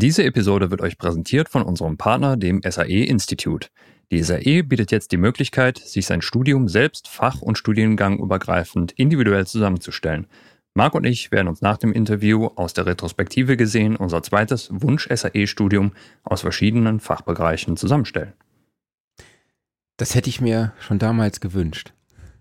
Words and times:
Diese 0.00 0.24
Episode 0.24 0.70
wird 0.70 0.80
euch 0.80 0.96
präsentiert 0.96 1.50
von 1.50 1.60
unserem 1.60 1.98
Partner, 1.98 2.38
dem 2.38 2.62
SAE 2.66 3.04
Institute. 3.04 3.68
Die 4.10 4.22
SAE 4.22 4.62
bietet 4.62 4.92
jetzt 4.92 5.12
die 5.12 5.18
Möglichkeit, 5.18 5.76
sich 5.76 6.06
sein 6.06 6.22
Studium 6.22 6.68
selbst 6.68 7.06
fach- 7.06 7.42
und 7.42 7.58
studiengangübergreifend 7.58 8.92
individuell 8.92 9.46
zusammenzustellen. 9.46 10.26
Marc 10.72 10.94
und 10.94 11.04
ich 11.04 11.30
werden 11.32 11.48
uns 11.48 11.60
nach 11.60 11.76
dem 11.76 11.92
Interview 11.92 12.46
aus 12.46 12.72
der 12.72 12.86
Retrospektive 12.86 13.58
gesehen 13.58 13.94
unser 13.94 14.22
zweites 14.22 14.70
Wunsch-SAE-Studium 14.72 15.92
aus 16.22 16.40
verschiedenen 16.40 16.98
Fachbereichen 17.00 17.76
zusammenstellen. 17.76 18.32
Das 19.98 20.14
hätte 20.14 20.30
ich 20.30 20.40
mir 20.40 20.72
schon 20.80 20.98
damals 20.98 21.40
gewünscht. 21.40 21.92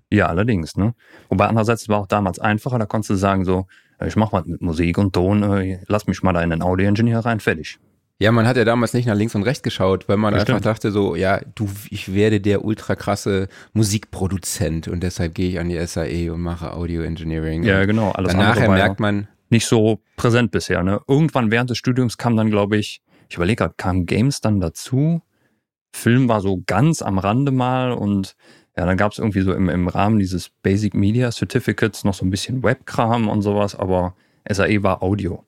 Ja, 0.09 0.27
allerdings, 0.27 0.77
ne? 0.77 0.95
Wobei 1.27 1.47
andererseits 1.47 1.89
war 1.89 1.99
auch 1.99 2.07
damals 2.07 2.39
einfacher, 2.39 2.79
da 2.79 2.85
konntest 2.85 3.09
du 3.09 3.15
sagen 3.15 3.43
so, 3.43 3.67
ich 4.07 4.15
mach 4.15 4.31
was 4.31 4.45
mit 4.45 4.61
Musik 4.61 4.97
und 4.97 5.13
Ton, 5.13 5.43
äh, 5.43 5.79
lass 5.87 6.07
mich 6.07 6.23
mal 6.23 6.33
da 6.33 6.41
in 6.41 6.49
den 6.49 6.61
Audio-Engineer 6.61 7.19
rein, 7.19 7.39
fertig. 7.39 7.79
Ja, 8.21 8.33
man 8.33 8.45
hat 8.45 8.57
ja 8.57 8.65
damals 8.65 8.93
nicht 8.93 9.05
nach 9.05 9.15
links 9.15 9.33
und 9.33 9.43
rechts 9.43 9.63
geschaut, 9.63 10.09
weil 10.09 10.17
man 10.17 10.33
Das 10.33 10.41
einfach 10.41 10.59
dachte 10.59 10.91
so, 10.91 11.15
ja, 11.15 11.39
du, 11.55 11.69
ich 11.89 12.13
werde 12.13 12.41
der 12.41 12.65
ultra 12.65 12.95
krasse 12.95 13.47
Musikproduzent 13.71 14.89
und 14.89 15.01
deshalb 15.01 15.35
gehe 15.35 15.49
ich 15.49 15.59
an 15.59 15.69
die 15.69 15.85
SAE 15.85 16.29
und 16.33 16.41
mache 16.41 16.73
Audio 16.73 17.01
Engineering. 17.01 17.63
Ja, 17.63 17.85
genau. 17.85 18.11
Alles 18.11 18.33
Danach 18.33 18.57
andere 18.57 18.73
merkt 18.73 18.99
man, 18.99 19.29
nicht 19.49 19.65
so 19.65 20.01
präsent 20.17 20.51
bisher, 20.51 20.83
ne? 20.83 20.99
Irgendwann 21.07 21.49
während 21.49 21.69
des 21.69 21.77
Studiums 21.77 22.17
kam 22.17 22.35
dann, 22.35 22.49
glaube 22.49 22.77
ich, 22.77 23.01
ich 23.29 23.37
überlege 23.37 23.57
gerade, 23.57 23.75
kamen 23.77 24.05
Games 24.05 24.41
dann 24.41 24.59
dazu? 24.59 25.21
Film 25.91 26.27
war 26.27 26.41
so 26.41 26.61
ganz 26.67 27.01
am 27.01 27.17
Rande 27.19 27.51
mal 27.51 27.91
und 27.93 28.35
ja, 28.79 28.85
dann 28.85 28.95
gab 28.95 29.11
es 29.11 29.17
irgendwie 29.17 29.41
so 29.41 29.53
im, 29.53 29.67
im 29.67 29.89
Rahmen 29.89 30.19
dieses 30.19 30.47
Basic 30.47 30.93
Media 30.93 31.29
Certificates 31.33 32.05
noch 32.05 32.13
so 32.13 32.25
ein 32.25 32.29
bisschen 32.29 32.63
Webkram 32.63 33.27
und 33.27 33.41
sowas, 33.41 33.75
aber 33.75 34.15
SAE 34.49 34.83
war 34.83 35.03
Audio. 35.03 35.43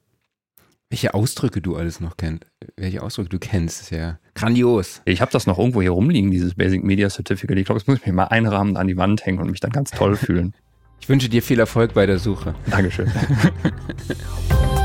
welche 0.89 1.13
Ausdrücke 1.13 1.61
du 1.61 1.77
alles 1.77 2.01
noch 2.01 2.17
kennst, 2.17 2.45
welche 2.75 3.01
Ausdrücke 3.01 3.29
du 3.29 3.39
kennst, 3.39 3.83
ist 3.83 3.91
ja 3.91 4.19
grandios. 4.35 5.01
Ich 5.05 5.21
habe 5.21 5.31
das 5.31 5.47
noch 5.47 5.57
irgendwo 5.57 5.81
hier 5.81 5.91
rumliegen, 5.91 6.29
dieses 6.29 6.55
Basic 6.55 6.83
Media 6.83 7.09
Certificate. 7.09 7.57
Ich 7.57 7.63
glaube, 7.63 7.79
das 7.79 7.87
muss 7.87 7.99
ich 7.99 8.05
mir 8.05 8.11
mal 8.11 8.25
einrahmen 8.25 8.75
an 8.75 8.89
die 8.89 8.97
Wand 8.97 9.25
hängen 9.25 9.39
und 9.39 9.49
mich 9.49 9.61
dann 9.61 9.71
ganz 9.71 9.91
toll 9.91 10.17
fühlen. 10.17 10.53
Ich 10.99 11.07
wünsche 11.07 11.29
dir 11.29 11.41
viel 11.41 11.61
Erfolg 11.61 11.93
bei 11.93 12.05
der 12.05 12.19
Suche. 12.19 12.53
Dankeschön. 12.69 13.09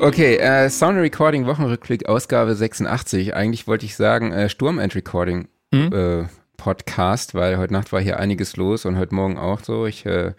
Okay, 0.00 0.36
äh, 0.36 0.68
Sound 0.68 0.98
Recording 0.98 1.46
Wochenrückblick, 1.46 2.06
Ausgabe 2.08 2.54
86. 2.54 3.34
Eigentlich 3.34 3.66
wollte 3.66 3.86
ich 3.86 3.96
sagen, 3.96 4.30
äh, 4.32 4.48
Sturm 4.48 4.78
and 4.78 4.94
Recording 4.94 5.48
Mhm. 5.72 5.92
äh, 5.92 6.24
Podcast, 6.56 7.34
weil 7.34 7.58
heute 7.58 7.72
Nacht 7.72 7.92
war 7.92 8.00
hier 8.00 8.18
einiges 8.20 8.56
los 8.56 8.84
und 8.84 8.98
heute 8.98 9.14
Morgen 9.14 9.36
auch 9.38 9.60
so. 9.64 9.86
Ich, 9.86 10.06
äh, 10.06 10.32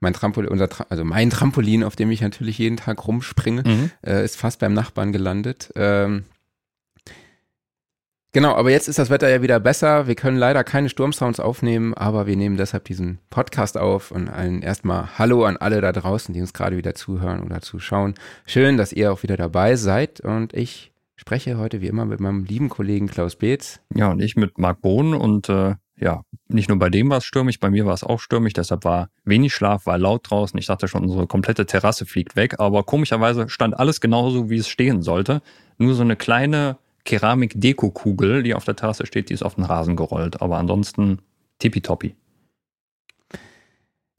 mein 0.00 0.12
Trampolin, 0.12 0.50
unser 0.50 0.68
Tra 0.68 0.86
also 0.90 1.04
mein 1.04 1.30
Trampolin, 1.30 1.84
auf 1.84 1.96
dem 1.96 2.10
ich 2.10 2.20
natürlich 2.20 2.58
jeden 2.58 2.76
Tag 2.76 3.06
rumspringe, 3.06 3.62
Mhm. 3.66 3.90
äh, 4.04 4.24
ist 4.24 4.36
fast 4.36 4.58
beim 4.60 4.74
Nachbarn 4.74 5.12
gelandet. 5.12 5.72
Ähm, 5.76 6.24
genau, 8.34 8.54
aber 8.54 8.70
jetzt 8.70 8.88
ist 8.88 8.98
das 8.98 9.08
Wetter 9.08 9.30
ja 9.30 9.40
wieder 9.40 9.58
besser. 9.60 10.06
Wir 10.06 10.14
können 10.14 10.36
leider 10.36 10.62
keine 10.62 10.90
Sturmsounds 10.90 11.40
aufnehmen, 11.40 11.94
aber 11.94 12.26
wir 12.26 12.36
nehmen 12.36 12.58
deshalb 12.58 12.84
diesen 12.84 13.18
Podcast 13.30 13.78
auf 13.78 14.10
und 14.10 14.28
allen 14.28 14.60
erstmal 14.60 15.18
Hallo 15.18 15.46
an 15.46 15.56
alle 15.56 15.80
da 15.80 15.92
draußen, 15.92 16.34
die 16.34 16.42
uns 16.42 16.52
gerade 16.52 16.76
wieder 16.76 16.94
zuhören 16.94 17.42
oder 17.42 17.62
zuschauen. 17.62 18.12
Schön, 18.44 18.76
dass 18.76 18.92
ihr 18.92 19.10
auch 19.10 19.22
wieder 19.22 19.38
dabei 19.38 19.76
seid 19.76 20.20
und 20.20 20.52
ich 20.52 20.92
spreche 21.16 21.56
heute 21.56 21.80
wie 21.80 21.86
immer 21.86 22.04
mit 22.04 22.20
meinem 22.20 22.44
lieben 22.44 22.68
Kollegen 22.68 23.06
Klaus 23.06 23.36
Beetz. 23.36 23.80
Ja, 23.94 24.10
und 24.10 24.20
ich 24.20 24.36
mit 24.36 24.58
Marc 24.58 24.82
Bohn 24.82 25.14
und 25.14 25.48
äh, 25.48 25.76
ja, 25.96 26.22
nicht 26.48 26.68
nur 26.68 26.78
bei 26.78 26.90
dem 26.90 27.08
war 27.08 27.18
es 27.18 27.24
stürmisch, 27.24 27.60
bei 27.60 27.70
mir 27.70 27.86
war 27.86 27.94
es 27.94 28.02
auch 28.02 28.20
stürmisch, 28.20 28.52
deshalb 28.52 28.84
war 28.84 29.08
wenig 29.24 29.54
Schlaf, 29.54 29.86
war 29.86 29.96
laut 29.96 30.28
draußen. 30.28 30.58
Ich 30.58 30.66
dachte 30.66 30.88
schon, 30.88 31.04
unsere 31.04 31.26
komplette 31.26 31.66
Terrasse 31.66 32.04
fliegt 32.04 32.36
weg, 32.36 32.56
aber 32.58 32.82
komischerweise 32.82 33.48
stand 33.48 33.78
alles 33.78 34.00
genauso, 34.00 34.50
wie 34.50 34.58
es 34.58 34.68
stehen 34.68 35.02
sollte. 35.02 35.40
Nur 35.78 35.94
so 35.94 36.02
eine 36.02 36.16
kleine 36.16 36.78
Keramik-Deko-Kugel, 37.04 38.42
die 38.42 38.54
auf 38.54 38.64
der 38.64 38.76
Terrasse 38.76 39.06
steht, 39.06 39.28
die 39.28 39.34
ist 39.34 39.42
auf 39.42 39.54
den 39.54 39.64
Rasen 39.64 39.96
gerollt, 39.96 40.40
aber 40.42 40.58
ansonsten 40.58 41.20
tippitoppi. 41.58 42.16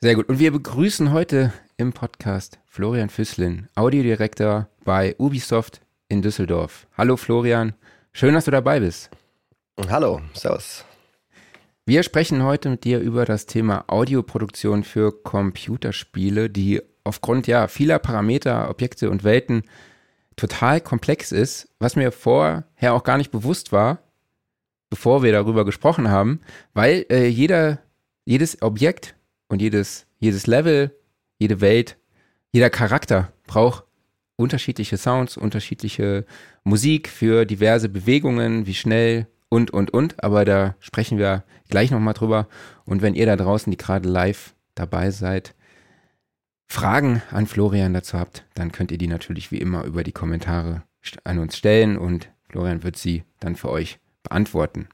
Sehr 0.01 0.15
gut. 0.15 0.29
Und 0.29 0.39
wir 0.39 0.51
begrüßen 0.51 1.11
heute 1.11 1.51
im 1.77 1.93
Podcast 1.93 2.59
Florian 2.65 3.09
Füsslin, 3.09 3.67
Audiodirektor 3.75 4.69
bei 4.83 5.15
Ubisoft 5.17 5.81
in 6.09 6.21
Düsseldorf. 6.21 6.87
Hallo 6.95 7.17
Florian, 7.17 7.73
schön, 8.13 8.33
dass 8.33 8.45
du 8.45 8.51
dabei 8.51 8.79
bist. 8.79 9.09
Hallo, 9.89 10.21
servus. 10.33 10.85
Wir 11.87 12.03
sprechen 12.03 12.43
heute 12.43 12.69
mit 12.69 12.83
dir 12.83 12.99
über 12.99 13.25
das 13.25 13.45
Thema 13.45 13.83
Audioproduktion 13.87 14.83
für 14.83 15.11
Computerspiele, 15.11 16.49
die 16.49 16.81
aufgrund 17.03 17.47
ja 17.47 17.67
vieler 17.67 17.99
Parameter, 17.99 18.69
Objekte 18.69 19.09
und 19.09 19.23
Welten 19.23 19.63
total 20.35 20.81
komplex 20.81 21.31
ist, 21.31 21.69
was 21.79 21.95
mir 21.95 22.11
vorher 22.11 22.93
auch 22.93 23.03
gar 23.03 23.17
nicht 23.17 23.31
bewusst 23.31 23.71
war, 23.71 23.99
bevor 24.89 25.23
wir 25.23 25.31
darüber 25.31 25.65
gesprochen 25.65 26.09
haben, 26.09 26.41
weil 26.73 27.05
äh, 27.09 27.27
jeder, 27.27 27.79
jedes 28.25 28.61
Objekt 28.61 29.15
und 29.47 29.61
jedes, 29.61 30.05
jedes 30.19 30.47
Level, 30.47 30.95
jede 31.37 31.61
Welt, 31.61 31.97
jeder 32.51 32.69
Charakter 32.69 33.33
braucht 33.47 33.83
unterschiedliche 34.37 34.97
Sounds, 34.97 35.37
unterschiedliche 35.37 36.25
Musik 36.63 37.09
für 37.09 37.45
diverse 37.45 37.89
Bewegungen, 37.89 38.65
wie 38.65 38.73
schnell 38.73 39.27
und, 39.49 39.71
und, 39.71 39.93
und. 39.93 40.23
Aber 40.23 40.45
da 40.45 40.75
sprechen 40.79 41.17
wir 41.17 41.43
gleich 41.69 41.91
nochmal 41.91 42.13
drüber. 42.13 42.47
Und 42.85 43.01
wenn 43.01 43.15
ihr 43.15 43.25
da 43.25 43.35
draußen, 43.35 43.71
die 43.71 43.77
gerade 43.77 44.07
live 44.09 44.53
dabei 44.75 45.11
seid, 45.11 45.55
Fragen 46.67 47.21
an 47.31 47.47
Florian 47.47 47.93
dazu 47.93 48.17
habt, 48.17 48.45
dann 48.53 48.71
könnt 48.71 48.91
ihr 48.91 48.97
die 48.97 49.07
natürlich 49.07 49.51
wie 49.51 49.59
immer 49.59 49.83
über 49.83 50.03
die 50.03 50.11
Kommentare 50.11 50.83
an 51.23 51.39
uns 51.39 51.57
stellen 51.57 51.97
und 51.97 52.29
Florian 52.49 52.83
wird 52.83 52.97
sie 52.97 53.23
dann 53.39 53.55
für 53.55 53.69
euch 53.69 53.99
beantworten. 54.23 54.87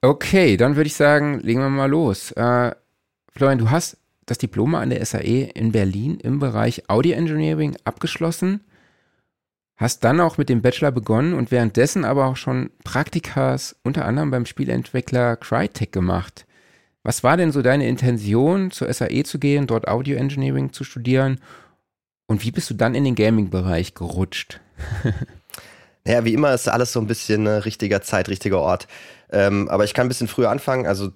Okay, 0.00 0.56
dann 0.56 0.74
würde 0.74 0.88
ich 0.88 0.94
sagen, 0.94 1.38
legen 1.40 1.60
wir 1.60 1.68
mal 1.68 1.88
los. 1.88 2.32
Äh, 2.32 2.74
Florian, 3.30 3.58
du 3.58 3.70
hast 3.70 3.98
das 4.26 4.38
Diplom 4.38 4.74
an 4.74 4.90
der 4.90 5.04
SAE 5.04 5.50
in 5.54 5.72
Berlin 5.72 6.18
im 6.18 6.38
Bereich 6.38 6.88
Audio 6.88 7.14
Engineering 7.14 7.76
abgeschlossen, 7.84 8.64
hast 9.76 10.04
dann 10.04 10.20
auch 10.20 10.38
mit 10.38 10.48
dem 10.48 10.62
Bachelor 10.62 10.90
begonnen 10.90 11.34
und 11.34 11.50
währenddessen 11.50 12.04
aber 12.04 12.26
auch 12.26 12.36
schon 12.36 12.70
Praktikas 12.84 13.76
unter 13.84 14.04
anderem 14.04 14.30
beim 14.30 14.46
Spielentwickler 14.46 15.36
Crytek 15.36 15.92
gemacht. 15.92 16.46
Was 17.04 17.24
war 17.24 17.36
denn 17.36 17.50
so 17.50 17.62
deine 17.62 17.88
Intention, 17.88 18.70
zur 18.70 18.92
SAE 18.92 19.24
zu 19.24 19.38
gehen, 19.38 19.66
dort 19.66 19.88
Audio 19.88 20.16
Engineering 20.16 20.72
zu 20.72 20.84
studieren? 20.84 21.40
Und 22.26 22.44
wie 22.44 22.52
bist 22.52 22.70
du 22.70 22.74
dann 22.74 22.94
in 22.94 23.04
den 23.04 23.14
Gaming-Bereich 23.14 23.94
gerutscht? 23.94 24.60
Naja, 26.04 26.24
wie 26.24 26.34
immer 26.34 26.52
ist 26.52 26.68
alles 26.68 26.92
so 26.92 27.00
ein 27.00 27.06
bisschen 27.06 27.46
äh, 27.46 27.50
richtiger 27.50 28.02
Zeit, 28.02 28.28
richtiger 28.28 28.58
Ort. 28.58 28.88
Ähm, 29.30 29.68
aber 29.68 29.84
ich 29.84 29.94
kann 29.94 30.06
ein 30.06 30.08
bisschen 30.08 30.28
früher 30.28 30.50
anfangen. 30.50 30.86
Also 30.86 31.12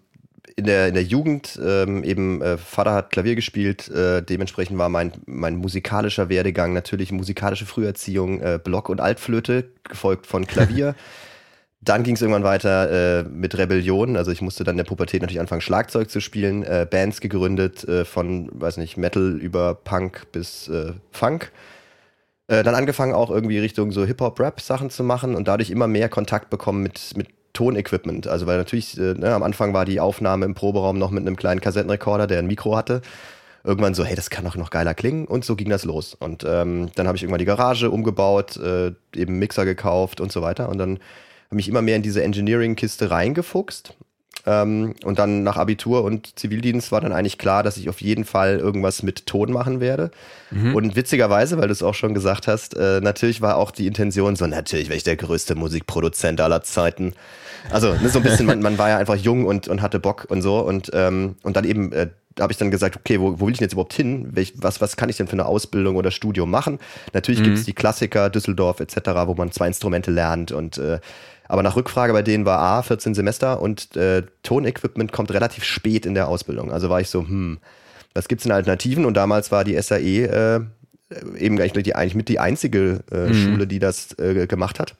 in 0.55 0.65
der, 0.65 0.89
in 0.89 0.95
der 0.95 1.03
Jugend 1.03 1.59
ähm, 1.63 2.05
eben, 2.05 2.41
äh, 2.41 2.57
Vater 2.57 2.93
hat 2.93 3.11
Klavier 3.11 3.35
gespielt, 3.35 3.89
äh, 3.89 4.23
dementsprechend 4.23 4.79
war 4.79 4.89
mein, 4.89 5.13
mein 5.27 5.57
musikalischer 5.57 6.29
Werdegang 6.29 6.73
natürlich 6.73 7.11
musikalische 7.11 7.67
Früherziehung, 7.67 8.41
äh, 8.41 8.61
Block- 8.63 8.89
und 8.89 9.01
Altflöte, 9.01 9.71
gefolgt 9.83 10.27
von 10.27 10.47
Klavier. 10.47 10.95
Dann 11.82 12.03
ging 12.03 12.14
es 12.14 12.22
irgendwann 12.22 12.42
weiter 12.42 13.20
äh, 13.20 13.22
mit 13.25 13.56
Rebellion. 13.56 14.16
Also 14.16 14.31
ich 14.31 14.41
musste 14.41 14.64
dann 14.64 14.75
in 14.75 14.78
der 14.78 14.84
Pubertät 14.84 15.20
natürlich 15.20 15.41
anfangen, 15.41 15.60
Schlagzeug 15.60 16.10
zu 16.10 16.20
spielen, 16.20 16.62
äh, 16.62 16.87
Bands 16.91 17.20
gegründet, 17.20 17.84
äh, 17.84 18.04
von, 18.04 18.48
weiß 18.53 18.78
nicht, 18.78 18.97
Metal 18.97 19.38
über 19.38 19.75
Punk 19.75 20.26
bis 20.32 20.69
äh, 20.69 20.92
Funk. 21.12 21.53
Äh, 22.48 22.62
dann 22.62 22.75
angefangen 22.75 23.12
auch 23.12 23.31
irgendwie 23.31 23.59
Richtung 23.59 23.92
so 23.92 24.04
Hip-Hop-Rap-Sachen 24.04 24.91
zu 24.91 25.04
machen 25.04 25.34
und 25.34 25.48
dadurch 25.48 25.70
immer 25.70 25.87
mehr 25.87 26.09
Kontakt 26.09 26.48
bekommen 26.48 26.82
mit, 26.82 27.12
mit 27.17 27.28
Tonequipment. 27.52 28.26
Also 28.26 28.46
weil 28.46 28.58
natürlich, 28.58 28.99
äh, 28.99 29.14
ne, 29.14 29.34
am 29.34 29.43
Anfang 29.43 29.75
war 29.75 29.84
die 29.84 30.00
Aufnahme 30.00 30.44
im 30.44 30.55
Proberaum 30.55 30.99
noch 30.99 31.11
mit 31.11 31.26
einem 31.26 31.37
kleinen 31.37 31.61
Kassettenrekorder, 31.61 32.26
der 32.26 32.38
ein 32.38 32.46
Mikro 32.46 32.76
hatte. 32.76 33.02
Irgendwann 33.64 33.94
so, 33.94 34.05
hey, 34.05 34.14
das 34.14 34.31
kann 34.31 34.44
doch 34.44 34.55
noch 34.56 34.70
geiler 34.70 34.94
klingen 34.94 35.26
und 35.26 35.44
so 35.44 35.56
ging 35.56 35.69
das 35.70 35.84
los. 35.84 36.14
Und 36.14 36.44
ähm, 36.46 36.90
dann 36.94 37.08
habe 37.08 37.17
ich 37.17 37.25
irgendwann 37.25 37.40
die 37.40 37.46
Garage 37.46 37.90
umgebaut, 37.90 38.56
äh, 38.58 38.93
eben 39.14 39.38
Mixer 39.38 39.64
gekauft 39.64 40.20
und 40.20 40.31
so 40.31 40.40
weiter 40.40 40.69
und 40.69 40.79
dann 40.79 41.00
habe 41.50 41.60
ich 41.60 41.69
immer 41.69 41.82
mehr 41.82 41.96
in 41.96 42.02
diese 42.02 42.22
Engineering-Kiste 42.22 43.10
reingefuchst. 43.10 43.94
Ähm, 44.46 44.94
und 45.04 45.19
dann 45.19 45.43
nach 45.43 45.56
Abitur 45.56 46.04
und 46.04 46.38
Zivildienst 46.38 46.93
war 46.93 47.00
dann 47.00 47.12
eigentlich 47.12 47.37
klar, 47.37 47.62
dass 47.62 47.76
ich 47.76 47.88
auf 47.88 48.00
jeden 48.00 48.25
Fall 48.25 48.58
irgendwas 48.58 49.02
mit 49.02 49.26
Ton 49.26 49.50
machen 49.50 49.81
werde. 49.81 50.10
Und 50.75 50.94
witzigerweise, 50.94 51.58
weil 51.58 51.66
du 51.66 51.72
es 51.72 51.82
auch 51.82 51.94
schon 51.94 52.14
gesagt 52.14 52.46
hast, 52.46 52.76
äh, 52.76 53.00
natürlich 53.00 53.40
war 53.40 53.56
auch 53.56 53.72
die 53.72 53.88
Intention 53.88 54.37
so, 54.37 54.46
natürlich 54.46 54.88
wäre 54.88 54.96
ich 54.96 55.02
der 55.02 55.16
größte 55.16 55.56
Musikproduzent 55.56 56.40
aller 56.40 56.62
Zeiten. 56.62 57.14
Also 57.70 57.94
ne, 57.94 58.08
so 58.08 58.20
ein 58.20 58.22
bisschen, 58.22 58.46
man, 58.46 58.60
man 58.60 58.78
war 58.78 58.88
ja 58.90 58.98
einfach 58.98 59.16
jung 59.16 59.46
und, 59.46 59.66
und 59.66 59.82
hatte 59.82 59.98
Bock 59.98 60.26
und 60.28 60.43
so. 60.43 60.60
Und, 60.60 60.90
ähm, 60.94 61.34
und 61.43 61.56
dann 61.56 61.64
eben 61.64 61.93
äh, 61.93 62.08
habe 62.38 62.53
ich 62.53 62.59
dann 62.59 62.71
gesagt, 62.71 62.97
okay, 62.97 63.21
wo, 63.21 63.41
wo 63.41 63.47
will 63.47 63.53
ich 63.53 63.59
denn 63.59 63.67
jetzt 63.67 63.73
überhaupt 63.73 63.94
hin? 63.94 64.29
Welch, 64.33 64.55
was, 64.56 64.81
was 64.81 64.97
kann 64.97 65.09
ich 65.09 65.17
denn 65.17 65.27
für 65.27 65.35
eine 65.35 65.47
Ausbildung 65.47 65.97
oder 65.97 66.11
Studium 66.11 66.50
machen? 66.50 66.79
Natürlich 67.12 67.41
mhm. 67.41 67.44
gibt 67.44 67.59
es 67.59 67.65
die 67.65 67.73
Klassiker, 67.73 68.31
Düsseldorf 68.31 68.81
etc., 68.81 68.97
wo 69.27 69.35
man 69.35 69.53
zwei 69.53 69.67
Instrumente 69.67 70.11
lernt 70.11 70.53
und 70.53 70.79
äh, 70.79 71.00
aber 71.49 71.62
nach 71.62 71.77
Rückfrage 71.77 72.12
bei 72.12 72.23
denen 72.23 72.44
war 72.44 72.59
A, 72.59 72.83
14 72.83 73.15
Semester 73.15 73.62
und 73.62 73.94
äh, 73.97 74.25
Tonequipment 74.43 75.12
kommt 75.12 75.31
relativ 75.33 75.62
spät 75.62 76.05
in 76.05 76.15
der 76.15 76.27
Ausbildung. 76.29 76.73
Also 76.73 76.91
war 76.91 77.00
ich 77.00 77.09
so, 77.09 77.21
hm, 77.21 77.59
was 78.15 78.29
gibt's 78.29 78.43
denn 78.43 78.53
Alternativen? 78.53 79.05
Und 79.05 79.15
damals 79.15 79.53
war 79.53 79.62
die 79.62 79.81
SAE 79.81 80.25
äh, 80.25 80.61
eben 81.39 81.61
eigentlich, 81.61 81.85
die, 81.85 81.94
eigentlich 81.94 82.17
mit 82.17 82.29
die 82.29 82.41
einzige 82.41 83.00
äh, 83.12 83.29
mhm. 83.29 83.35
Schule, 83.35 83.67
die 83.67 83.79
das 83.79 84.19
äh, 84.19 84.47
gemacht 84.47 84.81
hat. 84.81 84.97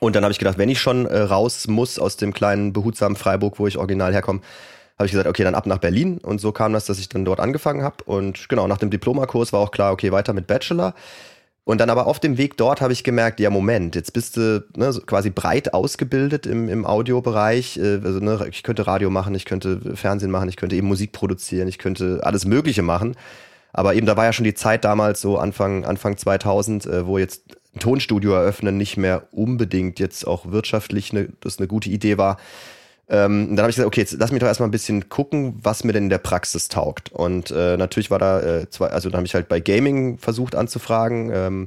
Und 0.00 0.16
dann 0.16 0.24
habe 0.24 0.32
ich 0.32 0.40
gedacht, 0.40 0.58
wenn 0.58 0.68
ich 0.68 0.80
schon 0.80 1.06
äh, 1.06 1.16
raus 1.20 1.68
muss 1.68 1.98
aus 1.98 2.16
dem 2.16 2.32
kleinen 2.32 2.72
behutsamen 2.72 3.16
Freiburg, 3.16 3.60
wo 3.60 3.68
ich 3.68 3.78
original 3.78 4.12
herkomme, 4.12 4.40
habe 5.02 5.06
ich 5.06 5.12
gesagt, 5.12 5.28
okay, 5.28 5.44
dann 5.44 5.54
ab 5.54 5.66
nach 5.66 5.78
Berlin. 5.78 6.18
Und 6.18 6.40
so 6.40 6.52
kam 6.52 6.72
das, 6.72 6.86
dass 6.86 6.98
ich 6.98 7.08
dann 7.08 7.24
dort 7.24 7.40
angefangen 7.40 7.82
habe. 7.82 8.04
Und 8.04 8.48
genau, 8.48 8.66
nach 8.66 8.78
dem 8.78 8.90
Diplomakurs 8.90 9.52
war 9.52 9.60
auch 9.60 9.70
klar, 9.70 9.92
okay, 9.92 10.12
weiter 10.12 10.32
mit 10.32 10.46
Bachelor. 10.46 10.94
Und 11.64 11.80
dann 11.80 11.90
aber 11.90 12.06
auf 12.06 12.18
dem 12.18 12.38
Weg 12.38 12.56
dort 12.56 12.80
habe 12.80 12.92
ich 12.92 13.04
gemerkt, 13.04 13.38
ja, 13.38 13.48
Moment, 13.48 13.94
jetzt 13.94 14.12
bist 14.12 14.36
du 14.36 14.64
ne, 14.76 14.92
quasi 15.06 15.30
breit 15.30 15.74
ausgebildet 15.74 16.46
im, 16.46 16.68
im 16.68 16.84
Audiobereich. 16.84 17.76
Äh, 17.78 18.00
also, 18.04 18.20
ne, 18.20 18.46
ich 18.50 18.62
könnte 18.62 18.86
Radio 18.86 19.10
machen, 19.10 19.34
ich 19.34 19.44
könnte 19.44 19.96
Fernsehen 19.96 20.30
machen, 20.30 20.48
ich 20.48 20.56
könnte 20.56 20.76
eben 20.76 20.88
Musik 20.88 21.12
produzieren, 21.12 21.68
ich 21.68 21.78
könnte 21.78 22.20
alles 22.22 22.44
Mögliche 22.44 22.82
machen. 22.82 23.16
Aber 23.72 23.94
eben 23.94 24.06
da 24.06 24.16
war 24.16 24.24
ja 24.24 24.32
schon 24.32 24.44
die 24.44 24.54
Zeit 24.54 24.84
damals, 24.84 25.20
so 25.20 25.38
Anfang, 25.38 25.84
Anfang 25.84 26.16
2000, 26.16 26.86
äh, 26.86 27.06
wo 27.06 27.18
jetzt 27.18 27.42
ein 27.74 27.80
Tonstudio 27.80 28.32
eröffnen 28.32 28.76
nicht 28.76 28.96
mehr 28.96 29.28
unbedingt 29.32 29.98
jetzt 29.98 30.26
auch 30.26 30.50
wirtschaftlich 30.50 31.12
eine, 31.12 31.28
das 31.40 31.58
eine 31.58 31.68
gute 31.68 31.90
Idee 31.90 32.18
war. 32.18 32.38
Ähm, 33.12 33.48
dann 33.50 33.58
habe 33.58 33.70
ich 33.70 33.76
gesagt, 33.76 33.86
okay, 33.86 34.00
jetzt 34.00 34.16
lass 34.18 34.32
mich 34.32 34.40
doch 34.40 34.46
erstmal 34.46 34.68
ein 34.68 34.72
bisschen 34.72 35.10
gucken, 35.10 35.58
was 35.62 35.84
mir 35.84 35.92
denn 35.92 36.04
in 36.04 36.10
der 36.10 36.16
Praxis 36.16 36.68
taugt. 36.68 37.12
Und 37.12 37.50
äh, 37.50 37.76
natürlich 37.76 38.10
war 38.10 38.18
da 38.18 38.40
äh, 38.40 38.70
zwei, 38.70 38.86
also 38.86 39.10
dann 39.10 39.18
habe 39.18 39.26
ich 39.26 39.34
halt 39.34 39.50
bei 39.50 39.60
Gaming 39.60 40.16
versucht 40.16 40.54
anzufragen. 40.54 41.30
Ähm, 41.30 41.66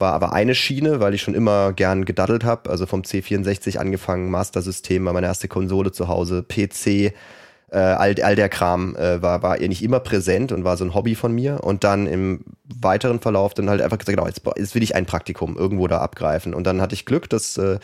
war 0.00 0.12
aber 0.12 0.32
eine 0.32 0.56
Schiene, 0.56 0.98
weil 0.98 1.14
ich 1.14 1.22
schon 1.22 1.34
immer 1.34 1.72
gern 1.72 2.04
gedaddelt 2.04 2.42
habe. 2.42 2.68
Also 2.68 2.86
vom 2.86 3.02
C64 3.02 3.78
angefangen, 3.78 4.28
Master-System, 4.32 5.04
war 5.04 5.12
meine 5.12 5.28
erste 5.28 5.46
Konsole 5.46 5.92
zu 5.92 6.08
Hause, 6.08 6.42
PC, 6.42 6.86
äh, 6.86 7.78
all, 7.78 8.20
all 8.20 8.34
der 8.34 8.48
Kram 8.48 8.96
äh, 8.96 9.22
war, 9.22 9.44
war 9.44 9.58
nicht 9.58 9.84
immer 9.84 10.00
präsent 10.00 10.50
und 10.50 10.64
war 10.64 10.76
so 10.76 10.84
ein 10.84 10.94
Hobby 10.94 11.14
von 11.14 11.32
mir. 11.32 11.62
Und 11.62 11.84
dann 11.84 12.08
im 12.08 12.40
weiteren 12.64 13.20
Verlauf 13.20 13.54
dann 13.54 13.70
halt 13.70 13.80
einfach 13.82 13.98
gesagt, 13.98 14.18
genau, 14.18 14.26
jetzt, 14.26 14.42
jetzt 14.56 14.74
will 14.74 14.82
ich 14.82 14.96
ein 14.96 15.06
Praktikum 15.06 15.56
irgendwo 15.56 15.86
da 15.86 15.98
abgreifen. 15.98 16.54
Und 16.54 16.66
dann 16.66 16.80
hatte 16.80 16.94
ich 16.94 17.06
Glück, 17.06 17.30
dass 17.30 17.56
äh, 17.56 17.78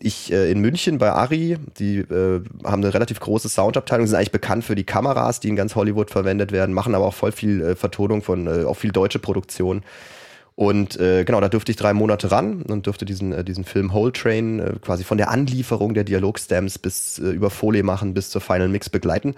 ich 0.00 0.32
äh, 0.32 0.50
in 0.50 0.60
München 0.60 0.98
bei 0.98 1.10
Ari, 1.10 1.58
die 1.78 1.98
äh, 1.98 2.42
haben 2.64 2.82
eine 2.82 2.94
relativ 2.94 3.18
große 3.18 3.48
Soundabteilung, 3.48 4.06
sind 4.06 4.16
eigentlich 4.16 4.32
bekannt 4.32 4.64
für 4.64 4.76
die 4.76 4.84
Kameras, 4.84 5.40
die 5.40 5.48
in 5.48 5.56
ganz 5.56 5.74
Hollywood 5.74 6.10
verwendet 6.10 6.52
werden, 6.52 6.72
machen 6.72 6.94
aber 6.94 7.04
auch 7.04 7.14
voll 7.14 7.32
viel 7.32 7.60
äh, 7.62 7.76
Vertonung 7.76 8.22
von, 8.22 8.46
äh, 8.46 8.64
auch 8.64 8.76
viel 8.76 8.92
deutsche 8.92 9.18
Produktion. 9.18 9.82
Und 10.54 10.98
äh, 10.98 11.24
genau, 11.24 11.40
da 11.40 11.48
durfte 11.48 11.70
ich 11.70 11.76
drei 11.76 11.92
Monate 11.94 12.32
ran 12.32 12.62
und 12.62 12.86
durfte 12.86 13.04
diesen, 13.04 13.32
äh, 13.32 13.44
diesen 13.44 13.64
Film 13.64 13.92
Whole 13.92 14.12
Train 14.12 14.58
äh, 14.58 14.72
quasi 14.80 15.04
von 15.04 15.18
der 15.18 15.30
Anlieferung 15.30 15.94
der 15.94 16.04
Dialogstamps 16.04 16.78
bis 16.78 17.18
äh, 17.18 17.30
über 17.30 17.50
Folie 17.50 17.82
machen 17.82 18.14
bis 18.14 18.30
zur 18.30 18.40
Final 18.40 18.68
Mix 18.68 18.90
begleiten. 18.90 19.34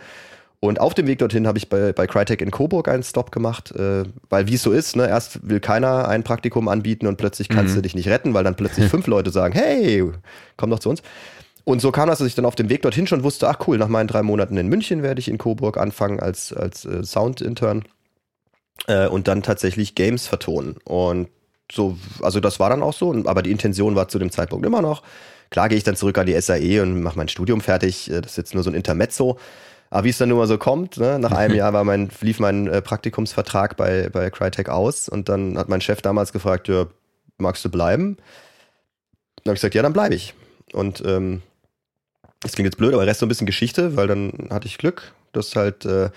Und 0.62 0.78
auf 0.78 0.92
dem 0.92 1.06
Weg 1.06 1.18
dorthin 1.18 1.46
habe 1.46 1.56
ich 1.56 1.70
bei, 1.70 1.94
bei 1.94 2.06
Crytek 2.06 2.42
in 2.42 2.50
Coburg 2.50 2.88
einen 2.88 3.02
Stop 3.02 3.32
gemacht, 3.32 3.72
äh, 3.72 4.04
weil 4.28 4.46
wie 4.46 4.54
es 4.54 4.62
so 4.62 4.72
ist, 4.72 4.94
ne, 4.94 5.08
erst 5.08 5.48
will 5.48 5.58
keiner 5.58 6.06
ein 6.06 6.22
Praktikum 6.22 6.68
anbieten 6.68 7.06
und 7.06 7.16
plötzlich 7.16 7.48
kannst 7.48 7.72
mhm. 7.72 7.76
du 7.76 7.82
dich 7.82 7.94
nicht 7.94 8.08
retten, 8.08 8.34
weil 8.34 8.44
dann 8.44 8.56
plötzlich 8.56 8.86
fünf 8.90 9.06
Leute 9.06 9.30
sagen, 9.30 9.54
hey, 9.54 10.04
komm 10.58 10.68
doch 10.68 10.78
zu 10.78 10.90
uns. 10.90 11.02
Und 11.64 11.80
so 11.80 11.90
kam 11.92 12.08
das, 12.08 12.18
dass 12.18 12.28
ich 12.28 12.34
dann 12.34 12.44
auf 12.44 12.56
dem 12.56 12.68
Weg 12.68 12.82
dorthin 12.82 13.06
schon 13.06 13.22
wusste, 13.22 13.48
ach 13.48 13.66
cool, 13.66 13.78
nach 13.78 13.88
meinen 13.88 14.06
drei 14.06 14.22
Monaten 14.22 14.56
in 14.58 14.68
München 14.68 15.02
werde 15.02 15.20
ich 15.20 15.28
in 15.28 15.38
Coburg 15.38 15.78
anfangen 15.78 16.20
als, 16.20 16.52
als 16.52 16.84
äh, 16.84 17.04
Sound-Intern 17.04 17.84
äh, 18.86 19.06
und 19.06 19.28
dann 19.28 19.42
tatsächlich 19.42 19.94
Games 19.94 20.26
vertonen. 20.26 20.76
Und 20.84 21.28
so, 21.72 21.96
also 22.20 22.40
das 22.40 22.60
war 22.60 22.68
dann 22.68 22.82
auch 22.82 22.92
so, 22.92 23.14
aber 23.24 23.42
die 23.42 23.50
Intention 23.50 23.94
war 23.94 24.08
zu 24.08 24.18
dem 24.18 24.30
Zeitpunkt 24.30 24.66
immer 24.66 24.82
noch. 24.82 25.02
Klar 25.50 25.68
gehe 25.68 25.78
ich 25.78 25.84
dann 25.84 25.96
zurück 25.96 26.18
an 26.18 26.26
die 26.26 26.38
SAE 26.40 26.82
und 26.82 27.02
mache 27.02 27.16
mein 27.16 27.28
Studium 27.28 27.60
fertig. 27.60 28.10
Äh, 28.10 28.20
das 28.20 28.32
ist 28.32 28.36
jetzt 28.36 28.54
nur 28.54 28.62
so 28.62 28.70
ein 28.70 28.74
Intermezzo. 28.74 29.38
Aber 29.90 30.04
wie 30.04 30.10
es 30.10 30.18
dann 30.18 30.28
nun 30.28 30.38
mal 30.38 30.46
so 30.46 30.56
kommt, 30.56 30.96
ne? 30.96 31.18
nach 31.18 31.32
einem 31.32 31.54
Jahr 31.56 31.72
war 31.72 31.84
mein, 31.84 32.10
lief 32.20 32.38
mein 32.38 32.68
äh, 32.68 32.80
Praktikumsvertrag 32.80 33.76
bei, 33.76 34.08
bei 34.08 34.30
Crytek 34.30 34.68
aus 34.68 35.08
und 35.08 35.28
dann 35.28 35.58
hat 35.58 35.68
mein 35.68 35.80
Chef 35.80 36.00
damals 36.00 36.32
gefragt, 36.32 36.68
ja, 36.68 36.86
magst 37.38 37.64
du 37.64 37.70
bleiben? 37.70 38.16
Dann 39.36 39.50
habe 39.50 39.54
ich 39.54 39.60
gesagt, 39.60 39.74
ja, 39.74 39.82
dann 39.82 39.92
bleibe 39.92 40.14
ich. 40.14 40.34
Und 40.72 41.02
ähm, 41.04 41.42
das 42.40 42.52
klingt 42.52 42.66
jetzt 42.66 42.76
blöd, 42.76 42.94
aber 42.94 43.06
Rest 43.06 43.20
so 43.20 43.26
ein 43.26 43.28
bisschen 43.28 43.46
Geschichte, 43.46 43.96
weil 43.96 44.06
dann 44.06 44.48
hatte 44.50 44.66
ich 44.66 44.78
Glück, 44.78 45.12
dass 45.32 45.56
halt 45.56 45.84
äh, 45.84 46.10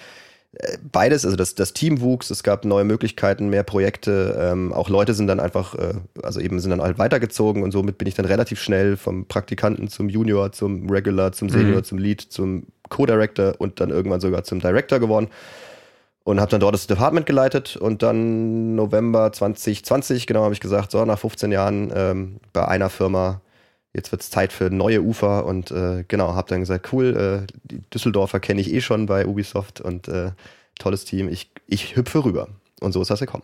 beides, 0.91 1.25
also 1.25 1.35
das, 1.35 1.55
das 1.55 1.73
Team 1.73 2.01
wuchs, 2.01 2.29
es 2.29 2.43
gab 2.43 2.63
neue 2.65 2.83
Möglichkeiten, 2.83 3.49
mehr 3.49 3.63
Projekte, 3.63 4.37
ähm, 4.39 4.71
auch 4.71 4.89
Leute 4.89 5.13
sind 5.13 5.27
dann 5.27 5.39
einfach, 5.39 5.75
äh, 5.75 5.95
also 6.21 6.39
eben 6.39 6.59
sind 6.59 6.69
dann 6.69 6.81
halt 6.81 6.99
weitergezogen 6.99 7.63
und 7.63 7.71
somit 7.71 7.97
bin 7.97 8.07
ich 8.07 8.13
dann 8.13 8.25
relativ 8.25 8.61
schnell 8.61 8.95
vom 8.95 9.25
Praktikanten 9.25 9.87
zum 9.87 10.09
Junior, 10.09 10.51
zum 10.51 10.89
Regular, 10.89 11.31
zum 11.31 11.49
Senior, 11.49 11.77
mhm. 11.77 11.83
zum 11.83 11.97
Lead, 11.97 12.21
zum 12.21 12.67
Co-Director 12.93 13.55
und 13.57 13.79
dann 13.79 13.89
irgendwann 13.89 14.21
sogar 14.21 14.43
zum 14.43 14.59
Director 14.59 14.99
geworden 14.99 15.27
und 16.23 16.39
habe 16.39 16.51
dann 16.51 16.61
dort 16.61 16.73
das 16.73 16.87
Department 16.87 17.25
geleitet 17.25 17.75
und 17.75 18.01
dann 18.01 18.75
November 18.75 19.31
2020, 19.31 20.27
genau, 20.27 20.43
habe 20.43 20.53
ich 20.53 20.61
gesagt, 20.61 20.91
so 20.91 21.03
nach 21.03 21.19
15 21.19 21.51
Jahren 21.51 21.91
ähm, 21.95 22.39
bei 22.53 22.67
einer 22.67 22.89
Firma 22.89 23.41
jetzt 23.93 24.11
wird 24.11 24.21
es 24.21 24.29
Zeit 24.29 24.51
für 24.51 24.69
neue 24.69 25.01
Ufer 25.01 25.45
und 25.45 25.71
äh, 25.71 26.03
genau, 26.07 26.33
habe 26.33 26.49
dann 26.49 26.61
gesagt, 26.61 26.91
cool, 26.93 27.45
äh, 27.45 27.53
die 27.63 27.81
Düsseldorfer 27.93 28.39
kenne 28.39 28.61
ich 28.61 28.73
eh 28.73 28.81
schon 28.81 29.05
bei 29.05 29.25
Ubisoft 29.27 29.81
und 29.81 30.07
äh, 30.07 30.31
tolles 30.79 31.05
Team, 31.05 31.29
ich, 31.29 31.51
ich 31.67 31.95
hüpfe 31.95 32.25
rüber. 32.25 32.47
Und 32.81 32.91
so 32.91 33.01
ist 33.01 33.11
das 33.11 33.19
gekommen. 33.19 33.43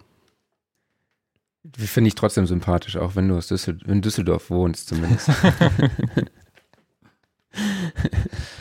Finde 1.78 2.08
ich 2.08 2.16
trotzdem 2.16 2.48
sympathisch, 2.48 2.98
auch 2.98 3.16
wenn 3.16 3.28
du 3.28 3.38
aus 3.38 3.48
Düssel 3.48 3.80
in 3.86 4.02
Düsseldorf 4.02 4.50
wohnst 4.50 4.88
zumindest. 4.88 5.30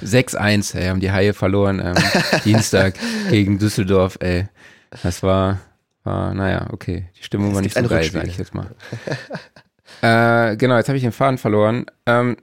6-1, 0.08 0.76
ey, 0.76 0.88
haben 0.88 1.00
die 1.00 1.12
Haie 1.12 1.34
verloren 1.34 1.80
am 1.80 1.94
Dienstag 2.44 2.94
gegen 3.30 3.58
Düsseldorf, 3.58 4.18
ey. 4.20 4.48
Das 5.02 5.22
war, 5.22 5.60
war, 6.04 6.34
naja, 6.34 6.68
okay. 6.72 7.06
Die 7.18 7.22
Stimmung 7.22 7.54
war 7.54 7.62
nicht 7.62 7.76
so 7.76 7.82
geil, 7.86 8.10
sag 8.10 8.26
ich 8.26 8.38
jetzt 8.38 8.54
mal. 8.54 8.74
Äh, 10.02 10.56
genau, 10.56 10.76
jetzt 10.76 10.88
habe 10.88 10.96
ich 10.96 11.02
den 11.02 11.12
Faden 11.12 11.38
verloren. 11.38 11.86
Ähm, 12.06 12.36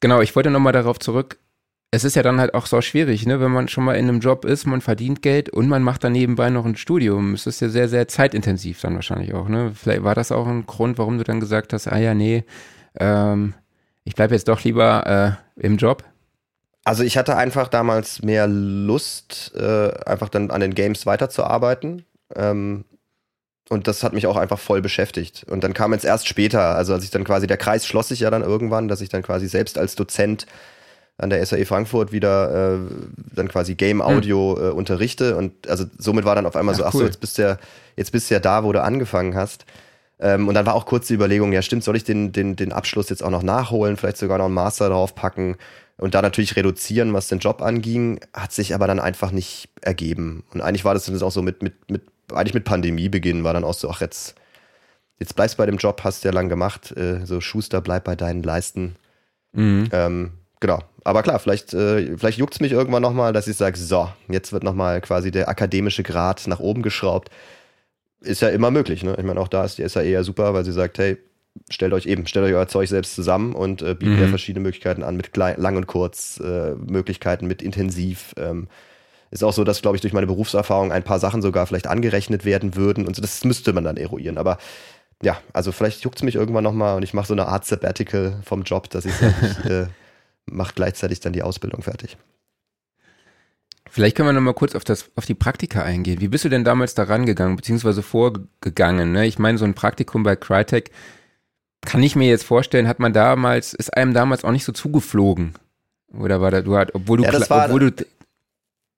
genau, 0.00 0.20
ich 0.20 0.34
wollte 0.36 0.50
nochmal 0.50 0.72
darauf 0.72 0.98
zurück. 0.98 1.38
Es 1.92 2.04
ist 2.04 2.14
ja 2.14 2.22
dann 2.22 2.38
halt 2.38 2.54
auch 2.54 2.66
so 2.66 2.80
schwierig, 2.80 3.26
ne, 3.26 3.40
wenn 3.40 3.50
man 3.50 3.66
schon 3.66 3.82
mal 3.82 3.94
in 3.94 4.08
einem 4.08 4.20
Job 4.20 4.44
ist, 4.44 4.64
man 4.64 4.80
verdient 4.80 5.22
Geld 5.22 5.48
und 5.48 5.68
man 5.68 5.82
macht 5.82 6.04
dann 6.04 6.12
nebenbei 6.12 6.48
noch 6.50 6.64
ein 6.64 6.76
Studium. 6.76 7.34
Es 7.34 7.46
ist 7.46 7.60
ja 7.60 7.68
sehr, 7.68 7.88
sehr 7.88 8.06
zeitintensiv 8.06 8.80
dann 8.80 8.94
wahrscheinlich 8.94 9.34
auch, 9.34 9.48
ne? 9.48 9.72
Vielleicht 9.74 10.04
war 10.04 10.14
das 10.14 10.30
auch 10.30 10.46
ein 10.46 10.66
Grund, 10.66 10.98
warum 10.98 11.18
du 11.18 11.24
dann 11.24 11.40
gesagt 11.40 11.72
hast, 11.72 11.88
ah 11.88 11.98
ja, 11.98 12.14
nee, 12.14 12.44
ähm, 12.98 13.54
ich 14.04 14.14
bleibe 14.14 14.34
jetzt 14.34 14.46
doch 14.46 14.62
lieber 14.62 15.38
äh, 15.56 15.62
im 15.66 15.78
Job. 15.78 16.04
Also 16.84 17.02
ich 17.02 17.18
hatte 17.18 17.36
einfach 17.36 17.68
damals 17.68 18.22
mehr 18.22 18.46
Lust, 18.46 19.52
äh, 19.54 19.92
einfach 20.06 20.28
dann 20.28 20.50
an 20.50 20.60
den 20.60 20.74
Games 20.74 21.06
weiterzuarbeiten. 21.06 22.04
Ähm, 22.34 22.84
und 23.68 23.86
das 23.86 24.02
hat 24.02 24.12
mich 24.12 24.26
auch 24.26 24.36
einfach 24.36 24.58
voll 24.58 24.82
beschäftigt. 24.82 25.46
Und 25.48 25.62
dann 25.62 25.74
kam 25.74 25.92
jetzt 25.92 26.04
erst 26.04 26.26
später, 26.26 26.74
also 26.74 26.92
als 26.92 27.04
ich 27.04 27.10
dann 27.10 27.22
quasi, 27.24 27.46
der 27.46 27.56
Kreis 27.56 27.86
schloss 27.86 28.08
sich 28.08 28.20
ja 28.20 28.30
dann 28.30 28.42
irgendwann, 28.42 28.88
dass 28.88 29.00
ich 29.00 29.10
dann 29.10 29.22
quasi 29.22 29.46
selbst 29.46 29.78
als 29.78 29.94
Dozent 29.94 30.46
an 31.18 31.30
der 31.30 31.44
SAE 31.44 31.66
Frankfurt 31.66 32.12
wieder 32.12 32.74
äh, 32.74 32.78
dann 33.34 33.48
quasi 33.48 33.74
Game 33.74 34.00
hm. 34.02 34.16
Audio 34.16 34.56
hm. 34.58 34.64
äh, 34.64 34.70
unterrichte. 34.70 35.36
Und 35.36 35.68
also 35.68 35.84
somit 35.98 36.24
war 36.24 36.34
dann 36.34 36.46
auf 36.46 36.56
einmal 36.56 36.74
ach, 36.74 36.78
so, 36.78 36.84
ach 36.84 36.94
cool. 36.94 37.00
so, 37.00 37.06
jetzt 37.06 37.20
bist 37.20 37.38
du 37.38 37.42
ja, 37.42 37.58
jetzt 37.96 38.10
bist 38.10 38.30
du 38.30 38.34
ja 38.34 38.40
da, 38.40 38.64
wo 38.64 38.72
du 38.72 38.82
angefangen 38.82 39.36
hast. 39.36 39.66
Ähm, 40.18 40.48
und 40.48 40.54
dann 40.54 40.66
war 40.66 40.74
auch 40.74 40.86
kurz 40.86 41.06
die 41.06 41.14
Überlegung, 41.14 41.52
ja 41.52 41.62
stimmt, 41.62 41.84
soll 41.84 41.96
ich 41.96 42.04
den, 42.04 42.32
den, 42.32 42.56
den 42.56 42.72
Abschluss 42.72 43.08
jetzt 43.08 43.22
auch 43.22 43.30
noch 43.30 43.42
nachholen, 43.42 43.96
vielleicht 43.96 44.16
sogar 44.16 44.38
noch 44.38 44.46
einen 44.46 44.54
Master 44.54 44.88
draufpacken 44.88 45.56
und 46.00 46.14
da 46.14 46.22
natürlich 46.22 46.56
reduzieren, 46.56 47.12
was 47.12 47.28
den 47.28 47.40
Job 47.40 47.60
anging, 47.62 48.20
hat 48.32 48.52
sich 48.52 48.74
aber 48.74 48.86
dann 48.86 48.98
einfach 48.98 49.32
nicht 49.32 49.68
ergeben. 49.82 50.44
Und 50.52 50.62
eigentlich 50.62 50.84
war 50.84 50.94
das 50.94 51.04
dann 51.04 51.20
auch 51.22 51.30
so 51.30 51.42
mit, 51.42 51.62
mit, 51.62 51.90
mit 51.90 52.02
eigentlich 52.32 52.54
mit 52.54 52.64
Pandemiebeginn 52.64 53.44
war 53.44 53.52
dann 53.52 53.64
auch 53.64 53.74
so, 53.74 53.90
ach 53.90 54.00
jetzt, 54.00 54.34
jetzt 55.18 55.34
bleibst 55.36 55.54
du 55.54 55.58
bei 55.58 55.66
dem 55.66 55.76
Job, 55.76 56.00
hast 56.02 56.24
du 56.24 56.28
ja 56.28 56.34
lang 56.34 56.48
gemacht, 56.48 56.96
äh, 56.96 57.24
so 57.26 57.40
Schuster, 57.40 57.80
bleib 57.80 58.04
bei 58.04 58.16
deinen 58.16 58.42
Leisten. 58.42 58.96
Mhm. 59.52 59.88
Ähm, 59.92 60.32
genau. 60.60 60.78
Aber 61.04 61.22
klar, 61.22 61.38
vielleicht, 61.38 61.74
äh, 61.74 62.16
vielleicht 62.16 62.38
juckt 62.38 62.54
es 62.54 62.60
mich 62.60 62.72
irgendwann 62.72 63.02
nochmal, 63.02 63.32
dass 63.32 63.48
ich 63.48 63.56
sage, 63.56 63.78
so, 63.78 64.10
jetzt 64.28 64.52
wird 64.52 64.62
nochmal 64.62 65.00
quasi 65.00 65.30
der 65.30 65.48
akademische 65.48 66.02
Grad 66.02 66.46
nach 66.46 66.60
oben 66.60 66.82
geschraubt. 66.82 67.30
Ist 68.20 68.42
ja 68.42 68.48
immer 68.48 68.70
möglich, 68.70 69.02
ne? 69.02 69.16
Ich 69.18 69.24
meine, 69.24 69.40
auch 69.40 69.48
da 69.48 69.64
ist 69.64 69.78
die 69.78 69.88
SAE 69.88 70.10
ja 70.10 70.22
super, 70.22 70.52
weil 70.52 70.64
sie 70.64 70.72
sagt, 70.72 70.98
hey, 70.98 71.18
stellt 71.68 71.92
euch 71.92 72.06
eben, 72.06 72.26
stellt 72.26 72.46
euch 72.46 72.54
euer 72.54 72.68
Zeug 72.68 72.88
selbst 72.88 73.14
zusammen 73.14 73.54
und 73.54 73.82
äh, 73.82 73.94
bietet 73.94 74.16
mhm. 74.16 74.22
ja 74.22 74.28
verschiedene 74.28 74.62
Möglichkeiten 74.62 75.02
an, 75.02 75.16
mit 75.16 75.32
klein, 75.32 75.60
lang 75.60 75.76
und 75.76 75.86
kurz, 75.86 76.40
äh, 76.40 76.74
Möglichkeiten 76.74 77.46
mit 77.46 77.62
intensiv. 77.62 78.34
Ähm, 78.36 78.68
ist 79.30 79.44
auch 79.44 79.52
so, 79.52 79.62
dass, 79.62 79.82
glaube 79.82 79.96
ich, 79.96 80.00
durch 80.00 80.12
meine 80.12 80.26
Berufserfahrung 80.26 80.90
ein 80.90 81.04
paar 81.04 81.20
Sachen 81.20 81.40
sogar 81.40 81.66
vielleicht 81.66 81.86
angerechnet 81.86 82.44
werden 82.44 82.74
würden 82.74 83.06
und 83.06 83.14
so. 83.14 83.22
Das 83.22 83.44
müsste 83.44 83.72
man 83.72 83.84
dann 83.84 83.96
eruieren. 83.96 84.38
Aber 84.38 84.58
ja, 85.22 85.40
also 85.52 85.70
vielleicht 85.70 86.02
juckt 86.02 86.18
es 86.18 86.22
mich 86.22 86.34
irgendwann 86.34 86.64
nochmal 86.64 86.96
und 86.96 87.02
ich 87.02 87.14
mache 87.14 87.26
so 87.26 87.34
eine 87.34 87.46
Art 87.46 87.64
Sabbatical 87.64 88.40
vom 88.44 88.62
Job, 88.62 88.90
dass 88.90 89.04
ich 89.04 89.14
sage, 89.14 89.34
ich 89.42 89.70
äh, 89.70 89.86
mache 90.46 90.72
gleichzeitig 90.74 91.20
dann 91.20 91.32
die 91.32 91.42
Ausbildung 91.42 91.82
fertig. 91.82 92.16
Vielleicht 93.88 94.16
können 94.16 94.28
wir 94.28 94.32
nochmal 94.32 94.54
kurz 94.54 94.74
auf, 94.76 94.84
das, 94.84 95.10
auf 95.16 95.26
die 95.26 95.34
Praktika 95.34 95.82
eingehen. 95.82 96.20
Wie 96.20 96.28
bist 96.28 96.44
du 96.44 96.48
denn 96.48 96.62
damals 96.62 96.94
da 96.94 97.02
rangegangen, 97.02 97.56
beziehungsweise 97.56 98.02
vorgegangen? 98.02 99.12
Ne? 99.12 99.26
Ich 99.26 99.38
meine, 99.38 99.58
so 99.58 99.64
ein 99.64 99.74
Praktikum 99.74 100.22
bei 100.22 100.36
Crytek 100.36 100.92
kann 101.82 102.02
ich 102.02 102.16
mir 102.16 102.28
jetzt 102.28 102.44
vorstellen, 102.44 102.88
hat 102.88 103.00
man 103.00 103.12
damals, 103.12 103.72
ist 103.74 103.96
einem 103.96 104.14
damals 104.14 104.44
auch 104.44 104.52
nicht 104.52 104.64
so 104.64 104.72
zugeflogen. 104.72 105.54
Oder 106.12 106.40
war 106.40 106.50
da, 106.50 106.60
du 106.60 106.76
hat, 106.76 106.94
obwohl 106.94 107.18
du, 107.18 107.24
ja, 107.24 107.30
das 107.30 107.48
war, 107.50 107.66
obwohl 107.66 107.90
du 107.90 108.04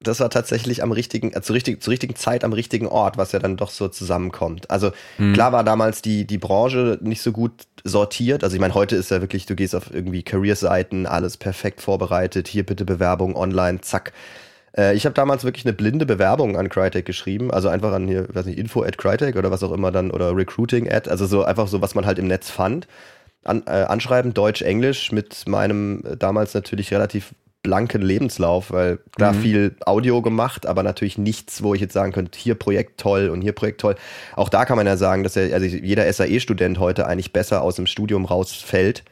das 0.02 0.20
war 0.20 0.30
tatsächlich 0.30 0.82
am 0.82 0.92
richtigen, 0.92 1.32
äh, 1.32 1.42
zur, 1.42 1.54
richtig, 1.54 1.82
zur 1.82 1.92
richtigen 1.92 2.16
Zeit 2.16 2.44
am 2.44 2.52
richtigen 2.52 2.86
Ort, 2.86 3.16
was 3.16 3.32
ja 3.32 3.38
dann 3.38 3.56
doch 3.56 3.70
so 3.70 3.88
zusammenkommt. 3.88 4.70
Also 4.70 4.92
mhm. 5.18 5.32
klar 5.32 5.52
war 5.52 5.64
damals 5.64 6.02
die, 6.02 6.26
die 6.26 6.38
Branche 6.38 6.98
nicht 7.02 7.22
so 7.22 7.32
gut 7.32 7.52
sortiert. 7.84 8.44
Also 8.44 8.54
ich 8.56 8.60
meine, 8.60 8.74
heute 8.74 8.96
ist 8.96 9.10
ja 9.10 9.20
wirklich, 9.20 9.46
du 9.46 9.54
gehst 9.54 9.74
auf 9.74 9.92
irgendwie 9.92 10.22
Career-Seiten, 10.22 11.06
alles 11.06 11.36
perfekt 11.36 11.80
vorbereitet, 11.80 12.48
hier 12.48 12.64
bitte 12.64 12.84
Bewerbung 12.84 13.36
online, 13.36 13.80
zack. 13.80 14.12
Äh, 14.76 14.94
ich 14.94 15.04
habe 15.04 15.14
damals 15.14 15.44
wirklich 15.44 15.64
eine 15.64 15.72
blinde 15.72 16.06
Bewerbung 16.06 16.56
an 16.56 16.68
Crytek 16.68 17.04
geschrieben, 17.04 17.50
also 17.50 17.68
einfach 17.68 17.92
an 17.92 18.08
hier, 18.08 18.26
weiß 18.34 18.46
nicht, 18.46 18.58
info 18.58 18.82
at 18.82 18.98
Crytek 18.98 19.36
oder 19.36 19.50
was 19.50 19.62
auch 19.62 19.72
immer 19.72 19.92
dann, 19.92 20.10
oder 20.10 20.34
Recruiting 20.36 20.90
at, 20.90 21.08
also 21.08 21.26
so 21.26 21.44
einfach 21.44 21.68
so, 21.68 21.80
was 21.80 21.94
man 21.94 22.06
halt 22.06 22.18
im 22.18 22.26
Netz 22.26 22.50
fand. 22.50 22.86
An, 23.44 23.64
äh, 23.66 23.70
anschreiben, 23.70 24.34
Deutsch, 24.34 24.62
Englisch, 24.62 25.10
mit 25.10 25.48
meinem 25.48 26.04
äh, 26.06 26.16
damals 26.16 26.54
natürlich 26.54 26.92
relativ 26.92 27.34
blanken 27.62 28.02
Lebenslauf, 28.02 28.72
weil 28.72 28.98
klar 29.16 29.32
mhm. 29.32 29.40
viel 29.40 29.76
Audio 29.86 30.20
gemacht, 30.20 30.66
aber 30.66 30.82
natürlich 30.82 31.16
nichts, 31.16 31.62
wo 31.62 31.74
ich 31.74 31.80
jetzt 31.80 31.92
sagen 31.92 32.12
könnte, 32.12 32.36
hier 32.38 32.56
Projekt 32.56 33.00
toll 33.00 33.28
und 33.28 33.40
hier 33.40 33.52
Projekt 33.52 33.80
toll. 33.80 33.94
Auch 34.34 34.48
da 34.48 34.64
kann 34.64 34.76
man 34.76 34.86
ja 34.86 34.96
sagen, 34.96 35.22
dass 35.22 35.36
er, 35.36 35.54
also 35.54 35.64
jeder 35.64 36.12
SAE-Student 36.12 36.78
heute 36.78 37.06
eigentlich 37.06 37.32
besser 37.32 37.62
aus 37.62 37.76
dem 37.76 37.86
Studium 37.86 38.24
rausfällt, 38.24 39.04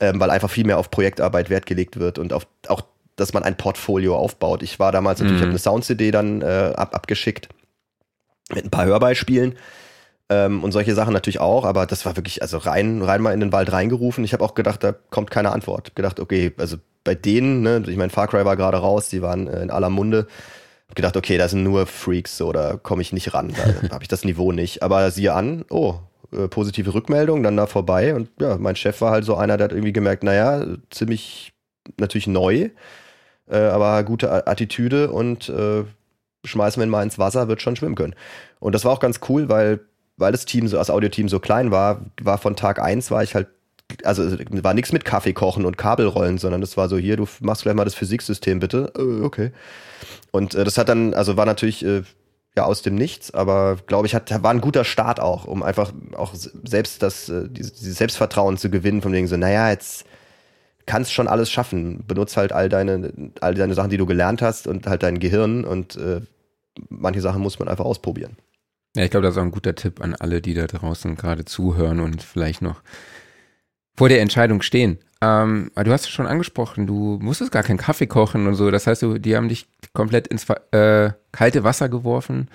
ähm, 0.00 0.18
weil 0.18 0.30
einfach 0.30 0.50
viel 0.50 0.64
mehr 0.64 0.78
auf 0.78 0.90
Projektarbeit 0.90 1.50
Wert 1.50 1.66
gelegt 1.66 1.98
wird 1.98 2.18
und 2.18 2.32
auf, 2.32 2.46
auch, 2.68 2.82
dass 3.16 3.32
man 3.32 3.42
ein 3.42 3.56
Portfolio 3.56 4.16
aufbaut. 4.16 4.62
Ich 4.62 4.78
war 4.78 4.92
damals 4.92 5.20
natürlich, 5.20 5.40
mhm. 5.40 5.46
habe 5.46 5.50
eine 5.50 5.58
Sound-CD 5.58 6.10
dann 6.10 6.42
äh, 6.42 6.72
ab, 6.76 6.94
abgeschickt 6.94 7.48
mit 8.52 8.64
ein 8.64 8.70
paar 8.70 8.84
Hörbeispielen. 8.84 9.56
Ähm, 10.30 10.64
und 10.64 10.72
solche 10.72 10.94
Sachen 10.94 11.12
natürlich 11.12 11.40
auch, 11.40 11.64
aber 11.64 11.86
das 11.86 12.06
war 12.06 12.16
wirklich, 12.16 12.40
also 12.42 12.58
rein, 12.58 13.02
rein 13.02 13.20
mal 13.20 13.34
in 13.34 13.40
den 13.40 13.52
Wald 13.52 13.72
reingerufen. 13.72 14.24
Ich 14.24 14.32
habe 14.32 14.44
auch 14.44 14.54
gedacht, 14.54 14.82
da 14.82 14.92
kommt 14.92 15.30
keine 15.30 15.52
Antwort. 15.52 15.94
Gedacht, 15.94 16.18
okay, 16.18 16.52
also 16.56 16.78
bei 17.04 17.14
denen, 17.14 17.62
ne, 17.62 17.82
ich 17.86 17.96
meine, 17.96 18.10
Far 18.10 18.28
Cry 18.28 18.44
war 18.44 18.56
gerade 18.56 18.78
raus, 18.78 19.10
die 19.10 19.22
waren 19.22 19.46
äh, 19.46 19.62
in 19.62 19.70
aller 19.70 19.90
Munde. 19.90 20.26
Hab 20.88 20.96
gedacht, 20.96 21.16
okay, 21.16 21.36
da 21.36 21.48
sind 21.48 21.62
nur 21.62 21.86
Freaks, 21.86 22.36
so, 22.38 22.52
da 22.52 22.76
komme 22.76 23.02
ich 23.02 23.12
nicht 23.12 23.34
ran, 23.34 23.54
da 23.82 23.88
habe 23.94 24.02
ich 24.02 24.08
das 24.08 24.24
Niveau 24.24 24.52
nicht. 24.52 24.82
Aber 24.82 25.10
siehe 25.10 25.34
an, 25.34 25.64
oh, 25.68 25.96
äh, 26.32 26.48
positive 26.48 26.94
Rückmeldung, 26.94 27.42
dann 27.42 27.56
da 27.56 27.66
vorbei. 27.66 28.14
Und 28.14 28.30
ja, 28.40 28.56
mein 28.56 28.76
Chef 28.76 29.00
war 29.02 29.10
halt 29.10 29.26
so 29.26 29.36
einer, 29.36 29.58
der 29.58 29.66
hat 29.66 29.72
irgendwie 29.72 29.92
gemerkt, 29.92 30.24
naja, 30.24 30.64
ziemlich 30.90 31.52
natürlich 31.98 32.26
neu, 32.26 32.70
äh, 33.48 33.56
aber 33.56 34.02
gute 34.04 34.46
Attitüde 34.46 35.10
und 35.10 35.48
äh, 35.48 35.84
schmeißen 36.44 36.80
wir 36.80 36.86
ihn 36.86 36.90
mal 36.90 37.02
ins 37.02 37.18
Wasser, 37.18 37.48
wird 37.48 37.62
schon 37.62 37.76
schwimmen 37.76 37.94
können. 37.94 38.14
Und 38.60 38.74
das 38.74 38.84
war 38.84 38.92
auch 38.92 39.00
ganz 39.00 39.20
cool, 39.28 39.48
weil, 39.48 39.80
weil 40.16 40.32
das 40.32 40.44
Team, 40.44 40.68
so 40.68 40.76
das 40.76 40.90
Audioteam 40.90 41.28
so 41.28 41.40
klein 41.40 41.70
war, 41.70 42.04
war 42.20 42.38
von 42.38 42.56
Tag 42.56 42.80
eins 42.80 43.10
war 43.10 43.22
ich 43.22 43.34
halt 43.34 43.48
also 44.02 44.38
war 44.62 44.74
nichts 44.74 44.92
mit 44.92 45.04
Kaffee 45.04 45.34
kochen 45.34 45.66
und 45.66 45.76
Kabelrollen, 45.76 46.38
sondern 46.38 46.60
das 46.60 46.76
war 46.76 46.88
so 46.88 46.96
hier, 46.96 47.16
du 47.16 47.28
machst 47.40 47.62
gleich 47.62 47.74
mal 47.74 47.84
das 47.84 47.94
Physiksystem 47.94 48.58
bitte. 48.58 48.92
Äh, 48.96 49.22
okay. 49.22 49.52
Und 50.30 50.54
äh, 50.54 50.64
das 50.64 50.78
hat 50.78 50.88
dann, 50.88 51.14
also 51.14 51.36
war 51.36 51.46
natürlich 51.46 51.84
äh, 51.84 52.02
ja 52.56 52.64
aus 52.64 52.82
dem 52.82 52.94
Nichts, 52.94 53.32
aber 53.32 53.76
glaube 53.86 54.06
ich, 54.06 54.14
hat, 54.14 54.42
war 54.42 54.50
ein 54.50 54.60
guter 54.60 54.84
Start 54.84 55.20
auch, 55.20 55.44
um 55.44 55.62
einfach 55.62 55.92
auch 56.16 56.34
selbst 56.34 57.02
das, 57.02 57.28
äh, 57.28 57.48
dieses 57.48 57.98
Selbstvertrauen 57.98 58.56
zu 58.56 58.70
gewinnen, 58.70 59.02
von 59.02 59.12
wegen 59.12 59.26
so, 59.26 59.36
naja, 59.36 59.70
jetzt 59.70 60.06
kannst 60.86 61.12
schon 61.12 61.28
alles 61.28 61.50
schaffen. 61.50 62.04
Benutz 62.06 62.36
halt 62.36 62.52
all 62.52 62.68
deine, 62.68 63.12
all 63.40 63.54
deine 63.54 63.74
Sachen, 63.74 63.90
die 63.90 63.96
du 63.96 64.06
gelernt 64.06 64.42
hast 64.42 64.66
und 64.66 64.86
halt 64.86 65.02
dein 65.02 65.18
Gehirn 65.18 65.64
und 65.64 65.96
äh, 65.96 66.20
manche 66.88 67.20
Sachen 67.20 67.42
muss 67.42 67.58
man 67.58 67.68
einfach 67.68 67.84
ausprobieren. 67.84 68.36
Ja, 68.96 69.04
ich 69.04 69.10
glaube, 69.10 69.24
das 69.24 69.34
ist 69.34 69.38
auch 69.38 69.44
ein 69.44 69.50
guter 69.50 69.74
Tipp 69.74 70.00
an 70.00 70.14
alle, 70.14 70.40
die 70.40 70.54
da 70.54 70.66
draußen 70.66 71.16
gerade 71.16 71.44
zuhören 71.44 72.00
und 72.00 72.22
vielleicht 72.22 72.62
noch 72.62 72.82
vor 73.96 74.08
der 74.08 74.20
Entscheidung 74.20 74.62
stehen. 74.62 74.98
Ähm, 75.20 75.70
du 75.74 75.92
hast 75.92 76.02
es 76.02 76.10
schon 76.10 76.26
angesprochen, 76.26 76.86
du 76.86 77.18
musstest 77.20 77.50
gar 77.50 77.62
keinen 77.62 77.78
Kaffee 77.78 78.06
kochen 78.06 78.46
und 78.46 78.54
so. 78.54 78.70
Das 78.70 78.86
heißt, 78.86 79.02
du, 79.02 79.18
die 79.18 79.36
haben 79.36 79.48
dich 79.48 79.66
komplett 79.92 80.28
ins 80.28 80.46
äh, 80.70 81.10
kalte 81.32 81.64
Wasser 81.64 81.88
geworfen 81.88 82.48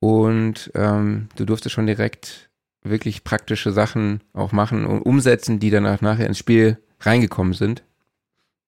und 0.00 0.70
ähm, 0.74 1.28
du 1.36 1.44
durftest 1.44 1.74
schon 1.74 1.86
direkt 1.86 2.50
wirklich 2.82 3.24
praktische 3.24 3.72
Sachen 3.72 4.22
auch 4.32 4.52
machen 4.52 4.84
und 4.84 5.02
umsetzen, 5.02 5.58
die 5.58 5.70
danach 5.70 6.00
nachher 6.00 6.26
ins 6.26 6.38
Spiel 6.38 6.78
reingekommen 7.00 7.52
sind. 7.52 7.82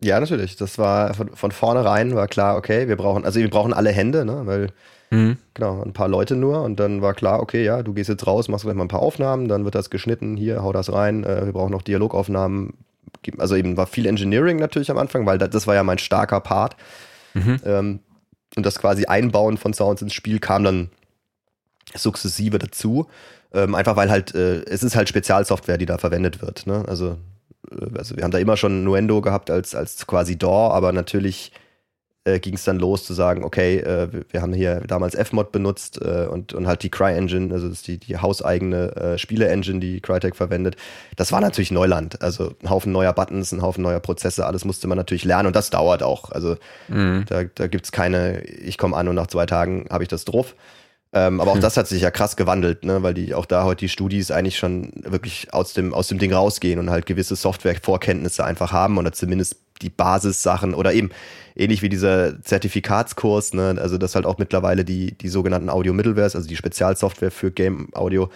Ja, 0.03 0.19
natürlich. 0.19 0.57
Das 0.57 0.79
war 0.79 1.15
von, 1.15 1.29
von 1.37 1.53
vornherein 1.53 2.15
war 2.15 2.27
klar, 2.27 2.57
okay, 2.57 2.89
wir 2.89 2.97
brauchen, 2.97 3.25
also 3.25 3.39
wir 3.39 3.51
brauchen 3.51 3.75
alle 3.75 3.91
Hände, 3.91 4.25
ne? 4.25 4.43
Weil 4.45 4.69
mhm. 5.11 5.37
genau, 5.53 5.83
ein 5.83 5.93
paar 5.93 6.09
Leute 6.09 6.37
nur 6.37 6.63
und 6.63 6.81
dann 6.81 7.03
war 7.03 7.13
klar, 7.15 7.41
okay, 7.41 7.65
ja, 7.65 7.83
du 7.83 7.93
gehst 7.93 8.09
jetzt 8.09 8.27
raus, 8.27 8.49
machst 8.49 8.65
gleich 8.65 8.77
mal 8.77 8.85
ein 8.85 8.89
paar 8.89 9.03
Aufnahmen, 9.03 9.49
dann 9.49 9.65
wird 9.65 9.75
das 9.75 9.91
geschnitten, 9.91 10.37
hier, 10.37 10.63
hau 10.63 10.73
das 10.73 10.93
rein, 10.93 11.25
äh, 11.25 11.45
wir 11.45 11.53
brauchen 11.53 11.73
noch 11.73 11.83
Dialogaufnahmen. 11.83 12.75
Also 13.39 13.57
eben 13.57 13.77
war 13.77 13.87
viel 13.87 14.07
Engineering 14.07 14.59
natürlich 14.59 14.91
am 14.91 14.97
Anfang, 14.97 15.27
weil 15.27 15.37
das, 15.37 15.51
das 15.51 15.67
war 15.67 15.75
ja 15.75 15.83
mein 15.83 15.99
starker 15.99 16.41
Part. 16.41 16.77
Mhm. 17.35 17.61
Ähm, 17.65 18.01
und 18.57 18.67
das 18.67 18.79
quasi 18.79 19.05
Einbauen 19.05 19.59
von 19.59 19.75
Sounds 19.75 20.03
ins 20.03 20.15
Spiel 20.15 20.39
kam 20.41 20.65
dann 20.65 20.91
sukzessive 21.95 22.59
dazu. 22.59 23.07
Ähm, 23.53 23.75
einfach 23.75 23.97
weil 23.97 24.11
halt, 24.11 24.35
äh, 24.35 24.63
es 24.65 24.83
ist 24.83 24.97
halt 24.97 25.09
Spezialsoftware, 25.09 25.79
die 25.79 25.87
da 25.87 25.99
verwendet 25.99 26.41
wird. 26.41 26.67
Ne? 26.67 26.85
Also 26.87 27.17
also 27.97 28.17
wir 28.17 28.25
haben 28.25 28.31
da 28.31 28.39
immer 28.39 28.57
schon 28.57 28.85
Nuendo 28.85 29.21
gehabt 29.21 29.51
als, 29.51 29.75
als 29.75 30.07
quasi 30.07 30.37
DAW, 30.37 30.73
aber 30.73 30.93
natürlich 30.93 31.53
äh, 32.25 32.39
ging 32.39 32.55
es 32.55 32.65
dann 32.65 32.79
los 32.79 33.05
zu 33.05 33.15
sagen, 33.15 33.45
okay, 33.45 33.79
äh, 33.79 34.09
wir 34.31 34.43
haben 34.43 34.53
hier 34.53 34.81
damals 34.87 35.15
Fmod 35.15 35.53
benutzt 35.53 36.01
äh, 36.03 36.27
und, 36.27 36.53
und 36.53 36.67
halt 36.67 36.83
die 36.83 36.91
Cry-Engine, 36.91 37.53
also 37.53 37.69
das 37.69 37.79
ist 37.79 37.89
die, 37.89 37.99
die 37.99 38.19
hauseigene 38.19 38.95
äh, 38.97 39.19
Spiele-Engine, 39.19 39.81
die 39.81 40.01
Crytek 40.01 40.37
verwendet. 40.37 40.77
Das 41.17 41.33
war 41.33 41.41
natürlich 41.41 41.71
Neuland. 41.71 42.21
Also 42.21 42.53
ein 42.63 42.69
Haufen 42.69 42.93
neuer 42.93 43.13
Buttons, 43.13 43.53
ein 43.53 43.63
Haufen 43.63 43.83
neuer 43.83 44.01
Prozesse, 44.01 44.47
alles 44.47 44.65
musste 44.65 44.87
man 44.87 44.99
natürlich 44.99 45.25
lernen 45.25 45.47
und 45.47 45.57
das 45.57 45.71
dauert 45.71 46.03
auch. 46.03 46.31
Also 46.31 46.57
mhm. 46.89 47.25
da, 47.29 47.45
da 47.45 47.67
gibt 47.69 47.87
es 47.87 47.93
keine, 47.93 48.43
ich 48.43 48.77
komme 48.77 48.97
an 48.97 49.09
und 49.09 49.15
nach 49.15 49.29
zwei 49.29 49.47
Tagen 49.47 49.87
habe 49.91 50.05
ich 50.05 50.09
das 50.09 50.25
drauf. 50.25 50.55
Ähm, 51.13 51.41
aber 51.41 51.51
auch 51.51 51.57
hm. 51.57 51.61
das 51.61 51.77
hat 51.77 51.89
sich 51.89 52.03
ja 52.03 52.11
krass 52.13 52.37
gewandelt, 52.37 52.85
ne? 52.85 53.03
weil 53.03 53.15
die 53.15 53.35
auch 53.35 53.47
da 53.47 53.65
heute 53.65 53.81
die 53.81 53.89
Studis 53.89 54.31
eigentlich 54.31 54.59
schon 54.59 54.93
wirklich 55.03 55.53
aus 55.53 55.73
dem, 55.73 55.93
aus 55.93 56.07
dem 56.07 56.19
Ding 56.19 56.33
rausgehen 56.33 56.79
und 56.79 56.91
halt 56.91 57.07
gewisse 57.07 57.35
Software-Vorkenntnisse 57.35 58.45
einfach 58.45 58.71
haben 58.71 58.97
oder 58.97 59.11
zumindest 59.13 59.57
die 59.83 59.91
Basissachen 59.91 60.73
oder 60.73 60.93
eben 60.93 61.11
ähnlich 61.57 61.83
wie 61.83 61.89
dieser 61.89 62.41
Zertifikatskurs, 62.43 63.55
ne? 63.55 63.77
also 63.81 63.99
dass 63.99 64.15
halt 64.15 64.25
auch 64.25 64.39
mittlerweile 64.39 64.85
die, 64.85 65.17
die 65.19 65.29
sogenannten 65.29 65.69
Audio-Middlewares, 65.69 66.37
also 66.37 66.47
die 66.47 66.57
Spezialsoftware 66.57 67.33
für 67.33 67.51
Game-Audio, 67.51 68.31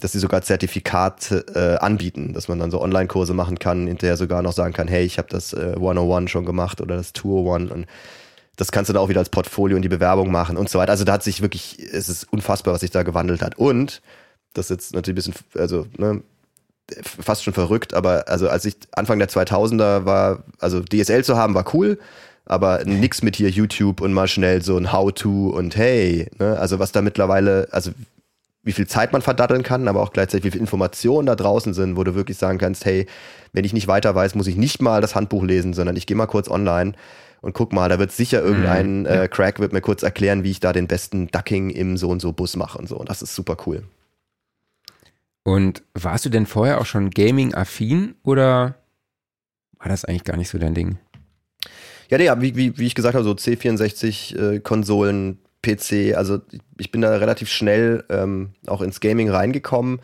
dass 0.00 0.12
sie 0.12 0.18
sogar 0.18 0.42
Zertifikate 0.42 1.44
äh, 1.54 1.78
anbieten, 1.78 2.32
dass 2.32 2.48
man 2.48 2.58
dann 2.58 2.72
so 2.72 2.80
Online-Kurse 2.80 3.34
machen 3.34 3.58
kann, 3.58 3.86
hinterher 3.86 4.16
sogar 4.16 4.42
noch 4.42 4.52
sagen 4.52 4.72
kann, 4.72 4.88
hey, 4.88 5.04
ich 5.04 5.18
habe 5.18 5.28
das 5.28 5.52
äh, 5.52 5.74
101 5.76 6.30
schon 6.30 6.46
gemacht 6.46 6.80
oder 6.80 6.96
das 6.96 7.12
201 7.12 7.70
und 7.70 7.86
das 8.60 8.72
kannst 8.72 8.90
du 8.90 8.92
da 8.92 9.00
auch 9.00 9.08
wieder 9.08 9.20
als 9.20 9.30
Portfolio 9.30 9.76
in 9.76 9.82
die 9.82 9.88
Bewerbung 9.88 10.30
machen 10.30 10.58
und 10.58 10.68
so 10.68 10.78
weiter. 10.78 10.92
Also 10.92 11.04
da 11.04 11.14
hat 11.14 11.22
sich 11.22 11.40
wirklich, 11.40 11.78
es 11.78 12.10
ist 12.10 12.30
unfassbar, 12.30 12.74
was 12.74 12.82
sich 12.82 12.90
da 12.90 13.02
gewandelt 13.02 13.40
hat. 13.40 13.56
Und 13.56 14.02
das 14.52 14.66
ist 14.66 14.70
jetzt 14.70 14.94
natürlich 14.94 15.26
ein 15.26 15.32
bisschen, 15.32 15.60
also 15.60 15.86
ne, 15.96 16.22
fast 17.02 17.42
schon 17.42 17.54
verrückt, 17.54 17.94
aber 17.94 18.28
also 18.28 18.50
als 18.50 18.66
ich 18.66 18.76
Anfang 18.92 19.18
der 19.18 19.30
2000er 19.30 20.04
war, 20.04 20.42
also 20.58 20.80
DSL 20.80 21.24
zu 21.24 21.38
haben, 21.38 21.54
war 21.54 21.72
cool, 21.74 21.98
aber 22.44 22.84
nix 22.84 23.22
mit 23.22 23.36
hier 23.36 23.48
YouTube 23.48 24.02
und 24.02 24.12
mal 24.12 24.28
schnell 24.28 24.60
so 24.60 24.76
ein 24.76 24.92
How-to 24.92 25.50
und 25.50 25.76
hey, 25.76 26.28
ne, 26.38 26.58
also 26.58 26.78
was 26.78 26.92
da 26.92 27.00
mittlerweile, 27.00 27.68
also 27.70 27.92
wie 28.62 28.72
viel 28.72 28.86
Zeit 28.86 29.12
man 29.12 29.22
verdatteln 29.22 29.62
kann, 29.62 29.88
aber 29.88 30.02
auch 30.02 30.12
gleichzeitig 30.12 30.44
wie 30.44 30.50
viel 30.50 30.60
Informationen 30.60 31.26
da 31.26 31.34
draußen 31.34 31.72
sind, 31.72 31.96
wo 31.96 32.04
du 32.04 32.14
wirklich 32.14 32.36
sagen 32.36 32.58
kannst, 32.58 32.84
hey, 32.84 33.06
wenn 33.54 33.64
ich 33.64 33.72
nicht 33.72 33.88
weiter 33.88 34.14
weiß, 34.14 34.34
muss 34.34 34.48
ich 34.48 34.56
nicht 34.56 34.82
mal 34.82 35.00
das 35.00 35.14
Handbuch 35.14 35.44
lesen, 35.44 35.72
sondern 35.72 35.96
ich 35.96 36.06
gehe 36.06 36.16
mal 36.16 36.26
kurz 36.26 36.50
online 36.50 36.92
und 37.40 37.54
guck 37.54 37.72
mal, 37.72 37.88
da 37.88 37.98
wird 37.98 38.12
sicher 38.12 38.42
irgendein 38.42 39.00
mhm. 39.00 39.06
äh, 39.06 39.28
Crack 39.28 39.60
wird 39.60 39.72
mir 39.72 39.80
kurz 39.80 40.02
erklären, 40.02 40.44
wie 40.44 40.50
ich 40.50 40.60
da 40.60 40.72
den 40.72 40.86
besten 40.86 41.28
Ducking 41.28 41.70
im 41.70 41.96
so 41.96 42.08
und 42.08 42.20
so 42.20 42.32
Bus 42.32 42.56
mache 42.56 42.78
und 42.78 42.88
so. 42.88 42.96
Und 42.96 43.08
das 43.08 43.22
ist 43.22 43.34
super 43.34 43.56
cool. 43.66 43.84
Und 45.42 45.82
warst 45.94 46.26
du 46.26 46.28
denn 46.28 46.46
vorher 46.46 46.80
auch 46.80 46.86
schon 46.86 47.10
Gaming-affin 47.10 48.14
oder 48.22 48.76
war 49.78 49.88
das 49.88 50.04
eigentlich 50.04 50.24
gar 50.24 50.36
nicht 50.36 50.50
so 50.50 50.58
dein 50.58 50.74
Ding? 50.74 50.98
Ja, 52.10 52.18
nee, 52.18 52.30
wie, 52.42 52.56
wie, 52.56 52.78
wie 52.78 52.86
ich 52.86 52.94
gesagt 52.94 53.14
habe, 53.14 53.24
so 53.24 53.32
C64-Konsolen, 53.32 55.32
äh, 55.32 55.36
PC, 55.62 56.16
also 56.16 56.40
ich 56.78 56.90
bin 56.90 57.02
da 57.02 57.16
relativ 57.16 57.50
schnell 57.50 58.04
ähm, 58.08 58.54
auch 58.66 58.80
ins 58.80 59.00
Gaming 59.00 59.30
reingekommen 59.30 60.00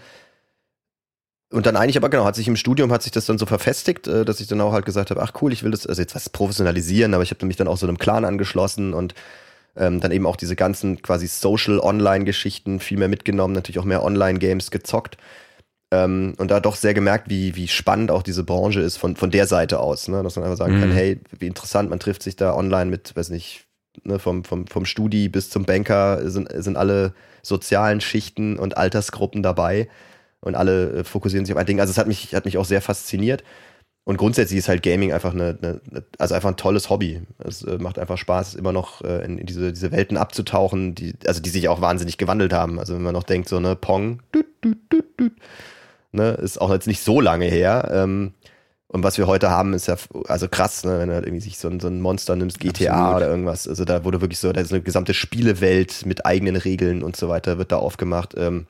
und 1.56 1.64
dann 1.64 1.74
eigentlich, 1.74 1.96
aber 1.96 2.10
genau, 2.10 2.26
hat 2.26 2.36
sich 2.36 2.48
im 2.48 2.56
Studium 2.56 2.92
hat 2.92 3.02
sich 3.02 3.12
das 3.12 3.24
dann 3.24 3.38
so 3.38 3.46
verfestigt, 3.46 4.06
äh, 4.06 4.26
dass 4.26 4.40
ich 4.40 4.46
dann 4.46 4.60
auch 4.60 4.72
halt 4.72 4.84
gesagt 4.84 5.10
habe, 5.10 5.22
ach 5.22 5.32
cool, 5.40 5.54
ich 5.54 5.62
will 5.62 5.70
das, 5.70 5.86
also 5.86 6.02
jetzt 6.02 6.14
was 6.14 6.28
professionalisieren, 6.28 7.14
aber 7.14 7.22
ich 7.22 7.30
habe 7.30 7.46
mich 7.46 7.56
dann 7.56 7.66
auch 7.66 7.78
so 7.78 7.86
einem 7.86 7.96
Clan 7.96 8.26
angeschlossen 8.26 8.92
und 8.92 9.14
ähm, 9.74 10.00
dann 10.00 10.12
eben 10.12 10.26
auch 10.26 10.36
diese 10.36 10.54
ganzen 10.54 11.00
quasi 11.00 11.26
Social-Online-Geschichten 11.26 12.78
viel 12.78 12.98
mehr 12.98 13.08
mitgenommen, 13.08 13.54
natürlich 13.54 13.78
auch 13.78 13.84
mehr 13.84 14.02
Online-Games 14.02 14.70
gezockt. 14.70 15.16
Ähm, 15.90 16.34
und 16.36 16.50
da 16.50 16.60
doch 16.60 16.76
sehr 16.76 16.92
gemerkt, 16.92 17.30
wie, 17.30 17.56
wie 17.56 17.68
spannend 17.68 18.10
auch 18.10 18.22
diese 18.22 18.44
Branche 18.44 18.82
ist 18.82 18.98
von, 18.98 19.16
von 19.16 19.30
der 19.30 19.46
Seite 19.46 19.80
aus, 19.80 20.08
ne? 20.08 20.22
dass 20.22 20.36
man 20.36 20.44
einfach 20.44 20.58
sagen 20.58 20.76
mhm. 20.76 20.80
kann, 20.80 20.92
hey, 20.92 21.20
wie 21.38 21.46
interessant, 21.46 21.88
man 21.88 22.00
trifft 22.00 22.22
sich 22.22 22.36
da 22.36 22.54
online 22.54 22.90
mit, 22.90 23.16
weiß 23.16 23.30
nicht, 23.30 23.64
ne, 24.04 24.18
vom, 24.18 24.44
vom, 24.44 24.66
vom 24.66 24.84
Studi 24.84 25.30
bis 25.30 25.48
zum 25.48 25.64
Banker 25.64 26.28
sind, 26.28 26.50
sind 26.52 26.76
alle 26.76 27.14
sozialen 27.42 28.02
Schichten 28.02 28.58
und 28.58 28.76
Altersgruppen 28.76 29.42
dabei 29.42 29.88
und 30.46 30.54
alle 30.54 31.00
äh, 31.00 31.04
fokussieren 31.04 31.44
sich 31.44 31.52
auf 31.52 31.58
ein 31.58 31.66
Ding. 31.66 31.80
Also 31.80 31.90
es 31.90 31.98
hat 31.98 32.06
mich, 32.06 32.34
hat 32.34 32.44
mich 32.44 32.56
auch 32.56 32.64
sehr 32.64 32.80
fasziniert. 32.80 33.42
Und 34.04 34.18
grundsätzlich 34.18 34.60
ist 34.60 34.68
halt 34.68 34.84
Gaming 34.84 35.12
einfach 35.12 35.34
eine, 35.34 35.58
eine 35.60 35.80
also 36.18 36.36
einfach 36.36 36.50
ein 36.50 36.56
tolles 36.56 36.88
Hobby. 36.90 37.22
Es 37.38 37.62
äh, 37.62 37.78
macht 37.78 37.98
einfach 37.98 38.16
Spaß, 38.16 38.54
immer 38.54 38.72
noch 38.72 39.02
äh, 39.02 39.24
in, 39.24 39.38
in, 39.38 39.46
diese, 39.46 39.72
diese 39.72 39.90
Welten 39.90 40.16
abzutauchen, 40.16 40.94
die, 40.94 41.14
also 41.26 41.42
die 41.42 41.50
sich 41.50 41.68
auch 41.68 41.80
wahnsinnig 41.80 42.16
gewandelt 42.16 42.52
haben. 42.52 42.78
Also 42.78 42.94
wenn 42.94 43.02
man 43.02 43.14
noch 43.14 43.24
denkt, 43.24 43.48
so, 43.48 43.58
ne, 43.58 43.74
Pong, 43.74 44.20
düt, 44.32 44.46
düt, 44.62 44.78
düt, 44.92 45.18
düt, 45.18 45.32
ne, 46.12 46.30
ist 46.34 46.60
auch 46.60 46.70
jetzt 46.70 46.86
nicht 46.86 47.02
so 47.02 47.20
lange 47.20 47.46
her. 47.46 47.90
Ähm, 47.92 48.34
und 48.86 49.02
was 49.02 49.18
wir 49.18 49.26
heute 49.26 49.50
haben, 49.50 49.74
ist 49.74 49.88
ja 49.88 49.96
also 50.28 50.46
krass, 50.46 50.84
ne, 50.84 51.00
wenn 51.00 51.08
du 51.08 51.14
halt 51.16 51.26
irgendwie 51.26 51.42
sich 51.42 51.58
so 51.58 51.66
ein, 51.66 51.80
so 51.80 51.88
ein 51.88 52.00
Monster 52.00 52.36
nimmst, 52.36 52.60
GTA 52.60 52.92
Absolut. 52.92 53.16
oder 53.16 53.28
irgendwas. 53.28 53.66
Also 53.66 53.84
da 53.84 54.04
wurde 54.04 54.20
wirklich 54.20 54.38
so, 54.38 54.52
da 54.52 54.60
ist 54.60 54.72
eine 54.72 54.82
gesamte 54.82 55.14
Spielewelt 55.14 56.06
mit 56.06 56.24
eigenen 56.24 56.54
Regeln 56.54 57.02
und 57.02 57.16
so 57.16 57.28
weiter, 57.28 57.58
wird 57.58 57.72
da 57.72 57.78
aufgemacht. 57.78 58.34
Ähm, 58.38 58.68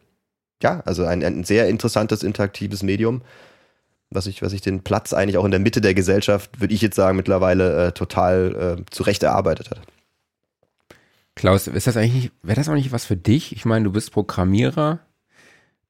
ja, 0.62 0.80
also 0.84 1.04
ein, 1.04 1.22
ein 1.22 1.44
sehr 1.44 1.68
interessantes, 1.68 2.22
interaktives 2.22 2.82
Medium 2.82 3.22
was 4.10 4.26
ich, 4.26 4.42
was 4.42 4.52
ich 4.52 4.60
den 4.60 4.82
Platz 4.82 5.12
eigentlich 5.12 5.36
auch 5.36 5.44
in 5.44 5.50
der 5.50 5.60
Mitte 5.60 5.80
der 5.80 5.94
Gesellschaft, 5.94 6.60
würde 6.60 6.74
ich 6.74 6.82
jetzt 6.82 6.96
sagen, 6.96 7.16
mittlerweile 7.16 7.88
äh, 7.88 7.92
total 7.92 8.78
äh, 8.78 8.84
zurecht 8.90 9.22
erarbeitet 9.22 9.70
hat. 9.70 9.80
Klaus, 11.34 11.66
ist 11.66 11.86
das 11.86 11.96
eigentlich, 11.96 12.30
wäre 12.42 12.56
das 12.56 12.68
auch 12.68 12.74
nicht 12.74 12.92
was 12.92 13.04
für 13.04 13.16
dich? 13.16 13.54
Ich 13.54 13.64
meine, 13.64 13.84
du 13.84 13.92
bist 13.92 14.12
Programmierer, 14.12 15.00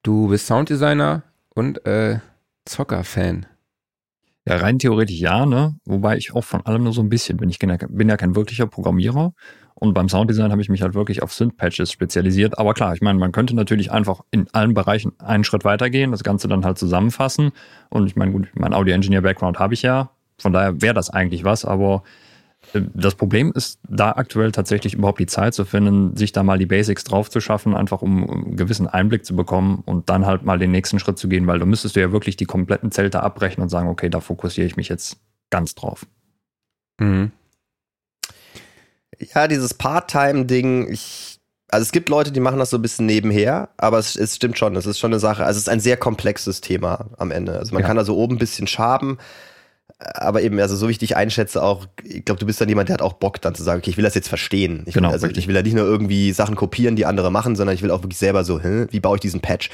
du 0.03 0.29
bist 0.29 0.47
Sounddesigner 0.47 1.23
und 1.55 1.87
äh, 1.87 2.19
Zocker-Fan. 2.65 3.47
Ja, 4.49 4.57
rein 4.57 4.79
theoretisch 4.79 5.19
ja, 5.19 5.45
ne? 5.45 5.77
Wobei 5.85 6.17
ich 6.17 6.33
auch 6.33 6.45
von 6.45 6.65
allem 6.67 6.85
nur 6.85 6.93
so 6.93 7.01
ein 7.01 7.09
bisschen 7.09 7.37
bin. 7.37 7.49
Ich 7.49 7.59
bin 7.59 7.69
ja, 7.69 7.77
bin 7.89 8.09
ja 8.09 8.17
kein 8.17 8.37
wirklicher 8.37 8.67
Programmierer. 8.67 9.35
Und 9.79 9.93
beim 9.93 10.09
Sounddesign 10.09 10.51
habe 10.53 10.63
ich 10.63 10.71
mich 10.71 10.81
halt 10.81 10.95
wirklich 10.95 11.23
auf 11.23 11.35
Synth-Patches 11.35 11.93
spezialisiert. 11.93 12.59
Aber 12.59 12.73
klar, 12.73 12.95
ich 12.95 13.03
meine, 13.03 13.19
man 13.19 13.31
könnte 13.31 13.55
natürlich 13.55 13.93
einfach 13.93 14.23
in 14.31 14.47
allen 14.53 14.73
Bereichen 14.73 15.13
einen 15.19 15.45
Schritt 15.45 15.65
weitergehen, 15.65 16.13
das 16.13 16.25
Ganze 16.25 16.49
dann 16.49 16.65
halt 16.65 16.79
zusammenfassen. 16.79 17.53
Und 17.91 18.07
ich 18.07 18.17
meine, 18.17 18.33
gut, 18.33 18.49
mein 18.55 18.73
Audio-Engineer-Background 18.73 19.59
habe 19.59 19.75
ich 19.75 19.83
ja. 19.83 20.11
Von 20.39 20.55
daher 20.55 20.81
wäre 20.81 20.95
das 20.95 21.11
eigentlich 21.11 21.45
was, 21.45 21.67
aber 21.67 22.05
äh, 22.73 22.81
das 22.95 23.17
Problem 23.17 23.53
ist, 23.55 23.79
da 23.87 24.13
aktuell 24.13 24.51
tatsächlich 24.51 24.95
überhaupt 24.95 25.21
die 25.21 25.27
Zeit 25.27 25.53
zu 25.53 25.67
finden, 25.67 26.17
sich 26.17 26.33
da 26.33 26.43
mal 26.43 26.59
die 26.59 26.67
Basics 26.67 27.05
drauf 27.05 27.29
zu 27.29 27.41
schaffen, 27.41 27.77
einfach 27.77 28.01
um 28.01 28.29
einen 28.31 28.57
gewissen 28.57 28.87
Einblick 28.87 29.27
zu 29.27 29.37
bekommen 29.37 29.83
und 29.85 30.09
dann 30.09 30.25
halt 30.25 30.43
mal 30.43 30.59
den 30.59 30.71
nächsten 30.71 30.99
Schritt 30.99 31.19
zu 31.19 31.29
gehen, 31.29 31.47
weil 31.47 31.59
du 31.59 31.67
müsstest 31.67 31.97
du 31.97 32.01
ja 32.01 32.13
wirklich 32.13 32.37
die 32.37 32.47
kompletten 32.47 32.91
Zelte 32.93 33.23
abbrechen 33.23 33.63
und 33.63 33.69
sagen, 33.69 33.89
okay, 33.89 34.09
da 34.09 34.21
fokussiere 34.21 34.67
ich 34.67 34.77
mich 34.77 34.89
jetzt 34.89 35.19
ganz 35.51 35.75
drauf. 35.75 36.07
Mhm. 36.99 37.33
Ja, 39.35 39.49
dieses 39.49 39.75
Part-Time-Ding, 39.75 40.93
ich, 40.93 41.39
also 41.69 41.83
es 41.83 41.93
gibt 41.93 42.09
Leute, 42.09 42.33
die 42.33 42.41
machen 42.41 42.59
das 42.59 42.71
so 42.71 42.79
ein 42.79 42.83
bisschen 42.83 43.07
nebenher, 43.07 43.71
aber 43.77 43.99
es, 43.99 44.17
es 44.17 44.37
stimmt 44.37 44.59
schon, 44.59 44.77
es 44.77 44.87
ist 44.87 44.99
schon 44.99 45.13
eine 45.13 45.21
Sache. 45.21 45.45
Also 45.45 45.59
es 45.59 45.65
ist 45.65 45.69
ein 45.69 45.81
sehr 45.81 45.97
komplexes 45.97 46.61
Thema 46.61 47.07
am 47.19 47.31
Ende. 47.31 47.59
Also 47.59 47.73
man 47.73 47.83
ja. 47.83 47.87
kann 47.87 47.97
da 47.97 48.05
so 48.05 48.17
oben 48.17 48.37
ein 48.37 48.39
bisschen 48.39 48.67
schaben, 48.67 49.19
aber 49.99 50.43
eben, 50.43 50.59
also 50.61 50.77
so 50.77 50.89
wie 50.89 50.93
ich 50.93 50.99
dich 50.99 51.17
einschätze, 51.17 51.63
auch, 51.63 51.87
ich 52.05 52.25
glaube, 52.25 52.39
du 52.39 52.47
bist 52.47 52.61
dann 52.61 52.69
jemand, 52.69 52.89
der 52.89 52.95
hat 52.95 53.03
auch 53.03 53.15
Bock, 53.15 53.41
dann 53.41 53.55
zu 53.55 53.63
sagen, 53.63 53.81
okay, 53.81 53.91
ich 53.91 53.97
will 53.97 54.05
das 54.05 54.15
jetzt 54.15 54.29
verstehen. 54.29 54.83
Ich 54.87 54.95
genau, 54.95 55.09
will, 55.09 55.15
also 55.15 55.27
ich 55.29 55.49
will 55.49 55.55
ja 55.55 55.63
nicht 55.63 55.75
nur 55.75 55.87
irgendwie 55.87 56.33
Sachen 56.33 56.55
kopieren, 56.55 56.97
die 56.97 57.07
andere 57.07 57.31
machen, 57.31 57.57
sondern 57.57 57.75
ich 57.75 57.83
will 57.83 57.91
auch 57.91 58.03
wirklich 58.03 58.19
selber 58.19 58.45
so, 58.45 58.61
hä, 58.61 58.87
wie 58.91 59.01
baue 59.01 59.17
ich 59.17 59.21
diesen 59.21 59.41
Patch? 59.41 59.71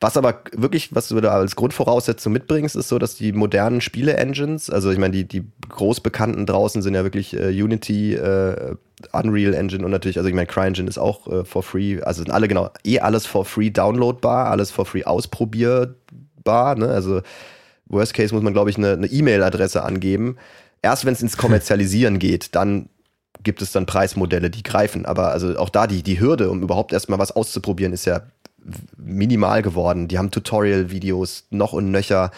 Was 0.00 0.16
aber 0.16 0.42
wirklich, 0.52 0.94
was 0.94 1.08
du 1.08 1.20
da 1.20 1.32
als 1.32 1.56
Grundvoraussetzung 1.56 2.32
mitbringst, 2.32 2.76
ist 2.76 2.88
so, 2.88 2.98
dass 2.98 3.14
die 3.14 3.32
modernen 3.32 3.80
Spiele-Engines, 3.80 4.68
also 4.68 4.90
ich 4.90 4.98
meine, 4.98 5.12
die, 5.12 5.24
die 5.24 5.44
großbekannten 5.68 6.44
draußen 6.44 6.82
sind 6.82 6.94
ja 6.94 7.02
wirklich 7.02 7.34
äh, 7.34 7.48
Unity, 7.48 8.14
äh, 8.14 8.76
Unreal 9.12 9.54
Engine 9.54 9.84
und 9.84 9.90
natürlich, 9.90 10.18
also 10.18 10.28
ich 10.28 10.34
meine, 10.34 10.46
CryEngine 10.46 10.88
ist 10.88 10.98
auch 10.98 11.26
äh, 11.28 11.44
for 11.44 11.62
free, 11.62 12.00
also 12.02 12.22
sind 12.22 12.30
alle 12.30 12.48
genau, 12.48 12.70
eh 12.84 13.00
alles 13.00 13.26
for 13.26 13.44
free 13.44 13.70
downloadbar, 13.70 14.50
alles 14.50 14.70
for 14.70 14.84
free 14.86 15.04
ausprobierbar, 15.04 16.76
ne? 16.76 16.88
Also 16.88 17.22
Worst 17.86 18.14
Case 18.14 18.34
muss 18.34 18.42
man, 18.42 18.52
glaube 18.52 18.70
ich, 18.70 18.78
eine 18.78 19.06
E-Mail-Adresse 19.06 19.82
angeben. 19.82 20.36
Erst 20.82 21.04
wenn 21.04 21.12
es 21.12 21.22
ins 21.22 21.36
Kommerzialisieren 21.36 22.18
geht, 22.18 22.54
dann 22.54 22.88
gibt 23.42 23.62
es 23.62 23.72
dann 23.72 23.86
Preismodelle, 23.86 24.50
die 24.50 24.62
greifen. 24.62 25.06
Aber 25.06 25.30
also 25.30 25.56
auch 25.56 25.68
da 25.70 25.86
die, 25.86 26.02
die 26.02 26.18
Hürde, 26.20 26.50
um 26.50 26.62
überhaupt 26.62 26.92
erstmal 26.92 27.18
was 27.18 27.32
auszuprobieren, 27.32 27.92
ist 27.92 28.04
ja 28.04 28.22
minimal 28.96 29.62
geworden. 29.62 30.08
Die 30.08 30.18
haben 30.18 30.30
Tutorial-Videos 30.30 31.44
noch 31.50 31.72
und 31.72 31.90
nöcher. 31.90 32.30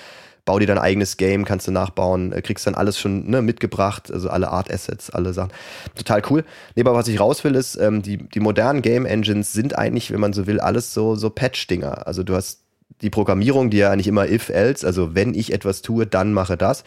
Bau 0.44 0.58
dir 0.58 0.66
dein 0.66 0.78
eigenes 0.78 1.18
Game, 1.18 1.44
kannst 1.44 1.66
du 1.66 1.72
nachbauen, 1.72 2.32
äh, 2.32 2.40
kriegst 2.40 2.66
dann 2.66 2.74
alles 2.74 2.98
schon 2.98 3.28
ne, 3.28 3.42
mitgebracht, 3.42 4.10
also 4.10 4.30
alle 4.30 4.48
Art-Assets, 4.48 5.10
alle 5.10 5.34
Sachen. 5.34 5.52
Total 5.94 6.22
cool. 6.30 6.44
Nee, 6.74 6.82
aber 6.82 6.94
was 6.94 7.06
ich 7.08 7.20
raus 7.20 7.44
will, 7.44 7.54
ist, 7.54 7.76
ähm, 7.76 8.00
die, 8.00 8.16
die 8.16 8.40
modernen 8.40 8.80
Game-Engines 8.80 9.52
sind 9.52 9.76
eigentlich, 9.76 10.10
wenn 10.10 10.20
man 10.20 10.32
so 10.32 10.46
will, 10.46 10.58
alles 10.58 10.94
so, 10.94 11.16
so 11.16 11.28
Patch-Dinger. 11.28 12.06
Also 12.06 12.22
du 12.22 12.34
hast 12.34 12.60
die 13.02 13.10
Programmierung, 13.10 13.68
die 13.68 13.76
ja 13.76 13.90
eigentlich 13.90 14.08
immer 14.08 14.28
if-else, 14.28 14.86
also 14.86 15.14
wenn 15.14 15.34
ich 15.34 15.52
etwas 15.52 15.82
tue, 15.82 16.06
dann 16.06 16.32
mache 16.32 16.56
das, 16.56 16.82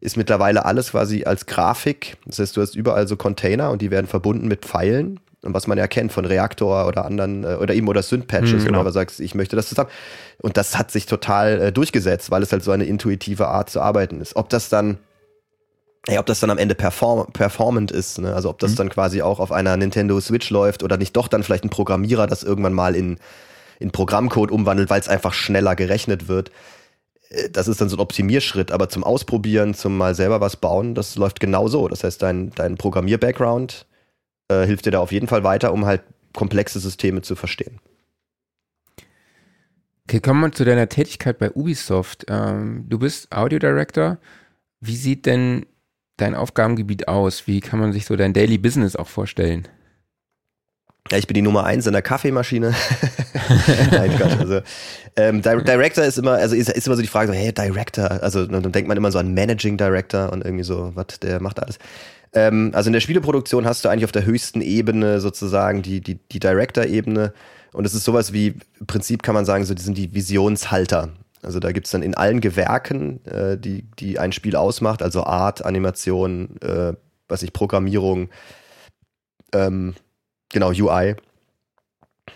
ist 0.00 0.16
mittlerweile 0.16 0.64
alles 0.64 0.90
quasi 0.90 1.24
als 1.24 1.46
Grafik. 1.46 2.16
Das 2.26 2.40
heißt, 2.40 2.56
du 2.56 2.60
hast 2.60 2.74
überall 2.74 3.06
so 3.06 3.16
Container 3.16 3.70
und 3.70 3.82
die 3.82 3.90
werden 3.90 4.06
verbunden 4.06 4.48
mit 4.48 4.64
Pfeilen 4.64 5.20
und 5.46 5.54
was 5.54 5.66
man 5.66 5.78
ja 5.78 5.86
kennt 5.86 6.12
von 6.12 6.24
Reaktor 6.24 6.86
oder 6.86 7.04
anderen 7.04 7.44
äh, 7.44 7.54
oder 7.54 7.74
eben 7.74 7.88
oder 7.88 8.02
Synth-Patches, 8.02 8.62
mhm, 8.62 8.66
genau. 8.66 8.80
wo 8.80 8.84
du 8.84 8.92
sagst, 8.92 9.20
ich 9.20 9.34
möchte 9.34 9.56
das 9.56 9.68
zusammen. 9.68 9.90
Und 10.42 10.56
das 10.56 10.76
hat 10.76 10.90
sich 10.90 11.06
total 11.06 11.60
äh, 11.60 11.72
durchgesetzt, 11.72 12.30
weil 12.30 12.42
es 12.42 12.52
halt 12.52 12.62
so 12.62 12.72
eine 12.72 12.84
intuitive 12.84 13.48
Art 13.48 13.70
zu 13.70 13.80
arbeiten 13.80 14.20
ist. 14.20 14.36
Ob 14.36 14.48
das 14.48 14.68
dann 14.68 14.98
ja, 16.08 16.20
ob 16.20 16.26
das 16.26 16.38
dann 16.38 16.50
am 16.50 16.58
Ende 16.58 16.76
perform 16.76 17.26
performant 17.32 17.90
ist, 17.90 18.18
ne? 18.18 18.32
also 18.32 18.50
ob 18.50 18.60
das 18.60 18.72
mhm. 18.72 18.76
dann 18.76 18.88
quasi 18.90 19.22
auch 19.22 19.40
auf 19.40 19.50
einer 19.50 19.76
Nintendo 19.76 20.20
Switch 20.20 20.50
läuft 20.50 20.84
oder 20.84 20.96
nicht 20.98 21.16
doch 21.16 21.26
dann 21.26 21.42
vielleicht 21.42 21.64
ein 21.64 21.70
Programmierer 21.70 22.28
das 22.28 22.44
irgendwann 22.44 22.74
mal 22.74 22.94
in, 22.94 23.18
in 23.80 23.90
Programmcode 23.90 24.52
umwandelt, 24.52 24.88
weil 24.88 25.00
es 25.00 25.08
einfach 25.08 25.34
schneller 25.34 25.74
gerechnet 25.74 26.28
wird. 26.28 26.52
Äh, 27.30 27.50
das 27.50 27.66
ist 27.66 27.80
dann 27.80 27.88
so 27.88 27.96
ein 27.96 28.00
Optimierschritt, 28.00 28.70
aber 28.70 28.88
zum 28.88 29.02
Ausprobieren, 29.02 29.74
zum 29.74 29.96
mal 29.96 30.14
selber 30.14 30.40
was 30.40 30.56
bauen, 30.56 30.94
das 30.94 31.16
läuft 31.16 31.40
genau 31.40 31.66
so. 31.68 31.88
Das 31.88 32.04
heißt, 32.04 32.22
dein, 32.22 32.52
dein 32.54 32.76
Programmier-Background 32.76 33.86
äh, 34.48 34.64
hilft 34.64 34.86
dir 34.86 34.92
da 34.92 35.00
auf 35.00 35.12
jeden 35.12 35.28
Fall 35.28 35.44
weiter, 35.44 35.72
um 35.72 35.86
halt 35.86 36.02
komplexe 36.32 36.80
Systeme 36.80 37.22
zu 37.22 37.36
verstehen. 37.36 37.80
Okay, 40.08 40.20
kommen 40.20 40.40
wir 40.40 40.52
zu 40.52 40.64
deiner 40.64 40.88
Tätigkeit 40.88 41.38
bei 41.38 41.50
Ubisoft. 41.50 42.26
Ähm, 42.28 42.84
du 42.88 42.98
bist 42.98 43.32
Audio 43.32 43.58
Director. 43.58 44.18
Wie 44.80 44.94
sieht 44.94 45.26
denn 45.26 45.66
dein 46.16 46.34
Aufgabengebiet 46.34 47.08
aus? 47.08 47.46
Wie 47.46 47.60
kann 47.60 47.80
man 47.80 47.92
sich 47.92 48.06
so 48.06 48.14
dein 48.14 48.32
Daily 48.32 48.58
Business 48.58 48.94
auch 48.94 49.08
vorstellen? 49.08 49.66
Ja, 51.10 51.18
ich 51.18 51.26
bin 51.26 51.34
die 51.34 51.42
Nummer 51.42 51.64
eins 51.64 51.86
in 51.86 51.92
der 51.92 52.02
Kaffeemaschine. 52.02 52.74
Nein, 53.90 54.12
Gott, 54.18 54.38
also 54.38 54.60
ähm, 55.16 55.40
Director 55.42 56.04
ist 56.04 56.18
immer, 56.18 56.32
also 56.32 56.56
ist, 56.56 56.68
ist, 56.68 56.86
immer 56.86 56.96
so 56.96 57.02
die 57.02 57.08
Frage, 57.08 57.28
so, 57.28 57.34
hey, 57.34 57.52
Director, 57.52 58.22
also 58.22 58.44
dann 58.46 58.72
denkt 58.72 58.88
man 58.88 58.96
immer 58.96 59.12
so 59.12 59.18
an 59.18 59.32
Managing 59.32 59.76
Director 59.76 60.32
und 60.32 60.44
irgendwie 60.44 60.64
so, 60.64 60.92
was, 60.94 61.20
der 61.20 61.40
macht 61.40 61.62
alles. 61.62 61.78
Ähm, 62.36 62.70
also 62.74 62.88
in 62.88 62.92
der 62.92 63.00
Spieleproduktion 63.00 63.66
hast 63.66 63.84
du 63.84 63.88
eigentlich 63.88 64.04
auf 64.04 64.12
der 64.12 64.26
höchsten 64.26 64.60
Ebene 64.60 65.20
sozusagen 65.20 65.80
die, 65.80 66.02
die, 66.02 66.16
die 66.30 66.38
Director-Ebene. 66.38 67.32
Und 67.72 67.86
es 67.86 67.94
ist 67.94 68.04
sowas 68.04 68.32
wie, 68.32 68.54
im 68.78 68.86
Prinzip 68.86 69.22
kann 69.22 69.34
man 69.34 69.46
sagen, 69.46 69.64
so, 69.64 69.74
die 69.74 69.82
sind 69.82 69.96
die 69.96 70.14
Visionshalter. 70.14 71.08
Also 71.42 71.60
da 71.60 71.72
gibt 71.72 71.86
es 71.86 71.92
dann 71.92 72.02
in 72.02 72.14
allen 72.14 72.40
Gewerken, 72.40 73.24
äh, 73.24 73.56
die, 73.56 73.84
die 73.98 74.18
ein 74.18 74.32
Spiel 74.32 74.54
ausmacht, 74.54 75.02
also 75.02 75.24
Art, 75.24 75.64
Animation, 75.64 76.60
äh, 76.60 76.92
was 77.26 77.42
ich, 77.42 77.54
Programmierung, 77.54 78.28
ähm, 79.52 79.94
genau, 80.52 80.70
UI, 80.70 81.16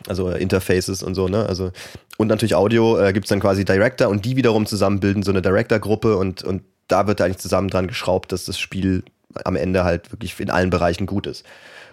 also 0.07 0.31
Interfaces 0.31 1.03
und 1.03 1.15
so, 1.15 1.29
ne? 1.29 1.45
Also, 1.47 1.73
und 2.17 2.29
natürlich 2.29 2.55
Audio 2.55 2.99
äh, 2.99 3.13
gibt 3.13 3.27
es 3.27 3.31
dann 3.31 3.41
quasi 3.41 3.65
Director 3.65 4.09
und 4.09 4.25
die 4.25 4.37
wiederum 4.37 4.65
zusammen 4.65 5.01
bilden 5.01 5.23
so 5.23 5.31
eine 5.31 5.43
Director-Gruppe 5.43 6.17
und, 6.17 6.43
und 6.43 6.63
da 6.89 7.07
wird 7.07 7.21
eigentlich 7.21 7.39
zusammen 7.39 7.69
dran 7.69 7.89
geschraubt, 7.89 8.33
dass 8.33 8.45
das 8.45 8.59
Spiel 8.59 9.05
am 9.45 9.57
Ende 9.57 9.85
halt 9.85 10.13
wirklich 10.13 10.39
in 10.41 10.51
allen 10.51 10.71
Bereichen 10.71 11.07
gut 11.07 11.27
ist. 11.27 11.45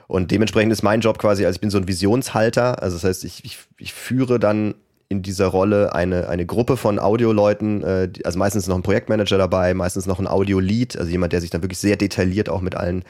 Und 0.08 0.32
dementsprechend 0.32 0.71
ist 0.71 0.84
mein 0.84 1.02
Job 1.02 1.19
quasi, 1.19 1.45
also 1.45 1.58
ich 1.58 1.62
bin 1.62 1.69
so 1.69 1.78
ein 1.78 1.88
Visionshalter, 1.88 2.82
also 2.82 2.95
das 2.95 3.04
heißt, 3.04 3.26
ich, 3.26 3.43
ich, 3.43 3.60
ich 3.78 3.93
führe 3.93 4.39
dann 4.39 4.76
in 5.10 5.21
dieser 5.21 5.47
Rolle 5.47 5.93
eine, 5.93 6.28
eine 6.28 6.45
Gruppe 6.45 6.78
von 6.78 7.00
Audioleuten, 7.00 7.84
äh, 7.84 8.10
also 8.23 8.39
meistens 8.39 8.67
noch 8.67 8.76
ein 8.76 8.84
Projektmanager 8.84 9.38
dabei, 9.38 9.73
meistens 9.73 10.06
noch 10.06 10.19
ein 10.19 10.28
Audio-Lead, 10.28 10.97
also 10.97 11.10
jemand, 11.10 11.34
der 11.34 11.41
sich 11.41 11.50
dann 11.50 11.62
wirklich 11.62 11.80
sehr 11.80 11.95
detailliert 11.95 12.50
auch 12.50 12.62
mit 12.62 12.76
allen 12.76 13.04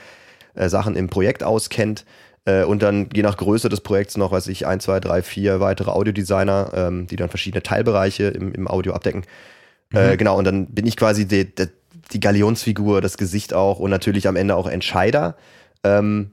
äh, 0.56 0.70
Sachen 0.70 0.96
im 0.96 1.08
Projekt 1.08 1.44
auskennt. 1.44 2.06
Äh, 2.46 2.64
und 2.64 2.84
dann 2.84 3.10
je 3.14 3.24
nach 3.24 3.38
Größe 3.38 3.70
des 3.70 3.82
Projekts 3.82 4.18
noch, 4.18 4.32
weiß 4.32 4.48
ich, 4.48 4.68
ein, 4.68 4.80
zwei, 4.80 5.00
drei, 5.00 5.22
vier 5.22 5.60
weitere 5.60 5.90
Audiodesigner, 5.92 6.72
ähm, 6.74 7.08
die 7.08 7.16
dann 7.16 7.30
verschiedene 7.30 7.64
Teilbereiche 7.64 8.26
im, 8.26 8.54
im 8.54 8.68
Audio 8.68 8.94
abdecken. 8.94 9.24
Mhm. 9.90 10.18
genau, 10.18 10.38
und 10.38 10.44
dann 10.44 10.66
bin 10.66 10.86
ich 10.86 10.98
quasi 10.98 11.26
der, 11.26 11.46
der 11.46 11.70
die 12.14 12.20
Galionsfigur, 12.20 13.02
das 13.02 13.18
Gesicht 13.18 13.54
auch 13.54 13.80
und 13.80 13.90
natürlich 13.90 14.28
am 14.28 14.36
Ende 14.36 14.56
auch 14.56 14.68
Entscheider. 14.68 15.36
Ähm, 15.84 16.32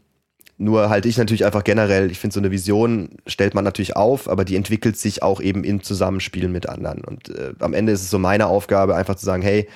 nur 0.57 0.89
halte 0.89 1.09
ich 1.09 1.19
natürlich 1.19 1.45
einfach 1.45 1.65
generell, 1.65 2.11
ich 2.11 2.19
finde, 2.21 2.35
so 2.35 2.41
eine 2.41 2.53
Vision 2.53 3.11
stellt 3.27 3.55
man 3.55 3.65
natürlich 3.65 3.97
auf, 3.97 4.29
aber 4.29 4.45
die 4.45 4.55
entwickelt 4.55 4.97
sich 4.97 5.23
auch 5.23 5.41
eben 5.41 5.65
im 5.65 5.83
Zusammenspiel 5.83 6.49
mit 6.49 6.69
anderen. 6.69 7.03
Und 7.03 7.29
äh, 7.31 7.55
am 7.59 7.75
Ende 7.75 7.93
ist 7.93 8.03
es 8.03 8.11
so 8.11 8.19
meine 8.19 8.47
Aufgabe, 8.47 8.95
einfach 8.95 9.17
zu 9.17 9.25
sagen, 9.25 9.43
hey, 9.43 9.69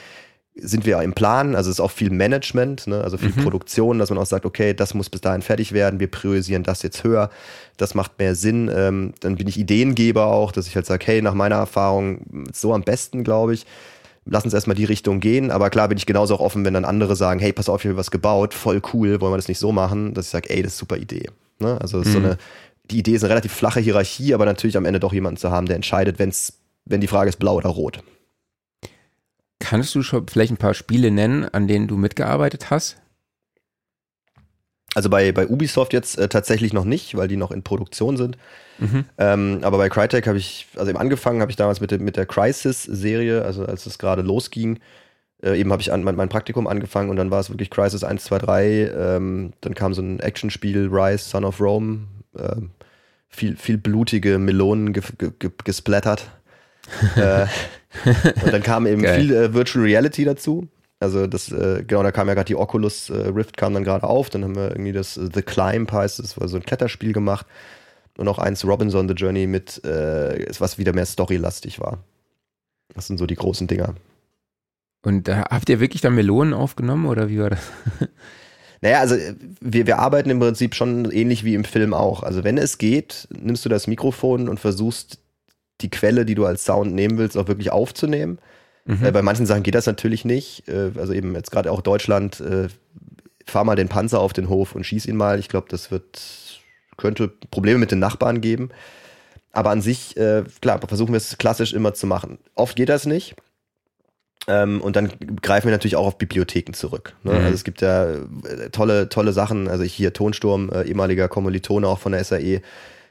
sind 0.61 0.87
wir 0.87 1.01
im 1.03 1.15
Plan, 1.15 1.55
also 1.55 1.71
es 1.71 1.77
ist 1.77 1.81
auch 1.81 1.91
viel 1.91 2.11
Management, 2.11 2.87
ne? 2.87 3.03
also 3.03 3.17
viel 3.17 3.33
mhm. 3.35 3.43
Produktion, 3.43 3.99
dass 3.99 4.11
man 4.11 4.19
auch 4.19 4.27
sagt, 4.27 4.45
okay, 4.45 4.75
das 4.75 4.95
muss 4.95 5.09
bis 5.09 5.21
dahin 5.21 5.43
fertig 5.43 5.73
werden, 5.73 6.01
wir 6.01 6.11
priorisieren 6.11 6.65
das 6.65 6.83
jetzt 6.83 7.05
höher, 7.05 7.31
das 7.77 7.95
macht 7.95 8.19
mehr 8.19 8.35
Sinn. 8.35 8.71
Ähm, 8.75 9.15
dann 9.21 9.37
bin 9.37 9.47
ich 9.47 9.59
Ideengeber 9.59 10.27
auch, 10.27 10.53
dass 10.53 10.67
ich 10.67 10.75
halt 10.75 10.87
sage, 10.87 11.07
hey, 11.07 11.23
nach 11.23 11.35
meiner 11.35 11.57
Erfahrung 11.57 12.47
so 12.53 12.75
am 12.75 12.83
besten, 12.83 13.25
glaube 13.25 13.55
ich. 13.55 13.67
Lass 14.31 14.45
uns 14.45 14.55
erstmal 14.55 14.77
die 14.77 14.85
Richtung 14.85 15.21
gehen, 15.21 15.51
aber 15.51 15.71
klar 15.71 15.88
bin 15.88 15.97
ich 15.97 16.07
genauso 16.07 16.35
auch 16.35 16.41
offen, 16.41 16.64
wenn 16.64 16.75
dann 16.75 16.85
andere 16.85 17.17
sagen, 17.17 17.41
hey, 17.41 17.53
pass 17.53 17.69
auf, 17.69 17.85
ich 17.85 17.88
habe 17.88 17.97
was 17.97 18.11
gebaut, 18.11 18.53
voll 18.53 18.83
cool, 18.93 19.21
wollen 19.21 19.33
wir 19.33 19.37
das 19.38 19.49
nicht 19.49 19.59
so 19.59 19.73
machen, 19.73 20.12
dass 20.12 20.27
ich 20.27 20.31
sage, 20.31 20.51
ey, 20.51 20.62
das 20.62 20.73
ist 20.73 20.79
super 20.79 20.99
Idee. 20.99 21.31
Ne? 21.59 21.81
Also 21.81 21.99
mhm. 21.99 22.05
so 22.05 22.19
eine, 22.19 22.38
die 22.91 22.99
Idee 22.99 23.14
ist 23.14 23.25
eine 23.25 23.31
relativ 23.31 23.53
flache 23.53 23.81
Hierarchie, 23.81 24.35
aber 24.35 24.45
natürlich 24.45 24.77
am 24.77 24.85
Ende 24.85 25.01
doch 25.01 25.12
jemanden 25.12 25.38
zu 25.38 25.51
haben, 25.51 25.67
der 25.67 25.77
entscheidet, 25.77 26.19
wenn's, 26.19 26.55
wenn 26.85 27.01
die 27.01 27.07
Frage 27.07 27.31
ist 27.31 27.38
blau 27.38 27.57
oder 27.57 27.71
rot. 27.71 28.03
Kannst 29.61 29.95
du 29.95 30.03
schon 30.03 30.27
vielleicht 30.29 30.53
ein 30.53 30.59
paar 30.59 30.75
Spiele 30.75 31.11
nennen, 31.11 31.47
an 31.47 31.67
denen 31.67 31.88
du 31.88 31.97
mitgearbeitet 31.97 32.71
hast? 32.71 32.97
Also 34.94 35.11
bei, 35.11 35.33
bei 35.33 35.46
Ubisoft 35.46 35.92
jetzt 35.92 36.18
äh, 36.18 36.29
tatsächlich 36.29 36.72
noch 36.72 36.85
nicht, 36.85 37.16
weil 37.16 37.29
die 37.29 37.37
noch 37.37 37.51
in 37.51 37.62
Produktion 37.62 38.16
sind. 38.16 38.38
Mhm. 38.79 39.05
Ähm, 39.18 39.59
aber 39.62 39.77
bei 39.79 39.88
Crytek 39.88 40.27
habe 40.27 40.38
ich, 40.38 40.66
also 40.77 40.90
eben 40.90 40.98
angefangen 40.98 41.40
habe 41.40 41.51
ich 41.51 41.57
damals 41.57 41.81
mit, 41.81 42.01
mit 42.01 42.16
der 42.16 42.27
Crisis-Serie, 42.27 43.42
also 43.42 43.64
als 43.66 43.87
es 43.87 43.98
gerade 43.98 44.22
losging. 44.22 44.79
Äh, 45.42 45.59
eben 45.59 45.70
habe 45.72 45.83
ich 45.83 45.92
an, 45.92 46.03
mein, 46.03 46.16
mein, 46.16 46.29
Praktikum 46.29 46.66
angefangen 46.66 47.11
und 47.11 47.16
dann 47.16 47.31
war 47.31 47.40
es 47.40 47.51
wirklich 47.51 47.70
Crisis 47.70 48.03
1, 48.03 48.24
2, 48.24 48.38
3. 48.38 48.66
Ähm, 48.96 49.53
dann 49.61 49.74
kam 49.74 49.94
so 49.94 50.03
ein 50.03 50.20
Actionspiel, 50.20 50.88
Rise, 50.90 51.24
Son 51.24 51.44
of 51.44 51.61
Rome. 51.61 52.07
Ähm, 52.37 52.70
viel, 53.29 53.57
viel 53.57 53.79
blutige 53.79 54.38
Melonen 54.38 54.92
ge, 54.92 55.03
ge, 55.18 55.31
ge 55.38 55.51
gesplattert. 55.64 56.31
äh, 57.16 57.46
und 58.42 58.53
dann 58.53 58.62
kam 58.62 58.87
eben 58.87 59.03
Geil. 59.03 59.20
viel 59.20 59.35
äh, 59.35 59.55
Virtual 59.55 59.85
Reality 59.85 60.24
dazu. 60.24 60.68
Also 61.01 61.27
das, 61.27 61.53
äh, 61.53 61.85
genau, 61.87 62.03
da 62.03 62.11
kam 62.11 62.29
ja 62.29 62.35
gerade 62.35 62.47
die 62.47 62.57
Oculus 62.57 63.11
äh, 63.11 63.29
Rift 63.29 63.57
kam 63.57 63.75
dann 63.75 63.85
gerade 63.85 64.07
auf. 64.07 64.31
Dann 64.31 64.43
haben 64.45 64.57
wir 64.57 64.71
irgendwie 64.71 64.93
das 64.93 65.17
äh, 65.17 65.29
The 65.33 65.43
Climb 65.43 65.93
heißt, 65.93 66.19
das 66.19 66.41
war 66.41 66.49
so 66.49 66.57
ein 66.57 66.65
Kletterspiel 66.65 67.13
gemacht. 67.13 67.47
Und 68.17 68.27
auch 68.27 68.39
eins 68.39 68.65
Robinson 68.65 69.09
The 69.09 69.15
Journey 69.15 69.47
mit, 69.47 69.85
äh, 69.85 70.47
was 70.59 70.77
wieder 70.77 70.93
mehr 70.93 71.07
storylastig 71.07 71.79
war. 71.79 71.99
Das 72.95 73.07
sind 73.07 73.19
so 73.19 73.27
die 73.27 73.37
großen 73.37 73.69
Dinger. 73.69 73.95
Und 75.03 75.29
da 75.29 75.45
habt 75.51 75.69
ihr 75.69 75.79
wirklich 75.79 76.03
dann 76.03 76.17
Melonen 76.17 76.53
aufgenommen 76.53 77.07
oder 77.07 77.29
wie 77.29 77.39
war 77.39 77.51
das? 77.51 77.61
Naja, 78.81 79.01
also 79.01 79.17
wir, 79.61 79.87
wir 79.87 79.99
arbeiten 79.99 80.31
im 80.31 80.39
Prinzip 80.39 80.75
schon 80.75 81.11
ähnlich 81.11 81.45
wie 81.45 81.55
im 81.55 81.65
Film 81.65 81.93
auch. 81.93 82.23
Also 82.23 82.45
wenn 82.45 82.59
es 82.59 82.79
geht, 82.79 83.27
nimmst 83.31 83.65
du 83.65 83.69
das 83.69 83.87
Mikrofon 83.87 84.49
und 84.49 84.61
versuchst 84.61 85.19
die 85.81 85.91
Quelle, 85.91 86.25
die 86.25 86.35
du 86.35 86.47
als 86.47 86.65
Sound 86.65 86.95
nehmen 86.95 87.19
willst, 87.19 87.37
auch 87.37 87.49
wirklich 87.49 87.73
aufzunehmen. 87.73 88.39
Mhm. 88.88 89.05
Äh, 89.05 89.12
bei 89.12 89.22
manchen 89.22 89.46
Sachen 89.46 89.62
geht 89.62 89.74
das 89.74 89.87
natürlich 89.87 90.24
nicht. 90.24 90.66
Äh, 90.68 90.92
also 90.96 91.12
eben 91.12 91.35
jetzt 91.35 91.51
gerade 91.51 91.70
auch 91.70 91.83
Deutschland, 91.83 92.40
äh, 92.40 92.68
fahr 93.46 93.64
mal 93.64 93.77
den 93.77 93.88
Panzer 93.88 94.20
auf 94.20 94.33
den 94.33 94.48
Hof 94.48 94.74
und 94.74 94.85
schieß 94.85 95.07
ihn 95.07 95.16
mal. 95.16 95.38
Ich 95.38 95.48
glaube, 95.48 95.68
das 95.70 95.90
wird, 95.90 96.61
könnte 96.96 97.29
Probleme 97.51 97.79
mit 97.79 97.92
den 97.92 97.98
Nachbarn 97.98 98.40
geben. 98.40 98.70
Aber 99.53 99.70
an 99.70 99.83
sich, 99.83 100.16
äh, 100.16 100.44
klar, 100.61 100.81
versuchen 100.87 101.12
wir 101.12 101.18
es 101.18 101.38
klassisch 101.38 101.72
immer 101.72 101.94
zu 101.94 102.07
machen. 102.07 102.38
Oft 102.55 102.77
geht 102.77 102.88
das 102.88 103.07
nicht. 103.07 103.37
Ähm, 104.46 104.81
und 104.81 104.96
dann 104.96 105.11
greifen 105.42 105.66
wir 105.66 105.72
natürlich 105.72 105.96
auch 105.96 106.07
auf 106.07 106.18
Bibliotheken 106.18 106.72
zurück. 106.72 107.14
Ne? 107.22 107.33
Mhm. 107.33 107.38
Also 107.38 107.55
es 107.55 107.64
gibt 107.64 107.83
ja 107.83 108.07
äh, 108.07 108.70
tolle, 108.72 109.11
tolle 109.11 109.35
Sachen. 109.35 109.68
Also 109.68 109.85
hier 109.85 110.14
Tonsturm, 110.14 110.70
äh, 110.70 110.85
ehemaliger 110.85 111.29
Kommilitone 111.29 111.87
auch 111.87 111.98
von 111.98 112.12
der 112.12 112.24
SAE, 112.24 112.62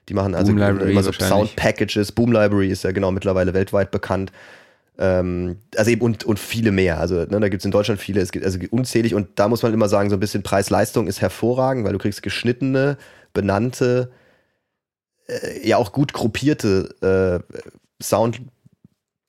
die 0.10 0.14
machen 0.14 0.34
also 0.34 0.52
immer 0.54 1.04
so 1.04 1.12
Sound 1.12 1.56
Packages. 1.56 2.12
Boom 2.12 2.32
Library 2.32 2.70
ist 2.70 2.84
ja 2.84 2.92
genau 2.92 3.12
mittlerweile 3.12 3.54
weltweit 3.54 3.92
bekannt. 3.92 4.32
Ähm, 5.00 5.58
also 5.76 5.92
eben 5.92 6.02
und, 6.02 6.24
und 6.24 6.40
viele 6.40 6.72
mehr. 6.72 7.00
Also 7.00 7.16
ne, 7.16 7.40
da 7.40 7.50
gibt 7.50 7.62
es 7.62 7.66
in 7.66 7.72
Deutschland 7.72 8.00
viele, 8.00 8.22
es 8.22 8.32
gibt 8.32 8.46
also 8.46 8.60
unzählig 8.72 9.14
und 9.14 9.28
da 9.36 9.48
muss 9.48 9.62
man 9.62 9.74
immer 9.74 9.90
sagen, 9.90 10.10
so 10.10 10.16
ein 10.16 10.20
bisschen 10.20 10.44
Preis-Leistung 10.44 11.08
ist 11.08 11.22
hervorragend, 11.22 11.86
weil 11.86 11.94
du 11.94 12.00
kriegst 12.00 12.24
geschnittene, 12.24 12.98
benannte, 13.34 14.12
äh, 15.28 15.68
ja 15.68 15.78
auch 15.78 15.92
gut 15.92 16.14
gruppierte 16.14 17.44
äh, 17.50 17.60
Sound, 18.02 18.42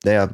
naja, 0.05 0.31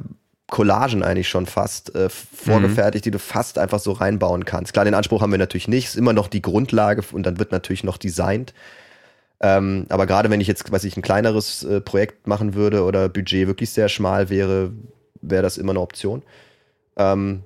Collagen 0.47 1.03
eigentlich 1.03 1.27
schon 1.27 1.47
fast 1.47 1.95
äh, 1.95 2.07
vorgefertigt, 2.09 3.03
mhm. 3.03 3.07
die 3.07 3.11
du 3.11 3.19
fast 3.19 3.57
einfach 3.57 3.79
so 3.79 3.93
reinbauen 3.93 4.45
kannst. 4.45 4.73
Klar, 4.73 4.85
den 4.85 4.93
Anspruch 4.93 5.21
haben 5.21 5.31
wir 5.31 5.39
natürlich 5.39 5.67
nicht, 5.67 5.87
ist 5.87 5.95
immer 5.95 6.13
noch 6.13 6.27
die 6.27 6.41
Grundlage 6.41 7.01
und 7.11 7.23
dann 7.23 7.39
wird 7.39 7.51
natürlich 7.51 7.83
noch 7.83 7.97
designt. 7.97 8.53
Ähm, 9.41 9.85
aber 9.89 10.05
gerade 10.05 10.29
wenn 10.29 10.39
ich 10.39 10.47
jetzt, 10.47 10.71
weiß 10.71 10.83
ich, 10.85 10.95
ein 10.95 11.01
kleineres 11.01 11.63
äh, 11.63 11.81
Projekt 11.81 12.27
machen 12.27 12.53
würde 12.53 12.83
oder 12.83 13.09
Budget 13.09 13.47
wirklich 13.47 13.71
sehr 13.71 13.89
schmal 13.89 14.29
wäre, 14.29 14.71
wäre 15.29 15.43
das 15.43 15.57
immer 15.57 15.71
eine 15.71 15.81
Option. 15.81 16.23
Ähm, 16.97 17.43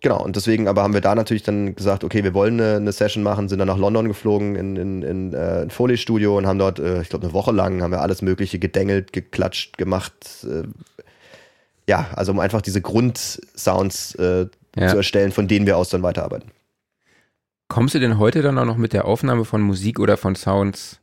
genau, 0.00 0.22
und 0.22 0.36
deswegen 0.36 0.68
aber 0.68 0.82
haben 0.82 0.94
wir 0.94 1.00
da 1.00 1.14
natürlich 1.14 1.42
dann 1.42 1.74
gesagt, 1.74 2.04
okay, 2.04 2.24
wir 2.24 2.34
wollen 2.34 2.60
eine, 2.60 2.76
eine 2.76 2.92
Session 2.92 3.22
machen, 3.22 3.48
sind 3.48 3.58
dann 3.58 3.68
nach 3.68 3.78
London 3.78 4.08
geflogen 4.08 4.56
in, 4.56 4.76
in, 4.76 5.02
in 5.02 5.34
äh, 5.34 5.62
ein 5.62 5.70
Foley-Studio 5.70 6.36
und 6.36 6.46
haben 6.46 6.58
dort, 6.58 6.78
äh, 6.78 7.02
ich 7.02 7.08
glaube, 7.08 7.26
eine 7.26 7.34
Woche 7.34 7.52
lang 7.52 7.82
haben 7.82 7.92
wir 7.92 8.00
alles 8.00 8.22
Mögliche 8.22 8.58
gedengelt, 8.58 9.12
geklatscht, 9.12 9.78
gemacht. 9.78 10.44
Äh, 10.44 10.68
ja, 11.88 12.06
also 12.14 12.32
um 12.32 12.40
einfach 12.40 12.62
diese 12.62 12.82
Grundsounds 12.82 14.14
äh, 14.16 14.46
ja. 14.76 14.88
zu 14.88 14.96
erstellen, 14.96 15.32
von 15.32 15.48
denen 15.48 15.66
wir 15.66 15.76
aus 15.76 15.88
dann 15.88 16.02
weiterarbeiten. 16.02 16.50
Kommst 17.68 17.94
du 17.94 17.98
denn 17.98 18.18
heute 18.18 18.42
dann 18.42 18.58
auch 18.58 18.64
noch 18.64 18.76
mit 18.78 18.92
der 18.92 19.04
Aufnahme 19.04 19.44
von 19.44 19.60
Musik 19.60 19.98
oder 20.00 20.16
von 20.16 20.34
Sounds 20.34 21.00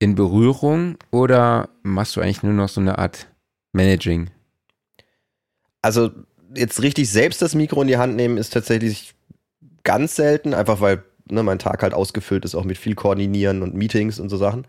in 0.00 0.14
Berührung 0.14 0.96
oder 1.10 1.68
machst 1.82 2.16
du 2.16 2.20
eigentlich 2.20 2.42
nur 2.42 2.52
noch 2.52 2.68
so 2.68 2.80
eine 2.80 2.98
Art 2.98 3.28
Managing? 3.72 4.30
Also 5.82 6.10
jetzt 6.54 6.82
richtig 6.82 7.10
selbst 7.10 7.42
das 7.42 7.54
Mikro 7.54 7.82
in 7.82 7.88
die 7.88 7.96
Hand 7.96 8.16
nehmen 8.16 8.36
ist 8.36 8.52
tatsächlich 8.52 9.14
ganz 9.84 10.16
selten, 10.16 10.54
einfach 10.54 10.80
weil 10.80 11.02
ne, 11.30 11.42
mein 11.42 11.58
Tag 11.58 11.82
halt 11.82 11.94
ausgefüllt 11.94 12.44
ist, 12.44 12.54
auch 12.54 12.64
mit 12.64 12.78
viel 12.78 12.94
Koordinieren 12.94 13.62
und 13.62 13.74
Meetings 13.74 14.18
und 14.18 14.28
so 14.28 14.36
Sachen. 14.36 14.66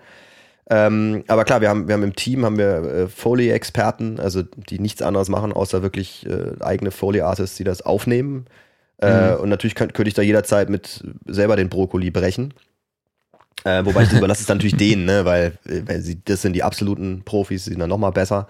Ähm, 0.69 1.23
aber 1.27 1.43
klar, 1.43 1.59
wir 1.59 1.69
haben, 1.69 1.87
wir 1.87 1.93
haben 1.93 2.03
im 2.03 2.15
Team 2.15 2.45
haben 2.45 2.57
wir 2.57 2.83
äh, 2.83 3.07
Foley-Experten, 3.07 4.19
also 4.19 4.41
die 4.41 4.79
nichts 4.79 5.01
anderes 5.01 5.27
machen, 5.27 5.51
außer 5.51 5.81
wirklich 5.81 6.25
äh, 6.25 6.61
eigene 6.61 6.91
Foley-Artists, 6.91 7.57
die 7.57 7.63
das 7.63 7.81
aufnehmen. 7.81 8.45
Äh, 9.01 9.31
mhm. 9.31 9.41
und 9.41 9.49
natürlich 9.49 9.75
könnt, 9.75 9.93
könnte 9.93 10.09
ich 10.09 10.13
da 10.13 10.21
jederzeit 10.21 10.69
mit 10.69 11.03
selber 11.25 11.55
den 11.55 11.69
Brokkoli 11.69 12.11
brechen. 12.11 12.53
Äh, 13.63 13.83
wobei 13.83 14.03
ich 14.03 14.09
das 14.09 14.17
überlasse 14.19 14.41
es 14.41 14.47
dann 14.47 14.57
natürlich 14.57 14.77
denen, 14.77 15.05
ne? 15.05 15.25
weil, 15.25 15.57
äh, 15.65 15.81
weil 15.85 16.01
sie, 16.01 16.21
das 16.23 16.41
sind 16.41 16.53
die 16.53 16.63
absoluten 16.63 17.23
Profis, 17.25 17.65
die 17.65 17.71
sind 17.71 17.79
dann 17.79 17.89
nochmal 17.89 18.11
besser. 18.11 18.47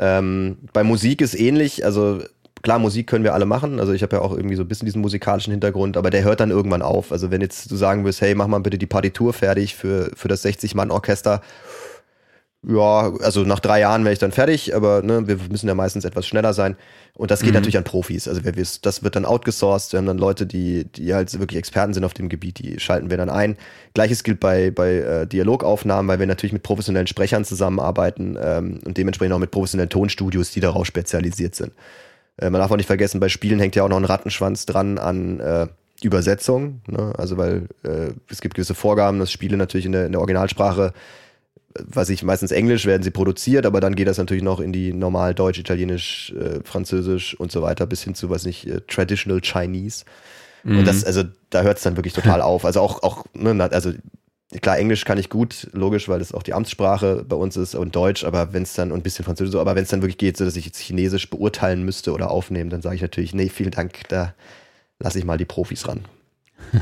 Ähm, 0.00 0.56
bei 0.72 0.82
Musik 0.82 1.20
ist 1.20 1.38
ähnlich, 1.38 1.84
also 1.84 2.22
klar, 2.62 2.78
Musik 2.78 3.06
können 3.06 3.22
wir 3.22 3.34
alle 3.34 3.46
machen. 3.46 3.78
Also 3.78 3.92
ich 3.92 4.02
habe 4.02 4.16
ja 4.16 4.22
auch 4.22 4.32
irgendwie 4.32 4.56
so 4.56 4.62
ein 4.62 4.68
bisschen 4.68 4.86
diesen 4.86 5.02
musikalischen 5.02 5.52
Hintergrund, 5.52 5.96
aber 5.96 6.10
der 6.10 6.24
hört 6.24 6.40
dann 6.40 6.50
irgendwann 6.50 6.82
auf. 6.82 7.12
Also 7.12 7.30
wenn 7.30 7.42
jetzt 7.42 7.70
du 7.70 7.76
sagen 7.76 8.04
wirst, 8.04 8.20
hey, 8.20 8.34
mach 8.34 8.46
mal 8.46 8.60
bitte 8.60 8.78
die 8.78 8.86
Partitur 8.86 9.32
fertig 9.32 9.76
für, 9.76 10.10
für 10.16 10.28
das 10.28 10.44
60-Mann-Orchester, 10.44 11.42
ja, 12.62 13.12
also 13.20 13.42
nach 13.44 13.60
drei 13.60 13.80
Jahren 13.80 14.04
wäre 14.04 14.12
ich 14.12 14.18
dann 14.18 14.32
fertig, 14.32 14.74
aber 14.74 15.00
ne, 15.02 15.26
wir 15.26 15.38
müssen 15.50 15.66
ja 15.66 15.74
meistens 15.74 16.04
etwas 16.04 16.26
schneller 16.26 16.52
sein. 16.52 16.76
Und 17.14 17.30
das 17.30 17.40
geht 17.40 17.50
mhm. 17.50 17.54
natürlich 17.54 17.78
an 17.78 17.84
Profis. 17.84 18.28
Also 18.28 18.44
wir, 18.44 18.52
das 18.52 19.02
wird 19.02 19.16
dann 19.16 19.24
outgesourced. 19.24 19.92
Wir 19.92 19.98
haben 19.98 20.06
dann 20.06 20.18
Leute, 20.18 20.46
die, 20.46 20.84
die 20.84 21.14
halt 21.14 21.38
wirklich 21.38 21.58
Experten 21.58 21.94
sind 21.94 22.04
auf 22.04 22.12
dem 22.12 22.28
Gebiet, 22.28 22.58
die 22.58 22.78
schalten 22.78 23.08
wir 23.08 23.16
dann 23.16 23.30
ein. 23.30 23.56
Gleiches 23.94 24.24
gilt 24.24 24.40
bei, 24.40 24.70
bei 24.70 24.96
äh, 24.96 25.26
Dialogaufnahmen, 25.26 26.06
weil 26.06 26.18
wir 26.18 26.26
natürlich 26.26 26.52
mit 26.52 26.62
professionellen 26.62 27.06
Sprechern 27.06 27.44
zusammenarbeiten 27.46 28.38
ähm, 28.40 28.80
und 28.84 28.96
dementsprechend 28.98 29.34
auch 29.34 29.38
mit 29.38 29.50
professionellen 29.50 29.90
Tonstudios, 29.90 30.50
die 30.50 30.60
darauf 30.60 30.86
spezialisiert 30.86 31.54
sind. 31.54 31.72
Äh, 32.36 32.50
man 32.50 32.60
darf 32.60 32.70
auch 32.70 32.76
nicht 32.76 32.86
vergessen, 32.86 33.20
bei 33.20 33.30
Spielen 33.30 33.58
hängt 33.58 33.74
ja 33.74 33.84
auch 33.84 33.88
noch 33.88 33.96
ein 33.96 34.04
Rattenschwanz 34.04 34.66
dran 34.66 34.98
an 34.98 35.40
äh, 35.40 35.66
Übersetzung. 36.02 36.82
Ne? 36.86 37.12
Also 37.16 37.38
weil 37.38 37.68
äh, 37.84 38.12
es 38.30 38.42
gibt 38.42 38.54
gewisse 38.54 38.74
Vorgaben, 38.74 39.18
dass 39.18 39.32
Spiele 39.32 39.56
natürlich 39.56 39.86
in 39.86 39.92
der, 39.92 40.06
in 40.06 40.12
der 40.12 40.20
Originalsprache 40.20 40.92
was 41.74 42.10
ich 42.10 42.22
meistens 42.22 42.50
Englisch 42.50 42.86
werden 42.86 43.02
sie 43.02 43.10
produziert, 43.10 43.64
aber 43.64 43.80
dann 43.80 43.94
geht 43.94 44.08
das 44.08 44.18
natürlich 44.18 44.42
noch 44.42 44.60
in 44.60 44.72
die 44.72 44.92
normal 44.92 45.34
Deutsch, 45.34 45.58
Italienisch, 45.58 46.32
äh, 46.32 46.60
Französisch 46.64 47.38
und 47.38 47.52
so 47.52 47.62
weiter 47.62 47.86
bis 47.86 48.02
hin 48.02 48.14
zu 48.14 48.30
was 48.30 48.44
nicht 48.44 48.66
äh, 48.66 48.80
Traditional 48.88 49.40
Chinese. 49.40 50.04
Mhm. 50.64 50.78
Und 50.78 50.88
das, 50.88 51.04
also 51.04 51.22
da 51.50 51.62
hört 51.62 51.78
es 51.78 51.84
dann 51.84 51.96
wirklich 51.96 52.12
total 52.12 52.42
auf. 52.42 52.64
Also 52.64 52.80
auch, 52.80 53.02
auch, 53.02 53.24
ne, 53.34 53.68
also 53.70 53.92
klar, 54.60 54.78
Englisch 54.78 55.04
kann 55.04 55.18
ich 55.18 55.30
gut, 55.30 55.68
logisch, 55.72 56.08
weil 56.08 56.18
das 56.18 56.34
auch 56.34 56.42
die 56.42 56.54
Amtssprache 56.54 57.24
bei 57.28 57.36
uns 57.36 57.56
ist 57.56 57.74
und 57.74 57.94
Deutsch, 57.94 58.24
aber 58.24 58.52
wenn 58.52 58.64
es 58.64 58.74
dann 58.74 58.90
und 58.90 59.00
ein 59.00 59.02
bisschen 59.02 59.24
Französisch, 59.24 59.54
aber 59.54 59.76
wenn 59.76 59.84
es 59.84 59.90
dann 59.90 60.02
wirklich 60.02 60.18
geht, 60.18 60.36
so 60.36 60.44
dass 60.44 60.56
ich 60.56 60.66
jetzt 60.66 60.80
Chinesisch 60.80 61.30
beurteilen 61.30 61.84
müsste 61.84 62.12
oder 62.12 62.30
aufnehmen, 62.30 62.70
dann 62.70 62.82
sage 62.82 62.96
ich 62.96 63.02
natürlich, 63.02 63.32
nee, 63.32 63.48
vielen 63.48 63.70
Dank, 63.70 64.08
da 64.08 64.34
lasse 64.98 65.18
ich 65.18 65.24
mal 65.24 65.38
die 65.38 65.44
Profis 65.44 65.86
ran. 65.86 66.04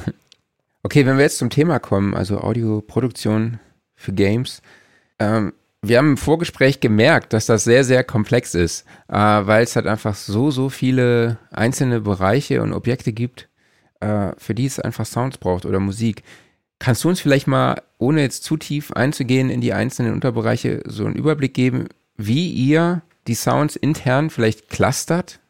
Okay, 0.85 1.05
wenn 1.05 1.17
wir 1.17 1.25
jetzt 1.25 1.39
zum 1.39 1.51
Thema 1.51 1.81
kommen, 1.81 2.15
also 2.15 2.39
Audioproduktion 2.39 3.59
für 3.97 4.13
Games, 4.13 4.63
ähm, 5.19 5.53
wir 5.83 5.99
haben 5.99 6.11
im 6.11 6.17
Vorgespräch 6.17 6.81
gemerkt, 6.81 7.33
dass 7.33 7.47
das 7.47 7.65
sehr, 7.65 7.85
sehr 7.85 8.05
komplex 8.05 8.55
ist, 8.55 8.85
äh, 9.09 9.15
weil 9.15 9.63
es 9.63 9.77
halt 9.77 9.87
einfach 9.87 10.15
so, 10.15 10.51
so 10.51 10.69
viele 10.69 11.39
einzelne 11.51 12.01
Bereiche 12.01 12.63
und 12.63 12.73
Objekte 12.73 13.13
gibt, 13.13 13.49
äh, 14.01 14.33
für 14.39 14.55
die 14.55 14.67
es 14.67 14.81
einfach 14.81 15.07
Sounds 15.07 15.39
braucht 15.39 15.65
oder 15.65 15.81
Musik. 15.81 16.23
Kannst 16.81 17.05
du 17.05 17.09
uns 17.09 17.21
vielleicht 17.21 17.47
mal, 17.47 17.83
ohne 17.99 18.23
jetzt 18.23 18.45
zu 18.45 18.57
tief 18.57 18.93
einzugehen 18.93 19.51
in 19.51 19.61
die 19.61 19.73
einzelnen 19.73 20.13
Unterbereiche, 20.13 20.83
so 20.87 21.05
einen 21.05 21.17
Überblick 21.17 21.55
geben, 21.55 21.89
wie 22.17 22.51
ihr 22.51 23.03
die 23.27 23.35
Sounds 23.35 23.77
intern 23.77 24.31
vielleicht 24.31 24.69
clustert? 24.69 25.41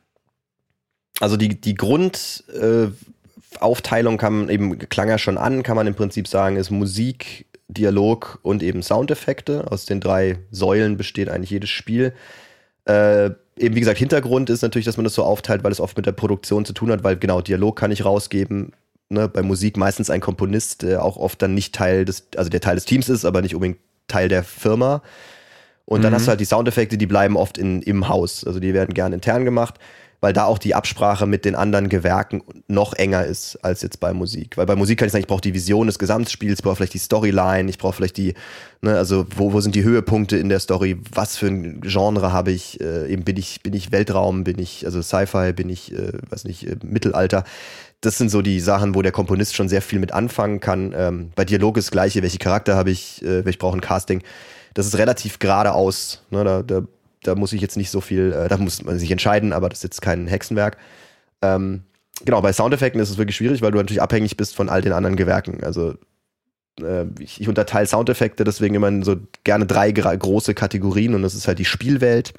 also 1.20 1.36
die, 1.36 1.60
die 1.60 1.74
Grundaufteilung 1.74 4.14
äh, 4.14 4.18
kann 4.18 4.48
eben, 4.48 4.78
klang 4.78 5.08
ja 5.08 5.18
schon 5.18 5.36
an, 5.38 5.62
kann 5.62 5.76
man 5.76 5.86
im 5.86 5.94
Prinzip 5.94 6.26
sagen, 6.28 6.56
ist 6.56 6.70
Musik, 6.70 7.46
Dialog 7.68 8.38
und 8.42 8.62
eben 8.62 8.82
Soundeffekte. 8.82 9.70
Aus 9.70 9.86
den 9.86 10.00
drei 10.00 10.38
Säulen 10.50 10.96
besteht 10.96 11.28
eigentlich 11.28 11.50
jedes 11.50 11.70
Spiel. 11.70 12.12
Äh, 12.86 13.30
eben 13.56 13.74
wie 13.74 13.80
gesagt, 13.80 13.98
Hintergrund 13.98 14.50
ist 14.50 14.62
natürlich, 14.62 14.86
dass 14.86 14.96
man 14.96 15.04
das 15.04 15.14
so 15.14 15.22
aufteilt, 15.22 15.62
weil 15.64 15.72
es 15.72 15.80
oft 15.80 15.96
mit 15.96 16.06
der 16.06 16.12
Produktion 16.12 16.64
zu 16.64 16.72
tun 16.72 16.90
hat, 16.90 17.04
weil 17.04 17.16
genau, 17.16 17.40
Dialog 17.40 17.76
kann 17.76 17.90
ich 17.90 18.04
rausgeben. 18.04 18.72
Ne, 19.10 19.26
bei 19.28 19.42
Musik 19.42 19.76
meistens 19.78 20.10
ein 20.10 20.20
Komponist, 20.20 20.82
der 20.82 21.02
auch 21.02 21.16
oft 21.16 21.40
dann 21.40 21.54
nicht 21.54 21.74
Teil 21.74 22.04
des, 22.04 22.28
also 22.36 22.50
der 22.50 22.60
Teil 22.60 22.74
des 22.74 22.84
Teams 22.84 23.08
ist, 23.08 23.24
aber 23.24 23.40
nicht 23.40 23.54
unbedingt 23.54 23.78
Teil 24.06 24.28
der 24.28 24.44
Firma. 24.44 25.02
Und 25.86 26.04
dann 26.04 26.12
mhm. 26.12 26.16
hast 26.16 26.26
du 26.26 26.28
halt 26.30 26.40
die 26.40 26.44
Soundeffekte, 26.44 26.98
die 26.98 27.06
bleiben 27.06 27.36
oft 27.36 27.56
in, 27.56 27.80
im 27.80 28.08
Haus. 28.08 28.44
Also 28.44 28.60
die 28.60 28.74
werden 28.74 28.92
gern 28.92 29.14
intern 29.14 29.46
gemacht 29.46 29.76
weil 30.20 30.32
da 30.32 30.44
auch 30.44 30.58
die 30.58 30.74
Absprache 30.74 31.26
mit 31.26 31.44
den 31.44 31.54
anderen 31.54 31.88
Gewerken 31.88 32.42
noch 32.66 32.92
enger 32.92 33.24
ist 33.24 33.56
als 33.62 33.82
jetzt 33.82 34.00
bei 34.00 34.12
Musik. 34.12 34.56
Weil 34.56 34.66
bei 34.66 34.74
Musik 34.74 34.98
kann 34.98 35.06
ich 35.06 35.12
sagen, 35.12 35.22
ich 35.22 35.28
brauche 35.28 35.40
die 35.40 35.54
Vision 35.54 35.86
des 35.86 35.98
Gesamtspiels, 35.98 36.58
ich 36.58 36.64
brauche 36.64 36.76
vielleicht 36.76 36.94
die 36.94 36.98
Storyline, 36.98 37.70
ich 37.70 37.78
brauche 37.78 37.94
vielleicht 37.94 38.16
die, 38.16 38.34
ne, 38.80 38.96
also 38.96 39.26
wo, 39.36 39.52
wo 39.52 39.60
sind 39.60 39.74
die 39.74 39.84
Höhepunkte 39.84 40.36
in 40.36 40.48
der 40.48 40.58
Story, 40.58 41.00
was 41.12 41.36
für 41.36 41.46
ein 41.46 41.80
Genre 41.82 42.32
habe 42.32 42.50
ich, 42.50 42.80
äh, 42.80 43.12
eben 43.12 43.22
bin 43.22 43.36
ich, 43.36 43.62
bin 43.62 43.74
ich 43.74 43.92
Weltraum, 43.92 44.42
bin 44.42 44.58
ich, 44.58 44.84
also 44.84 45.02
Sci-Fi, 45.02 45.52
bin 45.52 45.68
ich, 45.68 45.92
äh, 45.92 46.12
weiß 46.28 46.44
nicht, 46.44 46.66
äh, 46.66 46.76
Mittelalter. 46.82 47.44
Das 48.00 48.18
sind 48.18 48.30
so 48.30 48.42
die 48.42 48.60
Sachen, 48.60 48.94
wo 48.94 49.02
der 49.02 49.12
Komponist 49.12 49.54
schon 49.54 49.68
sehr 49.68 49.82
viel 49.82 49.98
mit 49.98 50.12
anfangen 50.12 50.60
kann. 50.60 50.94
Ähm, 50.96 51.30
bei 51.36 51.44
Dialog 51.44 51.76
ist 51.76 51.86
das 51.86 51.92
gleiche, 51.92 52.22
welche 52.22 52.38
Charakter 52.38 52.76
habe 52.76 52.90
ich, 52.90 53.24
äh, 53.24 53.48
ich 53.48 53.58
brauche 53.58 53.76
ein 53.76 53.80
Casting. 53.80 54.22
Das 54.74 54.86
ist 54.86 54.98
relativ 54.98 55.38
geradeaus. 55.38 56.22
Ne, 56.30 56.44
da, 56.44 56.62
da 56.62 56.82
da 57.22 57.34
muss 57.34 57.52
ich 57.52 57.60
jetzt 57.60 57.76
nicht 57.76 57.90
so 57.90 58.00
viel, 58.00 58.32
äh, 58.32 58.48
da 58.48 58.56
muss 58.56 58.82
man 58.82 58.98
sich 58.98 59.10
entscheiden, 59.10 59.52
aber 59.52 59.68
das 59.68 59.80
ist 59.80 59.84
jetzt 59.84 60.02
kein 60.02 60.26
Hexenwerk. 60.26 60.76
Ähm, 61.42 61.82
genau, 62.24 62.40
bei 62.40 62.52
Soundeffekten 62.52 63.00
ist 63.00 63.10
es 63.10 63.18
wirklich 63.18 63.36
schwierig, 63.36 63.62
weil 63.62 63.72
du 63.72 63.78
natürlich 63.78 64.02
abhängig 64.02 64.36
bist 64.36 64.54
von 64.54 64.68
all 64.68 64.82
den 64.82 64.92
anderen 64.92 65.16
Gewerken. 65.16 65.62
Also 65.64 65.94
äh, 66.80 67.04
ich, 67.18 67.40
ich, 67.40 67.48
unterteile 67.48 67.86
Soundeffekte 67.86 68.44
deswegen 68.44 68.74
immer 68.74 68.88
in 68.88 69.02
so 69.02 69.16
gerne 69.44 69.66
drei 69.66 69.90
große 69.90 70.54
Kategorien 70.54 71.14
und 71.14 71.22
das 71.22 71.34
ist 71.34 71.48
halt 71.48 71.58
die 71.58 71.64
Spielwelt. 71.64 72.34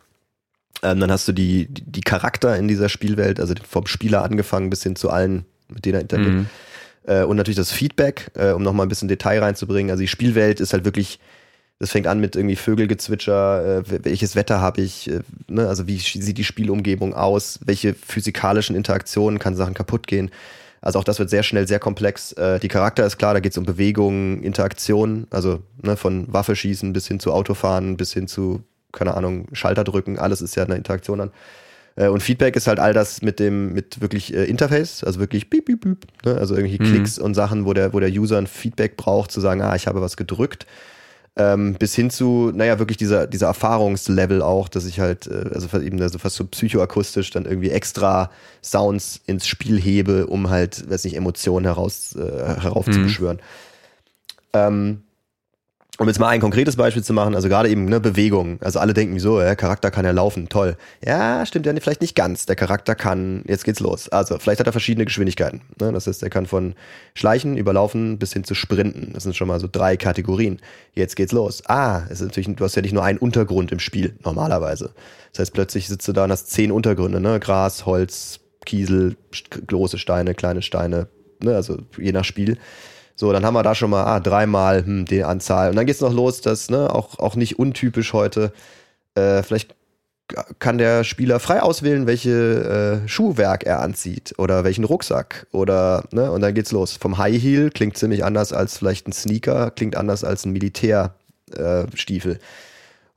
Ähm, 0.82 1.00
dann 1.00 1.12
hast 1.12 1.28
du 1.28 1.34
die, 1.34 1.68
die, 1.68 1.84
die, 1.84 2.02
Charakter 2.02 2.56
in 2.56 2.68
dieser 2.68 2.88
Spielwelt, 2.88 3.40
also 3.40 3.54
vom 3.68 3.86
Spieler 3.86 4.24
angefangen 4.24 4.70
bis 4.70 4.84
hin 4.84 4.96
zu 4.96 5.10
allen, 5.10 5.46
mit 5.68 5.86
denen 5.86 5.96
er 5.96 6.02
interagiert. 6.02 6.34
Mhm. 6.34 6.46
Äh, 7.06 7.24
und 7.24 7.36
natürlich 7.36 7.58
das 7.58 7.72
Feedback, 7.72 8.32
äh, 8.36 8.52
um 8.52 8.64
nochmal 8.64 8.86
ein 8.86 8.90
bisschen 8.90 9.10
Detail 9.10 9.40
reinzubringen. 9.40 9.92
Also 9.92 10.02
die 10.02 10.08
Spielwelt 10.08 10.60
ist 10.62 10.72
halt 10.72 10.86
wirklich 10.86 11.20
das 11.80 11.92
fängt 11.92 12.08
an 12.08 12.20
mit 12.20 12.36
irgendwie 12.36 12.58
Vögelgezwitscher, 12.58 13.80
äh, 13.80 14.04
welches 14.04 14.36
Wetter 14.36 14.60
habe 14.60 14.82
ich, 14.82 15.10
äh, 15.10 15.22
ne? 15.48 15.68
also 15.68 15.88
wie 15.88 15.98
sieht 15.98 16.38
die 16.38 16.44
Spielumgebung 16.44 17.14
aus, 17.14 17.60
welche 17.66 17.94
physikalischen 17.94 18.76
Interaktionen 18.76 19.40
kann 19.40 19.56
Sachen 19.56 19.74
kaputt 19.74 20.06
gehen. 20.06 20.30
Also 20.82 21.00
auch 21.00 21.06
das 21.06 21.20
wird 21.20 21.30
sehr 21.30 21.44
schnell 21.44 21.68
sehr 21.68 21.80
komplex. 21.80 22.34
Äh, 22.34 22.60
die 22.60 22.68
Charakter 22.68 23.06
ist 23.06 23.18
klar, 23.18 23.34
da 23.34 23.40
geht 23.40 23.54
es 23.54 23.58
um 23.58 23.64
Bewegungen, 23.66 24.44
Interaktion, 24.44 25.28
also 25.30 25.62
ne, 25.82 25.96
von 25.96 26.32
Waffe 26.32 26.56
schießen 26.56 26.92
bis 26.92 27.08
hin 27.08 27.22
zu 27.22 27.32
Autofahren, 27.32 27.96
bis 27.96 28.14
hin 28.14 28.28
zu, 28.28 28.62
keine 28.92 29.16
Ahnung, 29.16 29.48
Schalter 29.54 29.86
drücken, 29.86 30.20
alles 30.20 30.42
ist 30.42 30.56
ja 30.56 30.66
eine 30.66 30.76
Interaktion 30.76 31.20
dann. 31.20 31.32
Äh, 31.96 32.10
und 32.10 32.22
Feedback 32.22 32.58
ist 32.58 32.68
halt 32.68 32.80
all 32.80 32.94
das 32.94 33.22
mit 33.22 33.40
dem, 33.40 33.72
mit 33.72 34.02
wirklich 34.02 34.34
äh, 34.34 34.44
Interface, 34.44 35.06
also 35.06 35.22
wirklich 35.22 35.50
piep, 35.50 35.64
piep, 35.64 35.80
piep, 35.80 36.08
ne? 36.26 36.36
also 36.36 36.56
irgendwelche 36.56 36.84
mhm. 36.84 36.94
Klicks 36.94 37.18
und 37.18 37.36
Sachen, 37.36 37.66
wo 37.66 37.72
der, 37.72 37.94
wo 37.94 38.02
der 38.02 38.10
User 38.10 38.38
ein 38.38 38.48
Feedback 38.48 38.98
braucht, 38.98 39.32
zu 39.32 39.40
sagen, 39.40 39.62
ah, 39.62 39.78
ich 39.78 39.88
habe 39.88 40.02
was 40.02 40.18
gedrückt 40.18 40.66
ähm, 41.36 41.76
bis 41.76 41.96
hin 41.96 42.10
zu, 42.10 42.52
naja, 42.54 42.80
wirklich 42.80 42.98
dieser, 42.98 43.28
dieser 43.28 43.48
Erfahrungslevel 43.48 44.42
auch, 44.42 44.68
dass 44.68 44.86
ich 44.86 45.00
halt, 45.00 45.28
äh, 45.28 45.50
also 45.54 45.80
eben 45.80 46.02
also 46.02 46.20
fast 46.20 46.36
so 46.36 46.46
psychoakustisch 46.46 47.32
dann 47.32 47.46
irgendwie 47.46 47.70
extra 47.70 48.32
Sounds 48.64 49.22
ins 49.26 49.48
Spiel 49.48 49.80
hebe, 49.80 50.28
um 50.28 50.50
halt, 50.50 50.90
weiß 50.90 51.04
nicht, 51.06 51.16
Emotionen 51.16 51.66
heraus, 51.66 52.16
äh, 52.16 52.62
heraufzubeschwören. 52.62 53.38
Mhm. 53.38 53.42
Ähm, 54.54 55.02
um 56.00 56.08
jetzt 56.08 56.18
mal 56.18 56.30
ein 56.30 56.40
konkretes 56.40 56.78
Beispiel 56.78 57.04
zu 57.04 57.12
machen, 57.12 57.36
also 57.36 57.50
gerade 57.50 57.68
eben 57.70 57.86
ne, 57.86 58.00
Bewegung. 58.00 58.58
Also 58.62 58.80
alle 58.80 58.94
denken 58.94 59.20
so, 59.20 59.42
ja, 59.42 59.54
Charakter 59.56 59.92
kann 59.92 60.06
ja 60.06 60.12
laufen, 60.12 60.48
toll. 60.48 60.78
Ja, 61.06 61.46
stimmt 61.46 61.66
ja 61.66 61.74
vielleicht 61.76 62.00
nicht 62.00 62.16
ganz. 62.16 62.46
Der 62.46 62.56
Charakter 62.56 62.96
kann, 62.96 63.44
jetzt 63.48 63.66
geht's 63.66 63.82
los. 63.82 64.08
Also 64.08 64.40
vielleicht 64.40 64.62
hat 64.62 64.68
er 64.68 64.72
verschiedene 64.72 65.04
Geschwindigkeiten. 65.04 65.62
Ne? 65.80 65.92
Das 65.92 66.08
heißt, 66.08 66.24
er 66.24 66.30
kann 66.30 66.46
von 66.46 66.74
Schleichen, 67.16 67.58
Überlaufen 67.58 68.18
bis 68.18 68.32
hin 68.32 68.46
zu 68.46 68.56
Sprinten. 68.56 69.12
Das 69.14 69.24
sind 69.24 69.36
schon 69.36 69.50
mal 69.50 69.60
so 69.60 69.68
drei 69.70 69.98
Kategorien. 69.98 70.62
Jetzt 70.94 71.18
geht's 71.18 71.34
los. 71.34 71.64
Ah, 71.68 72.04
es 72.06 72.22
ist 72.22 72.28
natürlich, 72.28 72.56
du 72.56 72.64
hast 72.64 72.76
ja 72.76 72.82
nicht 72.82 72.94
nur 72.94 73.04
einen 73.04 73.20
Untergrund 73.20 73.74
im 73.74 73.80
Spiel, 73.80 74.16
normalerweise. 74.24 74.94
Das 75.34 75.40
heißt, 75.40 75.54
plötzlich 75.54 75.90
sitzt 75.90 76.08
du 76.08 76.14
da 76.14 76.24
und 76.24 76.32
hast 76.32 76.50
zehn 76.50 76.72
Untergründe, 76.72 77.20
ne? 77.20 77.42
Gras, 77.42 77.86
Holz, 77.86 78.40
Kiesel, 78.66 79.18
große 79.68 79.98
Steine, 79.98 80.34
kleine 80.34 80.62
Steine, 80.62 81.10
ne? 81.44 81.56
Also 81.56 81.80
je 81.98 82.14
nach 82.14 82.24
Spiel. 82.24 82.58
So, 83.20 83.34
dann 83.34 83.46
haben 83.46 83.54
wir 83.54 83.64
da 83.64 83.76
schon 83.76 83.90
mal 83.90 84.06
ah, 84.06 84.22
dreimal 84.22 84.86
hm, 84.86 85.04
die 85.04 85.26
Anzahl. 85.26 85.72
Und 85.72 85.76
dann 85.76 85.86
geht 85.86 85.96
es 85.96 86.02
noch 86.02 86.14
los, 86.14 86.40
dass, 86.40 86.70
ne, 86.70 86.90
auch, 86.96 87.20
auch 87.20 87.36
nicht 87.36 87.60
untypisch 87.60 88.14
heute, 88.14 88.54
äh, 89.16 89.44
vielleicht 89.44 89.76
kann 90.60 90.78
der 90.78 91.04
Spieler 91.04 91.42
frei 91.42 91.62
auswählen, 91.62 92.08
welche 92.08 93.02
äh, 93.04 93.08
Schuhwerk 93.10 93.66
er 93.66 93.82
anzieht 93.82 94.36
oder 94.38 94.64
welchen 94.64 94.86
Rucksack 94.86 95.48
oder 95.52 96.06
ne 96.12 96.32
und 96.32 96.40
dann 96.40 96.54
geht's 96.54 96.72
los. 96.72 96.94
Vom 96.94 97.18
High 97.18 97.42
Heel 97.42 97.72
klingt 97.72 97.98
ziemlich 97.98 98.24
anders 98.24 98.54
als 98.54 98.78
vielleicht 98.78 99.06
ein 99.10 99.12
Sneaker, 99.12 99.72
klingt 99.72 99.98
anders 99.98 100.24
als 100.24 100.46
ein 100.46 100.54
Militärstiefel. 100.54 102.34
Äh, 102.36 102.40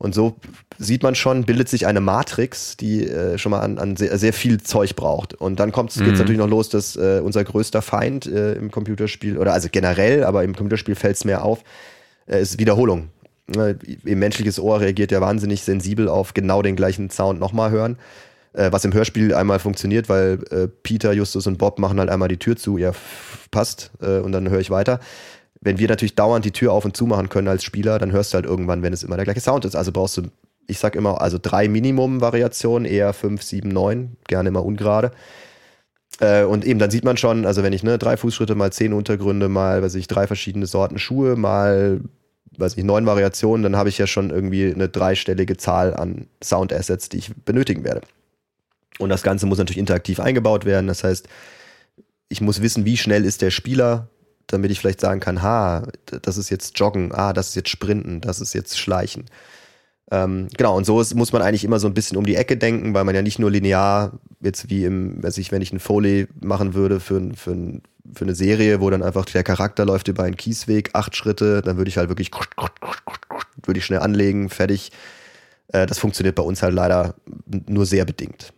und 0.03 0.17
so 0.17 0.35
sieht 0.79 1.05
man 1.05 1.15
schon, 1.15 1.45
bildet 1.45 1.69
sich 1.69 1.87
eine 1.87 2.01
Matrix, 2.01 2.77
die 2.77 3.07
äh, 3.07 3.39
schon 3.39 3.51
mal 3.51 3.61
an, 3.61 3.79
an 3.79 3.95
sehr, 3.95 4.19
sehr, 4.19 4.33
viel 4.33 4.61
Zeug 4.61 4.97
braucht. 4.97 5.33
Und 5.33 5.61
dann 5.61 5.71
kommt 5.71 5.97
mhm. 5.97 6.09
natürlich 6.09 6.39
noch 6.39 6.49
los, 6.49 6.69
dass 6.69 6.97
äh, 6.97 7.21
unser 7.23 7.45
größter 7.45 7.83
Feind 7.83 8.27
äh, 8.27 8.55
im 8.55 8.73
Computerspiel, 8.73 9.39
oder 9.39 9.53
also 9.53 9.69
generell, 9.71 10.25
aber 10.25 10.43
im 10.43 10.57
Computerspiel 10.57 10.97
fällt 10.97 11.19
es 11.19 11.25
mehr 11.25 11.45
auf, 11.45 11.63
äh, 12.27 12.43
ist 12.43 12.59
Wiederholung. 12.59 13.11
Ne, 13.47 13.79
Ihr 14.05 14.17
menschliches 14.17 14.59
Ohr 14.59 14.81
reagiert 14.81 15.13
ja 15.13 15.21
wahnsinnig 15.21 15.63
sensibel 15.63 16.09
auf 16.09 16.35
genau 16.35 16.63
den 16.63 16.75
gleichen 16.75 17.09
Sound 17.09 17.39
nochmal 17.39 17.71
hören. 17.71 17.97
Äh, 18.55 18.73
was 18.73 18.85
im 18.85 18.93
Hörspiel 18.93 19.33
einmal 19.35 19.61
funktioniert, 19.61 20.09
weil 20.09 20.41
äh, 20.51 20.67
Peter, 20.83 21.13
Justus 21.13 21.47
und 21.47 21.59
Bob 21.59 21.79
machen 21.79 22.01
halt 22.01 22.11
einmal 22.11 22.27
die 22.27 22.39
Tür 22.39 22.57
zu, 22.57 22.77
ja, 22.77 22.91
passt, 23.53 23.93
und 24.01 24.33
dann 24.33 24.49
höre 24.49 24.61
ich 24.61 24.71
weiter 24.71 24.99
wenn 25.63 25.79
wir 25.79 25.89
natürlich 25.89 26.17
dauernd 26.17 26.45
die 26.45 26.51
Tür 26.51 26.73
auf 26.73 26.85
und 26.85 26.97
zu 26.97 27.07
machen 27.07 27.29
können 27.29 27.47
als 27.47 27.63
Spieler, 27.63 27.99
dann 28.01 28.11
hörst 28.11 28.33
du 28.33 28.35
halt 28.35 28.47
irgendwann, 28.47 28.83
wenn 28.83 28.93
es 28.93 29.05
immer 29.05 29.15
der 29.17 29.25
gleiche 29.25 29.41
Sound 29.41 29.65
ist. 29.65 29.77
Also 29.77 29.93
brauchst 29.93 30.17
du, 30.17 30.23
ich 30.67 30.79
sag 30.79 30.97
immer, 30.97 31.21
also 31.21 31.39
drei 31.41 31.69
Minimum-Variationen, 31.69 32.85
eher 32.85 33.13
fünf, 33.13 33.43
sieben, 33.43 33.69
neun, 33.69 34.17
gerne 34.27 34.49
immer 34.49 34.65
ungerade. 34.65 35.13
Äh, 36.19 36.43
und 36.43 36.65
eben, 36.65 36.81
dann 36.81 36.91
sieht 36.91 37.05
man 37.05 37.17
schon, 37.17 37.47
also 37.47 37.63
wenn 37.63 37.73
ich 37.73 37.85
ne, 37.85 37.97
drei 37.97 38.17
Fußschritte 38.17 38.57
mal 38.57 38.73
zehn 38.73 38.93
Untergründe, 38.93 39.49
mal, 39.49 39.83
weiß 39.85 39.95
ich, 39.95 40.09
drei 40.09 40.27
verschiedene 40.27 40.67
Sorten 40.67 40.99
Schuhe, 40.99 41.37
mal, 41.37 42.01
weiß 42.59 42.77
ich, 42.77 42.83
neun 42.83 43.07
Variationen, 43.07 43.63
dann 43.63 43.77
habe 43.77 43.89
ich 43.89 43.99
ja 43.99 44.09
schon 44.09 44.31
irgendwie 44.31 44.75
eine 44.75 44.89
dreistellige 44.89 45.57
Zahl 45.57 45.95
an 45.95 46.27
Sound-Assets, 46.43 47.09
die 47.09 47.19
ich 47.19 47.33
benötigen 47.45 47.85
werde. 47.85 48.01
Und 48.99 49.11
das 49.11 49.23
Ganze 49.23 49.47
muss 49.47 49.59
natürlich 49.59 49.79
interaktiv 49.79 50.19
eingebaut 50.19 50.65
werden. 50.65 50.89
Das 50.89 51.05
heißt, 51.05 51.29
ich 52.29 52.41
muss 52.41 52.63
wissen, 52.63 52.85
wie 52.85 52.97
schnell 52.97 53.25
ist 53.25 53.43
der 53.43 53.51
Spieler, 53.51 54.09
damit 54.47 54.71
ich 54.71 54.81
vielleicht 54.81 55.01
sagen 55.01 55.21
kann, 55.21 55.43
ha, 55.43 55.87
das 56.07 56.37
ist 56.37 56.51
jetzt 56.51 56.79
Joggen, 56.79 57.13
ah, 57.13 57.33
das 57.33 57.49
ist 57.49 57.55
jetzt 57.55 57.69
Sprinten, 57.71 58.21
das 58.21 58.41
ist 58.41 58.53
jetzt 58.53 58.79
Schleichen. 58.79 59.27
Ähm, 60.11 60.49
genau, 60.59 60.77
und 60.77 60.85
so 60.85 61.01
ist, 61.01 61.15
muss 61.15 61.33
man 61.33 61.41
eigentlich 61.41 61.65
immer 61.65 61.79
so 61.79 61.87
ein 61.87 61.95
bisschen 61.95 62.19
um 62.19 62.27
die 62.27 62.37
Ecke 62.37 62.59
denken, 62.59 62.93
weil 62.93 63.05
man 63.05 63.15
ja 63.15 63.23
nicht 63.23 63.39
nur 63.39 63.51
linear, 63.51 64.13
jetzt 64.41 64.69
wie 64.69 64.85
im, 64.85 65.23
weiß 65.23 65.39
ich, 65.39 65.53
wenn 65.53 65.63
ich 65.63 65.73
einen 65.73 65.81
Foley 65.81 66.29
machen 66.41 66.75
würde 66.75 67.01
für, 67.01 67.31
für, 67.35 67.81
für 68.13 68.25
eine 68.25 68.35
Serie, 68.35 68.83
wo 68.83 68.91
dann 68.91 69.03
einfach 69.03 69.25
der 69.25 69.43
Charakter 69.43 69.87
läuft 69.87 70.09
über 70.09 70.25
einen 70.25 70.37
Kiesweg, 70.37 70.91
acht 70.93 71.17
Schritte, 71.17 71.63
dann 71.63 71.79
würde 71.79 71.89
ich 71.89 71.97
halt 71.97 72.11
wirklich, 72.11 72.31
würde 73.65 73.79
ich 73.79 73.87
schnell 73.87 74.01
anlegen, 74.01 74.51
fertig. 74.51 74.93
Äh, 75.69 75.87
das 75.87 75.99
funktioniert 75.99 76.35
bei 76.35 76.43
uns 76.43 76.63
halt 76.63 76.75
leider 76.75 77.15
nur 77.67 77.87
sehr 77.87 78.05
bedingt. 78.05 78.53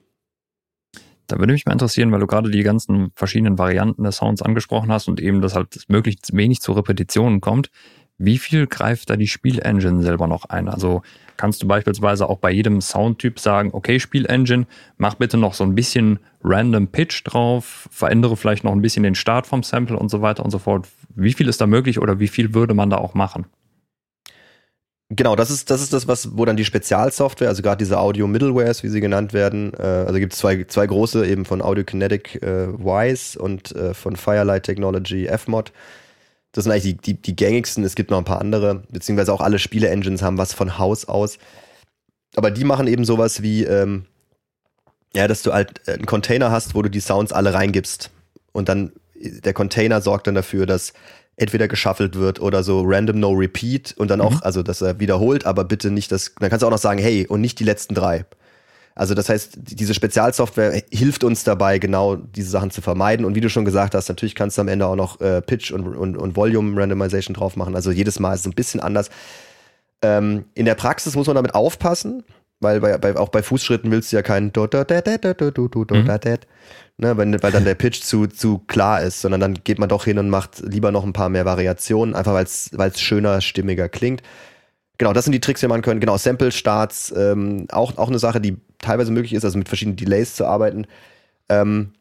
Da 1.26 1.38
würde 1.38 1.52
mich 1.52 1.64
mal 1.64 1.72
interessieren, 1.72 2.12
weil 2.12 2.20
du 2.20 2.26
gerade 2.26 2.50
die 2.50 2.62
ganzen 2.62 3.10
verschiedenen 3.14 3.58
Varianten 3.58 4.02
der 4.02 4.12
Sounds 4.12 4.42
angesprochen 4.42 4.92
hast 4.92 5.08
und 5.08 5.20
eben, 5.20 5.40
dass 5.40 5.54
halt 5.54 5.84
möglichst 5.88 6.36
wenig 6.36 6.60
zu 6.60 6.72
Repetitionen 6.72 7.40
kommt. 7.40 7.70
Wie 8.16 8.38
viel 8.38 8.66
greift 8.66 9.10
da 9.10 9.16
die 9.16 9.26
Spielengine 9.26 10.02
selber 10.02 10.28
noch 10.28 10.44
ein? 10.44 10.68
Also 10.68 11.02
kannst 11.36 11.62
du 11.62 11.66
beispielsweise 11.66 12.28
auch 12.28 12.38
bei 12.38 12.52
jedem 12.52 12.80
Soundtyp 12.80 13.40
sagen, 13.40 13.70
okay, 13.72 13.98
Spielengine, 13.98 14.66
mach 14.98 15.14
bitte 15.14 15.36
noch 15.36 15.54
so 15.54 15.64
ein 15.64 15.74
bisschen 15.74 16.20
random 16.42 16.88
Pitch 16.88 17.22
drauf, 17.24 17.88
verändere 17.90 18.36
vielleicht 18.36 18.62
noch 18.62 18.72
ein 18.72 18.82
bisschen 18.82 19.02
den 19.02 19.16
Start 19.16 19.46
vom 19.46 19.64
Sample 19.64 19.98
und 19.98 20.10
so 20.10 20.22
weiter 20.22 20.44
und 20.44 20.50
so 20.50 20.58
fort. 20.58 20.86
Wie 21.16 21.32
viel 21.32 21.48
ist 21.48 21.60
da 21.60 21.66
möglich 21.66 21.98
oder 21.98 22.20
wie 22.20 22.28
viel 22.28 22.54
würde 22.54 22.74
man 22.74 22.90
da 22.90 22.98
auch 22.98 23.14
machen? 23.14 23.46
Genau, 25.16 25.36
das 25.36 25.50
ist, 25.50 25.70
das 25.70 25.82
ist 25.82 25.92
das, 25.92 26.08
was, 26.08 26.36
wo 26.36 26.44
dann 26.44 26.56
die 26.56 26.64
Spezialsoftware, 26.64 27.48
also 27.48 27.62
gerade 27.62 27.78
diese 27.78 27.98
Audio-Middlewares, 27.98 28.82
wie 28.82 28.88
sie 28.88 29.00
genannt 29.00 29.32
werden, 29.32 29.72
äh, 29.74 29.82
also 29.82 30.14
gibt 30.18 30.32
es 30.32 30.38
zwei, 30.38 30.64
zwei 30.64 30.86
große, 30.86 31.26
eben 31.26 31.44
von 31.44 31.60
Audio 31.62 31.84
Kinetic 31.84 32.42
äh, 32.42 32.68
Wise 32.68 33.38
und 33.38 33.72
äh, 33.76 33.94
von 33.94 34.16
Firelight 34.16 34.64
Technology 34.64 35.26
Fmod. 35.26 35.72
Das 36.52 36.64
sind 36.64 36.72
eigentlich 36.72 36.96
die, 36.98 37.14
die, 37.14 37.22
die 37.22 37.36
gängigsten, 37.36 37.84
es 37.84 37.94
gibt 37.96 38.10
noch 38.10 38.18
ein 38.18 38.24
paar 38.24 38.40
andere, 38.40 38.84
beziehungsweise 38.90 39.32
auch 39.32 39.40
alle 39.40 39.58
Spiele-Engines 39.58 40.22
haben 40.22 40.38
was 40.38 40.54
von 40.54 40.78
Haus 40.78 41.04
aus. 41.06 41.38
Aber 42.36 42.50
die 42.50 42.64
machen 42.64 42.86
eben 42.86 43.04
sowas 43.04 43.42
wie, 43.42 43.64
ähm, 43.64 44.06
Ja, 45.14 45.28
dass 45.28 45.42
du 45.42 45.52
halt 45.52 45.88
einen 45.88 46.06
Container 46.06 46.50
hast, 46.50 46.74
wo 46.74 46.82
du 46.82 46.88
die 46.90 47.00
Sounds 47.00 47.32
alle 47.32 47.54
reingibst. 47.54 48.10
Und 48.52 48.68
dann 48.68 48.92
der 49.14 49.52
Container 49.54 50.00
sorgt 50.00 50.26
dann 50.26 50.34
dafür, 50.34 50.66
dass 50.66 50.92
entweder 51.36 51.68
geschaffelt 51.68 52.16
wird 52.16 52.40
oder 52.40 52.62
so 52.62 52.82
random 52.84 53.20
no 53.20 53.30
repeat 53.32 53.94
und 53.96 54.08
dann 54.08 54.20
auch, 54.20 54.34
mhm. 54.34 54.40
also 54.42 54.62
dass 54.62 54.80
er 54.80 55.00
wiederholt, 55.00 55.46
aber 55.46 55.64
bitte 55.64 55.90
nicht 55.90 56.12
das, 56.12 56.32
dann 56.38 56.50
kannst 56.50 56.62
du 56.62 56.66
auch 56.66 56.70
noch 56.70 56.78
sagen, 56.78 57.00
hey, 57.00 57.26
und 57.26 57.40
nicht 57.40 57.58
die 57.58 57.64
letzten 57.64 57.94
drei. 57.94 58.24
Also 58.96 59.14
das 59.14 59.28
heißt, 59.28 59.54
diese 59.56 59.92
Spezialsoftware 59.92 60.82
hilft 60.92 61.24
uns 61.24 61.42
dabei, 61.42 61.78
genau 61.80 62.14
diese 62.14 62.50
Sachen 62.50 62.70
zu 62.70 62.80
vermeiden. 62.80 63.26
Und 63.26 63.34
wie 63.34 63.40
du 63.40 63.50
schon 63.50 63.64
gesagt 63.64 63.94
hast, 63.94 64.08
natürlich 64.08 64.36
kannst 64.36 64.56
du 64.56 64.62
am 64.62 64.68
Ende 64.68 64.86
auch 64.86 64.94
noch 64.94 65.20
äh, 65.20 65.42
Pitch 65.42 65.72
und, 65.72 65.96
und, 65.96 66.16
und 66.16 66.36
Volume 66.36 66.80
Randomization 66.80 67.34
drauf 67.34 67.56
machen. 67.56 67.74
Also 67.74 67.90
jedes 67.90 68.20
Mal 68.20 68.34
ist 68.34 68.40
es 68.40 68.46
ein 68.46 68.54
bisschen 68.54 68.78
anders. 68.78 69.10
Ähm, 70.00 70.44
in 70.54 70.64
der 70.64 70.76
Praxis 70.76 71.16
muss 71.16 71.26
man 71.26 71.34
damit 71.34 71.56
aufpassen, 71.56 72.22
weil 72.60 72.80
bei, 72.80 72.96
bei, 72.98 73.16
auch 73.16 73.30
bei 73.30 73.42
Fußschritten 73.42 73.90
willst 73.90 74.12
du 74.12 74.16
ja 74.16 74.22
keinen 74.22 74.52
mhm. 76.02 76.06
Ne, 76.98 77.16
wenn, 77.16 77.42
weil 77.42 77.52
dann 77.52 77.64
der 77.64 77.74
Pitch 77.74 78.00
zu, 78.02 78.26
zu 78.26 78.58
klar 78.58 79.02
ist, 79.02 79.20
sondern 79.20 79.40
dann 79.40 79.54
geht 79.64 79.78
man 79.78 79.88
doch 79.88 80.04
hin 80.04 80.18
und 80.18 80.30
macht 80.30 80.60
lieber 80.60 80.90
noch 80.90 81.04
ein 81.04 81.12
paar 81.12 81.28
mehr 81.28 81.44
Variationen, 81.44 82.14
einfach 82.14 82.34
weil 82.34 82.44
es 82.90 83.00
schöner, 83.00 83.40
stimmiger 83.40 83.88
klingt. 83.88 84.22
Genau, 84.98 85.12
das 85.12 85.24
sind 85.24 85.32
die 85.32 85.40
Tricks, 85.40 85.60
die 85.60 85.66
man 85.66 85.82
können. 85.82 86.00
Genau, 86.00 86.16
Sample-Starts, 86.16 87.12
ähm, 87.16 87.66
auch, 87.70 87.96
auch 87.98 88.08
eine 88.08 88.20
Sache, 88.20 88.40
die 88.40 88.56
teilweise 88.78 89.10
möglich 89.10 89.32
ist, 89.32 89.44
also 89.44 89.58
mit 89.58 89.68
verschiedenen 89.68 89.96
Delays 89.96 90.36
zu 90.36 90.46
arbeiten. 90.46 90.86
Ähm, 91.48 91.92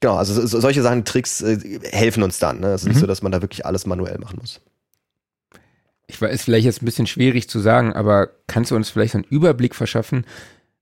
genau, 0.00 0.14
also 0.14 0.46
so, 0.46 0.60
solche 0.60 0.82
Sachen, 0.82 1.04
Tricks 1.04 1.40
äh, 1.40 1.80
helfen 1.90 2.22
uns 2.22 2.38
dann. 2.38 2.60
Ne? 2.60 2.68
Es 2.68 2.82
ist 2.82 2.84
mhm. 2.84 2.92
nicht 2.92 3.00
so, 3.00 3.06
dass 3.06 3.22
man 3.22 3.32
da 3.32 3.42
wirklich 3.42 3.66
alles 3.66 3.84
manuell 3.86 4.18
machen 4.18 4.38
muss. 4.40 4.60
Ich 6.06 6.22
weiß, 6.22 6.32
ist 6.32 6.44
vielleicht 6.44 6.66
jetzt 6.66 6.82
ein 6.82 6.84
bisschen 6.84 7.08
schwierig 7.08 7.48
zu 7.48 7.58
sagen, 7.58 7.92
aber 7.92 8.28
kannst 8.46 8.70
du 8.70 8.76
uns 8.76 8.90
vielleicht 8.90 9.16
einen 9.16 9.24
Überblick 9.24 9.74
verschaffen, 9.74 10.24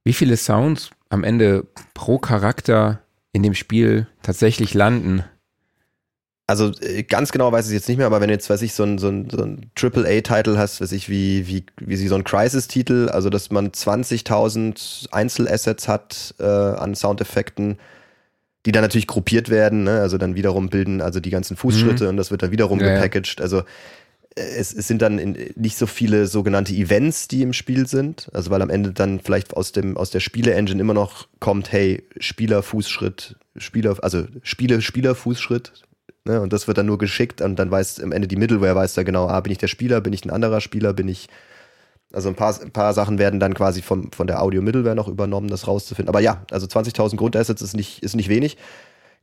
wie 0.05 0.13
viele 0.13 0.37
Sounds 0.37 0.91
am 1.09 1.25
Ende 1.25 1.67
pro 1.95 2.19
Charakter 2.19 3.01
in 3.35 3.43
dem 3.43 3.53
Spiel 3.53 4.07
tatsächlich 4.23 4.73
landen? 4.73 5.25
also 6.47 6.73
äh, 6.81 7.03
ganz 7.03 7.33
genau 7.33 7.53
weiß 7.53 7.67
ich 7.69 7.73
jetzt 7.73 7.89
nicht 7.89 7.99
mehr, 7.99 8.07
aber 8.07 8.21
wenn 8.21 8.29
du 8.29 8.35
jetzt, 8.35 8.51
weiß 8.51 8.63
ich, 8.63 8.75
so 8.75 8.85
ein, 8.85 8.99
so 8.99 9.09
ein, 9.09 9.31
so 9.31 9.43
ein 9.43 9.71
AAA-Titel 9.81 10.57
hast, 10.59 10.81
weiß 10.81 10.93
ich, 10.93 11.09
wie, 11.09 11.47
wie, 11.47 11.65
wie 11.81 11.97
sie 11.97 12.09
so 12.09 12.17
ein 12.17 12.25
Crisis-Titel, 12.25 13.09
also 13.11 13.31
dass 13.31 13.51
man 13.51 13.71
20.000 13.71 15.13
Einzelassets 15.13 15.89
hat 15.89 16.35
äh, 16.39 16.45
an 16.45 16.95
Soundeffekten, 16.95 17.79
die 18.67 18.73
dann 18.73 18.83
natürlich 18.83 19.07
gruppiert 19.07 19.49
werden, 19.49 19.85
ne? 19.85 20.01
also 20.01 20.19
dann 20.19 20.35
wiederum 20.35 20.69
bilden 20.69 21.01
also 21.01 21.21
die 21.21 21.31
ganzen 21.31 21.57
Fußschritte 21.57 22.05
mhm. 22.05 22.11
und 22.11 22.17
das 22.17 22.31
wird 22.31 22.43
dann 22.43 22.51
wiederum 22.51 22.81
ja, 22.81 22.95
gepackaged. 22.95 23.41
Also 23.41 23.63
es, 24.35 24.73
es 24.73 24.89
sind 24.89 25.03
dann 25.03 25.19
in, 25.19 25.37
nicht 25.55 25.77
so 25.77 25.87
viele 25.87 26.27
sogenannte 26.27 26.75
Events, 26.75 27.29
die 27.29 27.43
im 27.43 27.53
Spiel 27.53 27.87
sind, 27.87 28.29
also 28.33 28.51
weil 28.51 28.63
am 28.63 28.71
Ende 28.71 28.93
dann 28.93 29.21
vielleicht 29.21 29.57
aus 29.57 29.73
dem 29.73 29.97
aus 29.97 30.11
der 30.11 30.21
Spiele-Engine 30.21 30.81
immer 30.81 30.95
noch 30.95 31.29
kommt, 31.41 31.73
hey 31.73 32.03
Spieler 32.19 32.63
Fußschritt, 32.63 33.37
Spieler 33.57 33.97
also 34.03 34.27
Spiele 34.43 34.81
Spieler 34.83 35.15
Fußschritt, 35.15 35.73
Ne? 36.27 36.41
Und 36.41 36.53
das 36.53 36.67
wird 36.67 36.79
dann 36.79 36.87
nur 36.87 36.99
geschickt 36.99 37.41
und 37.43 37.57
dann 37.59 37.71
weiß 37.71 38.01
am 38.01 38.13
Ende 38.13 38.29
die 38.29 38.37
Middleware 38.37 38.75
weiß 38.75 38.95
da 38.95 39.03
genau, 39.03 39.29
ah, 39.29 39.41
bin 39.41 39.53
ich 39.53 39.59
der 39.59 39.69
Spieler, 39.69 40.01
bin 40.01 40.13
ich 40.13 40.25
ein 40.25 40.31
anderer 40.31 40.61
Spieler, 40.61 40.93
bin 40.93 41.09
ich. 41.09 41.29
Also 42.13 42.29
ein 42.29 42.37
paar, 42.37 42.59
ein 42.61 42.71
paar 42.71 42.95
Sachen 42.95 43.19
werden 43.19 43.41
dann 43.41 43.55
quasi 43.55 43.83
vom, 43.83 44.13
von 44.13 44.29
der 44.29 44.41
Audio-Middleware 44.41 44.95
noch 44.95 45.09
übernommen, 45.09 45.49
das 45.49 45.67
rauszufinden. 45.67 46.09
Aber 46.09 46.21
ja, 46.21 46.45
also 46.51 46.67
20.000 46.67 47.17
Grundassets 47.17 47.61
ist 47.61 47.75
nicht, 47.75 48.05
ist 48.05 48.15
nicht 48.15 48.29
wenig. 48.29 48.57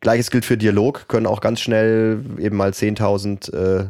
Gleiches 0.01 0.29
gilt 0.29 0.43
für 0.43 0.57
Dialog, 0.57 1.07
können 1.07 1.25
auch 1.25 1.39
ganz 1.39 1.61
schnell 1.61 2.21
eben 2.37 2.57
mal 2.57 2.71
10.000 2.71 3.53
äh, 3.53 3.87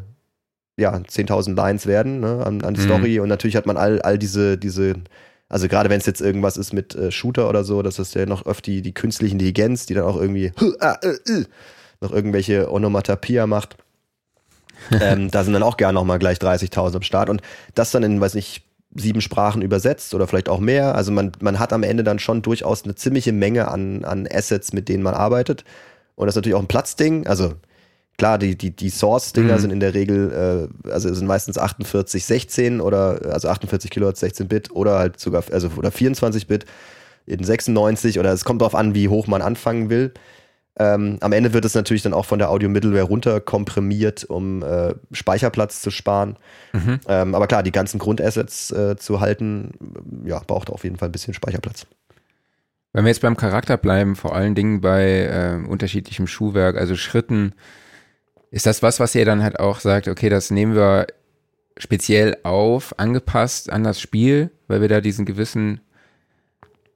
ja, 0.82 0.94
10.000 0.94 1.56
Lines 1.56 1.86
werden 1.88 2.20
ne, 2.20 2.46
an, 2.46 2.62
an 2.63 2.74
die 2.74 2.82
mhm. 2.82 2.86
Story. 2.86 3.20
Und 3.20 3.30
natürlich 3.30 3.56
hat 3.56 3.65
man 3.65 3.78
all, 3.78 4.02
all 4.02 4.17
diese, 4.17 4.58
diese, 4.58 4.96
also 5.48 5.67
gerade 5.67 5.89
wenn 5.89 6.00
es 6.00 6.06
jetzt 6.06 6.22
irgendwas 6.22 6.58
ist 6.58 6.74
mit 6.74 6.96
äh, 6.96 7.12
Shooter 7.12 7.48
oder 7.48 7.63
so, 7.63 7.82
das 7.82 8.00
ist 8.00 8.15
ja 8.15 8.26
noch 8.26 8.46
oft 8.46 8.65
die, 8.65 8.82
die 8.82 8.94
künstliche 8.94 9.34
Intelligenz, 9.34 9.86
die 9.86 9.94
dann 9.94 10.04
auch 10.04 10.17
irgendwie 10.17 10.52
äh, 10.82 11.08
äh, 11.08 11.46
noch 12.02 12.12
irgendwelche 12.12 12.72
Onomatopia 12.72 13.48
macht. 13.48 13.78
ähm, 15.00 15.30
da 15.30 15.44
sind 15.44 15.54
dann 15.54 15.63
auch 15.63 15.78
gerne 15.78 15.94
nochmal 15.94 16.20
gleich 16.20 16.39
30.000 16.39 16.96
am 16.96 17.02
Start. 17.04 17.30
Und 17.30 17.41
das 17.76 17.91
dann 17.91 18.04
in, 18.04 18.20
weiß 18.20 18.34
nicht, 18.34 18.63
sieben 18.94 19.22
Sprachen 19.22 19.62
übersetzt 19.62 20.13
oder 20.13 20.28
vielleicht 20.28 20.50
auch 20.50 20.60
mehr. 20.60 20.96
Also 20.96 21.12
man, 21.12 21.32
man 21.39 21.60
hat 21.60 21.72
am 21.72 21.84
Ende 21.84 22.04
dann 22.04 22.20
schon 22.20 22.41
durchaus 22.41 22.84
eine 22.84 22.96
ziemliche 22.96 23.32
Menge 23.32 23.70
an, 23.70 24.04
an 24.04 24.28
Assets, 24.30 24.74
mit 24.74 24.89
denen 24.89 25.04
man 25.04 25.13
arbeitet. 25.13 25.63
Und 26.15 26.26
das 26.26 26.34
ist 26.34 26.38
natürlich 26.38 26.56
auch 26.56 26.62
ein 26.62 26.67
Platzding. 26.67 27.28
Also 27.28 27.54
klar, 28.17 28.38
die, 28.38 28.58
die, 28.58 28.76
die 28.76 28.89
Source-Dinger 28.89 29.56
mhm. 29.56 29.60
sind 29.60 29.71
in 29.71 29.80
der 29.80 29.93
Regel, 29.93 30.69
äh, 30.86 30.89
also 30.89 31.13
sind 31.13 31.28
meistens 31.28 31.58
48, 31.58 32.26
16 32.26 32.82
oder 32.82 33.21
also 33.32 33.50
48 33.50 33.89
Kilohertz, 33.89 34.19
16 34.19 34.47
Bit 34.47 34.71
oder 34.71 35.00
halt 35.00 35.19
sogar, 35.19 35.43
also 35.52 35.69
oder 35.76 35.91
24 35.91 36.47
Bit 36.47 36.65
in 37.26 37.43
96 37.43 38.19
oder 38.19 38.32
es 38.32 38.45
kommt 38.45 38.62
darauf 38.62 38.76
an, 38.76 38.93
wie 38.95 39.08
hoch 39.08 39.28
man 39.28 39.41
anfangen 39.41 39.89
will. 39.89 40.13
Ähm, 40.78 41.17
am 41.19 41.34
Ende 41.34 41.54
wird 41.54 41.65
es 41.65 41.76
natürlich 41.76 42.02
dann 42.02 42.13
auch 42.13 42.26
von 42.26 42.39
der 42.39 42.50
Audio-Middleware 42.50 43.04
runterkomprimiert, 43.04 44.24
um 44.24 44.63
äh, 44.63 44.95
Speicherplatz 45.12 45.82
zu 45.82 45.91
sparen. 45.91 46.38
Mhm. 46.71 47.00
Ähm, 47.08 47.36
aber 47.36 47.47
klar, 47.47 47.62
die 47.62 47.74
ganzen 47.74 48.00
Grundassets 48.00 48.71
äh, 48.71 48.95
zu 48.95 49.19
halten, 49.19 49.71
ja, 50.26 50.39
braucht 50.39 50.69
auf 50.69 50.84
jeden 50.84 50.97
Fall 50.97 51.10
ein 51.10 51.12
bisschen 51.12 51.34
Speicherplatz. 51.34 51.86
Wenn 52.93 53.04
wir 53.04 53.10
jetzt 53.10 53.21
beim 53.21 53.38
Charakter 53.38 53.78
bleiben, 53.78 54.15
vor 54.15 54.36
allen 54.36 54.56
Dingen 54.56 54.82
bei 54.82 55.62
äh, 55.63 55.67
unterschiedlichem 55.67 56.28
Schuhwerk, 56.28 56.78
also 56.78 56.95
Schritten, 56.95 57.54
ist 58.52 58.66
das 58.66 58.84
was, 58.84 59.00
was 59.00 59.16
ihr 59.16 59.26
dann 59.26 59.42
halt 59.42 59.60
auch 59.60 59.80
sagt, 59.80 60.08
okay, 60.08 60.30
das 60.30 60.52
nehmen 60.52 60.76
wir 60.76 61.08
speziell 61.78 62.38
auf, 62.44 62.94
angepasst 63.00 63.72
an 63.72 63.84
das 63.84 64.00
Spiel, 64.00 64.52
weil 64.68 64.82
wir 64.82 64.90
da 64.90 65.02
diesen 65.02 65.26
gewissen 65.26 65.82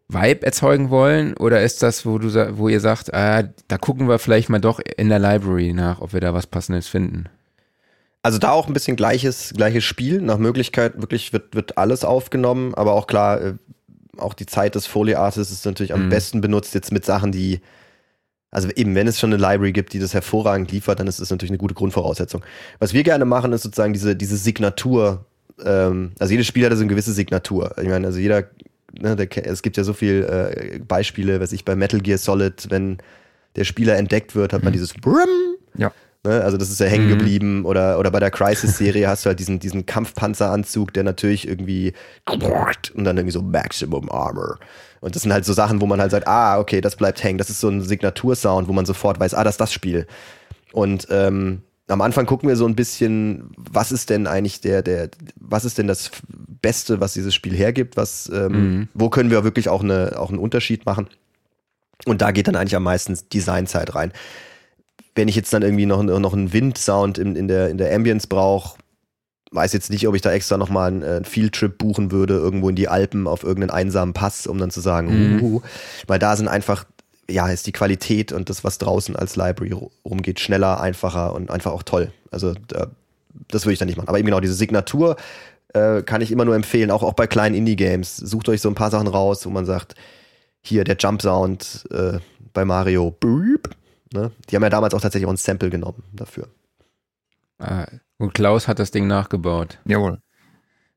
Vibe 0.08 0.46
erzeugen 0.46 0.90
wollen? 0.90 1.36
Oder 1.38 1.64
ist 1.64 1.82
das, 1.82 2.06
wo 2.06 2.18
du 2.20 2.58
wo 2.58 2.68
ihr 2.68 2.80
sagt, 2.82 3.14
ah, 3.14 3.44
da 3.68 3.78
gucken 3.78 4.08
wir 4.08 4.20
vielleicht 4.20 4.50
mal 4.50 4.60
doch 4.60 4.80
in 4.80 5.10
der 5.10 5.20
Library 5.20 5.74
nach, 5.74 6.02
ob 6.02 6.14
wir 6.14 6.22
da 6.22 6.34
was 6.34 6.46
Passendes 6.46 6.88
finden? 6.88 7.26
Also 8.22 8.38
da 8.38 8.52
auch 8.52 8.68
ein 8.68 8.74
bisschen 8.74 8.98
gleiches, 8.98 9.54
gleiches 9.56 9.84
Spiel. 9.84 10.22
Nach 10.22 10.38
Möglichkeit 10.38 11.00
wirklich 11.00 11.32
wird, 11.32 11.56
wird 11.56 11.78
alles 11.78 12.04
aufgenommen, 12.04 12.74
aber 12.74 12.94
auch 12.94 13.08
klar, 13.08 13.42
äh, 13.42 13.54
auch 14.18 14.34
die 14.34 14.46
Zeit 14.46 14.76
des 14.76 14.88
Foley 14.88 15.16
Artists 15.16 15.54
ist 15.54 15.66
natürlich 15.66 15.94
am 15.94 16.06
mhm. 16.06 16.10
besten 16.10 16.42
benutzt 16.42 16.74
jetzt 16.74 16.92
mit 16.92 17.06
Sachen, 17.06 17.32
die, 17.32 17.62
also 18.56 18.70
eben, 18.76 18.96
wenn 18.96 19.08
es 19.08 19.20
schon 19.20 19.34
eine 19.34 19.42
Library 19.42 19.74
gibt, 19.74 19.92
die 19.92 20.00
das 20.00 20.14
hervorragend 20.14 20.72
liefert, 20.72 21.00
dann 21.00 21.08
ist 21.08 21.20
das 21.20 21.30
natürlich 21.30 21.52
eine 21.52 21.58
gute 21.58 21.74
Grundvoraussetzung. 21.74 22.42
Was 22.80 22.94
wir 22.94 23.04
gerne 23.04 23.26
machen, 23.26 23.52
ist 23.52 23.64
sozusagen 23.64 23.92
diese, 23.92 24.16
diese 24.16 24.38
Signatur, 24.38 25.26
ähm, 25.64 26.14
also 26.20 26.32
jedes 26.32 26.48
Spiel 26.48 26.66
hat 26.66 26.72
so 26.72 26.80
eine 26.80 26.88
gewisse 26.88 27.12
Signatur. 27.12 27.76
Ich 27.78 27.90
meine, 27.90 28.08
also 28.08 28.18
jeder 28.18 28.46
ne, 28.98 29.18
der, 29.18 29.46
es 29.46 29.62
gibt 29.62 29.76
ja 29.76 29.84
so 29.84 29.92
viele 29.92 30.28
äh, 30.28 30.80
Beispiele, 30.80 31.42
was 31.42 31.52
ich 31.52 31.66
bei 31.66 31.76
Metal 31.76 32.00
Gear 32.00 32.18
Solid, 32.18 32.68
wenn 32.70 32.98
der 33.58 33.66
Spieler 33.66 33.98
entdeckt 33.98 34.36
wird, 34.36 34.54
hat 34.54 34.64
man 34.64 34.72
mhm. 34.72 34.78
dieses 34.78 34.94
Brum. 34.94 35.28
Ja. 35.78 35.92
Ne, 36.24 36.42
also 36.42 36.58
das 36.58 36.70
ist 36.70 36.80
ja 36.80 36.88
hängen 36.88 37.08
mhm. 37.08 37.18
geblieben. 37.18 37.60
Mhm. 37.60 37.66
Oder, 37.66 38.00
oder 38.00 38.10
bei 38.10 38.20
der 38.20 38.32
Crisis-Serie 38.32 39.08
hast 39.10 39.26
du 39.26 39.30
halt 39.30 39.40
diesen, 39.40 39.60
diesen 39.60 39.86
Kampfpanzeranzug, 39.86 40.94
der 40.94 41.04
natürlich 41.04 41.48
irgendwie 41.48 41.94
und 42.94 43.04
dann 43.04 43.18
irgendwie 43.18 43.34
so 43.34 43.42
Maximum 43.42 44.10
Armor. 44.10 44.60
Und 45.02 45.16
das 45.16 45.24
sind 45.24 45.34
halt 45.34 45.46
so 45.46 45.54
Sachen, 45.54 45.82
wo 45.82 45.86
man 45.86 46.00
halt 46.00 46.12
sagt, 46.12 46.28
ah, 46.28 46.60
okay, 46.60 46.82
das 46.82 46.96
bleibt 46.96 47.24
hängen. 47.24 47.38
Das 47.38 47.50
ist 47.50 47.60
so 47.60 47.70
ein 47.70 47.82
Signatursound, 47.82 48.68
wo 48.68 48.74
man 48.74 48.86
sofort 48.86 49.20
weiß, 49.20 49.34
ah, 49.34 49.44
das 49.44 49.56
ist 49.56 49.62
das 49.62 49.74
Spiel. 49.74 50.08
Und 50.72 51.08
ähm, 51.10 51.62
am 51.88 52.02
Anfang 52.02 52.26
gucken 52.26 52.50
wir 52.50 52.56
so 52.56 52.66
ein 52.66 52.76
bisschen, 52.76 53.52
was 53.58 53.92
ist 53.92 54.10
denn 54.10 54.28
eigentlich 54.28 54.62
der, 54.62 54.82
der, 54.82 55.10
was 55.40 55.66
ist 55.66 55.78
denn 55.78 55.88
das 55.88 56.12
Beste, 56.62 57.00
was 57.00 57.14
dieses 57.14 57.36
Spiel 57.36 57.54
hergibt, 57.54 57.96
was, 57.96 58.30
ähm, 58.34 58.52
mhm. 58.52 58.88
wo 58.94 59.10
können 59.10 59.30
wir 59.30 59.44
wirklich 59.44 59.70
auch, 59.70 59.84
eine, 59.84 60.18
auch 60.18 60.30
einen 60.30 60.40
Unterschied 60.40 60.86
machen. 60.86 61.08
Und 62.06 62.22
da 62.22 62.32
geht 62.32 62.48
dann 62.48 62.56
eigentlich 62.56 62.76
am 62.76 62.84
meisten 62.84 63.18
Designzeit 63.32 63.94
rein. 63.94 64.12
Wenn 65.14 65.28
ich 65.28 65.36
jetzt 65.36 65.54
dann 65.54 65.62
irgendwie 65.62 65.86
noch, 65.86 66.02
noch 66.04 66.34
einen 66.34 66.52
Windsound 66.52 67.18
in, 67.18 67.36
in 67.36 67.48
der, 67.48 67.70
in 67.70 67.78
der 67.78 67.96
Ambience 67.96 68.28
brauche, 68.28 68.78
weiß 69.56 69.74
jetzt 69.74 69.90
nicht, 69.90 70.08
ob 70.08 70.16
ich 70.16 70.22
da 70.22 70.32
extra 70.32 70.58
nochmal 70.58 70.90
einen, 70.90 71.04
einen 71.04 71.26
Fieldtrip 71.26 71.78
buchen 71.78 72.12
würde, 72.12 72.36
irgendwo 72.36 72.70
in 72.70 72.76
die 72.76 72.88
Alpen 72.88 73.28
auf 73.28 73.44
irgendeinen 73.44 73.72
einsamen 73.72 74.14
Pass, 74.14 74.48
um 74.48 74.58
dann 74.58 74.72
zu 74.72 74.82
sagen, 74.82 75.38
mhm. 75.38 75.44
uh, 75.44 75.62
weil 76.08 76.20
da 76.20 76.36
sind 76.36 76.48
einfach 76.48 76.86
ja, 77.30 77.48
ist 77.50 77.66
die 77.68 77.72
Qualität 77.72 78.32
und 78.32 78.50
das, 78.50 78.64
was 78.64 78.78
draußen 78.78 79.16
als 79.16 79.36
Library 79.36 79.76
rumgeht, 80.06 80.40
schneller, 80.40 80.80
einfacher 80.80 81.34
und 81.34 81.50
einfach 81.50 81.72
auch 81.72 81.84
toll. 81.84 82.12
Also 82.32 82.54
da, 82.68 82.92
das 83.48 83.66
würde 83.66 83.74
ich 83.74 83.80
dann 83.80 83.88
nicht 83.88 83.98
machen. 83.98 84.10
Aber 84.10 84.20
eben 84.20 84.28
genau, 84.28 84.40
diese 84.40 84.54
Signatur 84.54 85.16
äh, 85.74 86.04
kann 86.04 86.22
ich 86.22 86.32
immer 86.32 86.46
nur 86.46 86.56
empfehlen, 86.56 86.92
auch, 86.92 87.04
auch 87.04 87.14
bei 87.14 87.28
kleinen 87.28 87.56
Indie-Games. 87.56 88.18
Sucht 88.18 88.50
euch 88.50 88.62
so 88.62 88.70
ein 88.70 88.76
paar 88.76 88.92
Sachen 88.92 89.08
raus, 89.08 89.46
wo 89.46 89.50
man 89.50 89.66
sagt, 89.66 89.96
hier 90.62 90.84
der 90.84 90.98
Jump-Sound 90.98 91.86
äh, 91.92 92.20
bei 92.54 92.66
Mario, 92.66 93.16
ne? 94.14 94.32
die 94.50 94.56
haben 94.56 94.64
ja 94.64 94.70
damals 94.70 94.94
auch 94.94 95.02
tatsächlich 95.02 95.28
auch 95.28 95.34
ein 95.34 95.38
Sample 95.38 95.70
genommen 95.70 96.04
dafür. 96.14 96.48
Ah, 97.60 97.86
und 98.18 98.34
Klaus 98.34 98.68
hat 98.68 98.80
das 98.80 98.92
Ding 98.92 99.08
nachgebaut. 99.08 99.80
Jawohl. 99.86 100.20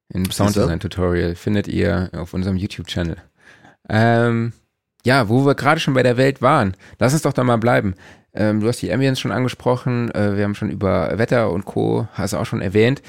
Im 0.09 0.31
Sounddesign-Tutorial 0.31 1.35
findet 1.35 1.69
ihr 1.69 2.11
auf 2.15 2.33
unserem 2.33 2.57
YouTube-Channel. 2.57 3.17
Ähm, 3.89 4.53
ja, 5.05 5.29
wo 5.29 5.45
wir 5.45 5.55
gerade 5.55 5.81
schon 5.81 5.95
bei 5.95 6.03
der 6.03 6.17
Welt 6.17 6.41
waren, 6.43 6.77
lass 6.99 7.13
uns 7.13 7.23
doch 7.23 7.33
da 7.33 7.45
mal 7.45 7.57
bleiben. 7.57 7.95
Ähm, 8.35 8.61
du 8.61 8.69
hast 8.69 8.81
die 8.81 8.93
Ambience 8.93 9.21
schon 9.21 9.33
angesprochen, 9.33 10.11
äh, 10.15 10.37
wir 10.37 10.45
haben 10.45 10.55
schon 10.55 10.71
über 10.71 11.19
Wetter 11.19 11.51
und 11.51 11.65
Co. 11.65 12.09
hast 12.13 12.33
du 12.33 12.39
auch 12.39 12.47
schon 12.47 12.63
erwähnt. 12.63 13.03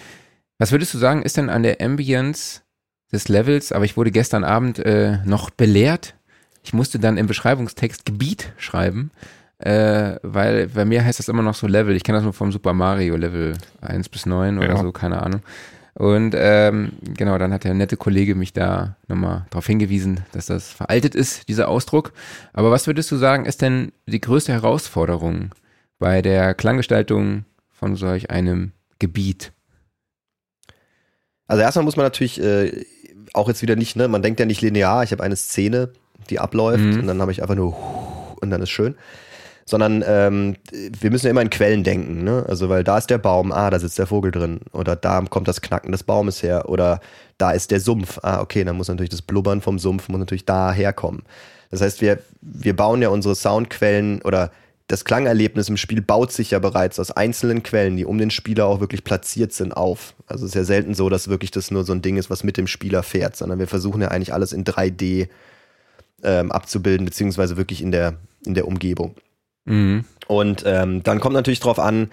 Was 0.57 0.71
würdest 0.71 0.93
du 0.93 0.97
sagen, 0.97 1.21
ist 1.21 1.37
denn 1.37 1.49
an 1.49 1.63
der 1.63 1.81
Ambience 1.81 2.63
des 3.11 3.27
Levels, 3.27 3.71
aber 3.71 3.85
ich 3.85 3.97
wurde 3.97 4.11
gestern 4.11 4.43
Abend 4.43 4.79
äh, 4.79 5.19
noch 5.25 5.49
belehrt. 5.49 6.15
ich 6.63 6.73
musste 6.73 6.99
dann 6.99 7.17
im 7.17 7.27
Beschreibungstext 7.27 8.05
Gebiet 8.05 8.51
schreiben, 8.57 9.11
äh, 9.59 10.15
weil 10.23 10.67
bei 10.67 10.85
mir 10.85 11.03
heißt 11.03 11.19
das 11.19 11.27
immer 11.27 11.41
noch 11.43 11.55
so 11.55 11.67
Level. 11.67 11.95
Ich 11.95 12.03
kenne 12.03 12.17
das 12.17 12.23
nur 12.23 12.33
vom 12.33 12.51
Super 12.51 12.73
Mario, 12.73 13.15
Level 13.15 13.53
1 13.81 14.09
bis 14.09 14.25
9 14.25 14.57
oder 14.57 14.69
Ja. 14.69 14.77
so, 14.77 14.91
keine 14.91 15.21
Ahnung. 15.21 15.41
Und 15.95 16.33
ähm, 16.37 16.93
genau, 17.03 17.37
dann 17.37 17.51
hat 17.51 17.65
der 17.65 17.73
nette 17.73 17.97
Kollege 17.97 18.33
mich 18.35 18.53
da 18.53 18.95
nochmal 19.09 19.45
darauf 19.49 19.65
hingewiesen, 19.67 20.21
dass 20.31 20.45
das 20.45 20.71
veraltet 20.71 21.13
ist, 21.13 21.49
dieser 21.49 21.67
Ausdruck. 21.67 22.13
Aber 22.53 22.71
was 22.71 22.87
würdest 22.87 23.11
du 23.11 23.17
sagen, 23.17 23.45
ist 23.45 23.61
denn 23.61 23.91
die 24.05 24.21
größte 24.21 24.53
Herausforderung 24.53 25.49
bei 25.97 26.21
der 26.21 26.53
Klanggestaltung 26.53 27.43
von 27.69 27.97
solch 27.97 28.29
einem 28.29 28.71
Gebiet? 28.99 29.51
Also 31.47 31.61
erstmal 31.63 31.83
muss 31.83 31.97
man 31.97 32.05
natürlich 32.05 32.41
äh, 32.41 32.85
auch 33.33 33.47
jetzt 33.47 33.61
wieder 33.61 33.75
nicht, 33.75 33.95
ne, 33.95 34.07
man 34.07 34.21
denkt 34.21 34.39
ja 34.39 34.45
nicht 34.45 34.61
linear, 34.61 35.03
ich 35.03 35.11
habe 35.11 35.23
eine 35.23 35.35
Szene, 35.35 35.91
die 36.29 36.39
abläuft 36.39 36.83
Mhm. 36.83 36.99
und 36.99 37.07
dann 37.07 37.21
habe 37.21 37.31
ich 37.31 37.41
einfach 37.41 37.55
nur 37.55 37.75
und 38.41 38.49
dann 38.51 38.61
ist 38.61 38.69
schön. 38.69 38.95
Sondern 39.69 40.03
ähm, 40.07 40.55
wir 40.71 41.11
müssen 41.11 41.27
ja 41.27 41.29
immer 41.29 41.43
in 41.43 41.51
Quellen 41.51 41.83
denken, 41.83 42.23
ne? 42.23 42.43
Also 42.47 42.69
weil 42.69 42.83
da 42.83 42.97
ist 42.97 43.11
der 43.11 43.19
Baum, 43.19 43.51
ah, 43.51 43.69
da 43.69 43.77
sitzt 43.77 43.99
der 43.99 44.07
Vogel 44.07 44.31
drin. 44.31 44.61
Oder 44.71 44.95
da 44.95 45.21
kommt 45.29 45.47
das 45.47 45.61
Knacken 45.61 45.91
des 45.91 46.01
Baumes 46.01 46.41
her. 46.41 46.67
Oder 46.69 47.01
da 47.37 47.51
ist 47.51 47.69
der 47.69 47.79
Sumpf. 47.79 48.17
Ah, 48.23 48.41
okay, 48.41 48.63
dann 48.63 48.77
muss 48.77 48.87
natürlich 48.87 49.11
das 49.11 49.21
Blubbern 49.21 49.61
vom 49.61 49.77
Sumpf 49.77 50.09
muss 50.09 50.17
natürlich 50.17 50.45
da 50.45 50.73
herkommen. 50.73 51.21
Das 51.69 51.81
heißt, 51.81 52.01
wir, 52.01 52.17
wir 52.41 52.75
bauen 52.75 53.01
ja 53.03 53.09
unsere 53.09 53.35
Soundquellen 53.35 54.23
oder 54.23 54.51
das 54.87 55.05
Klangerlebnis 55.05 55.69
im 55.69 55.77
Spiel 55.77 56.01
baut 56.01 56.31
sich 56.31 56.49
ja 56.49 56.57
bereits 56.57 56.99
aus 56.99 57.11
einzelnen 57.11 57.61
Quellen, 57.61 57.95
die 57.95 58.05
um 58.05 58.17
den 58.17 58.31
Spieler 58.31 58.65
auch 58.65 58.79
wirklich 58.79 59.03
platziert 59.03 59.53
sind, 59.53 59.77
auf. 59.77 60.15
Also 60.25 60.45
es 60.45 60.51
ist 60.51 60.55
ja 60.55 60.63
selten 60.63 60.95
so, 60.95 61.09
dass 61.09 61.27
wirklich 61.27 61.51
das 61.51 61.69
nur 61.69 61.83
so 61.83 61.93
ein 61.93 62.01
Ding 62.01 62.17
ist, 62.17 62.31
was 62.31 62.43
mit 62.43 62.57
dem 62.57 62.65
Spieler 62.65 63.03
fährt, 63.03 63.35
sondern 63.35 63.59
wir 63.59 63.67
versuchen 63.67 64.01
ja 64.01 64.07
eigentlich 64.07 64.33
alles 64.33 64.51
in 64.51 64.65
3D 64.65 65.29
ähm, 66.23 66.51
abzubilden, 66.51 67.05
beziehungsweise 67.05 67.55
wirklich 67.55 67.83
in 67.83 67.91
der, 67.91 68.15
in 68.43 68.55
der 68.55 68.67
Umgebung. 68.67 69.13
Mhm. 69.69 70.03
Und 70.27 70.63
ähm, 70.65 71.01
dann 71.03 71.19
kommt 71.19 71.33
natürlich 71.33 71.59
drauf 71.59 71.79
an, 71.79 72.09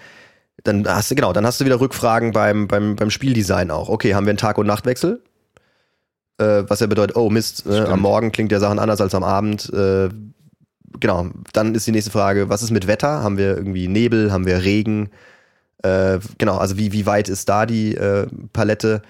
dann 0.63 0.87
hast 0.87 1.11
du, 1.11 1.15
genau, 1.15 1.33
dann 1.33 1.45
hast 1.45 1.61
du 1.61 1.65
wieder 1.65 1.79
Rückfragen 1.79 2.31
beim, 2.31 2.67
beim, 2.67 2.95
beim 2.95 3.11
Spieldesign 3.11 3.69
auch. 3.69 3.89
Okay, 3.89 4.15
haben 4.15 4.25
wir 4.25 4.31
einen 4.31 4.37
Tag- 4.37 4.57
und 4.57 4.65
Nachtwechsel? 4.65 5.21
Äh, 6.39 6.63
was 6.67 6.79
ja 6.79 6.87
bedeutet, 6.87 7.15
oh 7.15 7.29
Mist, 7.29 7.65
äh, 7.67 7.79
am 7.79 8.01
Morgen 8.01 8.31
klingt 8.31 8.51
ja 8.51 8.59
Sachen 8.59 8.79
anders 8.79 9.01
als 9.01 9.13
am 9.13 9.23
Abend. 9.23 9.71
Äh, 9.73 10.09
genau, 10.99 11.27
dann 11.53 11.75
ist 11.75 11.87
die 11.87 11.91
nächste 11.91 12.11
Frage, 12.11 12.49
was 12.49 12.63
ist 12.63 12.71
mit 12.71 12.87
Wetter? 12.87 13.23
Haben 13.23 13.37
wir 13.37 13.57
irgendwie 13.57 13.87
Nebel, 13.87 14.31
haben 14.31 14.45
wir 14.45 14.63
Regen? 14.63 15.09
Äh, 15.83 16.19
genau, 16.37 16.57
also 16.57 16.77
wie, 16.77 16.91
wie 16.93 17.05
weit 17.05 17.29
ist 17.29 17.49
da 17.49 17.65
die 17.65 17.95
äh, 17.95 18.27
Palette? 18.53 19.01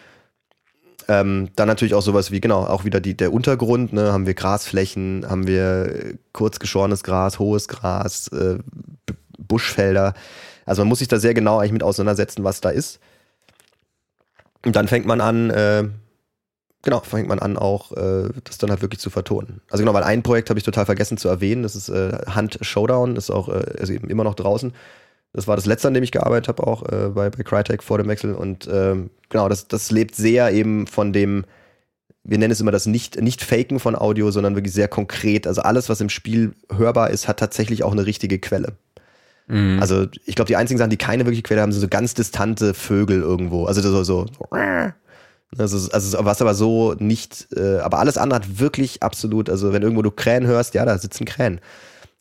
Ähm, 1.10 1.50
dann 1.56 1.68
natürlich 1.68 1.94
auch 1.94 2.02
sowas 2.02 2.32
wie, 2.32 2.42
genau, 2.42 2.66
auch 2.66 2.84
wieder 2.84 3.00
die, 3.00 3.16
der 3.16 3.32
Untergrund, 3.32 3.94
ne? 3.94 4.12
Haben 4.12 4.26
wir 4.26 4.34
Grasflächen, 4.34 5.26
haben 5.28 5.48
wir 5.48 5.86
äh, 5.86 6.14
kurz 6.34 6.60
geschorenes 6.60 7.04
Gras, 7.04 7.40
hohes 7.40 7.68
Gras, 7.68 8.28
äh, 8.30 8.58
Buschfelder. 9.38 10.14
Also 10.66 10.82
man 10.82 10.90
muss 10.90 11.00
sich 11.00 11.08
da 11.08 11.18
sehr 11.18 11.34
genau 11.34 11.60
eigentlich 11.60 11.72
mit 11.72 11.84
auseinandersetzen, 11.84 12.44
was 12.44 12.60
da 12.60 12.70
ist. 12.70 13.00
Und 14.66 14.76
dann 14.76 14.90
fängt 14.90 15.06
man 15.06 15.22
an, 15.22 15.50
äh, 15.50 15.86
genau, 16.84 17.00
fängt 17.00 17.30
man 17.30 17.40
an 17.40 17.58
auch, 17.58 17.94
äh, 17.94 18.30
das 18.44 18.58
dann 18.58 18.70
halt 18.70 18.82
wirklich 18.82 19.00
zu 19.00 19.10
vertonen. 19.10 19.62
Also 19.70 19.84
genau, 19.84 19.94
weil 19.94 20.04
ein 20.04 20.24
Projekt 20.24 20.50
habe 20.50 20.60
ich 20.60 20.66
total 20.66 20.86
vergessen 20.86 21.18
zu 21.18 21.30
erwähnen, 21.30 21.64
das 21.64 21.76
ist 21.76 21.88
äh, 21.88 22.18
Hand 22.28 22.60
Showdown, 22.62 23.16
ist 23.16 23.32
auch 23.32 23.48
äh, 23.48 23.64
also 23.80 23.94
eben 23.94 24.10
immer 24.10 24.26
noch 24.26 24.36
draußen. 24.36 24.74
Das 25.34 25.48
war 25.48 25.56
das 25.56 25.66
letzte, 25.66 25.88
an 25.88 25.94
dem 25.94 26.04
ich 26.04 26.12
gearbeitet 26.12 26.48
habe, 26.48 26.66
auch 26.66 26.84
äh, 26.84 27.10
bei, 27.10 27.30
bei 27.30 27.44
Crytek 27.44 27.84
vor 27.84 27.98
dem 27.98 28.08
Wechsel. 28.08 28.34
Und 28.34 28.68
ähm, 28.72 29.10
genau, 29.30 29.50
das, 29.50 29.68
das 29.68 29.92
lebt 29.92 30.16
sehr 30.16 30.52
eben 30.52 30.88
von 30.88 31.14
dem, 31.14 31.46
wir 32.24 32.38
nennen 32.38 32.52
es 32.52 32.62
immer 32.62 32.72
das 32.72 32.86
nicht, 32.86 33.22
nicht 33.22 33.44
Faken 33.44 33.80
von 33.80 33.96
Audio, 33.96 34.32
sondern 34.32 34.56
wirklich 34.56 34.74
sehr 34.74 34.88
konkret. 34.88 35.48
Also 35.48 35.62
alles, 35.62 35.90
was 35.90 36.02
im 36.02 36.10
Spiel 36.10 36.56
hörbar 36.76 37.12
ist, 37.12 37.28
hat 37.28 37.40
tatsächlich 37.40 37.84
auch 37.84 37.92
eine 37.92 38.06
richtige 38.06 38.40
Quelle. 38.40 38.74
Mhm. 39.48 39.80
Also 39.80 40.08
ich 40.26 40.36
glaube, 40.36 40.48
die 40.48 40.56
einzigen 40.56 40.78
Sachen, 40.78 40.90
die 40.90 40.98
keine 40.98 41.26
wirkliche 41.26 41.44
Quelle 41.44 41.62
haben, 41.62 41.72
sind 41.72 41.82
so 41.82 41.88
ganz 41.88 42.14
distante 42.14 42.74
Vögel 42.74 43.22
irgendwo. 43.22 43.66
Also 43.66 43.82
so, 43.82 44.04
so, 44.04 44.26
also, 45.58 45.92
also 45.92 46.26
was 46.26 46.42
aber 46.42 46.54
so 46.54 46.96
nicht, 47.00 47.48
äh, 47.56 47.78
aber 47.78 48.00
alles 48.00 48.18
andere 48.18 48.42
hat 48.42 48.60
wirklich 48.60 49.02
absolut, 49.04 49.50
also 49.50 49.72
wenn 49.72 49.82
irgendwo 49.82 50.02
du 50.02 50.12
Krähen 50.12 50.46
hörst, 50.46 50.74
ja, 50.74 50.84
da 50.86 50.98
sitzen 50.98 51.26
Krähen. 51.26 51.62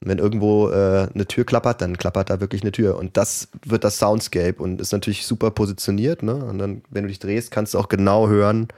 Und 0.03 0.09
wenn 0.11 0.19
irgendwo 0.19 0.69
äh, 0.71 1.09
eine 1.15 1.27
Tür 1.27 1.45
klappert, 1.45 1.81
dann 1.81 1.97
klappert 1.97 2.29
da 2.31 2.41
wirklich 2.41 2.63
eine 2.63 2.73
Tür. 2.73 2.97
Und 2.97 3.17
das 3.17 3.49
wird 3.65 3.83
das 3.85 3.99
Soundscape 3.99 4.63
und 4.63 4.81
ist 4.81 4.93
natürlich 4.93 5.27
super 5.27 5.51
positioniert, 5.51 6.23
ne? 6.23 6.35
Und 6.35 6.59
dann, 6.59 6.83
wenn 6.91 7.05
du 7.05 7.09
dich 7.09 7.19
drehst, 7.19 7.51
kannst 7.51 7.75
du 7.75 7.79
auch 7.79 7.89
genau 7.89 8.29
hören, 8.29 8.69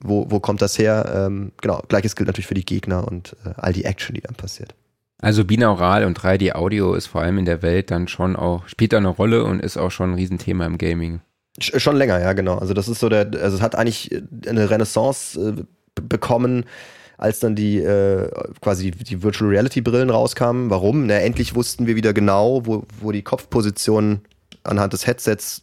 wo, 0.00 0.30
wo 0.30 0.40
kommt 0.40 0.62
das 0.62 0.78
her. 0.78 1.12
Ähm, 1.14 1.52
genau, 1.60 1.82
gleiches 1.88 2.14
gilt 2.16 2.28
natürlich 2.28 2.46
für 2.46 2.54
die 2.54 2.64
Gegner 2.64 3.06
und 3.06 3.36
äh, 3.44 3.50
all 3.56 3.72
die 3.72 3.84
Action, 3.84 4.14
die 4.14 4.20
dann 4.20 4.34
passiert. 4.36 4.74
Also 5.22 5.44
binaural 5.44 6.04
und 6.04 6.18
3D-Audio 6.18 6.94
ist 6.94 7.06
vor 7.06 7.20
allem 7.20 7.36
in 7.36 7.44
der 7.44 7.60
Welt 7.60 7.90
dann 7.90 8.08
schon 8.08 8.36
auch, 8.36 8.66
spielt 8.68 8.94
da 8.94 8.96
eine 8.96 9.08
Rolle 9.08 9.44
und 9.44 9.60
ist 9.60 9.76
auch 9.76 9.90
schon 9.90 10.12
ein 10.12 10.14
Riesenthema 10.14 10.64
im 10.64 10.78
Gaming. 10.78 11.20
Sch- 11.60 11.78
Schon 11.78 11.96
länger, 11.96 12.18
ja, 12.20 12.32
genau. 12.32 12.56
Also 12.56 12.72
das 12.72 12.88
ist 12.88 13.00
so 13.00 13.10
der, 13.10 13.30
also 13.42 13.56
es 13.56 13.60
hat 13.60 13.74
eigentlich 13.74 14.22
eine 14.46 14.70
Renaissance 14.70 15.38
äh, 15.38 16.00
bekommen, 16.00 16.64
als 17.20 17.38
dann 17.38 17.54
die 17.54 17.78
äh, 17.78 18.30
quasi 18.62 18.90
die, 18.90 19.04
die 19.04 19.22
Virtual 19.22 19.50
Reality 19.50 19.82
Brillen 19.82 20.08
rauskamen. 20.08 20.70
Warum? 20.70 21.06
Na, 21.06 21.18
endlich 21.18 21.54
wussten 21.54 21.86
wir 21.86 21.94
wieder 21.94 22.14
genau, 22.14 22.64
wo, 22.64 22.84
wo 22.98 23.12
die 23.12 23.22
Kopfposition 23.22 24.22
anhand 24.64 24.94
des 24.94 25.06
Headsets 25.06 25.62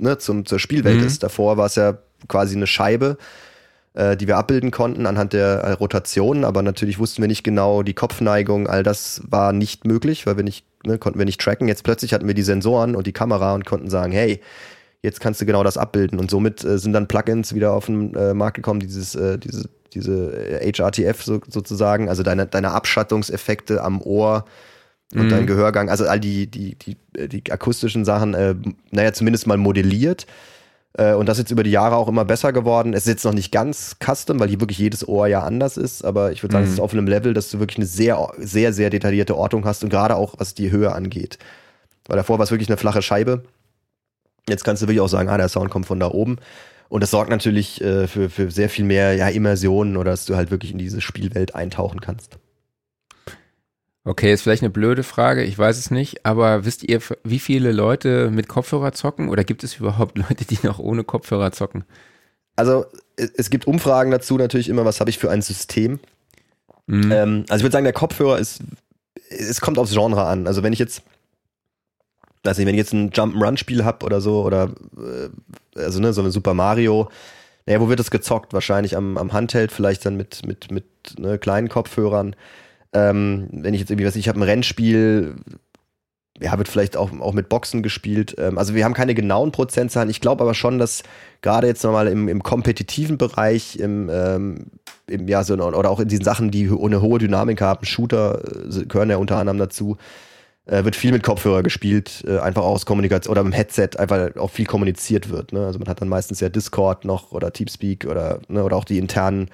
ne, 0.00 0.18
zum, 0.18 0.46
zur 0.46 0.58
Spielwelt 0.58 1.00
Mhm. 1.00 1.06
ist. 1.06 1.22
Davor 1.22 1.56
war 1.56 1.66
es 1.66 1.76
ja 1.76 1.98
quasi 2.26 2.56
eine 2.56 2.66
Scheibe, 2.66 3.18
äh, 3.94 4.16
die 4.16 4.26
wir 4.26 4.36
abbilden 4.36 4.72
konnten 4.72 5.06
anhand 5.06 5.32
der 5.32 5.60
äh, 5.60 5.72
Rotation, 5.72 6.44
aber 6.44 6.62
natürlich 6.62 6.98
wussten 6.98 7.22
wir 7.22 7.28
nicht 7.28 7.44
genau 7.44 7.84
die 7.84 7.94
Kopfneigung, 7.94 8.66
all 8.66 8.82
das 8.82 9.22
war 9.28 9.52
nicht 9.52 9.86
möglich, 9.86 10.26
weil 10.26 10.36
wir 10.36 10.44
nicht, 10.44 10.64
ne, 10.84 10.98
konnten 10.98 11.20
wir 11.20 11.26
nicht 11.26 11.40
tracken. 11.40 11.68
Jetzt 11.68 11.84
plötzlich 11.84 12.12
hatten 12.12 12.26
wir 12.26 12.34
die 12.34 12.42
Sensoren 12.42 12.96
und 12.96 13.06
die 13.06 13.12
Kamera 13.12 13.54
und 13.54 13.64
konnten 13.64 13.90
sagen, 13.90 14.10
hey, 14.10 14.40
jetzt 15.02 15.20
kannst 15.20 15.40
du 15.40 15.46
genau 15.46 15.62
das 15.62 15.78
abbilden. 15.78 16.18
Und 16.18 16.32
somit 16.32 16.64
äh, 16.64 16.78
sind 16.78 16.94
dann 16.94 17.06
Plugins 17.06 17.54
wieder 17.54 17.74
auf 17.74 17.86
den 17.86 18.12
äh, 18.16 18.34
Markt 18.34 18.56
gekommen, 18.56 18.80
dieses, 18.80 19.14
äh, 19.14 19.38
diese, 19.38 19.68
diese 19.94 20.60
äh, 20.60 20.72
HRTF 20.72 21.22
so, 21.22 21.40
sozusagen, 21.48 22.08
also 22.08 22.22
deine, 22.22 22.46
deine 22.46 22.70
Abschattungseffekte 22.72 23.82
am 23.82 24.00
Ohr 24.02 24.44
und 25.12 25.24
Mhm. 25.26 25.28
dein 25.28 25.46
Gehörgang, 25.46 25.90
also 25.90 26.06
all 26.06 26.20
die, 26.20 26.46
die, 26.46 26.76
die, 26.76 26.96
äh, 27.16 27.28
die 27.28 27.50
akustischen 27.50 28.04
Sachen, 28.04 28.34
äh, 28.34 28.54
naja, 28.90 29.12
zumindest 29.12 29.46
mal 29.46 29.56
modelliert. 29.56 30.26
Äh, 30.94 31.14
und 31.14 31.26
das 31.28 31.38
ist 31.38 31.44
jetzt 31.44 31.50
über 31.52 31.62
die 31.62 31.70
Jahre 31.70 31.96
auch 31.96 32.08
immer 32.08 32.24
besser 32.24 32.52
geworden. 32.52 32.94
Es 32.94 33.02
ist 33.02 33.08
jetzt 33.08 33.24
noch 33.24 33.32
nicht 33.34 33.50
ganz 33.52 33.96
custom, 34.04 34.38
weil 34.40 34.48
hier 34.48 34.60
wirklich 34.60 34.78
jedes 34.78 35.06
Ohr 35.06 35.26
ja 35.28 35.42
anders 35.42 35.76
ist, 35.76 36.04
aber 36.04 36.32
ich 36.32 36.42
würde 36.42 36.52
sagen, 36.52 36.64
Mhm. 36.64 36.68
es 36.68 36.74
ist 36.74 36.80
auf 36.80 36.92
einem 36.92 37.06
Level, 37.06 37.34
dass 37.34 37.50
du 37.50 37.58
wirklich 37.60 37.78
eine 37.78 37.86
sehr, 37.86 38.28
sehr, 38.38 38.72
sehr 38.72 38.90
detaillierte 38.90 39.36
Ortung 39.36 39.64
hast 39.64 39.82
und 39.84 39.90
gerade 39.90 40.16
auch 40.16 40.34
was 40.38 40.54
die 40.54 40.70
Höhe 40.70 40.92
angeht. 40.92 41.38
Weil 42.06 42.16
davor 42.16 42.38
war 42.38 42.44
es 42.44 42.50
wirklich 42.50 42.68
eine 42.68 42.76
flache 42.76 43.02
Scheibe. 43.02 43.42
Jetzt 44.48 44.64
kannst 44.64 44.82
du 44.82 44.86
wirklich 44.86 45.00
auch 45.00 45.08
sagen, 45.08 45.28
ah, 45.28 45.36
der 45.36 45.48
Sound 45.48 45.70
kommt 45.70 45.86
von 45.86 46.00
da 46.00 46.08
oben. 46.10 46.38
Und 46.90 47.02
das 47.02 47.12
sorgt 47.12 47.30
natürlich 47.30 47.80
äh, 47.80 48.08
für, 48.08 48.28
für 48.28 48.50
sehr 48.50 48.68
viel 48.68 48.84
mehr 48.84 49.14
ja, 49.14 49.28
Immersionen 49.28 49.96
oder 49.96 50.10
dass 50.10 50.26
du 50.26 50.34
halt 50.34 50.50
wirklich 50.50 50.72
in 50.72 50.78
diese 50.78 51.00
Spielwelt 51.00 51.54
eintauchen 51.54 52.00
kannst. 52.00 52.38
Okay, 54.02 54.32
ist 54.32 54.42
vielleicht 54.42 54.62
eine 54.62 54.70
blöde 54.70 55.04
Frage, 55.04 55.44
ich 55.44 55.56
weiß 55.56 55.78
es 55.78 55.92
nicht, 55.92 56.26
aber 56.26 56.64
wisst 56.64 56.82
ihr, 56.82 57.00
wie 57.22 57.38
viele 57.38 57.70
Leute 57.70 58.30
mit 58.30 58.48
Kopfhörer 58.48 58.92
zocken 58.92 59.28
oder 59.28 59.44
gibt 59.44 59.62
es 59.62 59.76
überhaupt 59.76 60.18
Leute, 60.28 60.44
die 60.44 60.58
noch 60.64 60.80
ohne 60.80 61.04
Kopfhörer 61.04 61.52
zocken? 61.52 61.84
Also 62.56 62.86
es, 63.16 63.30
es 63.36 63.50
gibt 63.50 63.68
Umfragen 63.68 64.10
dazu 64.10 64.36
natürlich 64.36 64.68
immer, 64.68 64.84
was 64.84 64.98
habe 64.98 65.10
ich 65.10 65.18
für 65.18 65.30
ein 65.30 65.42
System. 65.42 66.00
Mhm. 66.86 67.12
Ähm, 67.12 67.44
also 67.48 67.60
ich 67.60 67.62
würde 67.62 67.72
sagen, 67.72 67.84
der 67.84 67.92
Kopfhörer 67.92 68.38
ist, 68.38 68.62
es 69.28 69.60
kommt 69.60 69.78
aufs 69.78 69.92
Genre 69.92 70.24
an. 70.24 70.48
Also 70.48 70.64
wenn 70.64 70.72
ich 70.72 70.80
jetzt, 70.80 71.02
weiß 72.44 72.58
nicht, 72.58 72.66
wenn 72.66 72.74
ich 72.74 72.78
jetzt 72.80 72.92
ein 72.92 73.10
Jump'n'Run-Spiel 73.10 73.84
habe 73.84 74.04
oder 74.04 74.20
so, 74.20 74.42
oder 74.42 74.70
äh, 74.96 75.78
also 75.78 76.00
ne, 76.00 76.12
so 76.12 76.20
eine 76.20 76.30
Super 76.30 76.54
Mario, 76.54 77.08
naja, 77.66 77.80
wo 77.80 77.88
wird 77.88 78.00
das 78.00 78.10
gezockt? 78.10 78.52
Wahrscheinlich 78.52 78.96
am, 78.96 79.16
am 79.16 79.32
Handheld, 79.32 79.72
vielleicht 79.72 80.04
dann 80.06 80.16
mit, 80.16 80.46
mit, 80.46 80.70
mit 80.70 80.84
ne, 81.18 81.38
kleinen 81.38 81.68
Kopfhörern. 81.68 82.34
Ähm, 82.92 83.48
wenn 83.52 83.74
ich 83.74 83.80
jetzt 83.80 83.90
irgendwie, 83.90 84.06
weiß 84.06 84.16
ich, 84.16 84.20
ich 84.20 84.28
habe 84.28 84.40
ein 84.40 84.44
Rennspiel, 84.44 85.36
ja, 86.40 86.56
wird 86.56 86.68
vielleicht 86.68 86.96
auch, 86.96 87.10
auch 87.20 87.34
mit 87.34 87.48
Boxen 87.48 87.82
gespielt. 87.82 88.34
Ähm, 88.38 88.56
also 88.58 88.74
wir 88.74 88.84
haben 88.84 88.94
keine 88.94 89.14
genauen 89.14 89.52
Prozentzahlen. 89.52 90.10
Ich 90.10 90.20
glaube 90.20 90.42
aber 90.42 90.54
schon, 90.54 90.78
dass 90.78 91.02
gerade 91.42 91.66
jetzt 91.66 91.84
nochmal 91.84 92.08
im, 92.08 92.28
im 92.28 92.42
kompetitiven 92.42 93.18
Bereich, 93.18 93.76
im, 93.78 94.08
ähm, 94.10 94.66
im, 95.06 95.28
ja, 95.28 95.44
so, 95.44 95.54
oder 95.54 95.90
auch 95.90 96.00
in 96.00 96.08
diesen 96.08 96.24
Sachen, 96.24 96.50
die 96.50 96.70
eine 96.70 97.02
hohe 97.02 97.18
Dynamik 97.18 97.60
haben, 97.60 97.84
Shooter 97.84 98.42
äh, 98.44 98.86
gehören 98.86 99.10
ja 99.10 99.18
unter 99.18 99.36
anderem 99.36 99.58
dazu, 99.58 99.98
äh, 100.70 100.84
wird 100.84 100.94
viel 100.94 101.10
mit 101.10 101.22
Kopfhörer 101.22 101.62
gespielt, 101.62 102.24
äh, 102.26 102.38
einfach 102.38 102.62
aus 102.62 102.86
Kommunikation 102.86 103.32
oder 103.32 103.42
mit 103.42 103.52
dem 103.52 103.56
Headset 103.56 103.90
einfach 103.98 104.36
auch 104.36 104.50
viel 104.50 104.66
kommuniziert 104.66 105.28
wird. 105.28 105.52
Ne? 105.52 105.66
Also 105.66 105.78
man 105.80 105.88
hat 105.88 106.00
dann 106.00 106.08
meistens 106.08 106.38
ja 106.40 106.48
Discord 106.48 107.04
noch 107.04 107.32
oder 107.32 107.52
Teamspeak 107.52 108.06
oder, 108.06 108.40
ne, 108.48 108.62
oder 108.62 108.76
auch 108.76 108.84
die 108.84 108.98
internen 108.98 109.50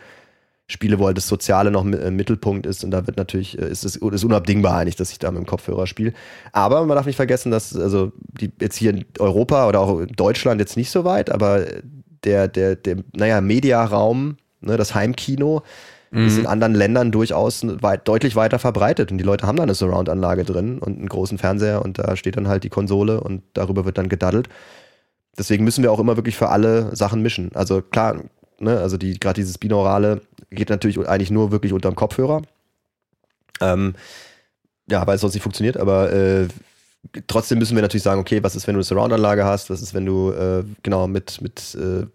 Spiele, 0.68 0.98
wo 0.98 1.06
halt 1.06 1.16
das 1.16 1.28
Soziale 1.28 1.70
noch 1.70 1.84
im 1.84 2.16
Mittelpunkt 2.16 2.66
ist 2.66 2.84
und 2.84 2.90
da 2.90 3.06
wird 3.06 3.16
natürlich, 3.16 3.58
äh, 3.58 3.66
ist 3.66 3.84
es 3.84 3.96
ist 3.96 4.24
unabdingbar 4.24 4.76
eigentlich, 4.76 4.96
dass 4.96 5.10
ich 5.10 5.18
da 5.18 5.30
mit 5.30 5.38
dem 5.38 5.46
Kopfhörer 5.46 5.86
spiele. 5.86 6.12
Aber 6.52 6.84
man 6.84 6.96
darf 6.96 7.06
nicht 7.06 7.16
vergessen, 7.16 7.50
dass, 7.50 7.74
also 7.74 8.12
die 8.18 8.52
jetzt 8.60 8.76
hier 8.76 8.90
in 8.90 9.06
Europa 9.18 9.68
oder 9.68 9.80
auch 9.80 10.00
in 10.00 10.08
Deutschland 10.08 10.60
jetzt 10.60 10.76
nicht 10.76 10.90
so 10.90 11.04
weit, 11.04 11.30
aber 11.30 11.64
der, 12.24 12.48
der, 12.48 12.76
der, 12.76 12.96
naja, 13.14 13.40
Mediaraum, 13.40 14.36
ne, 14.60 14.76
das 14.76 14.94
Heimkino, 14.94 15.62
mhm. 16.10 16.26
ist 16.26 16.38
in 16.38 16.46
anderen 16.46 16.74
Ländern 16.74 17.12
durchaus 17.12 17.62
weit, 17.82 18.06
deutlich 18.08 18.36
weiter 18.36 18.58
verbreitet 18.58 19.12
und 19.12 19.18
die 19.18 19.24
Leute 19.24 19.46
haben 19.46 19.56
da 19.56 19.62
eine 19.62 19.74
Surround-Anlage 19.74 20.44
drin 20.44 20.78
und 20.78 20.98
einen 20.98 21.08
großen 21.08 21.38
Fernseher 21.38 21.82
und 21.82 21.98
da 21.98 22.16
steht 22.16 22.36
dann 22.36 22.48
halt 22.48 22.64
die 22.64 22.68
Konsole 22.68 23.20
und 23.20 23.42
darüber 23.54 23.84
wird 23.84 23.98
dann 23.98 24.08
gedaddelt. 24.08 24.48
Deswegen 25.38 25.64
müssen 25.64 25.82
wir 25.82 25.92
auch 25.92 26.00
immer 26.00 26.16
wirklich 26.16 26.36
für 26.36 26.48
alle 26.48 26.94
Sachen 26.96 27.22
mischen. 27.22 27.50
Also 27.54 27.82
klar, 27.82 28.16
ne, 28.58 28.78
also 28.78 28.96
die, 28.96 29.20
gerade 29.20 29.40
dieses 29.40 29.58
Binaurale 29.58 30.22
geht 30.50 30.70
natürlich 30.70 30.98
eigentlich 31.06 31.30
nur 31.30 31.52
wirklich 31.52 31.72
unterm 31.72 31.94
Kopfhörer. 31.94 32.42
Ähm, 33.60 33.94
ja, 34.88 35.06
weil 35.06 35.16
es 35.16 35.20
sonst 35.20 35.34
nicht 35.34 35.42
funktioniert, 35.42 35.76
aber 35.76 36.12
äh, 36.12 36.48
trotzdem 37.26 37.58
müssen 37.58 37.74
wir 37.74 37.82
natürlich 37.82 38.02
sagen, 38.02 38.20
okay, 38.20 38.42
was 38.42 38.56
ist, 38.56 38.66
wenn 38.66 38.74
du 38.74 38.78
eine 38.78 38.84
Surround-Anlage 38.84 39.44
hast, 39.44 39.70
was 39.70 39.82
ist, 39.82 39.94
wenn 39.94 40.06
du 40.06 40.30
äh, 40.30 40.64
genau 40.82 41.06
mit, 41.08 41.40
mit, 41.40 41.74
äh, 41.74 41.78
mit, 41.78 42.12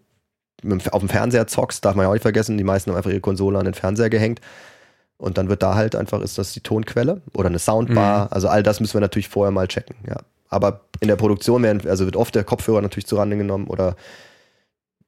auf 0.90 1.00
dem 1.00 1.08
Fernseher 1.08 1.46
zockst, 1.46 1.84
darf 1.84 1.94
man 1.94 2.04
ja 2.04 2.08
auch 2.08 2.14
nicht 2.14 2.22
vergessen, 2.22 2.58
die 2.58 2.64
meisten 2.64 2.90
haben 2.90 2.96
einfach 2.96 3.10
ihre 3.10 3.20
Konsole 3.20 3.58
an 3.58 3.64
den 3.64 3.74
Fernseher 3.74 4.10
gehängt. 4.10 4.40
Und 5.16 5.38
dann 5.38 5.48
wird 5.48 5.62
da 5.62 5.76
halt 5.76 5.94
einfach, 5.94 6.20
ist 6.20 6.38
das 6.38 6.52
die 6.52 6.60
Tonquelle 6.60 7.22
oder 7.32 7.48
eine 7.48 7.60
Soundbar. 7.60 8.24
Mhm. 8.24 8.28
Also 8.32 8.48
all 8.48 8.62
das 8.62 8.80
müssen 8.80 8.94
wir 8.94 9.00
natürlich 9.00 9.28
vorher 9.28 9.52
mal 9.52 9.68
checken, 9.68 9.96
ja. 10.08 10.16
Aber 10.48 10.82
in 11.00 11.08
der 11.08 11.16
Produktion 11.16 11.62
werden, 11.62 11.88
also 11.88 12.04
wird 12.04 12.16
oft 12.16 12.34
der 12.34 12.44
Kopfhörer 12.44 12.82
natürlich 12.82 13.06
zu 13.06 13.16
Rande 13.16 13.38
genommen 13.38 13.68
oder, 13.68 13.96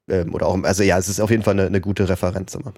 ähm, 0.09 0.33
oder 0.35 0.47
auch, 0.47 0.63
also 0.63 0.83
ja, 0.83 0.97
es 0.97 1.09
ist 1.09 1.21
auf 1.21 1.31
jeden 1.31 1.43
Fall 1.43 1.53
eine, 1.55 1.67
eine 1.67 1.81
gute 1.81 2.09
Referenz 2.09 2.55
immer. 2.55 2.73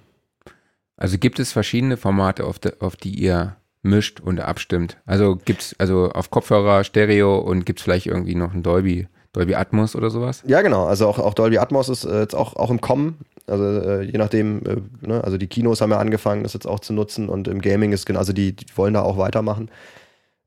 Also 0.96 1.18
gibt 1.18 1.38
es 1.38 1.52
verschiedene 1.52 1.96
Formate, 1.96 2.44
auf, 2.44 2.58
de, 2.58 2.72
auf 2.80 2.96
die 2.96 3.14
ihr 3.14 3.56
mischt 3.82 4.20
und 4.20 4.40
abstimmt. 4.40 4.96
Also 5.06 5.36
gibt's 5.36 5.76
also 5.78 6.10
auf 6.10 6.30
Kopfhörer 6.30 6.84
Stereo 6.84 7.38
und 7.38 7.66
gibt 7.66 7.78
es 7.78 7.84
vielleicht 7.84 8.06
irgendwie 8.06 8.34
noch 8.34 8.52
ein 8.52 8.62
Dolby 8.62 9.08
Dolby 9.36 9.54
Atmos 9.54 9.94
oder 9.94 10.08
sowas? 10.08 10.42
Ja, 10.46 10.62
genau. 10.62 10.86
Also 10.86 11.06
auch, 11.06 11.18
auch 11.18 11.34
Dolby 11.34 11.58
Atmos 11.58 11.90
ist 11.90 12.04
äh, 12.04 12.20
jetzt 12.20 12.34
auch, 12.34 12.56
auch 12.56 12.70
im 12.70 12.80
Kommen. 12.80 13.18
Also 13.46 13.64
äh, 13.64 14.02
je 14.02 14.16
nachdem, 14.16 14.62
äh, 14.64 15.06
ne? 15.06 15.22
also 15.22 15.36
die 15.36 15.46
Kinos 15.46 15.82
haben 15.82 15.90
ja 15.90 15.98
angefangen, 15.98 16.42
das 16.42 16.54
jetzt 16.54 16.66
auch 16.66 16.80
zu 16.80 16.94
nutzen 16.94 17.28
und 17.28 17.46
im 17.46 17.60
Gaming 17.60 17.92
ist 17.92 18.06
genau, 18.06 18.18
also 18.18 18.32
die, 18.32 18.56
die 18.56 18.64
wollen 18.76 18.94
da 18.94 19.02
auch 19.02 19.18
weitermachen. 19.18 19.70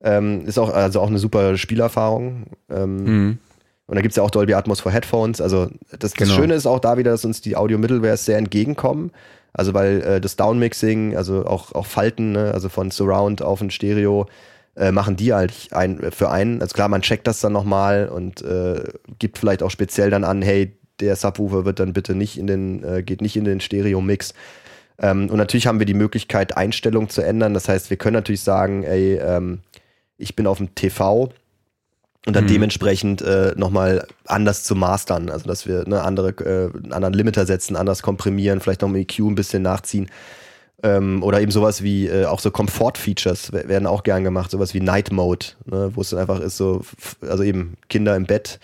Ähm, 0.01 0.45
ist 0.47 0.57
auch, 0.57 0.73
also 0.73 1.01
auch 1.01 1.07
eine 1.07 1.19
super 1.19 1.55
Spielerfahrung. 1.55 2.47
Ähm, 2.69 3.03
mhm. 3.03 3.37
Und 3.85 3.95
da 3.95 4.01
gibt 4.01 4.13
es 4.13 4.15
ja 4.15 4.23
auch 4.23 4.31
Dolby 4.31 4.55
Atmos 4.55 4.81
für 4.81 4.91
Headphones. 4.91 5.39
Also 5.39 5.67
das, 5.91 5.99
das 5.99 6.13
genau. 6.13 6.33
Schöne 6.33 6.55
ist 6.55 6.65
auch 6.65 6.79
da 6.79 6.97
wieder, 6.97 7.11
dass 7.11 7.25
uns 7.25 7.41
die 7.41 7.55
Audio-Middlewares 7.55 8.25
sehr 8.25 8.39
entgegenkommen. 8.39 9.11
Also 9.53 9.75
weil 9.75 10.01
äh, 10.01 10.21
das 10.21 10.35
Downmixing, 10.35 11.15
also 11.15 11.45
auch, 11.45 11.73
auch 11.73 11.85
Falten, 11.85 12.31
ne? 12.31 12.51
also 12.53 12.69
von 12.69 12.89
Surround 12.89 13.43
auf 13.43 13.61
ein 13.61 13.69
Stereo, 13.69 14.25
äh, 14.79 14.91
machen 14.91 15.17
die 15.17 15.33
halt 15.33 15.53
ein, 15.71 16.11
für 16.11 16.31
einen. 16.31 16.61
Also 16.61 16.73
klar, 16.73 16.87
man 16.87 17.01
checkt 17.01 17.27
das 17.27 17.41
dann 17.41 17.51
nochmal 17.53 18.07
und 18.07 18.41
äh, 18.41 18.83
gibt 19.19 19.37
vielleicht 19.37 19.61
auch 19.61 19.71
speziell 19.71 20.09
dann 20.09 20.23
an, 20.23 20.41
hey, 20.41 20.75
der 21.01 21.15
Subwoofer 21.15 21.65
wird 21.65 21.79
dann 21.79 21.93
bitte 21.93 22.15
nicht 22.15 22.37
in 22.37 22.47
den, 22.47 22.83
äh, 22.83 23.03
geht 23.03 23.21
nicht 23.21 23.35
in 23.35 23.43
den 23.43 23.59
Stereo-Mix. 23.59 24.33
Ähm, 24.97 25.29
und 25.29 25.37
natürlich 25.37 25.67
haben 25.67 25.79
wir 25.79 25.85
die 25.85 25.93
Möglichkeit, 25.93 26.55
Einstellungen 26.55 27.09
zu 27.09 27.21
ändern. 27.21 27.53
Das 27.53 27.67
heißt, 27.67 27.89
wir 27.89 27.97
können 27.97 28.15
natürlich 28.15 28.41
sagen, 28.41 28.83
ey, 28.83 29.15
ähm, 29.15 29.59
ich 30.17 30.35
bin 30.35 30.47
auf 30.47 30.57
dem 30.57 30.73
TV 30.75 31.29
und 32.25 32.35
dann 32.35 32.45
mhm. 32.45 32.49
dementsprechend 32.49 33.21
äh, 33.21 33.53
nochmal 33.55 34.07
anders 34.25 34.63
zu 34.63 34.75
mastern. 34.75 35.29
Also 35.29 35.47
dass 35.47 35.67
wir 35.67 35.87
ne, 35.87 36.01
andere, 36.03 36.29
äh, 36.29 36.73
einen 36.83 36.93
anderen 36.93 37.13
Limiter 37.13 37.45
setzen, 37.45 37.75
anders 37.75 38.01
komprimieren, 38.01 38.59
vielleicht 38.59 38.81
noch 38.81 38.89
im 38.89 38.95
EQ 38.95 39.19
ein 39.19 39.35
bisschen 39.35 39.61
nachziehen. 39.63 40.09
Ähm, 40.81 41.23
oder 41.23 41.41
eben 41.41 41.51
sowas 41.51 41.83
wie 41.83 42.07
äh, 42.07 42.25
auch 42.25 42.39
so 42.39 42.51
Komfort-Features 42.51 43.51
werden 43.51 43.85
auch 43.85 44.03
gern 44.03 44.23
gemacht, 44.23 44.51
sowas 44.51 44.73
wie 44.73 44.79
Night 44.79 45.11
Mode, 45.11 45.47
ne, 45.65 45.91
wo 45.93 46.01
es 46.01 46.11
dann 46.11 46.19
einfach 46.19 46.39
ist, 46.39 46.55
so, 46.55 46.81
also 47.21 47.43
eben 47.43 47.75
Kinder 47.89 48.15
im 48.15 48.25
Bett. 48.25 48.59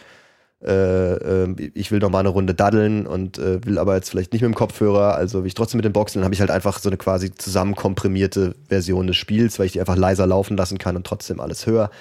Äh, 0.63 1.13
äh, 1.13 1.72
ich 1.74 1.91
will 1.91 1.99
noch 1.99 2.09
mal 2.09 2.20
eine 2.20 2.30
Runde 2.30 2.53
daddeln 2.53 3.05
und 3.05 3.38
äh, 3.38 3.63
will 3.66 3.78
aber 3.78 3.95
jetzt 3.95 4.09
vielleicht 4.09 4.32
nicht 4.32 4.41
mit 4.41 4.49
dem 4.49 4.55
Kopfhörer, 4.55 5.16
also 5.16 5.41
will 5.41 5.47
ich 5.47 5.53
trotzdem 5.53 5.78
mit 5.78 5.86
den 5.86 5.91
Boxen, 5.93 6.20
dann 6.20 6.26
habe 6.26 6.34
ich 6.34 6.39
halt 6.39 6.51
einfach 6.51 6.80
so 6.80 6.89
eine 6.89 6.97
quasi 6.97 7.36
zusammenkomprimierte 7.36 8.55
Version 8.70 9.07
des 9.07 9.18
Spiels, 9.18 9.59
weil 9.59 9.66
ich 9.66 9.74
die 9.74 9.82
einfach 9.82 9.97
leiser 9.97 10.26
laufen 10.26 10.55
lassen 10.55 10.78
kann 10.78 10.95
und 10.95 11.05
trotzdem 11.05 11.41
alles 11.41 11.68
höre. 11.68 11.91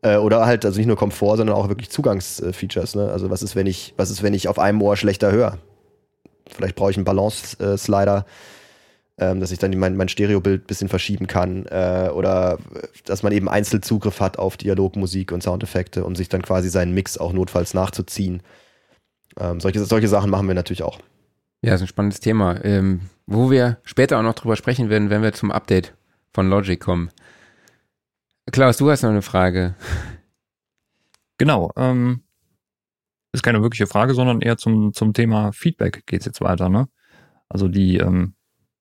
Äh, 0.00 0.16
oder 0.16 0.46
halt, 0.46 0.64
also 0.64 0.78
nicht 0.78 0.88
nur 0.88 0.96
Komfort, 0.96 1.36
sondern 1.36 1.54
auch 1.54 1.68
wirklich 1.68 1.90
Zugangsfeatures. 1.90 2.94
Ne? 2.94 3.10
Also 3.12 3.28
was 3.28 3.42
ist, 3.42 3.54
wenn 3.54 3.66
ich, 3.66 3.92
was 3.98 4.10
ist, 4.10 4.22
wenn 4.22 4.34
ich 4.34 4.48
auf 4.48 4.58
einem 4.58 4.80
Ohr 4.80 4.96
schlechter 4.96 5.30
höre? 5.30 5.58
Vielleicht 6.50 6.74
brauche 6.74 6.90
ich 6.90 6.96
einen 6.96 7.04
Balance-Slider 7.04 8.24
ähm, 9.18 9.40
dass 9.40 9.50
ich 9.52 9.58
dann 9.58 9.76
mein, 9.78 9.96
mein 9.96 10.08
Stereobild 10.08 10.64
ein 10.64 10.66
bisschen 10.66 10.88
verschieben 10.88 11.26
kann 11.26 11.66
äh, 11.66 12.10
oder 12.12 12.58
dass 13.04 13.22
man 13.22 13.32
eben 13.32 13.48
Einzelzugriff 13.48 14.20
hat 14.20 14.38
auf 14.38 14.56
Dialogmusik 14.56 15.32
und 15.32 15.42
Soundeffekte, 15.42 16.04
um 16.04 16.14
sich 16.14 16.28
dann 16.28 16.42
quasi 16.42 16.68
seinen 16.70 16.94
Mix 16.94 17.18
auch 17.18 17.32
notfalls 17.32 17.74
nachzuziehen. 17.74 18.42
Ähm, 19.38 19.60
solche, 19.60 19.84
solche 19.84 20.08
Sachen 20.08 20.30
machen 20.30 20.46
wir 20.46 20.54
natürlich 20.54 20.82
auch. 20.82 20.98
Ja, 21.62 21.74
ist 21.74 21.82
ein 21.82 21.86
spannendes 21.86 22.20
Thema, 22.20 22.64
ähm, 22.64 23.02
wo 23.26 23.50
wir 23.50 23.78
später 23.84 24.18
auch 24.18 24.22
noch 24.22 24.34
drüber 24.34 24.56
sprechen 24.56 24.88
werden, 24.88 25.10
wenn 25.10 25.22
wir 25.22 25.32
zum 25.32 25.52
Update 25.52 25.94
von 26.32 26.48
Logic 26.48 26.80
kommen. 26.80 27.10
Klaus, 28.50 28.78
du 28.78 28.90
hast 28.90 29.02
noch 29.02 29.10
eine 29.10 29.22
Frage. 29.22 29.74
Genau, 31.38 31.72
ähm, 31.74 32.22
ist 33.32 33.42
keine 33.42 33.62
wirkliche 33.62 33.88
Frage, 33.88 34.14
sondern 34.14 34.42
eher 34.42 34.58
zum, 34.58 34.92
zum 34.92 35.12
Thema 35.12 35.50
Feedback 35.50 36.06
geht 36.06 36.20
es 36.20 36.26
jetzt 36.26 36.40
weiter, 36.40 36.68
ne? 36.68 36.88
Also 37.48 37.66
die, 37.66 37.96
ähm, 37.96 38.34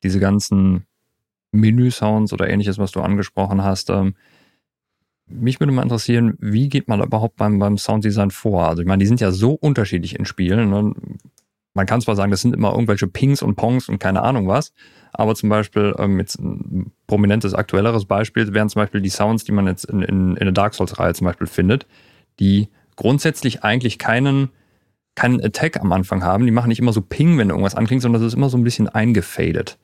diese 0.03 0.19
ganzen 0.19 0.85
Menü-Sounds 1.51 2.33
oder 2.33 2.49
ähnliches, 2.49 2.77
was 2.77 2.91
du 2.91 3.01
angesprochen 3.01 3.63
hast. 3.63 3.89
Ähm, 3.89 4.15
mich 5.27 5.59
würde 5.59 5.71
mal 5.71 5.83
interessieren, 5.83 6.37
wie 6.39 6.69
geht 6.69 6.87
man 6.87 7.01
überhaupt 7.01 7.37
beim, 7.37 7.59
beim 7.59 7.77
Sounddesign 7.77 8.31
vor? 8.31 8.67
Also 8.67 8.81
ich 8.81 8.87
meine, 8.87 8.99
die 8.99 9.07
sind 9.07 9.21
ja 9.21 9.31
so 9.31 9.53
unterschiedlich 9.53 10.17
in 10.17 10.25
Spielen. 10.25 10.69
Ne? 10.69 10.93
Man 11.73 11.85
kann 11.85 12.01
zwar 12.01 12.15
sagen, 12.15 12.31
das 12.31 12.41
sind 12.41 12.53
immer 12.53 12.71
irgendwelche 12.71 13.07
Pings 13.07 13.41
und 13.41 13.55
Pongs 13.55 13.87
und 13.87 13.99
keine 13.99 14.23
Ahnung 14.23 14.47
was, 14.47 14.73
aber 15.13 15.35
zum 15.35 15.49
Beispiel 15.49 15.95
ähm, 15.97 16.19
jetzt 16.19 16.39
ein 16.39 16.91
prominentes, 17.07 17.53
aktuelleres 17.53 18.05
Beispiel 18.05 18.53
wären 18.53 18.69
zum 18.69 18.81
Beispiel 18.81 19.01
die 19.01 19.09
Sounds, 19.09 19.45
die 19.45 19.53
man 19.53 19.67
jetzt 19.67 19.85
in, 19.85 20.01
in, 20.01 20.35
in 20.35 20.45
der 20.45 20.51
Dark 20.51 20.73
Souls-Reihe 20.73 21.13
zum 21.13 21.25
Beispiel 21.25 21.47
findet, 21.47 21.87
die 22.39 22.69
grundsätzlich 22.95 23.63
eigentlich 23.63 23.99
keinen 23.99 24.49
keinen 25.15 25.43
Attack 25.43 25.79
am 25.81 25.91
Anfang 25.91 26.23
haben. 26.23 26.45
Die 26.45 26.51
machen 26.51 26.69
nicht 26.69 26.79
immer 26.79 26.93
so 26.93 27.01
Ping, 27.01 27.37
wenn 27.37 27.49
irgendwas 27.49 27.75
anklingt, 27.75 28.01
sondern 28.01 28.21
das 28.21 28.31
ist 28.31 28.37
immer 28.37 28.49
so 28.49 28.57
ein 28.57 28.63
bisschen 28.63 28.87
eingefadet. 28.87 29.77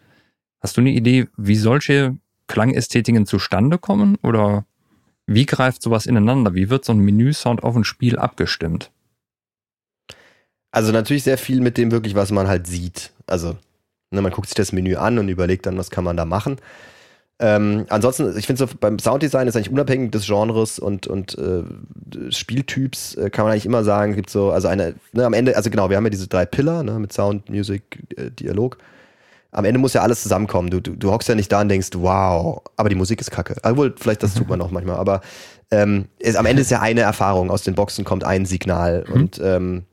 Hast 0.62 0.78
du 0.78 0.82
eine 0.82 0.92
Idee, 0.92 1.28
wie 1.38 1.56
solche 1.56 2.18
Klangästhetiken 2.48 3.26
zustande 3.26 3.78
kommen? 3.78 4.18
Oder 4.24 4.66
wie 5.26 5.46
greift 5.46 5.82
sowas 5.82 6.06
ineinander? 6.06 6.56
Wie 6.56 6.70
wird 6.70 6.86
so 6.86 6.94
ein 6.94 7.00
Menüsound 7.00 7.64
auf 7.64 7.76
ein 7.76 7.84
Spiel 7.84 8.18
abgestimmt? 8.18 8.92
Also 10.72 10.92
natürlich 10.92 11.24
sehr 11.24 11.38
viel 11.38 11.62
mit 11.62 11.78
dem 11.78 11.92
wirklich, 11.92 12.16
was 12.16 12.32
man 12.32 12.48
halt 12.48 12.68
sieht. 12.68 13.12
Also 13.26 13.58
ne, 14.12 14.22
man 14.22 14.32
guckt 14.32 14.48
sich 14.48 14.56
das 14.56 14.72
Menü 14.72 14.96
an 14.96 15.20
und 15.20 15.30
überlegt 15.30 15.66
dann, 15.66 15.78
was 15.78 15.92
kann 15.92 16.04
man 16.04 16.18
da 16.18 16.26
machen. 16.26 16.58
Ähm, 17.40 17.86
ansonsten, 17.90 18.36
ich 18.36 18.48
finde 18.48 18.66
so 18.66 18.76
beim 18.80 18.98
Sounddesign 18.98 19.48
ist 19.48 19.56
eigentlich 19.56 19.70
unabhängig 19.70 20.12
des 20.12 20.26
Genres 20.26 20.80
und, 20.80 21.06
und 21.06 21.38
äh, 21.38 21.64
Spieltyps, 22.32 23.14
äh, 23.14 23.30
kann 23.30 23.46
man 23.46 23.52
eigentlich 23.52 23.68
immer 23.68 23.84
sagen, 23.84 24.16
gibt 24.16 24.32
so, 24.32 24.52
also 24.52 24.68
eine, 24.68 24.96
ne, 25.14 25.24
am 25.24 25.34
Ende, 25.34 25.56
also 25.56 25.70
genau, 25.70 25.90
wir 25.92 25.98
haben 25.98 26.06
ja 26.06 26.10
diese 26.10 26.28
drei 26.28 26.48
Pillar, 26.48 26.82
ne, 26.82 26.98
mit 26.98 27.14
Sound, 27.14 27.48
Music, 27.50 28.00
äh, 28.18 28.32
Dialog. 28.32 28.78
Am 29.52 29.66
Ende 29.66 29.80
muss 29.80 29.94
ja 29.94 30.02
alles 30.02 30.24
zusammenkommen. 30.24 30.70
Du, 30.70 30.82
du, 30.82 30.96
du 30.96 31.12
hockst 31.12 31.30
ja 31.30 31.36
nicht 31.36 31.52
da 31.52 31.62
und 31.62 31.70
denkst, 31.70 31.90
wow, 31.94 32.62
aber 32.76 32.90
die 32.90 32.96
Musik 32.96 33.22
ist 33.22 33.32
kacke. 33.32 33.56
Obwohl, 33.64 33.96
vielleicht 33.98 34.24
das 34.24 34.34
tut 34.34 34.50
man 34.50 34.62
auch 34.62 34.72
manchmal, 34.72 34.98
aber 34.98 35.22
ähm, 35.72 36.06
es, 36.20 36.36
am 36.36 36.46
Ende 36.46 36.62
ist 36.62 36.72
ja 36.72 36.82
eine 36.82 37.02
Erfahrung. 37.02 37.50
Aus 37.50 37.64
den 37.64 37.76
Boxen 37.76 38.06
kommt 38.06 38.24
ein 38.24 38.46
Signal 38.46 39.06
mhm. 39.08 39.14
und 39.14 39.42
ähm, 39.44 39.84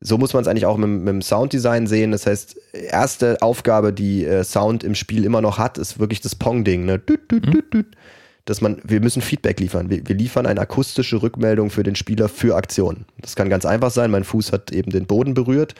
so 0.00 0.16
muss 0.16 0.32
man 0.32 0.42
es 0.42 0.48
eigentlich 0.48 0.66
auch 0.66 0.78
mit, 0.78 0.88
mit, 0.88 1.08
dem 1.08 1.22
Sounddesign 1.22 1.86
sehen. 1.86 2.12
Das 2.12 2.26
heißt, 2.26 2.56
erste 2.72 3.42
Aufgabe, 3.42 3.92
die 3.92 4.24
äh, 4.24 4.44
Sound 4.44 4.82
im 4.82 4.94
Spiel 4.94 5.24
immer 5.24 5.42
noch 5.42 5.58
hat, 5.58 5.76
ist 5.76 5.98
wirklich 5.98 6.20
das 6.20 6.34
Pong-Ding. 6.34 6.86
Ne? 6.86 7.02
Mhm. 7.30 7.84
Dass 8.46 8.62
man, 8.62 8.80
wir 8.82 9.00
müssen 9.00 9.20
Feedback 9.20 9.60
liefern. 9.60 9.90
Wir, 9.90 10.08
wir, 10.08 10.16
liefern 10.16 10.46
eine 10.46 10.62
akustische 10.62 11.22
Rückmeldung 11.22 11.68
für 11.68 11.82
den 11.82 11.96
Spieler 11.96 12.30
für 12.30 12.56
Aktionen. 12.56 13.04
Das 13.20 13.36
kann 13.36 13.50
ganz 13.50 13.66
einfach 13.66 13.90
sein. 13.90 14.10
Mein 14.10 14.24
Fuß 14.24 14.52
hat 14.52 14.72
eben 14.72 14.90
den 14.90 15.06
Boden 15.06 15.34
berührt, 15.34 15.74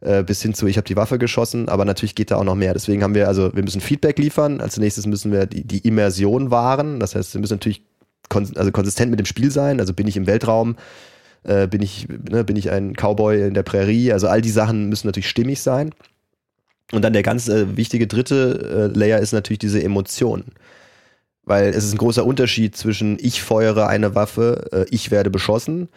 äh, 0.00 0.22
bis 0.22 0.42
hin 0.42 0.54
zu, 0.54 0.66
ich 0.66 0.76
habe 0.76 0.86
die 0.86 0.96
Waffe 0.96 1.18
geschossen, 1.18 1.68
aber 1.68 1.84
natürlich 1.84 2.14
geht 2.14 2.30
da 2.30 2.36
auch 2.36 2.44
noch 2.44 2.54
mehr. 2.54 2.72
Deswegen 2.72 3.02
haben 3.02 3.14
wir, 3.14 3.28
also 3.28 3.54
wir 3.54 3.62
müssen 3.62 3.80
Feedback 3.80 4.18
liefern. 4.18 4.60
Als 4.60 4.76
nächstes 4.76 5.06
müssen 5.06 5.32
wir 5.32 5.46
die, 5.46 5.64
die 5.64 5.78
Immersion 5.78 6.50
wahren. 6.50 7.00
Das 7.00 7.14
heißt, 7.14 7.34
wir 7.34 7.40
müssen 7.40 7.54
natürlich 7.54 7.82
kon 8.28 8.46
also 8.56 8.70
konsistent 8.70 9.10
mit 9.10 9.18
dem 9.18 9.26
Spiel 9.26 9.50
sein. 9.50 9.80
Also 9.80 9.92
bin 9.94 10.06
ich 10.06 10.16
im 10.16 10.26
Weltraum 10.26 10.76
äh, 11.44 11.66
bin, 11.66 11.82
ich, 11.82 12.06
ne, 12.08 12.44
bin 12.44 12.56
ich 12.56 12.70
ein 12.70 12.94
Cowboy 12.94 13.46
in 13.46 13.54
der 13.54 13.62
Prärie? 13.62 14.12
Also 14.12 14.28
all 14.28 14.42
die 14.42 14.50
Sachen 14.50 14.88
müssen 14.88 15.06
natürlich 15.06 15.28
stimmig 15.28 15.60
sein. 15.60 15.94
Und 16.92 17.02
dann 17.02 17.12
der 17.12 17.22
ganz 17.22 17.48
äh, 17.48 17.76
wichtige 17.76 18.06
dritte 18.06 18.90
äh, 18.94 18.98
Layer 18.98 19.18
ist 19.18 19.32
natürlich 19.32 19.58
diese 19.58 19.82
Emotion. 19.82 20.44
Weil 21.44 21.70
es 21.70 21.84
ist 21.84 21.94
ein 21.94 21.98
großer 21.98 22.24
Unterschied 22.24 22.76
zwischen 22.76 23.18
ich 23.20 23.42
feuere 23.42 23.88
eine 23.88 24.14
Waffe, 24.14 24.68
äh, 24.72 24.86
ich 24.90 25.10
werde 25.10 25.30
beschossen 25.30 25.88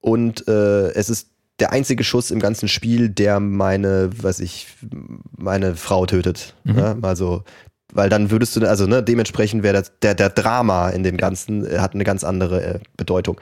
und 0.00 0.46
äh, 0.48 0.90
es 0.92 1.10
ist 1.10 1.28
der 1.60 1.72
einzige 1.72 2.04
Schuss 2.04 2.30
im 2.30 2.40
ganzen 2.40 2.68
Spiel, 2.68 3.08
der 3.08 3.40
meine, 3.40 4.10
was 4.22 4.40
ich, 4.40 4.68
meine 5.36 5.74
Frau 5.74 6.06
tötet. 6.06 6.54
Mhm. 6.64 6.74
Ne? 6.74 6.98
Also, 7.02 7.42
weil 7.92 8.08
dann 8.08 8.30
würdest 8.30 8.54
du, 8.56 8.68
also 8.68 8.86
ne, 8.86 9.02
dementsprechend 9.02 9.62
wäre 9.62 9.82
der, 10.02 10.14
der 10.14 10.30
Drama 10.30 10.90
in 10.90 11.02
dem 11.02 11.16
Ganzen, 11.16 11.66
äh, 11.66 11.78
hat 11.78 11.94
eine 11.94 12.04
ganz 12.04 12.22
andere 12.22 12.62
äh, 12.62 12.78
Bedeutung. 12.96 13.40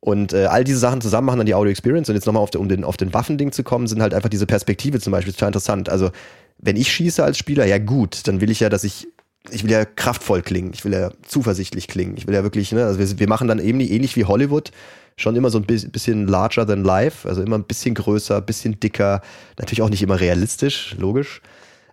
Und 0.00 0.32
äh, 0.32 0.46
all 0.46 0.64
diese 0.64 0.78
Sachen 0.78 1.00
zusammen 1.00 1.26
machen 1.26 1.38
dann 1.38 1.46
die 1.46 1.54
Audio 1.54 1.70
Experience. 1.70 2.08
Und 2.08 2.16
jetzt 2.16 2.26
nochmal 2.26 2.42
auf, 2.42 2.54
um 2.56 2.68
den, 2.68 2.84
auf 2.84 2.96
den 2.96 3.14
Waffending 3.14 3.52
zu 3.52 3.62
kommen, 3.62 3.86
sind 3.86 4.02
halt 4.02 4.14
einfach 4.14 4.28
diese 4.28 4.46
Perspektive 4.46 4.98
zum 4.98 5.12
Beispiel 5.12 5.32
total 5.32 5.48
interessant. 5.48 5.88
Also 5.88 6.10
wenn 6.58 6.76
ich 6.76 6.90
schieße 6.90 7.22
als 7.22 7.38
Spieler, 7.38 7.66
ja 7.66 7.78
gut, 7.78 8.26
dann 8.26 8.40
will 8.40 8.50
ich 8.50 8.60
ja, 8.60 8.68
dass 8.68 8.82
ich, 8.82 9.08
ich 9.50 9.64
will 9.64 9.70
ja 9.70 9.84
kraftvoll 9.84 10.42
klingen, 10.42 10.72
ich 10.72 10.84
will 10.84 10.92
ja 10.92 11.10
zuversichtlich 11.26 11.88
klingen, 11.88 12.16
ich 12.16 12.26
will 12.26 12.34
ja 12.34 12.42
wirklich, 12.42 12.72
ne, 12.72 12.84
also 12.84 12.98
wir, 12.98 13.18
wir 13.18 13.28
machen 13.28 13.48
dann 13.48 13.58
eben 13.58 13.80
ähnlich 13.80 14.16
wie 14.16 14.24
Hollywood, 14.24 14.70
schon 15.16 15.36
immer 15.36 15.50
so 15.50 15.58
ein 15.58 15.64
bisschen 15.64 16.26
larger 16.26 16.66
than 16.66 16.84
life, 16.84 17.28
also 17.28 17.42
immer 17.42 17.58
ein 17.58 17.64
bisschen 17.64 17.94
größer, 17.94 18.36
ein 18.36 18.46
bisschen 18.46 18.80
dicker, 18.80 19.20
natürlich 19.58 19.82
auch 19.82 19.90
nicht 19.90 20.02
immer 20.02 20.20
realistisch, 20.20 20.96
logisch. 20.98 21.42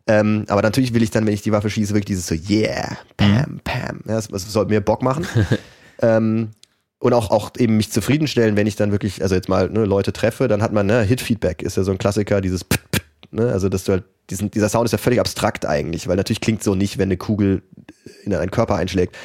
Ähm, 0.07 0.45
aber 0.47 0.61
natürlich 0.61 0.93
will 0.93 1.03
ich 1.03 1.11
dann, 1.11 1.25
wenn 1.27 1.33
ich 1.33 1.43
die 1.43 1.51
Waffe 1.51 1.69
schieße, 1.69 1.93
wirklich 1.93 2.17
dieses 2.17 2.27
so, 2.27 2.35
yeah, 2.49 2.97
pam, 3.17 3.59
pam. 3.63 3.99
Ja, 4.07 4.15
das, 4.15 4.29
das 4.29 4.51
soll 4.51 4.65
mir 4.65 4.81
Bock 4.81 5.03
machen. 5.03 5.27
ähm, 6.01 6.49
und 6.97 7.13
auch, 7.13 7.29
auch 7.29 7.51
eben 7.57 7.77
mich 7.77 7.91
zufriedenstellen, 7.91 8.57
wenn 8.57 8.67
ich 8.67 8.75
dann 8.75 8.91
wirklich, 8.91 9.21
also 9.21 9.35
jetzt 9.35 9.49
mal 9.49 9.69
ne, 9.69 9.85
Leute 9.85 10.11
treffe, 10.11 10.47
dann 10.47 10.61
hat 10.61 10.73
man, 10.73 10.87
ne, 10.87 11.01
Hit-Feedback 11.03 11.61
ist 11.61 11.77
ja 11.77 11.83
so 11.83 11.91
ein 11.91 11.97
Klassiker, 11.97 12.41
dieses 12.41 12.63
Ptt, 12.63 12.81
Ptt, 12.91 13.03
ne, 13.31 13.51
also 13.51 13.69
dass 13.69 13.83
du 13.83 13.93
halt, 13.93 14.03
diesen, 14.29 14.51
dieser 14.51 14.69
Sound 14.69 14.85
ist 14.85 14.91
ja 14.91 14.97
völlig 14.97 15.19
abstrakt 15.19 15.65
eigentlich, 15.65 16.07
weil 16.07 16.15
natürlich 16.15 16.41
klingt 16.41 16.63
so 16.63 16.75
nicht, 16.75 16.97
wenn 16.97 17.09
eine 17.09 17.17
Kugel 17.17 17.61
in 18.23 18.33
einen 18.33 18.51
Körper 18.51 18.75
einschlägt. 18.75 19.15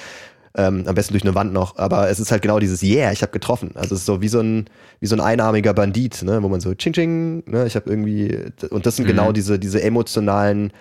Ähm, 0.57 0.85
am 0.87 0.95
besten 0.95 1.15
durch 1.15 1.25
eine 1.25 1.35
Wand 1.35 1.53
noch, 1.53 1.79
aber 1.79 2.09
es 2.09 2.21
ist 2.21 2.31
halt 2.31 2.43
genau 2.43 2.61
dieses 2.61 2.81
Yeah, 2.81 3.11
ich 3.11 3.23
habe 3.23 3.33
getroffen. 3.33 3.73
Also 3.75 3.97
es 3.97 4.03
ist 4.03 4.07
so 4.07 4.21
wie 4.21 4.29
so 4.29 4.39
ein 4.41 4.67
wie 5.01 5.09
so 5.09 5.17
ein 5.17 5.21
einarmiger 5.21 5.75
Bandit, 5.75 6.23
ne, 6.23 6.41
wo 6.45 6.49
man 6.49 6.61
so 6.61 6.73
ching 6.75 6.93
ching, 6.93 7.43
ne, 7.51 7.67
ich 7.67 7.75
habe 7.75 7.91
irgendwie 7.91 8.53
und 8.71 8.87
das 8.87 8.95
sind 8.95 9.07
genau 9.07 9.23
mhm. 9.23 9.27
genau 9.27 9.33
diese 9.33 9.59
diese 9.59 9.83
emotionalen 9.83 10.73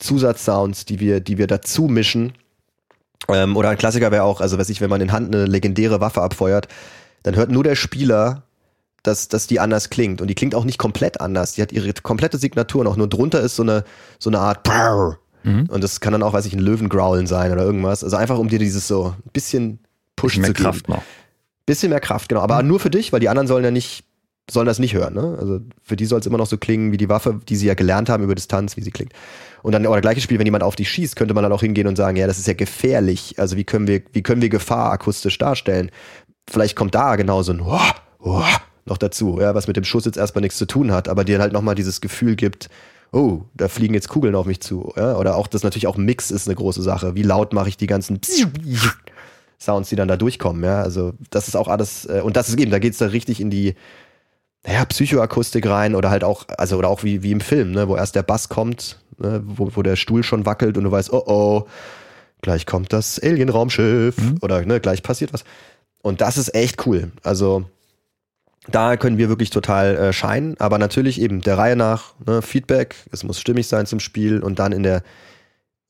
Zusatzsounds, 0.00 0.84
die 0.84 0.98
wir 0.98 1.20
die 1.20 1.38
wir 1.38 1.46
dazu 1.46 1.84
mischen. 1.84 2.32
Ähm, 3.28 3.56
oder 3.56 3.68
ein 3.68 3.78
Klassiker 3.78 4.10
wäre 4.10 4.24
auch, 4.24 4.40
also 4.40 4.58
weiß 4.58 4.68
ich, 4.68 4.80
wenn 4.80 4.90
man 4.90 5.00
in 5.00 5.12
Hand 5.12 5.32
eine 5.32 5.44
legendäre 5.44 6.00
Waffe 6.00 6.22
abfeuert, 6.22 6.66
dann 7.22 7.36
hört 7.36 7.52
nur 7.52 7.62
der 7.62 7.76
Spieler 7.76 8.42
dass, 9.02 9.28
dass 9.28 9.46
die 9.46 9.60
anders 9.60 9.90
klingt. 9.90 10.20
Und 10.20 10.28
die 10.28 10.34
klingt 10.34 10.54
auch 10.54 10.64
nicht 10.64 10.78
komplett 10.78 11.20
anders. 11.20 11.52
Die 11.52 11.62
hat 11.62 11.72
ihre 11.72 11.92
komplette 11.92 12.38
Signatur 12.38 12.84
noch. 12.84 12.96
Nur 12.96 13.08
drunter 13.08 13.40
ist 13.40 13.56
so 13.56 13.62
eine, 13.62 13.84
so 14.18 14.30
eine 14.30 14.40
Art 14.40 14.64
Mhm. 15.42 15.66
Und 15.70 15.82
das 15.82 16.00
kann 16.00 16.12
dann 16.12 16.22
auch, 16.22 16.32
weiß 16.32 16.46
ich, 16.46 16.52
ein 16.52 16.58
Löwengrowlen 16.58 17.26
sein 17.26 17.52
oder 17.52 17.62
irgendwas. 17.62 18.04
Also 18.04 18.16
einfach, 18.16 18.38
um 18.38 18.48
dir 18.48 18.58
dieses 18.58 18.86
so 18.86 19.14
ein 19.16 19.30
bisschen 19.32 19.78
Push 20.16 20.34
bisschen 20.34 20.44
zu 20.44 20.52
geben. 20.52 20.64
Kraft 20.64 20.88
noch. 20.88 21.02
Bisschen 21.66 21.90
mehr 21.90 22.00
Kraft, 22.00 22.28
genau. 22.28 22.42
Aber 22.42 22.62
mhm. 22.62 22.68
nur 22.68 22.80
für 22.80 22.90
dich, 22.90 23.12
weil 23.12 23.20
die 23.20 23.28
anderen 23.28 23.46
sollen 23.46 23.64
ja 23.64 23.70
nicht, 23.70 24.04
sollen 24.50 24.66
das 24.66 24.78
nicht 24.78 24.94
hören. 24.94 25.14
Ne? 25.14 25.36
Also 25.38 25.60
für 25.82 25.96
die 25.96 26.04
soll 26.04 26.20
es 26.20 26.26
immer 26.26 26.38
noch 26.38 26.46
so 26.46 26.58
klingen 26.58 26.92
wie 26.92 26.96
die 26.96 27.08
Waffe, 27.08 27.40
die 27.48 27.56
sie 27.56 27.66
ja 27.66 27.74
gelernt 27.74 28.10
haben 28.10 28.22
über 28.22 28.34
Distanz, 28.34 28.76
wie 28.76 28.82
sie 28.82 28.90
klingt. 28.90 29.12
Und 29.62 29.72
dann, 29.72 29.86
oder 29.86 30.00
gleiches 30.00 30.24
Spiel, 30.24 30.38
wenn 30.38 30.46
jemand 30.46 30.64
auf 30.64 30.76
dich 30.76 30.90
schießt, 30.90 31.16
könnte 31.16 31.34
man 31.34 31.42
dann 31.42 31.52
auch 31.52 31.60
hingehen 31.60 31.86
und 31.86 31.96
sagen, 31.96 32.16
ja, 32.16 32.26
das 32.26 32.38
ist 32.38 32.46
ja 32.46 32.54
gefährlich. 32.54 33.36
Also 33.38 33.56
wie 33.56 33.64
können 33.64 33.86
wir, 33.86 34.02
wie 34.12 34.22
können 34.22 34.42
wir 34.42 34.48
Gefahr 34.48 34.90
akustisch 34.92 35.38
darstellen? 35.38 35.90
Vielleicht 36.50 36.76
kommt 36.76 36.94
da 36.94 37.16
genau 37.16 37.42
so 37.42 37.52
ein 37.52 37.64
Wah, 37.64 37.94
Wah 38.18 38.60
noch 38.86 38.98
dazu, 38.98 39.38
ja, 39.40 39.54
was 39.54 39.66
mit 39.66 39.76
dem 39.76 39.84
Schuss 39.84 40.04
jetzt 40.04 40.16
erstmal 40.16 40.42
nichts 40.42 40.58
zu 40.58 40.66
tun 40.66 40.92
hat, 40.92 41.08
aber 41.08 41.24
dir 41.24 41.38
halt 41.38 41.52
nochmal 41.52 41.74
dieses 41.74 42.00
Gefühl 42.00 42.36
gibt, 42.36 42.68
oh, 43.12 43.42
da 43.54 43.68
fliegen 43.68 43.94
jetzt 43.94 44.08
Kugeln 44.08 44.34
auf 44.34 44.46
mich 44.46 44.60
zu. 44.60 44.92
Ja? 44.96 45.16
Oder 45.16 45.36
auch, 45.36 45.46
das 45.46 45.62
natürlich 45.62 45.86
auch 45.86 45.96
Mix 45.96 46.30
ist 46.30 46.48
eine 46.48 46.56
große 46.56 46.82
Sache. 46.82 47.14
Wie 47.14 47.22
laut 47.22 47.52
mache 47.52 47.68
ich 47.68 47.76
die 47.76 47.86
ganzen 47.86 48.20
Sounds, 49.58 49.90
die 49.90 49.96
dann 49.96 50.08
da 50.08 50.16
durchkommen. 50.16 50.64
Ja? 50.64 50.82
Also 50.82 51.14
das 51.30 51.48
ist 51.48 51.56
auch 51.56 51.68
alles, 51.68 52.06
äh, 52.06 52.22
und 52.22 52.36
das 52.36 52.48
ist 52.48 52.58
eben, 52.58 52.70
da 52.70 52.78
geht 52.78 52.92
es 52.92 52.98
da 52.98 53.06
richtig 53.06 53.40
in 53.40 53.50
die 53.50 53.74
naja, 54.64 54.84
Psychoakustik 54.84 55.66
rein 55.66 55.94
oder 55.94 56.10
halt 56.10 56.24
auch, 56.24 56.46
also 56.48 56.76
oder 56.76 56.88
auch 56.88 57.02
wie, 57.02 57.22
wie 57.22 57.32
im 57.32 57.40
Film, 57.40 57.72
ne, 57.72 57.88
wo 57.88 57.96
erst 57.96 58.14
der 58.14 58.22
Bass 58.22 58.48
kommt, 58.48 58.98
ne, 59.18 59.42
wo, 59.44 59.70
wo 59.74 59.82
der 59.82 59.96
Stuhl 59.96 60.22
schon 60.22 60.44
wackelt 60.44 60.76
und 60.76 60.84
du 60.84 60.90
weißt, 60.90 61.12
oh 61.12 61.22
oh, 61.26 61.66
gleich 62.42 62.66
kommt 62.66 62.92
das 62.92 63.18
Alien-Raumschiff 63.18 64.18
mhm. 64.18 64.38
oder 64.42 64.60
ne, 64.66 64.80
gleich 64.80 65.02
passiert 65.02 65.32
was. 65.32 65.44
Und 66.02 66.20
das 66.20 66.36
ist 66.36 66.54
echt 66.54 66.86
cool. 66.86 67.10
Also 67.22 67.64
da 68.68 68.96
können 68.96 69.18
wir 69.18 69.28
wirklich 69.28 69.50
total 69.50 69.96
äh, 69.96 70.12
scheinen, 70.12 70.56
aber 70.58 70.78
natürlich 70.78 71.20
eben 71.20 71.40
der 71.40 71.56
Reihe 71.56 71.76
nach 71.76 72.14
ne, 72.26 72.42
Feedback, 72.42 72.94
es 73.10 73.24
muss 73.24 73.40
stimmig 73.40 73.66
sein 73.68 73.86
zum 73.86 74.00
Spiel 74.00 74.42
und 74.42 74.58
dann 74.58 74.72
in 74.72 74.82
der 74.82 75.02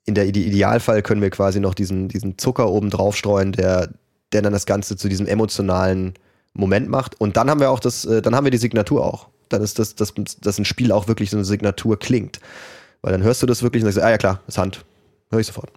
in 0.07 0.15
der 0.15 0.27
Idealfall 0.27 1.03
können 1.03 1.21
wir 1.21 1.31
quasi 1.31 1.61
noch 1.61 1.75
diesen 1.75 2.09
diesen 2.09 2.39
Zucker 2.39 2.69
oben 2.69 2.91
drauf 2.91 3.17
streuen, 3.17 3.53
der 3.53 3.91
der 4.33 4.43
dann 4.43 4.53
das 4.53 4.67
Ganze 4.67 4.97
zu 4.97 5.09
diesem 5.09 5.27
emotionalen 5.27 6.15
Moment 6.55 6.89
macht. 6.89 7.21
Und 7.21 7.37
dann 7.37 7.51
haben 7.51 7.61
wir 7.61 7.71
auch 7.71 7.81
das 7.81 8.05
äh, 8.05 8.23
dann 8.23 8.35
haben 8.35 8.45
wir 8.45 8.51
die 8.51 8.59
Signatur 8.59 9.05
auch. 9.05 9.29
Dann 9.49 9.63
ist 9.63 9.79
das 9.79 9.97
das 9.97 10.15
dass 10.41 10.59
ein 10.59 10.65
Spiel 10.65 10.93
auch 10.93 11.09
wirklich 11.09 11.31
so 11.31 11.37
eine 11.37 11.45
Signatur 11.45 11.99
klingt, 11.99 12.41
weil 13.03 13.13
dann 13.13 13.23
hörst 13.23 13.43
du 13.43 13.47
das 13.47 13.63
wirklich 13.63 13.83
und 13.83 13.91
sagst, 13.91 14.05
ah 14.05 14.11
ja 14.11 14.19
klar, 14.19 14.43
ist 14.47 14.59
Hand, 14.59 14.85
höre 15.31 15.41
ich 15.41 15.47
sofort. 15.47 15.71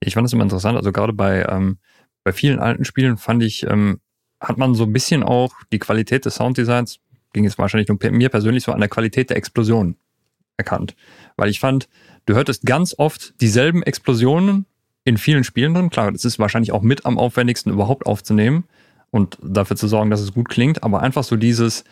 Ich 0.00 0.14
fand 0.14 0.24
das 0.24 0.32
immer 0.32 0.42
interessant, 0.42 0.76
also 0.76 0.92
gerade 0.92 1.12
bei 1.12 1.44
ähm, 1.48 1.78
bei 2.24 2.32
vielen 2.32 2.58
alten 2.58 2.84
Spielen 2.84 3.16
fand 3.16 3.42
ich 3.42 3.62
ähm, 3.66 4.00
hat 4.40 4.58
man 4.58 4.74
so 4.74 4.84
ein 4.84 4.92
bisschen 4.92 5.22
auch 5.22 5.52
die 5.72 5.78
Qualität 5.78 6.24
des 6.24 6.36
Sounddesigns, 6.36 6.98
ging 7.32 7.44
es 7.44 7.58
wahrscheinlich 7.58 7.88
nur 7.88 7.98
mir 8.10 8.28
persönlich 8.28 8.64
so 8.64 8.72
an 8.72 8.80
der 8.80 8.88
Qualität 8.88 9.30
der 9.30 9.36
Explosionen 9.36 9.96
erkannt. 10.56 10.96
Weil 11.36 11.50
ich 11.50 11.60
fand, 11.60 11.88
du 12.26 12.34
hörtest 12.34 12.64
ganz 12.64 12.94
oft 12.96 13.40
dieselben 13.40 13.82
Explosionen 13.82 14.66
in 15.04 15.16
vielen 15.18 15.44
Spielen 15.44 15.74
drin. 15.74 15.90
Klar, 15.90 16.12
das 16.12 16.24
ist 16.24 16.38
wahrscheinlich 16.38 16.72
auch 16.72 16.82
mit 16.82 17.06
am 17.06 17.18
aufwendigsten 17.18 17.72
überhaupt 17.72 18.06
aufzunehmen 18.06 18.64
und 19.10 19.38
dafür 19.42 19.76
zu 19.76 19.88
sorgen, 19.88 20.10
dass 20.10 20.20
es 20.20 20.32
gut 20.32 20.48
klingt, 20.48 20.82
aber 20.82 21.00
einfach 21.00 21.24
so 21.24 21.36
dieses, 21.36 21.84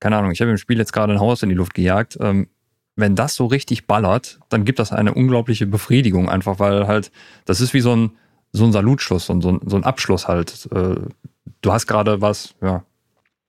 keine 0.00 0.16
Ahnung, 0.16 0.30
ich 0.30 0.40
habe 0.40 0.50
im 0.50 0.58
Spiel 0.58 0.78
jetzt 0.78 0.92
gerade 0.92 1.12
ein 1.12 1.20
Haus 1.20 1.42
in 1.42 1.48
die 1.48 1.54
Luft 1.54 1.74
gejagt. 1.74 2.16
Ähm, 2.20 2.48
wenn 2.96 3.16
das 3.16 3.34
so 3.34 3.46
richtig 3.46 3.86
ballert, 3.86 4.38
dann 4.50 4.64
gibt 4.64 4.78
das 4.78 4.92
eine 4.92 5.14
unglaubliche 5.14 5.66
Befriedigung, 5.66 6.28
einfach 6.28 6.60
weil 6.60 6.86
halt, 6.86 7.10
das 7.44 7.60
ist 7.60 7.74
wie 7.74 7.80
so 7.80 7.94
ein, 7.94 8.12
so 8.52 8.64
ein 8.64 8.72
Salutschuss 8.72 9.30
und 9.30 9.40
so 9.40 9.50
ein, 9.50 9.60
so 9.66 9.76
ein 9.76 9.84
Abschluss 9.84 10.28
halt. 10.28 10.68
Äh, 10.72 10.94
du 11.62 11.72
hast 11.72 11.86
gerade 11.86 12.20
was, 12.20 12.54
ja, 12.62 12.84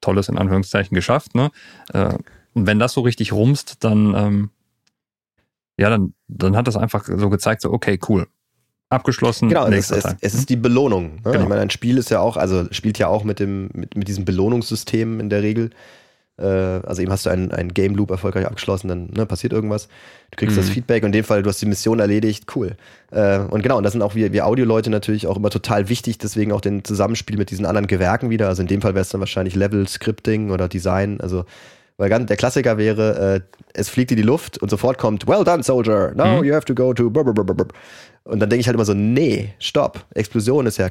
Tolles 0.02 0.30
in 0.30 0.38
Anführungszeichen 0.38 0.94
geschafft, 0.94 1.36
ne? 1.36 1.52
Äh, 1.94 2.16
und 2.54 2.68
wenn 2.68 2.80
das 2.80 2.94
so 2.94 3.02
richtig 3.02 3.34
rumst, 3.34 3.84
dann, 3.84 4.14
ähm, 4.16 4.50
ja, 5.78 5.90
dann, 5.90 6.14
dann 6.28 6.56
hat 6.56 6.68
das 6.68 6.78
einfach 6.78 7.06
so 7.06 7.30
gezeigt, 7.30 7.62
so, 7.62 7.72
okay, 7.72 8.00
cool. 8.08 8.28
Abgeschlossen. 8.90 9.50
Genau, 9.50 9.68
es, 9.68 9.92
es, 9.92 10.06
es, 10.22 10.34
ist 10.36 10.50
die 10.50 10.56
Belohnung. 10.56 11.16
Ne? 11.16 11.22
Genau. 11.24 11.42
Ich 11.42 11.50
meine, 11.50 11.62
ein 11.62 11.70
Spiel 11.70 11.98
ist 11.98 12.12
ja 12.12 12.20
auch, 12.20 12.38
also 12.38 12.72
spielt 12.72 12.98
ja 12.98 13.08
auch 13.08 13.24
mit 13.24 13.40
dem, 13.40 13.70
mit, 13.74 13.98
mit 13.98 14.08
diesem 14.08 14.26
Belohnungssystem 14.26 15.20
in 15.20 15.30
der 15.30 15.42
Regel. 15.42 15.72
Äh, 16.38 16.46
also 16.46 17.02
eben 17.02 17.12
hast 17.12 17.26
du 17.26 17.30
einen, 17.30 17.52
einen 17.52 17.74
Game 17.74 17.96
Loop 17.96 18.12
erfolgreich 18.12 18.46
abgeschlossen, 18.46 18.88
dann 18.88 19.10
ne, 19.16 19.26
passiert 19.26 19.54
irgendwas. 19.54 19.88
Du 20.32 20.38
kriegst 20.38 20.56
mhm. 20.56 20.62
das 20.62 20.70
Feedback 20.70 21.04
und 21.04 21.08
in 21.08 21.14
dem 21.14 21.24
Fall, 21.24 21.44
du 21.44 21.50
hast 21.50 21.62
die 21.62 21.66
Mission 21.66 22.00
erledigt, 22.00 22.56
cool. 22.56 22.76
Äh, 23.12 23.40
und 23.40 23.62
genau, 23.62 23.78
und 23.78 23.84
das 23.84 23.94
sind 23.94 24.02
auch 24.02 24.16
wir, 24.16 24.34
wir 24.34 24.46
Audioleute 24.46 24.90
natürlich 24.90 25.28
auch 25.28 25.38
immer 25.38 25.50
total 25.50 25.90
wichtig, 25.90 26.18
deswegen 26.18 26.52
auch 26.52 26.62
den 26.62 26.84
Zusammenspiel 26.84 27.38
mit 27.38 27.52
diesen 27.52 27.66
anderen 27.66 27.88
Gewerken 27.88 28.30
wieder. 28.30 28.48
Also 28.48 28.62
in 28.62 28.68
dem 28.68 28.82
Fall 28.82 28.96
wäre 28.96 29.04
es 29.04 29.10
dann 29.10 29.22
wahrscheinlich 29.22 29.56
Level, 29.56 29.88
Scripting 29.88 30.52
oder 30.52 30.68
Design. 30.68 31.22
Also 31.22 31.46
weil 31.98 32.10
ganz, 32.10 32.26
der 32.26 32.36
Klassiker 32.36 32.78
wäre, 32.78 33.36
äh, 33.36 33.60
es 33.74 33.88
fliegt 33.88 34.12
in 34.12 34.18
die 34.18 34.24
Luft 34.24 34.58
und 34.58 34.70
sofort 34.70 34.98
kommt, 34.98 35.28
well 35.28 35.44
done, 35.46 35.64
Soldier, 35.64 36.14
now 36.16 36.40
mhm. 36.40 36.44
you 36.44 36.54
have 36.54 36.66
to 36.66 36.76
go 36.76 36.94
to. 36.94 37.06
Und 37.06 38.40
dann 38.40 38.50
denke 38.50 38.58
ich 38.58 38.68
halt 38.68 38.76
immer 38.76 38.86
so, 38.86 38.94
nee, 38.94 39.54
stopp, 39.60 40.06
Explosion 40.14 40.66
ist 40.66 40.78
ja. 40.78 40.90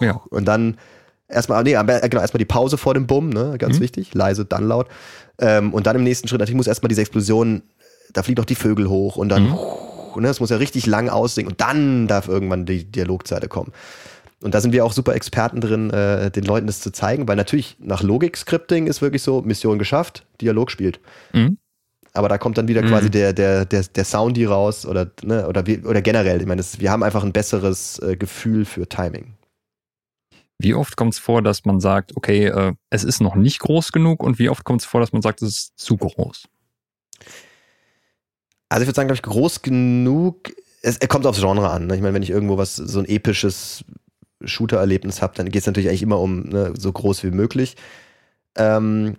ja. 0.00 0.20
Und 0.30 0.46
dann 0.46 0.78
Erstmal, 1.30 1.62
nee, 1.62 1.72
genau, 1.72 2.20
erstmal 2.20 2.38
die 2.38 2.44
Pause 2.44 2.76
vor 2.76 2.94
dem 2.94 3.06
Bumm, 3.06 3.30
ne, 3.30 3.56
ganz 3.58 3.78
mhm. 3.78 3.82
wichtig, 3.82 4.14
leise, 4.14 4.44
dann 4.44 4.66
laut. 4.66 4.88
Ähm, 5.38 5.72
und 5.72 5.86
dann 5.86 5.96
im 5.96 6.02
nächsten 6.02 6.28
Schritt, 6.28 6.40
natürlich 6.40 6.56
muss 6.56 6.66
erstmal 6.66 6.88
diese 6.88 7.00
Explosion, 7.00 7.62
da 8.12 8.22
fliegen 8.22 8.36
doch 8.36 8.44
die 8.44 8.54
Vögel 8.54 8.88
hoch 8.88 9.16
und 9.16 9.28
dann, 9.28 9.44
mhm. 9.44 9.56
ne, 10.22 10.28
das 10.28 10.40
muss 10.40 10.50
ja 10.50 10.56
richtig 10.56 10.86
lang 10.86 11.08
aussingen 11.08 11.50
und 11.50 11.60
dann 11.60 12.08
darf 12.08 12.28
irgendwann 12.28 12.66
die 12.66 12.84
Dialogzeile 12.84 13.48
kommen. 13.48 13.72
Und 14.42 14.54
da 14.54 14.60
sind 14.60 14.72
wir 14.72 14.84
auch 14.84 14.92
super 14.92 15.14
Experten 15.14 15.60
drin, 15.60 15.90
äh, 15.90 16.30
den 16.30 16.44
Leuten 16.44 16.66
das 16.66 16.80
zu 16.80 16.90
zeigen, 16.90 17.28
weil 17.28 17.36
natürlich 17.36 17.76
nach 17.78 18.02
Logik-Scripting 18.02 18.86
ist 18.86 19.02
wirklich 19.02 19.22
so, 19.22 19.42
Mission 19.42 19.78
geschafft, 19.78 20.24
Dialog 20.40 20.70
spielt. 20.70 20.98
Mhm. 21.32 21.58
Aber 22.12 22.28
da 22.28 22.38
kommt 22.38 22.58
dann 22.58 22.66
wieder 22.66 22.82
mhm. 22.82 22.88
quasi 22.88 23.10
der, 23.10 23.32
der, 23.32 23.66
der, 23.66 23.82
der 23.82 24.04
Soundi 24.04 24.46
raus 24.46 24.86
oder, 24.86 25.10
ne, 25.22 25.46
oder, 25.46 25.66
wie, 25.66 25.78
oder 25.80 26.00
generell. 26.02 26.40
Ich 26.40 26.46
meine, 26.46 26.60
das, 26.60 26.80
wir 26.80 26.90
haben 26.90 27.02
einfach 27.02 27.22
ein 27.22 27.32
besseres 27.32 27.98
äh, 28.00 28.16
Gefühl 28.16 28.64
für 28.64 28.88
Timing. 28.88 29.34
Wie 30.62 30.74
oft 30.74 30.96
kommt 30.96 31.14
es 31.14 31.18
vor, 31.18 31.40
dass 31.42 31.64
man 31.64 31.80
sagt, 31.80 32.16
okay, 32.16 32.46
äh, 32.46 32.74
es 32.90 33.02
ist 33.02 33.20
noch 33.20 33.34
nicht 33.34 33.60
groß 33.60 33.92
genug 33.92 34.22
und 34.22 34.38
wie 34.38 34.50
oft 34.50 34.64
kommt 34.64 34.82
es 34.82 34.86
vor, 34.86 35.00
dass 35.00 35.12
man 35.12 35.22
sagt, 35.22 35.40
es 35.40 35.48
ist 35.48 35.72
zu 35.78 35.96
groß? 35.96 36.48
Also 38.68 38.82
ich 38.82 38.86
würde 38.86 38.96
sagen, 38.96 39.08
glaube 39.08 39.16
ich, 39.16 39.22
groß 39.22 39.62
genug. 39.62 40.52
Es, 40.82 40.98
es 40.98 41.08
kommt 41.08 41.26
aufs 41.26 41.40
Genre 41.40 41.70
an. 41.70 41.86
Ne? 41.86 41.96
Ich 41.96 42.02
meine, 42.02 42.14
wenn 42.14 42.22
ich 42.22 42.30
irgendwo 42.30 42.58
was 42.58 42.76
so 42.76 42.98
ein 42.98 43.08
episches 43.08 43.84
Shooter-Erlebnis 44.44 45.22
habe, 45.22 45.34
dann 45.34 45.48
geht 45.48 45.62
es 45.62 45.66
natürlich 45.66 45.88
eigentlich 45.88 46.02
immer 46.02 46.20
um 46.20 46.42
ne, 46.42 46.74
so 46.76 46.92
groß 46.92 47.24
wie 47.24 47.30
möglich. 47.30 47.76
Ähm, 48.56 49.16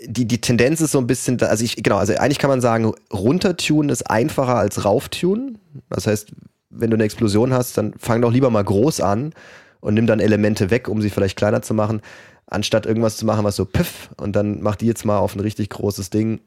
die, 0.00 0.26
die 0.26 0.40
Tendenz 0.40 0.80
ist 0.80 0.92
so 0.92 0.98
ein 0.98 1.06
bisschen, 1.06 1.40
also 1.42 1.64
ich, 1.64 1.76
genau, 1.76 1.98
also 1.98 2.14
eigentlich 2.14 2.38
kann 2.38 2.50
man 2.50 2.60
sagen, 2.62 2.92
runtertunen 3.12 3.90
ist 3.90 4.10
einfacher 4.10 4.56
als 4.56 4.84
rauftunen. 4.84 5.58
Das 5.90 6.06
heißt, 6.06 6.32
wenn 6.70 6.90
du 6.90 6.96
eine 6.96 7.04
Explosion 7.04 7.52
hast, 7.52 7.76
dann 7.76 7.94
fang 7.98 8.22
doch 8.22 8.32
lieber 8.32 8.50
mal 8.50 8.64
groß 8.64 9.00
an 9.00 9.32
und 9.80 9.94
nimm 9.94 10.06
dann 10.06 10.20
Elemente 10.20 10.70
weg, 10.70 10.88
um 10.88 11.00
sie 11.00 11.10
vielleicht 11.10 11.36
kleiner 11.36 11.62
zu 11.62 11.74
machen, 11.74 12.00
anstatt 12.46 12.86
irgendwas 12.86 13.16
zu 13.16 13.26
machen, 13.26 13.44
was 13.44 13.56
so 13.56 13.64
piff 13.64 14.10
und 14.16 14.34
dann 14.36 14.62
mach 14.62 14.76
die 14.76 14.86
jetzt 14.86 15.04
mal 15.04 15.18
auf 15.18 15.34
ein 15.34 15.40
richtig 15.40 15.70
großes 15.70 16.10
Ding. 16.10 16.40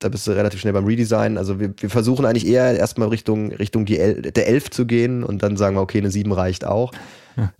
da 0.00 0.08
bist 0.08 0.26
du 0.26 0.32
relativ 0.32 0.60
schnell 0.60 0.72
beim 0.72 0.84
Redesign. 0.84 1.38
Also 1.38 1.58
wir, 1.58 1.74
wir 1.76 1.90
versuchen 1.90 2.24
eigentlich 2.24 2.46
eher 2.46 2.76
erstmal 2.76 3.08
Richtung, 3.08 3.52
Richtung 3.52 3.84
die 3.84 3.98
El 3.98 4.22
der 4.22 4.46
Elf 4.46 4.70
zu 4.70 4.86
gehen 4.86 5.24
und 5.24 5.42
dann 5.42 5.56
sagen 5.56 5.76
wir, 5.76 5.80
okay, 5.80 5.98
eine 5.98 6.10
7 6.10 6.30
reicht 6.32 6.64
auch, 6.64 6.92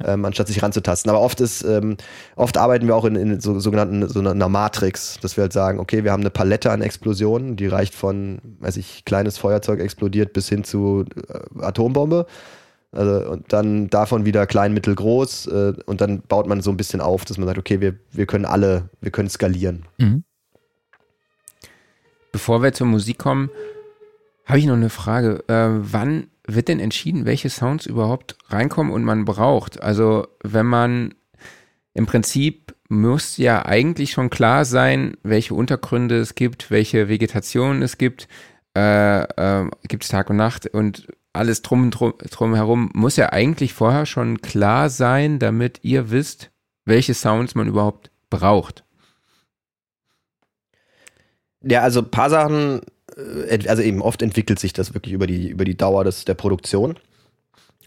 ähm, 0.05 0.25
anstatt 0.25 0.47
sich 0.47 0.63
ranzutasten. 0.63 1.11
Aber 1.11 1.21
oft 1.21 1.41
ist, 1.41 1.63
ähm, 1.65 1.97
oft 2.37 2.57
arbeiten 2.57 2.87
wir 2.87 2.95
auch 2.95 3.05
in, 3.05 3.17
in 3.17 3.41
so, 3.41 3.59
sogenannten 3.59 4.09
so 4.09 4.21
einer 4.21 4.49
Matrix, 4.49 5.19
dass 5.21 5.37
wir 5.37 5.43
halt 5.43 5.53
sagen, 5.53 5.81
okay, 5.81 6.05
wir 6.05 6.13
haben 6.13 6.23
eine 6.23 6.31
Palette 6.31 6.71
an 6.71 6.81
Explosionen, 6.81 7.57
die 7.57 7.67
reicht 7.67 7.95
von, 7.95 8.39
weiß 8.61 8.77
ich, 8.77 9.05
kleines 9.05 9.39
Feuerzeug 9.39 9.81
explodiert 9.81 10.33
bis 10.33 10.49
hin 10.49 10.63
zu 10.63 11.07
äh, 11.29 11.65
Atombombe. 11.65 12.27
Also, 12.91 13.31
und 13.31 13.53
dann 13.53 13.89
davon 13.91 14.25
wieder 14.25 14.47
klein, 14.47 14.73
mittel, 14.73 14.95
groß. 14.95 15.47
Äh, 15.47 15.75
und 15.87 16.01
dann 16.01 16.23
baut 16.23 16.47
man 16.47 16.61
so 16.61 16.71
ein 16.71 16.77
bisschen 16.77 17.01
auf, 17.01 17.25
dass 17.25 17.39
man 17.39 17.47
sagt, 17.47 17.59
okay, 17.59 17.81
wir, 17.81 17.97
wir 18.11 18.27
können 18.27 18.45
alle, 18.45 18.89
wir 19.01 19.11
können 19.11 19.29
skalieren. 19.29 19.85
Mhm. 19.99 20.25
Bevor 22.33 22.63
wir 22.63 22.73
zur 22.73 22.87
Musik 22.87 23.19
kommen, 23.19 23.51
habe 24.47 24.59
ich 24.59 24.67
noch 24.67 24.75
eine 24.75 24.91
Frage. 24.91 25.45
Äh, 25.49 25.69
wann 25.93 26.29
wird 26.47 26.69
denn 26.69 26.81
entschieden, 26.81 27.27
welche 27.27 27.51
Sounds 27.51 27.85
überhaupt 27.85 28.37
reinkommen 28.49 28.93
und 28.93 29.05
man 29.05 29.25
braucht? 29.27 29.83
Also, 29.83 30.27
wenn 30.43 30.67
man 30.67 31.15
im 31.93 32.07
Prinzip 32.07 32.75
muss 32.89 33.37
ja 33.37 33.67
eigentlich 33.67 34.13
schon 34.13 34.31
klar 34.31 34.65
sein, 34.65 35.17
welche 35.23 35.55
Untergründe 35.55 36.19
es 36.19 36.35
gibt, 36.35 36.71
welche 36.71 37.09
Vegetation 37.09 37.83
es 37.83 37.99
gibt. 37.99 38.29
Äh, 38.75 39.23
äh, 39.23 39.69
gibt 39.89 40.05
es 40.05 40.09
Tag 40.09 40.31
und 40.31 40.37
Nacht 40.37 40.67
und 40.69 41.09
alles 41.33 41.63
drum, 41.63 41.91
drum, 41.91 42.15
drum 42.31 42.55
herum 42.55 42.91
muss 42.95 43.17
ja 43.17 43.33
eigentlich 43.33 43.73
vorher 43.73 44.07
schon 44.07 44.41
klar 44.41 44.91
sein, 44.91 45.39
damit 45.39 45.81
ihr 45.83 46.11
wisst, 46.11 46.51
welche 46.85 47.15
Sounds 47.15 47.55
man 47.55 47.69
überhaupt 47.69 48.11
braucht. 48.31 48.85
Ja, 51.63 51.83
also 51.83 52.01
ein 52.01 52.11
paar 52.11 52.31
Sachen, 52.31 52.81
äh, 53.17 53.69
also 53.69 53.83
eben 53.83 54.03
oft 54.03 54.23
entwickelt 54.23 54.59
sich 54.59 54.73
das 54.73 54.95
wirklich 54.95 55.13
über 55.13 55.27
die, 55.27 55.49
über 55.49 55.65
die 55.65 55.77
Dauer 55.77 56.05
des, 56.05 56.25
der 56.25 56.35
Produktion. 56.35 56.97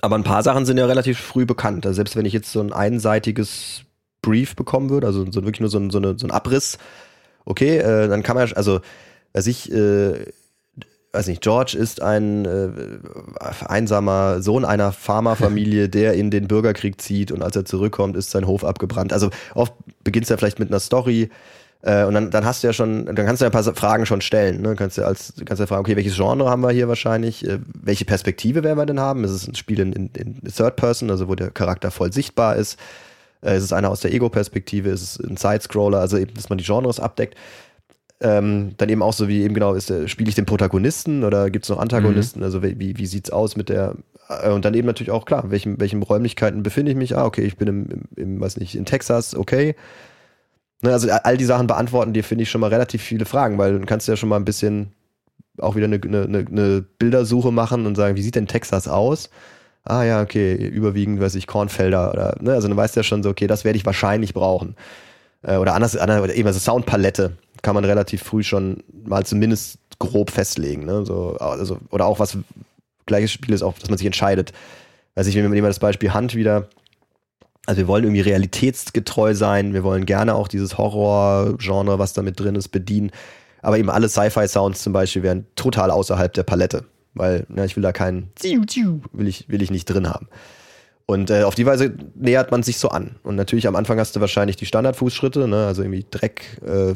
Aber 0.01 0.15
ein 0.17 0.23
paar 0.23 0.43
Sachen 0.43 0.65
sind 0.65 0.77
ja 0.77 0.85
relativ 0.85 1.19
früh 1.19 1.45
bekannt. 1.45 1.85
Also 1.85 1.95
selbst 1.95 2.15
wenn 2.15 2.25
ich 2.25 2.33
jetzt 2.33 2.51
so 2.51 2.59
ein 2.59 2.73
einseitiges 2.73 3.83
Brief 4.21 4.55
bekommen 4.55 4.89
würde, 4.89 5.07
also 5.07 5.29
so 5.31 5.43
wirklich 5.43 5.61
nur 5.61 5.69
so 5.69 5.77
ein, 5.77 5.89
so 5.89 5.99
eine, 5.99 6.17
so 6.17 6.27
ein 6.27 6.31
Abriss, 6.31 6.77
okay, 7.45 7.77
äh, 7.77 8.07
dann 8.07 8.23
kann 8.23 8.35
man, 8.35 8.51
also, 8.53 8.81
weiß 9.33 9.47
ich, 9.47 9.71
äh, 9.71 10.25
weiß 11.13 11.27
nicht, 11.27 11.41
George 11.41 11.77
ist 11.77 12.01
ein 12.01 12.45
äh, 12.45 12.69
einsamer 13.65 14.41
Sohn 14.41 14.65
einer 14.65 14.91
Farmerfamilie, 14.91 15.89
der 15.89 16.13
in 16.13 16.31
den 16.31 16.47
Bürgerkrieg 16.47 17.01
zieht 17.01 17.31
und 17.31 17.43
als 17.43 17.55
er 17.55 17.65
zurückkommt, 17.65 18.15
ist 18.15 18.31
sein 18.31 18.47
Hof 18.47 18.63
abgebrannt. 18.63 19.11
Also 19.11 19.29
oft 19.53 19.73
beginnt 20.03 20.23
es 20.23 20.29
ja 20.29 20.37
vielleicht 20.37 20.59
mit 20.59 20.69
einer 20.69 20.79
Story. 20.79 21.29
Äh, 21.81 22.05
und 22.05 22.13
dann, 22.13 22.31
dann 22.31 22.45
hast 22.45 22.63
du 22.63 22.67
ja 22.67 22.73
schon, 22.73 23.07
dann 23.07 23.15
kannst 23.15 23.41
du 23.41 23.45
ja 23.45 23.49
ein 23.49 23.51
paar 23.51 23.63
Fragen 23.75 24.05
schon 24.05 24.21
stellen. 24.21 24.61
Ne? 24.61 24.75
Kannst 24.75 24.97
du 24.97 25.05
als, 25.05 25.33
kannst 25.45 25.59
ja 25.59 25.67
fragen, 25.67 25.81
okay, 25.81 25.95
welches 25.95 26.15
Genre 26.15 26.49
haben 26.49 26.61
wir 26.61 26.71
hier 26.71 26.87
wahrscheinlich? 26.87 27.45
Äh, 27.45 27.59
welche 27.73 28.05
Perspektive 28.05 28.63
werden 28.63 28.77
wir 28.77 28.85
denn 28.85 28.99
haben? 28.99 29.23
Ist 29.23 29.31
es 29.31 29.47
ein 29.47 29.55
Spiel 29.55 29.79
in, 29.79 29.93
in, 29.93 30.09
in 30.15 30.41
Third 30.43 30.75
Person, 30.75 31.09
also 31.09 31.27
wo 31.27 31.35
der 31.35 31.51
Charakter 31.51 31.91
voll 31.91 32.13
sichtbar 32.13 32.55
ist? 32.55 32.79
Äh, 33.41 33.57
ist 33.57 33.63
es 33.63 33.73
einer 33.73 33.89
aus 33.89 34.01
der 34.01 34.13
Ego-Perspektive? 34.13 34.89
Ist 34.89 35.01
es 35.01 35.19
ein 35.19 35.37
Sidescroller? 35.37 35.99
Also 35.99 36.17
eben, 36.17 36.33
dass 36.35 36.49
man 36.49 36.57
die 36.57 36.63
Genres 36.63 36.99
abdeckt. 36.99 37.35
Ähm, 38.23 38.75
dann 38.77 38.89
eben 38.89 39.01
auch 39.01 39.13
so 39.13 39.27
wie 39.27 39.41
eben 39.41 39.55
genau, 39.55 39.73
ist 39.73 39.91
spiele 40.07 40.29
ich 40.29 40.35
den 40.35 40.45
Protagonisten 40.45 41.23
oder 41.23 41.49
gibt 41.49 41.65
es 41.65 41.69
noch 41.69 41.79
Antagonisten? 41.79 42.39
Mhm. 42.39 42.45
Also 42.45 42.61
wie, 42.61 42.97
wie 42.97 43.05
sieht 43.07 43.25
es 43.25 43.31
aus 43.31 43.55
mit 43.55 43.69
der 43.69 43.95
äh, 44.29 44.51
und 44.51 44.65
dann 44.65 44.73
eben 44.73 44.87
natürlich 44.87 45.11
auch 45.11 45.25
klar, 45.25 45.49
welchen, 45.49 45.79
welchen 45.79 46.01
Räumlichkeiten 46.01 46.63
befinde 46.63 46.91
ich 46.91 46.97
mich? 46.97 47.17
Ah, 47.17 47.25
okay, 47.25 47.41
ich 47.41 47.57
bin 47.57 47.67
im, 47.67 47.85
im, 47.89 48.01
im 48.15 48.41
weiß 48.41 48.57
nicht, 48.57 48.75
in 48.75 48.85
Texas, 48.85 49.35
okay. 49.35 49.75
Ne, 50.81 50.91
also 50.91 51.09
all 51.11 51.37
die 51.37 51.45
Sachen 51.45 51.67
beantworten 51.67 52.13
dir, 52.13 52.23
finde 52.23 52.43
ich, 52.43 52.49
schon 52.49 52.61
mal 52.61 52.69
relativ 52.69 53.01
viele 53.01 53.25
Fragen, 53.25 53.57
weil 53.57 53.73
dann 53.73 53.85
kannst 53.85 54.07
du 54.07 54.11
ja 54.11 54.15
schon 54.15 54.29
mal 54.29 54.37
ein 54.37 54.45
bisschen 54.45 54.93
auch 55.59 55.75
wieder 55.75 55.85
eine, 55.85 55.99
eine, 56.01 56.45
eine 56.49 56.85
Bildersuche 56.97 57.51
machen 57.51 57.85
und 57.85 57.95
sagen, 57.95 58.15
wie 58.15 58.21
sieht 58.21 58.35
denn 58.35 58.47
Texas 58.47 58.87
aus? 58.87 59.29
Ah 59.83 60.03
ja, 60.03 60.21
okay, 60.21 60.55
überwiegend, 60.55 61.19
weiß 61.19 61.35
ich, 61.35 61.47
Kornfelder 61.47 62.11
oder, 62.11 62.35
ne, 62.39 62.53
also 62.53 62.67
dann 62.67 62.77
weißt 62.77 62.95
du 62.95 62.99
ja 62.99 63.03
schon 63.03 63.23
so, 63.23 63.29
okay, 63.29 63.47
das 63.47 63.63
werde 63.63 63.77
ich 63.77 63.85
wahrscheinlich 63.85 64.33
brauchen. 64.33 64.75
Äh, 65.43 65.57
oder 65.57 65.73
anders, 65.73 65.95
oder 65.95 66.33
eben 66.33 66.47
also 66.47 66.59
Soundpalette 66.59 67.33
kann 67.61 67.75
man 67.75 67.85
relativ 67.85 68.23
früh 68.23 68.43
schon 68.43 68.83
mal 69.05 69.25
zumindest 69.25 69.79
grob 69.99 70.31
festlegen. 70.31 70.85
Ne? 70.85 71.05
So, 71.05 71.37
also, 71.37 71.77
oder 71.89 72.05
auch 72.05 72.19
was, 72.19 72.37
gleiches 73.05 73.31
Spiel 73.31 73.53
ist 73.53 73.61
auch, 73.61 73.77
dass 73.77 73.89
man 73.89 73.97
sich 73.97 74.07
entscheidet. 74.07 74.51
Also 75.15 75.29
ich 75.29 75.35
nehme 75.35 75.61
das 75.61 75.79
Beispiel 75.79 76.13
Hand 76.13 76.35
wieder. 76.35 76.67
Also 77.67 77.79
wir 77.79 77.87
wollen 77.87 78.05
irgendwie 78.05 78.21
realitätsgetreu 78.21 79.35
sein, 79.35 79.73
wir 79.73 79.83
wollen 79.83 80.05
gerne 80.05 80.33
auch 80.33 80.47
dieses 80.47 80.79
Horror-Genre, 80.79 81.99
was 81.99 82.13
da 82.13 82.23
mit 82.23 82.39
drin 82.39 82.55
ist, 82.55 82.69
bedienen. 82.69 83.11
Aber 83.61 83.77
eben 83.77 83.91
alle 83.91 84.09
Sci-Fi-Sounds 84.09 84.81
zum 84.81 84.93
Beispiel 84.93 85.21
wären 85.21 85.45
total 85.55 85.91
außerhalb 85.91 86.33
der 86.33 86.43
Palette. 86.43 86.85
Weil 87.13 87.45
ja, 87.55 87.65
ich 87.65 87.75
will 87.75 87.83
da 87.83 87.91
keinen 87.91 88.31
will 89.11 89.27
ich, 89.27 89.47
will 89.49 89.61
ich 89.61 89.69
nicht 89.69 89.85
drin 89.85 90.09
haben. 90.09 90.27
Und 91.11 91.29
äh, 91.29 91.43
auf 91.43 91.55
die 91.55 91.65
Weise 91.65 91.93
nähert 92.15 92.51
man 92.51 92.63
sich 92.63 92.77
so 92.77 92.87
an. 92.87 93.17
Und 93.21 93.35
natürlich 93.35 93.67
am 93.67 93.75
Anfang 93.75 93.99
hast 93.99 94.15
du 94.15 94.21
wahrscheinlich 94.21 94.55
die 94.55 94.65
Standardfußschritte, 94.65 95.45
ne? 95.45 95.67
also 95.67 95.81
irgendwie 95.81 96.05
Dreck, 96.09 96.61
äh, 96.65 96.93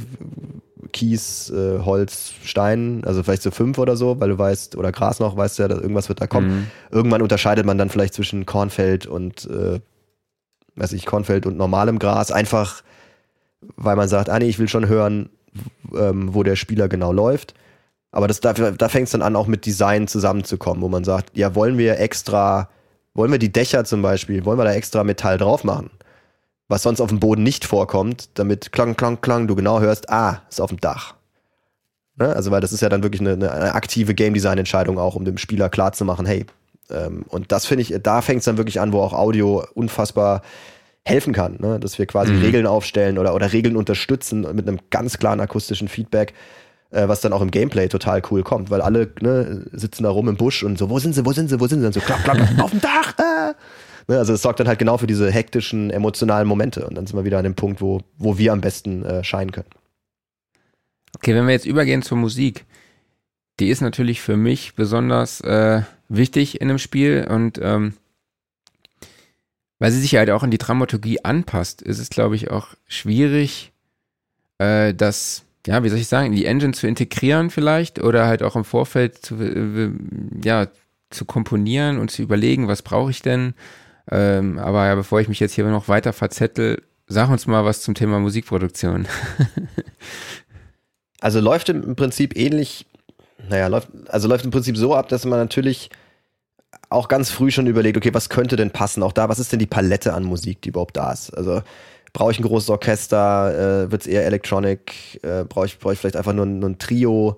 Kies, 0.93 1.49
äh, 1.49 1.79
Holz, 1.79 2.31
Stein, 2.45 3.03
also 3.05 3.23
vielleicht 3.23 3.41
so 3.41 3.51
fünf 3.51 3.77
oder 3.77 3.97
so, 3.97 4.21
weil 4.21 4.29
du 4.29 4.37
weißt, 4.37 4.77
oder 4.77 4.93
Gras 4.93 5.19
noch, 5.19 5.35
weißt 5.35 5.59
du 5.59 5.63
ja, 5.63 5.67
dass 5.67 5.81
irgendwas 5.81 6.07
wird 6.07 6.21
da 6.21 6.27
kommen. 6.27 6.47
Mhm. 6.47 6.67
Irgendwann 6.91 7.21
unterscheidet 7.23 7.65
man 7.65 7.77
dann 7.77 7.89
vielleicht 7.89 8.13
zwischen 8.13 8.45
Kornfeld 8.45 9.05
und, 9.05 9.49
äh, 9.49 9.81
weiß 10.77 10.93
ich, 10.93 11.05
Kornfeld 11.05 11.45
und 11.45 11.57
normalem 11.57 11.99
Gras, 11.99 12.31
einfach 12.31 12.83
weil 13.75 13.97
man 13.97 14.07
sagt, 14.07 14.29
ah 14.29 14.39
nee, 14.39 14.47
ich 14.47 14.59
will 14.59 14.69
schon 14.69 14.87
hören, 14.87 15.29
ähm, 15.93 16.33
wo 16.33 16.43
der 16.43 16.55
Spieler 16.55 16.87
genau 16.87 17.11
läuft. 17.11 17.53
Aber 18.13 18.29
das, 18.29 18.39
da, 18.39 18.53
da 18.53 18.87
fängt 18.87 19.07
es 19.07 19.11
dann 19.11 19.21
an, 19.21 19.35
auch 19.35 19.47
mit 19.47 19.65
Design 19.65 20.07
zusammenzukommen, 20.07 20.81
wo 20.81 20.87
man 20.87 21.03
sagt, 21.03 21.35
ja, 21.35 21.53
wollen 21.53 21.77
wir 21.77 21.99
extra 21.99 22.69
wollen 23.15 23.31
wir 23.31 23.39
die 23.39 23.51
Dächer 23.51 23.83
zum 23.85 24.03
Beispiel, 24.03 24.45
wollen 24.45 24.59
wir 24.59 24.65
da 24.65 24.73
extra 24.73 25.03
Metall 25.03 25.39
drauf 25.39 25.63
machen? 25.63 25.89
Was 26.67 26.83
sonst 26.83 27.01
auf 27.01 27.09
dem 27.09 27.19
Boden 27.19 27.43
nicht 27.43 27.65
vorkommt, 27.65 28.29
damit 28.35 28.71
klang, 28.71 28.95
klang, 28.95 29.21
klang, 29.21 29.47
du 29.47 29.55
genau 29.55 29.79
hörst, 29.79 30.09
ah, 30.09 30.41
ist 30.49 30.61
auf 30.61 30.69
dem 30.69 30.79
Dach. 30.79 31.15
Ne? 32.17 32.35
Also, 32.35 32.51
weil 32.51 32.61
das 32.61 32.73
ist 32.73 32.81
ja 32.81 32.89
dann 32.89 33.03
wirklich 33.03 33.21
eine, 33.21 33.51
eine 33.51 33.73
aktive 33.73 34.13
Game 34.13 34.33
Design 34.33 34.57
Entscheidung 34.57 34.99
auch, 34.99 35.15
um 35.15 35.25
dem 35.25 35.37
Spieler 35.37 35.69
klarzumachen, 35.69 36.25
hey, 36.25 36.45
ähm, 36.89 37.25
und 37.29 37.51
das 37.51 37.65
finde 37.65 37.81
ich, 37.83 37.95
da 38.01 38.21
fängt 38.21 38.39
es 38.39 38.45
dann 38.45 38.57
wirklich 38.57 38.79
an, 38.79 38.93
wo 38.93 39.01
auch 39.01 39.13
Audio 39.13 39.65
unfassbar 39.73 40.41
helfen 41.03 41.33
kann, 41.33 41.57
ne? 41.59 41.79
dass 41.79 41.99
wir 41.99 42.05
quasi 42.05 42.33
mhm. 42.33 42.41
Regeln 42.41 42.67
aufstellen 42.67 43.17
oder, 43.17 43.35
oder 43.35 43.53
Regeln 43.53 43.75
unterstützen 43.75 44.41
mit 44.53 44.67
einem 44.67 44.79
ganz 44.89 45.19
klaren 45.19 45.39
akustischen 45.39 45.87
Feedback, 45.87 46.33
äh, 46.91 47.07
was 47.07 47.21
dann 47.21 47.33
auch 47.33 47.41
im 47.41 47.51
Gameplay 47.51 47.87
total 47.87 48.21
cool 48.31 48.43
kommt, 48.43 48.69
weil 48.69 48.81
alle 48.81 49.11
ne, 49.21 49.65
sitzen 49.71 50.03
da 50.03 50.09
rum 50.09 50.27
im 50.27 50.37
Busch 50.37 50.63
und 50.63 50.77
so, 50.77 50.89
wo 50.89 50.99
sind 50.99 51.13
sie, 51.13 51.25
wo 51.25 51.31
sind 51.31 51.49
sie, 51.49 51.59
wo 51.59 51.67
sind 51.67 51.81
sie? 51.81 51.87
Und 51.87 51.93
so, 51.93 51.99
klapp, 51.99 52.23
klapp, 52.23 52.37
auf 52.59 52.71
dem 52.71 52.81
Dach! 52.81 53.13
Ah! 53.17 53.53
Ne, 54.07 54.17
also 54.17 54.33
es 54.33 54.41
sorgt 54.41 54.59
dann 54.59 54.67
halt 54.67 54.79
genau 54.79 54.97
für 54.97 55.07
diese 55.07 55.31
hektischen, 55.31 55.89
emotionalen 55.89 56.47
Momente 56.47 56.85
und 56.87 56.95
dann 56.95 57.07
sind 57.07 57.17
wir 57.17 57.25
wieder 57.25 57.39
an 57.39 57.43
dem 57.43 57.55
Punkt, 57.55 57.81
wo, 57.81 58.01
wo 58.17 58.37
wir 58.37 58.53
am 58.53 58.61
besten 58.61 59.03
äh, 59.03 59.23
scheinen 59.23 59.51
können. 59.51 59.69
Okay, 61.15 61.33
wenn 61.33 61.47
wir 61.47 61.53
jetzt 61.53 61.65
übergehen 61.65 62.01
zur 62.01 62.17
Musik, 62.17 62.65
die 63.59 63.69
ist 63.69 63.81
natürlich 63.81 64.21
für 64.21 64.37
mich 64.37 64.75
besonders 64.75 65.41
äh, 65.41 65.81
wichtig 66.09 66.61
in 66.61 66.69
einem 66.69 66.77
Spiel 66.77 67.25
und 67.29 67.59
ähm, 67.61 67.93
weil 69.79 69.91
sie 69.91 69.99
sich 69.99 70.15
halt 70.15 70.29
auch 70.29 70.43
an 70.43 70.51
die 70.51 70.57
Dramaturgie 70.57 71.23
anpasst, 71.23 71.81
ist 71.81 71.99
es, 71.99 72.09
glaube 72.09 72.35
ich, 72.35 72.51
auch 72.51 72.69
schwierig, 72.87 73.71
äh, 74.57 74.93
das 74.93 75.44
ja, 75.65 75.83
wie 75.83 75.89
soll 75.89 75.99
ich 75.99 76.07
sagen, 76.07 76.27
in 76.27 76.35
die 76.35 76.45
Engine 76.45 76.73
zu 76.73 76.87
integrieren 76.87 77.49
vielleicht 77.49 78.01
oder 78.01 78.27
halt 78.27 78.43
auch 78.43 78.55
im 78.55 78.63
Vorfeld 78.65 79.25
zu, 79.25 79.35
äh, 79.35 79.91
ja, 80.43 80.67
zu 81.09 81.25
komponieren 81.25 81.97
und 81.97 82.11
zu 82.11 82.21
überlegen, 82.21 82.67
was 82.67 82.81
brauche 82.81 83.11
ich 83.11 83.21
denn. 83.21 83.53
Ähm, 84.11 84.59
aber 84.59 84.85
ja, 84.85 84.95
bevor 84.95 85.19
ich 85.19 85.27
mich 85.27 85.39
jetzt 85.39 85.53
hier 85.53 85.65
noch 85.65 85.87
weiter 85.87 86.13
verzettel, 86.13 86.83
sag 87.07 87.29
uns 87.29 87.47
mal 87.47 87.65
was 87.65 87.81
zum 87.81 87.95
Thema 87.95 88.19
Musikproduktion. 88.19 89.07
also 91.19 91.39
läuft 91.39 91.69
im 91.69 91.95
Prinzip 91.95 92.35
ähnlich, 92.35 92.85
naja, 93.49 93.67
läuft, 93.67 93.89
also 94.07 94.27
läuft 94.27 94.45
im 94.45 94.51
Prinzip 94.51 94.77
so 94.77 94.93
ab, 94.93 95.09
dass 95.09 95.25
man 95.25 95.39
natürlich 95.39 95.89
auch 96.89 97.07
ganz 97.07 97.31
früh 97.31 97.51
schon 97.51 97.67
überlegt, 97.67 97.97
okay, 97.97 98.13
was 98.13 98.29
könnte 98.29 98.55
denn 98.55 98.71
passen? 98.71 99.01
Auch 99.01 99.13
da, 99.13 99.29
was 99.29 99.39
ist 99.39 99.51
denn 99.51 99.59
die 99.59 99.65
Palette 99.65 100.13
an 100.13 100.23
Musik, 100.23 100.61
die 100.61 100.69
überhaupt 100.69 100.97
da 100.97 101.11
ist? 101.11 101.31
Also 101.31 101.61
brauche 102.15 102.31
ich 102.31 102.39
ein 102.39 102.43
großes 102.43 102.69
Orchester, 102.69 103.83
äh, 103.83 103.91
wird 103.91 104.03
es 104.03 104.07
eher 104.07 104.25
Electronic, 104.25 105.19
äh, 105.21 105.43
brauche 105.43 105.65
ich, 105.65 105.77
brauch 105.77 105.91
ich 105.91 105.99
vielleicht 105.99 106.15
einfach 106.15 106.31
nur, 106.31 106.45
nur 106.45 106.69
ein 106.69 106.79
Trio, 106.79 107.37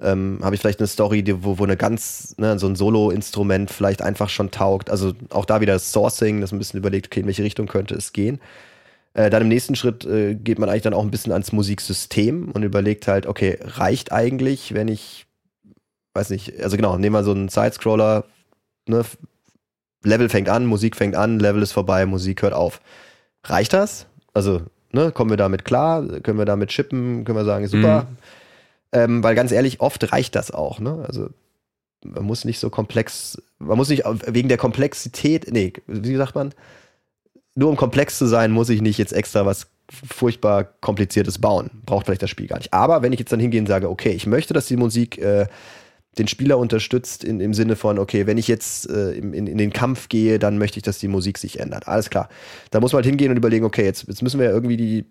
ähm, 0.00 0.38
habe 0.42 0.54
ich 0.54 0.62
vielleicht 0.62 0.80
eine 0.80 0.86
Story, 0.86 1.22
die, 1.22 1.44
wo, 1.44 1.58
wo 1.58 1.64
eine 1.64 1.76
ganz, 1.76 2.34
ne, 2.38 2.58
so 2.58 2.66
ein 2.66 2.74
Solo-Instrument 2.74 3.70
vielleicht 3.70 4.00
einfach 4.00 4.30
schon 4.30 4.50
taugt. 4.50 4.88
Also 4.88 5.12
auch 5.28 5.44
da 5.44 5.60
wieder 5.60 5.78
Sourcing, 5.78 6.40
dass 6.40 6.52
man 6.52 6.56
ein 6.56 6.60
bisschen 6.60 6.78
überlegt, 6.78 7.08
okay, 7.08 7.20
in 7.20 7.26
welche 7.26 7.44
Richtung 7.44 7.66
könnte 7.66 7.94
es 7.96 8.14
gehen. 8.14 8.40
Äh, 9.12 9.28
dann 9.28 9.42
im 9.42 9.48
nächsten 9.48 9.76
Schritt 9.76 10.06
äh, 10.06 10.34
geht 10.34 10.58
man 10.58 10.70
eigentlich 10.70 10.82
dann 10.82 10.94
auch 10.94 11.04
ein 11.04 11.10
bisschen 11.10 11.32
ans 11.32 11.52
Musiksystem 11.52 12.50
und 12.50 12.62
überlegt 12.62 13.06
halt, 13.06 13.26
okay, 13.26 13.58
reicht 13.60 14.10
eigentlich, 14.10 14.72
wenn 14.72 14.88
ich, 14.88 15.26
weiß 16.14 16.30
nicht, 16.30 16.62
also 16.62 16.76
genau, 16.76 16.96
nehmen 16.96 17.14
wir 17.14 17.24
so 17.24 17.32
einen 17.32 17.50
Sidescroller, 17.50 18.24
ne, 18.88 19.04
Level 20.02 20.30
fängt 20.30 20.48
an, 20.48 20.64
Musik 20.64 20.96
fängt 20.96 21.14
an, 21.14 21.38
Level 21.38 21.62
ist 21.62 21.72
vorbei, 21.72 22.06
Musik 22.06 22.40
hört 22.40 22.54
auf. 22.54 22.80
Reicht 23.44 23.74
das? 23.74 24.06
Also, 24.34 24.62
ne, 24.92 25.12
kommen 25.12 25.30
wir 25.30 25.36
damit 25.36 25.64
klar? 25.64 26.06
Können 26.20 26.38
wir 26.38 26.44
damit 26.44 26.70
chippen? 26.70 27.24
Können 27.24 27.38
wir 27.38 27.44
sagen, 27.44 27.66
super? 27.66 28.02
Mhm. 28.02 28.16
Ähm, 28.94 29.22
weil 29.24 29.34
ganz 29.34 29.50
ehrlich, 29.50 29.80
oft 29.80 30.12
reicht 30.12 30.36
das 30.36 30.52
auch. 30.52 30.78
Ne? 30.78 31.04
Also 31.06 31.30
man 32.04 32.22
muss 32.22 32.44
nicht 32.44 32.60
so 32.60 32.70
komplex, 32.70 33.42
man 33.58 33.76
muss 33.76 33.88
nicht 33.88 34.04
wegen 34.26 34.48
der 34.48 34.58
Komplexität, 34.58 35.50
nee, 35.50 35.72
wie 35.88 36.16
sagt 36.16 36.36
man? 36.36 36.52
Nur 37.56 37.70
um 37.70 37.76
komplex 37.76 38.18
zu 38.18 38.26
sein, 38.26 38.52
muss 38.52 38.68
ich 38.68 38.82
nicht 38.82 38.98
jetzt 38.98 39.12
extra 39.12 39.46
was 39.46 39.66
furchtbar 39.90 40.64
kompliziertes 40.64 41.40
bauen. 41.40 41.70
Braucht 41.86 42.06
vielleicht 42.06 42.22
das 42.22 42.30
Spiel 42.30 42.46
gar 42.46 42.58
nicht. 42.58 42.72
Aber 42.72 43.02
wenn 43.02 43.12
ich 43.12 43.18
jetzt 43.18 43.32
dann 43.32 43.40
hingehe 43.40 43.60
und 43.60 43.66
sage, 43.66 43.90
okay, 43.90 44.10
ich 44.10 44.26
möchte, 44.26 44.54
dass 44.54 44.66
die 44.66 44.76
Musik 44.76 45.18
äh, 45.18 45.46
den 46.18 46.28
Spieler 46.28 46.58
unterstützt 46.58 47.24
in, 47.24 47.40
im 47.40 47.54
Sinne 47.54 47.76
von, 47.76 47.98
okay, 47.98 48.26
wenn 48.26 48.38
ich 48.38 48.48
jetzt 48.48 48.88
äh, 48.88 49.12
in, 49.12 49.32
in, 49.32 49.58
den 49.58 49.72
Kampf 49.72 50.08
gehe, 50.08 50.38
dann 50.38 50.58
möchte 50.58 50.78
ich, 50.78 50.82
dass 50.82 50.98
die 50.98 51.08
Musik 51.08 51.38
sich 51.38 51.60
ändert. 51.60 51.88
Alles 51.88 52.10
klar. 52.10 52.28
Da 52.70 52.80
muss 52.80 52.92
man 52.92 52.98
halt 52.98 53.06
hingehen 53.06 53.30
und 53.30 53.36
überlegen, 53.36 53.64
okay, 53.64 53.84
jetzt, 53.84 54.06
jetzt 54.06 54.22
müssen 54.22 54.38
wir 54.38 54.46
ja 54.46 54.52
irgendwie 54.52 54.76
die, 54.76 55.06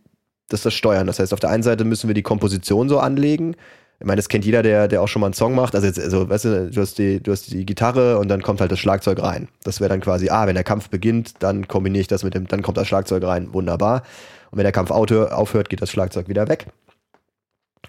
das, 0.50 0.62
das 0.62 0.74
steuern. 0.74 1.08
Das 1.08 1.20
heißt, 1.20 1.34
auf 1.34 1.40
der 1.40 1.50
einen 1.50 1.64
Seite 1.64 1.84
müssen 1.84 2.08
wir 2.08 2.14
die 2.14 2.22
Komposition 2.22 2.90
so 2.90 3.00
anlegen. 3.00 3.56
Ich 4.00 4.08
meine, 4.08 4.18
das 4.18 4.28
kennt 4.28 4.46
jeder, 4.46 4.64
der, 4.64 4.88
der 4.88 5.02
auch 5.02 5.08
schon 5.08 5.20
mal 5.22 5.28
einen 5.28 5.34
Song 5.34 5.56
macht. 5.56 5.76
Also, 5.76 5.88
jetzt, 5.88 6.00
also 6.00 6.30
weißt 6.30 6.46
du, 6.46 6.72
du 6.72 6.82
hast, 6.82 6.98
die, 6.98 7.22
du 7.22 7.32
hast 7.32 7.52
die 7.52 7.66
Gitarre 7.66 8.18
und 8.18 8.28
dann 8.28 8.42
kommt 8.42 8.60
halt 8.60 8.72
das 8.72 8.80
Schlagzeug 8.80 9.22
rein. 9.22 9.48
Das 9.64 9.80
wäre 9.80 9.90
dann 9.90 10.02
quasi, 10.02 10.30
ah, 10.30 10.48
wenn 10.48 10.56
der 10.56 10.64
Kampf 10.64 10.90
beginnt, 10.90 11.36
dann 11.40 11.68
kombiniere 11.68 12.02
ich 12.02 12.08
das 12.08 12.24
mit 12.24 12.34
dem, 12.34 12.48
dann 12.48 12.62
kommt 12.62 12.78
das 12.78 12.88
Schlagzeug 12.88 13.24
rein. 13.24 13.54
Wunderbar. 13.54 14.04
Und 14.52 14.58
wenn 14.58 14.64
der 14.64 14.72
Kampf 14.72 14.92
aufhört, 14.92 15.70
geht 15.70 15.82
das 15.82 15.90
Schlagzeug 15.90 16.28
wieder 16.28 16.48
weg. 16.48 16.68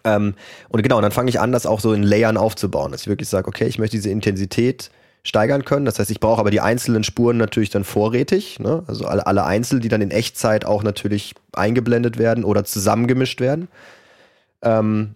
Ähm, 0.02 0.34
und 0.68 0.82
genau, 0.82 1.00
dann 1.00 1.12
fange 1.12 1.28
ich 1.30 1.40
an, 1.40 1.52
das 1.52 1.66
auch 1.66 1.80
so 1.80 1.92
in 1.92 2.02
Layern 2.02 2.36
aufzubauen, 2.36 2.92
dass 2.92 3.02
ich 3.02 3.08
wirklich 3.08 3.28
sage, 3.28 3.48
okay, 3.48 3.66
ich 3.66 3.78
möchte 3.78 3.96
diese 3.96 4.10
Intensität 4.10 4.90
steigern 5.24 5.64
können. 5.64 5.86
Das 5.86 5.98
heißt, 5.98 6.10
ich 6.10 6.20
brauche 6.20 6.40
aber 6.40 6.50
die 6.50 6.60
einzelnen 6.60 7.02
Spuren 7.02 7.38
natürlich 7.38 7.70
dann 7.70 7.84
vorrätig. 7.84 8.60
Ne? 8.60 8.84
Also 8.86 9.06
alle, 9.06 9.26
alle 9.26 9.44
Einzel, 9.44 9.80
die 9.80 9.88
dann 9.88 10.02
in 10.02 10.10
Echtzeit 10.10 10.66
auch 10.66 10.82
natürlich 10.82 11.34
eingeblendet 11.52 12.18
werden 12.18 12.44
oder 12.44 12.64
zusammengemischt 12.64 13.40
werden. 13.40 13.68
Ähm, 14.60 15.14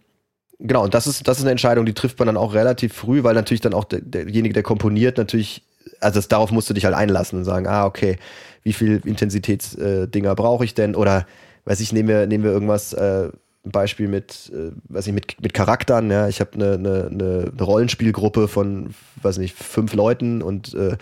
genau, 0.59 0.85
und 0.85 0.95
das 0.95 1.07
ist, 1.07 1.29
das 1.29 1.39
ist 1.39 1.45
eine 1.45 1.51
Entscheidung, 1.51 1.85
die 1.85 1.93
trifft 1.93 2.19
man 2.19 2.27
dann 2.27 2.39
auch 2.39 2.55
relativ 2.55 2.95
früh, 2.95 3.23
weil 3.23 3.35
natürlich 3.35 3.61
dann 3.61 3.75
auch 3.75 3.85
der, 3.85 4.01
derjenige, 4.01 4.55
der 4.55 4.63
komponiert, 4.63 5.19
natürlich, 5.19 5.63
also 6.01 6.19
das, 6.19 6.29
darauf 6.29 6.53
musst 6.53 6.71
du 6.71 6.75
dich 6.75 6.87
halt 6.87 6.95
einlassen 6.95 7.41
und 7.41 7.45
sagen, 7.45 7.67
ah, 7.67 7.85
okay, 7.85 8.17
wie 8.63 8.73
viel 8.73 9.03
Intensitätsdinger 9.05 10.31
äh, 10.33 10.35
brauche 10.35 10.65
ich 10.65 10.75
denn? 10.75 10.95
Oder 10.95 11.27
weiß 11.67 11.81
ich, 11.81 11.93
nehmen 11.93 12.09
wir, 12.09 12.27
nehmen 12.27 12.45
wir 12.45 12.51
irgendwas, 12.51 12.95
äh, 12.95 13.29
Beispiel 13.71 14.09
mit, 14.09 14.53
äh, 14.55 14.73
weiß 14.89 15.07
ich, 15.07 15.13
mit, 15.13 15.41
mit 15.41 15.55
Charakteren, 15.55 16.11
ja, 16.11 16.29
ich 16.29 16.41
habe 16.41 16.55
eine, 16.55 16.75
eine, 16.75 17.09
eine 17.11 17.63
Rollenspielgruppe 17.63 18.49
von, 18.49 18.95
weiß 19.23 19.39
nicht, 19.39 19.57
fünf 19.57 19.95
Leuten 19.95 20.43
und 20.43 20.75
äh, 20.75 20.97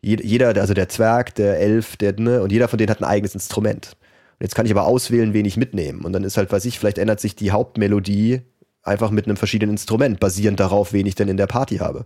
jeder, 0.00 0.48
also 0.60 0.74
der 0.74 0.90
Zwerg, 0.90 1.34
der 1.34 1.58
Elf, 1.58 1.96
der, 1.96 2.18
ne, 2.20 2.42
und 2.42 2.52
jeder 2.52 2.68
von 2.68 2.78
denen 2.78 2.90
hat 2.90 3.00
ein 3.00 3.04
eigenes 3.04 3.34
Instrument. 3.34 3.96
Und 4.38 4.44
jetzt 4.44 4.54
kann 4.54 4.66
ich 4.66 4.72
aber 4.72 4.84
auswählen, 4.84 5.32
wen 5.32 5.46
ich 5.46 5.56
mitnehme. 5.56 6.02
Und 6.02 6.12
dann 6.12 6.24
ist 6.24 6.36
halt, 6.36 6.52
weiß 6.52 6.66
ich, 6.66 6.78
vielleicht 6.78 6.98
ändert 6.98 7.20
sich 7.20 7.36
die 7.36 7.52
Hauptmelodie 7.52 8.42
einfach 8.82 9.10
mit 9.10 9.26
einem 9.26 9.38
verschiedenen 9.38 9.72
Instrument, 9.72 10.20
basierend 10.20 10.60
darauf, 10.60 10.92
wen 10.92 11.06
ich 11.06 11.14
denn 11.14 11.28
in 11.28 11.38
der 11.38 11.46
Party 11.46 11.78
habe. 11.78 12.04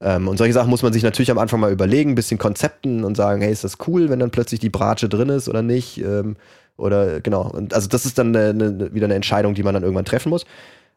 Ähm, 0.00 0.28
und 0.28 0.36
solche 0.36 0.52
Sachen 0.52 0.68
muss 0.68 0.82
man 0.82 0.92
sich 0.92 1.02
natürlich 1.02 1.30
am 1.30 1.38
Anfang 1.38 1.60
mal 1.60 1.72
überlegen, 1.72 2.10
ein 2.10 2.14
bisschen 2.14 2.38
Konzepten 2.38 3.04
und 3.04 3.16
sagen, 3.16 3.40
hey, 3.40 3.52
ist 3.52 3.64
das 3.64 3.78
cool, 3.86 4.10
wenn 4.10 4.18
dann 4.18 4.30
plötzlich 4.30 4.60
die 4.60 4.70
Bratsche 4.70 5.08
drin 5.08 5.30
ist 5.30 5.48
oder 5.48 5.62
nicht? 5.62 5.98
Ähm, 5.98 6.36
oder 6.76 7.20
genau. 7.20 7.48
Und 7.50 7.74
also 7.74 7.88
das 7.88 8.06
ist 8.06 8.18
dann 8.18 8.34
eine, 8.34 8.50
eine, 8.50 8.94
wieder 8.94 9.06
eine 9.06 9.14
Entscheidung, 9.14 9.54
die 9.54 9.62
man 9.62 9.74
dann 9.74 9.82
irgendwann 9.82 10.04
treffen 10.04 10.30
muss. 10.30 10.44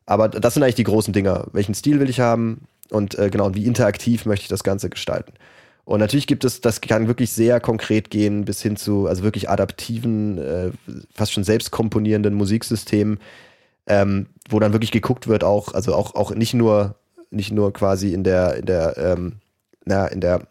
Aber 0.05 0.29
das 0.29 0.53
sind 0.53 0.63
eigentlich 0.63 0.75
die 0.75 0.83
großen 0.83 1.13
Dinger. 1.13 1.47
Welchen 1.51 1.75
Stil 1.75 1.99
will 1.99 2.09
ich 2.09 2.19
haben? 2.19 2.61
Und 2.89 3.19
äh, 3.19 3.29
genau, 3.29 3.53
wie 3.53 3.65
interaktiv 3.65 4.25
möchte 4.25 4.43
ich 4.43 4.49
das 4.49 4.63
Ganze 4.63 4.89
gestalten? 4.89 5.33
Und 5.83 5.99
natürlich 5.99 6.27
gibt 6.27 6.43
es, 6.43 6.59
das 6.59 6.81
kann 6.81 7.07
wirklich 7.07 7.31
sehr 7.31 7.59
konkret 7.59 8.09
gehen, 8.09 8.43
bis 8.43 8.61
hin 8.61 8.75
zu, 8.75 9.07
also 9.07 9.23
wirklich 9.23 9.49
adaptiven, 9.49 10.37
äh, 10.37 10.71
fast 11.13 11.31
schon 11.31 11.45
selbst 11.45 11.71
komponierenden 11.71 12.33
Musiksystemen, 12.33 13.19
ähm, 13.85 14.27
wo 14.49 14.59
dann 14.59 14.73
wirklich 14.73 14.91
geguckt 14.91 15.27
wird, 15.27 15.43
auch, 15.45 15.73
also 15.73 15.95
auch, 15.95 16.15
auch 16.15 16.35
nicht 16.35 16.53
nur, 16.53 16.95
nicht 17.29 17.53
nur 17.53 17.71
quasi 17.71 18.13
in 18.13 18.23
der, 18.23 18.55
in 18.55 18.65
der, 18.65 18.97
ähm, 18.97 19.35
na, 19.85 20.07
in 20.07 20.19
der 20.19 20.41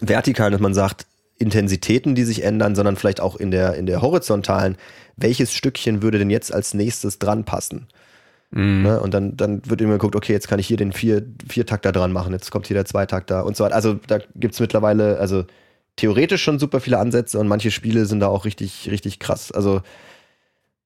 vertikalen, 0.00 0.52
dass 0.52 0.62
man 0.62 0.74
sagt, 0.74 1.06
Intensitäten, 1.38 2.14
die 2.14 2.24
sich 2.24 2.42
ändern, 2.42 2.74
sondern 2.74 2.96
vielleicht 2.96 3.20
auch 3.20 3.36
in 3.36 3.50
der, 3.50 3.74
in 3.74 3.86
der 3.86 4.02
horizontalen, 4.02 4.76
welches 5.16 5.54
Stückchen 5.54 6.02
würde 6.02 6.18
denn 6.18 6.30
jetzt 6.30 6.52
als 6.52 6.74
nächstes 6.74 7.18
dran 7.18 7.44
passen? 7.44 7.86
Mm. 8.50 8.82
Ne? 8.82 9.00
Und 9.00 9.14
dann, 9.14 9.36
dann 9.36 9.62
wird 9.64 9.80
immer 9.80 9.92
geguckt, 9.92 10.16
okay, 10.16 10.32
jetzt 10.32 10.48
kann 10.48 10.58
ich 10.58 10.66
hier 10.66 10.76
den 10.76 10.92
vier, 10.92 11.24
Viertakter 11.48 11.92
dran 11.92 12.12
machen, 12.12 12.32
jetzt 12.32 12.50
kommt 12.50 12.66
hier 12.66 12.74
der 12.74 12.86
Zweitakter 12.86 13.46
und 13.46 13.56
so 13.56 13.64
weiter. 13.64 13.76
Also 13.76 13.94
da 13.94 14.18
gibt 14.34 14.54
es 14.54 14.60
mittlerweile, 14.60 15.18
also 15.18 15.44
theoretisch 15.96 16.42
schon 16.42 16.58
super 16.58 16.80
viele 16.80 16.98
Ansätze 16.98 17.38
und 17.38 17.48
manche 17.48 17.70
Spiele 17.70 18.06
sind 18.06 18.20
da 18.20 18.28
auch 18.28 18.44
richtig, 18.44 18.88
richtig 18.90 19.18
krass. 19.18 19.52
Also 19.52 19.82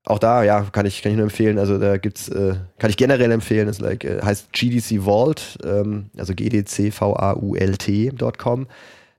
auch 0.04 0.18
da, 0.18 0.42
ja, 0.42 0.62
kann 0.72 0.84
ich, 0.86 1.02
kann 1.02 1.12
ich 1.12 1.16
nur 1.16 1.26
empfehlen. 1.26 1.58
Also 1.58 1.78
da 1.78 1.96
gibt's, 1.96 2.28
äh, 2.28 2.56
kann 2.78 2.90
ich 2.90 2.96
generell 2.96 3.30
empfehlen, 3.30 3.68
ist 3.68 3.80
like, 3.80 4.02
äh, 4.04 4.20
heißt 4.22 4.52
GDC 4.52 5.04
Vault, 5.04 5.58
ähm, 5.64 6.10
also 6.16 6.34
gdcvault.com. 6.34 8.66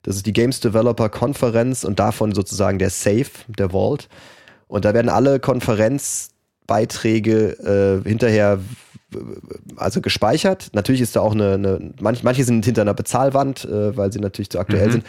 Das 0.03 0.15
ist 0.15 0.25
die 0.25 0.33
Games 0.33 0.59
Developer 0.59 1.09
Konferenz 1.09 1.83
und 1.83 1.99
davon 1.99 2.33
sozusagen 2.33 2.77
der 2.77 2.89
Safe, 2.89 3.29
der 3.47 3.71
Vault. 3.71 4.09
Und 4.67 4.85
da 4.85 4.93
werden 4.93 5.09
alle 5.09 5.39
Konferenzbeiträge 5.39 8.01
äh, 8.03 8.07
hinterher 8.07 8.59
also 9.75 10.01
gespeichert. 10.01 10.69
Natürlich 10.73 11.01
ist 11.01 11.15
da 11.15 11.21
auch 11.21 11.33
eine, 11.33 11.53
eine 11.53 11.93
manch, 11.99 12.23
manche 12.23 12.43
sind 12.43 12.65
hinter 12.65 12.81
einer 12.81 12.93
Bezahlwand, 12.93 13.65
äh, 13.65 13.95
weil 13.95 14.11
sie 14.11 14.19
natürlich 14.19 14.49
zu 14.49 14.59
aktuell 14.59 14.87
mhm. 14.87 14.91
sind. 14.91 15.05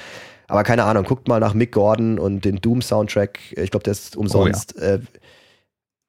Aber 0.46 0.62
keine 0.62 0.84
Ahnung, 0.84 1.04
guckt 1.04 1.26
mal 1.26 1.40
nach 1.40 1.54
Mick 1.54 1.72
Gordon 1.72 2.18
und 2.18 2.44
den 2.44 2.56
Doom-Soundtrack. 2.56 3.38
Ich 3.56 3.70
glaube, 3.70 3.84
der 3.84 3.92
ist 3.92 4.16
umsonst. 4.16 4.74
Oh, 4.76 4.80
ja. 4.80 4.94
äh, 4.94 5.00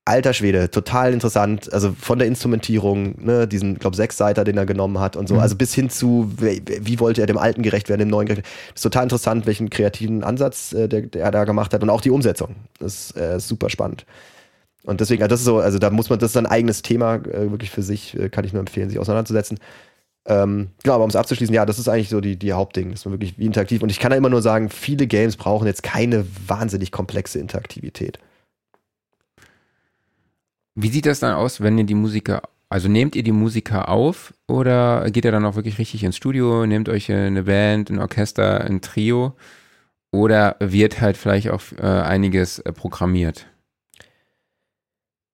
alter 0.06 0.34
Schwede, 0.34 0.70
total 0.70 1.14
interessant. 1.14 1.74
Also 1.74 1.96
von 2.00 2.20
der 2.20 2.28
Instrumentierung, 2.28 3.16
ne, 3.24 3.48
diesen, 3.48 3.80
glaube 3.80 3.96
Sechsseiter, 3.96 4.44
den 4.44 4.56
er 4.56 4.68
genommen 4.68 5.00
hat 5.00 5.16
und 5.16 5.28
so, 5.28 5.36
mhm. 5.36 5.40
also 5.42 5.56
bis 5.56 5.74
hin 5.74 5.90
zu, 5.90 6.32
wie, 6.38 6.62
wie, 6.82 7.00
wollte 7.00 7.22
er 7.22 7.28
dem 7.28 7.40
Alten 7.40 7.64
gerecht 7.64 7.90
werden, 7.90 8.00
dem 8.00 8.10
Neuen 8.10 8.28
gerecht 8.28 8.46
werden. 8.46 8.76
ist 8.76 8.82
total 8.82 9.04
interessant, 9.04 9.48
welchen 9.48 9.72
kreativen 9.72 10.24
Ansatz 10.24 10.74
äh, 10.74 10.88
der, 10.88 11.02
der 11.02 11.24
er 11.24 11.32
da 11.32 11.44
gemacht 11.44 11.74
hat 11.74 11.82
und 11.82 11.90
auch 11.90 12.02
die 12.02 12.12
Umsetzung. 12.12 12.56
Das 12.80 13.12
ist 13.12 13.18
äh, 13.18 13.40
super 13.40 13.70
spannend. 13.70 14.06
Und 14.84 15.02
deswegen, 15.02 15.24
also 15.24 15.34
das 15.34 15.40
ist 15.40 15.46
so, 15.46 15.58
also 15.58 15.80
da 15.80 15.90
muss 15.90 16.12
man, 16.12 16.20
das 16.20 16.32
ist 16.32 16.38
ein 16.38 16.46
eigenes 16.46 16.84
Thema, 16.84 17.16
äh, 17.16 17.50
wirklich 17.50 17.72
für 17.72 17.82
sich, 17.82 18.18
äh, 18.18 18.30
kann 18.30 18.46
ich 18.46 18.54
nur 18.54 18.60
empfehlen, 18.60 18.90
sich 18.90 19.00
auseinanderzusetzen. 19.00 19.58
Ähm, 20.28 20.70
genau, 20.84 20.96
aber 20.96 21.04
um 21.04 21.10
es 21.10 21.16
abzuschließen, 21.16 21.54
ja, 21.54 21.66
das 21.66 21.80
ist 21.80 21.88
eigentlich 21.88 22.10
so 22.10 22.22
die, 22.22 22.38
die 22.38 22.54
Hauptding, 22.54 22.92
dass 22.92 23.06
man 23.06 23.14
wirklich 23.14 23.40
wie 23.40 23.46
interaktiv 23.46 23.82
und 23.82 23.90
ich 23.90 24.00
kann 24.00 24.12
da 24.12 24.18
immer 24.18 24.30
nur 24.30 24.42
sagen, 24.44 24.70
viele 24.70 25.08
Games 25.08 25.36
brauchen 25.36 25.66
jetzt 25.68 25.84
keine 25.84 26.26
wahnsinnig 26.48 26.92
komplexe 26.92 27.40
Interaktivität. 27.40 28.20
Wie 30.76 30.90
sieht 30.90 31.06
das 31.06 31.22
dann 31.22 31.34
aus, 31.34 31.62
wenn 31.62 31.78
ihr 31.78 31.86
die 31.86 31.96
Musiker, 31.96 32.44
also 32.70 32.90
nehmt 32.90 33.16
ihr 33.16 33.24
die 33.24 33.32
Musiker 33.32 33.88
auf 33.88 34.34
oder 34.48 35.10
geht 35.10 35.24
ihr 35.24 35.32
dann 35.32 35.46
auch 35.46 35.56
wirklich 35.56 35.80
richtig 35.80 36.04
ins 36.04 36.18
Studio, 36.18 36.66
nehmt 36.66 36.90
euch 36.90 37.10
eine 37.10 37.44
Band, 37.44 37.90
ein 37.90 38.00
Orchester, 38.00 38.62
ein 38.62 38.82
Trio 38.82 39.36
oder 40.12 40.58
wird 40.60 41.00
halt 41.00 41.16
vielleicht 41.16 41.50
auch 41.50 41.62
äh, 41.78 41.82
einiges 41.82 42.60
äh, 42.60 42.74
programmiert? 42.74 43.48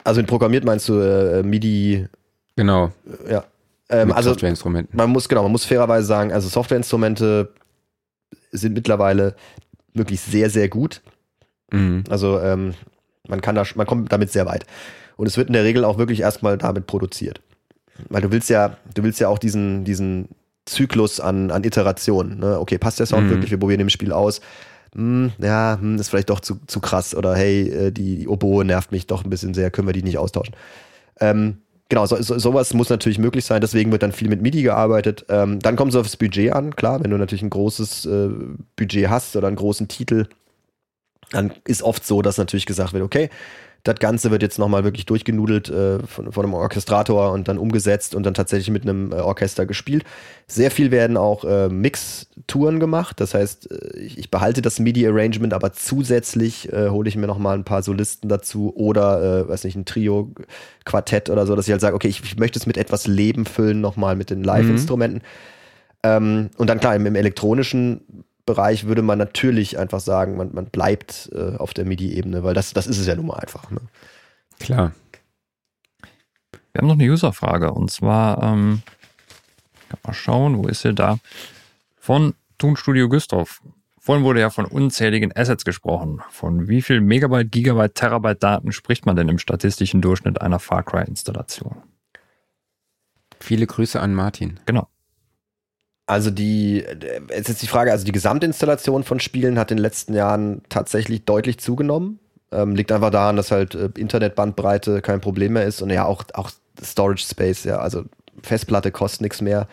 Also 0.04 0.20
in 0.20 0.28
programmiert 0.28 0.64
meinst 0.64 0.88
du 0.90 1.00
äh, 1.00 1.44
MIDI? 1.44 2.08
Genau. 2.56 2.92
Ja. 3.28 3.44
Ähm, 3.90 4.12
also 4.12 4.30
Softwareinstrumenten. 4.30 4.96
Man 4.96 5.10
muss 5.10 5.28
genau, 5.28 5.44
man 5.44 5.52
muss 5.52 5.66
fairerweise 5.66 6.06
sagen, 6.06 6.32
also 6.32 6.50
Softwareinstrumente 6.50 7.54
sind 8.52 8.74
mittlerweile 8.74 9.36
wirklich 9.94 10.22
sehr 10.22 10.50
sehr 10.50 10.70
gut. 10.70 11.02
Mhm. 11.72 12.04
Also 12.10 12.40
ähm, 12.40 12.74
man 13.28 13.42
kann 13.42 13.56
da, 13.56 13.64
man 13.76 13.88
kommt 13.88 14.12
damit 14.12 14.32
sehr 14.32 14.46
weit. 14.46 14.66
Und 15.18 15.28
es 15.28 15.38
wird 15.38 15.48
in 15.48 15.54
der 15.54 15.64
Regel 15.64 15.86
auch 15.86 15.98
wirklich 15.98 16.22
erstmal 16.22 16.58
damit 16.58 16.88
produziert. 16.88 17.42
Weil 18.10 18.22
du 18.22 18.32
willst 18.32 18.50
ja, 18.50 18.78
du 18.94 19.04
willst 19.04 19.20
ja 19.20 19.28
auch 19.28 19.40
diesen, 19.40 19.84
diesen 19.84 20.30
Zyklus 20.66 21.20
an, 21.20 21.52
an 21.52 21.64
Iterationen. 21.64 22.40
Ne? 22.40 22.60
Okay, 22.60 22.78
passt 22.78 23.00
der 23.00 23.06
Sound 23.06 23.26
mhm. 23.26 23.32
wirklich? 23.32 23.52
Wir 23.52 23.60
probieren 23.60 23.82
im 23.82 23.90
Spiel 23.90 24.12
aus. 24.12 24.42
Hm, 24.96 25.32
ja, 25.40 25.78
hm, 25.80 25.98
ist 25.98 26.10
vielleicht 26.10 26.30
doch 26.30 26.40
zu, 26.40 26.60
zu 26.68 26.80
krass. 26.80 27.16
Oder 27.16 27.36
hey, 27.36 27.70
äh, 27.70 27.92
die, 27.92 28.20
die 28.20 28.28
Oboe 28.28 28.66
nervt 28.66 28.92
mich 28.92 29.08
doch 29.08 29.24
ein 29.24 29.30
bisschen 29.30 29.54
sehr, 29.54 29.72
können 29.72 29.88
wir 29.88 29.94
die 29.94 30.04
nicht 30.04 30.18
austauschen? 30.18 30.56
Ähm, 31.20 31.58
genau, 31.90 32.06
so, 32.06 32.22
so, 32.22 32.38
sowas 32.38 32.74
muss 32.74 32.90
natürlich 32.90 33.20
möglich 33.20 33.46
sein, 33.46 33.62
deswegen 33.62 33.92
wird 33.92 34.04
dann 34.04 34.12
viel 34.12 34.28
mit 34.28 34.42
MIDI 34.42 34.64
gearbeitet. 34.64 35.26
Ähm, 35.30 35.60
dann 35.60 35.76
kommt 35.76 35.94
es 35.94 35.98
aufs 35.98 36.18
Budget 36.18 36.54
an, 36.54 36.76
klar, 36.76 37.02
wenn 37.02 37.12
du 37.12 37.18
natürlich 37.18 37.44
ein 37.44 37.50
großes 37.50 38.06
äh, 38.06 38.30
Budget 38.76 39.10
hast 39.10 39.36
oder 39.36 39.48
einen 39.48 39.56
großen 39.56 39.88
Titel, 39.88 40.28
dann 41.32 41.54
ist 41.66 41.84
oft 41.84 42.06
so, 42.06 42.22
dass 42.22 42.38
natürlich 42.38 42.66
gesagt 42.66 42.92
wird, 42.92 43.04
okay, 43.04 43.30
das 43.84 43.96
Ganze 43.96 44.30
wird 44.30 44.44
jetzt 44.44 44.60
nochmal 44.60 44.84
wirklich 44.84 45.06
durchgenudelt 45.06 45.70
äh, 45.70 46.00
von, 46.06 46.32
von 46.32 46.46
einem 46.46 46.54
Orchestrator 46.54 47.32
und 47.32 47.48
dann 47.48 47.58
umgesetzt 47.58 48.14
und 48.14 48.24
dann 48.24 48.34
tatsächlich 48.34 48.70
mit 48.70 48.84
einem 48.84 49.12
äh, 49.12 49.16
Orchester 49.16 49.66
gespielt. 49.66 50.04
Sehr 50.48 50.70
viel 50.70 50.92
werden 50.92 51.18
auch 51.18 51.44
äh, 51.44 51.68
Mix-Touren 51.68 52.80
gemacht. 52.80 53.20
Das 53.20 53.34
heißt, 53.34 53.72
äh, 53.72 54.00
ich, 54.00 54.20
ich, 54.20 54.30
behalte 54.30 54.62
das 54.62 54.80
MIDI-Arrangement, 54.80 55.54
aber 55.54 55.74
zusätzlich 55.74 56.72
äh, 56.72 56.90
hole 56.90 57.10
ich 57.10 57.16
mir 57.16 57.28
nochmal 57.28 57.58
ein 57.58 57.64
paar 57.64 57.82
Solisten 57.82 58.30
dazu 58.30 58.72
oder, 58.76 59.42
äh, 59.46 59.50
weiß 59.50 59.64
nicht, 59.64 59.76
ein 59.76 59.86
Trio, 59.86 60.32
Quartett 60.86 61.30
oder 61.30 61.48
so, 61.48 61.56
dass 61.56 61.68
ich 61.68 61.72
halt 61.72 61.82
sage, 61.82 61.96
okay, 61.96 62.08
ich, 62.08 62.22
ich 62.24 62.38
möchte 62.38 62.60
es 62.60 62.68
mit 62.68 62.78
etwas 62.78 63.08
Leben 63.08 63.46
füllen, 63.46 63.82
nochmal 63.82 64.16
mit 64.16 64.30
den 64.30 64.44
Live-Instrumenten. 64.44 65.20
Mhm. 65.20 65.24
Ähm, 66.04 66.50
und 66.58 66.70
dann 66.70 66.80
klar, 66.80 66.96
im, 66.96 67.06
im 67.06 67.16
elektronischen 67.16 68.26
Bereich 68.52 68.86
würde 68.86 69.02
man 69.02 69.18
natürlich 69.18 69.80
einfach 69.80 70.02
sagen, 70.02 70.36
man, 70.36 70.50
man 70.54 70.66
bleibt 70.66 71.30
äh, 71.34 71.56
auf 71.56 71.74
der 71.74 71.86
MIDI-Ebene, 71.86 72.44
weil 72.44 72.54
das, 72.54 72.74
das 72.74 72.86
ist 72.86 72.98
es 72.98 73.08
ja 73.08 73.16
nun 73.16 73.28
mal 73.28 73.38
einfach. 73.38 73.72
Ne? 73.72 73.80
Klar. 74.60 74.92
Wir 76.74 76.82
haben 76.82 76.88
noch 76.88 76.96
eine 76.96 77.10
Userfrage 77.10 77.72
und 77.72 77.90
zwar, 77.90 78.44
ähm, 78.44 78.82
mal 80.04 80.14
schauen, 80.14 80.58
wo 80.58 80.68
ist 80.68 80.82
sie 80.82 80.94
da? 80.94 81.18
Von 81.98 82.34
Tonstudio 82.58 83.08
Güstrow. 83.08 83.62
Vorhin 84.00 84.26
wurde 84.26 84.42
ja 84.42 84.50
von 84.50 84.66
unzähligen 84.66 85.32
Assets 85.34 85.64
gesprochen. 85.64 86.22
Von 86.30 86.68
wie 86.68 86.82
viel 86.82 87.00
Megabyte, 87.00 87.52
Gigabyte, 87.52 87.96
Terabyte 87.96 88.44
Daten 88.44 88.74
spricht 88.74 89.06
man 89.06 89.16
denn 89.16 89.30
im 89.30 89.38
statistischen 89.38 90.02
Durchschnitt 90.02 90.42
einer 90.42 90.60
Far 90.60 90.84
Cry-Installation? 90.84 91.78
Viele 93.40 93.66
Grüße 93.66 94.00
an 94.02 94.14
Martin. 94.14 94.60
Genau. 94.66 94.90
Also 96.06 96.30
die, 96.30 96.84
es 97.30 97.48
ist 97.48 97.62
die 97.62 97.68
Frage, 97.68 97.92
also 97.92 98.06
die 98.06 98.12
Gesamtinstallation 98.12 99.04
von 99.04 99.20
Spielen 99.20 99.58
hat 99.58 99.72
in 99.72 99.78
den 99.78 99.84
letzten 99.84 100.14
Jahren 100.14 100.62
tatsächlich 100.70 101.26
deutlich 101.26 101.60
zugenommen. 101.60 102.20
Ähm, 102.52 102.76
liegt 102.76 102.92
einfach 102.92 103.12
daran, 103.12 103.38
dass 103.38 103.52
halt 103.52 103.76
äh, 103.76 103.90
Internetbandbreite 103.96 105.02
kein 105.02 105.22
Problem 105.22 105.54
mehr 105.54 105.66
ist 105.66 105.82
und 105.82 105.90
ja 105.90 106.06
auch, 106.06 106.26
auch 106.34 106.52
Storage 106.84 107.26
Space, 107.26 107.64
ja, 107.64 107.78
also 107.78 108.04
Festplatte 108.44 108.92
kostet 108.92 109.22
nichts 109.22 109.40
mehr. 109.42 109.68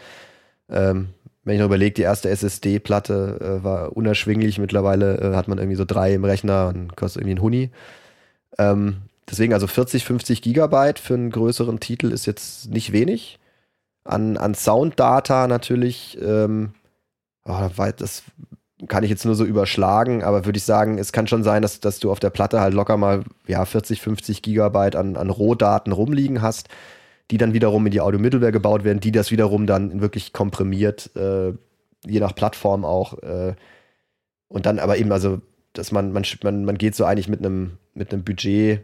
Ähm, 0.70 1.09
wenn 1.49 1.55
ich 1.55 1.61
noch 1.61 1.66
überlege, 1.66 1.95
die 1.95 2.03
erste 2.03 2.29
SSD-Platte 2.29 3.39
äh, 3.41 3.64
war 3.64 3.97
unerschwinglich. 3.97 4.59
Mittlerweile 4.59 5.18
äh, 5.18 5.35
hat 5.35 5.49
man 5.49 5.57
irgendwie 5.57 5.76
so 5.76 5.87
drei 5.87 6.12
im 6.12 6.24
Rechner 6.24 6.68
und 6.68 6.95
kostet 6.95 7.22
irgendwie 7.22 7.37
ein 7.37 7.43
Huni. 7.43 7.70
Ähm, 8.59 8.99
deswegen 9.29 9.55
also 9.55 9.66
40, 9.66 10.05
50 10.05 10.43
Gigabyte 10.43 10.99
für 10.99 11.14
einen 11.14 11.31
größeren 11.31 11.81
Titel 11.81 12.12
ist 12.12 12.26
jetzt 12.26 12.70
nicht 12.70 12.93
wenig. 12.93 13.39
An, 14.09 14.36
an 14.36 14.54
Sounddata 14.54 15.46
natürlich, 15.46 16.18
ähm, 16.20 16.70
oh, 17.44 17.68
das 17.96 18.22
kann 18.86 19.04
ich 19.04 19.11
jetzt 19.11 19.24
nur 19.24 19.34
so 19.34 19.44
überschlagen, 19.44 20.22
aber 20.22 20.44
würde 20.44 20.56
ich 20.56 20.64
sagen, 20.64 20.98
es 20.98 21.12
kann 21.12 21.26
schon 21.26 21.42
sein, 21.42 21.62
dass, 21.62 21.80
dass 21.80 21.98
du 21.98 22.11
auf 22.11 22.20
der 22.20 22.30
Platte 22.30 22.61
halt 22.61 22.74
locker 22.74 22.96
mal 22.96 23.24
ja, 23.46 23.64
40, 23.64 24.00
50 24.00 24.42
Gigabyte 24.42 24.96
an, 24.96 25.16
an 25.16 25.30
Rohdaten 25.30 25.92
rumliegen 25.92 26.42
hast 26.42 26.68
die 27.30 27.38
dann 27.38 27.52
wiederum 27.52 27.84
in 27.86 27.92
die 27.92 28.00
Audio-Middleware 28.00 28.52
gebaut 28.52 28.84
werden, 28.84 29.00
die 29.00 29.12
das 29.12 29.30
wiederum 29.30 29.66
dann 29.66 30.00
wirklich 30.00 30.32
komprimiert, 30.32 31.14
äh, 31.14 31.52
je 32.06 32.20
nach 32.20 32.34
Plattform 32.34 32.84
auch. 32.84 33.22
Äh, 33.22 33.54
und 34.48 34.66
dann 34.66 34.78
aber 34.78 34.96
eben, 34.96 35.12
also, 35.12 35.40
dass 35.74 35.92
man, 35.92 36.12
man, 36.12 36.24
man, 36.42 36.78
geht 36.78 36.94
so 36.94 37.04
eigentlich 37.04 37.28
mit 37.28 37.40
einem 37.40 37.76
mit 37.94 38.12
einem 38.12 38.24
Budget 38.24 38.80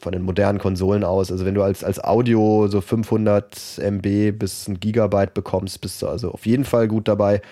von 0.00 0.12
den 0.12 0.22
modernen 0.22 0.58
Konsolen 0.58 1.04
aus. 1.04 1.30
Also 1.32 1.44
wenn 1.44 1.54
du 1.54 1.62
als, 1.62 1.82
als 1.82 2.02
Audio 2.02 2.68
so 2.68 2.80
500 2.80 3.78
MB 3.78 4.32
bis 4.38 4.68
ein 4.68 4.80
Gigabyte 4.80 5.34
bekommst, 5.34 5.80
bist 5.80 6.00
du 6.02 6.08
also 6.08 6.30
auf 6.30 6.46
jeden 6.46 6.64
Fall 6.64 6.88
gut 6.88 7.08
dabei. 7.08 7.42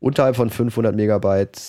Unterhalb 0.00 0.36
von 0.36 0.48
500 0.48 0.94
Megabyte 0.94 1.60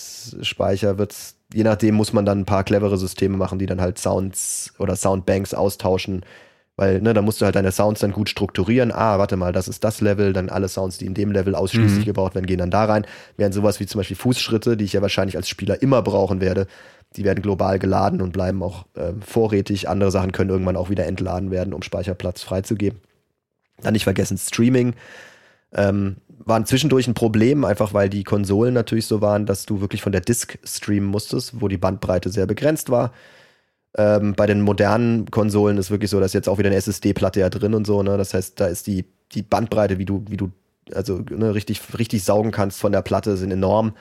Speicher 0.42 0.98
wird's, 0.98 1.34
je 1.52 1.64
nachdem 1.64 1.96
muss 1.96 2.12
man 2.12 2.24
dann 2.24 2.40
ein 2.40 2.44
paar 2.44 2.62
clevere 2.62 2.96
Systeme 2.96 3.36
machen, 3.36 3.58
die 3.58 3.66
dann 3.66 3.80
halt 3.80 3.98
Sounds 3.98 4.72
oder 4.78 4.94
Soundbanks 4.94 5.52
austauschen 5.52 6.24
weil, 6.80 7.02
ne, 7.02 7.12
da 7.12 7.20
musst 7.20 7.42
du 7.42 7.44
halt 7.44 7.56
deine 7.56 7.72
Sounds 7.72 8.00
dann 8.00 8.10
gut 8.10 8.30
strukturieren. 8.30 8.90
Ah, 8.90 9.18
warte 9.18 9.36
mal, 9.36 9.52
das 9.52 9.68
ist 9.68 9.84
das 9.84 10.00
Level, 10.00 10.32
dann 10.32 10.48
alle 10.48 10.66
Sounds, 10.66 10.96
die 10.96 11.04
in 11.04 11.12
dem 11.12 11.30
Level 11.30 11.54
ausschließlich 11.54 12.00
mhm. 12.00 12.06
gebraucht 12.06 12.34
werden, 12.34 12.46
gehen 12.46 12.56
dann 12.56 12.70
da 12.70 12.86
rein. 12.86 13.04
Während 13.36 13.54
sowas 13.54 13.80
wie 13.80 13.86
zum 13.86 13.98
Beispiel 13.98 14.16
Fußschritte, 14.16 14.78
die 14.78 14.86
ich 14.86 14.94
ja 14.94 15.02
wahrscheinlich 15.02 15.36
als 15.36 15.46
Spieler 15.46 15.82
immer 15.82 16.00
brauchen 16.00 16.40
werde, 16.40 16.66
die 17.16 17.24
werden 17.24 17.42
global 17.42 17.78
geladen 17.78 18.22
und 18.22 18.32
bleiben 18.32 18.62
auch 18.62 18.86
äh, 18.94 19.12
vorrätig. 19.20 19.90
Andere 19.90 20.10
Sachen 20.10 20.32
können 20.32 20.48
irgendwann 20.48 20.78
auch 20.78 20.88
wieder 20.88 21.04
entladen 21.04 21.50
werden, 21.50 21.74
um 21.74 21.82
Speicherplatz 21.82 22.42
freizugeben. 22.42 23.00
Dann 23.82 23.92
nicht 23.92 24.04
vergessen, 24.04 24.38
Streaming. 24.38 24.94
Ähm, 25.74 26.16
waren 26.28 26.64
zwischendurch 26.64 27.06
ein 27.06 27.14
Problem, 27.14 27.66
einfach 27.66 27.92
weil 27.92 28.08
die 28.08 28.24
Konsolen 28.24 28.72
natürlich 28.72 29.04
so 29.04 29.20
waren, 29.20 29.44
dass 29.44 29.66
du 29.66 29.82
wirklich 29.82 30.00
von 30.00 30.12
der 30.12 30.22
Disk 30.22 30.58
streamen 30.64 31.10
musstest, 31.10 31.60
wo 31.60 31.68
die 31.68 31.76
Bandbreite 31.76 32.30
sehr 32.30 32.46
begrenzt 32.46 32.88
war. 32.88 33.12
Ähm, 33.96 34.34
bei 34.34 34.46
den 34.46 34.60
modernen 34.60 35.30
Konsolen 35.30 35.78
ist 35.78 35.90
wirklich 35.90 36.10
so, 36.10 36.20
dass 36.20 36.32
jetzt 36.32 36.48
auch 36.48 36.58
wieder 36.58 36.68
eine 36.68 36.76
SSD-Platte 36.76 37.40
ja 37.40 37.50
drin 37.50 37.74
und 37.74 37.86
so, 37.86 38.02
ne? 38.02 38.16
Das 38.16 38.34
heißt, 38.34 38.60
da 38.60 38.66
ist 38.66 38.86
die, 38.86 39.04
die 39.32 39.42
Bandbreite, 39.42 39.98
wie 39.98 40.04
du, 40.04 40.24
wie 40.28 40.36
du, 40.36 40.50
also 40.94 41.18
ne, 41.30 41.54
richtig, 41.54 41.80
richtig 41.98 42.24
saugen 42.24 42.52
kannst 42.52 42.80
von 42.80 42.92
der 42.92 43.02
Platte, 43.02 43.36
sind 43.36 43.50
enorm. 43.50 43.94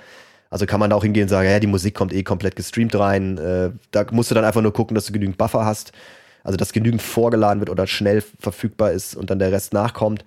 Also 0.51 0.65
kann 0.65 0.79
man 0.79 0.89
da 0.89 0.95
auch 0.95 1.03
hingehen 1.03 1.23
und 1.23 1.29
sagen, 1.29 1.49
ja, 1.49 1.59
die 1.59 1.67
Musik 1.67 1.93
kommt 1.95 2.13
eh 2.13 2.23
komplett 2.23 2.55
gestreamt 2.55 2.95
rein. 2.95 3.37
Äh, 3.37 3.71
da 3.91 4.05
musst 4.11 4.31
du 4.31 4.35
dann 4.35 4.45
einfach 4.45 4.61
nur 4.61 4.73
gucken, 4.73 4.95
dass 4.95 5.05
du 5.05 5.13
genügend 5.13 5.37
Buffer 5.37 5.65
hast. 5.65 5.91
Also 6.43 6.57
dass 6.57 6.73
genügend 6.73 7.01
vorgeladen 7.01 7.59
wird 7.59 7.69
oder 7.69 7.85
schnell 7.85 8.23
verfügbar 8.39 8.91
ist 8.91 9.15
und 9.15 9.29
dann 9.29 9.39
der 9.39 9.51
Rest 9.51 9.73
nachkommt. 9.73 10.25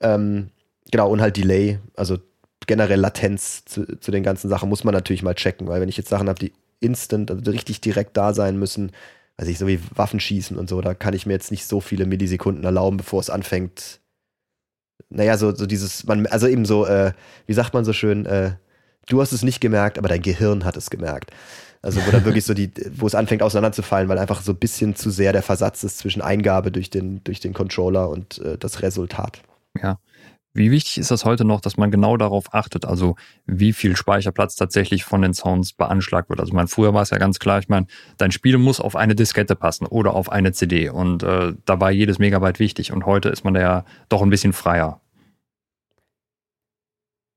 Ähm, 0.00 0.48
genau, 0.90 1.10
und 1.10 1.20
halt 1.20 1.36
Delay, 1.36 1.78
also 1.94 2.18
generell 2.66 3.00
Latenz 3.00 3.64
zu, 3.64 3.98
zu 3.98 4.10
den 4.10 4.22
ganzen 4.22 4.48
Sachen 4.48 4.68
muss 4.68 4.84
man 4.84 4.94
natürlich 4.94 5.22
mal 5.22 5.34
checken, 5.34 5.68
weil 5.68 5.80
wenn 5.80 5.88
ich 5.88 5.96
jetzt 5.96 6.08
Sachen 6.08 6.28
habe, 6.28 6.38
die 6.38 6.52
instant, 6.82 7.30
also 7.30 7.50
richtig 7.50 7.80
direkt 7.80 8.16
da 8.16 8.34
sein 8.34 8.58
müssen. 8.58 8.92
Also 9.36 9.50
ich 9.50 9.58
so 9.58 9.66
wie 9.66 9.80
Waffenschießen 9.94 10.58
und 10.58 10.68
so, 10.68 10.80
da 10.80 10.94
kann 10.94 11.14
ich 11.14 11.26
mir 11.26 11.32
jetzt 11.32 11.50
nicht 11.50 11.66
so 11.66 11.80
viele 11.80 12.06
Millisekunden 12.06 12.64
erlauben, 12.64 12.96
bevor 12.96 13.20
es 13.20 13.30
anfängt. 13.30 14.00
Naja, 15.08 15.36
so, 15.36 15.54
so 15.54 15.66
dieses, 15.66 16.04
man, 16.04 16.26
also 16.26 16.46
eben 16.46 16.64
so, 16.64 16.86
äh, 16.86 17.12
wie 17.46 17.54
sagt 17.54 17.74
man 17.74 17.84
so 17.84 17.92
schön, 17.92 18.26
äh, 18.26 18.52
du 19.08 19.20
hast 19.20 19.32
es 19.32 19.42
nicht 19.42 19.60
gemerkt, 19.60 19.98
aber 19.98 20.08
dein 20.08 20.22
Gehirn 20.22 20.64
hat 20.64 20.76
es 20.76 20.90
gemerkt. 20.90 21.32
Also 21.82 22.00
wo 22.06 22.10
dann 22.10 22.24
wirklich 22.24 22.44
so 22.44 22.54
die, 22.54 22.70
wo 22.96 23.06
es 23.06 23.14
anfängt 23.14 23.42
auseinanderzufallen, 23.42 24.08
weil 24.08 24.18
einfach 24.18 24.42
so 24.42 24.52
ein 24.52 24.58
bisschen 24.58 24.94
zu 24.94 25.10
sehr 25.10 25.32
der 25.32 25.42
Versatz 25.42 25.82
ist 25.82 25.98
zwischen 25.98 26.22
Eingabe 26.22 26.70
durch 26.70 26.90
den, 26.90 27.22
durch 27.24 27.40
den 27.40 27.52
Controller 27.52 28.08
und 28.08 28.38
äh, 28.38 28.56
das 28.56 28.82
Resultat. 28.82 29.42
Ja. 29.82 29.98
Wie 30.54 30.70
wichtig 30.70 30.98
ist 30.98 31.10
das 31.10 31.24
heute 31.24 31.44
noch, 31.44 31.62
dass 31.62 31.78
man 31.78 31.90
genau 31.90 32.18
darauf 32.18 32.52
achtet, 32.52 32.84
also 32.84 33.16
wie 33.46 33.72
viel 33.72 33.96
Speicherplatz 33.96 34.54
tatsächlich 34.54 35.02
von 35.02 35.22
den 35.22 35.32
Sounds 35.32 35.72
beanschlagt 35.72 36.28
wird? 36.28 36.40
Also 36.40 36.52
meine, 36.52 36.68
früher 36.68 36.92
war 36.92 37.02
es 37.02 37.10
ja 37.10 37.16
ganz 37.16 37.38
klar, 37.38 37.58
ich 37.58 37.68
meine, 37.68 37.86
dein 38.18 38.32
Spiel 38.32 38.58
muss 38.58 38.78
auf 38.78 38.94
eine 38.94 39.14
Diskette 39.14 39.56
passen 39.56 39.86
oder 39.86 40.14
auf 40.14 40.30
eine 40.30 40.52
CD 40.52 40.90
und 40.90 41.22
äh, 41.22 41.54
da 41.64 41.80
war 41.80 41.90
jedes 41.90 42.18
Megabyte 42.18 42.58
wichtig 42.58 42.92
und 42.92 43.06
heute 43.06 43.30
ist 43.30 43.44
man 43.44 43.54
da 43.54 43.60
ja 43.60 43.84
doch 44.10 44.20
ein 44.20 44.28
bisschen 44.28 44.52
freier. 44.52 45.00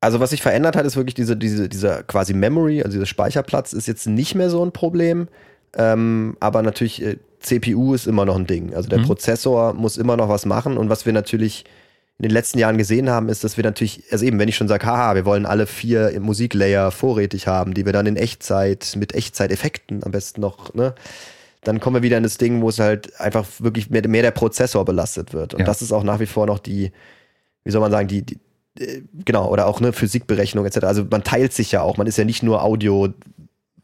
Also 0.02 0.20
was 0.20 0.32
sich 0.32 0.42
verändert 0.42 0.76
hat, 0.76 0.86
ist 0.86 0.98
wirklich 0.98 1.16
diese, 1.16 1.38
diese, 1.38 1.70
dieser 1.70 2.04
quasi 2.04 2.34
Memory, 2.34 2.84
also 2.84 2.96
dieser 2.96 3.06
Speicherplatz 3.06 3.72
ist 3.72 3.88
jetzt 3.88 4.08
nicht 4.08 4.36
mehr 4.36 4.50
so 4.50 4.64
ein 4.64 4.74
Problem, 4.74 5.30
ähm, 5.78 6.36
aber 6.42 6.62
natürlich 6.62 7.02
äh, 7.02 7.18
CPU 7.40 7.94
ist 7.94 8.08
immer 8.08 8.26
noch 8.26 8.36
ein 8.36 8.46
Ding. 8.46 8.74
Also 8.74 8.90
der 8.90 9.00
mhm. 9.00 9.06
Prozessor 9.06 9.74
muss 9.74 9.98
immer 9.98 10.18
noch 10.18 10.28
was 10.28 10.46
machen 10.46 10.78
und 10.78 10.90
was 10.90 11.06
wir 11.06 11.14
natürlich 11.14 11.64
in 12.18 12.24
den 12.24 12.32
letzten 12.32 12.60
Jahren 12.60 12.78
gesehen 12.78 13.10
haben, 13.10 13.28
ist, 13.28 13.44
dass 13.44 13.58
wir 13.58 13.64
natürlich, 13.64 14.04
also 14.10 14.24
eben, 14.24 14.40
wenn 14.40 14.48
ich 14.48 14.56
schon 14.56 14.70
sage, 14.70 14.86
haha, 14.86 15.16
wir 15.16 15.26
wollen 15.26 15.46
alle 15.46 15.68
vier 15.68 16.18
Musiklayer 16.22 16.92
vorrätig 16.92 17.48
haben, 17.48 17.74
die 17.74 17.86
wir 17.86 17.92
dann 17.92 18.06
in 18.06 18.16
Echtzeit, 18.16 18.96
mit 18.98 19.14
Echtzeiteffekten 19.14 20.04
am 20.04 20.12
besten 20.12 20.42
noch, 20.42 20.74
ne? 20.74 20.96
Dann 21.62 21.80
kommen 21.80 21.96
wir 21.96 22.04
wieder 22.04 22.18
in 22.18 22.24
das 22.24 22.38
Ding, 22.38 22.62
wo 22.62 22.70
es 22.70 22.78
halt 22.78 23.20
einfach 23.20 23.48
wirklich 23.58 23.90
mehr, 23.90 24.08
mehr 24.08 24.22
der 24.22 24.32
Prozessor 24.32 24.86
belastet 24.86 25.34
wird. 25.34 25.56
Und 25.56 25.62
ja. 25.62 25.66
das 25.66 25.82
ist 25.82 25.92
auch 25.92 26.04
nach 26.04 26.20
wie 26.20 26.28
vor 26.28 26.46
noch 26.46 26.60
die, 26.60 26.92
wie 27.64 27.72
soll 27.72 27.82
man 27.82 27.92
sagen, 27.92 28.08
die, 28.08 28.22
die 28.22 28.40
äh, 28.80 29.02
genau, 29.26 29.50
oder 29.50 29.66
auch 29.68 29.82
ne, 29.82 29.92
Physikberechnung 29.92 30.66
etc. 30.66 30.84
Also 30.86 31.06
man 31.10 31.24
teilt 31.24 31.54
sich 31.54 31.72
ja 31.72 31.82
auch, 31.82 31.98
man 31.98 32.08
ist 32.08 32.18
ja 32.18 32.24
nicht 32.24 32.44
nur 32.44 32.64
Audio, 32.64 33.08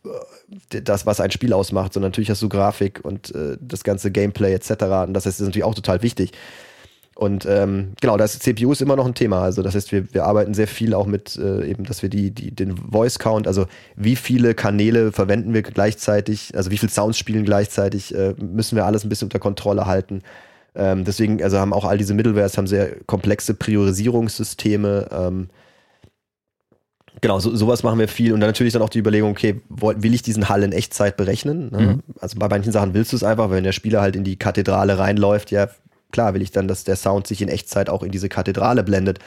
äh, 0.06 0.82
das, 0.82 1.06
was 1.06 1.20
ein 1.20 1.32
Spiel 1.32 1.54
ausmacht, 1.54 1.94
sondern 1.94 2.12
natürlich 2.12 2.30
hast 2.30 2.42
du 2.42 2.50
Grafik 2.50 3.04
und 3.04 3.34
äh, 3.34 3.58
das 3.60 3.84
ganze 3.84 4.12
Gameplay 4.12 4.54
etc. 4.54 4.70
Und 5.08 5.14
das 5.14 5.26
heißt, 5.26 5.40
das 5.40 5.42
ist 5.42 5.48
natürlich 5.48 5.64
auch 5.64 5.76
total 5.76 6.02
wichtig. 6.04 6.32
Und 7.22 7.45
ähm, 7.45 7.93
genau, 8.01 8.17
das 8.17 8.39
CPU 8.39 8.72
ist 8.72 8.82
immer 8.82 8.95
noch 8.95 9.05
ein 9.05 9.13
Thema. 9.13 9.43
Also 9.43 9.61
das 9.61 9.76
heißt, 9.76 9.91
wir, 9.91 10.11
wir 10.11 10.26
arbeiten 10.26 10.55
sehr 10.55 10.65
viel 10.65 10.95
auch 10.95 11.05
mit 11.05 11.38
äh, 11.38 11.69
eben, 11.69 11.84
dass 11.84 12.01
wir 12.01 12.09
die, 12.09 12.32
die, 12.32 12.49
den 12.49 12.76
Voice 12.76 13.19
Count, 13.19 13.45
also 13.45 13.67
wie 13.95 14.15
viele 14.15 14.55
Kanäle 14.55 15.11
verwenden 15.11 15.53
wir 15.53 15.61
gleichzeitig, 15.61 16.55
also 16.55 16.72
wie 16.72 16.80
viele 16.80 16.91
Sounds 16.91 17.19
spielen 17.19 17.45
gleichzeitig, 17.45 18.15
äh, 18.15 18.34
müssen 18.39 18.76
wir 18.76 18.88
alles 18.88 19.03
ein 19.03 19.09
bisschen 19.09 19.28
unter 19.28 19.38
Kontrolle 19.38 19.86
halten. 19.86 20.24
Ähm, 20.74 21.05
deswegen, 21.05 21.43
also 21.43 21.59
haben 21.59 21.74
auch 21.74 21.86
all 21.86 21.99
diese 21.99 22.15
Middlewares 22.15 22.57
haben 22.57 22.65
sehr 22.65 22.95
komplexe 23.05 23.53
Priorisierungssysteme. 23.53 25.09
Ähm, 25.11 25.49
Genau, 27.19 27.39
so, 27.39 27.55
sowas 27.55 27.84
machen 27.84 27.99
wir 27.99 28.07
viel. 28.07 28.34
Und 28.34 28.39
dann 28.39 28.49
natürlich 28.49 28.74
dann 28.74 28.82
auch 28.82 28.89
die 28.89 28.97
Überlegung, 28.97 29.30
okay, 29.30 29.61
will 29.69 30.13
ich 30.15 30.24
diesen 30.24 30.49
Hall 30.49 30.63
in 30.63 30.72
Echtzeit 30.72 31.17
berechnen? 31.17 31.69
Ne? 31.69 31.80
Mhm. 31.80 32.03
Also 32.19 32.39
bei 32.39 32.47
manchen 32.47 32.72
Sachen 32.72 32.95
willst 32.95 33.11
du 33.11 33.15
es 33.15 33.24
einfach, 33.24 33.51
wenn 33.51 33.63
der 33.63 33.74
Spieler 33.74 34.01
halt 34.01 34.15
in 34.15 34.24
die 34.24 34.38
Kathedrale 34.38 34.97
reinläuft, 34.97 35.51
ja, 35.51 35.67
klar 36.12 36.34
will 36.34 36.41
ich 36.41 36.51
dann, 36.51 36.68
dass 36.68 36.84
der 36.84 36.95
Sound 36.95 37.28
sich 37.28 37.41
in 37.41 37.49
Echtzeit 37.49 37.89
auch 37.89 38.03
in 38.03 38.12
diese 38.12 38.30
Kathedrale 38.30 38.84
blendet. 38.84 39.20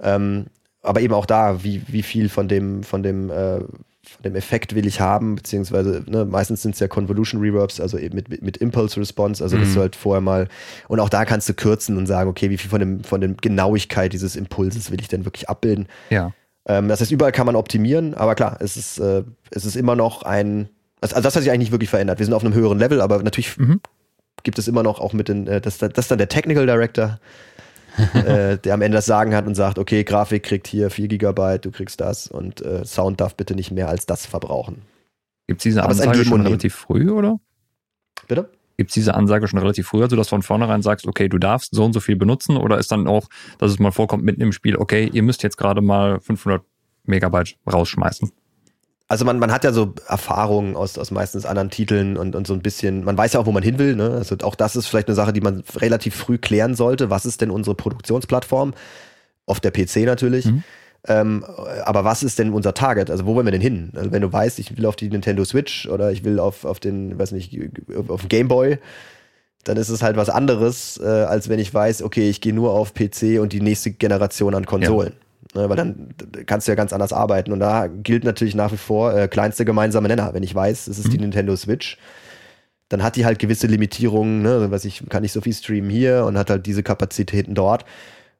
Ähm, 0.00 0.46
aber 0.82 1.00
eben 1.00 1.14
auch 1.14 1.26
da, 1.26 1.62
wie, 1.62 1.82
wie 1.88 2.02
viel 2.02 2.28
von 2.28 2.48
dem, 2.48 2.82
von 2.82 3.02
dem, 3.02 3.30
äh, 3.30 3.58
von 3.58 4.22
dem 4.24 4.34
Effekt 4.34 4.74
will 4.74 4.86
ich 4.86 5.00
haben, 5.00 5.36
beziehungsweise 5.36 6.02
ne, 6.06 6.24
meistens 6.24 6.62
sind 6.62 6.74
es 6.74 6.80
ja 6.80 6.88
Convolution 6.88 7.40
Reverbs, 7.40 7.80
also 7.80 7.98
eben 7.98 8.16
mit, 8.16 8.28
mit, 8.30 8.42
mit 8.42 8.56
Impulse 8.56 8.98
Response, 8.98 9.42
also 9.42 9.56
mhm. 9.56 9.60
dass 9.60 9.74
du 9.74 9.80
halt 9.80 9.96
vorher 9.96 10.22
mal, 10.22 10.48
und 10.88 11.00
auch 11.00 11.10
da 11.10 11.24
kannst 11.24 11.48
du 11.48 11.54
kürzen 11.54 11.96
und 11.96 12.06
sagen, 12.06 12.30
okay, 12.30 12.50
wie 12.50 12.56
viel 12.56 12.70
von 12.70 12.80
dem, 12.80 13.04
von 13.04 13.20
der 13.20 13.30
Genauigkeit 13.30 14.12
dieses 14.12 14.36
Impulses 14.36 14.90
will 14.90 15.00
ich 15.00 15.08
denn 15.08 15.24
wirklich 15.24 15.48
abbilden. 15.48 15.86
Ja. 16.08 16.32
Ähm, 16.66 16.88
das 16.88 17.00
heißt, 17.00 17.12
überall 17.12 17.32
kann 17.32 17.46
man 17.46 17.56
optimieren, 17.56 18.14
aber 18.14 18.34
klar, 18.34 18.56
es 18.60 18.76
ist, 18.76 18.98
äh, 18.98 19.22
es 19.50 19.66
ist 19.66 19.76
immer 19.76 19.96
noch 19.96 20.22
ein, 20.22 20.70
also 21.02 21.20
das 21.20 21.36
hat 21.36 21.42
sich 21.42 21.50
eigentlich 21.50 21.60
nicht 21.60 21.72
wirklich 21.72 21.90
verändert. 21.90 22.18
Wir 22.18 22.26
sind 22.26 22.34
auf 22.34 22.44
einem 22.44 22.54
höheren 22.54 22.78
Level, 22.78 23.00
aber 23.00 23.22
natürlich 23.22 23.56
mhm 23.58 23.80
gibt 24.42 24.58
es 24.58 24.68
immer 24.68 24.82
noch 24.82 25.00
auch 25.00 25.12
mit 25.12 25.28
den, 25.28 25.46
äh, 25.46 25.60
das, 25.60 25.78
das 25.78 25.90
ist 25.96 26.10
dann 26.10 26.18
der 26.18 26.28
Technical 26.28 26.66
Director, 26.66 27.18
äh, 28.14 28.58
der 28.58 28.74
am 28.74 28.82
Ende 28.82 28.96
das 28.96 29.06
Sagen 29.06 29.34
hat 29.34 29.46
und 29.46 29.54
sagt, 29.54 29.78
okay, 29.78 30.04
Grafik 30.04 30.42
kriegt 30.42 30.66
hier 30.66 30.90
4 30.90 31.08
Gigabyte, 31.08 31.64
du 31.64 31.70
kriegst 31.70 32.00
das 32.00 32.26
und 32.26 32.62
äh, 32.62 32.84
Sound 32.84 33.20
darf 33.20 33.34
bitte 33.34 33.54
nicht 33.54 33.70
mehr 33.70 33.88
als 33.88 34.06
das 34.06 34.26
verbrauchen. 34.26 34.82
Gibt 35.46 35.60
es 35.60 35.64
diese 35.64 35.84
Ansage 35.84 36.24
schon 36.24 36.42
relativ 36.42 36.74
früh, 36.74 37.10
oder? 37.10 37.40
Bitte? 38.28 38.50
Gibt 38.76 38.90
es 38.90 38.94
diese 38.94 39.14
Ansage 39.14 39.48
schon 39.48 39.58
relativ 39.58 39.88
früh, 39.88 40.02
also 40.02 40.16
dass 40.16 40.28
du 40.28 40.30
von 40.30 40.42
vornherein 40.42 40.80
sagst, 40.82 41.06
okay, 41.06 41.28
du 41.28 41.38
darfst 41.38 41.74
so 41.74 41.84
und 41.84 41.92
so 41.92 42.00
viel 42.00 42.16
benutzen 42.16 42.56
oder 42.56 42.78
ist 42.78 42.92
dann 42.92 43.06
auch, 43.06 43.28
dass 43.58 43.72
es 43.72 43.78
mal 43.78 43.90
vorkommt 43.90 44.24
mitten 44.24 44.40
im 44.40 44.52
Spiel, 44.52 44.76
okay, 44.76 45.10
ihr 45.12 45.22
müsst 45.22 45.42
jetzt 45.42 45.56
gerade 45.56 45.82
mal 45.82 46.20
500 46.20 46.62
Megabyte 47.04 47.56
rausschmeißen? 47.70 48.30
Also 49.10 49.24
man, 49.24 49.40
man 49.40 49.50
hat 49.50 49.64
ja 49.64 49.72
so 49.72 49.92
Erfahrungen 50.06 50.76
aus, 50.76 50.96
aus 50.96 51.10
meistens 51.10 51.44
anderen 51.44 51.68
Titeln 51.68 52.16
und, 52.16 52.36
und 52.36 52.46
so 52.46 52.54
ein 52.54 52.62
bisschen, 52.62 53.02
man 53.02 53.18
weiß 53.18 53.32
ja 53.32 53.40
auch, 53.40 53.46
wo 53.46 53.50
man 53.50 53.64
hin 53.64 53.80
will. 53.80 53.96
Ne? 53.96 54.08
Also 54.12 54.36
auch 54.42 54.54
das 54.54 54.76
ist 54.76 54.86
vielleicht 54.86 55.08
eine 55.08 55.16
Sache, 55.16 55.32
die 55.32 55.40
man 55.40 55.64
relativ 55.74 56.14
früh 56.14 56.38
klären 56.38 56.76
sollte. 56.76 57.10
Was 57.10 57.26
ist 57.26 57.40
denn 57.40 57.50
unsere 57.50 57.74
Produktionsplattform? 57.74 58.72
Auf 59.46 59.58
der 59.58 59.72
PC 59.72 60.04
natürlich. 60.06 60.46
Mhm. 60.46 60.62
Ähm, 61.08 61.44
aber 61.84 62.04
was 62.04 62.22
ist 62.22 62.38
denn 62.38 62.52
unser 62.52 62.72
Target? 62.72 63.10
Also 63.10 63.26
wo 63.26 63.34
wollen 63.34 63.48
wir 63.48 63.50
denn 63.50 63.60
hin? 63.60 63.90
Also 63.96 64.12
wenn 64.12 64.22
du 64.22 64.32
weißt, 64.32 64.60
ich 64.60 64.76
will 64.76 64.86
auf 64.86 64.94
die 64.94 65.08
Nintendo 65.08 65.44
Switch 65.44 65.88
oder 65.88 66.12
ich 66.12 66.22
will 66.22 66.38
auf, 66.38 66.64
auf 66.64 66.78
den, 66.78 67.18
weiß 67.18 67.32
nicht, 67.32 67.58
auf 68.06 68.20
den 68.20 68.28
Game 68.28 68.46
Boy, 68.46 68.78
dann 69.64 69.76
ist 69.76 69.88
es 69.88 70.04
halt 70.04 70.18
was 70.18 70.30
anderes, 70.30 71.00
äh, 71.02 71.08
als 71.08 71.48
wenn 71.48 71.58
ich 71.58 71.74
weiß, 71.74 72.04
okay, 72.04 72.30
ich 72.30 72.40
gehe 72.40 72.54
nur 72.54 72.70
auf 72.70 72.94
PC 72.94 73.40
und 73.40 73.52
die 73.52 73.60
nächste 73.60 73.90
Generation 73.90 74.54
an 74.54 74.66
Konsolen. 74.66 75.14
Ja. 75.14 75.29
Ne, 75.54 75.68
weil 75.68 75.76
dann 75.76 76.14
kannst 76.46 76.68
du 76.68 76.72
ja 76.72 76.76
ganz 76.76 76.92
anders 76.92 77.12
arbeiten. 77.12 77.52
Und 77.52 77.58
da 77.58 77.88
gilt 77.88 78.22
natürlich 78.22 78.54
nach 78.54 78.70
wie 78.70 78.76
vor 78.76 79.14
äh, 79.14 79.26
kleinste 79.26 79.64
gemeinsame 79.64 80.06
Nenner. 80.06 80.32
Wenn 80.32 80.44
ich 80.44 80.54
weiß, 80.54 80.86
es 80.86 80.98
ist 80.98 81.08
mhm. 81.08 81.10
die 81.10 81.18
Nintendo 81.18 81.56
Switch, 81.56 81.98
dann 82.88 83.02
hat 83.02 83.16
die 83.16 83.24
halt 83.24 83.38
gewisse 83.40 83.66
Limitierungen, 83.66 84.42
ne? 84.42 84.52
Also, 84.54 84.70
was 84.70 84.84
ich 84.84 85.02
kann 85.08 85.22
nicht 85.22 85.32
so 85.32 85.40
viel 85.40 85.52
streamen 85.52 85.90
hier 85.90 86.24
und 86.24 86.38
hat 86.38 86.50
halt 86.50 86.66
diese 86.66 86.82
Kapazitäten 86.82 87.54
dort. 87.54 87.84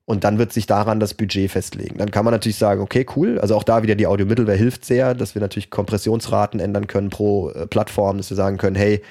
Und 0.04 0.24
dann 0.24 0.38
wird 0.38 0.52
sich 0.52 0.66
daran 0.66 0.98
das 0.98 1.14
Budget 1.14 1.50
festlegen. 1.50 1.98
Dann 1.98 2.11
kann 2.11 2.24
man 2.24 2.32
natürlich 2.32 2.58
sagen, 2.58 2.80
okay, 2.80 3.06
cool. 3.14 3.38
Also 3.38 3.54
auch 3.54 3.62
da 3.62 3.84
wieder 3.84 3.94
die 3.94 4.08
Audio-Mittelware 4.08 4.56
hilft 4.56 4.84
sehr, 4.84 5.14
dass 5.14 5.36
wir 5.36 5.40
natürlich 5.42 5.70
Kompressionsraten 5.70 6.58
ändern 6.58 6.88
können 6.88 7.11
pro 7.11 7.50
äh, 7.50 7.66
Plattform, 7.66 8.16
dass 8.16 8.30
wir 8.30 8.36
sagen 8.36 8.56
können, 8.56 8.74
hey, 8.74 9.02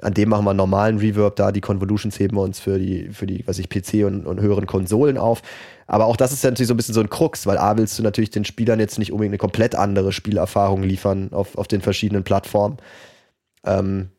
an 0.00 0.14
dem 0.14 0.28
machen 0.28 0.44
wir 0.44 0.50
einen 0.50 0.58
normalen 0.58 0.98
Reverb 0.98 1.36
da, 1.36 1.50
die 1.50 1.60
Convolutions 1.60 2.18
heben 2.18 2.36
wir 2.36 2.42
uns 2.42 2.60
für 2.60 2.78
die, 2.78 3.08
für 3.10 3.26
die, 3.26 3.46
was 3.46 3.58
ich, 3.58 3.68
PC 3.68 4.06
und, 4.06 4.26
und 4.26 4.40
höheren 4.40 4.66
Konsolen 4.66 5.18
auf. 5.18 5.42
Aber 5.86 6.06
auch 6.06 6.16
das 6.16 6.32
ist 6.32 6.44
ja 6.44 6.50
natürlich 6.50 6.68
so 6.68 6.74
ein 6.74 6.76
bisschen 6.76 6.94
so 6.94 7.00
ein 7.00 7.10
Krux, 7.10 7.46
weil 7.46 7.58
A 7.58 7.76
willst 7.76 7.98
du 7.98 8.02
natürlich 8.02 8.30
den 8.30 8.44
Spielern 8.44 8.78
jetzt 8.78 8.98
nicht 8.98 9.10
unbedingt 9.10 9.32
eine 9.32 9.38
komplett 9.38 9.74
andere 9.74 10.12
Spielerfahrung 10.12 10.82
liefern 10.82 11.30
auf, 11.32 11.58
auf 11.58 11.66
den 11.66 11.80
verschiedenen 11.80 12.22
Plattformen. 12.22 12.76
Ähm, 13.64 14.10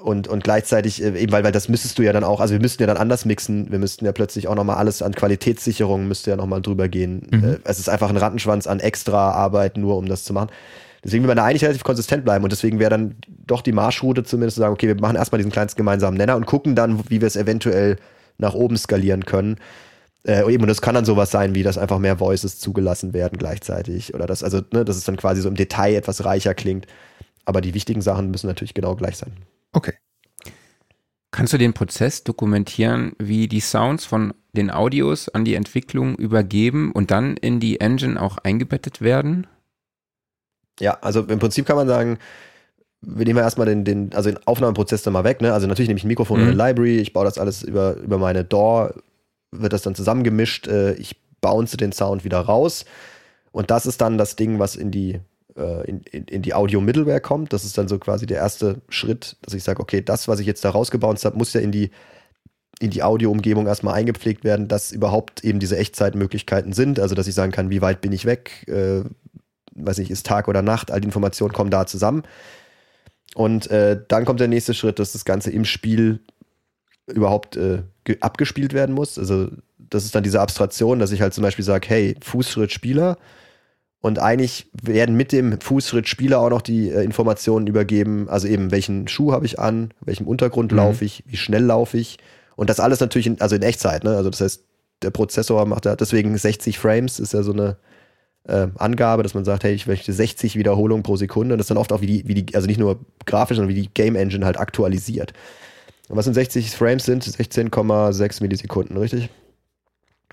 und, 0.00 0.28
und 0.28 0.44
gleichzeitig, 0.44 1.02
äh, 1.02 1.18
eben 1.18 1.32
weil, 1.32 1.44
weil 1.44 1.52
das 1.52 1.68
müsstest 1.68 1.98
du 1.98 2.02
ja 2.02 2.12
dann 2.12 2.24
auch, 2.24 2.40
also 2.40 2.52
wir 2.52 2.60
müssten 2.60 2.82
ja 2.82 2.86
dann 2.86 2.96
anders 2.96 3.24
mixen, 3.24 3.70
wir 3.70 3.78
müssten 3.78 4.04
ja 4.04 4.12
plötzlich 4.12 4.48
auch 4.48 4.54
nochmal 4.54 4.76
alles 4.76 5.00
an 5.00 5.14
Qualitätssicherung 5.14 6.08
müsste 6.08 6.30
ja 6.30 6.36
nochmal 6.36 6.60
drüber 6.60 6.88
gehen. 6.88 7.26
Mhm. 7.30 7.44
Äh, 7.44 7.58
es 7.64 7.78
ist 7.78 7.88
einfach 7.88 8.10
ein 8.10 8.16
Rattenschwanz 8.16 8.66
an 8.66 8.80
extra 8.80 9.30
Arbeit, 9.30 9.76
nur 9.76 9.96
um 9.96 10.06
das 10.06 10.24
zu 10.24 10.32
machen. 10.32 10.50
Deswegen 11.04 11.24
will 11.24 11.28
man 11.28 11.36
da 11.36 11.44
eigentlich 11.44 11.64
relativ 11.64 11.82
konsistent 11.82 12.24
bleiben 12.24 12.44
und 12.44 12.52
deswegen 12.52 12.78
wäre 12.78 12.90
dann 12.90 13.16
doch 13.28 13.60
die 13.60 13.72
Marschroute 13.72 14.22
zumindest 14.22 14.54
zu 14.54 14.60
sagen, 14.60 14.72
okay, 14.72 14.86
wir 14.86 15.00
machen 15.00 15.16
erstmal 15.16 15.38
diesen 15.38 15.50
kleinsten 15.50 15.78
gemeinsamen 15.78 16.16
Nenner 16.16 16.36
und 16.36 16.46
gucken 16.46 16.76
dann, 16.76 17.10
wie 17.10 17.20
wir 17.20 17.26
es 17.26 17.36
eventuell 17.36 17.96
nach 18.38 18.54
oben 18.54 18.76
skalieren 18.76 19.24
können. 19.24 19.56
Äh, 20.24 20.48
eben, 20.52 20.62
und 20.62 20.68
das 20.68 20.80
kann 20.80 20.94
dann 20.94 21.04
sowas 21.04 21.32
sein, 21.32 21.54
wie 21.56 21.64
dass 21.64 21.78
einfach 21.78 21.98
mehr 21.98 22.20
Voices 22.20 22.60
zugelassen 22.60 23.12
werden 23.12 23.38
gleichzeitig 23.38 24.14
oder 24.14 24.26
das, 24.26 24.44
also, 24.44 24.60
ne, 24.72 24.84
dass 24.84 24.96
es 24.96 25.04
dann 25.04 25.16
quasi 25.16 25.40
so 25.40 25.48
im 25.48 25.56
Detail 25.56 25.96
etwas 25.96 26.24
reicher 26.24 26.54
klingt. 26.54 26.86
Aber 27.44 27.60
die 27.60 27.74
wichtigen 27.74 28.02
Sachen 28.02 28.30
müssen 28.30 28.46
natürlich 28.46 28.74
genau 28.74 28.94
gleich 28.94 29.16
sein. 29.16 29.32
Okay. 29.72 29.94
Kannst 31.32 31.52
du 31.52 31.58
den 31.58 31.72
Prozess 31.72 32.22
dokumentieren, 32.22 33.14
wie 33.18 33.48
die 33.48 33.60
Sounds 33.60 34.04
von 34.04 34.34
den 34.52 34.70
Audios 34.70 35.28
an 35.30 35.44
die 35.44 35.54
Entwicklung 35.54 36.14
übergeben 36.14 36.92
und 36.92 37.10
dann 37.10 37.36
in 37.38 37.58
die 37.58 37.80
Engine 37.80 38.20
auch 38.20 38.38
eingebettet 38.38 39.00
werden? 39.00 39.46
Ja, 40.82 40.98
also 41.00 41.20
im 41.20 41.38
Prinzip 41.38 41.64
kann 41.64 41.76
man 41.76 41.86
sagen, 41.86 42.18
wir 43.02 43.24
nehmen 43.24 43.38
erstmal 43.38 43.68
den, 43.68 43.84
den, 43.84 44.12
also 44.14 44.30
den 44.30 44.44
Aufnahmeprozess 44.46 45.02
dann 45.02 45.12
mal 45.12 45.22
weg, 45.22 45.40
ne? 45.40 45.52
Also 45.52 45.68
natürlich 45.68 45.88
nehme 45.88 45.98
ich 45.98 46.04
ein 46.04 46.08
Mikrofon 46.08 46.40
mhm. 46.40 46.48
und 46.48 46.60
eine 46.60 46.68
Library, 46.68 46.98
ich 46.98 47.12
baue 47.12 47.24
das 47.24 47.38
alles 47.38 47.62
über, 47.62 47.96
über 47.98 48.18
meine 48.18 48.44
DAW, 48.44 48.92
wird 49.52 49.72
das 49.72 49.82
dann 49.82 49.94
zusammengemischt, 49.94 50.66
äh, 50.66 50.94
ich 50.94 51.16
bounce 51.40 51.76
den 51.76 51.92
Sound 51.92 52.24
wieder 52.24 52.40
raus. 52.40 52.84
Und 53.52 53.70
das 53.70 53.86
ist 53.86 54.00
dann 54.00 54.18
das 54.18 54.34
Ding, 54.34 54.58
was 54.58 54.74
in 54.74 54.90
die 54.90 55.20
äh, 55.56 55.88
in, 55.88 56.00
in, 56.10 56.24
in, 56.24 56.42
die 56.42 56.54
Audio-Middleware 56.54 57.20
kommt. 57.20 57.52
Das 57.52 57.64
ist 57.64 57.78
dann 57.78 57.86
so 57.86 57.98
quasi 57.98 58.26
der 58.26 58.38
erste 58.38 58.80
Schritt, 58.88 59.36
dass 59.42 59.54
ich 59.54 59.62
sage, 59.62 59.80
okay, 59.80 60.00
das, 60.00 60.26
was 60.26 60.40
ich 60.40 60.46
jetzt 60.46 60.64
da 60.64 60.70
rausgebounced 60.70 61.24
habe, 61.24 61.38
muss 61.38 61.52
ja 61.52 61.60
in 61.60 61.70
die, 61.70 61.90
in 62.80 62.90
die 62.90 63.04
Audio-Umgebung 63.04 63.68
erstmal 63.68 63.94
eingepflegt 63.94 64.42
werden, 64.42 64.66
dass 64.66 64.90
überhaupt 64.90 65.44
eben 65.44 65.60
diese 65.60 65.76
Echtzeitmöglichkeiten 65.76 66.72
sind. 66.72 66.98
Also, 66.98 67.14
dass 67.14 67.28
ich 67.28 67.34
sagen 67.34 67.52
kann, 67.52 67.70
wie 67.70 67.82
weit 67.82 68.00
bin 68.00 68.12
ich 68.12 68.24
weg, 68.24 68.66
äh, 68.66 69.02
weiß 69.74 69.98
nicht, 69.98 70.10
ist 70.10 70.26
Tag 70.26 70.48
oder 70.48 70.62
Nacht, 70.62 70.90
all 70.90 71.00
die 71.00 71.06
Informationen 71.06 71.52
kommen 71.52 71.70
da 71.70 71.86
zusammen. 71.86 72.22
Und 73.34 73.70
äh, 73.70 74.00
dann 74.08 74.24
kommt 74.24 74.40
der 74.40 74.48
nächste 74.48 74.74
Schritt, 74.74 74.98
dass 74.98 75.12
das 75.12 75.24
Ganze 75.24 75.50
im 75.50 75.64
Spiel 75.64 76.20
überhaupt 77.06 77.56
äh, 77.56 77.82
abgespielt 78.20 78.74
werden 78.74 78.94
muss. 78.94 79.18
Also, 79.18 79.48
das 79.78 80.04
ist 80.04 80.14
dann 80.14 80.22
diese 80.22 80.40
Abstraktion, 80.40 80.98
dass 80.98 81.12
ich 81.12 81.20
halt 81.20 81.34
zum 81.34 81.42
Beispiel 81.42 81.64
sage, 81.64 81.88
hey, 81.88 82.16
Fußschritt 82.20 82.72
Spieler, 82.72 83.18
und 84.02 84.18
eigentlich 84.18 84.68
werden 84.82 85.16
mit 85.16 85.30
dem 85.30 85.60
Fußschritt 85.60 86.08
Spieler 86.08 86.40
auch 86.40 86.50
noch 86.50 86.60
die 86.60 86.90
äh, 86.90 87.04
Informationen 87.04 87.68
übergeben, 87.68 88.28
also 88.28 88.48
eben 88.48 88.72
welchen 88.72 89.06
Schuh 89.06 89.32
habe 89.32 89.46
ich 89.46 89.60
an, 89.60 89.94
welchem 90.00 90.26
Untergrund 90.26 90.72
mhm. 90.72 90.78
laufe 90.78 91.04
ich, 91.04 91.22
wie 91.26 91.36
schnell 91.36 91.62
laufe 91.62 91.96
ich. 91.96 92.18
Und 92.56 92.68
das 92.68 92.80
alles 92.80 92.98
natürlich 92.98 93.28
in, 93.28 93.40
also 93.40 93.54
in 93.54 93.62
Echtzeit, 93.62 94.02
ne? 94.02 94.16
Also 94.16 94.28
das 94.28 94.40
heißt, 94.40 94.64
der 95.02 95.10
Prozessor 95.10 95.64
macht 95.66 95.86
ja 95.86 95.94
deswegen 95.94 96.36
60 96.36 96.78
Frames, 96.80 97.20
ist 97.20 97.32
ja 97.32 97.44
so 97.44 97.52
eine 97.52 97.76
äh, 98.44 98.68
Angabe, 98.76 99.22
dass 99.22 99.34
man 99.34 99.44
sagt, 99.44 99.64
hey, 99.64 99.72
ich 99.72 99.86
möchte 99.86 100.12
60 100.12 100.56
Wiederholungen 100.56 101.02
pro 101.02 101.16
Sekunde. 101.16 101.54
Und 101.54 101.58
das 101.58 101.68
dann 101.68 101.76
oft 101.76 101.92
auch 101.92 102.00
wie 102.00 102.06
die, 102.06 102.28
wie 102.28 102.34
die, 102.42 102.54
also 102.54 102.66
nicht 102.66 102.80
nur 102.80 103.00
grafisch, 103.26 103.56
sondern 103.56 103.74
wie 103.74 103.80
die 103.80 103.88
Game 103.92 104.16
Engine 104.16 104.44
halt 104.44 104.58
aktualisiert. 104.58 105.32
Und 106.08 106.16
was 106.16 106.24
sind 106.24 106.34
60 106.34 106.70
Frames 106.70 107.04
sind? 107.04 107.24
16,6 107.24 108.42
Millisekunden, 108.42 108.96
richtig? 108.96 109.28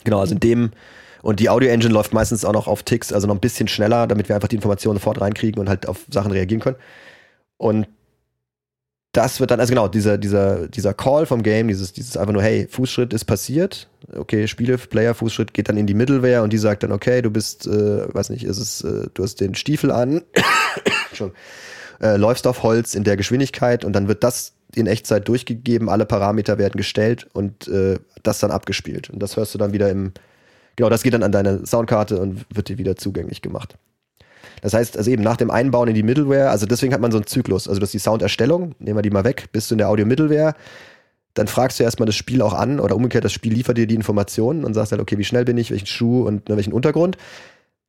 Genau, 0.04 0.20
also 0.20 0.34
in 0.34 0.40
dem 0.40 0.72
und 1.22 1.40
die 1.40 1.50
Audio 1.50 1.70
Engine 1.70 1.94
läuft 1.94 2.14
meistens 2.14 2.46
auch 2.46 2.54
noch 2.54 2.68
auf 2.68 2.84
Ticks, 2.84 3.12
also 3.12 3.28
noch 3.28 3.36
ein 3.36 3.42
bisschen 3.42 3.68
schneller, 3.68 4.08
damit 4.08 4.30
wir 4.30 4.36
einfach 4.36 4.48
die 4.48 4.56
Informationen 4.56 4.98
sofort 4.98 5.20
reinkriegen 5.20 5.60
und 5.60 5.68
halt 5.68 5.88
auf 5.88 6.06
Sachen 6.10 6.32
reagieren 6.32 6.62
können. 6.62 6.78
Und 7.58 7.88
das 9.12 9.40
wird 9.40 9.52
dann, 9.52 9.60
also 9.60 9.72
genau, 9.72 9.88
dieser, 9.88 10.18
dieser, 10.18 10.68
dieser 10.68 10.94
Call 10.94 11.26
vom 11.26 11.42
Game, 11.42 11.68
dieses, 11.68 11.94
dieses 11.94 12.16
einfach 12.16 12.34
nur, 12.34 12.44
hey, 12.44 12.68
Fußschritt 12.70 13.12
ist 13.14 13.26
passiert, 13.26 13.90
okay, 14.16 14.48
Spiele, 14.48 14.78
Player, 14.78 15.16
Fußschritt 15.16 15.54
geht 15.54 15.68
dann 15.68 15.78
in 15.78 15.88
die 15.88 15.96
Middleware 15.96 16.44
und 16.44 16.54
die 16.54 16.58
sagt 16.58 16.84
dann, 16.84 16.92
okay, 16.92 17.22
du 17.22 17.32
bist, 17.32 17.66
äh, 17.66 18.14
weiß 18.14 18.30
nicht, 18.30 18.44
ist 18.44 18.60
es, 18.60 18.84
äh, 18.84 19.08
du 19.14 19.24
hast 19.24 19.42
den 19.42 19.56
Stiefel 19.56 19.92
an, 19.92 20.22
äh, 22.02 22.18
läufst 22.18 22.46
auf 22.46 22.62
Holz 22.62 22.94
in 22.94 23.04
der 23.04 23.18
Geschwindigkeit 23.18 23.84
und 23.84 23.94
dann 23.94 24.08
wird 24.08 24.24
das 24.24 24.54
in 24.76 24.86
Echtzeit 24.86 25.28
durchgegeben, 25.28 25.90
alle 25.90 26.06
Parameter 26.06 26.60
werden 26.60 26.78
gestellt 26.78 27.28
und 27.34 27.68
äh, 27.68 27.98
das 28.22 28.40
dann 28.40 28.52
abgespielt. 28.52 29.10
Und 29.10 29.24
das 29.24 29.36
hörst 29.36 29.56
du 29.56 29.58
dann 29.58 29.74
wieder 29.74 29.90
im, 29.90 30.14
Genau, 30.80 30.90
das 30.90 31.04
geht 31.04 31.14
dann 31.14 31.24
an 31.24 31.34
deine 31.34 31.66
Soundkarte 31.66 32.22
und 32.22 32.46
wird 32.56 32.70
dir 32.70 32.78
wieder 32.78 32.96
zugänglich 32.96 33.42
gemacht. 33.42 33.78
Das 34.62 34.74
heißt, 34.74 34.98
also 34.98 35.10
eben 35.10 35.24
nach 35.24 35.38
dem 35.38 35.52
Einbauen 35.52 35.88
in 35.88 35.96
die 35.96 36.04
Middleware, 36.04 36.50
also 36.50 36.66
deswegen 36.66 36.94
hat 36.94 37.02
man 37.02 37.12
so 37.12 37.18
einen 37.18 37.28
Zyklus. 37.28 37.68
Also 37.68 37.80
das 37.80 37.90
ist 37.90 37.94
die 37.94 38.00
Sounderstellung, 38.00 38.76
nehmen 38.80 38.98
wir 38.98 39.02
die 39.02 39.10
mal 39.10 39.24
weg, 39.24 39.50
bist 39.52 39.72
du 39.72 39.76
in 39.76 39.80
der 39.80 39.90
Audio-Middleware, 39.90 40.56
dann 41.34 41.48
fragst 41.48 41.80
du 41.80 41.84
erstmal 41.84 42.06
das 42.06 42.16
Spiel 42.16 42.42
auch 42.42 42.54
an 42.54 42.80
oder 42.80 42.96
umgekehrt, 42.96 43.24
das 43.24 43.34
Spiel 43.34 43.54
liefert 43.54 43.78
dir 43.78 43.88
die 43.88 43.96
Informationen 43.96 44.64
und 44.64 44.74
sagst 44.74 44.92
halt, 44.92 45.02
okay, 45.02 45.18
wie 45.18 45.24
schnell 45.24 45.46
bin 45.46 45.58
ich, 45.58 45.72
welchen 45.72 45.86
Schuh 45.86 46.24
und 46.24 46.50
ne, 46.50 46.58
welchen 46.58 46.74
Untergrund. 46.74 47.18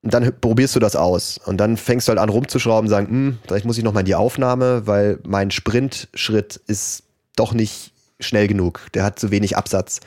Und 0.02 0.14
dann 0.14 0.32
probierst 0.40 0.76
du 0.76 0.80
das 0.80 0.96
aus. 0.96 1.38
Und 1.38 1.58
dann 1.58 1.76
fängst 1.76 2.08
du 2.08 2.10
halt 2.10 2.18
an 2.18 2.30
rumzuschrauben 2.30 2.88
sagen, 2.88 3.08
hm, 3.08 3.38
vielleicht 3.46 3.66
muss 3.66 3.76
ich 3.76 3.84
nochmal 3.84 4.02
in 4.02 4.06
die 4.06 4.14
Aufnahme, 4.14 4.86
weil 4.86 5.18
mein 5.26 5.50
Sprintschritt 5.50 6.60
ist 6.66 7.02
doch 7.36 7.52
nicht 7.52 7.92
schnell 8.18 8.48
genug. 8.48 8.80
Der 8.94 9.04
hat 9.04 9.18
zu 9.18 9.30
wenig 9.30 9.56
Absatz. 9.56 10.00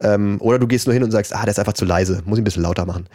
Ähm, 0.00 0.38
oder 0.40 0.58
du 0.58 0.66
gehst 0.66 0.86
nur 0.86 0.94
hin 0.94 1.02
und 1.02 1.10
sagst, 1.10 1.34
ah, 1.34 1.42
der 1.42 1.50
ist 1.50 1.58
einfach 1.58 1.74
zu 1.74 1.84
leise, 1.84 2.22
muss 2.24 2.38
ich 2.38 2.42
ein 2.42 2.44
bisschen 2.44 2.62
lauter 2.62 2.86
machen. 2.86 3.06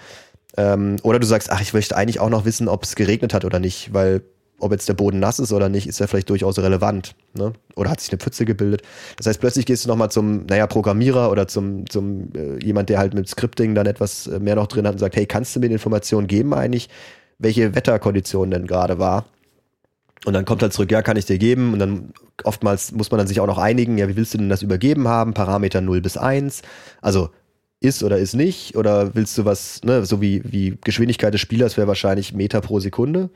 Ähm, 0.58 0.98
oder 1.04 1.20
du 1.20 1.26
sagst, 1.26 1.52
ach, 1.52 1.62
ich 1.62 1.74
möchte 1.74 1.96
eigentlich 1.96 2.20
auch 2.20 2.30
noch 2.30 2.46
wissen, 2.46 2.68
ob 2.68 2.84
es 2.84 2.96
geregnet 2.96 3.34
hat 3.34 3.46
oder 3.46 3.60
nicht, 3.60 3.94
weil 3.94 4.22
ob 4.60 4.72
jetzt 4.72 4.88
der 4.88 4.94
Boden 4.94 5.20
nass 5.20 5.40
ist 5.40 5.52
oder 5.52 5.68
nicht, 5.68 5.88
ist 5.88 6.00
ja 6.00 6.08
vielleicht 6.08 6.30
durchaus 6.30 6.58
relevant. 6.60 7.16
Ne? 7.34 7.54
Oder 7.76 7.90
hat 7.90 8.00
sich 8.00 8.12
eine 8.12 8.20
Pfütze 8.20 8.46
gebildet. 8.46 8.84
Das 9.18 9.28
heißt, 9.28 9.40
plötzlich 9.40 9.66
gehst 9.66 9.84
du 9.84 9.90
nochmal 9.90 10.12
zum, 10.12 10.46
naja, 10.46 10.66
Programmierer 10.66 11.30
oder 11.30 11.48
zum, 11.48 11.90
zum 11.90 12.30
äh, 12.34 12.64
jemand, 12.64 12.90
der 12.90 13.00
halt 13.00 13.14
mit 13.14 13.28
Scripting 13.28 13.76
dann 13.76 13.86
etwas 13.86 14.28
äh, 14.28 14.40
mehr 14.40 14.56
noch 14.56 14.68
drin 14.68 14.88
hat 14.88 14.94
und 14.94 15.00
sagt, 15.00 15.16
hey, 15.18 15.26
kannst 15.26 15.56
du 15.56 15.60
mir 15.60 15.68
die 15.68 15.74
Informationen 15.74 16.28
geben 16.28 16.54
eigentlich, 16.54 16.90
welche 17.38 17.76
Wetterkondition 17.76 18.50
denn 18.50 18.66
gerade 18.66 18.98
war? 18.98 19.26
Und 20.26 20.34
dann 20.34 20.46
kommt 20.46 20.62
halt 20.62 20.74
zurück, 20.74 20.92
ja, 20.92 21.02
kann 21.02 21.18
ich 21.18 21.26
dir 21.26 21.38
geben. 21.38 21.74
Und 21.74 21.80
dann 21.80 22.14
oftmals 22.44 22.94
muss 22.94 23.12
man 23.12 23.20
dann 23.20 23.28
sich 23.28 23.42
auch 23.42 23.48
noch 23.48 23.58
einigen, 23.58 23.98
ja, 23.98 24.08
wie 24.08 24.16
willst 24.16 24.34
du 24.34 24.38
denn 24.38 24.50
das 24.50 24.62
übergeben 24.62 25.08
haben? 25.08 25.34
Parameter 25.34 25.82
0 25.82 26.02
bis 26.02 26.18
1. 26.18 26.62
Also 27.02 27.30
ist 27.86 28.04
oder 28.04 28.18
ist 28.18 28.34
nicht? 28.34 28.76
Oder 28.76 29.16
willst 29.16 29.38
du 29.38 29.46
was, 29.46 29.82
ne, 29.84 30.06
so 30.06 30.22
wie, 30.22 30.42
wie 30.44 30.78
Geschwindigkeit 30.84 31.34
des 31.34 31.42
Spielers 31.42 31.78
wäre 31.78 31.88
wahrscheinlich 31.88 32.34
Meter 32.34 32.62
pro 32.62 32.80
Sekunde. 32.80 33.30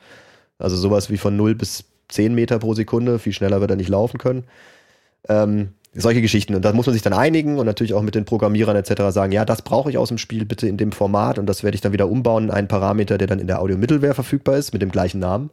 Also 0.57 0.75
sowas 0.75 1.09
wie 1.09 1.17
von 1.17 1.35
0 1.37 1.55
bis 1.55 1.85
10 2.09 2.35
Meter 2.35 2.59
pro 2.59 2.73
Sekunde. 2.73 3.19
Viel 3.19 3.33
schneller 3.33 3.61
wird 3.61 3.71
er 3.71 3.77
nicht 3.77 3.89
laufen 3.89 4.17
können. 4.17 4.43
Ähm, 5.27 5.69
solche 5.93 6.21
Geschichten. 6.21 6.55
Und 6.55 6.63
da 6.63 6.73
muss 6.73 6.85
man 6.85 6.93
sich 6.93 7.01
dann 7.01 7.13
einigen 7.13 7.57
und 7.57 7.65
natürlich 7.65 7.93
auch 7.93 8.01
mit 8.01 8.15
den 8.15 8.25
Programmierern 8.25 8.75
etc. 8.75 9.11
sagen, 9.11 9.31
ja, 9.31 9.45
das 9.45 9.61
brauche 9.61 9.89
ich 9.89 9.97
aus 9.97 10.09
dem 10.09 10.17
Spiel 10.17 10.45
bitte 10.45 10.67
in 10.67 10.77
dem 10.77 10.91
Format 10.91 11.39
und 11.39 11.45
das 11.45 11.63
werde 11.63 11.75
ich 11.75 11.81
dann 11.81 11.93
wieder 11.93 12.09
umbauen 12.09 12.45
in 12.45 12.51
einen 12.51 12.67
Parameter, 12.67 13.17
der 13.17 13.27
dann 13.27 13.39
in 13.39 13.47
der 13.47 13.61
Audio-Mittelware 13.61 14.13
verfügbar 14.13 14.57
ist, 14.57 14.73
mit 14.73 14.81
dem 14.81 14.91
gleichen 14.91 15.19
Namen. 15.19 15.49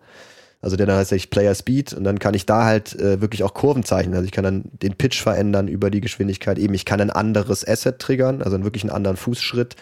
Also 0.66 0.74
der 0.74 0.86
dann 0.86 0.96
heißt 0.96 1.30
Player 1.30 1.54
Speed 1.54 1.92
und 1.92 2.02
dann 2.02 2.18
kann 2.18 2.34
ich 2.34 2.44
da 2.44 2.64
halt 2.64 2.92
äh, 2.96 3.20
wirklich 3.20 3.44
auch 3.44 3.54
Kurven 3.54 3.84
zeichnen. 3.84 4.16
Also 4.16 4.24
ich 4.24 4.32
kann 4.32 4.42
dann 4.42 4.64
den 4.82 4.96
Pitch 4.96 5.22
verändern 5.22 5.68
über 5.68 5.90
die 5.90 6.00
Geschwindigkeit. 6.00 6.58
Eben, 6.58 6.74
ich 6.74 6.84
kann 6.84 7.00
ein 7.00 7.10
anderes 7.10 7.64
Asset 7.64 8.00
triggern, 8.00 8.42
also 8.42 8.60
wirklich 8.64 8.82
einen 8.82 8.90
anderen 8.90 9.16
Fußschritt 9.16 9.76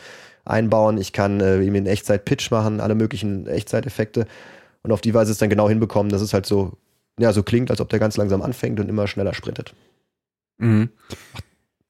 einbauen. 0.44 0.98
Ich 0.98 1.15
kann 1.15 1.40
äh, 1.40 1.62
eben 1.62 1.74
in 1.74 1.86
Echtzeit 1.86 2.27
Pitch 2.27 2.51
machen, 2.51 2.81
alle 2.81 2.94
möglichen 2.94 3.47
Echtzeiteffekte. 3.47 4.27
Und 4.82 4.93
auf 4.93 5.01
die 5.01 5.15
Weise 5.15 5.32
ist 5.32 5.40
dann 5.40 5.48
genau 5.48 5.70
hinbekommen, 5.70 6.12
dass 6.12 6.20
es 6.20 6.35
halt 6.35 6.44
so, 6.44 6.77
ja, 7.19 7.32
so 7.32 7.43
klingt, 7.43 7.70
als 7.70 7.81
ob 7.81 7.89
der 7.89 7.98
ganz 7.98 8.19
langsam 8.19 8.43
anfängt 8.43 8.78
und 8.78 8.90
immer 8.90 9.06
schneller 9.06 9.32
sprintet. 9.32 9.74
Mhm. 10.59 10.90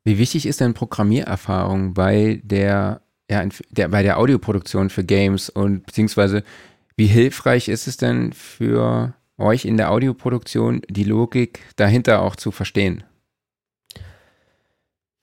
Wie 0.05 0.19
wichtig 0.19 0.47
ist 0.47 0.61
denn 0.61 0.73
Programmiererfahrung 0.73 1.95
bei 1.95 2.41
der, 2.45 3.01
ja, 3.29 3.45
der, 3.71 3.89
bei 3.89 4.05
der 4.05 4.19
Audioproduktion 4.19 4.89
für 4.89 5.03
Games 5.03 5.51
und 5.51 5.85
beziehungsweise 5.85 6.45
wie 6.97 7.07
hilfreich 7.07 7.69
ist 7.69 7.87
es 7.87 7.97
denn 7.97 8.33
für 8.33 9.15
euch 9.39 9.65
in 9.65 9.77
der 9.77 9.91
Audioproduktion, 9.91 10.83
die 10.89 11.05
Logik 11.05 11.61
dahinter 11.77 12.23
auch 12.23 12.37
zu 12.37 12.51
verstehen? 12.51 13.05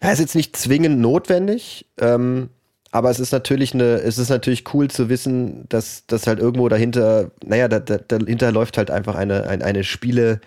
Ja, 0.01 0.11
ist 0.11 0.19
jetzt 0.19 0.35
nicht 0.35 0.57
zwingend 0.57 0.99
notwendig, 0.99 1.85
ähm, 1.99 2.49
aber 2.91 3.09
es 3.09 3.19
ist 3.19 3.31
natürlich 3.31 3.73
eine, 3.73 4.01
es 4.01 4.17
ist 4.17 4.29
natürlich 4.29 4.73
cool 4.73 4.89
zu 4.89 5.09
wissen, 5.09 5.65
dass 5.69 6.05
das 6.07 6.27
halt 6.27 6.39
irgendwo 6.39 6.67
dahinter, 6.69 7.31
naja, 7.45 7.67
da, 7.67 7.79
da, 7.79 7.97
dahinter 7.97 8.51
läuft 8.51 8.77
halt 8.77 8.91
einfach 8.91 9.15
eine, 9.15 9.47
eine, 9.47 9.63
eine 9.63 9.83
Spiele- 9.83 10.41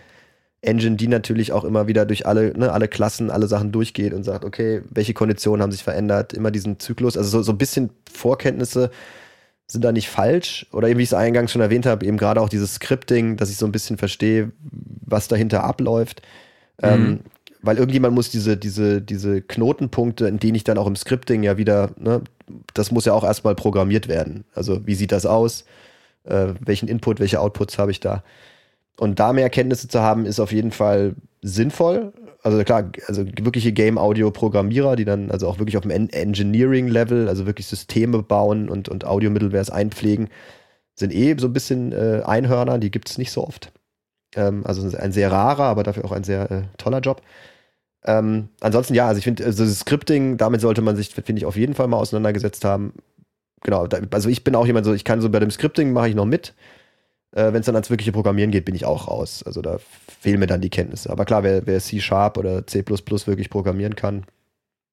Engine, 0.65 0.97
die 0.97 1.09
natürlich 1.09 1.53
auch 1.53 1.65
immer 1.65 1.87
wieder 1.87 2.07
durch 2.07 2.27
alle, 2.27 2.57
ne, 2.57 2.73
alle 2.73 2.89
Klassen, 2.89 3.31
alle 3.31 3.47
Sachen 3.47 3.73
durchgeht 3.73 4.15
und 4.15 4.25
sagt, 4.25 4.45
okay, 4.45 4.83
welche 4.91 5.15
Konditionen 5.15 5.63
haben 5.63 5.73
sich 5.73 5.85
verändert, 5.85 6.33
immer 6.33 6.51
diesen 6.51 6.81
Zyklus, 6.81 7.17
also 7.17 7.29
so, 7.29 7.43
so 7.43 7.53
ein 7.53 7.59
bisschen 7.59 7.91
Vorkenntnisse 8.11 8.91
sind 9.67 9.85
da 9.85 9.93
nicht 9.93 10.09
falsch. 10.09 10.67
Oder 10.73 10.89
eben, 10.89 10.99
wie 10.99 11.03
ich 11.03 11.11
es 11.11 11.15
eingangs 11.15 11.53
schon 11.53 11.63
erwähnt 11.63 11.87
habe, 11.87 12.07
eben 12.07 12.17
gerade 12.17 12.41
auch 12.41 12.49
dieses 12.49 12.75
Scripting, 12.75 13.37
dass 13.37 13.51
ich 13.51 13.57
so 13.57 13.67
ein 13.67 13.73
bisschen 13.73 13.97
verstehe, 13.97 14.53
was 15.07 15.29
dahinter 15.29 15.65
abläuft. 15.65 16.23
Mhm. 16.81 16.89
Ähm, 16.89 17.21
weil 17.63 17.79
irgendjemand 17.79 18.15
muss 18.15 18.31
diese, 18.31 18.59
diese, 18.59 19.01
diese 19.01 19.41
Knotenpunkte, 19.41 20.29
in 20.29 20.39
denen 20.39 20.55
ich 20.55 20.65
dann 20.65 20.77
auch 20.77 20.87
im 20.87 20.97
Scripting 20.97 21.43
ja 21.43 21.57
wieder, 21.57 21.93
ne, 21.99 22.21
das 22.75 22.91
muss 22.91 23.07
ja 23.07 23.15
auch 23.15 23.25
erstmal 23.25 23.55
programmiert 23.55 24.07
werden. 24.07 24.45
Also 24.55 24.87
wie 24.87 24.95
sieht 24.95 25.13
das 25.13 25.25
aus? 25.25 25.65
Äh, 26.25 26.49
welchen 26.61 26.89
Input, 26.89 27.21
welche 27.21 27.41
Outputs 27.41 27.79
habe 27.79 27.91
ich 27.91 28.01
da? 28.01 28.23
Und 28.99 29.19
da 29.19 29.33
mehr 29.33 29.51
Kenntnisse 29.51 29.89
zu 29.89 30.01
haben, 30.01 30.27
ist 30.27 30.41
auf 30.41 30.53
jeden 30.53 30.71
Fall 30.71 31.15
sinnvoll. 31.43 32.13
Also 32.43 32.63
klar, 32.63 32.91
also 33.07 33.25
wirkliche 33.27 33.73
Game-Audio-Programmierer, 33.73 34.97
die 34.97 35.05
dann 35.05 35.31
also 35.31 35.49
auch 35.49 35.59
wirklich 35.59 35.77
auf 35.77 35.83
dem 35.83 35.91
en 35.91 36.11
Engineering-Level, 36.11 37.29
also 37.29 37.47
wirklich 37.47 37.67
Systeme 37.67 38.23
bauen 38.23 38.69
und, 38.69 38.89
und 38.89 39.05
Audio-Middlewares 39.07 39.71
einpflegen, 39.71 40.29
sind 40.95 41.13
eh 41.13 41.35
so 41.39 41.49
ein 41.49 41.53
bisschen 41.53 41.93
äh, 41.93 42.23
Einhörner, 42.25 42.79
die 42.79 42.91
gibt 42.91 43.09
es 43.09 43.19
nicht 43.19 43.33
so 43.33 43.47
oft. 43.47 43.73
Ähm, 44.37 44.65
also 44.65 44.97
ein 44.97 45.13
sehr 45.13 45.33
rarer, 45.33 45.65
aber 45.65 45.83
dafür 45.83 46.05
auch 46.05 46.13
ein 46.13 46.25
sehr 46.25 46.51
äh, 46.51 46.63
toller 46.77 47.01
Job. 47.01 47.23
Ähm, 48.05 48.51
ansonsten 48.61 48.95
ja, 48.95 49.09
also 49.09 49.19
ich 49.19 49.25
finde, 49.25 49.45
also 49.45 49.65
Scripting, 49.67 50.37
damit 50.37 50.61
sollte 50.61 50.83
man 50.83 50.97
sich, 50.97 51.09
finde 51.11 51.39
ich, 51.39 51.47
auf 51.47 51.57
jeden 51.57 51.75
Fall 51.75 51.89
mal 51.89 51.97
auseinandergesetzt 51.97 52.65
haben. 52.65 52.93
Genau, 53.63 53.87
da, 53.87 53.99
also 54.11 54.29
ich 54.29 54.45
bin 54.45 54.55
auch 54.55 54.67
jemand 54.67 54.85
so, 54.85 54.93
ich 54.93 55.05
kann 55.05 55.23
so 55.23 55.31
bei 55.31 55.41
dem 55.41 55.51
Scripting 55.51 55.93
mache 55.93 56.11
ich 56.11 56.15
noch 56.15 56.27
mit. 56.27 56.55
Äh, 57.35 57.53
Wenn 57.53 57.61
es 57.61 57.67
dann 57.67 57.75
ans 57.75 57.91
wirkliche 57.91 58.13
Programmieren 58.13 58.51
geht, 58.51 58.65
bin 58.65 58.75
ich 58.75 58.85
auch 58.85 59.09
raus. 59.09 59.43
Also 59.45 59.61
da 59.61 59.79
fehlen 60.21 60.39
mir 60.39 60.47
dann 60.47 60.61
die 60.61 60.71
Kenntnisse. 60.71 61.11
Aber 61.11 61.25
klar, 61.25 61.43
wer, 61.43 61.67
wer 61.67 61.81
C-Sharp 61.81 62.39
oder 62.39 62.67
C 62.67 62.85
wirklich 62.87 63.51
programmieren 63.51 63.97
kann, 63.97 64.25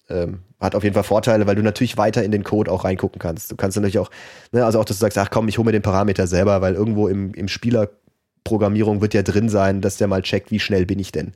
ähm, 0.09 0.39
hat 0.59 0.75
auf 0.75 0.83
jeden 0.83 0.93
Fall 0.93 1.03
Vorteile, 1.03 1.47
weil 1.47 1.55
du 1.55 1.61
natürlich 1.61 1.97
weiter 1.97 2.23
in 2.23 2.31
den 2.31 2.43
Code 2.43 2.71
auch 2.71 2.83
reingucken 2.83 3.19
kannst. 3.19 3.51
Du 3.51 3.55
kannst 3.55 3.77
natürlich 3.77 3.99
auch, 3.99 4.09
ne, 4.51 4.65
also 4.65 4.79
auch, 4.79 4.85
dass 4.85 4.97
du 4.97 5.01
sagst, 5.01 5.17
ach 5.17 5.29
komm, 5.29 5.47
ich 5.47 5.57
hole 5.57 5.65
mir 5.65 5.71
den 5.71 5.81
Parameter 5.81 6.27
selber, 6.27 6.61
weil 6.61 6.73
irgendwo 6.73 7.07
im, 7.07 7.33
im 7.33 7.47
Spielerprogrammierung 7.47 9.01
wird 9.01 9.13
ja 9.13 9.21
drin 9.21 9.47
sein, 9.47 9.81
dass 9.81 9.97
der 9.97 10.07
mal 10.07 10.21
checkt, 10.23 10.51
wie 10.51 10.59
schnell 10.59 10.85
bin 10.85 10.99
ich 10.99 11.11
denn. 11.11 11.33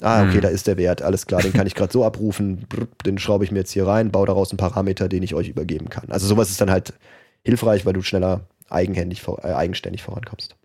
Ah, 0.00 0.22
okay, 0.22 0.36
hm. 0.36 0.40
da 0.40 0.48
ist 0.48 0.66
der 0.66 0.78
Wert, 0.78 1.02
alles 1.02 1.26
klar, 1.26 1.42
den 1.42 1.52
kann 1.52 1.66
ich 1.66 1.74
gerade 1.74 1.92
so 1.92 2.04
abrufen, 2.04 2.66
den 3.04 3.18
schraube 3.18 3.44
ich 3.44 3.52
mir 3.52 3.58
jetzt 3.58 3.72
hier 3.72 3.86
rein, 3.86 4.10
baue 4.10 4.26
daraus 4.26 4.50
einen 4.50 4.56
Parameter, 4.56 5.08
den 5.08 5.22
ich 5.22 5.34
euch 5.34 5.48
übergeben 5.48 5.90
kann. 5.90 6.10
Also 6.10 6.26
sowas 6.26 6.48
ist 6.48 6.60
dann 6.60 6.70
halt 6.70 6.94
hilfreich, 7.44 7.84
weil 7.84 7.92
du 7.92 8.00
schneller 8.00 8.40
eigenhändig, 8.70 9.26
äh, 9.26 9.52
eigenständig 9.52 10.02
vorankommst. 10.02 10.56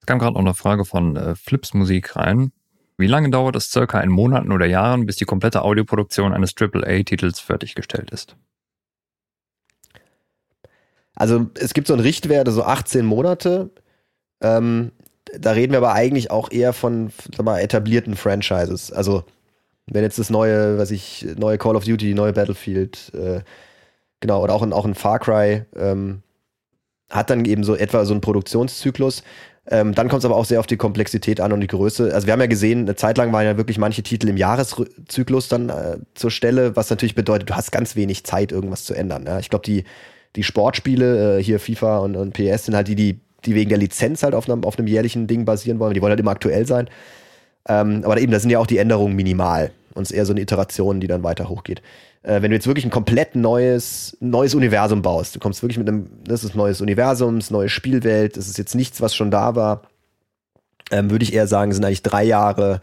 Es 0.00 0.06
kam 0.06 0.18
gerade 0.18 0.34
noch 0.34 0.40
eine 0.40 0.54
Frage 0.54 0.84
von 0.84 1.16
äh, 1.16 1.34
Flips 1.34 1.74
Musik 1.74 2.16
rein. 2.16 2.52
Wie 2.96 3.06
lange 3.06 3.30
dauert 3.30 3.56
es 3.56 3.70
circa 3.70 4.00
in 4.00 4.10
Monaten 4.10 4.50
oder 4.50 4.66
Jahren, 4.66 5.06
bis 5.06 5.16
die 5.16 5.24
komplette 5.24 5.62
Audioproduktion 5.62 6.32
eines 6.32 6.54
AAA-Titels 6.58 7.38
fertiggestellt 7.38 8.10
ist? 8.10 8.36
Also 11.14 11.46
es 11.54 11.74
gibt 11.74 11.88
so 11.88 11.94
einen 11.94 12.02
Richtwert, 12.02 12.48
so 12.48 12.62
18 12.64 13.04
Monate. 13.04 13.70
Ähm, 14.40 14.92
da 15.36 15.52
reden 15.52 15.72
wir 15.72 15.78
aber 15.78 15.92
eigentlich 15.92 16.30
auch 16.30 16.50
eher 16.50 16.72
von 16.72 17.12
sag 17.36 17.44
mal, 17.44 17.60
etablierten 17.60 18.16
Franchises. 18.16 18.92
Also 18.92 19.24
wenn 19.86 20.02
jetzt 20.02 20.18
das 20.18 20.30
neue, 20.30 20.78
was 20.78 20.90
ich, 20.90 21.26
neue 21.36 21.58
Call 21.58 21.76
of 21.76 21.84
Duty, 21.84 22.14
neue 22.14 22.32
Battlefield, 22.32 23.12
äh, 23.14 23.40
genau, 24.20 24.42
oder 24.42 24.54
auch 24.54 24.62
ein, 24.62 24.72
auch 24.72 24.84
ein 24.84 24.94
Far 24.94 25.18
Cry, 25.18 25.64
ähm, 25.76 26.22
hat 27.10 27.30
dann 27.30 27.44
eben 27.44 27.64
so 27.64 27.74
etwa 27.74 28.04
so 28.04 28.12
einen 28.12 28.20
Produktionszyklus. 28.20 29.22
Ähm, 29.70 29.94
dann 29.94 30.08
kommt 30.08 30.20
es 30.20 30.24
aber 30.24 30.36
auch 30.36 30.46
sehr 30.46 30.60
auf 30.60 30.66
die 30.66 30.76
Komplexität 30.76 31.40
an 31.40 31.52
und 31.52 31.60
die 31.60 31.66
Größe. 31.66 32.14
Also 32.14 32.26
wir 32.26 32.32
haben 32.32 32.40
ja 32.40 32.46
gesehen, 32.46 32.80
eine 32.80 32.96
Zeit 32.96 33.18
lang 33.18 33.32
waren 33.32 33.44
ja 33.44 33.56
wirklich 33.56 33.78
manche 33.78 34.02
Titel 34.02 34.28
im 34.28 34.36
Jahreszyklus 34.36 35.48
dann 35.48 35.68
äh, 35.68 35.98
zur 36.14 36.30
Stelle, 36.30 36.74
was 36.74 36.88
natürlich 36.88 37.14
bedeutet, 37.14 37.50
du 37.50 37.54
hast 37.54 37.70
ganz 37.70 37.94
wenig 37.94 38.24
Zeit, 38.24 38.50
irgendwas 38.50 38.84
zu 38.84 38.94
ändern. 38.94 39.24
Ja? 39.26 39.38
Ich 39.38 39.50
glaube, 39.50 39.64
die, 39.64 39.84
die 40.36 40.42
Sportspiele, 40.42 41.38
äh, 41.38 41.42
hier 41.42 41.60
FIFA 41.60 41.98
und, 41.98 42.16
und 42.16 42.32
PS, 42.32 42.66
sind 42.66 42.74
halt 42.74 42.88
die, 42.88 42.94
die, 42.94 43.20
die 43.44 43.54
wegen 43.54 43.68
der 43.68 43.78
Lizenz 43.78 44.22
halt 44.22 44.34
auf 44.34 44.48
einem, 44.48 44.64
auf 44.64 44.78
einem 44.78 44.88
jährlichen 44.88 45.26
Ding 45.26 45.44
basieren 45.44 45.78
wollen. 45.80 45.92
Die 45.92 46.00
wollen 46.00 46.10
halt 46.10 46.20
immer 46.20 46.30
aktuell 46.30 46.66
sein. 46.66 46.88
Ähm, 47.68 48.02
aber 48.04 48.18
eben, 48.18 48.32
da 48.32 48.40
sind 48.40 48.50
ja 48.50 48.58
auch 48.58 48.66
die 48.66 48.78
Änderungen 48.78 49.14
minimal. 49.14 49.70
Und 49.94 50.04
es 50.04 50.10
ist 50.10 50.16
eher 50.16 50.26
so 50.26 50.32
eine 50.32 50.40
Iteration, 50.40 51.00
die 51.00 51.08
dann 51.08 51.24
weiter 51.24 51.48
hochgeht 51.48 51.82
äh, 52.28 52.42
wenn 52.42 52.50
du 52.50 52.56
jetzt 52.56 52.66
wirklich 52.66 52.84
ein 52.84 52.90
komplett 52.90 53.34
neues, 53.34 54.16
neues 54.20 54.54
Universum 54.54 55.00
baust, 55.00 55.34
du 55.34 55.38
kommst 55.38 55.62
wirklich 55.62 55.78
mit 55.78 55.88
einem, 55.88 56.10
das 56.24 56.44
ist 56.44 56.54
ein 56.54 56.58
neues 56.58 56.80
Universum, 56.82 57.38
das 57.38 57.50
neue 57.50 57.70
Spielwelt, 57.70 58.36
das 58.36 58.48
ist 58.48 58.58
jetzt 58.58 58.74
nichts, 58.74 59.00
was 59.00 59.14
schon 59.14 59.30
da 59.30 59.56
war, 59.56 59.82
ähm, 60.90 61.10
würde 61.10 61.22
ich 61.22 61.32
eher 61.32 61.46
sagen, 61.46 61.72
sind 61.72 61.84
eigentlich 61.84 62.02
drei 62.02 62.24
Jahre 62.24 62.82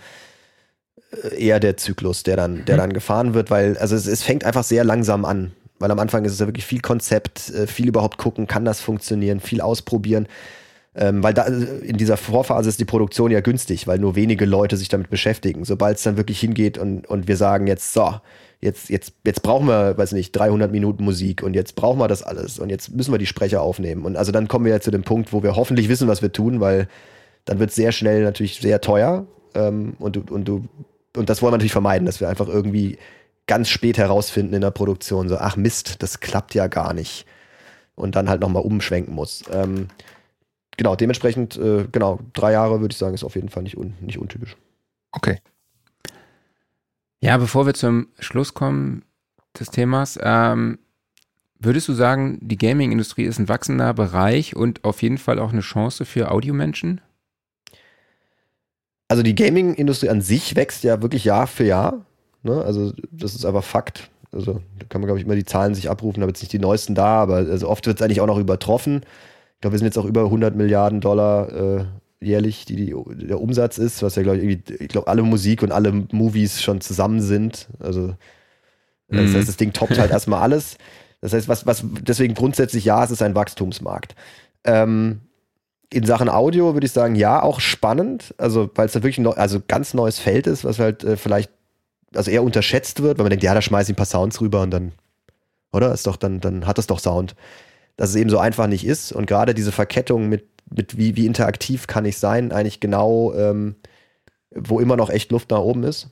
äh, 1.12 1.46
eher 1.46 1.60
der 1.60 1.78
Zyklus, 1.78 2.24
der 2.24 2.38
dann, 2.38 2.66
der 2.66 2.76
mhm. 2.76 2.80
dann 2.80 2.94
gefahren 2.94 3.34
wird, 3.36 3.52
weil, 3.52 3.78
also 3.78 3.96
es, 3.96 4.08
es 4.08 4.24
fängt 4.24 4.44
einfach 4.44 4.64
sehr 4.64 4.84
langsam 4.84 5.26
an. 5.26 5.52
Weil 5.78 5.92
am 5.92 6.00
Anfang 6.00 6.24
ist 6.24 6.32
es 6.32 6.40
ja 6.40 6.48
wirklich 6.48 6.66
viel 6.66 6.80
Konzept, 6.80 7.50
äh, 7.50 7.68
viel 7.68 7.88
überhaupt 7.88 8.18
gucken, 8.18 8.48
kann 8.48 8.66
das 8.66 8.82
funktionieren, 8.82 9.42
viel 9.42 9.62
ausprobieren. 9.62 10.28
Ähm, 10.98 11.22
weil 11.22 11.34
da 11.34 11.44
in 11.44 11.98
dieser 11.98 12.16
Vorphase 12.16 12.70
ist 12.70 12.80
die 12.80 12.86
Produktion 12.86 13.30
ja 13.30 13.42
günstig, 13.42 13.86
weil 13.86 14.00
nur 14.00 14.16
wenige 14.16 14.46
Leute 14.46 14.78
sich 14.78 14.88
damit 14.88 15.10
beschäftigen. 15.10 15.66
Sobald 15.66 15.98
es 15.98 16.04
dann 16.04 16.16
wirklich 16.16 16.40
hingeht 16.40 16.78
und, 16.78 17.06
und 17.08 17.28
wir 17.28 17.36
sagen 17.36 17.68
jetzt, 17.68 17.94
so, 17.94 18.14
jetzt, 18.62 18.90
jetzt, 18.90 19.14
jetzt 19.26 19.42
brauchen 19.42 19.68
wir, 19.68 19.98
weiß 19.98 20.14
nicht, 20.14 20.32
300 20.32 20.72
Minuten 20.72 21.04
Musik 21.04 21.44
und 21.44 21.54
jetzt 21.54 21.76
brauchen 21.76 22.00
wir 22.00 22.08
das 22.08 22.24
alles 22.24 22.60
und 22.60 22.70
jetzt 22.70 22.96
müssen 22.96 23.14
wir 23.14 23.18
die 23.18 23.26
Sprecher 23.26 23.62
aufnehmen. 23.62 24.06
Und 24.06 24.16
also 24.16 24.32
dann 24.32 24.48
kommen 24.48 24.66
wir 24.66 24.72
ja 24.72 24.80
zu 24.80 24.92
dem 24.92 25.04
Punkt, 25.04 25.34
wo 25.34 25.44
wir 25.44 25.58
hoffentlich 25.58 25.90
wissen, 25.90 26.08
was 26.08 26.22
wir 26.22 26.32
tun, 26.32 26.62
weil 26.62 26.88
dann 27.44 27.60
wird 27.60 27.72
es 27.72 27.76
sehr 27.76 27.92
schnell 27.92 28.24
natürlich 28.24 28.60
sehr 28.60 28.80
teuer. 28.80 29.28
Ähm, 29.54 29.96
und 30.00 30.16
du, 30.16 30.24
und 30.30 30.46
du, 30.48 30.66
und 31.18 31.30
das 31.30 31.42
wollen 31.42 31.52
wir 31.52 31.58
natürlich 31.58 31.72
vermeiden, 31.74 32.06
dass 32.06 32.22
wir 32.22 32.30
einfach 32.30 32.48
irgendwie 32.48 32.98
ganz 33.48 33.70
spät 33.70 33.98
herausfinden 33.98 34.54
in 34.54 34.62
der 34.62 34.72
Produktion, 34.72 35.30
so, 35.30 35.38
ach 35.38 35.58
Mist, 35.58 36.02
das 36.02 36.20
klappt 36.20 36.56
ja 36.56 36.68
gar 36.68 36.94
nicht. 36.94 37.26
Und 37.96 38.16
dann 38.16 38.30
halt 38.30 38.42
nochmal 38.42 38.64
umschwenken 38.64 39.14
muss. 39.14 39.44
Ähm, 39.54 39.88
genau, 40.78 40.96
dementsprechend, 40.96 41.58
äh, 41.58 41.88
genau, 41.92 42.20
drei 42.34 42.52
Jahre 42.52 42.82
würde 42.82 42.94
ich 42.94 42.98
sagen, 42.98 43.14
ist 43.14 43.24
auf 43.24 43.36
jeden 43.36 43.50
Fall 43.50 43.64
nicht, 43.64 43.78
un, 43.78 43.94
nicht 44.02 44.20
untypisch. 44.20 44.56
Okay. 45.12 45.40
Ja, 47.20 47.38
bevor 47.38 47.66
wir 47.66 47.74
zum 47.74 48.08
Schluss 48.20 48.54
kommen 48.54 49.04
des 49.60 49.70
Themas, 49.72 50.20
ähm, 50.22 50.80
würdest 51.60 51.88
du 51.88 51.94
sagen, 51.94 52.38
die 52.42 52.58
Gaming-Industrie 52.58 53.24
ist 53.24 53.40
ein 53.40 53.50
wachsender 53.50 53.94
Bereich 53.94 54.56
und 54.56 54.84
auf 54.84 55.02
jeden 55.02 55.18
Fall 55.18 55.40
auch 55.40 55.52
eine 55.52 55.62
Chance 55.62 56.06
für 56.06 56.32
Audiomenschen? 56.32 57.02
Also 59.08 59.24
die 59.24 59.36
Gaming-Industrie 59.36 60.10
an 60.10 60.22
sich 60.22 60.56
wächst 60.56 60.84
ja 60.84 61.02
wirklich 61.02 61.26
Jahr 61.26 61.48
für 61.48 61.64
Jahr. 61.64 62.06
Ne? 62.44 62.62
Also 62.64 62.94
das 63.12 63.36
ist 63.36 63.46
einfach 63.46 63.64
Fakt. 63.64 64.10
Also 64.32 64.62
da 64.80 64.86
kann 64.90 65.02
man, 65.02 65.08
glaube 65.08 65.20
ich, 65.20 65.26
immer 65.26 65.36
die 65.36 65.46
Zahlen 65.46 65.76
sich 65.76 65.90
abrufen, 65.90 66.22
da 66.22 66.28
jetzt 66.28 66.42
nicht 66.42 66.52
die 66.52 66.60
neuesten 66.60 66.94
da, 66.94 67.22
aber 67.22 67.36
also 67.36 67.70
oft 67.70 67.88
wird 67.88 68.00
es 68.00 68.04
eigentlich 68.04 68.22
auch 68.22 68.28
noch 68.28 68.38
übertroffen. 68.38 69.02
Ich 69.56 69.62
glaube, 69.62 69.74
wir 69.74 69.80
sind 69.80 69.88
jetzt 69.88 69.98
auch 69.98 70.06
über 70.06 70.26
100 70.26 70.56
Milliarden 70.56 71.02
Dollar 71.02 71.52
äh, 71.52 71.86
jährlich, 72.22 72.66
die, 72.66 72.76
die, 72.76 72.96
der 73.28 73.40
Umsatz 73.40 73.78
ist, 73.78 74.04
was 74.04 74.16
ja, 74.16 74.24
glaube 74.24 74.40
ich, 74.40 74.70
ich 74.70 74.88
glaube, 74.88 75.08
alle 75.08 75.24
Musik 75.24 75.64
und 75.64 75.72
alle 75.72 75.92
Movies 76.12 76.62
schon 76.62 76.82
zusammen 76.82 77.22
sind. 77.22 77.68
Also, 77.80 78.16
mhm. 79.08 79.18
das 79.18 79.34
heißt, 79.34 79.48
das 79.48 79.58
Ding 79.58 79.74
toppt 79.74 79.98
halt 79.98 80.12
erstmal 80.12 80.42
alles. 80.42 80.78
Das 81.22 81.34
heißt, 81.34 81.48
was, 81.48 81.66
was, 81.66 81.84
deswegen 82.02 82.34
grundsätzlich 82.34 82.86
ja, 82.86 83.04
es 83.04 83.12
ist 83.12 83.22
ein 83.22 83.36
Wachstumsmarkt. 83.36 84.16
Ähm, 84.64 85.22
in 85.90 86.06
Sachen 86.06 86.30
Audio 86.30 86.74
würde 86.74 86.86
ich 86.86 86.92
sagen, 86.92 87.16
ja, 87.16 87.42
auch 87.42 87.60
spannend, 87.60 88.34
also 88.38 88.70
weil 88.76 88.88
es 88.88 88.94
da 88.94 89.04
wirklich 89.04 89.18
ein 89.18 89.28
also 89.28 89.62
ganz 89.66 89.94
neues 89.94 90.20
Feld 90.20 90.48
ist, 90.48 90.66
was 90.66 90.80
halt 90.80 91.04
äh, 91.04 91.16
vielleicht 91.16 91.52
also 92.14 92.32
eher 92.32 92.44
unterschätzt 92.44 93.02
wird, 93.02 93.18
weil 93.18 93.24
man 93.24 93.30
denkt, 93.30 93.44
ja, 93.44 93.54
da 93.54 93.62
schmeiße 93.62 93.92
ich 93.92 93.94
ein 93.94 93.98
paar 93.98 94.06
Sounds 94.06 94.42
rüber 94.42 94.62
und 94.62 94.72
dann, 94.72 94.92
oder? 95.72 95.94
Ist 95.94 96.08
doch, 96.08 96.16
dann, 96.16 96.40
dann 96.40 96.66
hat 96.66 96.78
das 96.78 96.88
doch 96.88 97.00
Sound. 97.00 97.36
Dass 97.98 98.10
es 98.10 98.16
eben 98.16 98.30
so 98.30 98.40
einfach 98.40 98.68
nicht 98.68 98.86
ist 98.86 99.12
und 99.12 99.26
gerade 99.26 99.54
diese 99.54 99.72
Verkettung 99.72 100.28
mit 100.28 100.56
mit 100.70 100.98
wie, 100.98 101.16
wie 101.16 101.26
interaktiv 101.26 101.88
kann 101.88 102.06
ich 102.06 102.18
sein, 102.18 102.52
eigentlich 102.52 102.80
genau, 102.80 103.34
ähm, 103.34 103.76
wo 104.52 104.80
immer 104.80 104.98
noch 104.98 105.10
echt 105.10 105.32
Luft 105.32 105.52
nach 105.52 105.60
oben 105.60 105.84
ist. 105.84 106.10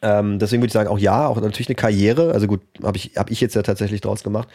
Ähm, 0.00 0.38
deswegen 0.38 0.62
würde 0.62 0.68
ich 0.68 0.72
sagen, 0.72 0.88
auch 0.88 0.98
ja, 0.98 1.26
auch 1.26 1.40
natürlich 1.40 1.68
eine 1.68 1.74
Karriere. 1.74 2.32
Also 2.32 2.46
gut, 2.46 2.60
habe 2.82 2.96
ich, 2.96 3.12
hab 3.16 3.30
ich 3.30 3.40
jetzt 3.40 3.54
ja 3.54 3.62
tatsächlich 3.62 4.00
draus 4.00 4.22
gemacht. 4.22 4.48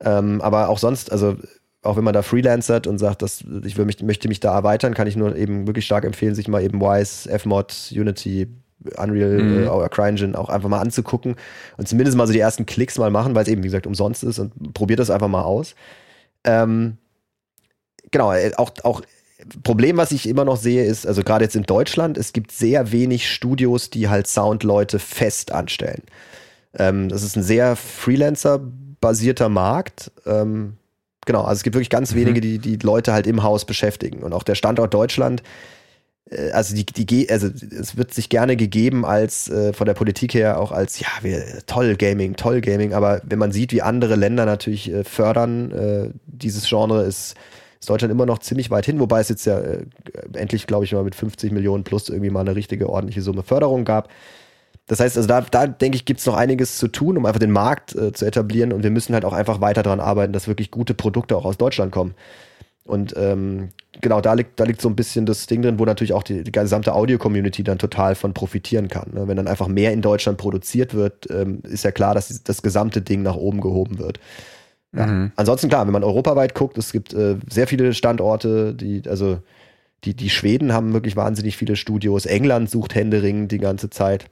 Ähm, 0.00 0.40
aber 0.42 0.68
auch 0.68 0.78
sonst, 0.78 1.10
also 1.10 1.36
auch 1.82 1.96
wenn 1.96 2.04
man 2.04 2.14
da 2.14 2.22
freelancert 2.22 2.86
und 2.86 2.98
sagt, 2.98 3.22
dass 3.22 3.44
ich 3.64 3.78
will 3.78 3.86
mich, 3.86 4.02
möchte 4.02 4.28
mich 4.28 4.40
da 4.40 4.54
erweitern, 4.54 4.92
kann 4.92 5.06
ich 5.06 5.16
nur 5.16 5.34
eben 5.36 5.66
wirklich 5.66 5.86
stark 5.86 6.04
empfehlen, 6.04 6.34
sich 6.34 6.48
mal 6.48 6.62
eben 6.62 6.80
Wise, 6.80 7.30
Fmod, 7.38 7.90
Unity, 7.92 8.48
Unreal 8.96 9.42
mhm. 9.42 9.64
äh, 9.64 9.68
oder 9.68 9.88
CryEngine 9.88 10.38
auch 10.38 10.48
einfach 10.48 10.68
mal 10.68 10.80
anzugucken 10.80 11.36
und 11.76 11.88
zumindest 11.88 12.16
mal 12.16 12.26
so 12.26 12.32
die 12.32 12.40
ersten 12.40 12.66
Klicks 12.66 12.98
mal 12.98 13.10
machen, 13.10 13.34
weil 13.34 13.42
es 13.42 13.48
eben, 13.48 13.62
wie 13.62 13.68
gesagt, 13.68 13.86
umsonst 13.86 14.22
ist 14.22 14.38
und 14.38 14.74
probiert 14.74 15.00
das 15.00 15.10
einfach 15.10 15.28
mal 15.28 15.42
aus. 15.42 15.74
Ähm, 16.44 16.98
genau, 18.10 18.32
äh, 18.32 18.52
auch, 18.56 18.72
auch 18.84 19.02
Problem, 19.62 19.96
was 19.96 20.12
ich 20.12 20.28
immer 20.28 20.44
noch 20.44 20.56
sehe, 20.56 20.84
ist, 20.84 21.06
also 21.06 21.22
gerade 21.22 21.44
jetzt 21.44 21.56
in 21.56 21.64
Deutschland, 21.64 22.16
es 22.16 22.32
gibt 22.32 22.52
sehr 22.52 22.90
wenig 22.92 23.30
Studios, 23.30 23.90
die 23.90 24.08
halt 24.08 24.26
Soundleute 24.26 24.98
fest 24.98 25.52
anstellen. 25.52 26.02
Ähm, 26.78 27.08
das 27.08 27.22
ist 27.22 27.36
ein 27.36 27.42
sehr 27.42 27.76
Freelancer-basierter 27.76 29.48
Markt. 29.48 30.10
Ähm, 30.24 30.78
genau, 31.26 31.42
also 31.42 31.58
es 31.58 31.62
gibt 31.62 31.74
wirklich 31.74 31.90
ganz 31.90 32.12
mhm. 32.12 32.18
wenige, 32.18 32.40
die 32.40 32.58
die 32.58 32.76
Leute 32.76 33.12
halt 33.12 33.26
im 33.26 33.42
Haus 33.42 33.64
beschäftigen. 33.66 34.22
Und 34.22 34.32
auch 34.32 34.42
der 34.42 34.54
Standort 34.54 34.94
Deutschland, 34.94 35.42
also 36.52 36.74
die, 36.74 36.84
die, 36.84 37.30
also 37.30 37.48
es 37.48 37.96
wird 37.96 38.12
sich 38.12 38.28
gerne 38.28 38.56
gegeben 38.56 39.04
als 39.04 39.48
äh, 39.48 39.72
von 39.72 39.86
der 39.86 39.94
Politik 39.94 40.34
her 40.34 40.58
auch 40.58 40.72
als 40.72 40.98
ja 40.98 41.08
wir, 41.22 41.44
toll 41.66 41.96
Gaming, 41.96 42.36
toll 42.36 42.60
Gaming, 42.60 42.94
aber 42.94 43.22
wenn 43.24 43.38
man 43.38 43.52
sieht, 43.52 43.72
wie 43.72 43.82
andere 43.82 44.16
Länder 44.16 44.44
natürlich 44.44 44.92
äh, 44.92 45.04
fördern, 45.04 45.70
äh, 45.70 46.10
dieses 46.26 46.68
Genre 46.68 47.02
ist 47.02 47.36
ist 47.78 47.90
Deutschland 47.90 48.10
immer 48.10 48.26
noch 48.26 48.38
ziemlich 48.38 48.70
weit 48.70 48.86
hin, 48.86 48.98
wobei 49.00 49.20
es 49.20 49.28
jetzt 49.28 49.46
ja 49.46 49.58
äh, 49.58 49.84
endlich, 50.32 50.66
glaube 50.66 50.84
ich, 50.84 50.92
mal 50.92 51.04
mit 51.04 51.14
50 51.14 51.52
Millionen 51.52 51.84
plus 51.84 52.08
irgendwie 52.08 52.30
mal 52.30 52.40
eine 52.40 52.56
richtige 52.56 52.88
ordentliche 52.88 53.22
Summe 53.22 53.42
Förderung 53.42 53.84
gab. 53.84 54.08
Das 54.86 55.00
heißt, 55.00 55.16
also 55.16 55.28
da, 55.28 55.40
da 55.40 55.66
denke 55.66 55.96
ich, 55.96 56.04
gibt 56.04 56.20
es 56.20 56.26
noch 56.26 56.34
einiges 56.34 56.78
zu 56.78 56.88
tun, 56.88 57.16
um 57.16 57.26
einfach 57.26 57.40
den 57.40 57.50
Markt 57.50 57.94
äh, 57.94 58.12
zu 58.12 58.24
etablieren 58.24 58.72
und 58.72 58.82
wir 58.82 58.90
müssen 58.90 59.14
halt 59.14 59.24
auch 59.24 59.32
einfach 59.32 59.60
weiter 59.60 59.82
daran 59.82 60.00
arbeiten, 60.00 60.32
dass 60.32 60.48
wirklich 60.48 60.70
gute 60.70 60.94
Produkte 60.94 61.36
auch 61.36 61.44
aus 61.44 61.58
Deutschland 61.58 61.92
kommen. 61.92 62.14
Und 62.86 63.14
ähm, 63.16 63.70
genau, 64.00 64.20
da 64.20 64.34
liegt, 64.34 64.60
da 64.60 64.64
liegt 64.64 64.80
so 64.80 64.88
ein 64.88 64.96
bisschen 64.96 65.26
das 65.26 65.46
Ding 65.46 65.62
drin, 65.62 65.78
wo 65.78 65.84
natürlich 65.84 66.12
auch 66.12 66.22
die, 66.22 66.44
die 66.44 66.52
gesamte 66.52 66.94
Audio-Community 66.94 67.64
dann 67.64 67.78
total 67.78 68.14
von 68.14 68.32
profitieren 68.32 68.88
kann. 68.88 69.10
Ne? 69.12 69.26
Wenn 69.26 69.36
dann 69.36 69.48
einfach 69.48 69.66
mehr 69.66 69.92
in 69.92 70.02
Deutschland 70.02 70.38
produziert 70.38 70.94
wird, 70.94 71.28
ähm, 71.30 71.60
ist 71.64 71.84
ja 71.84 71.90
klar, 71.90 72.14
dass 72.14 72.42
das 72.44 72.62
gesamte 72.62 73.02
Ding 73.02 73.22
nach 73.22 73.36
oben 73.36 73.60
gehoben 73.60 73.98
wird. 73.98 74.20
Ja. 74.96 75.06
Mhm. 75.06 75.32
Ansonsten 75.36 75.68
klar, 75.68 75.84
wenn 75.86 75.92
man 75.92 76.04
europaweit 76.04 76.54
guckt, 76.54 76.78
es 76.78 76.92
gibt 76.92 77.12
äh, 77.12 77.36
sehr 77.50 77.66
viele 77.66 77.92
Standorte, 77.92 78.74
die, 78.74 79.02
also 79.08 79.38
die, 80.04 80.14
die 80.14 80.30
Schweden 80.30 80.72
haben 80.72 80.92
wirklich 80.92 81.16
wahnsinnig 81.16 81.56
viele 81.56 81.76
Studios, 81.76 82.26
England 82.26 82.70
sucht 82.70 82.94
Händering 82.94 83.48
die 83.48 83.58
ganze 83.58 83.90
Zeit. 83.90 84.26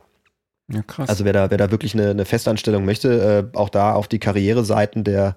Ja, 0.72 0.82
krass. 0.82 1.08
Also 1.08 1.24
wer 1.24 1.32
da, 1.32 1.50
wer 1.50 1.58
da 1.58 1.70
wirklich 1.70 1.94
eine, 1.94 2.10
eine 2.10 2.24
Festanstellung 2.24 2.84
möchte, 2.84 3.50
äh, 3.52 3.56
auch 3.58 3.68
da 3.68 3.94
auf 3.94 4.08
die 4.08 4.18
Karriereseiten 4.18 5.04
der, 5.04 5.36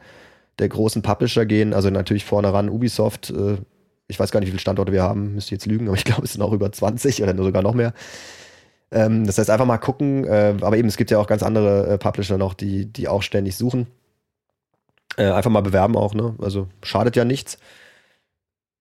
der 0.60 0.70
großen 0.70 1.02
Publisher 1.02 1.46
gehen, 1.46 1.74
also 1.74 1.90
natürlich 1.90 2.26
vorne 2.26 2.52
ran 2.54 2.70
Ubisoft, 2.70 3.30
äh, 3.30 3.58
ich 4.08 4.20
weiß 4.20 4.32
gar 4.32 4.40
nicht, 4.40 4.48
wie 4.48 4.52
viele 4.52 4.62
Standorte 4.62 4.92
wir 4.92 5.04
haben, 5.04 5.36
müsste 5.36 5.54
jetzt 5.54 5.66
lügen, 5.66 5.88
aber 5.88 5.98
ich 5.98 6.06
glaube, 6.06 6.24
es 6.24 6.34
sind 6.34 6.42
auch 6.42 6.54
über 6.54 6.72
20 6.72 7.22
oder 7.24 7.36
sogar 7.36 7.62
noch 7.62 7.74
mehr. 7.74 7.94
Ähm, 8.92 9.26
das 9.26 9.38
heißt, 9.38 9.50
einfach 9.50 9.66
mal 9.66 9.78
gucken, 9.78 10.24
äh, 10.26 10.56
aber 10.62 10.78
eben, 10.78 10.88
es 10.88 10.98
gibt 10.98 11.12
ja 11.12 11.20
auch 11.20 11.28
ganz 11.28 11.44
andere 11.44 11.88
äh, 11.88 11.98
Publisher 11.98 12.38
noch, 12.38 12.54
die, 12.54 12.86
die 12.86 13.08
auch 13.08 13.22
ständig 13.22 13.56
suchen. 13.58 13.88
Äh, 15.18 15.32
einfach 15.32 15.52
mal 15.52 15.62
bewerben 15.62 15.98
auch, 15.98 16.14
ne? 16.14 16.36
Also 16.42 16.68
schadet 16.84 17.16
ja 17.16 17.26
nichts. 17.26 17.58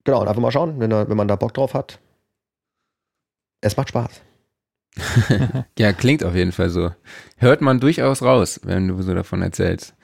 Genau, 0.04 0.20
und 0.20 0.28
einfach 0.28 0.42
mal 0.42 0.52
schauen, 0.52 0.78
wenn, 0.78 0.92
er, 0.92 1.08
wenn 1.08 1.16
man 1.16 1.26
da 1.26 1.34
Bock 1.34 1.54
drauf 1.54 1.74
hat. 1.74 1.98
Es 3.60 3.76
macht 3.76 3.88
Spaß. 3.88 4.20
ja, 5.78 5.92
klingt 5.92 6.22
auf 6.22 6.36
jeden 6.36 6.52
Fall 6.52 6.70
so. 6.70 6.92
Hört 7.38 7.60
man 7.60 7.80
durchaus 7.80 8.22
raus, 8.22 8.60
wenn 8.62 8.86
du 8.86 9.02
so 9.02 9.12
davon 9.14 9.42
erzählst. 9.42 9.95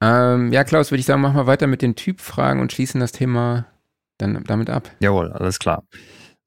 Ähm, 0.00 0.52
ja, 0.52 0.64
Klaus, 0.64 0.90
würde 0.90 1.00
ich 1.00 1.06
sagen, 1.06 1.22
machen 1.22 1.36
wir 1.36 1.46
weiter 1.46 1.66
mit 1.66 1.82
den 1.82 1.96
Typfragen 1.96 2.60
und 2.60 2.72
schließen 2.72 3.00
das 3.00 3.12
Thema 3.12 3.66
dann 4.18 4.42
damit 4.44 4.70
ab. 4.70 4.90
Jawohl, 5.00 5.32
alles 5.32 5.58
klar. 5.58 5.84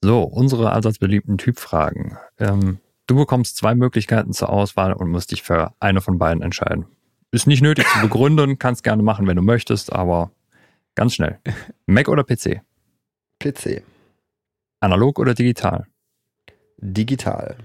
So, 0.02 0.24
unsere 0.24 0.72
allseits 0.72 1.00
beliebten 1.00 1.38
Typfragen. 1.38 2.18
Ähm, 2.38 2.80
du 3.08 3.16
bekommst 3.16 3.58
zwei 3.58 3.76
Möglichkeiten 3.76 4.34
zur 4.34 4.50
Auswahl 4.50 4.94
und 4.94 5.10
musst 5.10 5.32
dich 5.32 5.44
für 5.44 5.74
eine 5.80 6.02
von 6.02 6.18
beiden 6.18 6.42
entscheiden. 6.42 6.86
Ist 7.32 7.48
nicht 7.48 7.62
nötig 7.62 7.86
zu 7.88 8.02
begründen, 8.02 8.58
kannst 8.58 8.84
gerne 8.84 9.04
machen, 9.04 9.28
wenn 9.28 9.36
du 9.36 9.42
möchtest, 9.42 9.92
aber 9.92 10.32
ganz 10.96 11.16
schnell. 11.16 11.40
Mac 11.86 12.08
oder 12.08 12.24
PC? 12.24 12.62
PC. 13.40 13.84
Analog 14.80 15.20
oder 15.20 15.34
digital? 15.34 15.86
Digital. 16.78 17.58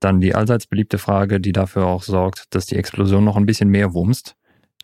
Dann 0.00 0.20
die 0.20 0.34
allseits 0.34 0.66
beliebte 0.66 0.98
Frage, 0.98 1.40
die 1.40 1.52
dafür 1.52 1.86
auch 1.86 2.02
sorgt, 2.02 2.54
dass 2.54 2.66
die 2.66 2.76
Explosion 2.76 3.24
noch 3.24 3.36
ein 3.36 3.46
bisschen 3.46 3.68
mehr 3.68 3.92
wumst. 3.94 4.36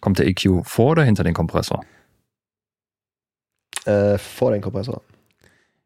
Kommt 0.02 0.18
der 0.18 0.26
EQ 0.26 0.66
vor 0.66 0.90
oder 0.90 1.04
hinter 1.04 1.22
den 1.22 1.32
Kompressor? 1.32 1.86
Äh, 3.84 4.18
vor 4.18 4.50
den 4.50 4.60
Kompressor. 4.60 5.00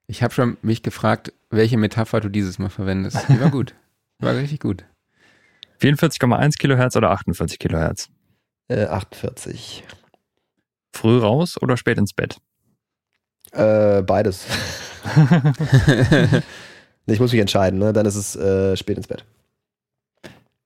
Ich 0.07 0.23
habe 0.23 0.33
schon 0.33 0.57
mich 0.63 0.83
gefragt, 0.83 1.35
welche 1.51 1.77
Metapher 1.77 2.21
du 2.21 2.31
dieses 2.31 2.59
Mal 2.59 2.71
verwendest. 2.71 3.29
Die 3.29 3.39
war 3.39 3.51
gut. 3.51 3.75
War 4.19 4.35
richtig 4.35 4.61
gut. 4.61 4.87
44,1 5.83 6.57
Kilohertz 6.57 6.97
oder 6.97 7.11
48 7.11 7.59
Kilohertz? 7.59 8.09
Äh, 8.69 8.87
48. 8.87 9.85
Früh 10.95 11.19
raus 11.19 11.61
oder 11.61 11.77
spät 11.77 11.99
ins 11.99 12.15
Bett? 12.15 12.39
Äh, 13.53 14.01
beides. 14.01 14.47
ich 17.07 17.21
muss 17.21 17.33
mich 17.33 17.41
entscheiden, 17.41 17.79
ne? 17.79 17.93
dann 17.93 18.07
ist 18.07 18.17
es 18.17 18.35
äh, 18.35 18.79
spät 18.79 18.97
ins 18.97 19.09
Bett. 19.09 19.27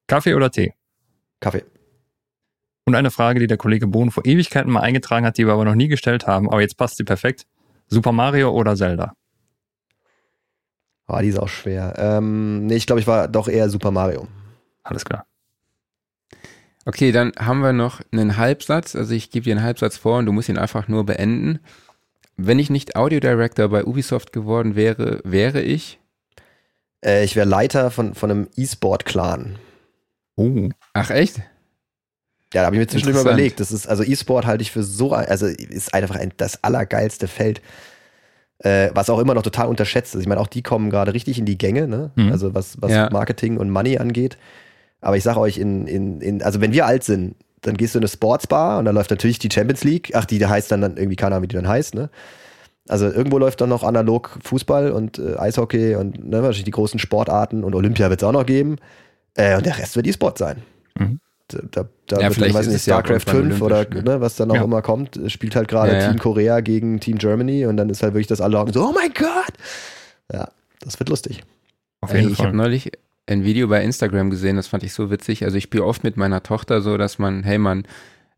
Kaffee 0.06 0.34
oder 0.34 0.52
Tee? 0.52 0.72
Kaffee. 1.40 1.64
Und 2.84 2.94
eine 2.94 3.10
Frage, 3.10 3.40
die 3.40 3.46
der 3.46 3.56
Kollege 3.56 3.86
Bohn 3.86 4.10
vor 4.10 4.24
Ewigkeiten 4.26 4.72
mal 4.72 4.80
eingetragen 4.80 5.26
hat, 5.26 5.38
die 5.38 5.46
wir 5.46 5.52
aber 5.52 5.64
noch 5.64 5.74
nie 5.74 5.88
gestellt 5.88 6.26
haben, 6.26 6.48
aber 6.48 6.60
jetzt 6.60 6.76
passt 6.76 6.96
sie 6.96 7.04
perfekt. 7.04 7.46
Super 7.88 8.12
Mario 8.12 8.50
oder 8.50 8.76
Zelda? 8.76 9.14
Oh, 11.06 11.18
die 11.20 11.28
ist 11.28 11.38
auch 11.38 11.48
schwer. 11.48 11.94
Ähm, 11.98 12.66
nee, 12.66 12.76
ich 12.76 12.86
glaube, 12.86 13.00
ich 13.00 13.06
war 13.06 13.26
doch 13.26 13.48
eher 13.48 13.68
Super 13.68 13.90
Mario. 13.90 14.28
Alles 14.84 15.04
klar. 15.04 15.26
Okay, 16.86 17.12
dann 17.12 17.32
haben 17.38 17.60
wir 17.60 17.72
noch 17.72 18.00
einen 18.12 18.36
Halbsatz. 18.36 18.94
Also 18.96 19.12
ich 19.14 19.30
gebe 19.30 19.44
dir 19.44 19.56
einen 19.56 19.64
Halbsatz 19.64 19.96
vor 19.96 20.18
und 20.18 20.26
du 20.26 20.32
musst 20.32 20.48
ihn 20.48 20.58
einfach 20.58 20.88
nur 20.88 21.04
beenden. 21.04 21.58
Wenn 22.36 22.58
ich 22.58 22.70
nicht 22.70 22.96
Audio 22.96 23.20
Director 23.20 23.68
bei 23.68 23.84
Ubisoft 23.84 24.32
geworden 24.32 24.76
wäre, 24.76 25.20
wäre 25.24 25.60
ich? 25.60 26.00
Äh, 27.04 27.24
ich 27.24 27.36
wäre 27.36 27.48
Leiter 27.48 27.90
von, 27.90 28.14
von 28.14 28.30
einem 28.30 28.48
E-Sport-Clan. 28.56 29.58
Oh. 30.36 30.70
Ach 30.94 31.10
echt? 31.10 31.42
Ja, 32.52 32.62
da 32.62 32.66
habe 32.66 32.76
ich 32.76 32.80
mir 32.80 32.88
zwischendurch 32.88 33.24
mal 33.24 33.32
überlegt. 33.32 33.60
Das 33.60 33.70
ist, 33.70 33.86
also 33.86 34.02
E-Sport 34.02 34.44
halte 34.44 34.62
ich 34.62 34.72
für 34.72 34.82
so, 34.82 35.12
also 35.12 35.46
ist 35.46 35.94
einfach 35.94 36.16
ein, 36.16 36.32
das 36.36 36.64
allergeilste 36.64 37.28
Feld, 37.28 37.60
äh, 38.58 38.90
was 38.92 39.08
auch 39.08 39.20
immer 39.20 39.34
noch 39.34 39.42
total 39.42 39.68
unterschätzt 39.68 40.14
ist. 40.14 40.22
Ich 40.22 40.26
meine, 40.26 40.40
auch 40.40 40.48
die 40.48 40.62
kommen 40.62 40.90
gerade 40.90 41.14
richtig 41.14 41.38
in 41.38 41.46
die 41.46 41.58
Gänge, 41.58 41.86
ne? 41.86 42.10
Mhm. 42.16 42.32
Also 42.32 42.54
was, 42.54 42.80
was 42.82 42.90
ja. 42.90 43.08
Marketing 43.10 43.56
und 43.56 43.70
Money 43.70 43.98
angeht. 43.98 44.36
Aber 45.00 45.16
ich 45.16 45.22
sage 45.22 45.38
euch, 45.38 45.58
in, 45.58 45.86
in, 45.86 46.20
in, 46.20 46.42
also 46.42 46.60
wenn 46.60 46.72
wir 46.72 46.86
alt 46.86 47.04
sind, 47.04 47.36
dann 47.62 47.76
gehst 47.76 47.94
du 47.94 47.98
in 47.98 48.02
eine 48.02 48.08
Sportsbar 48.08 48.78
und 48.78 48.84
da 48.84 48.90
läuft 48.90 49.10
natürlich 49.10 49.38
die 49.38 49.50
Champions 49.52 49.84
League. 49.84 50.12
Ach, 50.14 50.24
die 50.24 50.44
heißt 50.44 50.72
dann, 50.72 50.80
dann 50.80 50.96
irgendwie, 50.96 51.16
keine 51.16 51.36
Ahnung, 51.36 51.44
wie 51.44 51.48
die 51.48 51.56
dann 51.56 51.68
heißt, 51.68 51.94
ne? 51.94 52.10
Also 52.88 53.06
irgendwo 53.06 53.38
läuft 53.38 53.60
dann 53.60 53.68
noch 53.68 53.84
analog 53.84 54.38
Fußball 54.42 54.90
und 54.90 55.18
äh, 55.18 55.36
Eishockey 55.36 55.94
und 55.94 56.24
ne, 56.24 56.38
wahrscheinlich 56.38 56.64
die 56.64 56.72
großen 56.72 56.98
Sportarten 56.98 57.62
und 57.62 57.74
Olympia 57.74 58.10
wird 58.10 58.20
es 58.20 58.26
auch 58.26 58.32
noch 58.32 58.46
geben. 58.46 58.76
Äh, 59.36 59.56
und 59.56 59.64
der 59.64 59.78
Rest 59.78 59.94
wird 59.94 60.08
E-Sport 60.08 60.38
sein. 60.38 60.62
Mhm. 60.98 61.20
Da, 61.70 61.86
da 62.06 62.20
ja, 62.20 62.28
wird 62.28 62.40
dann, 62.40 62.54
weiß 62.54 62.66
nicht, 62.68 62.82
StarCraft 62.82 63.20
5 63.26 63.62
oder 63.62 63.88
ne? 63.88 64.02
ne, 64.02 64.20
was 64.20 64.36
dann 64.36 64.50
auch 64.50 64.56
ja. 64.56 64.64
immer 64.64 64.82
kommt, 64.82 65.20
spielt 65.26 65.56
halt 65.56 65.68
gerade 65.68 65.92
ja, 65.92 66.08
Team 66.08 66.18
Korea 66.18 66.60
gegen 66.60 67.00
Team 67.00 67.18
Germany 67.18 67.66
und 67.66 67.76
dann 67.76 67.90
ist 67.90 68.02
halt 68.02 68.14
wirklich 68.14 68.26
das 68.26 68.40
alle 68.40 68.64
so, 68.72 68.88
oh 68.88 68.92
mein 68.92 69.12
Gott! 69.12 69.52
Ja, 70.32 70.48
das 70.80 70.98
wird 70.98 71.08
lustig. 71.08 71.42
Auf 72.00 72.12
jeden 72.12 72.28
Ey, 72.28 72.34
Fall. 72.34 72.40
Ich 72.40 72.46
habe 72.46 72.56
neulich 72.56 72.92
ein 73.26 73.44
Video 73.44 73.68
bei 73.68 73.82
Instagram 73.82 74.30
gesehen, 74.30 74.56
das 74.56 74.66
fand 74.66 74.82
ich 74.82 74.92
so 74.92 75.10
witzig. 75.10 75.44
Also 75.44 75.56
ich 75.56 75.64
spiele 75.64 75.84
oft 75.84 76.04
mit 76.04 76.16
meiner 76.16 76.42
Tochter 76.42 76.80
so, 76.80 76.96
dass 76.96 77.18
man, 77.18 77.44
hey 77.44 77.58
man, 77.58 77.84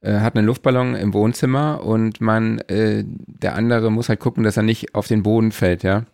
äh, 0.02 0.18
hat 0.20 0.36
einen 0.36 0.46
Luftballon 0.46 0.94
im 0.94 1.14
Wohnzimmer 1.14 1.82
und 1.84 2.20
man, 2.20 2.58
äh, 2.68 3.04
der 3.06 3.54
andere 3.54 3.90
muss 3.90 4.08
halt 4.08 4.20
gucken, 4.20 4.44
dass 4.44 4.56
er 4.56 4.62
nicht 4.62 4.94
auf 4.94 5.06
den 5.06 5.22
Boden 5.22 5.52
fällt, 5.52 5.82
ja. 5.82 6.04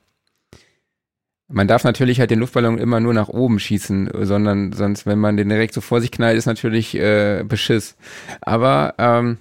Man 1.51 1.67
darf 1.67 1.83
natürlich 1.83 2.21
halt 2.21 2.31
den 2.31 2.41
Luftballon 2.41 2.77
immer 2.79 3.01
nur 3.01 3.15
nach 3.15 3.29
oben 3.29 3.59
schießen, 3.59 4.11
sondern 4.21 4.73
sonst, 4.73 5.07
wenn 5.07 5.19
man 5.19 5.39
den 5.39 5.49
direkt 5.49 5.73
so 5.73 5.81
vor 5.81 6.03
sich 6.03 6.11
knallt, 6.11 6.37
ist 6.37 6.45
natürlich 6.45 6.95
äh, 6.95 7.43
Beschiss. 7.43 7.97
Aber 8.43 8.95
ähm, 8.99 9.39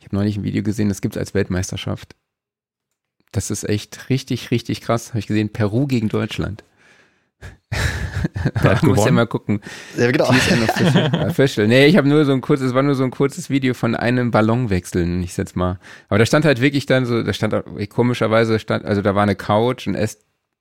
ich 0.00 0.06
habe 0.06 0.16
neulich 0.16 0.36
ein 0.36 0.42
Video 0.42 0.64
gesehen, 0.64 0.88
das 0.88 1.00
gibt's 1.00 1.16
als 1.16 1.32
Weltmeisterschaft. 1.32 2.16
Das 3.30 3.52
ist 3.52 3.68
echt 3.68 4.10
richtig, 4.10 4.50
richtig 4.50 4.80
krass. 4.80 5.10
Habe 5.10 5.20
ich 5.20 5.28
gesehen, 5.28 5.52
Peru 5.52 5.86
gegen 5.86 6.08
Deutschland. 6.08 6.64
Man 8.62 8.78
muss 8.82 9.04
ja 9.04 9.10
mal 9.12 9.26
gucken. 9.26 9.60
Ja, 9.96 10.10
genau. 10.10 10.28
official. 10.28 11.26
official. 11.28 11.68
Nee, 11.68 11.86
ich 11.86 11.96
habe 11.96 12.08
nur 12.08 12.24
so 12.24 12.32
ein 12.32 12.40
kurzes, 12.40 12.68
es 12.68 12.74
war 12.74 12.82
nur 12.82 12.94
so 12.94 13.04
ein 13.04 13.10
kurzes 13.10 13.50
Video 13.50 13.74
von 13.74 13.94
einem 13.94 14.30
Ballon 14.30 14.70
wechseln, 14.70 15.22
ich 15.22 15.36
jetzt 15.36 15.54
mal. 15.54 15.78
Aber 16.08 16.18
da 16.18 16.26
stand 16.26 16.44
halt 16.44 16.60
wirklich 16.60 16.86
dann 16.86 17.06
so, 17.06 17.22
da 17.22 17.32
stand 17.32 17.54
komischerweise 17.90 18.58
stand, 18.58 18.84
also 18.84 19.02
da 19.02 19.14
war 19.14 19.22
eine 19.22 19.36
Couch, 19.36 19.86
ein 19.86 19.94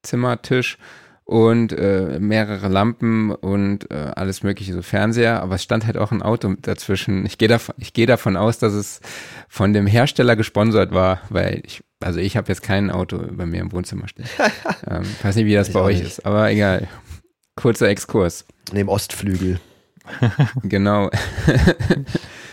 Esszimmertisch 0.05 0.77
und 1.23 1.73
äh, 1.73 2.19
mehrere 2.19 2.67
Lampen 2.67 3.31
und 3.31 3.89
äh, 3.89 4.11
alles 4.15 4.43
mögliche, 4.43 4.73
so 4.73 4.83
Fernseher, 4.83 5.41
aber 5.41 5.55
es 5.55 5.63
stand 5.63 5.87
halt 5.87 5.97
auch 5.97 6.11
ein 6.11 6.21
Auto 6.21 6.53
dazwischen. 6.61 7.25
Ich 7.25 7.39
gehe 7.39 7.47
davon, 7.47 7.73
ich 7.79 7.93
gehe 7.93 8.05
davon 8.05 8.37
aus, 8.37 8.59
dass 8.59 8.73
es 8.73 9.01
von 9.49 9.73
dem 9.73 9.87
Hersteller 9.87 10.35
gesponsert 10.35 10.93
war, 10.93 11.21
weil 11.29 11.63
ich, 11.65 11.83
also 11.99 12.19
ich 12.19 12.37
habe 12.37 12.49
jetzt 12.49 12.61
kein 12.61 12.91
Auto 12.91 13.19
bei 13.31 13.47
mir 13.47 13.61
im 13.61 13.71
Wohnzimmer 13.71 14.07
stehen. 14.07 14.27
ähm, 14.87 15.03
weiß 15.23 15.35
nicht, 15.35 15.45
wie 15.45 15.55
das 15.55 15.69
ich 15.69 15.73
bei 15.73 15.81
euch 15.81 15.97
nicht. 15.97 16.07
ist, 16.07 16.25
aber 16.27 16.51
egal. 16.51 16.87
Kurzer 17.55 17.89
Exkurs. 17.89 18.45
Neben 18.71 18.89
Ostflügel. 18.89 19.59
genau. 20.63 21.09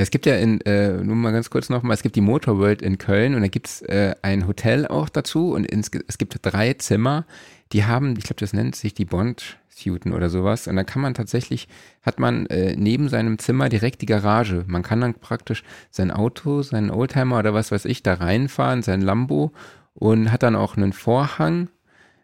Ja, 0.00 0.02
es 0.02 0.10
gibt 0.10 0.24
ja 0.24 0.36
in, 0.36 0.62
äh, 0.62 0.92
nur 0.92 1.14
mal 1.14 1.30
ganz 1.30 1.50
kurz 1.50 1.68
nochmal, 1.68 1.92
es 1.92 2.02
gibt 2.02 2.16
die 2.16 2.22
Motorworld 2.22 2.80
in 2.80 2.96
Köln 2.96 3.34
und 3.34 3.42
da 3.42 3.48
gibt's 3.48 3.82
äh, 3.82 4.14
ein 4.22 4.46
Hotel 4.46 4.86
auch 4.86 5.10
dazu 5.10 5.52
und 5.52 5.66
ins, 5.66 5.90
es 6.08 6.16
gibt 6.16 6.38
drei 6.40 6.72
Zimmer, 6.72 7.26
die 7.72 7.84
haben, 7.84 8.14
ich 8.16 8.24
glaube, 8.24 8.40
das 8.40 8.54
nennt 8.54 8.74
sich 8.76 8.94
die 8.94 9.04
Bond-Suiten 9.04 10.14
oder 10.14 10.30
sowas. 10.30 10.66
Und 10.68 10.76
da 10.76 10.84
kann 10.84 11.02
man 11.02 11.12
tatsächlich, 11.12 11.68
hat 12.00 12.18
man 12.18 12.46
äh, 12.46 12.74
neben 12.76 13.10
seinem 13.10 13.38
Zimmer 13.38 13.68
direkt 13.68 14.00
die 14.00 14.06
Garage. 14.06 14.64
Man 14.66 14.82
kann 14.82 15.02
dann 15.02 15.12
praktisch 15.12 15.64
sein 15.90 16.10
Auto, 16.10 16.62
seinen 16.62 16.90
Oldtimer 16.90 17.38
oder 17.38 17.52
was 17.52 17.70
weiß 17.70 17.84
ich 17.84 18.02
da 18.02 18.14
reinfahren, 18.14 18.82
sein 18.82 19.02
Lambo 19.02 19.52
und 19.92 20.32
hat 20.32 20.42
dann 20.42 20.56
auch 20.56 20.78
einen 20.78 20.94
Vorhang. 20.94 21.68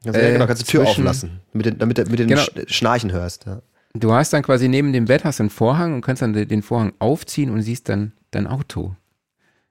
Also, 0.06 0.18
ja, 0.18 0.30
genau, 0.30 0.46
kannst 0.46 0.62
du 0.62 0.64
die 0.64 0.72
Tür 0.72 0.88
auflassen, 0.88 1.40
damit, 1.52 1.66
du 1.78 1.86
mit, 1.86 2.10
mit 2.10 2.18
den 2.20 2.28
genau. 2.28 2.42
Schnarchen 2.68 3.12
hörst. 3.12 3.44
Ja. 3.44 3.60
Du 4.00 4.12
hast 4.12 4.32
dann 4.32 4.42
quasi 4.42 4.68
neben 4.68 4.92
dem 4.92 5.06
Bett 5.06 5.24
hast 5.24 5.40
einen 5.40 5.50
Vorhang 5.50 5.94
und 5.94 6.00
kannst 6.02 6.22
dann 6.22 6.32
den 6.32 6.62
Vorhang 6.62 6.92
aufziehen 6.98 7.50
und 7.50 7.62
siehst 7.62 7.88
dann 7.88 8.12
dein 8.30 8.46
Auto. 8.46 8.94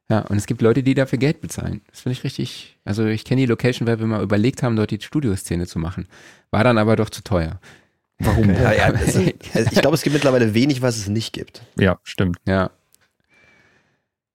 Ja, 0.09 0.19
und 0.19 0.37
es 0.37 0.45
gibt 0.45 0.61
Leute, 0.61 0.83
die 0.83 0.93
dafür 0.93 1.17
Geld 1.17 1.41
bezahlen. 1.41 1.81
Das 1.89 2.01
finde 2.01 2.13
ich 2.13 2.23
richtig. 2.23 2.77
Also 2.85 3.05
ich 3.05 3.25
kenne 3.25 3.41
die 3.41 3.47
Location, 3.47 3.87
weil 3.87 3.99
wir 3.99 4.05
mal 4.05 4.21
überlegt 4.21 4.61
haben, 4.61 4.75
dort 4.75 4.91
die 4.91 5.01
Studioszene 5.01 5.65
zu 5.65 5.79
machen. 5.79 6.07
War 6.51 6.63
dann 6.63 6.77
aber 6.77 6.95
doch 6.95 7.09
zu 7.09 7.23
teuer. 7.23 7.59
Warum? 8.19 8.49
ja, 8.53 8.71
ja, 8.71 8.85
also, 8.85 9.19
ich 9.19 9.81
glaube, 9.81 9.95
es 9.95 10.03
gibt 10.03 10.13
mittlerweile 10.13 10.53
wenig, 10.53 10.81
was 10.81 10.97
es 10.97 11.07
nicht 11.07 11.33
gibt. 11.33 11.63
Ja, 11.79 11.99
stimmt. 12.03 12.37
Ja. 12.47 12.69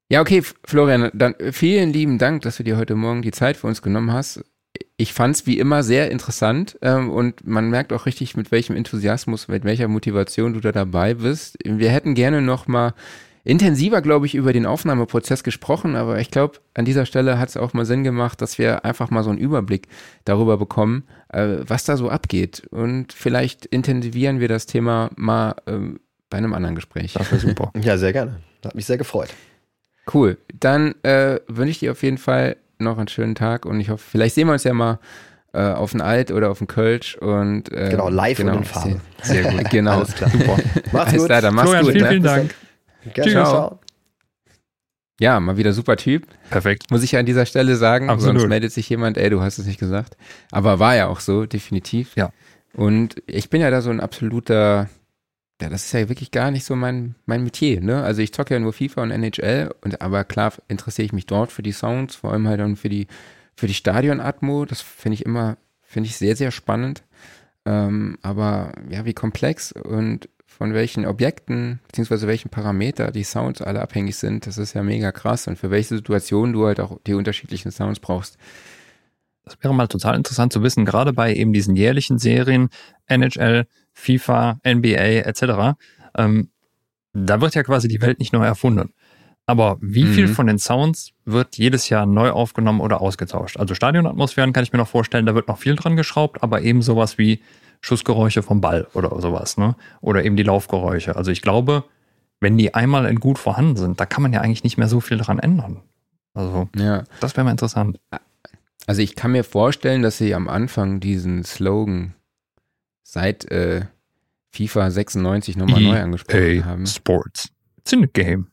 Ja, 0.08 0.20
okay, 0.20 0.42
Florian, 0.64 1.10
dann 1.14 1.36
vielen 1.52 1.92
lieben 1.92 2.18
Dank, 2.18 2.42
dass 2.42 2.56
du 2.56 2.64
dir 2.64 2.76
heute 2.76 2.96
Morgen 2.96 3.22
die 3.22 3.30
Zeit 3.30 3.56
für 3.56 3.68
uns 3.68 3.80
genommen 3.80 4.12
hast. 4.12 4.44
Ich 4.96 5.12
fand 5.12 5.34
es 5.34 5.46
wie 5.46 5.58
immer 5.58 5.82
sehr 5.82 6.10
interessant 6.10 6.78
ähm, 6.82 7.10
und 7.10 7.46
man 7.46 7.70
merkt 7.70 7.92
auch 7.92 8.06
richtig, 8.06 8.36
mit 8.36 8.52
welchem 8.52 8.76
Enthusiasmus, 8.76 9.48
mit 9.48 9.64
welcher 9.64 9.88
Motivation 9.88 10.52
du 10.52 10.60
da 10.60 10.72
dabei 10.72 11.14
bist. 11.14 11.58
Wir 11.64 11.90
hätten 11.90 12.14
gerne 12.14 12.42
noch 12.42 12.66
mal 12.66 12.94
intensiver, 13.44 14.02
glaube 14.02 14.26
ich, 14.26 14.34
über 14.34 14.52
den 14.52 14.66
Aufnahmeprozess 14.66 15.42
gesprochen, 15.42 15.96
aber 15.96 16.20
ich 16.20 16.30
glaube, 16.30 16.58
an 16.74 16.84
dieser 16.84 17.06
Stelle 17.06 17.38
hat 17.38 17.48
es 17.48 17.56
auch 17.56 17.72
mal 17.72 17.86
Sinn 17.86 18.04
gemacht, 18.04 18.40
dass 18.42 18.58
wir 18.58 18.84
einfach 18.84 19.10
mal 19.10 19.24
so 19.24 19.30
einen 19.30 19.38
Überblick 19.38 19.88
darüber 20.24 20.58
bekommen, 20.58 21.04
äh, 21.28 21.56
was 21.66 21.84
da 21.84 21.96
so 21.96 22.10
abgeht. 22.10 22.66
Und 22.70 23.12
vielleicht 23.12 23.66
intensivieren 23.66 24.40
wir 24.40 24.48
das 24.48 24.66
Thema 24.66 25.10
mal 25.16 25.56
äh, 25.66 25.78
bei 26.28 26.38
einem 26.38 26.54
anderen 26.54 26.74
Gespräch. 26.74 27.14
Das 27.14 27.30
wäre 27.30 27.40
super. 27.40 27.72
ja, 27.82 27.96
sehr 27.96 28.12
gerne. 28.12 28.40
Hat 28.64 28.74
mich 28.74 28.86
sehr 28.86 28.98
gefreut. 28.98 29.30
Cool. 30.12 30.36
Dann 30.58 30.94
äh, 31.02 31.40
wünsche 31.48 31.70
ich 31.70 31.78
dir 31.80 31.92
auf 31.92 32.02
jeden 32.02 32.18
Fall 32.18 32.56
noch 32.80 32.98
einen 32.98 33.08
schönen 33.08 33.34
Tag 33.34 33.66
und 33.66 33.80
ich 33.80 33.90
hoffe, 33.90 34.04
vielleicht 34.08 34.34
sehen 34.34 34.46
wir 34.46 34.52
uns 34.52 34.64
ja 34.64 34.72
mal 34.72 34.98
äh, 35.52 35.62
auf 35.62 35.92
den 35.92 36.00
Alt 36.00 36.30
oder 36.30 36.50
auf 36.50 36.58
den 36.58 36.66
Kölsch 36.66 37.16
und 37.16 37.72
äh, 37.72 37.90
genau 37.90 38.08
live 38.08 38.38
genau, 38.38 38.52
und 38.52 38.58
in 38.58 38.64
Farbe. 38.64 39.00
Sehr, 39.22 39.42
sehr 39.42 39.52
gut, 39.52 39.70
genau. 39.70 39.98
Alles 39.98 40.14
klar. 40.14 40.30
Super. 40.30 40.56
Mach's 40.92 41.12
gut. 41.16 41.26
Klar, 41.26 41.52
mach's 41.52 41.70
Florian, 41.70 41.84
gut. 41.84 41.92
Vielen, 41.92 42.04
ne? 42.04 42.10
vielen 42.10 42.22
Dank. 42.22 42.54
Ciao. 43.14 43.44
ciao. 43.44 43.80
Ja, 45.20 45.38
mal 45.38 45.58
wieder 45.58 45.74
super 45.74 45.96
Typ. 45.96 46.26
Perfekt. 46.48 46.90
Muss 46.90 47.02
ich 47.02 47.16
an 47.16 47.26
dieser 47.26 47.44
Stelle 47.44 47.76
sagen. 47.76 48.08
Absolut. 48.08 48.40
Sonst 48.40 48.48
meldet 48.48 48.72
sich 48.72 48.88
jemand, 48.88 49.18
ey, 49.18 49.28
du 49.28 49.42
hast 49.42 49.58
es 49.58 49.66
nicht 49.66 49.78
gesagt. 49.78 50.16
Aber 50.50 50.78
war 50.78 50.96
ja 50.96 51.08
auch 51.08 51.20
so, 51.20 51.44
definitiv. 51.44 52.16
Ja. 52.16 52.30
Und 52.72 53.16
ich 53.26 53.50
bin 53.50 53.60
ja 53.60 53.70
da 53.70 53.82
so 53.82 53.90
ein 53.90 54.00
absoluter, 54.00 54.88
ja, 55.60 55.68
das 55.68 55.84
ist 55.84 55.92
ja 55.92 56.08
wirklich 56.08 56.30
gar 56.30 56.50
nicht 56.50 56.64
so 56.64 56.74
mein, 56.74 57.14
mein 57.26 57.44
Metier, 57.44 57.80
ne? 57.80 58.02
Also 58.02 58.22
ich 58.22 58.32
zocke 58.32 58.54
ja 58.54 58.60
nur 58.60 58.72
FIFA 58.72 59.02
und 59.02 59.10
NHL 59.10 59.74
und 59.82 60.00
aber 60.00 60.24
klar 60.24 60.52
interessiere 60.68 61.06
ich 61.06 61.12
mich 61.12 61.26
dort 61.26 61.52
für 61.52 61.62
die 61.62 61.72
Sounds, 61.72 62.16
vor 62.16 62.32
allem 62.32 62.48
halt 62.48 62.60
dann 62.60 62.76
für 62.76 62.88
die, 62.88 63.06
für 63.54 63.66
die 63.66 63.74
Stadion-Atmo. 63.74 64.64
Das 64.64 64.80
finde 64.80 65.14
ich 65.14 65.26
immer, 65.26 65.58
finde 65.82 66.08
ich 66.08 66.16
sehr, 66.16 66.36
sehr 66.36 66.50
spannend. 66.50 67.02
Ähm, 67.66 68.18
aber 68.22 68.72
ja, 68.88 69.04
wie 69.04 69.12
komplex 69.12 69.72
und 69.72 70.28
von 70.46 70.74
welchen 70.74 71.06
Objekten 71.06 71.80
beziehungsweise 71.86 72.26
welchen 72.26 72.48
Parameter 72.48 73.12
die 73.12 73.24
Sounds 73.24 73.62
alle 73.62 73.80
abhängig 73.80 74.16
sind, 74.16 74.46
das 74.46 74.58
ist 74.58 74.74
ja 74.74 74.82
mega 74.82 75.12
krass 75.12 75.46
und 75.46 75.56
für 75.56 75.70
welche 75.70 75.96
Situation 75.96 76.52
du 76.52 76.66
halt 76.66 76.80
auch 76.80 76.98
die 77.06 77.14
unterschiedlichen 77.14 77.70
Sounds 77.70 78.00
brauchst. 78.00 78.36
Das 79.44 79.56
wäre 79.62 79.74
mal 79.74 79.88
total 79.88 80.16
interessant 80.16 80.52
zu 80.52 80.62
wissen, 80.62 80.84
gerade 80.84 81.12
bei 81.12 81.34
eben 81.34 81.52
diesen 81.52 81.76
jährlichen 81.76 82.18
Serien, 82.18 82.68
NHL, 83.06 83.66
FIFA, 83.92 84.58
NBA 84.64 85.24
etc. 85.26 85.76
Ähm, 86.16 86.50
da 87.12 87.40
wird 87.40 87.54
ja 87.54 87.62
quasi 87.62 87.88
die 87.88 88.00
Welt 88.00 88.18
nicht 88.18 88.32
neu 88.32 88.44
erfunden. 88.44 88.92
Aber 89.46 89.78
wie 89.80 90.04
mhm. 90.04 90.12
viel 90.12 90.28
von 90.28 90.46
den 90.46 90.58
Sounds 90.58 91.12
wird 91.24 91.56
jedes 91.56 91.88
Jahr 91.88 92.06
neu 92.06 92.30
aufgenommen 92.30 92.80
oder 92.80 93.00
ausgetauscht? 93.00 93.56
Also 93.56 93.74
Stadionatmosphären 93.74 94.52
kann 94.52 94.62
ich 94.62 94.72
mir 94.72 94.78
noch 94.78 94.88
vorstellen, 94.88 95.26
da 95.26 95.34
wird 95.34 95.48
noch 95.48 95.58
viel 95.58 95.74
dran 95.74 95.96
geschraubt, 95.96 96.42
aber 96.42 96.62
eben 96.62 96.82
sowas 96.82 97.18
wie 97.18 97.40
Schussgeräusche 97.80 98.42
vom 98.42 98.60
Ball 98.60 98.86
oder 98.94 99.20
sowas, 99.20 99.56
ne? 99.56 99.74
Oder 100.00 100.24
eben 100.24 100.36
die 100.36 100.42
Laufgeräusche. 100.42 101.16
Also 101.16 101.32
ich 101.32 101.42
glaube, 101.42 101.84
wenn 102.38 102.56
die 102.58 102.74
einmal 102.74 103.06
in 103.06 103.18
gut 103.18 103.38
vorhanden 103.38 103.76
sind, 103.76 104.00
da 104.00 104.06
kann 104.06 104.22
man 104.22 104.32
ja 104.32 104.40
eigentlich 104.40 104.64
nicht 104.64 104.78
mehr 104.78 104.88
so 104.88 105.00
viel 105.00 105.18
dran 105.18 105.38
ändern. 105.38 105.82
Also, 106.32 106.68
ja. 106.76 107.04
das 107.20 107.36
wäre 107.36 107.44
mal 107.44 107.50
interessant. 107.50 107.98
Also 108.86 109.02
ich 109.02 109.16
kann 109.16 109.32
mir 109.32 109.44
vorstellen, 109.44 110.02
dass 110.02 110.18
sie 110.18 110.34
am 110.34 110.48
Anfang 110.48 111.00
diesen 111.00 111.44
Slogan 111.44 112.14
seit 113.10 113.50
äh, 113.50 113.86
FIFA 114.52 114.90
96 114.90 115.56
nochmal 115.56 115.80
neu 115.80 116.00
angesprochen 116.00 116.64
haben. 116.64 116.86
Sports. 116.86 117.50
The 117.86 118.06
game. 118.12 118.48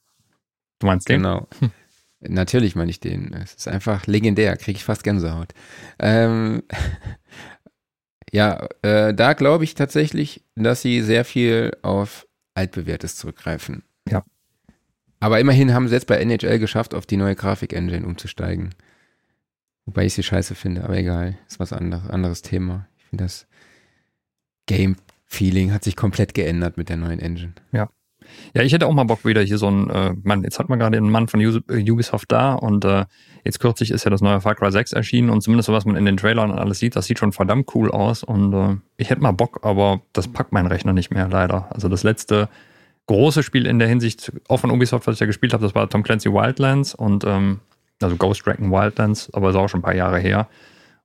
Du 0.79 0.87
meinst 0.87 1.09
den? 1.09 1.21
Genau. 1.21 1.47
Hm. 1.59 1.71
Natürlich 2.19 2.75
meine 2.75 2.89
ich 2.89 2.99
den. 2.99 3.33
Es 3.33 3.53
ist 3.53 3.67
einfach 3.67 4.07
legendär, 4.07 4.57
kriege 4.57 4.77
ich 4.77 4.83
fast 4.83 5.03
Gänsehaut. 5.03 5.53
Ähm, 5.99 6.63
Ja, 8.31 8.67
äh, 8.81 9.13
da 9.13 9.33
glaube 9.33 9.63
ich 9.63 9.75
tatsächlich, 9.75 10.43
dass 10.55 10.81
sie 10.81 11.01
sehr 11.01 11.23
viel 11.23 11.71
auf 11.81 12.27
altbewährtes 12.55 13.15
zurückgreifen. 13.15 13.83
Ja. 14.07 14.23
Aber 15.19 15.39
immerhin 15.39 15.73
haben 15.73 15.87
sie 15.87 15.95
jetzt 15.95 16.07
bei 16.07 16.17
NHL 16.17 16.59
geschafft, 16.59 16.93
auf 16.93 17.05
die 17.05 17.17
neue 17.17 17.35
Grafik-Engine 17.35 18.05
umzusteigen. 18.05 18.75
Wobei 19.85 20.05
ich 20.05 20.13
sie 20.13 20.23
scheiße 20.23 20.55
finde, 20.55 20.83
aber 20.83 20.97
egal. 20.97 21.37
Ist 21.47 21.59
was 21.59 21.73
anderes, 21.73 22.09
anderes 22.09 22.41
Thema. 22.41 22.87
Ich 22.97 23.05
finde 23.05 23.23
das 23.23 23.46
Game-Feeling 24.67 25.73
hat 25.73 25.83
sich 25.83 25.95
komplett 25.95 26.33
geändert 26.33 26.77
mit 26.77 26.89
der 26.89 26.97
neuen 26.97 27.19
Engine. 27.19 27.53
Ja. 27.71 27.89
Ja, 28.53 28.61
ich 28.61 28.73
hätte 28.73 28.87
auch 28.87 28.93
mal 28.93 29.05
Bock 29.05 29.25
wieder 29.25 29.41
hier 29.41 29.57
so 29.57 29.69
ein, 29.69 29.89
äh, 29.89 30.13
Mann, 30.23 30.43
jetzt 30.43 30.59
hat 30.59 30.69
man 30.69 30.79
gerade 30.79 30.97
einen 30.97 31.09
Mann 31.09 31.27
von 31.27 31.39
Ubisoft 31.41 32.31
da 32.31 32.53
und 32.53 32.85
äh, 32.85 33.05
jetzt 33.45 33.59
kürzlich 33.59 33.91
ist 33.91 34.03
ja 34.03 34.11
das 34.11 34.21
neue 34.21 34.41
Far 34.41 34.55
Cry 34.55 34.71
6 34.71 34.93
erschienen 34.93 35.29
und 35.29 35.41
zumindest 35.41 35.67
so 35.67 35.73
was 35.73 35.85
man 35.85 35.95
in 35.95 36.05
den 36.05 36.17
Trailern 36.17 36.51
und 36.51 36.59
alles 36.59 36.79
sieht, 36.79 36.95
das 36.95 37.05
sieht 37.05 37.19
schon 37.19 37.31
verdammt 37.31 37.73
cool 37.75 37.91
aus 37.91 38.23
und 38.23 38.53
äh, 38.53 38.75
ich 38.97 39.09
hätte 39.09 39.21
mal 39.21 39.31
Bock, 39.31 39.59
aber 39.63 40.01
das 40.13 40.27
packt 40.27 40.51
mein 40.51 40.67
Rechner 40.67 40.93
nicht 40.93 41.11
mehr 41.11 41.27
leider. 41.29 41.67
Also 41.73 41.87
das 41.87 42.03
letzte 42.03 42.49
große 43.07 43.43
Spiel 43.43 43.65
in 43.65 43.79
der 43.79 43.87
Hinsicht, 43.87 44.33
auch 44.49 44.57
von 44.57 44.71
Ubisoft, 44.71 45.07
was 45.07 45.15
ich 45.15 45.19
ja 45.21 45.25
gespielt 45.25 45.53
habe, 45.53 45.63
das 45.63 45.75
war 45.75 45.89
Tom 45.89 46.03
Clancy 46.03 46.31
Wildlands 46.31 46.93
und 46.93 47.23
ähm, 47.23 47.61
also 48.01 48.15
Ghost 48.15 48.45
Recon 48.45 48.71
Wildlands, 48.71 49.33
aber 49.33 49.49
ist 49.49 49.55
auch 49.55 49.69
schon 49.69 49.79
ein 49.79 49.83
paar 49.83 49.95
Jahre 49.95 50.19
her. 50.19 50.47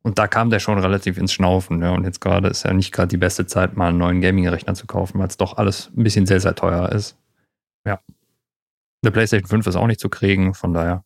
Und 0.03 0.19
da 0.19 0.27
kam 0.27 0.51
der 0.51 0.59
schon 0.59 0.79
relativ 0.79 1.17
ins 1.17 1.33
Schnaufen. 1.33 1.81
Ja. 1.81 1.91
Und 1.91 2.05
jetzt 2.05 2.21
gerade 2.21 2.49
ist 2.49 2.65
ja 2.65 2.73
nicht 2.73 2.93
gerade 2.93 3.09
die 3.09 3.17
beste 3.17 3.47
Zeit, 3.47 3.77
mal 3.77 3.89
einen 3.89 3.99
neuen 3.99 4.21
Gaming-Rechner 4.21 4.75
zu 4.75 4.87
kaufen, 4.87 5.19
weil 5.19 5.29
es 5.29 5.37
doch 5.37 5.57
alles 5.57 5.91
ein 5.97 6.03
bisschen 6.03 6.27
sehr, 6.27 6.41
sehr 6.41 6.55
teuer 6.55 6.91
ist. 6.91 7.17
Ja. 7.87 8.01
Der 9.05 9.11
PlayStation 9.11 9.49
5 9.49 9.67
ist 9.67 9.77
auch 9.77 9.87
nicht 9.87 10.01
zu 10.01 10.09
kriegen, 10.09 10.55
von 10.55 10.73
daher. 10.73 11.05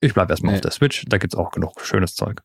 Ich 0.00 0.14
bleibe 0.14 0.32
erstmal 0.32 0.52
nee. 0.52 0.56
auf 0.56 0.62
der 0.62 0.72
Switch, 0.72 1.04
da 1.08 1.18
gibt 1.18 1.32
es 1.32 1.38
auch 1.38 1.52
genug 1.52 1.80
schönes 1.80 2.14
Zeug. 2.14 2.42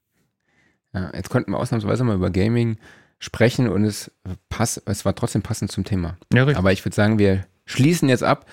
Ja, 0.94 1.12
jetzt 1.14 1.30
konnten 1.30 1.52
wir 1.52 1.58
ausnahmsweise 1.58 2.04
mal 2.04 2.16
über 2.16 2.30
Gaming 2.30 2.78
sprechen 3.20 3.68
und 3.68 3.84
es, 3.84 4.12
pass, 4.50 4.82
es 4.86 5.06
war 5.06 5.16
trotzdem 5.16 5.42
passend 5.42 5.72
zum 5.72 5.84
Thema. 5.84 6.18
Ja, 6.32 6.44
richtig. 6.44 6.58
Aber 6.58 6.72
ich 6.72 6.86
würde 6.86 6.96
sagen, 6.96 7.18
wir 7.18 7.46
schließen 7.66 8.10
jetzt 8.10 8.24
ab 8.24 8.46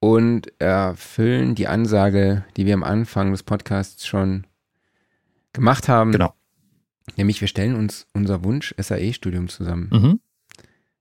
und 0.00 0.52
erfüllen 0.60 1.54
die 1.54 1.68
Ansage, 1.68 2.44
die 2.56 2.66
wir 2.66 2.74
am 2.74 2.82
Anfang 2.82 3.30
des 3.30 3.42
Podcasts 3.42 4.06
schon 4.06 4.46
gemacht 5.52 5.88
haben. 5.88 6.12
Genau. 6.12 6.34
Nämlich, 7.16 7.40
wir 7.40 7.48
stellen 7.48 7.74
uns 7.74 8.06
unser 8.12 8.44
Wunsch 8.44 8.74
SAE-Studium 8.78 9.48
zusammen. 9.48 9.88
Mhm. 9.92 10.20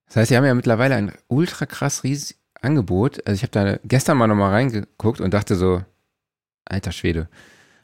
Das 0.07 0.15
heißt, 0.15 0.31
wir 0.31 0.37
haben 0.37 0.45
ja 0.45 0.53
mittlerweile 0.53 0.95
ein 0.95 1.11
ultra 1.27 1.65
krass 1.65 2.03
riesig, 2.03 2.37
Angebot. 2.61 3.25
Also 3.25 3.35
ich 3.35 3.43
habe 3.43 3.51
da 3.51 3.79
gestern 3.83 4.17
mal 4.17 4.27
nochmal 4.27 4.51
reingeguckt 4.51 5.21
und 5.21 5.33
dachte 5.33 5.55
so, 5.55 5.83
alter 6.65 6.91
Schwede. 6.91 7.29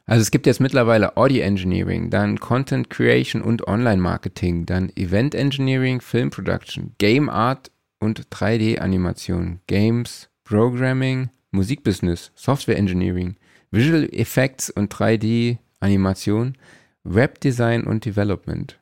Also 0.05 0.21
es 0.21 0.31
gibt 0.31 0.45
jetzt 0.45 0.59
mittlerweile 0.59 1.15
Audio 1.15 1.43
Engineering, 1.43 2.09
dann 2.09 2.39
Content 2.39 2.89
Creation 2.89 3.41
und 3.41 3.67
Online 3.67 4.01
Marketing, 4.01 4.65
dann 4.65 4.89
Event 4.95 5.33
Engineering, 5.33 6.01
Film 6.01 6.29
Production, 6.29 6.93
Game 6.97 7.29
Art 7.29 7.71
und 7.99 8.27
3D-Animation, 8.27 9.61
Games, 9.67 10.29
Programming, 10.43 11.29
Musikbusiness, 11.51 12.31
Software 12.35 12.77
Engineering, 12.77 13.37
Visual 13.71 14.09
Effects 14.11 14.69
und 14.69 14.93
3D-Animation, 14.93 16.57
Webdesign 17.03 17.83
und 17.85 18.05
Development. 18.05 18.79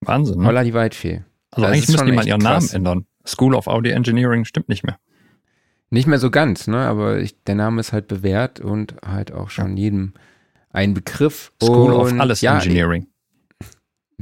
Wahnsinn. 0.00 0.38
Ne? 0.40 0.46
Holla 0.46 0.64
die 0.64 0.74
Waldfee. 0.74 1.22
Also, 1.50 1.66
Also 1.66 1.66
es 1.66 1.66
eigentlich 1.66 1.88
müssen 1.88 2.06
die 2.06 2.12
mal 2.12 2.26
ihren 2.26 2.40
krass. 2.40 2.72
Namen 2.72 2.76
ändern. 2.76 3.06
School 3.26 3.54
of 3.54 3.66
Audio 3.66 3.92
Engineering 3.92 4.44
stimmt 4.44 4.68
nicht 4.68 4.84
mehr. 4.84 4.98
Nicht 5.90 6.06
mehr 6.06 6.18
so 6.18 6.30
ganz, 6.30 6.66
ne? 6.66 6.86
Aber 6.86 7.18
ich, 7.18 7.42
der 7.44 7.54
Name 7.54 7.80
ist 7.80 7.92
halt 7.92 8.08
bewährt 8.08 8.60
und 8.60 8.96
halt 9.04 9.32
auch 9.32 9.50
schon 9.50 9.76
jedem 9.76 10.14
ein 10.70 10.94
Begriff. 10.94 11.52
School 11.62 11.92
und, 11.92 12.00
of 12.00 12.20
Alles 12.20 12.40
ja, 12.40 12.56
Engineering. 12.56 13.06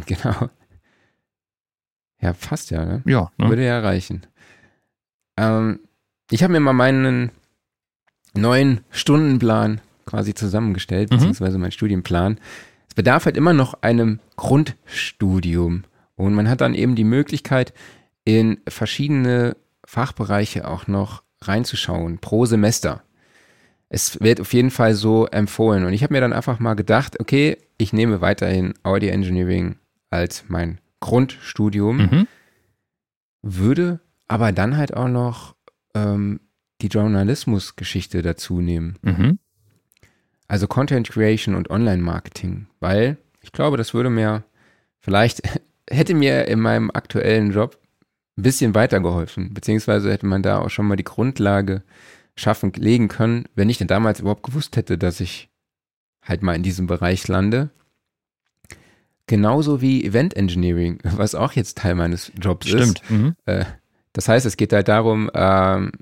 Genau. 0.04 0.50
Ja, 2.20 2.34
fast 2.34 2.70
ja, 2.70 2.84
ne? 2.84 3.02
Ja, 3.06 3.30
ne? 3.38 3.48
Würde 3.48 3.64
ja 3.64 3.80
reichen. 3.80 4.26
Ähm, 5.38 5.80
ich 6.30 6.42
habe 6.42 6.52
mir 6.52 6.60
mal 6.60 6.74
meinen 6.74 7.30
neuen 8.34 8.82
Stundenplan 8.90 9.80
quasi 10.06 10.32
zusammengestellt, 10.34 11.10
Mhm. 11.10 11.16
beziehungsweise 11.16 11.58
meinen 11.58 11.72
Studienplan. 11.72 12.38
Es 12.88 12.94
bedarf 12.94 13.26
halt 13.26 13.36
immer 13.36 13.52
noch 13.52 13.82
einem 13.82 14.20
Grundstudium. 14.36 15.84
Und 16.16 16.34
man 16.34 16.48
hat 16.48 16.60
dann 16.62 16.74
eben 16.74 16.94
die 16.94 17.04
Möglichkeit, 17.04 17.74
in 18.24 18.58
verschiedene 18.66 19.56
Fachbereiche 19.84 20.66
auch 20.66 20.86
noch 20.86 21.22
reinzuschauen, 21.42 22.18
pro 22.18 22.46
Semester. 22.46 23.02
Es 23.88 24.18
wird 24.20 24.40
auf 24.40 24.52
jeden 24.52 24.70
Fall 24.70 24.94
so 24.94 25.26
empfohlen. 25.26 25.84
Und 25.84 25.92
ich 25.92 26.02
habe 26.02 26.14
mir 26.14 26.20
dann 26.20 26.32
einfach 26.32 26.58
mal 26.58 26.74
gedacht, 26.74 27.20
okay, 27.20 27.58
ich 27.78 27.92
nehme 27.92 28.20
weiterhin 28.20 28.74
Audio 28.82 29.10
Engineering 29.10 29.76
als 30.10 30.44
mein 30.48 30.80
Grundstudium 31.00 31.96
Mhm. 31.98 32.26
würde 33.42 34.00
aber 34.28 34.50
dann 34.52 34.76
halt 34.76 34.96
auch 34.96 35.08
noch 35.08 35.54
ähm, 35.94 36.40
die 36.82 36.88
Journalismusgeschichte 36.88 38.22
dazu 38.22 38.60
nehmen. 38.60 38.96
Mhm. 39.02 39.38
Also 40.48 40.66
Content 40.66 41.10
Creation 41.10 41.54
und 41.54 41.70
Online-Marketing, 41.70 42.66
weil 42.80 43.16
ich 43.42 43.52
glaube, 43.52 43.76
das 43.76 43.94
würde 43.94 44.10
mir 44.10 44.44
vielleicht, 44.98 45.42
hätte 45.90 46.14
mir 46.14 46.46
in 46.48 46.60
meinem 46.60 46.90
aktuellen 46.90 47.52
Job 47.52 47.78
ein 48.36 48.42
bisschen 48.42 48.74
weitergeholfen, 48.74 49.54
beziehungsweise 49.54 50.12
hätte 50.12 50.26
man 50.26 50.42
da 50.42 50.58
auch 50.58 50.70
schon 50.70 50.86
mal 50.86 50.96
die 50.96 51.04
Grundlage 51.04 51.82
schaffen, 52.36 52.72
legen 52.74 53.08
können, 53.08 53.46
wenn 53.54 53.70
ich 53.70 53.78
denn 53.78 53.88
damals 53.88 54.20
überhaupt 54.20 54.42
gewusst 54.42 54.76
hätte, 54.76 54.98
dass 54.98 55.20
ich 55.20 55.48
halt 56.22 56.42
mal 56.42 56.54
in 56.54 56.62
diesem 56.62 56.86
Bereich 56.86 57.26
lande. 57.28 57.70
Genauso 59.26 59.80
wie 59.80 60.04
Event 60.04 60.36
Engineering, 60.36 60.98
was 61.02 61.34
auch 61.34 61.52
jetzt 61.52 61.78
Teil 61.78 61.94
meines 61.94 62.30
Jobs 62.40 62.66
ist. 62.66 62.98
Stimmt. 62.98 63.10
Mhm. 63.10 63.36
Äh, 63.46 63.64
das 64.12 64.28
heißt, 64.28 64.46
es 64.46 64.56
geht 64.56 64.72
halt 64.72 64.88
darum, 64.88 65.30
ähm, 65.34 65.92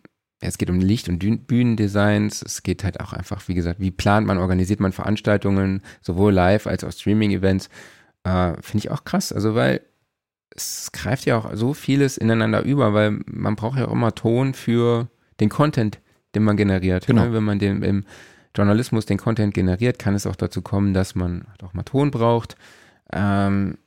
es 0.47 0.59
geht 0.59 0.71
um 0.71 0.81
Licht- 0.81 1.09
und 1.09 1.19
Bühnendesigns. 1.47 2.43
Es 2.43 2.62
geht 2.62 2.85
halt 2.85 3.01
auch 3.01 3.12
einfach, 3.12 3.47
wie 3.49 3.55
gesagt, 3.55 3.81
wie 3.81 3.91
plant 3.91 4.27
man, 4.27 4.39
organisiert 4.39 4.81
man 4.81 4.93
Veranstaltungen, 4.93 5.83
sowohl 6.03 6.33
live 6.33 6.66
als 6.66 6.85
auch 6.85 6.93
Streaming-Events. 6.93 7.69
Äh, 8.25 8.55
Finde 8.61 8.79
ich 8.79 8.91
auch 8.91 9.05
krass. 9.05 9.33
Also, 9.33 9.55
weil 9.55 9.81
es 10.55 10.93
greift 10.93 11.27
ja 11.27 11.37
auch 11.37 11.51
so 11.55 11.75
vieles 11.75 12.16
ineinander 12.16 12.62
über, 12.62 12.95
weil 12.95 13.21
man 13.27 13.57
braucht 13.57 13.79
ja 13.79 13.89
auch 13.89 13.93
immer 13.93 14.15
Ton 14.15 14.55
für 14.55 15.09
den 15.41 15.49
Content, 15.49 16.01
den 16.35 16.45
man 16.45 16.57
generiert. 16.57 17.07
Genau. 17.07 17.25
Ne? 17.25 17.33
Wenn 17.33 17.45
man 17.45 17.59
den 17.59 17.83
im 17.83 18.05
Journalismus 18.57 19.05
den 19.05 19.19
Content 19.19 19.53
generiert, 19.53 19.99
kann 19.99 20.15
es 20.15 20.27
auch 20.27 20.37
dazu 20.37 20.62
kommen, 20.62 20.95
dass 20.95 21.15
man 21.16 21.45
halt 21.51 21.65
auch 21.65 21.75
mal 21.75 21.83
Ton 21.83 22.11
braucht. 22.12 22.57
Ähm, 23.12 23.79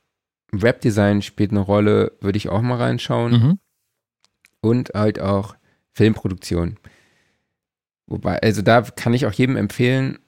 Webdesign 0.52 1.22
spielt 1.22 1.50
eine 1.50 1.60
Rolle, 1.60 2.12
würde 2.20 2.36
ich 2.36 2.48
auch 2.48 2.60
mal 2.62 2.76
reinschauen 2.76 3.32
Mhm. 3.32 3.58
und 4.60 4.90
halt 4.94 5.20
auch 5.20 5.56
Filmproduktion. 5.98 6.78
Wobei, 8.06 8.40
also 8.40 8.62
da 8.62 8.82
kann 8.82 9.14
ich 9.14 9.26
auch 9.26 9.32
jedem 9.32 9.56
empfehlen, 9.56 10.20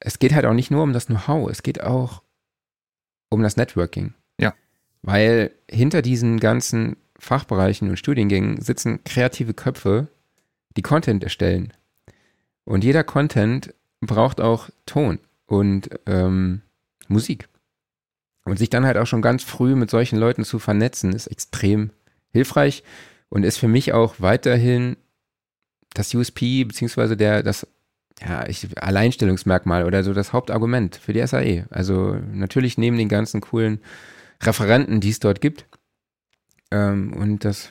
es 0.00 0.18
geht 0.18 0.34
halt 0.34 0.44
auch 0.44 0.52
nicht 0.52 0.70
nur 0.70 0.82
um 0.82 0.92
das 0.92 1.06
Know-how, 1.06 1.50
es 1.50 1.62
geht 1.62 1.82
auch 1.82 2.22
um 3.30 3.42
das 3.42 3.56
Networking. 3.56 4.12
Ja. 4.38 4.52
Weil 5.00 5.52
hinter 5.70 6.02
diesen 6.02 6.40
ganzen 6.40 6.96
Fachbereichen 7.18 7.88
und 7.88 7.96
Studiengängen 7.96 8.60
sitzen 8.60 9.02
kreative 9.04 9.54
Köpfe, 9.54 10.08
die 10.76 10.82
Content 10.82 11.24
erstellen. 11.24 11.72
Und 12.64 12.84
jeder 12.84 13.02
Content 13.02 13.72
braucht 14.02 14.42
auch 14.42 14.68
Ton 14.84 15.20
und 15.46 15.88
ähm, 16.04 16.60
Musik. 17.08 17.48
Und 18.44 18.58
sich 18.58 18.68
dann 18.68 18.84
halt 18.84 18.98
auch 18.98 19.06
schon 19.06 19.22
ganz 19.22 19.42
früh 19.42 19.74
mit 19.74 19.88
solchen 19.88 20.18
Leuten 20.18 20.44
zu 20.44 20.58
vernetzen, 20.58 21.14
ist 21.14 21.28
extrem 21.28 21.92
hilfreich 22.30 22.82
und 23.32 23.44
ist 23.44 23.56
für 23.56 23.66
mich 23.66 23.94
auch 23.94 24.16
weiterhin 24.18 24.98
das 25.94 26.14
USP, 26.14 26.64
beziehungsweise 26.64 27.16
der, 27.16 27.42
das 27.42 27.66
ja, 28.20 28.46
ich, 28.46 28.68
Alleinstellungsmerkmal 28.76 29.86
oder 29.86 30.04
so 30.04 30.12
das 30.12 30.34
Hauptargument 30.34 30.96
für 30.96 31.14
die 31.14 31.26
SAE. 31.26 31.64
Also 31.70 32.18
natürlich 32.34 32.76
neben 32.76 32.98
den 32.98 33.08
ganzen 33.08 33.40
coolen 33.40 33.80
Referenten, 34.42 35.00
die 35.00 35.08
es 35.08 35.18
dort 35.18 35.40
gibt, 35.40 35.64
ähm, 36.70 37.14
und 37.14 37.46
das, 37.46 37.70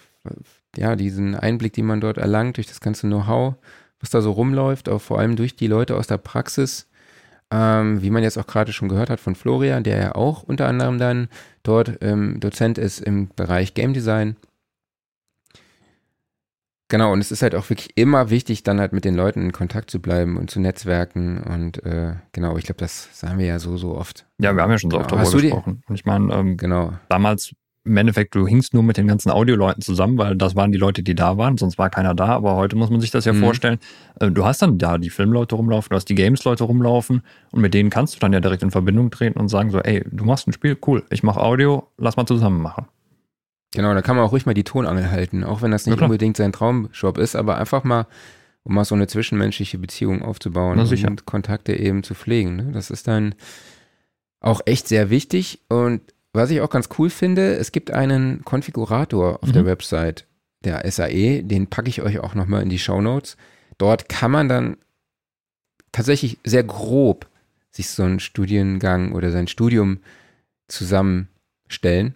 ja, 0.76 0.96
diesen 0.96 1.36
Einblick, 1.36 1.74
den 1.74 1.86
man 1.86 2.02
dort 2.02 2.18
erlangt 2.18 2.58
durch 2.58 2.68
das 2.68 2.82
ganze 2.82 3.06
Know-how, 3.06 3.54
was 4.00 4.10
da 4.10 4.22
so 4.22 4.32
rumläuft, 4.32 4.90
auch 4.90 5.02
vor 5.02 5.20
allem 5.20 5.36
durch 5.36 5.56
die 5.56 5.68
Leute 5.68 5.96
aus 5.96 6.08
der 6.08 6.18
Praxis, 6.18 6.90
ähm, 7.52 8.02
wie 8.02 8.10
man 8.10 8.24
jetzt 8.24 8.40
auch 8.40 8.48
gerade 8.48 8.74
schon 8.74 8.90
gehört 8.90 9.12
hat 9.12 9.20
von 9.20 9.36
Florian, 9.36 9.84
der 9.84 9.98
ja 10.00 10.16
auch 10.16 10.42
unter 10.42 10.68
anderem 10.68 10.98
dann 10.98 11.30
dort 11.62 12.00
ähm, 12.02 12.40
Dozent 12.40 12.80
ist 12.80 13.00
im 13.00 13.30
Bereich 13.36 13.76
Game 13.76 13.94
Design. 13.94 14.38
Genau, 16.92 17.14
und 17.14 17.20
es 17.22 17.32
ist 17.32 17.42
halt 17.42 17.56
auch 17.56 17.70
wirklich 17.70 17.92
immer 17.96 18.30
wichtig, 18.30 18.64
dann 18.64 18.82
halt 18.82 18.92
mit 18.92 19.06
den 19.06 19.16
Leuten 19.16 19.40
in 19.42 19.52
Kontakt 19.54 19.90
zu 19.90 20.02
bleiben 20.02 20.36
und 20.36 20.52
zu 20.52 20.60
netzwerken. 20.60 21.42
Und 21.42 21.82
äh, 21.86 22.16
genau, 22.34 22.58
ich 22.58 22.66
glaube, 22.66 22.80
das 22.80 23.08
sagen 23.18 23.40
wir 23.40 23.46
ja 23.46 23.60
so, 23.60 23.78
so 23.78 23.96
oft. 23.96 24.26
Ja, 24.40 24.54
wir 24.54 24.62
haben 24.62 24.72
ja 24.72 24.78
schon 24.78 24.92
so 24.92 24.98
oft 24.98 25.08
Genau. 25.10 25.22
darüber 25.22 25.32
du 25.38 25.42
die- 25.42 25.48
gesprochen. 25.52 25.84
Und 25.88 25.96
ich 25.96 26.04
meine, 26.04 26.34
ähm, 26.34 26.58
Genau. 26.58 26.92
damals 27.08 27.54
im 27.86 27.96
Endeffekt, 27.96 28.36
du 28.36 28.46
hingst 28.46 28.74
nur 28.74 28.84
mit 28.84 28.98
den 28.98 29.08
ganzen 29.08 29.32
Audioleuten 29.32 29.82
zusammen, 29.82 30.18
weil 30.18 30.36
das 30.36 30.54
waren 30.58 30.74
die 30.74 30.78
Leute, 30.78 31.02
die 31.02 31.16
da 31.16 31.38
waren, 31.38 31.58
sonst 31.58 31.78
war 31.78 31.90
keiner 31.90 32.14
da. 32.14 32.26
Aber 32.26 32.58
heute 32.58 32.76
muss 32.76 32.90
man 32.90 33.00
sich 33.00 33.10
das 33.10 33.24
ja 33.24 33.32
Mhm. 33.32 33.40
vorstellen. 33.40 33.80
Äh, 34.20 34.30
Du 34.30 34.44
hast 34.46 34.62
dann 34.62 34.78
da 34.78 34.98
die 34.98 35.10
Filmleute 35.10 35.56
rumlaufen, 35.56 35.92
du 35.92 35.96
hast 35.96 36.10
die 36.10 36.16
Games-Leute 36.16 36.66
rumlaufen 36.66 37.22
und 37.52 37.62
mit 37.62 37.74
denen 37.74 37.90
kannst 37.90 38.16
du 38.16 38.20
dann 38.20 38.34
ja 38.34 38.42
direkt 38.42 38.64
in 38.64 38.70
Verbindung 38.72 39.12
treten 39.12 39.40
und 39.40 39.48
sagen 39.48 39.70
so, 39.72 39.80
ey, 39.80 40.04
du 40.12 40.26
machst 40.26 40.46
ein 40.48 40.52
Spiel, 40.52 40.78
cool, 40.86 41.04
ich 41.10 41.24
mache 41.24 41.40
Audio, 41.40 41.88
lass 41.98 42.18
mal 42.18 42.26
zusammen 42.26 42.62
machen. 42.62 42.86
Genau, 43.74 43.94
da 43.94 44.02
kann 44.02 44.16
man 44.18 44.26
auch 44.26 44.32
ruhig 44.34 44.46
mal 44.46 44.54
die 44.54 44.64
Tonangel 44.66 45.10
halten, 45.12 45.44
auch 45.44 45.62
wenn 45.62 45.72
das 45.72 45.86
Ja, 45.86 45.92
nicht 45.92 45.98
klar. 46.00 46.10
unbedingt 46.10 46.36
sein 46.38 46.52
Traumjob 46.52 47.18
ist, 47.18 47.36
aber 47.36 47.58
einfach 47.58 47.84
mal, 47.84 48.06
um 48.64 48.76
mal 48.76 48.84
so 48.86 48.96
eine 48.96 49.08
zwischenmenschliche 49.08 49.78
Beziehung 49.78 50.22
aufzubauen 50.22 50.78
Na 50.78 50.86
sicher. 50.86 51.08
und 51.08 51.26
Kontakte 51.26 51.74
eben 51.76 52.04
zu 52.04 52.14
pflegen. 52.14 52.56
Ne? 52.58 52.72
Das 52.74 52.92
ist 52.92 53.08
dann 53.08 53.34
auch 54.42 54.62
echt 54.66 54.88
sehr 54.88 55.10
wichtig. 55.10 55.60
Und 55.70 56.02
was 56.34 56.50
ich 56.52 56.62
auch 56.62 56.70
ganz 56.70 56.90
cool 56.98 57.10
finde, 57.10 57.56
es 57.56 57.72
gibt 57.72 57.92
einen 57.92 58.44
Konfigurator 58.44 59.40
auf 59.42 59.50
Mhm. 59.50 59.54
der 59.54 59.66
Website 59.66 60.26
der 60.64 60.86
SAE, 60.92 61.42
den 61.44 61.68
packe 61.68 61.90
ich 61.90 62.02
euch 62.02 62.20
auch 62.20 62.36
nochmal 62.36 62.62
in 62.64 62.70
die 62.70 62.78
Show 62.80 63.02
Notes. 63.02 63.38
Dort 63.78 64.10
kann 64.10 64.32
man 64.32 64.48
dann 64.50 64.78
tatsächlich 65.92 66.38
sehr 66.44 66.64
grob 66.64 67.28
sich 67.72 67.90
so 67.90 68.04
einen 68.04 68.20
Studiengang 68.20 69.14
oder 69.14 69.32
sein 69.32 69.48
Studium 69.48 70.00
zusammenstellen. 70.68 72.16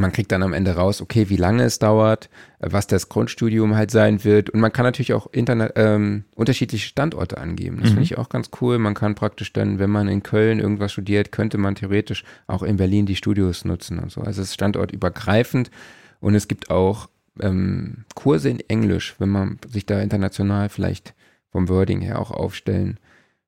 Man 0.00 0.12
kriegt 0.12 0.32
dann 0.32 0.42
am 0.42 0.52
Ende 0.52 0.74
raus, 0.76 1.00
okay, 1.02 1.28
wie 1.28 1.36
lange 1.36 1.62
es 1.64 1.78
dauert, 1.78 2.30
was 2.58 2.86
das 2.86 3.08
Grundstudium 3.08 3.76
halt 3.76 3.90
sein 3.90 4.24
wird. 4.24 4.50
Und 4.50 4.60
man 4.60 4.72
kann 4.72 4.84
natürlich 4.84 5.12
auch 5.12 5.26
interna- 5.32 5.72
ähm, 5.76 6.24
unterschiedliche 6.34 6.86
Standorte 6.88 7.38
angeben. 7.38 7.76
Das 7.76 7.86
Mhm. 7.90 7.94
finde 7.94 8.02
ich 8.04 8.18
auch 8.18 8.28
ganz 8.28 8.50
cool. 8.60 8.78
Man 8.78 8.94
kann 8.94 9.14
praktisch 9.14 9.52
dann, 9.52 9.78
wenn 9.78 9.90
man 9.90 10.08
in 10.08 10.22
Köln 10.22 10.58
irgendwas 10.58 10.92
studiert, 10.92 11.32
könnte 11.32 11.58
man 11.58 11.74
theoretisch 11.74 12.24
auch 12.46 12.62
in 12.62 12.76
Berlin 12.76 13.06
die 13.06 13.16
Studios 13.16 13.64
nutzen 13.64 13.98
und 13.98 14.10
so. 14.10 14.22
Also 14.22 14.40
es 14.42 14.48
ist 14.48 14.54
standortübergreifend. 14.54 15.70
Und 16.20 16.34
es 16.34 16.48
gibt 16.48 16.70
auch 16.70 17.08
ähm, 17.40 18.04
Kurse 18.14 18.50
in 18.50 18.60
Englisch, 18.68 19.14
wenn 19.18 19.28
man 19.30 19.58
sich 19.70 19.86
da 19.86 20.00
international 20.00 20.68
vielleicht 20.68 21.14
vom 21.50 21.68
Wording 21.68 22.00
her 22.00 22.18
auch 22.18 22.30
aufstellen 22.30 22.98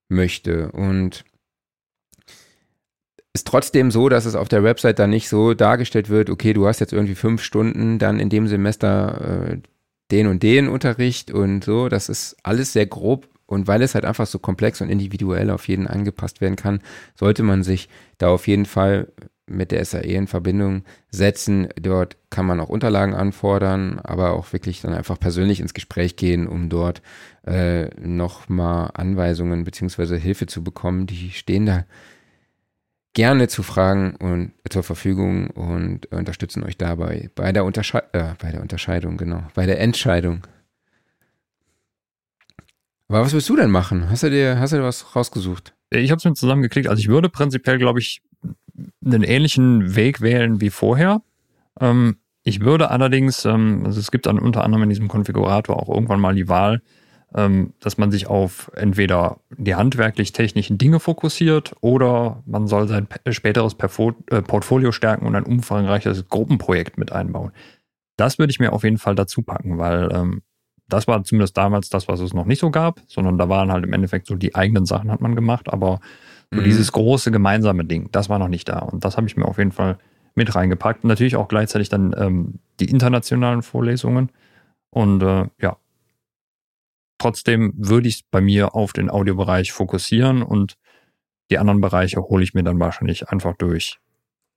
möchte. 0.09 0.70
Und 0.73 1.24
ist 3.34 3.46
trotzdem 3.46 3.90
so, 3.90 4.09
dass 4.09 4.26
es 4.26 4.34
auf 4.34 4.48
der 4.48 4.62
Website 4.62 4.98
dann 4.98 5.10
nicht 5.10 5.28
so 5.28 5.54
dargestellt 5.54 6.09
wird, 6.09 6.28
okay, 6.28 6.52
du 6.52 6.66
hast 6.66 6.80
jetzt 6.80 6.92
irgendwie 6.92 7.14
fünf 7.14 7.42
Stunden 7.42 7.98
dann 7.98 8.20
in 8.20 8.28
dem 8.28 8.46
Semester 8.46 9.52
äh, 9.52 9.59
den 10.10 10.26
und 10.26 10.42
den 10.42 10.68
Unterricht 10.68 11.30
und 11.30 11.64
so. 11.64 11.88
Das 11.88 12.09
ist 12.09 12.36
alles 12.42 12.72
sehr 12.72 12.86
grob 12.86 13.28
und 13.46 13.66
weil 13.66 13.82
es 13.82 13.94
halt 13.94 14.04
einfach 14.04 14.26
so 14.26 14.38
komplex 14.38 14.80
und 14.80 14.90
individuell 14.90 15.50
auf 15.50 15.68
jeden 15.68 15.86
angepasst 15.86 16.40
werden 16.40 16.56
kann, 16.56 16.80
sollte 17.14 17.42
man 17.42 17.62
sich 17.62 17.88
da 18.18 18.28
auf 18.28 18.46
jeden 18.46 18.66
Fall 18.66 19.09
mit 19.46 19.72
der 19.72 19.84
SAE 19.84 20.14
in 20.14 20.26
Verbindung 20.26 20.84
setzen. 21.10 21.68
Dort 21.80 22.16
kann 22.30 22.46
man 22.46 22.60
auch 22.60 22.68
Unterlagen 22.68 23.14
anfordern, 23.14 23.98
aber 23.98 24.32
auch 24.32 24.52
wirklich 24.52 24.80
dann 24.80 24.94
einfach 24.94 25.18
persönlich 25.18 25.60
ins 25.60 25.74
Gespräch 25.74 26.16
gehen, 26.16 26.46
um 26.46 26.68
dort 26.68 27.02
äh, 27.46 27.86
nochmal 28.00 28.90
Anweisungen 28.94 29.64
beziehungsweise 29.64 30.16
Hilfe 30.16 30.46
zu 30.46 30.62
bekommen. 30.62 31.06
Die 31.06 31.30
stehen 31.30 31.66
da 31.66 31.84
gerne 33.14 33.48
zu 33.48 33.62
Fragen 33.62 34.16
und 34.16 34.52
zur 34.70 34.82
Verfügung 34.82 35.51
und 35.51 36.06
unterstützen 36.06 36.64
euch 36.64 36.76
dabei 36.76 37.30
bei 37.34 37.52
der, 37.52 37.64
Untersche 37.64 38.02
äh, 38.12 38.34
bei 38.40 38.51
der 38.51 38.62
Unterscheidung, 38.62 39.16
genau, 39.16 39.43
bei 39.55 39.66
der 39.66 39.80
Entscheidung. 39.80 40.47
Aber 43.09 43.20
was 43.20 43.34
willst 43.34 43.48
du 43.51 43.56
denn 43.56 43.70
machen? 43.70 44.09
Hast 44.09 44.22
du 44.22 44.30
dir, 44.30 44.59
hast 44.59 44.72
du 44.72 44.78
dir 44.78 44.84
was 44.84 45.14
rausgesucht? 45.14 45.74
Ich 45.90 46.10
habe 46.10 46.16
es 46.16 46.24
mir 46.24 46.32
zusammengeklickt. 46.32 46.89
Also 46.89 47.01
ich 47.01 47.09
würde 47.09 47.28
prinzipiell, 47.28 47.76
glaube 47.76 48.01
ich, 48.01 48.22
einen 49.05 49.22
ähnlichen 49.22 49.94
Weg 49.94 50.22
wählen 50.22 50.62
wie 50.62 50.70
vorher. 50.70 51.20
Ähm, 51.78 52.16
ich 52.43 52.60
würde 52.60 52.90
allerdings, 52.90 53.44
ähm, 53.44 53.82
also 53.84 54.01
es 54.01 54.10
gibt 54.10 54.24
dann 54.24 54.39
unter 54.39 54.64
anderem 54.64 54.84
in 54.84 54.89
diesem 54.89 55.09
Konfigurator 55.09 55.76
auch 55.76 55.89
irgendwann 55.89 56.20
mal 56.20 56.34
die 56.34 56.48
Wahl, 56.48 56.80
dass 57.34 57.98
man 57.98 58.10
sich 58.10 58.26
auf 58.26 58.70
entweder 58.74 59.38
die 59.56 59.74
handwerklich-technischen 59.74 60.78
Dinge 60.78 61.00
fokussiert 61.00 61.74
oder 61.80 62.42
man 62.46 62.66
soll 62.66 62.88
sein 62.88 63.06
späteres 63.30 63.74
äh, 63.74 64.42
Portfolio 64.42 64.92
stärken 64.92 65.26
und 65.26 65.34
ein 65.34 65.44
umfangreiches 65.44 66.28
Gruppenprojekt 66.28 66.98
mit 66.98 67.12
einbauen. 67.12 67.52
Das 68.16 68.38
würde 68.38 68.50
ich 68.50 68.60
mir 68.60 68.72
auf 68.72 68.84
jeden 68.84 68.98
Fall 68.98 69.14
dazu 69.14 69.42
packen, 69.42 69.78
weil 69.78 70.10
ähm, 70.12 70.42
das 70.88 71.09
war 71.09 71.24
zumindest 71.24 71.56
damals 71.56 71.88
das, 71.88 72.06
was 72.09 72.20
es 72.20 72.34
noch 72.34 72.44
nicht 72.44 72.60
so 72.60 72.70
gab, 72.70 73.00
sondern 73.06 73.38
da 73.38 73.48
waren 73.48 73.72
halt 73.72 73.84
im 73.84 73.92
Endeffekt 73.92 74.26
so 74.26 74.34
die 74.34 74.54
eigenen 74.54 74.84
Sachen 74.84 75.10
hat 75.10 75.22
man 75.22 75.34
gemacht, 75.34 75.72
aber 75.72 76.00
so 76.52 76.60
mhm. 76.60 76.64
dieses 76.64 76.92
große 76.92 77.30
gemeinsame 77.30 77.84
Ding, 77.84 78.10
das 78.12 78.28
war 78.28 78.38
noch 78.38 78.48
nicht 78.48 78.68
da. 78.68 78.80
Und 78.80 79.04
das 79.04 79.16
habe 79.16 79.26
ich 79.26 79.36
mir 79.36 79.46
auf 79.46 79.56
jeden 79.59 79.72
Fall 79.72 79.98
mit 80.34 80.54
reingepackt. 80.54 81.02
Und 81.02 81.09
natürlich 81.09 81.36
auch 81.36 81.48
gleichzeitig 81.48 81.88
dann 81.88 82.14
ähm, 82.16 82.59
die 82.78 82.90
internationalen 82.90 83.62
Vorlesungen. 83.62 84.30
Und 84.90 85.22
äh, 85.22 85.46
ja, 85.60 85.78
Trotzdem 87.23 87.73
würde 87.77 88.09
ich 88.09 88.16
es 88.16 88.23
bei 88.23 88.40
mir 88.40 88.74
auf 88.74 88.93
den 88.93 89.09
Audiobereich 89.09 89.70
fokussieren 89.70 90.43
und 90.43 90.74
die 91.53 91.59
anderen 91.59 91.81
Bereiche 91.81 92.20
hole 92.20 92.43
ich 92.43 92.53
mir 92.53 92.65
dann 92.65 92.81
wahrscheinlich 92.81 93.28
einfach 93.28 93.55
durch, 93.57 94.01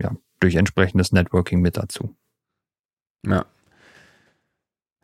ja, 0.02 0.16
durch 0.40 0.56
entsprechendes 0.56 1.12
Networking 1.12 1.62
mit 1.62 1.78
dazu. 1.78 2.16
Ja. 3.24 3.46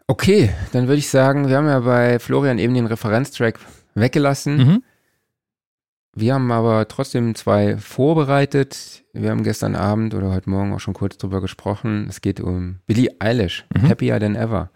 Okay, 0.08 0.50
dann 0.72 0.88
würde 0.88 0.98
ich 0.98 1.10
sagen, 1.10 1.50
wir 1.50 1.58
haben 1.58 1.68
ja 1.68 1.82
bei 1.82 2.18
Florian 2.18 2.58
eben 2.58 2.74
den 2.74 2.88
Referenztrack 2.88 3.60
weggelassen. 3.94 4.58
Mhm. 4.58 4.84
Wir 6.16 6.34
haben 6.34 6.52
aber 6.52 6.88
trotzdem 6.88 7.36
zwei 7.36 7.78
vorbereitet. 7.78 9.04
Wir 9.14 9.30
haben 9.30 9.44
gestern 9.44 9.76
Abend 9.76 10.16
oder 10.16 10.32
heute 10.32 10.50
Morgen 10.50 10.74
auch 10.74 10.80
schon 10.80 10.96
kurz 10.96 11.18
drüber 11.20 11.42
gesprochen. 11.42 12.08
Es 12.10 12.22
geht 12.22 12.42
um 12.42 12.80
Billie 12.88 13.12
Eilish, 13.20 13.68
mhm. 13.76 13.88
Happier 13.88 14.20
Than 14.20 14.36
Ever. 14.36 14.72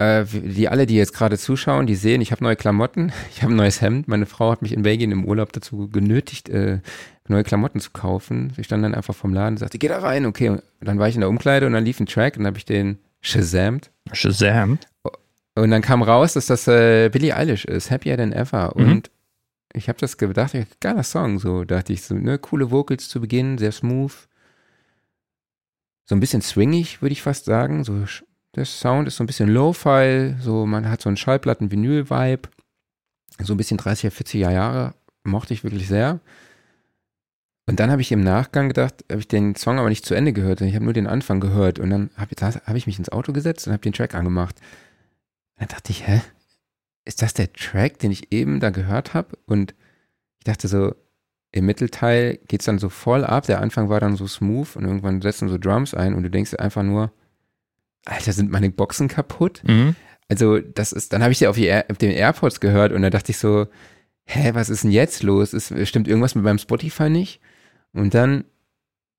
Äh, 0.00 0.24
die 0.24 0.70
alle, 0.70 0.86
die 0.86 0.96
jetzt 0.96 1.12
gerade 1.12 1.36
zuschauen, 1.36 1.86
die 1.86 1.94
sehen, 1.94 2.22
ich 2.22 2.32
habe 2.32 2.42
neue 2.42 2.56
Klamotten, 2.56 3.12
ich 3.30 3.42
habe 3.42 3.52
ein 3.52 3.56
neues 3.56 3.82
Hemd. 3.82 4.08
Meine 4.08 4.24
Frau 4.24 4.50
hat 4.50 4.62
mich 4.62 4.72
in 4.72 4.82
Belgien 4.82 5.12
im 5.12 5.26
Urlaub 5.26 5.52
dazu 5.52 5.90
genötigt, 5.90 6.48
äh, 6.48 6.80
neue 7.28 7.44
Klamotten 7.44 7.80
zu 7.80 7.90
kaufen. 7.90 8.50
Sie 8.56 8.64
stand 8.64 8.82
dann 8.82 8.94
einfach 8.94 9.14
vom 9.14 9.34
Laden 9.34 9.54
und 9.54 9.58
sagte, 9.58 9.78
geh 9.78 9.88
da 9.88 9.98
rein, 9.98 10.24
okay. 10.24 10.48
Und 10.48 10.62
dann 10.80 10.98
war 10.98 11.08
ich 11.08 11.16
in 11.16 11.20
der 11.20 11.28
Umkleide 11.28 11.66
und 11.66 11.74
dann 11.74 11.84
lief 11.84 12.00
ein 12.00 12.06
Track 12.06 12.36
und 12.36 12.44
dann 12.44 12.52
habe 12.52 12.56
ich 12.56 12.64
den 12.64 12.98
Shazamt. 13.20 13.90
Shazamt? 14.12 14.88
Und 15.54 15.70
dann 15.70 15.82
kam 15.82 16.02
raus, 16.02 16.32
dass 16.32 16.46
das 16.46 16.66
äh, 16.66 17.10
Billie 17.10 17.36
Eilish 17.36 17.66
ist, 17.66 17.90
Happier 17.90 18.16
Than 18.16 18.32
Ever. 18.32 18.72
Mhm. 18.74 18.92
Und 18.92 19.10
ich 19.74 19.90
habe 19.90 19.98
das 19.98 20.16
gedacht, 20.16 20.56
geiler 20.80 21.02
Song, 21.02 21.38
so 21.38 21.64
dachte 21.64 21.92
ich, 21.92 22.00
so 22.02 22.14
ne, 22.14 22.38
coole 22.38 22.70
Vocals 22.70 23.10
zu 23.10 23.20
Beginn, 23.20 23.58
sehr 23.58 23.72
smooth. 23.72 24.12
So 26.06 26.14
ein 26.14 26.20
bisschen 26.20 26.40
swingig, 26.40 27.02
würde 27.02 27.12
ich 27.12 27.20
fast 27.20 27.44
sagen, 27.44 27.84
so 27.84 28.06
der 28.56 28.64
Sound 28.64 29.08
ist 29.08 29.16
so 29.16 29.24
ein 29.24 29.26
bisschen 29.26 29.48
Lo-Fi, 29.48 30.36
so 30.40 30.66
man 30.66 30.88
hat 30.88 31.00
so 31.00 31.08
einen 31.08 31.16
Schallplatten-Vinyl-Vibe. 31.16 32.48
So 33.42 33.54
ein 33.54 33.56
bisschen 33.56 33.78
30er, 33.78 34.10
40er 34.10 34.50
Jahre. 34.50 34.94
Mochte 35.24 35.54
ich 35.54 35.64
wirklich 35.64 35.88
sehr. 35.88 36.20
Und 37.66 37.78
dann 37.78 37.90
habe 37.90 38.02
ich 38.02 38.10
im 38.10 38.20
Nachgang 38.20 38.68
gedacht, 38.68 39.04
habe 39.08 39.20
ich 39.20 39.28
den 39.28 39.54
Song 39.54 39.78
aber 39.78 39.88
nicht 39.88 40.04
zu 40.04 40.14
Ende 40.14 40.32
gehört. 40.32 40.60
Ich 40.60 40.74
habe 40.74 40.84
nur 40.84 40.92
den 40.92 41.06
Anfang 41.06 41.38
gehört. 41.38 41.78
Und 41.78 41.90
dann 41.90 42.10
habe 42.16 42.34
hab 42.34 42.74
ich 42.74 42.86
mich 42.86 42.98
ins 42.98 43.10
Auto 43.10 43.32
gesetzt 43.32 43.66
und 43.66 43.72
habe 43.72 43.82
den 43.82 43.92
Track 43.92 44.14
angemacht. 44.14 44.56
Dann 45.56 45.68
dachte 45.68 45.92
ich, 45.92 46.06
hä? 46.06 46.20
Ist 47.04 47.22
das 47.22 47.32
der 47.32 47.52
Track, 47.52 47.98
den 48.00 48.10
ich 48.10 48.32
eben 48.32 48.60
da 48.60 48.70
gehört 48.70 49.14
habe? 49.14 49.38
Und 49.46 49.74
ich 50.38 50.44
dachte 50.44 50.66
so, 50.68 50.94
im 51.52 51.66
Mittelteil 51.66 52.38
geht 52.48 52.60
es 52.60 52.66
dann 52.66 52.78
so 52.78 52.88
voll 52.88 53.24
ab. 53.24 53.46
Der 53.46 53.60
Anfang 53.60 53.88
war 53.88 54.00
dann 54.00 54.16
so 54.16 54.26
smooth 54.26 54.76
und 54.76 54.84
irgendwann 54.84 55.22
setzen 55.22 55.48
so 55.48 55.58
Drums 55.58 55.94
ein 55.94 56.14
und 56.14 56.24
du 56.24 56.30
denkst 56.30 56.54
einfach 56.54 56.82
nur, 56.82 57.12
Alter, 58.04 58.32
sind 58.32 58.50
meine 58.50 58.70
Boxen 58.70 59.08
kaputt? 59.08 59.62
Mhm. 59.66 59.96
Also, 60.28 60.58
das 60.58 60.92
ist, 60.92 61.12
dann 61.12 61.22
habe 61.22 61.32
ich 61.32 61.38
sie 61.38 61.48
auf, 61.48 61.56
auf 61.56 61.98
den 61.98 62.12
AirPods 62.12 62.60
gehört 62.60 62.92
und 62.92 63.02
da 63.02 63.10
dachte 63.10 63.32
ich 63.32 63.38
so, 63.38 63.66
hä, 64.26 64.50
was 64.54 64.70
ist 64.70 64.84
denn 64.84 64.92
jetzt 64.92 65.22
los? 65.22 65.52
Ist, 65.52 65.74
stimmt 65.88 66.08
irgendwas 66.08 66.34
mit 66.34 66.44
meinem 66.44 66.58
Spotify 66.58 67.10
nicht? 67.10 67.40
Und 67.92 68.14
dann 68.14 68.44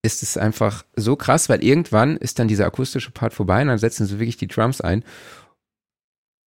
ist 0.04 0.24
es 0.24 0.38
einfach 0.38 0.84
so 0.96 1.16
krass, 1.16 1.50
weil 1.50 1.64
irgendwann 1.64 2.18
ist 2.18 2.40
dann 2.40 2.48
dieser 2.48 2.66
akustische 2.66 3.12
Part 3.12 3.34
vorbei 3.34 3.62
und 3.62 3.68
dann 3.68 3.78
setzen 3.78 4.08
sie 4.08 4.20
wirklich 4.20 4.38
die 4.38 4.48
Drums 4.48 4.82
ein. 4.82 5.04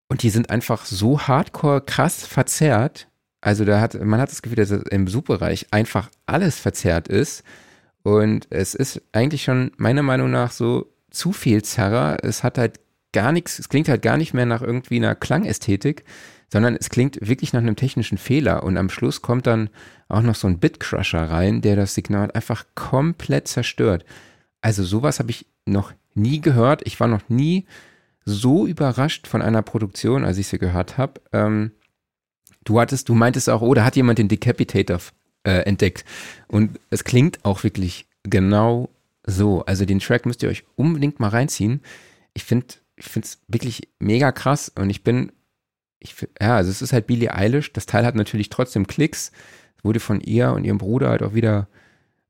Und 0.09 0.23
die 0.23 0.31
sind 0.31 0.51
einfach 0.51 0.85
so 0.85 1.21
hardcore 1.21 1.83
krass 1.83 2.27
verzerrt. 2.27 3.09
Also 3.41 3.65
da 3.65 3.81
hat, 3.81 3.95
man 4.03 4.21
hat 4.21 4.31
das 4.31 4.43
Gefühl, 4.43 4.57
dass 4.57 4.71
im 4.71 5.09
Subbereich 5.09 5.67
einfach 5.71 6.11
alles 6.27 6.59
verzerrt 6.59 7.09
ist. 7.09 7.43
Und 8.03 8.47
es 8.51 8.75
ist 8.75 9.03
eigentlich 9.13 9.45
schon 9.45 9.73
meiner 9.77 10.03
Meinung 10.03 10.31
nach 10.31 10.53
so 10.53 10.92
zu 11.13 11.33
viel 11.33 11.63
Zerrer. 11.63 12.19
Es 12.23 12.43
hat 12.43 12.59
halt 12.59 12.81
gar 13.13 13.33
nichts, 13.33 13.59
es 13.59 13.69
klingt 13.69 13.89
halt 13.89 14.03
gar 14.03 14.17
nicht 14.17 14.35
mehr 14.35 14.47
nach 14.47 14.63
irgendwie 14.63 14.97
einer 14.97 15.15
Klangästhetik, 15.15 16.05
sondern 16.51 16.77
es 16.77 16.91
klingt 16.91 17.19
wirklich 17.27 17.53
nach 17.53 17.61
einem 17.61 17.77
technischen 17.77 18.19
Fehler. 18.19 18.63
Und 18.63 18.77
am 18.77 18.91
Schluss 18.91 19.23
kommt 19.23 19.47
dann 19.47 19.71
auch 20.09 20.23
noch 20.23 20.35
so 20.35 20.49
ein 20.49 20.59
Bitcrusher 20.59 21.31
rein, 21.31 21.63
der 21.63 21.77
das 21.77 21.95
Signal 21.95 22.31
einfach 22.33 22.67
komplett 22.75 23.49
zerstört. 23.49 24.05
Also 24.61 24.85
sowas 24.85 25.19
habe 25.19 25.31
ich 25.31 25.47
noch 25.67 25.93
nie 26.15 26.41
gehört. 26.41 26.83
Ich 26.85 27.01
war 27.01 27.09
noch 27.09 27.29
nie 27.29 27.67
so 28.25 28.67
überrascht 28.67 29.27
von 29.27 29.43
einer 29.43 29.63
Produktion, 29.63 30.25
als 30.25 30.39
ich 30.39 30.49
sie 30.49 30.59
gehört 30.59 30.99
habe. 30.99 31.21
Ähm, 31.33 31.73
du 32.65 32.81
hattest, 32.81 33.09
du 33.09 33.15
meintest 33.15 33.51
auch, 33.51 33.63
oh, 33.63 33.75
da 33.75 33.85
hat 33.85 33.97
jemand 33.97 34.19
den 34.19 34.29
Decapitator 34.29 35.01
äh, 35.45 35.63
entdeckt. 35.63 36.05
Und 36.49 36.79
es 36.91 37.05
klingt 37.05 37.45
auch 37.45 37.65
wirklich 37.65 38.07
genau 38.25 38.91
so, 39.25 39.65
also 39.65 39.85
den 39.85 40.01
Track 40.01 40.27
müsst 40.27 40.43
ihr 40.43 40.49
euch 40.49 40.65
unbedingt 40.77 41.21
mal 41.21 41.29
reinziehen. 41.29 41.81
Ich 42.35 42.45
finde 42.45 42.67
ich 42.97 43.07
finde 43.07 43.27
es 43.27 43.43
wirklich 43.49 43.89
mega 43.99 44.33
krass 44.33 44.69
und 44.69 44.91
ich 44.91 45.03
bin 45.03 45.33
ich 45.99 46.15
ja, 46.41 46.57
also 46.57 46.71
es 46.71 46.83
ist 46.83 46.93
halt 46.93 47.07
Billie 47.07 47.33
Eilish, 47.33 47.73
das 47.73 47.87
Teil 47.87 48.05
hat 48.05 48.15
natürlich 48.15 48.49
trotzdem 48.49 48.87
Klicks. 48.87 49.31
Es 49.77 49.85
wurde 49.85 50.01
von 50.01 50.21
ihr 50.21 50.53
und 50.53 50.65
ihrem 50.65 50.79
Bruder 50.79 51.11
halt 51.11 51.23
auch 51.23 51.35
wieder 51.35 51.69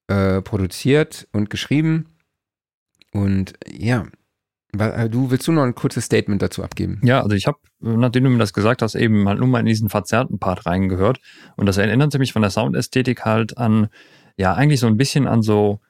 äh, 0.09 0.43
produziert 0.43 1.29
und 1.33 1.51
geschrieben. 1.51 2.07
Und 3.13 3.55
ja, 3.71 4.07
äh, 4.79 5.09
du 5.09 5.31
willst 5.31 5.47
du 5.49 5.53
noch 5.53 5.63
ein 5.63 5.75
kurzes 5.75 6.05
Statement 6.05 6.43
dazu 6.43 6.63
abgeben? 6.63 7.01
Ja, 7.03 7.23
also 7.23 7.35
ich 7.35 7.47
habe, 7.47 7.59
nachdem 7.81 8.25
du 8.25 8.31
mir 8.31 8.39
das 8.39 8.53
gesagt 8.53 8.83
hast, 8.83 8.95
eben 8.95 9.29
halt 9.29 9.39
nur 9.39 9.49
mal 9.49 9.61
in 9.61 9.67
diesen 9.67 9.89
verzerrten 9.89 10.39
Part 10.39 10.67
reingehört. 10.67 11.21
Und 11.57 11.67
das 11.67 11.79
erinnerte 11.79 12.19
mich 12.19 12.33
von 12.33 12.43
der 12.43 12.51
Soundästhetik 12.51 13.25
halt 13.25 13.59
an, 13.59 13.89
ja, 14.37 14.55
eigentlich 14.55 14.81
so 14.81 14.87
ein 14.87 14.97
bisschen 14.97 15.27
an 15.27 15.43
so 15.43 15.81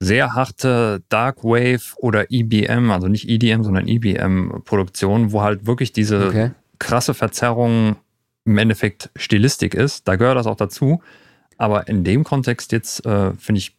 sehr 0.00 0.34
harte 0.34 1.02
Dark 1.08 1.42
Wave 1.42 1.96
oder 1.96 2.30
EBM, 2.30 2.90
also 2.90 3.08
nicht 3.08 3.28
EDM, 3.28 3.62
sondern 3.62 3.88
EBM-Produktion, 3.88 5.32
wo 5.32 5.42
halt 5.42 5.66
wirklich 5.66 5.92
diese 5.92 6.28
okay. 6.28 6.50
krasse 6.78 7.14
Verzerrung 7.14 7.96
im 8.44 8.58
Endeffekt 8.58 9.10
Stilistik 9.16 9.74
ist. 9.74 10.06
Da 10.06 10.16
gehört 10.16 10.36
das 10.36 10.46
auch 10.46 10.56
dazu. 10.56 11.02
Aber 11.56 11.88
in 11.88 12.04
dem 12.04 12.22
Kontext 12.22 12.70
jetzt 12.70 13.04
äh, 13.04 13.32
finde 13.34 13.58
ich 13.58 13.76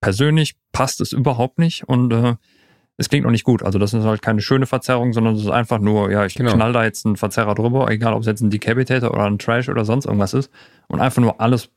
persönlich 0.00 0.54
passt 0.70 1.00
es 1.00 1.12
überhaupt 1.12 1.58
nicht 1.58 1.88
und 1.88 2.12
äh, 2.12 2.36
es 2.96 3.08
klingt 3.08 3.24
noch 3.24 3.32
nicht 3.32 3.44
gut. 3.44 3.62
Also 3.64 3.80
das 3.80 3.92
ist 3.94 4.04
halt 4.04 4.22
keine 4.22 4.40
schöne 4.40 4.66
Verzerrung, 4.66 5.12
sondern 5.12 5.34
es 5.34 5.42
ist 5.42 5.50
einfach 5.50 5.78
nur, 5.80 6.10
ja, 6.10 6.24
ich 6.24 6.34
genau. 6.34 6.54
knall 6.54 6.72
da 6.72 6.84
jetzt 6.84 7.04
einen 7.06 7.16
Verzerrer 7.16 7.56
drüber, 7.56 7.90
egal 7.90 8.12
ob 8.12 8.20
es 8.20 8.26
jetzt 8.26 8.40
ein 8.40 8.50
Decapitator 8.50 9.10
oder 9.10 9.24
ein 9.24 9.38
Trash 9.38 9.68
oder 9.68 9.84
sonst 9.84 10.06
irgendwas 10.06 10.34
ist 10.34 10.50
und 10.86 11.00
einfach 11.00 11.20
nur 11.20 11.40
alles, 11.40 11.70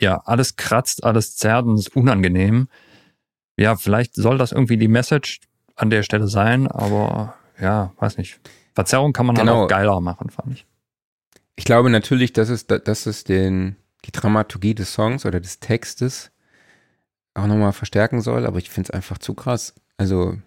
ja, 0.00 0.20
alles 0.24 0.54
kratzt, 0.54 1.02
alles 1.02 1.36
zerrt 1.36 1.66
und 1.66 1.78
ist 1.78 1.94
unangenehm 1.96 2.68
ja, 3.58 3.74
vielleicht 3.76 4.14
soll 4.14 4.38
das 4.38 4.52
irgendwie 4.52 4.76
die 4.76 4.88
Message 4.88 5.40
an 5.74 5.90
der 5.90 6.04
Stelle 6.04 6.28
sein, 6.28 6.68
aber 6.68 7.34
ja, 7.60 7.92
weiß 7.98 8.16
nicht. 8.16 8.40
Verzerrung 8.74 9.12
kann 9.12 9.26
man 9.26 9.34
genau. 9.34 9.54
halt 9.54 9.64
auch 9.64 9.68
geiler 9.68 10.00
machen, 10.00 10.30
fand 10.30 10.52
ich. 10.52 10.66
Ich 11.56 11.64
glaube 11.64 11.90
natürlich, 11.90 12.32
dass 12.32 12.50
es, 12.50 12.66
dass 12.68 13.06
es 13.06 13.24
den, 13.24 13.76
die 14.04 14.12
Dramaturgie 14.12 14.76
des 14.76 14.92
Songs 14.92 15.26
oder 15.26 15.40
des 15.40 15.58
Textes 15.58 16.30
auch 17.34 17.46
nochmal 17.46 17.72
verstärken 17.72 18.20
soll, 18.20 18.46
aber 18.46 18.58
ich 18.58 18.70
finde 18.70 18.88
es 18.88 18.90
einfach 18.94 19.18
zu 19.18 19.34
krass. 19.34 19.74
Also. 19.96 20.38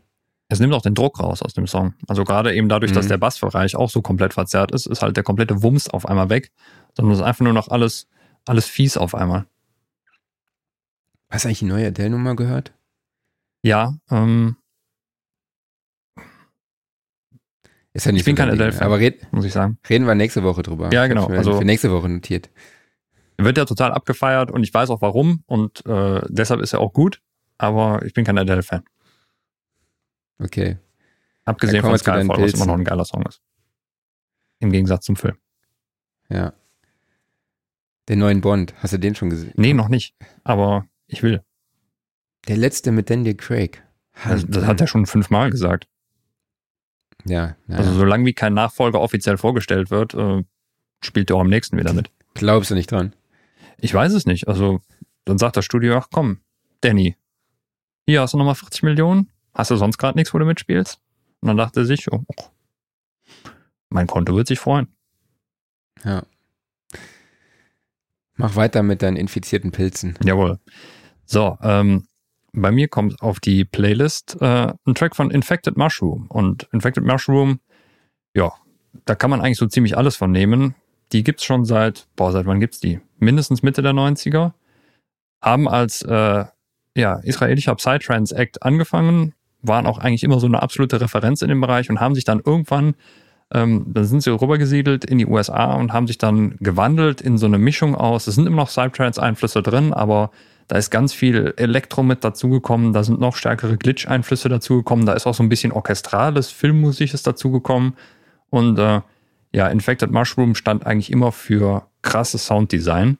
Es 0.47 0.59
nimmt 0.59 0.73
auch 0.73 0.81
den 0.81 0.95
Druck 0.95 1.19
raus 1.21 1.41
aus 1.41 1.53
dem 1.53 1.65
Song. 1.65 1.93
Also 2.09 2.25
gerade 2.25 2.53
eben 2.53 2.67
dadurch, 2.67 2.91
mhm. 2.91 2.95
dass 2.95 3.07
der 3.07 3.17
Bassbereich 3.17 3.77
auch 3.77 3.89
so 3.89 4.01
komplett 4.01 4.33
verzerrt 4.33 4.71
ist, 4.71 4.85
ist 4.85 5.01
halt 5.01 5.15
der 5.15 5.23
komplette 5.23 5.63
Wumms 5.63 5.89
auf 5.89 6.05
einmal 6.05 6.29
weg, 6.29 6.51
sondern 6.93 7.13
es 7.13 7.19
ist 7.19 7.25
einfach 7.25 7.45
nur 7.45 7.53
noch 7.53 7.69
alles, 7.69 8.09
alles 8.45 8.65
fies 8.65 8.97
auf 8.97 9.15
einmal. 9.15 9.45
Hast 11.29 11.45
du 11.45 11.47
eigentlich 11.47 11.59
die 11.59 11.65
neue 11.65 11.87
Adele-Nummer 11.87 12.35
gehört? 12.35 12.73
Ja, 13.63 13.95
ähm, 14.09 14.55
Ist 17.93 18.05
ja 18.05 18.11
nicht 18.13 18.21
Ich 18.21 18.25
bin 18.25 18.35
so 18.37 18.41
kein 18.43 18.51
Adele-Fan. 18.51 18.83
Aber 18.85 18.99
red, 18.99 19.31
muss 19.33 19.43
ich 19.45 19.51
sagen. 19.51 19.77
reden 19.89 20.07
wir 20.07 20.15
nächste 20.15 20.43
Woche 20.43 20.63
drüber. 20.63 20.89
Ja, 20.93 21.07
genau. 21.07 21.27
Also- 21.27 21.57
für 21.57 21.65
nächste 21.65 21.91
Woche 21.91 22.07
notiert. 22.09 22.49
Wird 23.37 23.57
ja 23.57 23.65
total 23.65 23.91
abgefeiert 23.91 24.51
und 24.51 24.63
ich 24.63 24.73
weiß 24.73 24.89
auch 24.91 25.01
warum 25.01 25.43
und 25.47 25.83
äh, 25.87 26.21
deshalb 26.29 26.61
ist 26.61 26.73
er 26.73 26.79
auch 26.79 26.93
gut, 26.93 27.21
aber 27.57 28.05
ich 28.05 28.13
bin 28.13 28.23
kein 28.23 28.37
Adele-Fan. 28.37 28.83
Okay. 30.39 30.77
Abgesehen 31.45 31.81
von 31.81 31.97
Skyfall, 31.97 32.27
was 32.29 32.53
immer 32.53 32.67
noch 32.67 32.75
ein 32.75 32.83
geiler 32.83 33.03
Song 33.03 33.23
ist. 33.25 33.41
Im 34.59 34.71
Gegensatz 34.71 35.05
zum 35.05 35.15
Film. 35.15 35.37
Ja. 36.29 36.53
Den 38.09 38.19
neuen 38.19 38.41
Bond. 38.41 38.75
Hast 38.77 38.93
du 38.93 38.99
den 38.99 39.15
schon 39.15 39.31
gesehen? 39.31 39.53
Nee, 39.55 39.73
noch 39.73 39.89
nicht. 39.89 40.15
Aber 40.43 40.85
ich 41.07 41.23
will. 41.23 41.43
Der 42.47 42.57
letzte 42.57 42.91
mit 42.91 43.09
Daniel 43.09 43.35
Craig. 43.35 43.83
Das, 44.25 44.45
das 44.47 44.65
hat 44.65 44.81
er 44.81 44.87
schon 44.87 45.05
fünfmal 45.05 45.49
gesagt. 45.49 45.87
Ja, 47.25 47.55
ja. 47.67 47.75
Also 47.77 47.93
solange 47.93 48.25
wie 48.25 48.33
kein 48.33 48.53
Nachfolger 48.53 48.99
offiziell 48.99 49.37
vorgestellt 49.37 49.91
wird, 49.91 50.13
äh, 50.13 50.43
spielt 51.03 51.29
er 51.29 51.37
auch 51.37 51.41
am 51.41 51.49
nächsten 51.49 51.77
wieder 51.77 51.93
mit. 51.93 52.09
glaubst 52.33 52.71
du 52.71 52.75
nicht 52.75 52.91
dran? 52.91 53.13
Ich 53.79 53.93
weiß 53.93 54.13
es 54.13 54.25
nicht. 54.25 54.47
Also 54.47 54.81
dann 55.25 55.37
sagt 55.37 55.57
das 55.57 55.65
Studio, 55.65 55.97
ach 55.97 56.07
komm, 56.11 56.39
Danny, 56.81 57.15
hier 58.07 58.21
hast 58.21 58.33
du 58.33 58.37
nochmal 58.37 58.55
40 58.55 58.83
Millionen. 58.83 59.29
Hast 59.53 59.71
du 59.71 59.75
sonst 59.75 59.97
gerade 59.97 60.17
nichts, 60.17 60.33
wo 60.33 60.39
du 60.39 60.45
mitspielst? 60.45 60.99
Und 61.41 61.47
dann 61.47 61.57
dachte 61.57 61.81
er 61.81 61.85
sich, 61.85 62.11
oh, 62.11 62.23
oh, 62.27 62.45
mein 63.89 64.07
Konto 64.07 64.35
wird 64.35 64.47
sich 64.47 64.59
freuen. 64.59 64.87
Ja. 66.03 66.23
Mach 68.35 68.55
weiter 68.55 68.81
mit 68.81 69.01
deinen 69.01 69.17
infizierten 69.17 69.71
Pilzen. 69.71 70.17
Jawohl. 70.23 70.59
So, 71.25 71.57
ähm, 71.61 72.07
bei 72.53 72.71
mir 72.71 72.87
kommt 72.87 73.21
auf 73.21 73.39
die 73.39 73.65
Playlist 73.65 74.37
äh, 74.41 74.73
ein 74.85 74.95
Track 74.95 75.15
von 75.15 75.31
Infected 75.31 75.77
Mushroom. 75.77 76.27
Und 76.27 76.67
Infected 76.71 77.03
Mushroom, 77.03 77.59
ja, 78.35 78.51
da 79.05 79.15
kann 79.15 79.29
man 79.29 79.41
eigentlich 79.41 79.57
so 79.57 79.67
ziemlich 79.67 79.97
alles 79.97 80.15
von 80.15 80.31
nehmen. 80.31 80.75
Die 81.11 81.23
gibt's 81.23 81.43
schon 81.43 81.65
seit, 81.65 82.07
boah, 82.15 82.31
seit 82.31 82.45
wann 82.45 82.59
gibt's 82.59 82.79
die? 82.79 82.99
Mindestens 83.19 83.63
Mitte 83.63 83.81
der 83.81 83.93
90er. 83.93 84.51
Haben 85.41 85.67
als 85.67 86.01
äh, 86.01 86.45
ja, 86.95 87.15
israelischer 87.23 87.75
Psytrance 87.75 88.35
Act 88.35 88.63
angefangen, 88.63 89.33
waren 89.61 89.85
auch 89.85 89.97
eigentlich 89.97 90.23
immer 90.23 90.39
so 90.39 90.47
eine 90.47 90.61
absolute 90.61 90.99
Referenz 90.99 91.41
in 91.41 91.49
dem 91.49 91.61
Bereich 91.61 91.89
und 91.89 91.99
haben 91.99 92.15
sich 92.15 92.25
dann 92.25 92.41
irgendwann, 92.45 92.95
ähm, 93.53 93.85
dann 93.87 94.05
sind 94.05 94.23
sie 94.23 94.31
rübergesiedelt 94.31 95.05
in 95.05 95.17
die 95.17 95.25
USA 95.25 95.73
und 95.73 95.93
haben 95.93 96.07
sich 96.07 96.17
dann 96.17 96.57
gewandelt 96.59 97.21
in 97.21 97.37
so 97.37 97.45
eine 97.45 97.57
Mischung 97.57 97.95
aus, 97.95 98.27
es 98.27 98.35
sind 98.35 98.45
immer 98.45 98.57
noch 98.57 98.69
Psytrance-Einflüsse 98.69 99.61
drin, 99.61 99.93
aber 99.93 100.31
da 100.71 100.77
ist 100.77 100.89
ganz 100.89 101.11
viel 101.11 101.53
Elektro 101.57 102.01
mit 102.01 102.23
dazugekommen, 102.23 102.93
da 102.93 103.03
sind 103.03 103.19
noch 103.19 103.35
stärkere 103.35 103.75
Glitch-Einflüsse 103.75 104.47
dazugekommen, 104.47 105.05
da 105.05 105.11
ist 105.11 105.27
auch 105.27 105.33
so 105.33 105.43
ein 105.43 105.49
bisschen 105.49 105.73
orchestrales, 105.73 106.49
Filmmusikes 106.49 107.23
dazugekommen 107.23 107.97
und 108.49 108.79
äh, 108.79 109.01
ja, 109.51 109.67
Infected 109.67 110.11
Mushroom 110.11 110.55
stand 110.55 110.85
eigentlich 110.85 111.11
immer 111.11 111.33
für 111.33 111.87
krasses 112.03 112.45
Sounddesign 112.45 113.17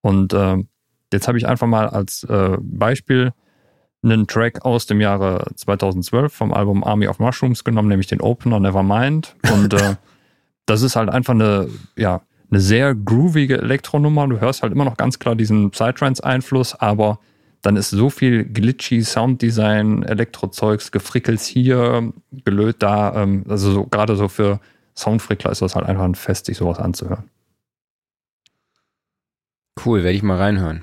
und 0.00 0.32
äh, 0.32 0.58
jetzt 1.12 1.26
habe 1.26 1.38
ich 1.38 1.48
einfach 1.48 1.66
mal 1.66 1.88
als 1.88 2.22
äh, 2.22 2.56
Beispiel 2.60 3.32
einen 4.04 4.28
Track 4.28 4.64
aus 4.64 4.86
dem 4.86 5.00
Jahre 5.00 5.44
2012 5.56 6.32
vom 6.32 6.54
Album 6.54 6.84
Army 6.84 7.08
of 7.08 7.18
Mushrooms 7.18 7.64
genommen, 7.64 7.88
nämlich 7.88 8.06
den 8.06 8.20
Opener 8.20 8.60
Nevermind. 8.60 9.34
Und 9.52 9.74
äh, 9.74 9.96
das 10.66 10.82
ist 10.82 10.94
halt 10.94 11.08
einfach 11.08 11.34
eine, 11.34 11.68
ja, 11.96 12.22
eine 12.50 12.60
sehr 12.60 12.94
groovige 12.94 13.58
Elektronummer. 13.58 14.28
Du 14.28 14.40
hörst 14.40 14.62
halt 14.62 14.72
immer 14.72 14.84
noch 14.84 14.96
ganz 14.96 15.18
klar 15.18 15.34
diesen 15.34 15.70
Psytrance-Einfluss, 15.70 16.74
aber 16.74 17.18
dann 17.62 17.76
ist 17.76 17.90
so 17.90 18.10
viel 18.10 18.44
glitchy 18.44 19.02
Sounddesign, 19.02 20.02
Elektrozeugs, 20.04 20.92
Gefrickels 20.92 21.46
hier, 21.46 22.12
gelöt 22.44 22.76
da. 22.80 23.22
Ähm, 23.22 23.44
also 23.48 23.72
so, 23.72 23.84
gerade 23.86 24.14
so 24.16 24.28
für 24.28 24.60
Soundfrickler 24.94 25.50
ist 25.50 25.62
das 25.62 25.74
halt 25.74 25.86
einfach 25.86 26.04
ein 26.04 26.14
Fest, 26.14 26.46
sich 26.46 26.56
sowas 26.58 26.78
anzuhören. 26.78 27.24
Cool, 29.84 30.02
werde 30.04 30.16
ich 30.16 30.22
mal 30.22 30.38
reinhören. 30.38 30.82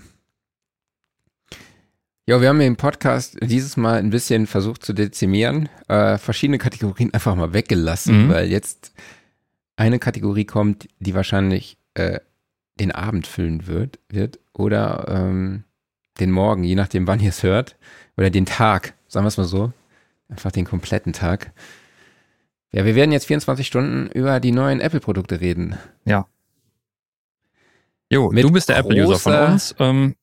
Ja, 2.26 2.40
wir 2.40 2.48
haben 2.50 2.62
im 2.62 2.78
Podcast 2.78 3.38
dieses 3.42 3.76
Mal 3.76 4.00
ein 4.00 4.10
bisschen 4.10 4.48
versucht 4.48 4.86
zu 4.86 4.94
dezimieren, 4.94 5.68
äh, 5.90 6.18
verschiedene 6.18 6.58
Kategorien 6.58 7.14
einfach 7.14 7.36
mal 7.36 7.54
weggelassen, 7.54 8.26
Mhm. 8.28 8.30
weil 8.30 8.50
jetzt 8.50 8.94
eine 9.76 10.00
Kategorie 10.00 10.46
kommt, 10.46 10.88
die 11.00 11.14
wahrscheinlich 11.14 11.78
äh, 11.94 12.20
den 12.80 12.92
Abend 12.92 13.28
füllen 13.28 13.68
wird, 13.68 14.00
wird 14.10 14.40
oder 14.54 15.06
ähm, 15.08 15.64
den 16.20 16.32
Morgen, 16.32 16.64
je 16.64 16.76
nachdem, 16.76 17.08
wann 17.08 17.20
ihr 17.20 17.30
es 17.30 17.44
hört, 17.44 17.76
oder 18.18 18.30
den 18.30 18.46
Tag, 18.46 18.94
sagen 19.08 19.26
wir 19.26 19.30
es 19.30 19.38
mal 19.38 19.46
so, 19.46 19.74
einfach 20.30 20.52
den 20.52 20.66
kompletten 20.66 21.14
Tag. 21.14 21.52
Ja, 22.72 22.86
wir 22.86 22.96
werden 22.96 23.12
jetzt 23.12 23.26
24 23.28 23.66
Stunden 23.66 24.08
über 24.12 24.40
die 24.40 24.52
neuen 24.52 24.80
Apple-Produkte 24.80 25.42
reden. 25.42 25.78
Jo, 28.10 28.30
Mit 28.32 28.44
du 28.44 28.52
bist 28.52 28.70
der 28.70 28.78
Apple-User 28.78 29.20
von 29.20 29.34
uns. 29.34 29.76
Ähm, 29.80 30.16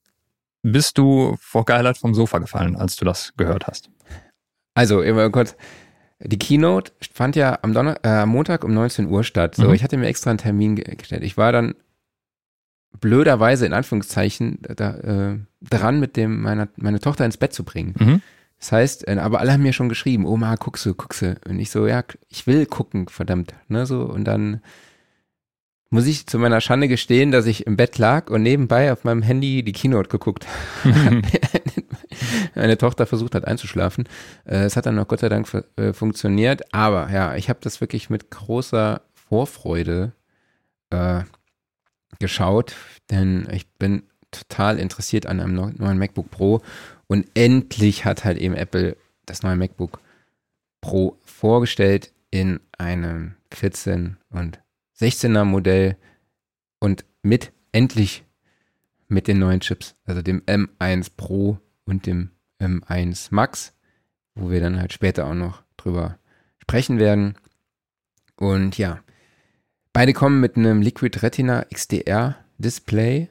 bist 0.63 0.99
du 0.99 1.37
vor 1.41 1.65
Geilheit 1.65 1.99
vom 1.99 2.15
Sofa 2.15 2.39
gefallen, 2.39 2.77
als 2.77 2.97
du 2.97 3.05
das 3.05 3.33
gehört 3.37 3.67
hast? 3.67 3.91
Also, 4.75 5.03
immer 5.03 5.31
kurz. 5.31 5.57
Die 6.23 6.39
Keynote 6.39 6.93
fand 7.15 7.35
ja 7.37 7.59
am, 7.63 7.73
Donner 7.73 7.99
äh, 8.05 8.27
Montag 8.27 8.63
um 8.65 8.75
19 8.75 9.07
Uhr 9.09 9.25
statt. 9.25 9.55
So, 9.55 9.69
Mhm. 9.69 9.75
ich 9.75 9.83
hatte 9.83 9.97
mir 9.97 10.07
extra 10.09 10.31
einen 10.31 10.39
Termin 10.39 10.77
ge- 10.77 10.95
gestellt. 10.97 11.23
Ich 11.25 11.37
war 11.37 11.51
dann 11.53 11.75
blöderweise 13.01 13.67
in 13.67 13.73
Anführungszeichen 13.73 14.59
da, 14.63 14.97
äh, 14.99 15.39
dran, 15.63 16.01
mit 16.01 16.17
dem 16.17 16.43
meiner, 16.43 16.69
meine 16.77 17.01
Tochter 17.01 17.25
ins 17.25 17.37
Bett 17.37 17.53
zu 17.53 17.65
bringen. 17.65 17.95
Mhm. 17.99 18.23
Das 18.59 18.73
heißt, 18.73 19.09
äh, 19.09 19.17
aber 19.19 19.41
alle 19.41 19.53
haben 19.53 19.63
mir 19.63 19.73
schon 19.73 19.89
geschrieben, 19.89 20.27
Oma, 20.27 20.55
guckst 20.57 20.85
du, 20.85 20.95
guckst 20.95 21.23
du. 21.23 21.37
Und 21.49 21.59
ich 21.59 21.71
so, 21.71 21.87
ja, 21.87 22.03
ich 22.29 22.47
will 22.47 22.67
gucken, 22.67 23.09
verdammt. 23.09 23.55
Ne, 23.69 23.87
so, 23.87 24.03
und 24.03 24.25
dann 24.25 24.61
muss 25.91 26.07
ich 26.07 26.27
zu 26.27 26.39
meiner 26.39 26.61
Schande 26.61 26.87
gestehen, 26.89 27.33
dass 27.33 27.47
ich 27.47 27.67
im 27.67 27.77
Bett 27.77 27.99
lag 27.99 28.31
und 28.31 28.43
nebenbei 28.43 28.93
auf 28.93 29.03
meinem 29.05 29.23
Handy 29.23 29.63
die 29.65 29.73
Keynote 29.73 30.09
geguckt 30.09 30.47
meine 32.55 32.79
Tochter 32.79 33.07
versucht 33.07 33.35
hat 33.35 33.45
einzuschlafen. 33.47 34.05
Äh, 34.45 34.65
Es 34.65 34.77
hat 34.77 34.87
dann 34.87 34.95
noch 34.97 35.09
Gott 35.09 35.21
sei 35.21 35.29
Dank 35.29 35.49
äh, 35.77 35.93
funktioniert. 35.93 36.75
Aber 36.75 37.11
ja, 37.11 37.35
ich 37.37 37.49
habe 37.49 37.61
das 37.63 37.81
wirklich 37.81 38.11
mit 38.11 38.31
großer 38.31 39.03
Vorfreude 39.15 40.13
äh, 40.91 41.23
geschaut, 42.19 42.75
denn 43.11 43.49
ich 43.53 43.69
bin 43.79 44.03
total 44.31 44.79
interessiert 44.79 45.27
an 45.27 45.41
einem 45.41 45.55
neu- 45.55 45.73
neuen 45.77 45.99
MacBook 45.99 46.31
Pro. 46.31 46.61
Und 47.07 47.27
endlich 47.35 48.05
hat 48.05 48.25
halt 48.25 48.39
eben 48.39 48.55
Apple 48.55 48.97
das 49.27 49.43
neue 49.43 49.57
MacBook 49.57 50.01
Pro 50.81 51.17
vorgestellt 51.25 52.13
in 52.31 52.61
einem 52.79 53.35
14 53.53 54.17
und 54.31 54.61
16er 55.01 55.45
Modell 55.45 55.97
und 56.79 57.05
mit 57.23 57.53
endlich 57.73 58.25
mit 59.09 59.27
den 59.27 59.39
neuen 59.39 59.61
Chips, 59.61 59.97
also 60.05 60.23
dem 60.23 60.43
M1 60.43 61.11
Pro 61.17 61.59
und 61.85 62.07
dem 62.07 62.31
M1 62.61 63.29
Max, 63.31 63.75
wo 64.35 64.51
wir 64.51 64.61
dann 64.61 64.79
halt 64.79 64.93
später 64.93 65.27
auch 65.27 65.35
noch 65.35 65.63
drüber 65.77 66.19
sprechen 66.59 66.99
werden. 66.99 67.35
Und 68.37 68.79
ja, 68.79 69.01
beide 69.93 70.13
kommen 70.13 70.41
mit 70.41 70.57
einem 70.57 70.83
Liquid 70.83 71.23
Retina 71.23 71.65
XDR 71.73 72.37
Display 72.59 73.29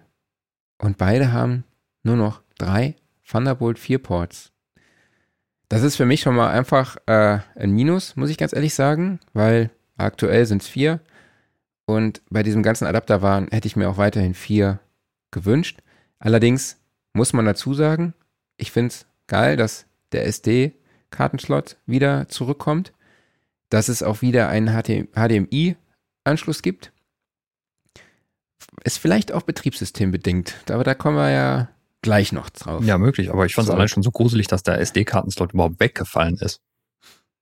und 0.80 0.98
beide 0.98 1.32
haben 1.32 1.64
nur 2.04 2.16
noch 2.16 2.42
drei 2.58 2.96
Thunderbolt 3.28 3.78
4 3.78 4.00
Ports. 4.00 4.52
Das 5.70 5.84
ist 5.84 5.98
für 5.98 6.06
mich 6.06 6.22
schon 6.22 6.36
mal 6.36 6.50
einfach 6.50 6.98
äh, 7.06 7.40
ein 7.56 7.72
Minus, 7.72 8.16
muss 8.16 8.32
ich 8.32 8.38
ganz 8.40 8.54
ehrlich 8.54 8.74
sagen, 8.74 9.20
weil 9.34 9.70
aktuell 9.98 10.48
sind 10.48 10.64
es 10.64 10.68
vier 10.68 11.00
und 11.90 12.22
bei 12.30 12.44
diesem 12.44 12.62
ganzen 12.62 12.86
Adapter 12.86 13.24
waren, 13.24 13.48
hätte 13.50 13.68
ich 13.68 13.76
mir 13.76 13.90
auch 13.90 13.98
weiterhin 13.98 14.36
vier 14.36 14.80
gewünscht. 15.32 15.80
Allerdings 16.20 16.78
muss 17.14 17.34
man 17.34 17.46
dazu 17.46 17.74
sagen, 17.74 18.14
ich 18.58 18.72
finde 18.72 18.90
es 18.90 19.08
geil, 19.26 19.58
dass 19.58 19.88
der 20.12 20.26
SD-Kartenslot 20.28 21.78
wieder 21.88 22.28
zurückkommt, 22.28 22.94
dass 23.70 23.90
es 23.90 24.04
auch 24.04 24.22
wieder 24.22 24.50
einen 24.50 24.70
HDMI-Anschluss 25.14 26.62
gibt. 26.62 26.92
Ist 28.84 29.00
vielleicht 29.00 29.32
auch 29.32 29.42
betriebssystembedingt, 29.42 30.70
aber 30.70 30.84
da 30.84 30.94
kommen 30.94 31.18
wir 31.18 31.32
ja 31.32 31.70
gleich 32.04 32.32
noch 32.32 32.52
drauf. 32.52 32.84
Ja, 32.86 33.00
möglich, 33.00 33.32
aber 33.32 33.48
ich 33.48 33.56
fand 33.56 33.64
es 33.64 33.70
So. 33.70 33.74
allein 33.74 33.88
schon 33.88 34.04
so 34.04 34.12
gruselig, 34.12 34.48
dass 34.48 34.62
der 34.62 34.80
SD-Kartenslot 34.80 35.54
überhaupt 35.54 35.80
weggefallen 35.80 36.38
ist. 36.38 36.62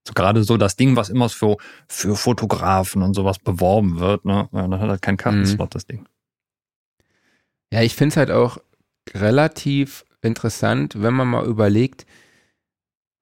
So 0.07 0.13
gerade 0.13 0.43
so 0.43 0.55
das 0.55 0.77
Ding, 0.77 0.95
was 0.95 1.09
immer 1.09 1.27
für, 1.27 1.57
für 1.89 2.15
Fotografen 2.15 3.01
und 3.01 3.13
sowas 3.13 3.39
beworben 3.39 3.99
wird, 3.99 4.23
ne? 4.23 4.47
Ja, 4.53 4.67
dann 4.67 4.79
hat 4.79 4.89
er 4.89 4.97
keinen 4.99 5.17
Kartenslot, 5.17 5.75
das 5.75 5.85
Ding. 5.85 6.07
Ja, 7.73 7.81
ich 7.81 7.93
finde 7.95 8.13
es 8.13 8.17
halt 8.17 8.31
auch 8.31 8.57
relativ 9.13 10.05
interessant, 10.21 11.01
wenn 11.01 11.13
man 11.13 11.27
mal 11.27 11.45
überlegt, 11.45 12.05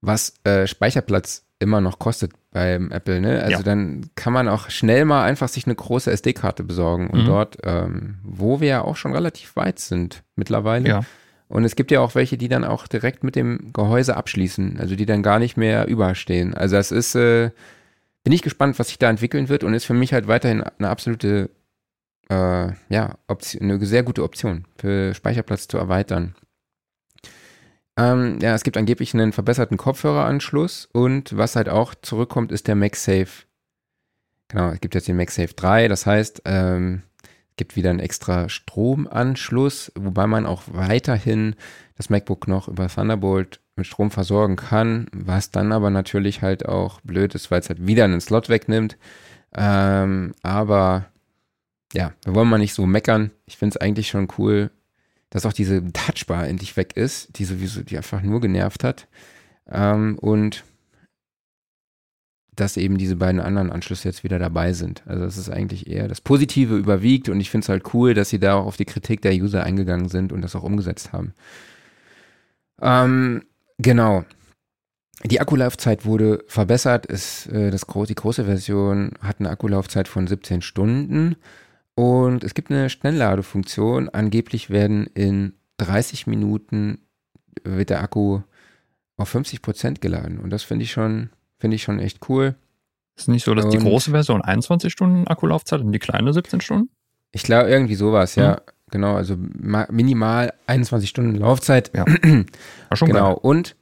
was 0.01 0.35
äh, 0.43 0.67
Speicherplatz 0.67 1.43
immer 1.57 1.81
noch 1.81 1.97
kostet 1.97 2.33
beim 2.51 2.91
Apple. 2.91 3.19
Ne? 3.21 3.41
Also 3.41 3.57
Ja. 3.57 3.63
dann 3.63 4.11
kann 4.15 4.33
man 4.33 4.47
auch 4.47 4.69
schnell 4.69 5.05
mal 5.05 5.23
einfach 5.23 5.47
sich 5.47 5.65
eine 5.65 5.73
große 5.75 6.11
SD-Karte 6.11 6.63
besorgen 6.63 7.09
und 7.09 7.21
Mhm. 7.21 7.25
dort, 7.25 7.57
ähm, 7.63 8.19
wo 8.23 8.59
wir 8.59 8.67
ja 8.67 8.81
auch 8.81 8.95
schon 8.97 9.13
relativ 9.13 9.55
weit 9.55 9.79
sind 9.79 10.23
mittlerweile, 10.35 10.87
Ja. 10.87 11.01
Und 11.47 11.63
es 11.63 11.75
gibt 11.75 11.91
ja 11.91 11.99
auch 11.99 12.15
welche, 12.15 12.37
die 12.37 12.47
dann 12.47 12.63
auch 12.63 12.87
direkt 12.87 13.23
mit 13.23 13.35
dem 13.35 13.71
Gehäuse 13.71 14.17
abschließen, 14.17 14.79
also 14.79 14.95
die 14.95 15.05
dann 15.05 15.23
gar 15.23 15.39
nicht 15.39 15.57
mehr 15.57 15.87
überstehen. 15.87 16.53
Also 16.55 16.75
das 16.75 16.91
ist, 16.91 17.15
äh, 17.15 17.51
bin 18.23 18.33
ich 18.33 18.41
gespannt, 18.41 18.79
was 18.79 18.87
sich 18.87 18.97
da 18.97 19.09
entwickeln 19.09 19.49
wird 19.49 19.63
und 19.63 19.73
ist 19.73 19.85
für 19.85 19.93
mich 19.93 20.13
halt 20.13 20.27
weiterhin 20.27 20.63
eine 20.63 20.89
absolute, 20.89 21.51
äh, 22.29 22.71
ja, 22.89 23.17
Option, 23.27 23.61
eine 23.61 23.85
sehr 23.85 24.03
gute 24.03 24.23
Option 24.23 24.65
für 24.77 25.13
Speicherplatz 25.13 25.67
zu 25.67 25.77
erweitern. 25.77 26.33
Ähm, 27.97 28.39
ja, 28.41 28.55
es 28.55 28.63
gibt 28.63 28.77
angeblich 28.77 29.13
einen 29.13 29.31
verbesserten 29.31 29.77
Kopfhöreranschluss 29.77 30.89
und 30.91 31.37
was 31.37 31.55
halt 31.55 31.69
auch 31.69 31.93
zurückkommt, 31.95 32.51
ist 32.51 32.67
der 32.67 32.75
MagSafe. 32.75 33.45
Genau, 34.49 34.69
es 34.69 34.81
gibt 34.81 34.95
jetzt 34.95 35.07
den 35.07 35.17
MagSafe 35.17 35.53
3, 35.53 35.87
das 35.87 36.05
heißt, 36.05 36.41
ähm, 36.45 37.03
gibt 37.57 37.75
wieder 37.75 37.89
einen 37.89 37.99
extra 37.99 38.49
Stromanschluss, 38.49 39.91
wobei 39.95 40.27
man 40.27 40.45
auch 40.45 40.63
weiterhin 40.67 41.55
das 41.97 42.09
MacBook 42.09 42.47
noch 42.47 42.67
über 42.67 42.87
Thunderbolt 42.87 43.61
mit 43.75 43.87
Strom 43.87 44.11
versorgen 44.11 44.55
kann, 44.55 45.07
was 45.13 45.51
dann 45.51 45.71
aber 45.71 45.89
natürlich 45.89 46.41
halt 46.41 46.65
auch 46.65 47.01
blöd 47.01 47.35
ist, 47.35 47.51
weil 47.51 47.59
es 47.59 47.69
halt 47.69 47.85
wieder 47.85 48.05
einen 48.05 48.21
Slot 48.21 48.49
wegnimmt. 48.49 48.97
Ähm, 49.55 50.33
aber 50.43 51.05
ja, 51.93 52.13
wir 52.23 52.35
wollen 52.35 52.49
mal 52.49 52.57
nicht 52.57 52.73
so 52.73 52.85
meckern. 52.85 53.31
Ich 53.45 53.57
finde 53.57 53.75
es 53.75 53.81
eigentlich 53.81 54.09
schon 54.09 54.27
cool, 54.37 54.71
dass 55.29 55.45
auch 55.45 55.53
diese 55.53 55.83
Touchbar 55.93 56.47
endlich 56.47 56.77
weg 56.77 56.95
ist, 56.95 57.37
die 57.37 57.45
sowieso, 57.45 57.83
die 57.83 57.97
einfach 57.97 58.21
nur 58.21 58.41
genervt 58.41 58.83
hat. 58.83 59.07
Ähm, 59.69 60.17
und 60.19 60.63
dass 62.55 62.77
eben 62.77 62.97
diese 62.97 63.15
beiden 63.15 63.41
anderen 63.41 63.71
Anschlüsse 63.71 64.07
jetzt 64.07 64.23
wieder 64.23 64.39
dabei 64.39 64.73
sind. 64.73 65.03
Also 65.05 65.25
das 65.25 65.37
ist 65.37 65.49
eigentlich 65.49 65.87
eher 65.87 66.07
das 66.07 66.21
Positive 66.21 66.75
überwiegt 66.75 67.29
und 67.29 67.39
ich 67.39 67.49
finde 67.49 67.65
es 67.65 67.69
halt 67.69 67.93
cool, 67.93 68.13
dass 68.13 68.29
sie 68.29 68.39
da 68.39 68.55
auch 68.55 68.65
auf 68.65 68.77
die 68.77 68.85
Kritik 68.85 69.21
der 69.21 69.33
User 69.33 69.63
eingegangen 69.63 70.09
sind 70.09 70.31
und 70.31 70.41
das 70.41 70.55
auch 70.55 70.63
umgesetzt 70.63 71.11
haben. 71.13 71.33
Ähm, 72.81 73.43
genau. 73.77 74.25
Die 75.23 75.39
Akkulaufzeit 75.39 76.05
wurde 76.05 76.43
verbessert. 76.47 77.05
Ist, 77.05 77.47
äh, 77.47 77.71
das, 77.71 77.85
die 78.07 78.15
große 78.15 78.45
Version 78.45 79.11
hat 79.21 79.39
eine 79.39 79.49
Akkulaufzeit 79.49 80.07
von 80.07 80.27
17 80.27 80.61
Stunden 80.61 81.35
und 81.95 82.43
es 82.43 82.53
gibt 82.53 82.71
eine 82.71 82.89
Schnellladefunktion. 82.89 84.09
Angeblich 84.09 84.69
werden 84.69 85.07
in 85.13 85.53
30 85.77 86.27
Minuten 86.27 86.99
wird 87.63 87.89
der 87.89 88.01
Akku 88.01 88.41
auf 89.17 89.29
50 89.29 89.61
Prozent 89.61 90.01
geladen 90.01 90.39
und 90.39 90.49
das 90.49 90.63
finde 90.63 90.83
ich 90.83 90.91
schon 90.91 91.29
Finde 91.65 91.77
ich 91.77 91.81
schon 91.81 91.97
echt 91.97 92.29
cool. 92.29 92.53
Ist 93.17 93.27
nicht 93.27 93.43
so, 93.43 93.55
dass 93.55 93.65
und 93.65 93.73
die 93.73 93.79
große 93.79 94.11
Version 94.11 94.43
21 94.43 94.93
Stunden 94.93 95.25
Akkulaufzeit 95.25 95.81
und 95.81 95.91
die 95.91 95.97
kleine 95.97 96.31
17 96.31 96.61
Stunden? 96.61 96.91
Ich 97.31 97.41
glaube, 97.41 97.71
irgendwie 97.71 97.95
sowas, 97.95 98.35
ja. 98.35 98.51
Mhm. 98.51 98.57
Genau, 98.91 99.15
also 99.15 99.35
minimal 99.89 100.53
21 100.67 101.09
Stunden 101.09 101.33
Laufzeit. 101.33 101.89
Ja. 101.95 102.05
War 102.89 102.97
schon 102.97 103.07
genau. 103.07 103.33
Geil. 103.33 103.39
Und 103.41 103.75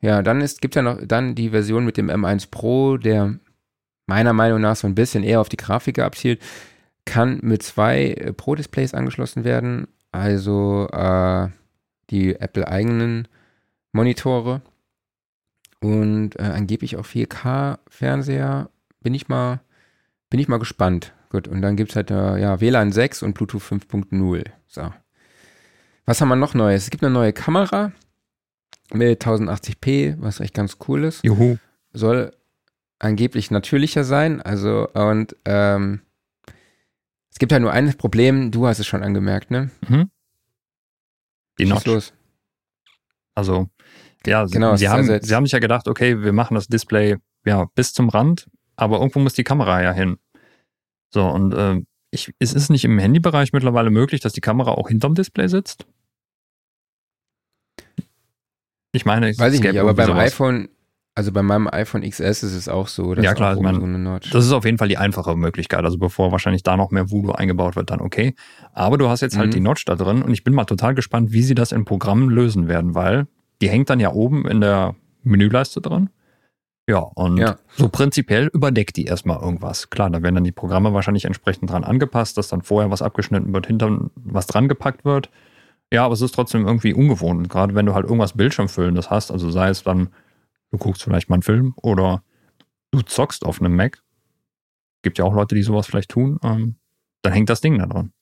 ja, 0.00 0.22
dann 0.22 0.42
ist, 0.42 0.60
gibt 0.60 0.76
ja 0.76 0.82
noch 0.82 1.00
dann 1.04 1.34
die 1.34 1.50
Version 1.50 1.84
mit 1.84 1.96
dem 1.96 2.08
M1 2.08 2.52
Pro, 2.52 2.98
der 2.98 3.34
meiner 4.06 4.32
Meinung 4.32 4.60
nach 4.60 4.76
so 4.76 4.86
ein 4.86 4.94
bisschen 4.94 5.24
eher 5.24 5.40
auf 5.40 5.48
die 5.48 5.56
Grafik 5.56 5.98
abzielt, 5.98 6.40
kann 7.04 7.40
mit 7.42 7.64
zwei 7.64 8.12
äh, 8.12 8.32
Pro-Displays 8.32 8.94
angeschlossen 8.94 9.42
werden. 9.42 9.88
Also 10.12 10.86
äh, 10.92 11.48
die 12.10 12.36
Apple-eigenen 12.36 13.26
Monitore 13.90 14.62
und 15.84 16.38
äh, 16.38 16.42
angeblich 16.42 16.96
auch 16.96 17.04
4K-Fernseher. 17.04 18.70
Bin 19.02 19.12
ich 19.12 19.28
mal, 19.28 19.60
bin 20.30 20.40
ich 20.40 20.48
mal 20.48 20.58
gespannt. 20.58 21.12
Gut, 21.28 21.46
und 21.46 21.60
dann 21.60 21.76
gibt 21.76 21.90
es 21.90 21.96
halt 21.96 22.10
äh, 22.10 22.38
ja, 22.38 22.60
WLAN 22.60 22.90
6 22.90 23.22
und 23.22 23.34
Bluetooth 23.34 23.62
5.0. 23.62 24.44
So. 24.66 24.92
Was 26.06 26.20
haben 26.20 26.28
wir 26.28 26.36
noch 26.36 26.54
Neues? 26.54 26.84
Es 26.84 26.90
gibt 26.90 27.04
eine 27.04 27.12
neue 27.12 27.34
Kamera 27.34 27.92
mit 28.92 29.22
1080p, 29.22 30.16
was 30.20 30.40
echt 30.40 30.54
ganz 30.54 30.78
cool 30.88 31.04
ist. 31.04 31.22
Juhu. 31.22 31.58
Soll 31.92 32.34
angeblich 32.98 33.50
natürlicher 33.50 34.04
sein. 34.04 34.40
Also, 34.40 34.88
und 34.88 35.36
ähm, 35.44 36.00
es 37.30 37.38
gibt 37.38 37.52
ja 37.52 37.58
nur 37.58 37.72
ein 37.72 37.92
Problem, 37.98 38.50
du 38.50 38.66
hast 38.66 38.78
es 38.78 38.86
schon 38.86 39.02
angemerkt, 39.02 39.50
ne? 39.50 39.70
Mhm. 39.86 40.10
Die 41.58 41.66
Notch. 41.66 41.84
Los? 41.84 42.14
Also, 43.34 43.68
ja, 44.26 44.44
genau, 44.44 44.76
sie, 44.76 44.88
haben, 44.88 45.04
sie 45.22 45.34
haben 45.34 45.46
sich 45.46 45.52
ja 45.52 45.58
gedacht, 45.58 45.88
okay, 45.88 46.22
wir 46.22 46.32
machen 46.32 46.54
das 46.54 46.66
Display 46.66 47.16
ja 47.44 47.66
bis 47.74 47.92
zum 47.92 48.08
Rand, 48.08 48.48
aber 48.76 48.98
irgendwo 48.98 49.20
muss 49.20 49.34
die 49.34 49.44
Kamera 49.44 49.82
ja 49.82 49.92
hin. 49.92 50.18
So, 51.12 51.26
und 51.26 51.52
äh, 51.54 51.82
ich, 52.10 52.32
ist 52.38 52.56
es 52.56 52.70
nicht 52.70 52.84
im 52.84 52.98
Handybereich 52.98 53.52
mittlerweile 53.52 53.90
möglich, 53.90 54.20
dass 54.20 54.32
die 54.32 54.40
Kamera 54.40 54.72
auch 54.72 54.88
hinterm 54.88 55.14
Display 55.14 55.48
sitzt? 55.48 55.86
Ich 58.92 59.04
meine, 59.04 59.28
ich 59.30 59.38
weiß 59.38 59.54
ich 59.54 59.60
nicht, 59.60 59.78
aber 59.78 59.94
beim 59.94 60.06
sowas. 60.06 60.32
iPhone, 60.32 60.68
also 61.16 61.32
bei 61.32 61.42
meinem 61.42 61.68
iPhone 61.68 62.08
XS 62.08 62.44
ist 62.44 62.54
es 62.54 62.68
auch 62.68 62.86
so. 62.86 63.14
ja, 63.14 63.34
klar, 63.34 63.54
ich 63.54 63.60
meine, 63.60 63.80
so 63.80 64.30
das 64.30 64.46
ist 64.46 64.52
auf 64.52 64.64
jeden 64.64 64.78
Fall 64.78 64.88
die 64.88 64.98
einfache 64.98 65.36
Möglichkeit. 65.36 65.84
Also 65.84 65.98
bevor 65.98 66.30
wahrscheinlich 66.30 66.62
da 66.62 66.76
noch 66.76 66.92
mehr 66.92 67.10
Voodoo 67.10 67.32
eingebaut 67.32 67.74
wird, 67.74 67.90
dann 67.90 68.00
okay. 68.00 68.34
Aber 68.72 68.96
du 68.96 69.08
hast 69.08 69.20
jetzt 69.20 69.36
halt 69.36 69.48
mhm. 69.48 69.52
die 69.52 69.60
Notch 69.60 69.84
da 69.84 69.96
drin 69.96 70.22
und 70.22 70.32
ich 70.32 70.44
bin 70.44 70.54
mal 70.54 70.64
total 70.64 70.94
gespannt, 70.94 71.32
wie 71.32 71.42
sie 71.42 71.56
das 71.56 71.72
in 71.72 71.84
Programmen 71.84 72.30
lösen 72.30 72.68
werden, 72.68 72.94
weil 72.94 73.26
die 73.60 73.68
hängt 73.68 73.90
dann 73.90 74.00
ja 74.00 74.12
oben 74.12 74.46
in 74.46 74.60
der 74.60 74.94
Menüleiste 75.22 75.80
drin. 75.80 76.10
Ja, 76.86 76.98
und 76.98 77.38
ja. 77.38 77.56
so 77.76 77.88
prinzipiell 77.88 78.48
überdeckt 78.52 78.96
die 78.96 79.06
erstmal 79.06 79.40
irgendwas. 79.40 79.88
Klar, 79.88 80.10
da 80.10 80.22
werden 80.22 80.34
dann 80.34 80.44
die 80.44 80.52
Programme 80.52 80.92
wahrscheinlich 80.92 81.24
entsprechend 81.24 81.70
dran 81.70 81.82
angepasst, 81.82 82.36
dass 82.36 82.48
dann 82.48 82.60
vorher 82.60 82.90
was 82.90 83.00
abgeschnitten 83.00 83.54
wird, 83.54 83.66
hinter 83.66 84.10
was 84.16 84.46
dran 84.46 84.68
gepackt 84.68 85.04
wird. 85.04 85.30
Ja, 85.92 86.04
aber 86.04 86.14
es 86.14 86.20
ist 86.20 86.34
trotzdem 86.34 86.66
irgendwie 86.66 86.92
ungewohnt. 86.92 87.48
Gerade 87.48 87.74
wenn 87.74 87.86
du 87.86 87.94
halt 87.94 88.04
irgendwas 88.04 88.34
Bildschirmfüllendes 88.34 89.08
hast, 89.10 89.30
also 89.30 89.50
sei 89.50 89.68
es 89.70 89.82
dann, 89.82 90.08
du 90.72 90.78
guckst 90.78 91.02
vielleicht 91.02 91.30
mal 91.30 91.36
einen 91.36 91.42
Film 91.42 91.72
oder 91.76 92.22
du 92.90 93.00
zockst 93.00 93.46
auf 93.46 93.60
einem 93.60 93.76
Mac. 93.76 94.02
Gibt 95.02 95.18
ja 95.18 95.24
auch 95.24 95.34
Leute, 95.34 95.54
die 95.54 95.62
sowas 95.62 95.86
vielleicht 95.86 96.10
tun. 96.10 96.38
Ähm, 96.42 96.76
dann 97.22 97.32
hängt 97.32 97.48
das 97.48 97.62
Ding 97.62 97.78
da 97.78 97.86
dran. 97.86 98.12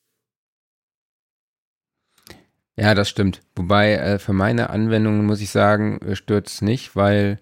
Ja, 2.76 2.94
das 2.94 3.08
stimmt. 3.08 3.40
Wobei 3.54 3.94
äh, 3.94 4.18
für 4.18 4.32
meine 4.32 4.70
Anwendungen 4.70 5.26
muss 5.26 5.40
ich 5.40 5.50
sagen, 5.50 6.00
äh, 6.00 6.16
stört 6.16 6.48
es 6.48 6.62
nicht, 6.62 6.96
weil, 6.96 7.38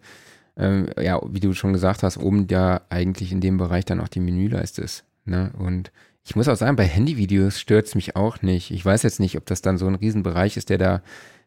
ähm, 0.56 0.88
ja, 1.00 1.20
wie 1.28 1.40
du 1.40 1.52
schon 1.52 1.72
gesagt 1.72 2.02
hast, 2.02 2.18
oben 2.18 2.46
ja 2.50 2.80
eigentlich 2.88 3.30
in 3.32 3.40
dem 3.40 3.56
Bereich 3.56 3.84
dann 3.84 4.00
auch 4.00 4.08
die 4.08 4.20
Menüleiste 4.20 4.82
ist. 4.82 5.04
Ne? 5.24 5.52
Und 5.58 5.92
ich 6.24 6.36
muss 6.36 6.48
auch 6.48 6.56
sagen, 6.56 6.76
bei 6.76 6.84
Handyvideos 6.84 7.60
stört 7.60 7.86
es 7.86 7.94
mich 7.94 8.16
auch 8.16 8.42
nicht. 8.42 8.70
Ich 8.70 8.84
weiß 8.84 9.02
jetzt 9.02 9.20
nicht, 9.20 9.36
ob 9.36 9.46
das 9.46 9.62
dann 9.62 9.78
so 9.78 9.86
ein 9.86 9.94
Riesenbereich 9.94 10.56
ist, 10.56 10.68
der 10.68 10.78
da 10.78 11.02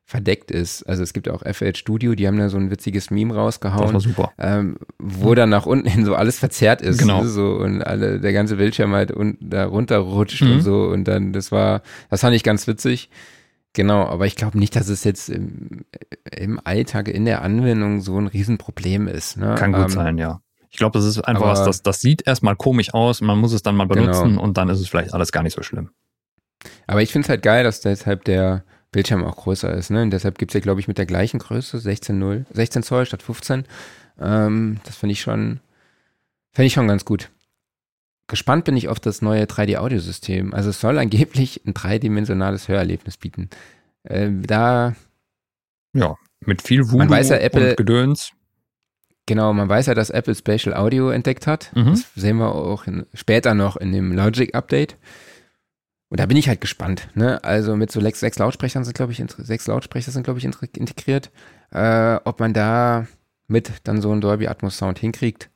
verdeckt 0.06 0.52
ist. 0.52 0.84
Also 0.84 1.04
es 1.04 1.14
gibt 1.14 1.30
auch 1.30 1.44
FL 1.44 1.76
Studio, 1.76 2.16
die 2.16 2.28
haben 2.28 2.38
da 2.38 2.50
so 2.50 2.58
ein 2.58 2.70
witziges 2.70 3.10
Meme 3.10 3.34
rausgehauen. 3.34 3.84
Das 3.84 3.94
war 3.94 4.00
super. 4.02 4.32
Ähm, 4.38 4.78
wo 5.00 5.34
dann 5.34 5.50
nach 5.50 5.66
unten 5.66 5.88
hin 5.88 6.06
so 6.06 6.16
alles 6.16 6.40
verzerrt 6.40 6.82
ist. 6.82 7.00
Genau. 7.00 7.24
Ne, 7.24 7.30
so 7.30 7.54
und 7.54 7.82
alle, 7.82 8.20
der 8.20 8.34
ganze 8.34 8.58
Bildschirm 8.58 8.94
halt 8.94 9.12
und 9.12 9.38
da 9.40 9.66
runterrutscht 9.66 10.42
mhm. 10.42 10.54
und 10.54 10.62
so. 10.62 10.84
Und 10.88 11.06
dann, 11.06 11.32
das 11.32 11.52
war, 11.52 11.82
das 12.10 12.22
fand 12.22 12.36
ich 12.36 12.44
ganz 12.44 12.68
witzig. 12.68 13.10
Genau, 13.74 14.06
aber 14.06 14.28
ich 14.28 14.36
glaube 14.36 14.60
nicht, 14.60 14.76
dass 14.76 14.88
es 14.88 15.04
jetzt 15.04 15.30
im, 15.30 15.86
im, 16.32 16.60
Alltag 16.64 17.08
in 17.08 17.26
der 17.26 17.42
Anwendung 17.42 18.02
so 18.02 18.18
ein 18.18 18.28
Riesenproblem 18.28 19.08
ist. 19.08 19.38
Ne? 19.38 19.56
Kann 19.58 19.74
gut 19.74 19.86
ähm, 19.86 19.90
sein, 19.90 20.18
ja. 20.20 20.42
Ich 20.70 20.78
glaube, 20.78 20.98
das 20.98 21.06
ist 21.06 21.20
einfach 21.22 21.46
was, 21.46 21.64
das, 21.66 21.84
das 21.84 22.00
sieht 22.00 22.26
erstmal 22.26 22.56
komisch 22.56 22.94
aus, 22.94 23.22
man 23.22 23.38
muss 23.38 23.54
es 23.54 23.62
dann 23.62 23.76
mal 23.76 23.86
benutzen 23.86 24.30
genau. 24.30 24.42
und 24.42 24.58
dann 24.58 24.70
ist 24.70 24.80
es 24.80 24.88
vielleicht 24.88 25.14
alles 25.14 25.32
gar 25.32 25.44
nicht 25.44 25.54
so 25.54 25.62
schlimm. 25.62 25.90
Aber 26.88 27.02
ich 27.02 27.12
finde 27.12 27.26
es 27.26 27.30
halt 27.30 27.44
geil, 27.44 27.64
dass 27.64 27.82
deshalb 27.82 28.24
der 28.26 28.64
Bildschirm 28.92 29.24
auch 29.24 29.36
größer 29.36 29.74
ist. 29.74 29.90
Ne? 29.90 30.04
Und 30.04 30.12
deshalb 30.12 30.38
gibt 30.38 30.52
es 30.52 30.54
ja, 30.54 30.60
glaube 30.62 30.80
ich, 30.80 30.88
mit 30.88 30.98
der 30.98 31.06
gleichen 31.06 31.40
Größe, 31.40 31.80
16, 31.80 32.46
16 32.52 32.84
Zoll 32.84 33.06
statt 33.06 33.22
15. 33.22 33.66
Ähm, 34.20 34.80
das 34.86 34.96
finde 34.96 35.14
ich 35.14 35.22
schon, 35.22 35.60
finde 36.52 36.68
ich 36.68 36.74
schon 36.74 36.88
ganz 36.88 37.04
gut. 37.04 37.30
Gespannt 38.34 38.66
bin 38.66 38.76
ich 38.76 38.88
auf 38.88 39.00
das 39.00 39.22
neue 39.22 39.44
3D-Audiosystem. 39.44 40.56
Also 40.56 40.72
es 40.72 40.82
soll 40.82 40.98
angeblich 40.98 41.62
ein 41.68 41.76
dreidimensionales 41.76 42.68
Hörerlebnis 42.68 43.16
bieten. 43.18 43.52
Äh, 44.02 44.32
da. 44.32 44.96
Ja, 45.94 46.16
mit 46.44 46.64
viel 46.64 46.90
Voodoo 46.90 47.08
weiß 47.08 47.30
ja, 47.30 47.38
Apple, 47.38 47.70
und 47.70 47.78
Gedöns. 47.78 48.32
Genau, 49.28 49.54
man 49.54 49.70
weiß 49.70 49.86
ja, 49.86 49.94
dass 49.94 50.10
Apple 50.10 50.34
Spatial 50.34 50.74
Audio 50.74 51.12
entdeckt 51.12 51.46
hat. 51.46 51.72
Mhm. 51.76 51.92
Das 51.92 52.12
sehen 52.16 52.38
wir 52.38 52.56
auch 52.56 52.88
in, 52.88 53.06
später 53.14 53.54
noch 53.54 53.78
in 53.78 53.92
dem 53.92 54.12
Logic-Update. 54.12 54.98
Und 56.10 56.20
da 56.20 56.26
bin 56.26 56.36
ich 56.36 56.48
halt 56.48 56.60
gespannt. 56.60 57.10
Ne? 57.14 57.44
Also 57.44 57.76
mit 57.76 57.92
so 57.92 58.02
sechs, 58.02 58.20
sechs 58.20 58.40
Lautsprechern 58.40 58.84
sind, 58.84 58.96
glaube 58.96 59.12
ich, 59.12 59.24
sechs 59.38 59.68
Lautsprecher 59.68 60.10
sind, 60.10 60.24
glaube 60.24 60.40
ich, 60.40 60.46
integriert. 60.46 61.30
Äh, 61.70 62.16
ob 62.24 62.40
man 62.40 62.56
da 62.56 63.06
mit 63.46 63.72
dann 63.84 64.02
so 64.02 64.12
einen 64.12 64.22
Dolby 64.22 64.48
Atmos 64.48 64.76
Sound 64.76 64.98
hinkriegt. 64.98 65.52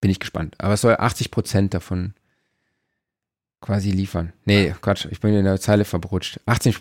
Bin 0.00 0.10
ich 0.10 0.20
gespannt. 0.20 0.54
Aber 0.58 0.74
es 0.74 0.80
soll 0.80 0.96
80 0.98 1.30
Prozent 1.30 1.74
davon 1.74 2.14
quasi 3.60 3.90
liefern. 3.90 4.32
Nee, 4.44 4.74
Quatsch, 4.80 5.06
ich 5.10 5.20
bin 5.20 5.34
in 5.34 5.44
der 5.44 5.60
Zeile 5.60 5.84
verbrutscht. 5.84 6.40
80 6.46 6.80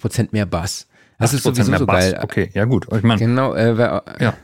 Prozent 0.00 0.32
mehr 0.32 0.46
Bass. 0.46 0.86
Das 1.18 1.34
ist 1.34 1.42
sowieso 1.42 1.76
so 1.76 1.86
Bass. 1.86 2.12
geil. 2.12 2.20
Okay, 2.22 2.50
ja 2.54 2.64
gut. 2.64 2.86
Ich 2.92 3.02
meine, 3.02 3.18
genau, 3.18 3.54
äh, 3.54 3.76
wer, 3.76 4.04
ja. 4.20 4.34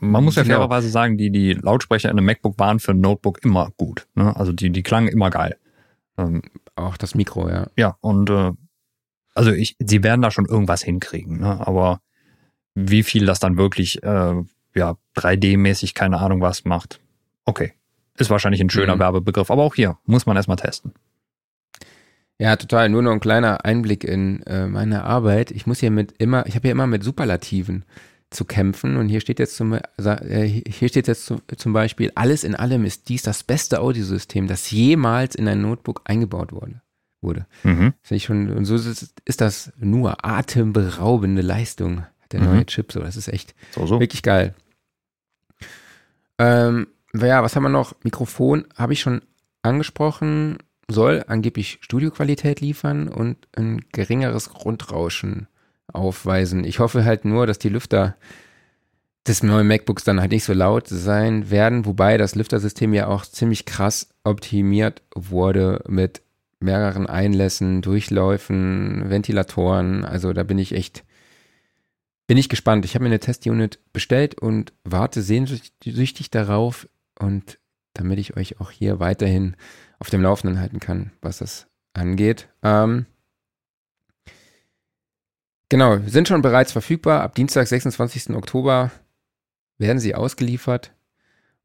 Man 0.00 0.22
muss 0.22 0.36
ja 0.36 0.42
genau. 0.42 0.56
fairerweise 0.56 0.90
sagen, 0.90 1.18
die, 1.18 1.30
die 1.30 1.54
Lautsprecher 1.54 2.10
in 2.10 2.18
einem 2.18 2.26
MacBook 2.26 2.58
waren 2.58 2.78
für 2.78 2.92
ein 2.92 3.00
Notebook 3.00 3.42
immer 3.42 3.72
gut. 3.76 4.06
Ne? 4.14 4.36
Also 4.36 4.52
die, 4.52 4.70
die 4.70 4.82
klangen 4.82 5.08
immer 5.08 5.30
geil. 5.30 5.56
Ähm, 6.16 6.42
Auch 6.76 6.96
das 6.96 7.14
Mikro, 7.14 7.48
ja. 7.48 7.66
Ja, 7.76 7.96
und 8.00 8.30
äh, 8.30 8.52
also 9.34 9.52
ich, 9.52 9.76
sie 9.78 10.02
werden 10.02 10.22
da 10.22 10.30
schon 10.30 10.46
irgendwas 10.46 10.82
hinkriegen, 10.82 11.40
ne? 11.40 11.66
aber 11.66 12.00
wie 12.74 13.02
viel 13.02 13.26
das 13.26 13.40
dann 13.40 13.56
wirklich 13.56 14.02
äh, 14.02 14.34
ja 14.74 14.96
3D-mäßig 15.16 15.94
keine 15.94 16.18
Ahnung 16.18 16.40
was 16.40 16.64
macht, 16.64 17.00
okay, 17.48 17.72
ist 18.16 18.30
wahrscheinlich 18.30 18.60
ein 18.60 18.70
schöner 18.70 18.96
mhm. 18.96 19.00
Werbebegriff, 19.00 19.50
aber 19.50 19.62
auch 19.62 19.74
hier 19.74 19.98
muss 20.04 20.26
man 20.26 20.36
erstmal 20.36 20.56
testen. 20.56 20.92
Ja, 22.40 22.54
total. 22.56 22.88
Nur 22.88 23.02
noch 23.02 23.12
ein 23.12 23.20
kleiner 23.20 23.64
Einblick 23.64 24.04
in 24.04 24.42
äh, 24.44 24.66
meine 24.66 25.04
Arbeit. 25.04 25.50
Ich 25.50 25.66
muss 25.66 25.80
hier 25.80 25.90
mit 25.90 26.12
immer, 26.18 26.46
ich 26.46 26.54
habe 26.54 26.62
hier 26.62 26.72
immer 26.72 26.86
mit 26.86 27.02
Superlativen 27.02 27.84
zu 28.30 28.44
kämpfen 28.44 28.96
und 28.96 29.08
hier 29.08 29.20
steht 29.20 29.38
jetzt 29.38 29.56
zum, 29.56 29.72
äh, 29.72 30.46
hier 30.46 30.88
steht 30.88 31.08
jetzt 31.08 31.24
zum, 31.24 31.40
zum 31.56 31.72
Beispiel, 31.72 32.12
alles 32.14 32.44
in 32.44 32.54
allem 32.54 32.84
ist 32.84 33.08
dies 33.08 33.22
das 33.22 33.42
beste 33.42 33.80
Audiosystem, 33.80 34.46
das 34.46 34.70
jemals 34.70 35.34
in 35.34 35.48
ein 35.48 35.62
Notebook 35.62 36.02
eingebaut 36.04 36.52
wurde. 36.52 36.82
wurde. 37.22 37.46
Mhm. 37.64 37.94
schon, 38.18 38.52
und 38.52 38.66
so 38.66 38.74
ist, 38.76 39.14
ist, 39.24 39.40
das 39.40 39.72
nur 39.78 40.24
atemberaubende 40.24 41.42
Leistung, 41.42 42.04
der 42.30 42.40
mhm. 42.40 42.46
neue 42.46 42.66
Chip. 42.66 42.92
So, 42.92 43.00
das 43.00 43.16
ist 43.16 43.28
echt 43.28 43.54
so, 43.72 43.86
so. 43.86 43.98
wirklich 43.98 44.22
geil. 44.22 44.54
Ähm, 46.38 46.86
ja, 47.14 47.42
was 47.42 47.56
haben 47.56 47.62
wir 47.62 47.68
noch? 47.68 47.94
Mikrofon 48.02 48.66
habe 48.76 48.92
ich 48.92 49.00
schon 49.00 49.22
angesprochen 49.62 50.58
soll 50.90 51.24
angeblich 51.26 51.78
Studioqualität 51.82 52.60
liefern 52.60 53.08
und 53.08 53.36
ein 53.54 53.84
geringeres 53.92 54.50
Grundrauschen 54.50 55.46
aufweisen. 55.92 56.64
Ich 56.64 56.78
hoffe 56.78 57.04
halt 57.04 57.24
nur, 57.24 57.46
dass 57.46 57.58
die 57.58 57.68
Lüfter 57.68 58.16
des 59.26 59.42
neuen 59.42 59.66
MacBooks 59.68 60.04
dann 60.04 60.20
halt 60.20 60.32
nicht 60.32 60.44
so 60.44 60.54
laut 60.54 60.88
sein 60.88 61.50
werden, 61.50 61.84
wobei 61.84 62.16
das 62.16 62.34
Lüftersystem 62.34 62.94
ja 62.94 63.08
auch 63.08 63.26
ziemlich 63.26 63.66
krass 63.66 64.08
optimiert 64.24 65.02
wurde 65.14 65.84
mit 65.86 66.22
mehreren 66.60 67.06
Einlässen, 67.06 67.82
Durchläufen, 67.82 69.10
Ventilatoren. 69.10 70.04
Also 70.04 70.32
da 70.32 70.42
bin 70.42 70.58
ich 70.58 70.72
echt, 70.72 71.04
bin 72.26 72.38
ich 72.38 72.48
gespannt. 72.48 72.86
Ich 72.86 72.94
habe 72.94 73.04
mir 73.04 73.10
eine 73.10 73.20
Testunit 73.20 73.78
bestellt 73.92 74.40
und 74.40 74.72
warte 74.84 75.20
sehnsüchtig 75.20 76.30
darauf 76.30 76.88
und 77.18 77.58
damit 77.94 78.18
ich 78.18 78.36
euch 78.36 78.60
auch 78.60 78.70
hier 78.70 79.00
weiterhin 79.00 79.56
auf 79.98 80.10
dem 80.10 80.22
Laufenden 80.22 80.60
halten 80.60 80.80
kann, 80.80 81.12
was 81.20 81.38
das 81.38 81.66
angeht. 81.92 82.48
Ähm, 82.62 83.06
genau, 85.68 85.98
sind 86.06 86.28
schon 86.28 86.42
bereits 86.42 86.72
verfügbar. 86.72 87.22
Ab 87.22 87.34
Dienstag, 87.34 87.66
26. 87.66 88.30
Oktober 88.30 88.90
werden 89.78 89.98
sie 89.98 90.14
ausgeliefert. 90.14 90.92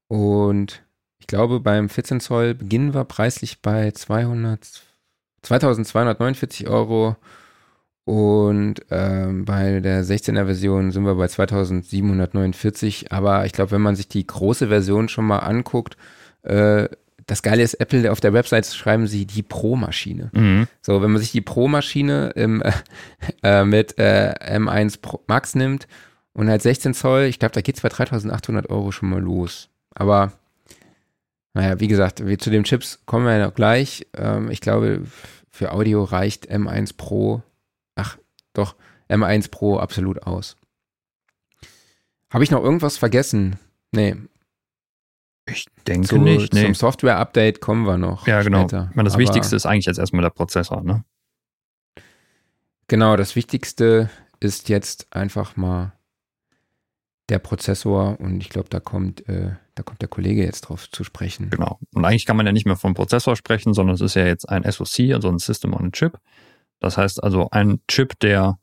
Und 0.08 0.84
ich 1.20 1.28
glaube, 1.28 1.60
beim 1.60 1.90
14 1.90 2.20
Zoll 2.20 2.54
beginnen 2.56 2.94
wir 2.94 3.06
preislich 3.06 3.62
bei 3.62 3.92
200, 3.92 4.84
2249 5.44 6.68
Euro. 6.68 7.16
Und 8.06 8.82
ähm, 8.92 9.46
bei 9.46 9.80
der 9.80 10.04
16er 10.04 10.46
Version 10.46 10.92
sind 10.92 11.06
wir 11.06 11.16
bei 11.16 11.28
2749. 11.28 13.12
Aber 13.12 13.46
ich 13.46 13.54
glaube, 13.54 13.72
wenn 13.72 13.82
man 13.82 13.96
sich 13.96 14.08
die 14.08 14.28
große 14.28 14.68
Version 14.68 15.08
schon 15.08 15.26
mal 15.26 15.40
anguckt, 15.40 15.96
äh, 16.44 16.90
das 17.26 17.42
Geile 17.42 17.64
ist, 17.64 17.76
Apple 17.76 18.12
auf 18.12 18.20
der 18.20 18.34
Website 18.34 18.66
schreiben 18.66 19.08
sie 19.08 19.26
die 19.26 19.44
Pro-Maschine. 19.44 20.30
Mhm. 20.34 20.68
So, 20.82 21.02
wenn 21.02 21.12
man 21.12 21.22
sich 21.22 21.32
die 21.32 21.42
Pro-Maschine 21.42 22.34
äh, 23.44 23.64
mit 23.64 23.98
äh, 23.98 24.34
M1 24.58 25.00
Pro 25.02 25.22
Max 25.28 25.56
nimmt 25.56 25.88
und 26.34 26.50
halt 26.50 26.62
16 26.62 26.94
Zoll, 26.94 27.24
ich 27.24 27.40
glaube, 27.40 27.54
da 27.54 27.62
geht 27.62 27.76
es 27.76 27.82
bei 27.82 27.90
3800 27.90 28.70
Euro 28.70 28.92
schon 28.92 29.10
mal 29.10 29.22
los. 29.22 29.70
Aber 29.96 30.34
naja, 31.54 31.80
wie 31.80 31.88
gesagt, 31.88 32.26
wir, 32.26 32.40
zu 32.40 32.50
den 32.50 32.64
Chips 32.64 33.00
kommen 33.06 33.26
wir 33.26 33.38
ja 33.38 33.46
noch 33.46 33.54
gleich. 33.54 34.08
Ähm, 34.18 34.50
ich 34.50 34.60
glaube, 34.60 35.04
für 35.50 35.72
Audio 35.72 36.04
reicht 36.04 36.52
M1 36.52 36.98
Pro, 36.98 37.44
doch, 38.54 38.76
M1 39.10 39.52
Pro 39.52 39.78
absolut 39.78 40.24
aus. 40.24 40.56
Habe 42.30 42.44
ich 42.44 42.52
noch 42.52 42.64
irgendwas 42.64 42.98
vergessen? 42.98 43.60
Nee, 43.92 44.16
ich 45.46 45.68
denke 45.88 46.08
Zu, 46.08 46.18
nicht. 46.18 46.54
Nee. 46.54 46.66
Zum 46.66 46.76
Software-Update 46.76 47.60
kommen 47.60 47.86
wir 47.86 47.98
noch. 47.98 48.28
Ja, 48.28 48.42
genau. 48.42 48.62
Später. 48.62 48.88
Ich 48.90 48.96
meine, 48.96 49.08
das 49.08 49.16
Aber 49.16 49.24
Wichtigste 49.24 49.56
ist 49.56 49.66
eigentlich 49.66 49.86
jetzt 49.86 50.00
erstmal 50.00 50.24
der 50.24 50.30
Prozessor, 50.30 50.84
ne? 50.84 51.04
Genau, 52.88 53.16
das 53.18 53.36
Wichtigste 53.36 54.10
ist 54.40 54.70
jetzt 54.70 55.08
einfach 55.12 55.56
mal 55.56 55.94
der 57.30 57.40
Prozessor 57.40 58.20
und 58.20 58.42
ich 58.42 58.50
glaube, 58.50 58.70
da 58.70 58.80
kommt, 58.80 59.28
äh, 59.28 59.52
da 59.76 59.84
kommt 59.84 60.02
der 60.02 60.10
Kollege 60.10 60.44
jetzt 60.44 60.62
drauf 60.62 60.90
zu 60.92 61.04
sprechen. 61.04 61.50
Genau. 61.50 61.80
Und 61.94 62.06
eigentlich 62.06 62.26
kann 62.26 62.38
man 62.38 62.46
ja 62.46 62.52
nicht 62.52 62.66
mehr 62.66 62.76
vom 62.76 62.94
Prozessor 62.94 63.36
sprechen, 63.36 63.74
sondern 63.74 63.96
es 63.96 64.02
ist 64.02 64.16
ja 64.16 64.26
jetzt 64.26 64.48
ein 64.48 64.70
SoC, 64.70 65.14
also 65.14 65.30
ein 65.30 65.40
System 65.40 65.74
on 65.74 65.88
a 65.88 65.90
Chip. 65.92 66.20
Das 66.84 66.98
heißt 66.98 67.24
also 67.24 67.48
ein 67.52 67.80
Chip, 67.88 68.20
der 68.20 68.60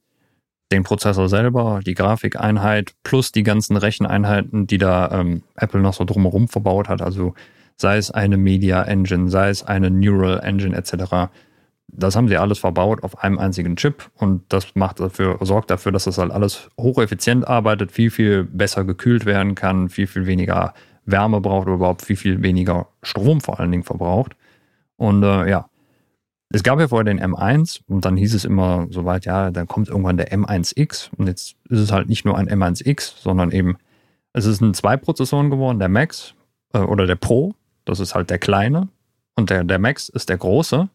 den 0.71 0.85
Prozessor 0.85 1.29
selber, 1.29 1.81
die 1.85 1.95
Grafikeinheit 1.95 2.93
plus 3.03 3.33
die 3.33 3.43
ganzen 3.43 3.77
Recheneinheiten, 3.77 4.67
die 4.67 4.79
da 4.79 5.11
ähm, 5.11 5.43
Apple 5.57 5.81
noch 5.81 5.95
so 5.95 6.05
drumherum 6.05 6.47
verbaut 6.47 6.89
hat. 6.89 7.01
Also 7.03 7.35
sei 7.77 7.97
es 7.97 8.11
eine 8.11 8.37
Media 8.37 8.83
Engine, 8.83 9.31
sei 9.31 9.49
es 9.49 9.65
eine 9.65 9.91
Neural 9.91 10.41
Engine 10.41 10.77
etc. 10.77 11.33
Das 11.89 12.15
haben 12.15 12.29
sie 12.29 12.37
alles 12.37 12.59
verbaut 12.59 13.03
auf 13.03 13.25
einem 13.25 13.39
einzigen 13.39 13.75
Chip 13.77 14.11
und 14.17 14.43
das 14.51 14.75
macht 14.75 15.01
dafür, 15.01 15.39
sorgt 15.41 15.71
dafür, 15.71 15.91
dass 15.91 16.05
das 16.05 16.19
halt 16.19 16.31
alles 16.31 16.69
hocheffizient 16.79 17.49
arbeitet, 17.49 17.91
viel, 17.91 18.11
viel 18.11 18.45
besser 18.45 18.85
gekühlt 18.85 19.25
werden 19.25 19.55
kann, 19.55 19.89
viel, 19.89 20.07
viel 20.07 20.27
weniger 20.27 20.75
Wärme 21.07 21.41
braucht 21.41 21.67
oder 21.67 21.77
überhaupt 21.77 22.03
viel, 22.03 22.17
viel 22.17 22.43
weniger 22.43 22.89
Strom 23.03 23.41
vor 23.41 23.59
allen 23.59 23.73
Dingen 23.73 23.83
verbraucht. 23.83 24.37
Und 24.97 25.23
äh, 25.23 25.49
ja, 25.49 25.70
es 26.53 26.63
gab 26.65 26.81
ja 26.81 26.89
vorher 26.89 27.05
den 27.05 27.21
M1 27.21 27.81
und 27.87 28.05
dann 28.05 28.17
hieß 28.17 28.35
es 28.35 28.45
immer 28.45 28.89
soweit, 28.91 29.25
ja, 29.25 29.51
dann 29.51 29.69
kommt 29.69 29.89
irgendwann 29.89 30.17
der 30.17 30.33
M1X 30.33 31.11
und 31.17 31.29
jetzt 31.29 31.55
ist 31.69 31.79
es 31.79 31.93
halt 31.93 32.09
nicht 32.09 32.25
nur 32.25 32.37
ein 32.37 32.49
M1X, 32.49 33.21
sondern 33.21 33.53
eben, 33.53 33.79
es 34.33 34.47
ist 34.47 34.61
ein 34.61 34.75
zwei 34.75 34.97
Prozessoren 34.97 35.51
geworden, 35.51 35.79
der 35.79 35.89
Max 35.89 36.35
äh, 36.73 36.79
oder 36.79 37.07
der 37.07 37.15
Pro, 37.15 37.55
das 37.85 38.01
ist 38.01 38.15
halt 38.15 38.31
der 38.31 38.39
kleine 38.39 38.89
und 39.37 39.51
der, 39.51 39.65
der 39.65 39.79
Max 39.79 40.09
ist 40.09 40.29
der 40.29 40.39
große. 40.39 40.89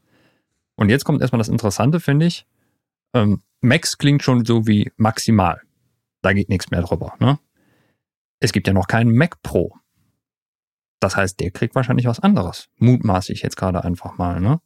Und 0.76 0.90
jetzt 0.90 1.06
kommt 1.06 1.22
erstmal 1.22 1.40
das 1.40 1.48
Interessante, 1.48 2.02
finde 2.02 2.26
ich. 2.26 2.46
Ähm, 3.14 3.42
Max 3.62 3.98
klingt 3.98 4.24
schon 4.24 4.44
so 4.44 4.68
wie 4.68 4.92
maximal. 4.98 5.62
Da 6.22 6.34
geht 6.34 6.50
nichts 6.50 6.70
mehr 6.70 6.82
drüber. 6.82 7.14
Ne? 7.20 7.40
Es 8.40 8.52
gibt 8.52 8.68
ja 8.68 8.74
noch 8.74 8.88
keinen 8.88 9.16
Mac 9.16 9.42
Pro. 9.42 9.74
Das 11.00 11.16
heißt, 11.16 11.40
der 11.40 11.52
kriegt 11.52 11.76
wahrscheinlich 11.76 12.08
was 12.08 12.20
anderes. 12.20 12.68
Mutmaße 12.78 13.32
ich 13.32 13.42
jetzt 13.42 13.56
gerade 13.56 13.84
einfach 13.84 14.18
mal. 14.18 14.42
Ne? 14.42 14.60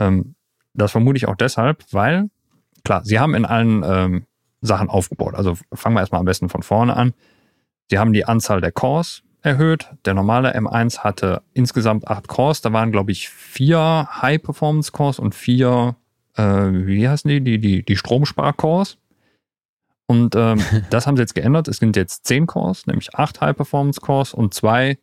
Ähm, 0.00 0.34
das 0.74 0.92
vermute 0.92 1.18
ich 1.18 1.28
auch 1.28 1.36
deshalb, 1.36 1.84
weil, 1.92 2.30
klar, 2.84 3.04
sie 3.04 3.20
haben 3.20 3.34
in 3.34 3.44
allen 3.44 3.84
ähm, 3.84 4.26
Sachen 4.60 4.88
aufgebaut. 4.88 5.34
Also 5.34 5.56
fangen 5.72 5.94
wir 5.94 6.00
erstmal 6.00 6.20
am 6.20 6.24
besten 6.24 6.48
von 6.48 6.62
vorne 6.62 6.96
an. 6.96 7.12
Sie 7.90 7.98
haben 7.98 8.12
die 8.12 8.24
Anzahl 8.24 8.60
der 8.60 8.72
Cores 8.72 9.22
erhöht. 9.42 9.90
Der 10.04 10.14
normale 10.14 10.54
M1 10.56 10.98
hatte 10.98 11.42
insgesamt 11.54 12.08
acht 12.08 12.28
Cores. 12.28 12.60
Da 12.60 12.72
waren, 12.72 12.92
glaube 12.92 13.12
ich, 13.12 13.28
vier 13.28 14.08
High-Performance-Cores 14.22 15.18
und 15.18 15.34
vier, 15.34 15.96
äh, 16.36 16.42
wie 16.42 17.08
heißen 17.08 17.28
die, 17.28 17.40
die, 17.42 17.58
die, 17.58 17.84
die 17.84 17.96
Stromspar-Cores. 17.96 18.98
Und 20.06 20.34
ähm, 20.36 20.60
das 20.90 21.06
haben 21.06 21.16
sie 21.16 21.22
jetzt 21.22 21.34
geändert. 21.34 21.68
Es 21.68 21.78
sind 21.78 21.96
jetzt 21.96 22.26
zehn 22.26 22.46
Cores, 22.46 22.86
nämlich 22.86 23.14
acht 23.14 23.40
High-Performance-Cores 23.40 24.34
und 24.34 24.54
zwei 24.54 24.98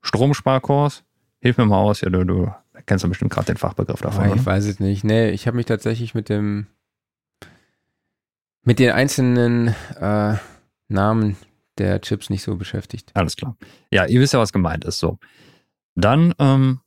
Stromspar-Cores. 0.00 1.04
Hilf 1.40 1.58
mir 1.58 1.66
mal 1.66 1.78
aus, 1.78 2.00
ja, 2.00 2.10
du, 2.10 2.24
du 2.24 2.52
kennst 2.86 3.04
du 3.04 3.08
bestimmt 3.08 3.32
gerade 3.32 3.46
den 3.46 3.56
Fachbegriff 3.56 4.00
davon. 4.00 4.30
Oh, 4.30 4.34
ich 4.34 4.44
weiß 4.44 4.64
es 4.66 4.80
nicht. 4.80 5.04
Nee, 5.04 5.30
ich 5.30 5.46
habe 5.46 5.56
mich 5.56 5.66
tatsächlich 5.66 6.14
mit 6.14 6.28
dem 6.28 6.66
mit 8.64 8.78
den 8.78 8.90
einzelnen 8.90 9.74
äh, 10.00 10.34
Namen 10.88 11.36
der 11.78 12.00
Chips 12.00 12.30
nicht 12.30 12.42
so 12.42 12.56
beschäftigt. 12.56 13.10
Alles 13.14 13.36
klar. 13.36 13.56
Ja, 13.90 14.06
ihr 14.06 14.20
wisst 14.20 14.34
ja, 14.34 14.38
was 14.38 14.52
gemeint 14.52 14.84
ist. 14.84 14.98
So. 14.98 15.18
Dann 15.94 16.34
ähm, 16.38 16.80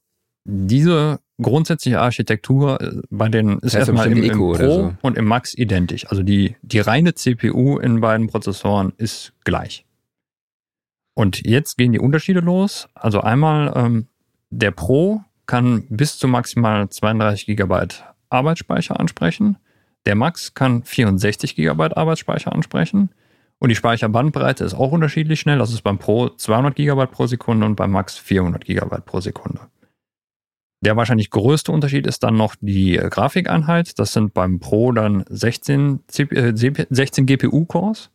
diese 0.46 1.20
grundsätzliche 1.42 2.00
Architektur 2.00 2.80
äh, 2.82 3.02
bei 3.10 3.30
den 3.30 3.60
ist 3.60 3.74
erstmal 3.74 4.12
im, 4.12 4.24
im 4.24 4.38
Pro 4.38 4.56
so. 4.56 4.94
und 5.02 5.18
im 5.18 5.26
Max 5.26 5.54
identisch. 5.54 6.08
Also 6.08 6.24
die, 6.24 6.56
die 6.62 6.80
reine 6.80 7.14
CPU 7.14 7.78
in 7.78 8.00
beiden 8.00 8.28
Prozessoren 8.28 8.94
ist 8.98 9.34
gleich. 9.44 9.86
Und 11.14 11.46
jetzt 11.46 11.78
gehen 11.78 11.94
die 11.94 12.00
Unterschiede 12.00 12.42
los. 12.42 12.88
Also 12.94 13.22
einmal 13.22 13.74
ähm, 13.76 14.08
der 14.50 14.72
Pro 14.72 15.22
kann 15.46 15.86
bis 15.90 16.18
zu 16.18 16.28
maximal 16.28 16.90
32 16.90 17.46
GB 17.46 17.88
Arbeitsspeicher 18.30 19.00
ansprechen. 19.00 19.58
Der 20.06 20.16
Max 20.16 20.54
kann 20.54 20.84
64 20.84 21.56
GB 21.56 21.94
Arbeitsspeicher 21.96 22.54
ansprechen. 22.54 23.10
Und 23.60 23.70
die 23.70 23.76
Speicherbandbreite 23.76 24.64
ist 24.64 24.74
auch 24.74 24.92
unterschiedlich 24.92 25.40
schnell. 25.40 25.58
Das 25.58 25.72
ist 25.72 25.82
beim 25.82 25.98
Pro 25.98 26.30
200 26.30 26.76
GB 26.76 27.06
pro 27.08 27.26
Sekunde 27.26 27.66
und 27.66 27.76
beim 27.76 27.92
Max 27.92 28.18
400 28.18 28.66
GB 28.66 28.98
pro 29.06 29.22
Sekunde. 29.22 29.62
Der 30.82 30.98
wahrscheinlich 30.98 31.32
größte 31.32 31.72
Unterschied 31.72 32.06
ist 32.06 32.22
dann 32.24 32.36
noch 32.36 32.56
die 32.60 32.98
Grafikeinheit. 32.98 33.98
Das 33.98 34.14
sind 34.14 34.34
beim 34.34 34.60
Pro 34.60 34.92
dann 34.92 35.24
16, 35.28 36.02
16 36.08 37.26
GPU-Cores 37.26 38.12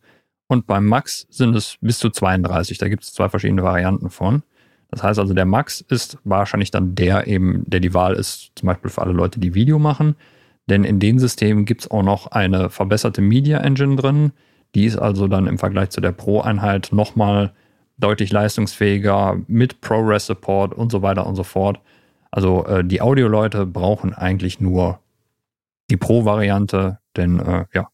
und 0.47 0.67
beim 0.67 0.85
Max 0.85 1.27
sind 1.29 1.55
es 1.55 1.77
bis 1.81 1.99
zu 1.99 2.09
32. 2.09 2.77
Da 2.77 2.87
gibt 2.87 3.03
es 3.03 3.13
zwei 3.13 3.27
verschiedene 3.27 3.63
Varianten 3.63 4.09
von. 4.09 4.43
Das 4.91 5.03
heißt 5.03 5.19
also, 5.19 5.33
der 5.33 5.45
Max 5.45 5.81
ist 5.81 6.17
wahrscheinlich 6.25 6.69
dann 6.69 6.95
der 6.95 7.25
eben, 7.27 7.63
der 7.65 7.79
die 7.79 7.93
Wahl 7.93 8.13
ist, 8.13 8.51
zum 8.55 8.67
Beispiel 8.67 8.91
für 8.91 9.01
alle 9.01 9.13
Leute, 9.13 9.39
die 9.39 9.55
Video 9.55 9.79
machen. 9.79 10.15
Denn 10.69 10.83
in 10.83 10.99
den 10.99 11.17
Systemen 11.17 11.65
gibt 11.65 11.81
es 11.81 11.91
auch 11.91 12.03
noch 12.03 12.27
eine 12.27 12.69
verbesserte 12.69 13.21
Media 13.21 13.59
Engine 13.59 13.95
drin. 13.95 14.33
Die 14.75 14.85
ist 14.85 14.97
also 14.97 15.27
dann 15.27 15.47
im 15.47 15.57
Vergleich 15.57 15.89
zu 15.89 16.01
der 16.01 16.11
Pro-Einheit 16.11 16.89
nochmal 16.91 17.53
deutlich 17.97 18.31
leistungsfähiger 18.31 19.37
mit 19.47 19.81
ProRes 19.81 20.25
Support 20.25 20.73
und 20.73 20.91
so 20.91 21.01
weiter 21.01 21.25
und 21.25 21.35
so 21.35 21.43
fort. 21.43 21.79
Also 22.29 22.65
äh, 22.65 22.83
die 22.83 23.01
Audio-Leute 23.01 23.65
brauchen 23.65 24.13
eigentlich 24.13 24.59
nur 24.59 24.99
die 25.89 25.97
Pro-Variante, 25.97 26.99
denn 27.15 27.39
äh, 27.39 27.65
ja, 27.73 27.89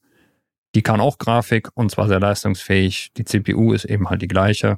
die 0.75 0.83
kann 0.83 1.01
auch 1.01 1.17
Grafik 1.17 1.69
und 1.73 1.89
zwar 1.89 2.07
sehr 2.07 2.19
leistungsfähig. 2.19 3.11
Die 3.17 3.25
CPU 3.25 3.73
ist 3.73 3.85
eben 3.85 4.09
halt 4.09 4.21
die 4.21 4.27
gleiche. 4.27 4.77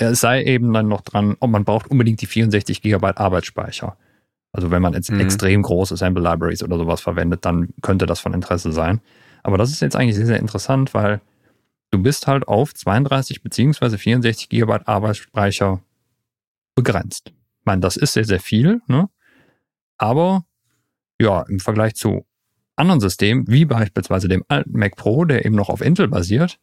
Es 0.00 0.20
sei 0.20 0.44
eben 0.44 0.72
dann 0.72 0.88
noch 0.88 1.00
dran, 1.00 1.36
ob 1.40 1.50
man 1.50 1.64
braucht 1.64 1.90
unbedingt 1.90 2.20
die 2.20 2.26
64 2.26 2.82
GB 2.82 3.12
Arbeitsspeicher. 3.16 3.96
Also 4.52 4.70
wenn 4.70 4.82
man 4.82 4.94
jetzt 4.94 5.10
mhm. 5.10 5.20
extrem 5.20 5.62
große 5.62 5.96
Sample 5.96 6.22
Libraries 6.22 6.62
oder 6.62 6.78
sowas 6.78 7.00
verwendet, 7.00 7.44
dann 7.44 7.68
könnte 7.82 8.06
das 8.06 8.20
von 8.20 8.34
Interesse 8.34 8.72
sein. 8.72 9.00
Aber 9.42 9.58
das 9.58 9.70
ist 9.70 9.80
jetzt 9.80 9.96
eigentlich 9.96 10.16
sehr, 10.16 10.26
sehr 10.26 10.38
interessant, 10.38 10.94
weil 10.94 11.20
du 11.90 12.02
bist 12.02 12.26
halt 12.26 12.48
auf 12.48 12.74
32 12.74 13.42
beziehungsweise 13.42 13.98
64 13.98 14.48
GB 14.48 14.78
Arbeitsspeicher 14.84 15.82
begrenzt. 16.74 17.32
Ich 17.60 17.66
meine, 17.66 17.80
das 17.80 17.96
ist 17.96 18.12
sehr, 18.12 18.24
sehr 18.24 18.40
viel, 18.40 18.80
ne? 18.86 19.08
Aber 19.96 20.44
ja, 21.20 21.42
im 21.42 21.58
Vergleich 21.58 21.96
zu 21.96 22.24
anderen 22.76 23.00
Systemen, 23.00 23.44
wie 23.48 23.64
beispielsweise 23.64 24.28
dem 24.28 24.44
alten 24.48 24.78
Mac 24.78 24.96
Pro, 24.96 25.24
der 25.24 25.44
eben 25.44 25.56
noch 25.56 25.68
auf 25.68 25.80
Intel 25.80 26.08
basiert, 26.08 26.60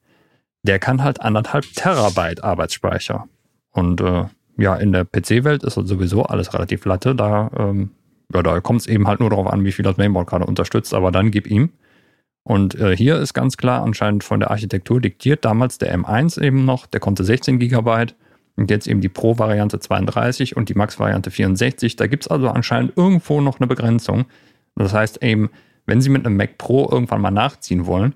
der 0.65 0.79
kann 0.79 1.03
halt 1.03 1.21
anderthalb 1.21 1.65
Terabyte 1.73 2.43
Arbeitsspeicher. 2.43 3.27
Und 3.71 4.01
äh, 4.01 4.25
ja, 4.57 4.75
in 4.75 4.91
der 4.91 5.05
PC-Welt 5.05 5.63
ist 5.63 5.77
halt 5.77 5.87
sowieso 5.87 6.23
alles 6.23 6.53
relativ 6.53 6.85
latte. 6.85 7.15
Da, 7.15 7.51
ähm, 7.57 7.91
ja, 8.33 8.41
da 8.41 8.59
kommt 8.61 8.81
es 8.81 8.87
eben 8.87 9.07
halt 9.07 9.19
nur 9.19 9.29
darauf 9.29 9.47
an, 9.47 9.63
wie 9.63 9.71
viel 9.71 9.83
das 9.83 9.97
Mainboard 9.97 10.27
gerade 10.27 10.45
unterstützt, 10.45 10.93
aber 10.93 11.11
dann 11.11 11.31
gib 11.31 11.47
ihm. 11.47 11.71
Und 12.43 12.75
äh, 12.75 12.95
hier 12.95 13.17
ist 13.17 13.33
ganz 13.33 13.57
klar 13.57 13.83
anscheinend 13.83 14.23
von 14.23 14.39
der 14.39 14.51
Architektur 14.51 15.01
diktiert, 15.01 15.45
damals 15.45 15.77
der 15.77 15.95
M1 15.97 16.41
eben 16.41 16.63
noch, 16.63 16.85
der 16.85 16.99
konnte 16.99 17.23
16 17.23 17.59
GB 17.59 18.05
und 18.55 18.69
jetzt 18.69 18.87
eben 18.87 19.01
die 19.01 19.09
Pro-Variante 19.09 19.79
32 19.79 20.55
und 20.55 20.69
die 20.69 20.75
Max-Variante 20.75 21.31
64. 21.31 21.95
Da 21.95 22.07
gibt 22.07 22.25
es 22.25 22.27
also 22.29 22.49
anscheinend 22.49 22.93
irgendwo 22.95 23.41
noch 23.41 23.59
eine 23.59 23.67
Begrenzung. 23.67 24.25
Das 24.75 24.93
heißt 24.93 25.23
eben, 25.23 25.49
wenn 25.85 26.01
Sie 26.01 26.09
mit 26.09 26.25
einem 26.25 26.37
Mac 26.37 26.57
Pro 26.57 26.87
irgendwann 26.89 27.21
mal 27.21 27.31
nachziehen 27.31 27.85
wollen, 27.85 28.13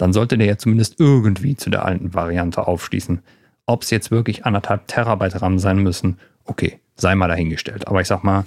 dann 0.00 0.12
sollte 0.14 0.38
der 0.38 0.46
ja 0.46 0.56
zumindest 0.56 0.98
irgendwie 0.98 1.56
zu 1.56 1.68
der 1.68 1.84
alten 1.84 2.14
Variante 2.14 2.66
aufschließen. 2.66 3.20
Ob 3.66 3.82
es 3.82 3.90
jetzt 3.90 4.10
wirklich 4.10 4.46
anderthalb 4.46 4.86
Terabyte 4.88 5.42
RAM 5.42 5.58
sein 5.58 5.78
müssen, 5.78 6.18
okay, 6.44 6.80
sei 6.96 7.14
mal 7.14 7.28
dahingestellt. 7.28 7.86
Aber 7.86 8.00
ich 8.00 8.06
sag 8.06 8.24
mal, 8.24 8.44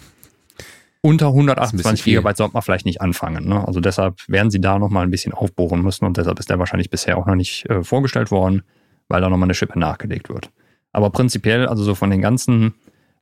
unter 1.02 1.28
128 1.28 2.06
Gigabyte 2.06 2.38
sollte 2.38 2.54
man 2.54 2.64
vielleicht 2.64 2.86
nicht 2.86 3.02
anfangen. 3.02 3.48
Ne? 3.48 3.68
Also 3.68 3.82
deshalb 3.82 4.28
werden 4.28 4.50
sie 4.50 4.62
da 4.62 4.80
nochmal 4.80 5.06
ein 5.06 5.12
bisschen 5.12 5.34
aufbohren 5.34 5.84
müssen 5.84 6.06
und 6.06 6.18
deshalb 6.18 6.40
ist 6.40 6.50
der 6.50 6.58
wahrscheinlich 6.58 6.90
bisher 6.90 7.18
auch 7.18 7.28
noch 7.28 7.36
nicht 7.36 7.70
äh, 7.70 7.84
vorgestellt 7.84 8.32
worden, 8.32 8.64
weil 9.08 9.22
da 9.22 9.30
nochmal 9.30 9.48
eine 9.48 9.54
Schippe 9.54 9.78
nachgelegt 9.78 10.30
wird. 10.30 10.50
Aber 10.92 11.12
prinzipiell, 11.12 11.68
also 11.68 11.84
so 11.84 11.94
von 11.94 12.10
den 12.10 12.22
ganzen 12.22 12.74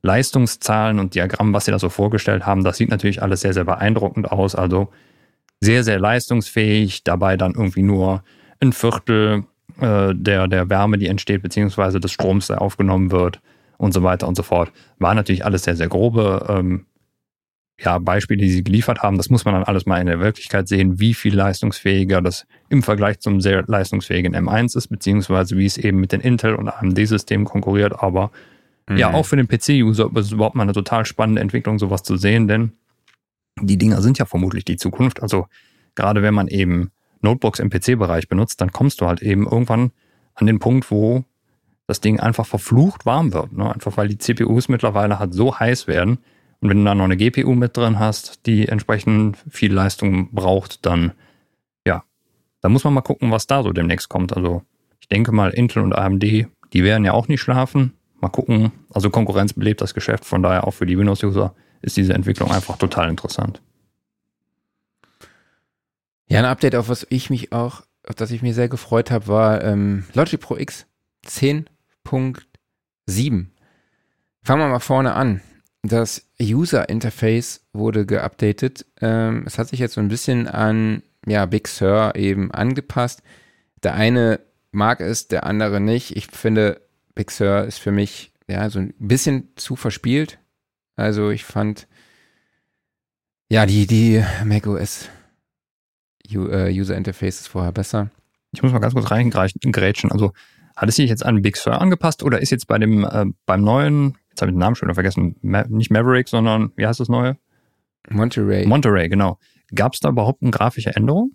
Leistungszahlen 0.02 0.98
und 0.98 1.14
Diagrammen, 1.14 1.52
was 1.52 1.66
sie 1.66 1.70
da 1.70 1.78
so 1.78 1.90
vorgestellt 1.90 2.46
haben, 2.46 2.64
das 2.64 2.78
sieht 2.78 2.88
natürlich 2.88 3.22
alles 3.22 3.42
sehr, 3.42 3.52
sehr 3.52 3.64
beeindruckend 3.64 4.32
aus. 4.32 4.54
Also 4.54 4.90
sehr, 5.62 5.84
sehr 5.84 6.00
leistungsfähig, 6.00 7.04
dabei 7.04 7.36
dann 7.36 7.54
irgendwie 7.54 7.82
nur 7.82 8.24
ein 8.60 8.72
Viertel 8.72 9.44
äh, 9.80 10.12
der, 10.14 10.48
der 10.48 10.68
Wärme, 10.68 10.98
die 10.98 11.06
entsteht, 11.06 11.42
beziehungsweise 11.42 12.00
des 12.00 12.12
Stroms, 12.12 12.48
der 12.48 12.60
aufgenommen 12.60 13.12
wird 13.12 13.40
und 13.78 13.94
so 13.94 14.02
weiter 14.02 14.26
und 14.26 14.36
so 14.36 14.42
fort. 14.42 14.72
War 14.98 15.14
natürlich 15.14 15.44
alles 15.44 15.62
sehr, 15.62 15.76
sehr 15.76 15.88
grobe 15.88 16.46
ähm, 16.48 16.86
ja, 17.80 17.98
Beispiele, 17.98 18.40
die 18.40 18.50
sie 18.50 18.64
geliefert 18.64 19.02
haben, 19.02 19.16
das 19.16 19.30
muss 19.30 19.44
man 19.44 19.54
dann 19.54 19.64
alles 19.64 19.86
mal 19.86 20.00
in 20.00 20.06
der 20.06 20.20
Wirklichkeit 20.20 20.68
sehen, 20.68 21.00
wie 21.00 21.14
viel 21.14 21.34
leistungsfähiger 21.34 22.20
das 22.20 22.46
im 22.68 22.82
Vergleich 22.82 23.20
zum 23.20 23.40
sehr 23.40 23.64
leistungsfähigen 23.66 24.36
M1 24.36 24.76
ist, 24.76 24.88
beziehungsweise 24.88 25.56
wie 25.56 25.66
es 25.66 25.78
eben 25.78 25.98
mit 25.98 26.12
den 26.12 26.20
Intel- 26.20 26.54
und 26.54 26.68
AMD-Systemen 26.68 27.44
konkurriert. 27.44 28.00
Aber 28.00 28.30
mhm. 28.88 28.96
ja, 28.96 29.12
auch 29.12 29.26
für 29.26 29.36
den 29.36 29.48
PC-User 29.48 30.10
ist 30.14 30.26
es 30.26 30.32
überhaupt 30.32 30.54
mal 30.54 30.64
eine 30.64 30.72
total 30.72 31.06
spannende 31.06 31.40
Entwicklung, 31.40 31.78
sowas 31.78 32.02
zu 32.02 32.16
sehen, 32.16 32.46
denn 32.46 32.72
die 33.60 33.78
Dinger 33.78 34.00
sind 34.02 34.18
ja 34.18 34.24
vermutlich 34.24 34.64
die 34.64 34.76
Zukunft. 34.76 35.22
Also 35.22 35.46
gerade 35.94 36.22
wenn 36.22 36.34
man 36.34 36.48
eben 36.48 36.90
Notebooks 37.20 37.60
im 37.60 37.70
PC-Bereich 37.70 38.28
benutzt, 38.28 38.60
dann 38.60 38.72
kommst 38.72 39.00
du 39.00 39.06
halt 39.06 39.22
eben 39.22 39.44
irgendwann 39.46 39.92
an 40.34 40.46
den 40.46 40.58
Punkt, 40.58 40.90
wo 40.90 41.24
das 41.86 42.00
Ding 42.00 42.20
einfach 42.20 42.46
verflucht 42.46 43.06
warm 43.06 43.32
wird. 43.32 43.52
Ne? 43.52 43.72
Einfach 43.72 43.96
weil 43.96 44.08
die 44.08 44.18
CPUs 44.18 44.68
mittlerweile 44.68 45.18
halt 45.18 45.34
so 45.34 45.58
heiß 45.58 45.86
werden, 45.86 46.18
und 46.62 46.70
wenn 46.70 46.78
du 46.78 46.84
dann 46.84 46.98
noch 46.98 47.04
eine 47.04 47.16
GPU 47.16 47.54
mit 47.54 47.76
drin 47.76 47.98
hast, 47.98 48.46
die 48.46 48.68
entsprechend 48.68 49.36
viel 49.50 49.72
Leistung 49.72 50.32
braucht, 50.32 50.86
dann 50.86 51.12
ja, 51.84 52.04
da 52.60 52.68
muss 52.68 52.84
man 52.84 52.94
mal 52.94 53.00
gucken, 53.00 53.32
was 53.32 53.48
da 53.48 53.64
so 53.64 53.72
demnächst 53.72 54.08
kommt. 54.08 54.34
Also 54.34 54.62
ich 55.00 55.08
denke 55.08 55.32
mal, 55.32 55.50
Intel 55.50 55.82
und 55.82 55.92
AMD, 55.92 56.22
die 56.22 56.84
werden 56.84 57.04
ja 57.04 57.12
auch 57.12 57.26
nicht 57.26 57.40
schlafen. 57.40 57.94
Mal 58.20 58.28
gucken. 58.28 58.70
Also 58.94 59.10
Konkurrenz 59.10 59.52
belebt 59.54 59.80
das 59.80 59.92
Geschäft, 59.92 60.24
von 60.24 60.40
daher 60.40 60.64
auch 60.64 60.70
für 60.70 60.86
die 60.86 60.96
Windows-User 60.96 61.52
ist 61.82 61.96
diese 61.96 62.14
Entwicklung 62.14 62.50
einfach 62.50 62.78
total 62.78 63.10
interessant. 63.10 63.60
Ja, 66.26 66.38
ein 66.38 66.46
Update, 66.46 66.76
auf 66.76 66.88
was 66.88 67.06
ich 67.10 67.28
mich 67.28 67.52
auch, 67.52 67.82
auf 68.06 68.14
das 68.14 68.30
ich 68.30 68.40
mich 68.40 68.54
sehr 68.54 68.70
gefreut 68.70 69.10
habe, 69.10 69.28
war 69.28 69.62
ähm, 69.62 70.06
Logic 70.14 70.40
Pro 70.40 70.56
X 70.56 70.86
10.7. 71.26 73.46
Fangen 74.42 74.60
wir 74.60 74.68
mal 74.68 74.80
vorne 74.80 75.14
an. 75.14 75.40
Das 75.82 76.26
User 76.40 76.88
Interface 76.88 77.66
wurde 77.72 78.06
geupdatet. 78.06 78.86
Ähm, 79.00 79.44
es 79.46 79.58
hat 79.58 79.68
sich 79.68 79.80
jetzt 79.80 79.94
so 79.94 80.00
ein 80.00 80.08
bisschen 80.08 80.48
an 80.48 81.02
ja, 81.26 81.46
Big 81.46 81.68
Sur 81.68 82.14
eben 82.14 82.50
angepasst. 82.50 83.22
Der 83.82 83.94
eine 83.94 84.40
mag 84.70 85.00
es, 85.00 85.28
der 85.28 85.44
andere 85.44 85.80
nicht. 85.80 86.16
Ich 86.16 86.28
finde, 86.28 86.80
Big 87.14 87.30
Sur 87.30 87.64
ist 87.64 87.78
für 87.78 87.92
mich 87.92 88.32
ja 88.48 88.70
so 88.70 88.78
ein 88.78 88.94
bisschen 88.98 89.48
zu 89.56 89.76
verspielt. 89.76 90.38
Also 91.02 91.30
ich 91.30 91.44
fand 91.44 91.88
ja 93.50 93.66
die, 93.66 93.86
die 93.86 94.24
macOS 94.44 95.08
äh, 96.30 96.72
User 96.72 96.96
Interface 96.96 97.40
ist 97.40 97.48
vorher 97.48 97.72
besser. 97.72 98.10
Ich 98.52 98.62
muss 98.62 98.72
mal 98.72 98.78
ganz 98.78 98.94
kurz 98.94 99.10
reingrätschen. 99.10 100.12
Also 100.12 100.32
hat 100.76 100.88
es 100.88 100.96
sich 100.96 101.10
jetzt 101.10 101.24
an 101.24 101.42
Big 101.42 101.56
Sur 101.56 101.80
angepasst 101.80 102.22
oder 102.22 102.40
ist 102.40 102.50
jetzt 102.50 102.66
bei 102.66 102.78
dem 102.78 103.04
äh, 103.04 103.26
beim 103.46 103.62
neuen 103.62 104.16
jetzt 104.30 104.40
habe 104.40 104.50
ich 104.50 104.54
den 104.54 104.60
Namen 104.60 104.76
schon 104.76 104.86
wieder 104.86 104.94
vergessen, 104.94 105.36
Ma 105.42 105.64
nicht 105.68 105.90
Maverick, 105.90 106.28
sondern 106.28 106.72
wie 106.76 106.86
heißt 106.86 107.00
das 107.00 107.08
neue? 107.08 107.36
Monterey. 108.08 108.66
Monterey, 108.66 109.08
genau. 109.08 109.38
Gab 109.74 109.94
es 109.94 110.00
da 110.00 110.08
überhaupt 110.08 110.42
eine 110.42 110.50
grafische 110.50 110.94
Änderung? 110.94 111.32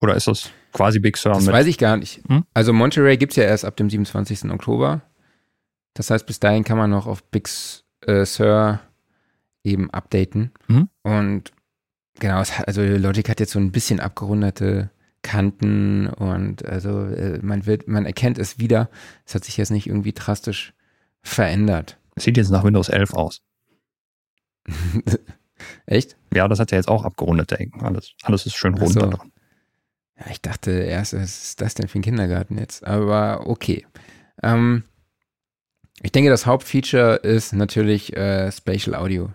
Oder 0.00 0.14
ist 0.14 0.26
das 0.26 0.50
quasi 0.72 0.98
Big 0.98 1.16
Sur? 1.16 1.32
Das 1.32 1.46
weiß 1.46 1.66
ich 1.66 1.78
gar 1.78 1.96
nicht. 1.96 2.22
Hm? 2.28 2.44
Also 2.54 2.72
Monterey 2.72 3.16
gibt 3.16 3.32
es 3.32 3.36
ja 3.36 3.44
erst 3.44 3.64
ab 3.64 3.76
dem 3.76 3.88
27. 3.88 4.50
Oktober. 4.50 5.02
Das 5.94 6.10
heißt, 6.10 6.26
bis 6.26 6.40
dahin 6.40 6.64
kann 6.64 6.76
man 6.76 6.90
noch 6.90 7.06
auf 7.06 7.22
Big 7.24 7.48
äh, 8.06 8.24
Sur 8.24 8.80
eben 9.62 9.90
updaten. 9.90 10.52
Mhm. 10.68 10.88
Und 11.02 11.52
genau, 12.18 12.36
hat, 12.36 12.66
also 12.66 12.82
Logic 12.82 13.28
hat 13.28 13.40
jetzt 13.40 13.52
so 13.52 13.58
ein 13.58 13.72
bisschen 13.72 14.00
abgerundete 14.00 14.90
Kanten 15.22 16.06
und 16.06 16.64
also 16.64 17.04
äh, 17.06 17.40
man 17.42 17.66
wird, 17.66 17.88
man 17.88 18.06
erkennt 18.06 18.38
es 18.38 18.58
wieder. 18.58 18.88
Es 19.24 19.34
hat 19.34 19.44
sich 19.44 19.56
jetzt 19.56 19.70
nicht 19.70 19.88
irgendwie 19.88 20.12
drastisch 20.12 20.72
verändert. 21.22 21.98
Sieht 22.16 22.36
jetzt 22.36 22.50
nach 22.50 22.64
Windows 22.64 22.88
11 22.88 23.14
aus. 23.14 23.42
Echt? 25.86 26.16
Ja, 26.32 26.48
das 26.48 26.60
hat 26.60 26.70
ja 26.70 26.78
jetzt 26.78 26.88
auch 26.88 27.04
abgerundete 27.04 27.58
Ecken. 27.58 27.82
Alles, 27.82 28.12
alles 28.22 28.46
ist 28.46 28.54
schön 28.54 28.74
rund 28.74 28.92
so. 28.92 29.00
da 29.00 29.06
dran. 29.08 29.32
Ja, 30.18 30.26
ich 30.30 30.40
dachte 30.40 30.70
erst, 30.70 31.12
was 31.12 31.44
ist 31.44 31.60
das 31.60 31.74
denn 31.74 31.88
für 31.88 31.98
ein 31.98 32.02
Kindergarten 32.02 32.56
jetzt? 32.56 32.84
Aber 32.86 33.46
okay. 33.46 33.86
Ähm, 34.42 34.84
ich 36.02 36.12
denke, 36.12 36.30
das 36.30 36.46
Hauptfeature 36.46 37.16
ist 37.16 37.52
natürlich 37.52 38.16
äh, 38.16 38.50
Spatial 38.52 38.96
Audio. 38.96 39.30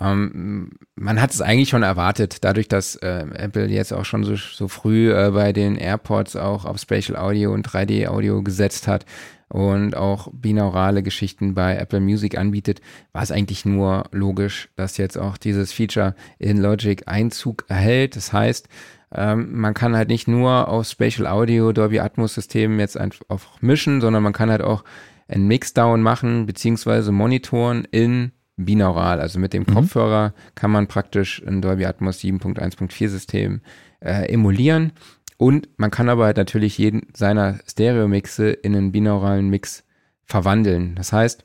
Ähm, 0.00 0.72
man 0.94 1.20
hat 1.20 1.32
es 1.32 1.40
eigentlich 1.40 1.70
schon 1.70 1.82
erwartet, 1.82 2.38
dadurch, 2.42 2.68
dass 2.68 2.96
äh, 2.96 3.24
Apple 3.34 3.66
jetzt 3.66 3.92
auch 3.92 4.04
schon 4.04 4.24
so, 4.24 4.36
so 4.36 4.68
früh 4.68 5.12
äh, 5.12 5.30
bei 5.30 5.52
den 5.52 5.76
AirPods 5.76 6.36
auch 6.36 6.64
auf 6.64 6.78
Spatial 6.78 7.18
Audio 7.18 7.52
und 7.52 7.66
3D 7.66 8.08
Audio 8.08 8.42
gesetzt 8.42 8.88
hat, 8.88 9.06
und 9.48 9.96
auch 9.96 10.28
binaurale 10.32 11.02
Geschichten 11.02 11.54
bei 11.54 11.76
Apple 11.76 12.00
Music 12.00 12.36
anbietet, 12.36 12.80
war 13.12 13.22
es 13.22 13.30
eigentlich 13.30 13.64
nur 13.64 14.04
logisch, 14.10 14.68
dass 14.76 14.96
jetzt 14.96 15.16
auch 15.16 15.36
dieses 15.36 15.72
Feature 15.72 16.14
in 16.38 16.58
Logic 16.58 17.02
Einzug 17.06 17.64
erhält. 17.68 18.16
Das 18.16 18.32
heißt, 18.32 18.68
ähm, 19.14 19.58
man 19.58 19.74
kann 19.74 19.96
halt 19.96 20.08
nicht 20.08 20.26
nur 20.26 20.68
auf 20.68 20.88
Spatial 20.88 21.28
Audio 21.28 21.72
Dolby 21.72 22.00
Atmos 22.00 22.34
Systemen 22.34 22.80
jetzt 22.80 22.96
einfach 22.96 23.62
mischen, 23.62 24.00
sondern 24.00 24.22
man 24.22 24.32
kann 24.32 24.50
halt 24.50 24.62
auch 24.62 24.82
ein 25.28 25.46
Mixdown 25.46 26.02
machen, 26.02 26.46
beziehungsweise 26.46 27.12
monitoren 27.12 27.86
in 27.90 28.32
binaural. 28.56 29.20
Also 29.20 29.38
mit 29.38 29.52
dem 29.52 29.64
mhm. 29.66 29.74
Kopfhörer 29.74 30.34
kann 30.54 30.70
man 30.70 30.86
praktisch 30.86 31.42
ein 31.46 31.60
Dolby 31.60 31.86
Atmos 31.86 32.20
7.1.4 32.20 33.08
System 33.08 33.60
äh, 34.00 34.32
emulieren 34.32 34.92
und 35.36 35.68
man 35.76 35.90
kann 35.90 36.08
aber 36.08 36.24
halt 36.24 36.36
natürlich 36.36 36.78
jeden 36.78 37.08
seiner 37.14 37.58
Stereo-Mixe 37.66 38.50
in 38.50 38.74
einen 38.74 38.92
binauralen 38.92 39.48
Mix 39.48 39.84
verwandeln. 40.24 40.94
Das 40.94 41.12
heißt, 41.12 41.44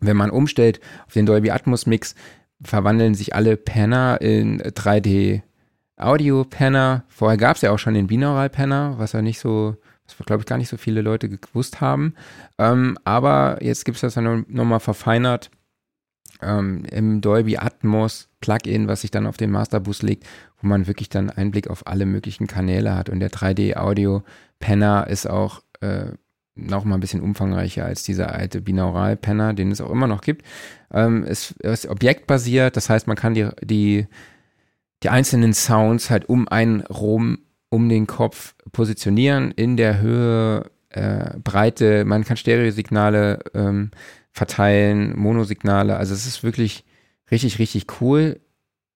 wenn 0.00 0.16
man 0.16 0.30
umstellt 0.30 0.80
auf 1.06 1.14
den 1.14 1.26
Dolby 1.26 1.50
Atmos 1.50 1.86
Mix, 1.86 2.14
verwandeln 2.62 3.14
sich 3.14 3.34
alle 3.34 3.56
Penner 3.56 4.20
in 4.20 4.60
3D 4.60 5.42
Audio-Panner. 5.96 7.04
Vorher 7.08 7.38
gab 7.38 7.56
es 7.56 7.62
ja 7.62 7.70
auch 7.70 7.78
schon 7.78 7.94
den 7.94 8.06
Binaural-Panner, 8.06 8.96
was 8.98 9.12
ja 9.12 9.22
nicht 9.22 9.38
so, 9.38 9.76
was 10.08 10.26
glaube 10.26 10.42
ich 10.42 10.46
gar 10.46 10.58
nicht 10.58 10.68
so 10.68 10.76
viele 10.76 11.02
Leute 11.02 11.28
gewusst 11.28 11.80
haben. 11.80 12.14
Ähm, 12.58 12.98
aber 13.04 13.58
jetzt 13.62 13.84
gibt 13.84 13.96
es 13.96 14.02
das 14.02 14.14
dann 14.14 14.44
nochmal 14.48 14.80
verfeinert 14.80 15.50
ähm, 16.42 16.84
im 16.90 17.20
Dolby 17.20 17.56
Atmos 17.58 18.28
Plugin, 18.40 18.88
was 18.88 19.02
sich 19.02 19.10
dann 19.10 19.26
auf 19.26 19.36
den 19.36 19.50
Masterbus 19.50 20.02
legt, 20.02 20.26
wo 20.60 20.66
man 20.66 20.86
wirklich 20.86 21.08
dann 21.08 21.30
Einblick 21.30 21.68
auf 21.68 21.86
alle 21.86 22.06
möglichen 22.06 22.46
Kanäle 22.46 22.94
hat. 22.94 23.08
Und 23.08 23.20
der 23.20 23.30
3D 23.30 23.76
Audio 23.76 24.22
Penner 24.58 25.06
ist 25.08 25.28
auch 25.28 25.62
äh, 25.80 26.12
noch 26.54 26.86
ein 26.86 27.00
bisschen 27.00 27.20
umfangreicher 27.20 27.84
als 27.84 28.02
dieser 28.02 28.34
alte 28.34 28.60
Binaural 28.60 29.16
Penner, 29.16 29.52
den 29.52 29.70
es 29.70 29.80
auch 29.80 29.90
immer 29.90 30.06
noch 30.06 30.22
gibt. 30.22 30.44
Ähm, 30.92 31.24
es 31.24 31.52
ist 31.52 31.86
objektbasiert, 31.86 32.76
das 32.76 32.88
heißt, 32.88 33.06
man 33.06 33.16
kann 33.16 33.34
die, 33.34 33.48
die, 33.62 34.06
die 35.02 35.10
einzelnen 35.10 35.52
Sounds 35.52 36.10
halt 36.10 36.28
um 36.28 36.48
einen 36.48 36.80
rum, 36.80 37.38
um 37.68 37.88
den 37.88 38.06
Kopf 38.06 38.54
positionieren, 38.72 39.50
in 39.50 39.76
der 39.76 40.00
Höhe, 40.00 40.70
äh, 40.90 41.38
Breite, 41.42 42.04
man 42.04 42.24
kann 42.24 42.36
Stereosignale 42.36 43.40
ähm, 43.54 43.90
verteilen, 44.32 45.16
Monosignale. 45.18 45.96
Also 45.96 46.14
es 46.14 46.26
ist 46.26 46.42
wirklich 46.42 46.84
richtig, 47.30 47.58
richtig 47.58 47.86
cool. 48.00 48.40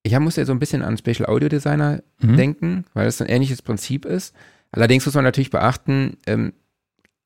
Ich 0.03 0.19
muss 0.19 0.37
ja 0.37 0.45
so 0.45 0.53
ein 0.53 0.59
bisschen 0.59 0.83
an 0.83 0.97
Spatial 0.97 1.29
Audio 1.29 1.49
Designer 1.49 2.03
mhm. 2.21 2.37
denken, 2.37 2.85
weil 2.95 3.05
das 3.05 3.21
ein 3.21 3.29
ähnliches 3.29 3.63
Prinzip 3.63 4.05
ist. 4.05 4.35
Allerdings 4.73 5.05
muss 5.05 5.15
man 5.15 5.25
natürlich 5.25 5.51
beachten, 5.51 6.17
ähm, 6.27 6.53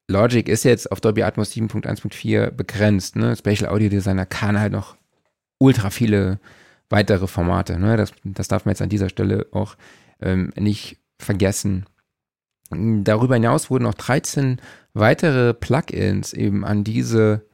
Logic 0.09 0.49
ist 0.49 0.65
jetzt 0.65 0.91
auf 0.93 1.01
Dolby 1.01 1.23
Atmos 1.23 1.53
7.1.4 1.53 2.51
begrenzt. 2.51 3.17
Ne? 3.17 3.37
Spatial 3.37 3.71
Audio 3.71 3.89
Designer 3.89 4.27
kann 4.27 4.59
halt 4.59 4.73
noch 4.73 4.97
ultra 5.59 5.91
viele 5.91 6.41
weitere 6.91 7.27
Formate. 7.27 7.79
Ne? 7.79 7.97
Das, 7.97 8.13
das 8.23 8.49
darf 8.49 8.65
man 8.65 8.73
jetzt 8.73 8.83
an 8.83 8.91
dieser 8.91 9.09
Stelle 9.09 9.47
auch 9.53 9.77
ähm, 10.21 10.53
nicht 10.57 10.99
vergessen. 11.25 11.87
Darüber 12.71 13.35
hinaus 13.35 13.71
wurden 13.71 13.85
noch 13.85 13.95
13 13.95 14.61
weitere 14.95 15.55
Plugins 15.55 16.33
eben 16.33 16.65
an 16.65 16.85
diese 16.85 17.47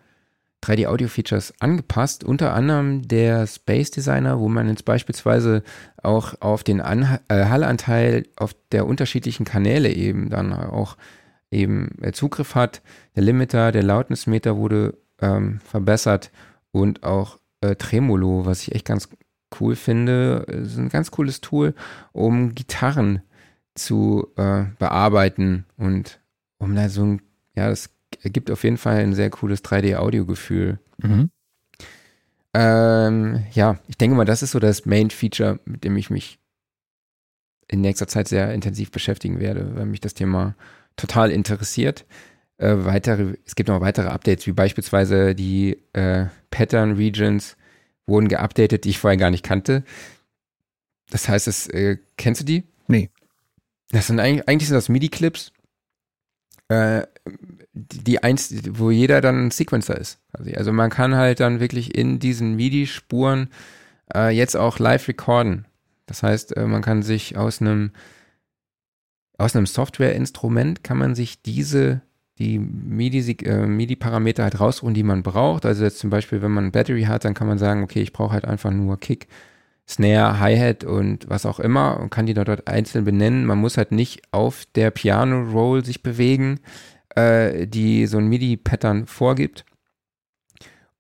3D-Audio-Features 0.63 1.55
angepasst, 1.61 2.23
unter 2.23 2.55
anderem 2.55 3.07
der 3.09 3.47
Space 3.47 3.91
Designer, 3.91 4.41
wo 4.41 4.49
man 4.49 4.69
jetzt 4.69 4.85
beispielsweise 4.85 5.63
auch 6.03 6.35
auf 6.41 6.63
den 6.65 6.81
An 6.81 7.19
äh, 7.29 7.47
Hallanteil 7.47 8.27
auf 8.37 8.55
der 8.73 8.87
unterschiedlichen 8.87 9.45
Kanäle 9.45 9.91
eben 9.91 10.29
dann 10.29 10.53
auch 10.53 10.97
eben 11.51 11.97
äh, 12.03 12.13
Zugriff 12.13 12.55
hat. 12.55 12.83
Der 13.17 13.23
Limiter, 13.23 13.73
der 13.73 13.83
Lautnismeter 13.83 14.57
wurde 14.57 14.99
ähm, 15.21 15.61
verbessert 15.65 16.31
und 16.73 17.05
auch 17.05 17.39
äh, 17.63 17.75
Tremolo, 17.77 18.45
was 18.45 18.63
ich 18.63 18.75
echt 18.75 18.85
ganz 18.85 19.09
cool 19.61 19.77
finde, 19.77 20.45
ist 20.47 20.77
ein 20.77 20.91
ganz 20.91 21.11
cooles 21.11 21.41
Tool, 21.41 21.75
um 22.13 22.55
Gitarren 22.55 23.23
zu 23.75 24.29
äh, 24.37 24.65
bearbeiten 24.79 25.65
und 25.77 26.21
um 26.59 26.75
da 26.75 26.89
so 26.89 27.05
ein, 27.05 27.23
ja, 27.55 27.69
das 27.69 27.91
gibt 28.25 28.51
auf 28.51 28.65
jeden 28.65 28.77
Fall 28.77 28.97
ein 28.97 29.15
sehr 29.15 29.31
cooles 29.31 29.65
3D-Audio-Gefühl. 29.65 30.79
Mhm. 30.99 31.31
Ähm, 32.53 33.45
ja, 33.53 33.79
ich 33.87 33.97
denke 33.97 34.17
mal, 34.17 34.25
das 34.25 34.43
ist 34.43 34.51
so 34.51 34.59
das 34.59 34.85
Main-Feature, 34.85 35.61
mit 35.65 35.85
dem 35.85 35.97
ich 35.97 36.11
mich 36.11 36.39
in 37.69 37.81
nächster 37.81 38.09
Zeit 38.09 38.29
sehr 38.29 38.53
intensiv 38.53 38.91
beschäftigen 38.91 39.39
werde, 39.39 39.77
weil 39.77 39.87
mich 39.87 40.01
das 40.01 40.15
Thema 40.15 40.57
total 40.97 41.31
interessiert. 41.31 42.05
Äh, 42.59 42.85
weitere, 42.85 43.37
es 43.47 43.55
gibt 43.55 43.69
noch 43.69 43.81
weitere 43.81 44.09
Updates, 44.09 44.47
wie 44.47 44.53
beispielsweise 44.53 45.35
die 45.35 45.79
äh, 45.93 46.27
Pattern 46.51 46.93
Regions 46.93 47.57
wurden 48.07 48.29
geupdatet, 48.29 48.85
die 48.85 48.91
ich 48.91 48.99
vorher 48.99 49.17
gar 49.17 49.31
nicht 49.31 49.45
kannte. 49.45 49.85
Das 51.11 51.29
heißt, 51.29 51.47
es, 51.47 51.69
äh, 51.69 51.99
kennst 52.17 52.41
du 52.41 52.45
die? 52.45 52.65
Das 53.91 54.07
sind 54.07 54.21
eigentlich, 54.21 54.49
eigentlich 54.49 54.69
sind 54.69 54.77
das 54.77 54.89
MIDI-Clips, 54.89 55.53
äh, 56.69 57.03
die 57.73 58.23
eins, 58.23 58.55
wo 58.71 58.91
jeder 58.91 59.21
dann 59.21 59.47
ein 59.47 59.51
Sequencer 59.51 59.99
ist. 59.99 60.21
Also 60.33 60.73
man 60.73 60.91
kann 60.91 61.15
halt 61.15 61.41
dann 61.41 61.61
wirklich 61.61 61.97
in 61.97 62.19
diesen 62.19 62.57
MIDI-Spuren 62.57 63.49
äh, 64.15 64.31
jetzt 64.31 64.57
auch 64.57 64.79
live 64.79 65.09
recorden. 65.09 65.67
Das 66.07 66.23
heißt, 66.23 66.57
äh, 66.57 66.67
man 66.67 66.83
kann 66.83 67.03
sich 67.03 67.37
aus 67.37 67.61
einem 67.61 67.93
aus 69.39 69.57
einem 69.57 69.67
Software-Instrument 69.67 70.85
kann 70.85 70.99
man 70.99 71.15
sich 71.15 71.41
diese 71.41 72.03
die 72.39 72.59
MIDI-Parameter 72.59 73.65
äh, 73.65 74.21
MIDI 74.21 74.35
halt 74.43 74.61
rausruhen, 74.61 74.95
die 74.95 75.03
man 75.03 75.23
braucht. 75.23 75.67
Also 75.67 75.85
jetzt 75.85 75.99
zum 75.99 76.11
Beispiel, 76.11 76.41
wenn 76.41 76.51
man 76.51 76.73
Battery 76.73 77.03
hat, 77.03 77.25
dann 77.25 77.35
kann 77.35 77.47
man 77.47 77.59
sagen, 77.59 77.83
okay, 77.83 78.01
ich 78.01 78.13
brauche 78.13 78.33
halt 78.33 78.47
einfach 78.47 78.71
nur 78.71 78.99
Kick, 78.99 79.29
Snare, 79.91 80.39
Hi-Hat 80.39 80.85
und 80.85 81.29
was 81.29 81.45
auch 81.45 81.59
immer 81.59 81.99
und 81.99 82.11
kann 82.11 82.27
die 82.27 82.35
dort 82.35 82.69
einzeln 82.69 83.05
benennen. 83.05 83.45
Man 83.45 83.59
muss 83.59 83.77
halt 83.77 83.91
nicht 83.91 84.23
auf 84.31 84.65
der 84.77 84.91
Piano-Roll 84.91 85.85
sich 85.85 86.03
bewegen, 86.03 86.61
äh, 87.17 87.67
die 87.67 88.07
so 88.07 88.19
ein 88.19 88.29
MIDI-Pattern 88.29 89.07
vorgibt. 89.07 89.65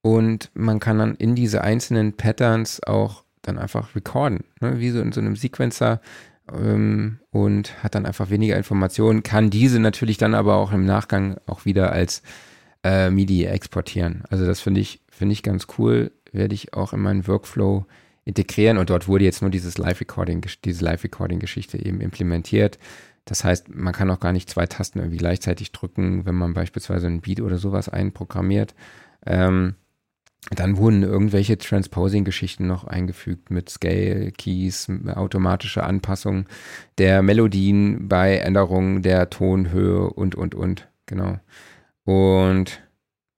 Und 0.03 0.51
man 0.55 0.81
kann 0.81 0.99
dann 0.99 1.15
in 1.15 1.35
diese 1.35 1.63
einzelnen 1.63 2.15
Patterns 2.15 2.83
auch 2.83 3.25
dann 3.43 3.59
einfach 3.59 3.95
recorden, 3.95 4.45
ne? 4.61 4.81
wie 4.81 4.91
so 4.91 5.01
in 5.01 5.13
so 5.13 5.21
einem 5.21 5.37
Sequencer 5.37 6.01
ähm, 6.53 7.21
und 7.31 7.83
hat 7.83 7.95
dann 7.95 8.07
einfach 8.07 8.31
weniger 8.31 8.57
Informationen, 8.57 9.23
kann 9.23 9.51
diese 9.51 9.79
natürlich 9.79 10.19
dann 10.19 10.35
aber 10.35 10.57
auch 10.57 10.73
im 10.73 10.85
Nachgang 10.85 11.37
auch 11.47 11.65
wieder 11.65 11.93
als 11.93 12.23
äh, 12.83 13.11
MIDI 13.11 13.45
exportieren. 13.45 14.25
Also 14.31 14.47
das 14.47 14.61
finde 14.61 14.81
ich, 14.81 15.01
finde 15.11 15.35
ich 15.35 15.43
ganz 15.43 15.67
cool, 15.79 16.13
werde 16.33 16.55
ich 16.55 16.75
auch 16.75 16.93
in 16.93 17.01
meinen 17.01 17.27
Workflow 17.27 17.87
integrieren 18.25 18.79
und 18.79 18.91
dort 18.91 19.09
wurde 19.09 19.25
jetzt 19.25 19.43
nur 19.43 19.51
dieses 19.51 19.79
Live-Recording, 19.79 20.45
diese 20.65 20.85
Live-Recording-Geschichte 20.85 21.85
eben 21.85 22.01
implementiert. 22.01 22.79
Das 23.25 23.45
heißt, 23.45 23.75
man 23.75 23.93
kann 23.93 24.11
auch 24.11 24.21
gar 24.21 24.33
nicht 24.33 24.51
zwei 24.51 24.67
Tasten 24.67 24.99
irgendwie 24.99 25.19
gleichzeitig 25.19 25.73
drücken, 25.73 26.27
wenn 26.27 26.35
man 26.35 26.55
beispielsweise 26.55 27.07
ein 27.07 27.21
Beat 27.21 27.41
oder 27.41 27.59
sowas 27.59 27.89
einprogrammiert. 27.89 28.75
Ähm, 29.27 29.75
dann 30.49 30.79
wurden 30.79 31.03
irgendwelche 31.03 31.59
Transposing-Geschichten 31.59 32.67
noch 32.67 32.85
eingefügt 32.85 33.51
mit 33.51 33.69
Scale-Keys, 33.69 34.91
automatische 35.15 35.85
Anpassung 35.85 36.47
der 36.97 37.23
Melodien 37.23 38.09
bei 38.09 38.39
Änderungen 38.39 39.03
der 39.03 39.29
Tonhöhe 39.29 40.09
und, 40.11 40.35
und, 40.35 40.55
und. 40.55 40.89
Genau. 41.05 41.39
Und 42.05 42.83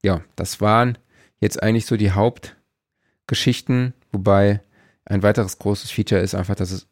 ja, 0.03 0.21
das 0.37 0.61
waren 0.61 0.97
jetzt 1.39 1.61
eigentlich 1.61 1.85
so 1.85 1.97
die 1.97 2.11
Hauptgeschichten, 2.11 3.93
wobei 4.13 4.61
ein 5.05 5.23
weiteres 5.23 5.59
großes 5.59 5.91
Feature 5.91 6.21
ist 6.21 6.35
einfach, 6.35 6.55
dass 6.55 6.71
es 6.71 6.87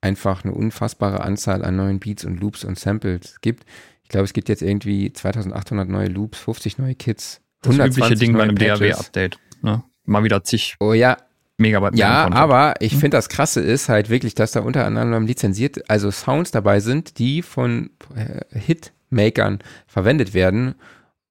einfach 0.00 0.44
eine 0.44 0.52
unfassbare 0.52 1.20
Anzahl 1.20 1.64
an 1.64 1.76
neuen 1.76 1.98
Beats 1.98 2.24
und 2.24 2.38
Loops 2.38 2.64
und 2.64 2.78
Samples 2.78 3.40
gibt. 3.40 3.64
Ich 4.02 4.10
glaube, 4.10 4.24
es 4.24 4.34
gibt 4.34 4.48
jetzt 4.48 4.62
irgendwie 4.62 5.12
2800 5.12 5.88
neue 5.88 6.08
Loops, 6.08 6.38
50 6.38 6.78
neue 6.78 6.94
Kits. 6.94 7.40
Das 7.62 7.76
übliche 7.76 8.14
Ding 8.14 8.34
bei 8.34 8.42
einem 8.42 8.56
DAW-Update. 8.56 9.38
Ne? 9.62 9.82
Mal 10.04 10.24
wieder 10.24 10.44
zig 10.44 10.76
oh, 10.80 10.92
ja. 10.92 11.16
Megabyte. 11.56 11.96
Ja, 11.96 12.30
aber 12.30 12.74
ich 12.80 12.92
hm? 12.92 13.00
finde 13.00 13.16
das 13.16 13.28
Krasse 13.28 13.60
ist 13.60 13.88
halt 13.88 14.10
wirklich, 14.10 14.34
dass 14.34 14.52
da 14.52 14.60
unter 14.60 14.84
anderem 14.84 15.24
lizenziert, 15.24 15.88
also 15.88 16.10
Sounds 16.10 16.50
dabei 16.50 16.80
sind, 16.80 17.18
die 17.18 17.42
von 17.42 17.90
äh, 18.14 18.40
Hitmakern 18.58 19.60
verwendet 19.86 20.34
werden 20.34 20.74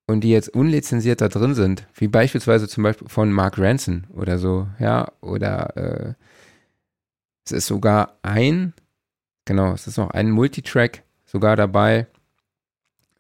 und 0.08 0.22
die 0.22 0.32
jetzt 0.32 0.50
unlizenziert 0.50 1.22
da 1.22 1.30
drin 1.30 1.56
sind, 1.56 1.88
wie 1.96 2.08
beispielsweise 2.08 2.68
zum 2.68 2.84
Beispiel 2.84 3.08
von 3.08 3.32
Mark 3.32 3.58
Ranson 3.58 4.06
oder 4.14 4.38
so, 4.38 4.68
ja, 4.80 5.12
oder 5.22 5.78
äh, 5.78 6.14
es 7.46 7.52
ist 7.52 7.68
sogar 7.68 8.18
ein, 8.22 8.74
genau, 9.46 9.74
es 9.74 9.88
ist 9.88 9.98
noch 9.98 10.12
ein 10.12 10.32
Multitrack 10.32 11.04
sogar 11.26 11.56
dabei 11.56 12.08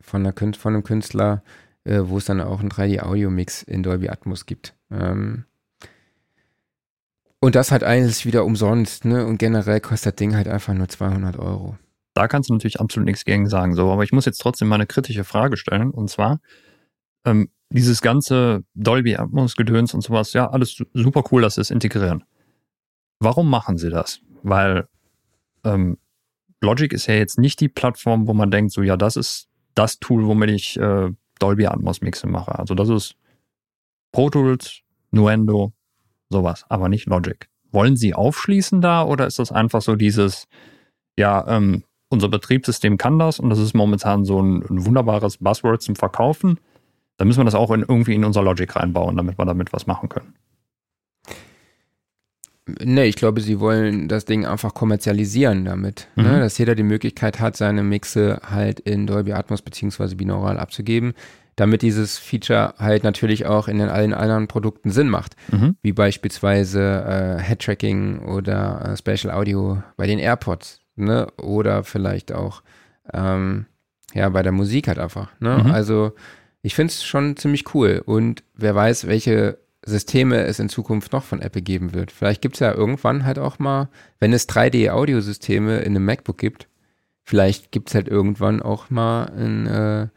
von, 0.01 0.23
der, 0.23 0.33
von 0.33 0.73
einem 0.73 0.83
Künstler, 0.83 1.43
äh, 1.83 2.01
wo 2.03 2.17
es 2.17 2.25
dann 2.25 2.41
auch 2.41 2.59
einen 2.59 2.69
3D-Audio-Mix 2.69 3.63
in 3.63 3.83
Dolby 3.83 4.09
Atmos 4.09 4.45
gibt. 4.45 4.75
Ähm, 4.91 5.45
und 7.39 7.55
das 7.55 7.71
halt 7.71 7.83
alles 7.83 8.25
wieder 8.25 8.45
umsonst, 8.45 9.03
ne? 9.03 9.25
Und 9.25 9.37
generell 9.37 9.81
kostet 9.81 10.13
das 10.13 10.15
Ding 10.15 10.35
halt 10.35 10.47
einfach 10.47 10.73
nur 10.73 10.87
200 10.87 11.37
Euro. 11.37 11.77
Da 12.13 12.29
kannst 12.29 12.49
du 12.49 12.53
natürlich 12.53 12.79
absolut 12.79 13.05
nichts 13.05 13.25
gegen 13.25 13.49
sagen, 13.49 13.75
so. 13.75 13.91
Aber 13.91 14.03
ich 14.03 14.13
muss 14.13 14.25
jetzt 14.25 14.37
trotzdem 14.37 14.69
mal 14.69 14.75
eine 14.75 14.85
kritische 14.85 15.25
Frage 15.25 15.57
stellen. 15.57 15.91
Und 15.91 16.09
zwar, 16.09 16.39
ähm, 17.25 17.49
dieses 17.69 18.01
ganze 18.01 18.63
Dolby 18.75 19.15
Atmos 19.15 19.55
Gedöns 19.55 19.93
und 19.93 20.01
sowas, 20.01 20.33
ja, 20.33 20.49
alles 20.49 20.83
super 20.93 21.23
cool, 21.31 21.41
dass 21.41 21.55
sie 21.55 21.61
es 21.61 21.71
integrieren. 21.71 22.23
Warum 23.19 23.49
machen 23.49 23.77
sie 23.77 23.89
das? 23.89 24.21
Weil 24.43 24.87
ähm, 25.63 25.97
Logic 26.61 26.91
ist 26.93 27.07
ja 27.07 27.15
jetzt 27.15 27.39
nicht 27.39 27.59
die 27.59 27.69
Plattform, 27.69 28.27
wo 28.27 28.33
man 28.33 28.51
denkt, 28.51 28.71
so 28.71 28.81
ja, 28.83 28.95
das 28.95 29.15
ist 29.15 29.49
das 29.75 29.99
Tool, 29.99 30.25
womit 30.27 30.51
ich 30.51 30.77
äh, 30.79 31.09
Dolby 31.39 31.65
Atmos 31.65 32.01
Mixe 32.01 32.27
mache. 32.27 32.57
Also 32.57 32.75
das 32.75 32.89
ist 32.89 33.15
Pro 34.11 34.29
Tools, 34.29 34.81
Nuendo, 35.11 35.73
sowas, 36.29 36.65
aber 36.69 36.89
nicht 36.89 37.07
Logic. 37.07 37.47
Wollen 37.71 37.95
Sie 37.95 38.13
aufschließen 38.13 38.81
da 38.81 39.03
oder 39.03 39.25
ist 39.25 39.39
das 39.39 39.51
einfach 39.51 39.81
so 39.81 39.95
dieses, 39.95 40.47
ja, 41.17 41.45
ähm, 41.47 41.83
unser 42.09 42.29
Betriebssystem 42.29 42.97
kann 42.97 43.17
das 43.17 43.39
und 43.39 43.49
das 43.49 43.57
ist 43.57 43.73
momentan 43.73 44.23
so 44.23 44.39
ein, 44.39 44.61
ein 44.69 44.85
wunderbares 44.85 45.37
Buzzword 45.37 45.81
zum 45.81 45.95
Verkaufen? 45.95 46.59
Dann 47.17 47.27
müssen 47.27 47.39
wir 47.39 47.45
das 47.45 47.55
auch 47.55 47.71
in, 47.71 47.81
irgendwie 47.81 48.15
in 48.15 48.25
unser 48.25 48.41
Logic 48.41 48.75
reinbauen, 48.75 49.17
damit 49.17 49.37
wir 49.37 49.45
damit 49.45 49.73
was 49.73 49.87
machen 49.87 50.09
können. 50.09 50.33
Nee, 52.81 53.05
ich 53.05 53.17
glaube, 53.17 53.41
sie 53.41 53.59
wollen 53.59 54.07
das 54.07 54.23
Ding 54.23 54.45
einfach 54.45 54.73
kommerzialisieren 54.73 55.65
damit. 55.65 56.07
Ne? 56.15 56.23
Mhm. 56.23 56.29
Ne? 56.29 56.39
Dass 56.39 56.57
jeder 56.57 56.75
die 56.75 56.83
Möglichkeit 56.83 57.39
hat, 57.39 57.57
seine 57.57 57.83
Mixe 57.83 58.39
halt 58.49 58.79
in 58.79 59.05
Dolby 59.05 59.33
Atmos 59.33 59.61
beziehungsweise 59.61 60.15
binaural 60.15 60.57
abzugeben, 60.57 61.13
damit 61.57 61.81
dieses 61.81 62.17
Feature 62.17 62.73
halt 62.79 63.03
natürlich 63.03 63.45
auch 63.45 63.67
in 63.67 63.79
den 63.79 63.89
allen 63.89 64.13
anderen 64.13 64.47
Produkten 64.47 64.91
Sinn 64.91 65.09
macht. 65.09 65.35
Mhm. 65.51 65.75
Wie 65.81 65.91
beispielsweise 65.91 67.37
äh, 67.39 67.43
Head-Tracking 67.43 68.19
oder 68.19 68.93
äh, 68.93 68.97
Spatial 68.97 69.33
Audio 69.33 69.83
bei 69.97 70.07
den 70.07 70.19
AirPods. 70.19 70.79
Ne? 70.95 71.27
Oder 71.41 71.83
vielleicht 71.83 72.31
auch 72.31 72.63
ähm, 73.13 73.65
ja 74.13 74.29
bei 74.29 74.41
der 74.41 74.53
Musik 74.53 74.87
halt 74.87 74.99
einfach. 74.99 75.29
Ne? 75.41 75.63
Mhm. 75.63 75.71
Also 75.71 76.13
ich 76.63 76.75
finde 76.75 76.91
es 76.91 77.03
schon 77.03 77.37
ziemlich 77.37 77.75
cool. 77.75 78.01
Und 78.03 78.43
wer 78.55 78.73
weiß, 78.73 79.05
welche 79.05 79.59
Systeme 79.85 80.43
es 80.45 80.59
in 80.59 80.69
Zukunft 80.69 81.11
noch 81.11 81.23
von 81.23 81.41
Apple 81.41 81.61
geben 81.61 81.93
wird. 81.93 82.11
Vielleicht 82.11 82.41
gibt 82.41 82.55
es 82.55 82.61
ja 82.61 82.73
irgendwann 82.73 83.25
halt 83.25 83.37
auch 83.37 83.59
mal, 83.59 83.89
wenn 84.19 84.33
es 84.33 84.47
3D-Audiosysteme 84.47 85.79
in 85.79 85.95
einem 85.95 86.05
MacBook 86.05 86.37
gibt, 86.37 86.69
vielleicht 87.23 87.71
gibt 87.71 87.89
es 87.89 87.95
halt 87.95 88.07
irgendwann 88.07 88.61
auch 88.61 88.89
mal 88.89 89.25
ein 89.25 89.67
äh, 89.67 90.07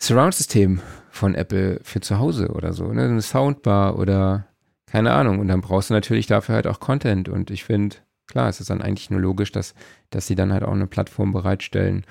Surround-System 0.00 0.80
von 1.10 1.36
Apple 1.36 1.78
für 1.84 2.00
zu 2.00 2.18
Hause 2.18 2.48
oder 2.48 2.72
so, 2.72 2.92
ne? 2.92 3.04
Eine 3.04 3.22
Soundbar 3.22 3.98
oder 3.98 4.48
keine 4.86 5.12
Ahnung. 5.12 5.38
Und 5.38 5.46
dann 5.46 5.60
brauchst 5.60 5.90
du 5.90 5.94
natürlich 5.94 6.26
dafür 6.26 6.56
halt 6.56 6.66
auch 6.66 6.80
Content. 6.80 7.28
Und 7.28 7.50
ich 7.50 7.62
finde, 7.62 7.96
klar, 8.26 8.48
es 8.48 8.60
ist 8.60 8.70
dann 8.70 8.82
eigentlich 8.82 9.10
nur 9.10 9.20
logisch, 9.20 9.52
dass, 9.52 9.74
dass 10.10 10.26
sie 10.26 10.34
dann 10.34 10.52
halt 10.52 10.64
auch 10.64 10.72
eine 10.72 10.88
Plattform 10.88 11.32
bereitstellen, 11.32 12.04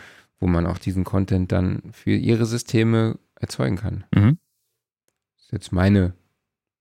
wo 0.44 0.48
man 0.48 0.68
auch 0.68 0.78
diesen 0.78 1.06
Content 1.06 1.52
dann 1.54 1.82
für 1.92 2.12
ihre 2.12 2.46
Systeme 2.46 3.18
erzeugen 3.40 3.78
kann. 3.78 4.04
Mhm 4.14 4.38
jetzt 5.54 5.72
meine 5.72 6.14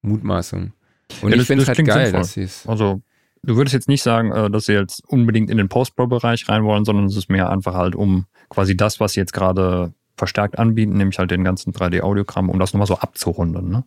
Mutmaßung. 0.01 0.73
Und 1.21 1.31
ja, 1.31 1.37
ich 1.37 1.47
finde 1.47 1.63
es 1.63 1.69
halt 1.69 1.79
geil, 1.85 2.07
sinnvoll. 2.07 2.21
dass 2.21 2.33
sie 2.33 2.43
es. 2.43 2.67
Also, 2.67 3.03
du 3.43 3.57
würdest 3.57 3.75
jetzt 3.75 3.89
nicht 3.89 4.03
sagen, 4.03 4.33
äh, 4.33 4.51
dass 4.51 4.67
sie 4.67 4.73
jetzt 4.73 5.05
unbedingt 5.07 5.51
in 5.51 5.59
den 5.59 5.69
Post-Pro-Bereich 5.69 6.49
rein 6.49 6.65
wollen, 6.65 6.85
sondern 6.85 7.05
es 7.07 7.17
ist 7.17 7.31
mehr 7.31 7.51
einfach 7.51 7.75
halt 7.75 7.95
um 7.95 8.27
quasi 8.49 8.77
das, 8.77 8.99
was 8.99 9.13
sie 9.13 9.21
jetzt 9.21 9.33
gerade 9.33 9.93
verstärkt 10.17 10.59
anbieten, 10.59 10.97
nämlich 10.97 11.19
halt 11.19 11.31
den 11.31 11.45
ganzen 11.45 11.73
3D-Audiogramm, 11.73 12.51
um 12.51 12.59
das 12.59 12.73
nochmal 12.73 12.87
so 12.87 12.97
abzurunden, 12.99 13.69
ne? 13.69 13.85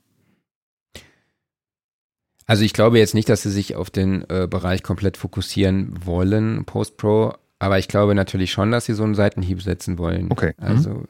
Also 2.47 2.63
ich 2.63 2.73
glaube 2.73 2.99
jetzt 2.99 3.15
nicht, 3.15 3.27
dass 3.27 3.41
sie 3.41 3.49
sich 3.49 3.75
auf 3.75 3.89
den 3.89 4.23
äh, 4.29 4.47
Bereich 4.47 4.83
komplett 4.83 5.17
fokussieren 5.17 6.05
wollen, 6.05 6.63
Post-Pro, 6.65 7.33
aber 7.59 7.79
ich 7.79 7.87
glaube 7.87 8.15
natürlich 8.15 8.51
schon, 8.51 8.71
dass 8.71 8.85
sie 8.85 8.93
so 8.93 9.03
einen 9.03 9.15
Seitenhieb 9.15 9.61
setzen 9.61 9.97
wollen. 9.97 10.31
Okay. 10.31 10.53
Also 10.57 10.89
mhm 10.89 11.07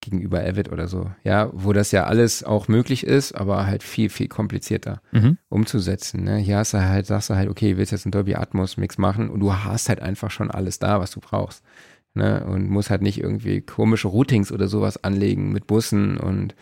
gegenüber 0.00 0.40
Avid 0.40 0.72
oder 0.72 0.88
so. 0.88 1.10
Ja, 1.24 1.50
wo 1.52 1.72
das 1.72 1.92
ja 1.92 2.04
alles 2.04 2.42
auch 2.42 2.68
möglich 2.68 3.04
ist, 3.06 3.32
aber 3.32 3.66
halt 3.66 3.82
viel, 3.82 4.08
viel 4.08 4.28
komplizierter 4.28 5.02
mhm. 5.12 5.36
umzusetzen. 5.48 6.24
Ne? 6.24 6.38
Hier 6.38 6.58
hast 6.58 6.74
du 6.74 6.80
halt, 6.80 7.06
sagst 7.06 7.30
du 7.30 7.34
halt, 7.34 7.48
okay, 7.48 7.76
willst 7.76 7.92
jetzt 7.92 8.06
einen 8.06 8.12
Dolby 8.12 8.34
Atmos 8.34 8.76
Mix 8.76 8.98
machen 8.98 9.28
und 9.28 9.40
du 9.40 9.52
hast 9.52 9.88
halt 9.88 10.00
einfach 10.00 10.30
schon 10.30 10.50
alles 10.50 10.78
da, 10.78 11.00
was 11.00 11.10
du 11.10 11.20
brauchst. 11.20 11.62
Ne? 12.14 12.44
Und 12.44 12.68
musst 12.68 12.90
halt 12.90 13.02
nicht 13.02 13.20
irgendwie 13.20 13.60
komische 13.60 14.08
Routings 14.08 14.50
oder 14.50 14.68
sowas 14.68 15.04
anlegen 15.04 15.52
mit 15.52 15.66
Bussen 15.66 16.16
und 16.16 16.54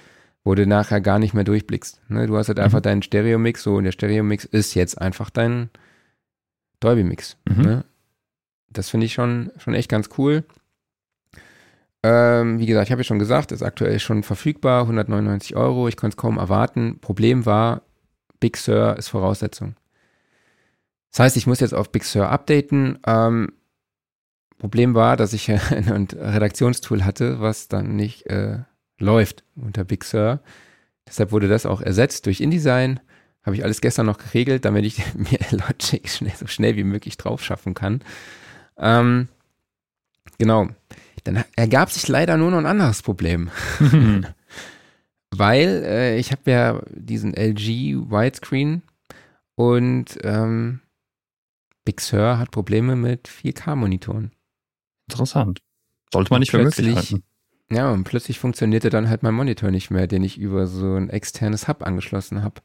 wo 0.45 0.55
du 0.55 0.67
nachher 0.67 1.01
gar 1.01 1.19
nicht 1.19 1.35
mehr 1.35 1.45
durchblickst. 1.45 2.01
Ne? 2.09 2.27
Du 2.27 2.37
hast 2.37 2.49
halt 2.49 2.59
mhm. 2.59 2.65
einfach 2.65 2.81
deinen 2.81 3.03
Stereo-Mix, 3.03 3.63
so 3.63 3.77
und 3.77 3.85
der 3.85 3.93
Stereo-Mix 3.93 4.45
ist 4.47 4.75
jetzt 4.75 5.01
einfach 5.01 5.31
dein 5.31 5.71
Dolby-Mix. 6.81 7.37
Mhm. 7.49 7.63
Ne? 7.63 7.85
Das 8.71 8.91
finde 8.91 9.07
ich 9.07 9.15
schon, 9.15 9.51
schon 9.59 9.75
echt 9.75 9.89
ganz 9.89 10.11
cool. 10.19 10.45
Ähm, 12.03 12.59
wie 12.59 12.67
gesagt, 12.67 12.87
ich 12.87 12.93
habe 12.93 13.01
ja 13.01 13.05
schon 13.05 13.19
gesagt, 13.19 13.53
ist 13.53 13.63
aktuell 13.63 13.99
schon 13.99 14.23
verfügbar, 14.23 14.83
199 14.83 15.57
Euro. 15.57 15.89
Ich 15.89 15.97
konnte 15.97 16.15
es 16.15 16.17
kaum 16.17 16.39
erwarten. 16.39 16.99
Problem 17.01 17.45
war, 17.45 17.83
Big 18.41 18.57
Sur 18.57 18.97
ist 18.97 19.09
Voraussetzung. 19.09 19.75
Das 21.11 21.21
heißt, 21.21 21.37
ich 21.37 21.47
muss 21.47 21.61
jetzt 21.61 21.75
auf 21.75 21.91
Big 21.91 22.05
Sur 22.05 22.29
updaten. 22.31 22.99
Ähm, 23.07 23.53
Problem 24.59 24.95
war, 24.95 25.17
dass 25.17 25.33
ich 25.33 25.51
ein 25.73 26.09
Redaktionstool 26.13 27.05
hatte, 27.05 27.41
was 27.41 27.69
dann 27.69 27.97
nicht 27.97 28.27
äh, 28.27 28.59
läuft 28.99 29.45
unter 29.57 29.85
Big 29.85 30.05
Sur. 30.05 30.41
Deshalb 31.07 31.33
wurde 31.33 31.49
das 31.49 31.67
auch 31.67 31.81
ersetzt 31.81 32.27
durch 32.27 32.41
InDesign. 32.41 33.01
Habe 33.43 33.57
ich 33.57 33.65
alles 33.65 33.81
gestern 33.81 34.07
noch 34.07 34.19
geregelt, 34.19 34.65
damit 34.65 34.85
ich 34.85 35.03
mir 35.15 35.39
Logic 35.51 36.09
schnell, 36.09 36.35
so 36.37 36.47
schnell 36.47 36.77
wie 36.77 36.85
möglich 36.85 37.17
drauf 37.17 37.43
schaffen 37.43 37.75
kann. 37.75 38.03
Ähm, 38.79 39.29
genau. 40.39 40.69
Dann 41.25 41.45
ergab 41.57 41.91
sich 41.91 42.09
leider 42.09 42.37
nur 42.37 42.51
noch 42.51 42.59
ein 42.59 42.67
anderes 42.67 43.03
Problem. 43.03 43.51
Weil 45.31 45.83
äh, 45.85 46.19
ich 46.19 46.33
habe 46.33 46.51
ja 46.51 46.83
diesen 46.91 47.35
LG 47.35 48.11
Widescreen 48.11 48.83
und 49.57 50.19
ähm, 50.23 50.81
Big 51.85 52.01
Sur 52.01 52.39
hat 52.39 52.51
Probleme 52.51 52.97
mit 52.97 53.29
4K-Monitoren. 53.29 54.33
Interessant. 55.09 55.61
Sollte 56.13 56.33
man 56.33 56.41
nicht 56.41 56.51
für 56.51 56.63
möglich 56.63 56.95
halten. 56.95 57.23
Ja, 57.71 57.91
und 57.91 58.05
plötzlich 58.05 58.39
funktionierte 58.39 58.89
dann 58.89 59.11
halt 59.11 59.23
mein 59.23 59.35
Monitor 59.35 59.71
nicht 59.71 59.91
mehr, 59.91 60.07
den 60.07 60.25
ich 60.25 60.39
über 60.39 60.67
so 60.67 60.95
ein 60.95 61.11
externes 61.11 61.69
Hub 61.69 61.83
angeschlossen 61.87 62.43
habe. 62.43 62.63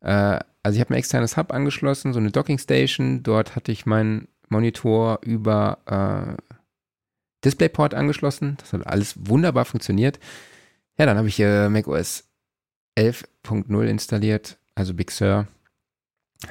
Äh, 0.00 0.38
also 0.62 0.76
ich 0.76 0.80
habe 0.80 0.94
ein 0.94 0.98
externes 0.98 1.36
Hub 1.36 1.52
angeschlossen, 1.52 2.12
so 2.12 2.20
eine 2.20 2.30
Docking 2.30 2.58
Station. 2.58 3.22
Dort 3.22 3.56
hatte 3.56 3.72
ich 3.72 3.86
meinen 3.86 4.28
Monitor 4.48 5.20
über 5.22 5.78
äh, 5.86 6.56
DisplayPort 7.44 7.94
angeschlossen. 7.94 8.56
Das 8.60 8.72
hat 8.72 8.86
alles 8.86 9.14
wunderbar 9.28 9.64
funktioniert. 9.64 10.18
Ja, 10.98 11.06
dann 11.06 11.18
habe 11.18 11.28
ich 11.28 11.38
äh, 11.40 11.68
macOS 11.68 12.24
11.0 12.98 13.84
installiert, 13.84 14.58
also 14.74 14.94
Big 14.94 15.10
Sur. 15.10 15.46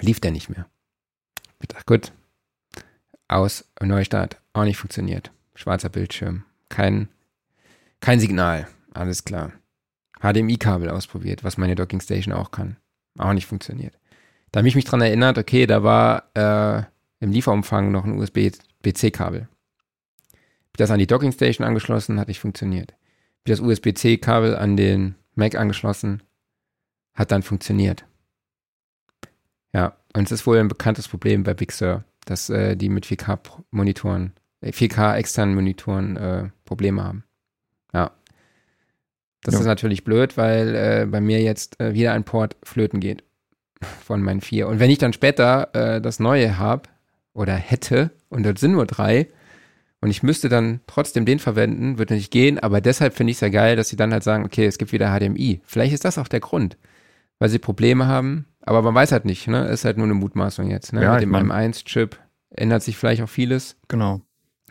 Lief 0.01 0.19
der 0.19 0.31
nicht 0.31 0.49
mehr. 0.49 0.67
Ich 1.61 1.67
dachte, 1.67 1.85
gut, 1.85 2.11
aus, 3.27 3.65
Neustart, 3.81 4.41
auch 4.53 4.63
nicht 4.63 4.77
funktioniert. 4.77 5.31
Schwarzer 5.55 5.89
Bildschirm, 5.89 6.43
kein, 6.69 7.09
kein 8.01 8.19
Signal, 8.19 8.67
alles 8.93 9.25
klar. 9.25 9.51
HDMI-Kabel 10.21 10.89
ausprobiert, 10.89 11.43
was 11.43 11.57
meine 11.57 11.75
Docking 11.75 12.01
Station 12.01 12.33
auch 12.33 12.51
kann. 12.51 12.77
Auch 13.17 13.33
nicht 13.33 13.45
funktioniert. 13.45 13.97
Da 14.51 14.59
habe 14.59 14.67
ich 14.67 14.75
mich 14.75 14.85
dran 14.85 15.01
erinnert, 15.01 15.37
okay, 15.37 15.65
da 15.65 15.83
war 15.83 16.29
äh, 16.33 16.83
im 17.19 17.31
Lieferumfang 17.31 17.91
noch 17.91 18.05
ein 18.05 18.17
USB-C-Kabel 18.17 19.47
das 20.77 20.91
an 20.91 20.99
die 20.99 21.07
Docking 21.07 21.31
Station 21.31 21.65
angeschlossen, 21.65 22.19
hat 22.19 22.27
nicht 22.27 22.39
funktioniert. 22.39 22.93
Wie 23.43 23.51
das 23.51 23.59
USB-C-Kabel 23.59 24.55
an 24.55 24.77
den 24.77 25.15
Mac 25.35 25.55
angeschlossen, 25.55 26.23
hat 27.13 27.31
dann 27.31 27.43
funktioniert. 27.43 28.05
Ja, 29.73 29.95
und 30.15 30.23
es 30.23 30.31
ist 30.31 30.47
wohl 30.47 30.57
ein 30.57 30.67
bekanntes 30.67 31.07
Problem 31.07 31.43
bei 31.43 31.53
Big 31.53 31.71
Sur, 31.71 32.03
dass 32.25 32.49
äh, 32.49 32.75
die 32.75 32.89
mit 32.89 33.05
4K-Monitoren, 33.05 34.33
äh, 34.61 34.71
4K-externen 34.71 35.55
Monitoren 35.55 36.17
äh, 36.17 36.49
Probleme 36.63 37.03
haben. 37.03 37.23
Ja. 37.93 38.11
Das 39.43 39.55
ja. 39.55 39.59
ist 39.61 39.65
natürlich 39.67 40.03
blöd, 40.03 40.37
weil 40.37 40.75
äh, 40.75 41.05
bei 41.05 41.21
mir 41.21 41.41
jetzt 41.41 41.79
äh, 41.79 41.93
wieder 41.93 42.13
ein 42.13 42.23
Port 42.23 42.55
flöten 42.63 42.99
geht 42.99 43.23
von 44.03 44.21
meinen 44.21 44.41
vier. 44.41 44.67
Und 44.67 44.79
wenn 44.79 44.89
ich 44.89 44.97
dann 44.97 45.13
später 45.13 45.69
äh, 45.75 46.01
das 46.01 46.19
neue 46.19 46.57
habe 46.57 46.89
oder 47.35 47.53
hätte 47.53 48.09
und 48.29 48.43
dort 48.43 48.57
sind 48.57 48.71
nur 48.71 48.87
drei, 48.87 49.27
und 50.05 50.11
ich 50.11 50.21
müsste 50.21 50.49
dann 50.49 50.81
trotzdem 50.85 51.25
den 51.25 51.39
verwenden, 51.39 51.97
würde 51.97 52.13
nicht 52.13 52.29
gehen, 52.29 52.59
aber 52.59 52.79
deshalb 52.79 53.15
finde 53.15 53.31
ich 53.31 53.37
es 53.37 53.41
ja 53.41 53.49
geil, 53.49 53.75
dass 53.75 53.89
sie 53.89 53.95
dann 53.95 54.13
halt 54.13 54.23
sagen, 54.23 54.45
okay, 54.45 54.67
es 54.67 54.77
gibt 54.77 54.91
wieder 54.91 55.17
HDMI. 55.17 55.61
Vielleicht 55.65 55.95
ist 55.95 56.05
das 56.05 56.19
auch 56.19 56.27
der 56.27 56.41
Grund, 56.41 56.77
weil 57.39 57.49
sie 57.49 57.57
Probleme 57.57 58.05
haben, 58.05 58.45
aber 58.61 58.83
man 58.83 58.93
weiß 58.93 59.11
halt 59.11 59.25
nicht, 59.25 59.47
ne? 59.47 59.67
Ist 59.67 59.83
halt 59.83 59.97
nur 59.97 60.05
eine 60.05 60.13
Mutmaßung 60.13 60.69
jetzt, 60.69 60.93
ne? 60.93 61.01
Ja, 61.01 61.13
Mit 61.13 61.23
dem 61.23 61.29
mein, 61.29 61.51
M1-Chip 61.51 62.19
ändert 62.51 62.83
sich 62.83 62.97
vielleicht 62.97 63.23
auch 63.23 63.29
vieles. 63.29 63.77
Genau. 63.87 64.21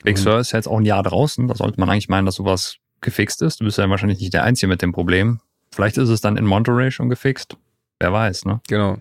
Big 0.05 0.19
Sur 0.19 0.39
ist 0.39 0.53
jetzt 0.53 0.69
auch 0.69 0.79
ein 0.79 0.85
Jahr 0.85 1.03
draußen, 1.03 1.49
da 1.49 1.57
sollte 1.57 1.81
man 1.81 1.91
eigentlich 1.91 2.09
meinen, 2.09 2.27
dass 2.27 2.37
sowas 2.37 2.77
gefixt 3.01 3.43
ist. 3.43 3.61
Du 3.61 3.65
bist 3.65 3.79
ja 3.79 3.91
wahrscheinlich 3.91 4.21
nicht 4.21 4.35
der 4.35 4.45
Einzige 4.45 4.69
mit 4.69 4.83
dem 4.83 4.93
Problem. 4.93 5.41
Vielleicht 5.73 5.97
ist 5.97 6.11
es 6.11 6.21
dann 6.21 6.37
in 6.37 6.45
Monterey 6.45 6.93
schon 6.93 7.09
gefixt. 7.09 7.57
Wer 7.99 8.13
weiß, 8.13 8.45
ne? 8.45 8.61
Genau. 8.69 8.99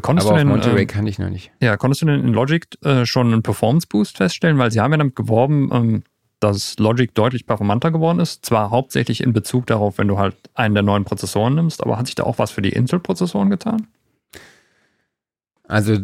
Konntest 0.00 0.28
Aber 0.28 0.36
du 0.36 0.44
denn, 0.44 0.48
Monterey 0.48 0.82
äh, 0.82 0.86
kann 0.86 1.06
ich 1.06 1.18
noch 1.18 1.30
nicht. 1.30 1.50
Ja, 1.60 1.76
konntest 1.76 2.02
du 2.02 2.06
denn 2.06 2.20
in 2.20 2.32
Logic 2.32 2.66
äh, 2.84 3.04
schon 3.06 3.32
einen 3.32 3.42
Performance 3.42 3.86
Boost 3.88 4.16
feststellen? 4.18 4.58
Weil 4.58 4.70
sie 4.70 4.80
haben 4.80 4.92
ja 4.92 4.98
damit 4.98 5.16
geworben, 5.16 5.70
ähm, 5.72 6.02
dass 6.40 6.78
Logic 6.78 7.14
deutlich 7.14 7.46
performanter 7.46 7.90
geworden 7.90 8.20
ist. 8.20 8.44
Zwar 8.44 8.70
hauptsächlich 8.70 9.22
in 9.22 9.32
Bezug 9.32 9.66
darauf, 9.66 9.98
wenn 9.98 10.08
du 10.08 10.18
halt 10.18 10.36
einen 10.54 10.74
der 10.74 10.82
neuen 10.82 11.04
Prozessoren 11.04 11.54
nimmst, 11.54 11.82
aber 11.82 11.98
hat 11.98 12.06
sich 12.06 12.14
da 12.14 12.24
auch 12.24 12.38
was 12.38 12.50
für 12.50 12.62
die 12.62 12.72
Intel-Prozessoren 12.72 13.50
getan? 13.50 13.86
Also 15.64 15.96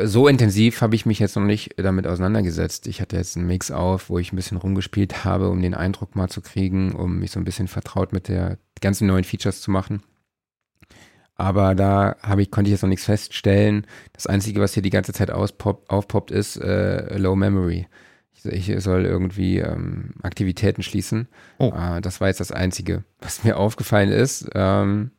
so 0.00 0.26
intensiv 0.26 0.80
habe 0.80 0.94
ich 0.94 1.04
mich 1.04 1.18
jetzt 1.18 1.36
noch 1.36 1.44
nicht 1.44 1.74
damit 1.76 2.06
auseinandergesetzt. 2.06 2.86
Ich 2.86 3.00
hatte 3.00 3.16
jetzt 3.16 3.36
einen 3.36 3.46
Mix 3.46 3.70
auf, 3.70 4.08
wo 4.08 4.18
ich 4.18 4.32
ein 4.32 4.36
bisschen 4.36 4.56
rumgespielt 4.56 5.24
habe, 5.24 5.50
um 5.50 5.60
den 5.60 5.74
Eindruck 5.74 6.16
mal 6.16 6.28
zu 6.28 6.40
kriegen, 6.40 6.92
um 6.92 7.18
mich 7.18 7.30
so 7.30 7.38
ein 7.38 7.44
bisschen 7.44 7.68
vertraut 7.68 8.12
mit 8.12 8.28
der 8.28 8.58
ganzen 8.80 9.06
neuen 9.06 9.24
Features 9.24 9.60
zu 9.60 9.70
machen. 9.70 10.02
Aber 11.36 11.74
da 11.74 12.16
habe 12.22 12.42
ich, 12.42 12.50
konnte 12.50 12.68
ich 12.68 12.72
jetzt 12.72 12.82
noch 12.82 12.88
nichts 12.88 13.06
feststellen. 13.06 13.86
Das 14.12 14.26
Einzige, 14.26 14.60
was 14.60 14.74
hier 14.74 14.82
die 14.82 14.90
ganze 14.90 15.12
Zeit 15.12 15.30
aufpoppt, 15.30 16.30
ist 16.30 16.56
äh, 16.56 17.16
Low 17.16 17.34
Memory. 17.36 17.86
Ich, 18.32 18.68
ich 18.68 18.82
soll 18.82 19.04
irgendwie 19.04 19.58
ähm, 19.58 20.14
Aktivitäten 20.22 20.82
schließen. 20.82 21.28
Oh. 21.58 21.72
Äh, 21.74 22.00
das 22.00 22.20
war 22.20 22.28
jetzt 22.28 22.40
das 22.40 22.52
Einzige, 22.52 23.04
was 23.20 23.44
mir 23.44 23.56
aufgefallen 23.58 24.10
ist. 24.10 24.48
Ähm, 24.54 25.10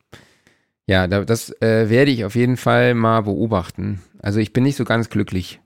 Ja, 0.86 1.06
das 1.06 1.50
äh, 1.62 1.88
werde 1.88 2.10
ich 2.10 2.24
auf 2.26 2.34
jeden 2.34 2.56
Fall 2.58 2.94
mal 2.94 3.22
beobachten. 3.22 4.02
Also 4.20 4.38
ich 4.40 4.52
bin 4.52 4.64
nicht 4.64 4.76
so 4.76 4.84
ganz 4.84 5.08
glücklich 5.08 5.60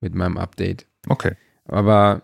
mit 0.00 0.14
meinem 0.14 0.38
Update. 0.38 0.86
Okay. 1.08 1.32
Aber 1.66 2.22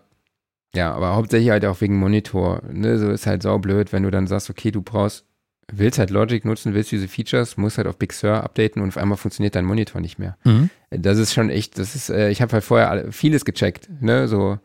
ja, 0.74 0.92
aber 0.94 1.14
hauptsächlich 1.14 1.50
halt 1.50 1.64
auch 1.66 1.80
wegen 1.80 1.98
Monitor. 1.98 2.62
Ne? 2.70 2.98
So 2.98 3.10
ist 3.10 3.26
halt 3.26 3.42
saublöd, 3.42 3.92
wenn 3.92 4.02
du 4.02 4.10
dann 4.10 4.26
sagst, 4.26 4.48
okay, 4.50 4.70
du 4.70 4.80
brauchst, 4.82 5.26
willst 5.70 5.98
halt 5.98 6.10
Logic 6.10 6.44
nutzen, 6.44 6.74
willst 6.74 6.92
diese 6.92 7.08
Features, 7.08 7.56
musst 7.56 7.78
halt 7.78 7.86
auf 7.86 7.98
Big 7.98 8.12
Sur 8.12 8.42
updaten 8.42 8.80
und 8.82 8.88
auf 8.88 8.96
einmal 8.96 9.18
funktioniert 9.18 9.54
dein 9.54 9.64
Monitor 9.64 10.00
nicht 10.00 10.18
mehr. 10.18 10.36
Mhm. 10.44 10.70
Das 10.90 11.18
ist 11.18 11.34
schon 11.34 11.50
echt, 11.50 11.78
das 11.78 11.94
ist, 11.94 12.08
äh, 12.10 12.30
ich 12.30 12.40
habe 12.40 12.52
halt 12.52 12.64
vorher 12.64 13.12
vieles 13.12 13.44
gecheckt, 13.44 13.88
ne, 14.00 14.28
so 14.28 14.58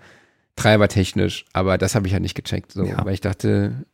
treibertechnisch, 0.55 1.45
aber 1.51 1.77
das 1.77 1.95
habe 1.95 2.07
ich 2.07 2.13
halt 2.13 2.23
nicht 2.23 2.35
gecheckt, 2.35 2.71
so, 2.71 2.85
ja. 2.85 3.03
weil 3.03 3.13
ich 3.13 3.21
dachte, 3.21 3.85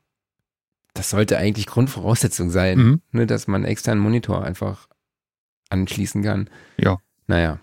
das 0.94 1.10
sollte 1.10 1.38
eigentlich 1.38 1.66
Grundvoraussetzung 1.66 2.50
sein, 2.50 2.78
mhm. 2.78 3.02
ne, 3.12 3.26
dass 3.26 3.48
man 3.48 3.66
externen 3.66 4.04
Monitor 4.04 4.44
einfach 4.44 4.88
anschließen 5.70 6.22
kann. 6.24 6.50
Ja. 6.78 6.98
Naja. 7.28 7.60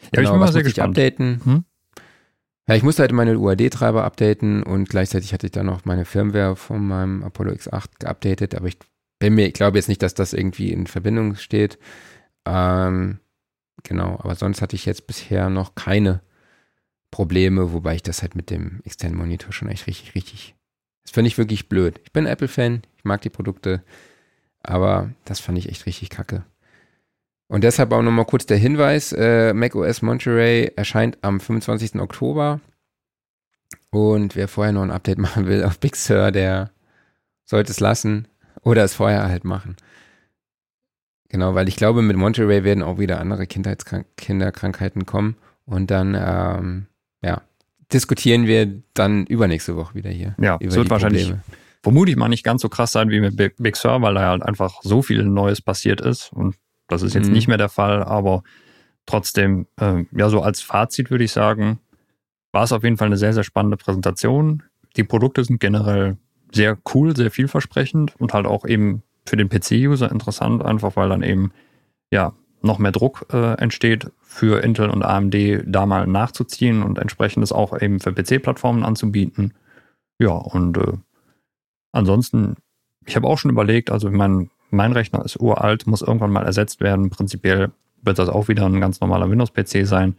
Ja, 0.00 0.08
genau, 0.12 0.22
ich 0.22 0.30
bin 0.30 0.40
mal 0.40 0.52
sehr 0.52 0.62
gespannt. 0.62 0.98
updaten? 0.98 1.40
Hm? 1.44 1.64
Ja, 2.68 2.74
ich 2.74 2.82
musste 2.82 3.02
halt 3.02 3.12
meine 3.12 3.38
UAD-Treiber 3.38 4.04
updaten 4.04 4.62
und 4.64 4.88
gleichzeitig 4.88 5.32
hatte 5.32 5.46
ich 5.46 5.52
dann 5.52 5.66
noch 5.66 5.84
meine 5.84 6.04
Firmware 6.04 6.56
von 6.56 6.86
meinem 6.86 7.22
Apollo 7.22 7.52
X8 7.52 8.00
geupdatet, 8.00 8.54
aber 8.56 8.66
ich 8.66 8.78
bin 9.20 9.34
mir, 9.34 9.46
ich 9.46 9.52
glaube 9.54 9.78
jetzt 9.78 9.88
nicht, 9.88 10.02
dass 10.02 10.14
das 10.14 10.32
irgendwie 10.32 10.72
in 10.72 10.88
Verbindung 10.88 11.36
steht. 11.36 11.78
Ähm, 12.44 13.20
genau, 13.84 14.18
aber 14.20 14.34
sonst 14.34 14.62
hatte 14.62 14.76
ich 14.76 14.84
jetzt 14.86 15.06
bisher 15.06 15.48
noch 15.48 15.76
keine 15.76 16.22
Probleme, 17.12 17.72
wobei 17.72 17.94
ich 17.96 18.02
das 18.02 18.22
halt 18.22 18.34
mit 18.34 18.50
dem 18.50 18.80
externen 18.84 19.16
Monitor 19.18 19.52
schon 19.52 19.68
echt 19.68 19.86
richtig, 19.86 20.14
richtig, 20.16 20.56
das 21.04 21.12
finde 21.12 21.28
ich 21.28 21.38
wirklich 21.38 21.68
blöd. 21.68 22.00
Ich 22.04 22.12
bin 22.12 22.26
Apple-Fan, 22.26 22.82
ich 22.96 23.04
mag 23.04 23.22
die 23.22 23.30
Produkte, 23.30 23.84
aber 24.62 25.12
das 25.24 25.40
fand 25.40 25.58
ich 25.58 25.68
echt 25.68 25.86
richtig 25.86 26.10
kacke. 26.10 26.44
Und 27.48 27.62
deshalb 27.62 27.92
auch 27.92 28.02
nochmal 28.02 28.24
kurz 28.24 28.46
der 28.46 28.56
Hinweis, 28.56 29.12
äh, 29.12 29.52
macOS 29.54 30.02
Monterey 30.02 30.72
erscheint 30.74 31.18
am 31.22 31.38
25. 31.38 32.00
Oktober. 32.00 32.60
Und 33.90 34.34
wer 34.34 34.48
vorher 34.48 34.72
noch 34.72 34.82
ein 34.82 34.90
Update 34.90 35.18
machen 35.26 35.46
will 35.46 35.64
auf 35.64 35.78
Big 35.78 35.96
Sur, 35.96 36.32
der 36.32 36.70
sollte 37.44 37.70
es 37.70 37.80
lassen 37.80 38.26
oder 38.62 38.82
es 38.82 38.94
vorher 38.94 39.28
halt 39.28 39.44
machen. 39.44 39.76
Genau, 41.28 41.54
weil 41.54 41.68
ich 41.68 41.76
glaube, 41.76 42.02
mit 42.02 42.16
Monterey 42.16 42.64
werden 42.64 42.82
auch 42.82 42.98
wieder 42.98 43.20
andere 43.20 43.46
Kinderkrankheiten 43.46 45.06
kommen. 45.06 45.36
Und 45.64 45.90
dann, 45.90 46.16
ähm, 46.18 46.86
ja, 47.22 47.42
diskutieren 47.92 48.46
wir 48.46 48.82
dann 48.94 49.26
übernächste 49.26 49.76
Woche 49.76 49.94
wieder 49.94 50.10
hier. 50.10 50.34
Ja, 50.40 50.58
es 50.60 50.74
wird 50.74 50.90
wahrscheinlich 50.90 51.32
vermutlich 51.82 52.16
mal 52.16 52.28
nicht 52.28 52.44
ganz 52.44 52.62
so 52.62 52.68
krass 52.68 52.92
sein 52.92 53.10
wie 53.10 53.20
mit 53.20 53.36
Big 53.36 53.76
Sur, 53.76 54.00
weil 54.02 54.14
da 54.14 54.30
halt 54.30 54.42
einfach 54.42 54.80
so 54.82 55.02
viel 55.02 55.24
Neues 55.24 55.60
passiert 55.60 56.00
ist. 56.00 56.32
Und 56.32 56.56
das 56.88 57.02
ist 57.02 57.14
jetzt 57.14 57.28
mhm. 57.28 57.32
nicht 57.32 57.48
mehr 57.48 57.58
der 57.58 57.68
Fall, 57.68 58.02
aber 58.02 58.42
trotzdem, 59.06 59.66
äh, 59.80 60.04
ja, 60.12 60.28
so 60.28 60.42
als 60.42 60.60
Fazit 60.60 61.10
würde 61.10 61.24
ich 61.24 61.32
sagen, 61.32 61.78
war 62.52 62.64
es 62.64 62.72
auf 62.72 62.84
jeden 62.84 62.96
Fall 62.96 63.06
eine 63.06 63.16
sehr, 63.16 63.32
sehr 63.32 63.44
spannende 63.44 63.76
Präsentation. 63.76 64.62
Die 64.96 65.04
Produkte 65.04 65.44
sind 65.44 65.60
generell 65.60 66.16
sehr 66.52 66.78
cool, 66.94 67.14
sehr 67.16 67.30
vielversprechend 67.30 68.18
und 68.18 68.32
halt 68.32 68.46
auch 68.46 68.64
eben 68.64 69.02
für 69.26 69.36
den 69.36 69.48
PC-User 69.48 70.10
interessant, 70.10 70.64
einfach 70.64 70.96
weil 70.96 71.08
dann 71.08 71.22
eben 71.22 71.52
ja 72.10 72.32
noch 72.62 72.78
mehr 72.78 72.92
Druck 72.92 73.26
äh, 73.32 73.54
entsteht 73.54 74.10
für 74.22 74.62
Intel 74.62 74.90
und 74.90 75.02
AMD 75.02 75.34
da 75.66 75.86
mal 75.86 76.06
nachzuziehen 76.06 76.82
und 76.82 76.98
entsprechendes 76.98 77.52
auch 77.52 77.78
eben 77.80 78.00
für 78.00 78.12
PC-Plattformen 78.12 78.84
anzubieten. 78.84 79.54
Ja, 80.18 80.30
und 80.30 80.78
äh, 80.78 80.94
ansonsten, 81.92 82.56
ich 83.06 83.16
habe 83.16 83.26
auch 83.28 83.38
schon 83.38 83.50
überlegt, 83.50 83.90
also 83.90 84.08
ich 84.08 84.14
meine, 84.14 84.48
mein 84.70 84.92
Rechner 84.92 85.24
ist 85.24 85.40
uralt, 85.40 85.86
muss 85.86 86.02
irgendwann 86.02 86.32
mal 86.32 86.44
ersetzt 86.44 86.80
werden. 86.80 87.10
Prinzipiell 87.10 87.70
wird 88.02 88.18
das 88.18 88.28
auch 88.28 88.48
wieder 88.48 88.66
ein 88.66 88.80
ganz 88.80 89.00
normaler 89.00 89.30
Windows-PC 89.30 89.86
sein. 89.86 90.16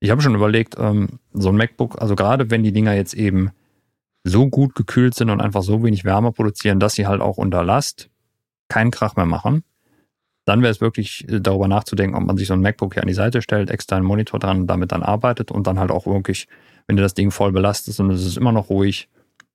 Ich 0.00 0.10
habe 0.10 0.22
schon 0.22 0.34
überlegt, 0.34 0.76
ähm, 0.78 1.20
so 1.32 1.50
ein 1.50 1.56
MacBook, 1.56 2.00
also 2.00 2.16
gerade 2.16 2.50
wenn 2.50 2.62
die 2.62 2.72
Dinger 2.72 2.94
jetzt 2.94 3.14
eben 3.14 3.50
so 4.24 4.48
gut 4.48 4.74
gekühlt 4.74 5.14
sind 5.14 5.30
und 5.30 5.40
einfach 5.40 5.62
so 5.62 5.82
wenig 5.82 6.04
Wärme 6.04 6.32
produzieren, 6.32 6.80
dass 6.80 6.94
sie 6.94 7.06
halt 7.06 7.20
auch 7.20 7.38
unter 7.38 7.64
Last 7.64 8.10
keinen 8.68 8.90
Krach 8.90 9.16
mehr 9.16 9.26
machen, 9.26 9.64
dann 10.44 10.62
wäre 10.62 10.70
es 10.70 10.80
wirklich 10.80 11.28
äh, 11.28 11.40
darüber 11.40 11.68
nachzudenken, 11.68 12.16
ob 12.16 12.24
man 12.24 12.36
sich 12.36 12.48
so 12.48 12.54
ein 12.54 12.60
MacBook 12.60 12.94
hier 12.94 13.02
an 13.02 13.08
die 13.08 13.14
Seite 13.14 13.42
stellt, 13.42 13.70
externen 13.70 14.06
Monitor 14.06 14.40
dran, 14.40 14.66
damit 14.66 14.92
dann 14.92 15.02
arbeitet 15.02 15.50
und 15.50 15.66
dann 15.66 15.78
halt 15.78 15.90
auch 15.90 16.06
wirklich, 16.06 16.48
wenn 16.86 16.96
du 16.96 17.02
das 17.02 17.14
Ding 17.14 17.30
voll 17.30 17.52
belastest 17.52 18.00
und 18.00 18.10
es 18.10 18.24
ist 18.24 18.36
immer 18.36 18.52
noch 18.52 18.70
ruhig, 18.70 19.08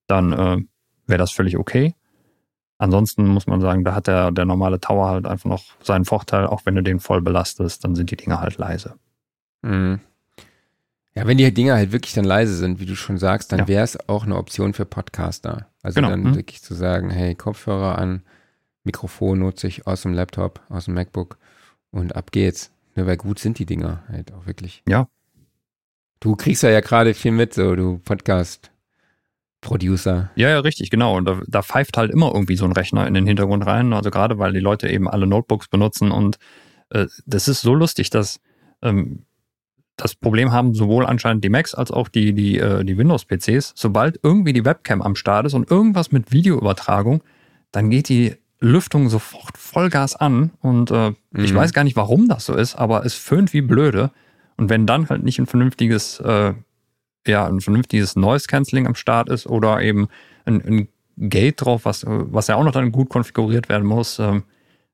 dann 0.07 0.33
äh, 0.33 0.57
wäre 1.07 1.17
das 1.17 1.31
völlig 1.31 1.57
okay. 1.57 1.95
Ansonsten 2.77 3.25
muss 3.25 3.47
man 3.47 3.61
sagen, 3.61 3.85
da 3.85 3.95
hat 3.95 4.07
der, 4.07 4.31
der 4.31 4.45
normale 4.45 4.81
Tower 4.81 5.07
halt 5.07 5.25
einfach 5.25 5.49
noch 5.49 5.63
seinen 5.81 6.05
Vorteil, 6.05 6.45
auch 6.45 6.65
wenn 6.65 6.75
du 6.75 6.83
den 6.83 6.99
voll 6.99 7.21
belastest, 7.21 7.83
dann 7.83 7.95
sind 7.95 8.11
die 8.11 8.17
Dinger 8.17 8.41
halt 8.41 8.57
leise. 8.57 8.95
Mhm. 9.61 10.01
Ja, 11.13 11.25
wenn 11.25 11.37
die 11.37 11.53
Dinger 11.53 11.75
halt 11.75 11.93
wirklich 11.93 12.13
dann 12.13 12.25
leise 12.25 12.53
sind, 12.55 12.81
wie 12.81 12.85
du 12.85 12.95
schon 12.95 13.17
sagst, 13.17 13.53
dann 13.53 13.59
ja. 13.59 13.67
wäre 13.69 13.83
es 13.85 14.09
auch 14.09 14.25
eine 14.25 14.35
Option 14.35 14.73
für 14.73 14.85
Podcaster. 14.85 15.67
Also 15.81 15.95
genau. 15.95 16.09
dann 16.09 16.23
mhm. 16.23 16.35
wirklich 16.35 16.61
zu 16.61 16.73
sagen, 16.73 17.09
hey, 17.09 17.35
Kopfhörer 17.35 17.97
an, 17.97 18.23
Mikrofon 18.83 19.39
nutze 19.39 19.67
ich 19.67 19.87
aus 19.87 20.01
dem 20.01 20.13
Laptop, 20.13 20.59
aus 20.67 20.85
dem 20.85 20.93
MacBook 20.93 21.37
und 21.91 22.15
ab 22.15 22.31
geht's. 22.31 22.71
Ne, 22.95 23.07
weil 23.07 23.17
gut 23.17 23.39
sind 23.39 23.59
die 23.59 23.65
Dinger 23.65 24.03
halt 24.09 24.33
auch 24.33 24.45
wirklich. 24.45 24.83
Ja. 24.87 25.07
Du 26.19 26.35
kriegst 26.35 26.63
ja, 26.63 26.69
ja 26.69 26.81
gerade 26.81 27.13
viel 27.13 27.31
mit, 27.31 27.53
so 27.53 27.75
du 27.75 27.99
Podcast 27.99 28.71
Producer. 29.65 30.29
Ja, 30.35 30.49
ja, 30.49 30.59
richtig, 30.59 30.91
genau. 30.91 31.17
Und 31.17 31.25
da, 31.25 31.41
da 31.47 31.61
pfeift 31.63 31.97
halt 31.97 32.11
immer 32.11 32.31
irgendwie 32.33 32.55
so 32.55 32.65
ein 32.65 32.71
Rechner 32.71 33.07
in 33.07 33.15
den 33.15 33.25
Hintergrund 33.25 33.65
rein. 33.65 33.91
Also 33.93 34.11
gerade 34.11 34.37
weil 34.37 34.53
die 34.53 34.59
Leute 34.59 34.87
eben 34.89 35.09
alle 35.09 35.27
Notebooks 35.27 35.67
benutzen 35.67 36.11
und 36.11 36.37
äh, 36.91 37.07
das 37.25 37.47
ist 37.47 37.61
so 37.61 37.73
lustig, 37.73 38.11
dass 38.11 38.39
ähm, 38.83 39.23
das 39.97 40.13
Problem 40.13 40.51
haben 40.51 40.73
sowohl 40.75 41.05
anscheinend 41.05 41.43
die 41.43 41.49
Macs 41.49 41.73
als 41.73 41.89
auch 41.89 42.09
die, 42.09 42.33
die, 42.33 42.59
äh, 42.59 42.83
die 42.83 42.97
Windows-PCs. 42.97 43.73
Sobald 43.75 44.19
irgendwie 44.21 44.53
die 44.53 44.65
Webcam 44.65 45.01
am 45.01 45.15
Start 45.15 45.47
ist 45.47 45.53
und 45.53 45.71
irgendwas 45.71 46.11
mit 46.11 46.31
Videoübertragung, 46.31 47.23
dann 47.71 47.89
geht 47.89 48.09
die 48.09 48.35
Lüftung 48.59 49.09
sofort 49.09 49.57
Vollgas 49.57 50.15
an. 50.15 50.51
Und 50.61 50.91
äh, 50.91 51.09
mhm. 51.31 51.43
ich 51.43 51.55
weiß 51.55 51.73
gar 51.73 51.83
nicht, 51.83 51.95
warum 51.95 52.27
das 52.27 52.45
so 52.45 52.53
ist, 52.53 52.75
aber 52.75 53.05
es 53.05 53.15
föhnt 53.15 53.51
wie 53.53 53.61
blöde. 53.61 54.11
Und 54.57 54.69
wenn 54.69 54.85
dann 54.85 55.09
halt 55.09 55.23
nicht 55.23 55.39
ein 55.39 55.47
vernünftiges 55.47 56.19
äh, 56.19 56.53
ja, 57.27 57.45
ein 57.45 57.61
vernünftiges 57.61 58.15
Noise 58.15 58.47
Cancelling 58.47 58.87
am 58.87 58.95
Start 58.95 59.29
ist 59.29 59.47
oder 59.47 59.81
eben 59.81 60.07
ein, 60.45 60.61
ein 60.61 60.87
Gate 61.17 61.61
drauf, 61.61 61.85
was, 61.85 62.05
was 62.05 62.47
ja 62.47 62.55
auch 62.55 62.63
noch 62.63 62.71
dann 62.71 62.91
gut 62.91 63.09
konfiguriert 63.09 63.69
werden 63.69 63.87
muss, 63.87 64.19
ähm, 64.19 64.43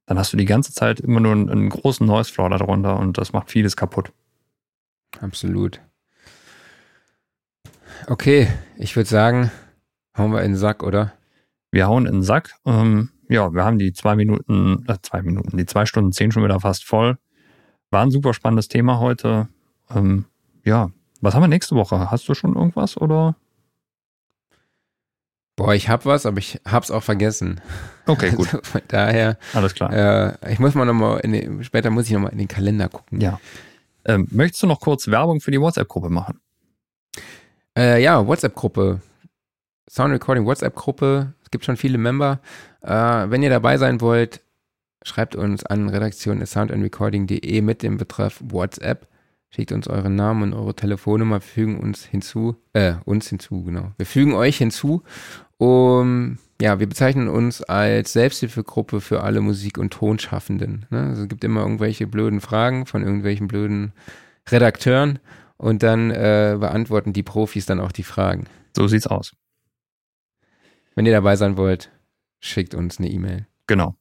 dann 0.06 0.20
hast 0.20 0.34
du 0.34 0.38
die 0.38 0.46
ganze 0.46 0.74
Zeit 0.74 1.00
immer 1.00 1.20
nur 1.20 1.32
einen, 1.32 1.50
einen 1.50 1.70
großen 1.70 2.06
Noise 2.06 2.32
Floor 2.32 2.50
darunter 2.50 3.00
und 3.00 3.18
das 3.18 3.34
macht 3.34 3.50
vieles 3.50 3.76
kaputt. 3.76 4.12
Absolut. 5.20 5.82
Okay, 8.08 8.48
ich 8.78 8.96
würde 8.96 9.10
sagen, 9.10 9.52
hauen 10.18 10.32
wir 10.32 10.42
in 10.42 10.52
den 10.52 10.58
Sack, 10.58 10.84
oder? 10.84 11.14
Wir 11.72 11.88
hauen 11.88 12.06
in 12.06 12.14
den 12.14 12.24
Sack. 12.24 12.56
Ähm, 12.66 13.10
ja, 13.30 13.54
wir 13.54 13.64
haben 13.64 13.80
die 13.80 13.94
zwei 13.94 14.16
Minuten, 14.16 14.84
äh, 14.88 14.98
zwei 15.02 15.22
Minuten, 15.22 15.56
die 15.58 15.66
zwei 15.66 15.86
Stunden 15.86 16.12
zehn 16.12 16.32
schon 16.32 16.44
wieder 16.44 16.60
fast 16.60 16.84
voll. 16.84 17.18
War 17.90 18.04
ein 18.04 18.12
super 18.12 18.34
spannendes 18.34 18.68
Thema 18.68 19.00
heute. 19.00 19.48
Ähm, 19.90 20.26
ja, 20.66 20.92
was 21.22 21.34
haben 21.34 21.44
wir 21.44 21.48
nächste 21.48 21.76
Woche? 21.76 22.12
Hast 22.12 22.28
du 22.28 22.34
schon 22.34 22.56
irgendwas 22.56 22.98
oder? 22.98 23.36
Boah, 25.56 25.76
ich 25.76 25.90
hab 25.90 26.06
was, 26.06 26.26
aber 26.26 26.40
ich 26.40 26.60
hab's 26.66 26.90
auch 26.90 27.04
vergessen. 27.04 27.62
Okay, 28.08 28.32
gut. 28.32 28.48
Also 28.48 28.64
von 28.64 28.82
daher. 28.88 29.38
Alles 29.54 29.76
klar. 29.76 29.94
Äh, 29.94 30.52
ich 30.52 30.60
muss 30.60 30.74
mal 30.74 30.86
nochmal, 30.86 31.22
später 31.62 31.92
muss 31.92 32.08
ich 32.08 32.12
nochmal 32.14 32.32
in 32.32 32.40
den 32.40 32.48
Kalender 32.48 32.90
gucken. 32.90 33.22
Ja. 33.22 33.40
Ähm, 34.06 34.28
möchtest 34.32 34.64
du 34.64 34.68
noch 34.68 34.80
kurz 34.80 35.08
Werbung 35.08 35.42
für 35.42 35.52
die 35.52 35.62
WhatsApp-Gruppe 35.62 36.10
machen? 36.10 36.40
Äh, 37.78 38.02
ja, 38.02 38.26
WhatsApp-Gruppe. 38.26 39.02
Sound 39.88 40.14
Recording 40.14 40.46
WhatsApp-Gruppe. 40.46 41.34
Es 41.44 41.52
gibt 41.52 41.66
schon 41.66 41.78
viele 41.78 41.98
Member. 41.98 42.40
Äh, 42.82 42.90
wenn 42.90 43.44
ihr 43.44 43.50
dabei 43.50 43.78
sein 43.78 44.02
wollt, 44.02 44.42
schreibt 45.04 45.36
uns 45.36 45.66
an 45.66 45.90
redaktion.soundandrecording.de 45.90 47.62
mit 47.62 47.84
dem 47.84 47.98
Betreff 47.98 48.42
WhatsApp. 48.44 49.08
Schickt 49.54 49.74
uns 49.74 49.88
euren 49.88 50.16
Namen 50.16 50.44
und 50.44 50.54
eure 50.54 50.74
Telefonnummer, 50.74 51.36
wir 51.36 51.42
fügen 51.42 51.80
uns 51.80 52.06
hinzu, 52.06 52.56
äh, 52.72 52.94
uns 53.04 53.28
hinzu, 53.28 53.64
genau. 53.64 53.92
Wir 53.98 54.06
fügen 54.06 54.34
euch 54.34 54.58
hinzu. 54.58 55.04
Um, 55.58 56.38
ja, 56.62 56.80
wir 56.80 56.88
bezeichnen 56.88 57.28
uns 57.28 57.62
als 57.62 58.14
Selbsthilfegruppe 58.14 59.02
für 59.02 59.24
alle 59.24 59.42
Musik- 59.42 59.78
und 59.78 59.92
Tonschaffenden. 59.92 60.86
Ne? 60.90 61.08
Also 61.10 61.24
es 61.24 61.28
gibt 61.28 61.44
immer 61.44 61.62
irgendwelche 61.62 62.08
blöden 62.08 62.40
Fragen 62.40 62.86
von 62.86 63.04
irgendwelchen 63.04 63.48
blöden 63.48 63.92
Redakteuren 64.50 65.20
und 65.58 65.84
dann 65.84 66.12
äh, 66.12 66.56
beantworten 66.60 67.14
die 67.14 67.24
Profis 67.24 67.66
dann 67.66 67.82
auch 67.82 67.92
die 67.92 68.04
Fragen. 68.04 68.46
So 68.76 68.88
sieht's 68.88 69.06
aus. 69.06 69.34
Wenn 70.96 71.06
ihr 71.06 71.12
dabei 71.12 71.36
sein 71.36 71.58
wollt, 71.58 71.92
schickt 72.40 72.74
uns 72.74 73.00
eine 73.00 73.10
E-Mail. 73.10 73.48
Genau. 73.68 73.96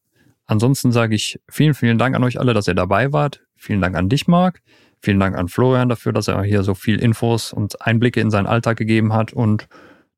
Ansonsten 0.46 0.92
sage 0.92 1.14
ich 1.14 1.40
vielen, 1.50 1.74
vielen 1.74 1.98
Dank 1.98 2.14
an 2.14 2.24
euch 2.24 2.38
alle, 2.38 2.54
dass 2.54 2.68
ihr 2.68 2.74
dabei 2.74 3.12
wart. 3.12 3.44
Vielen 3.56 3.80
Dank 3.80 3.96
an 3.96 4.08
dich, 4.08 4.26
Marc. 4.26 4.62
Vielen 5.02 5.20
Dank 5.20 5.36
an 5.36 5.48
Florian 5.48 5.88
dafür, 5.88 6.12
dass 6.12 6.28
er 6.28 6.42
hier 6.42 6.62
so 6.62 6.74
viel 6.74 7.00
Infos 7.00 7.52
und 7.52 7.80
Einblicke 7.80 8.20
in 8.20 8.30
seinen 8.30 8.46
Alltag 8.46 8.76
gegeben 8.76 9.12
hat. 9.12 9.32
Und 9.32 9.68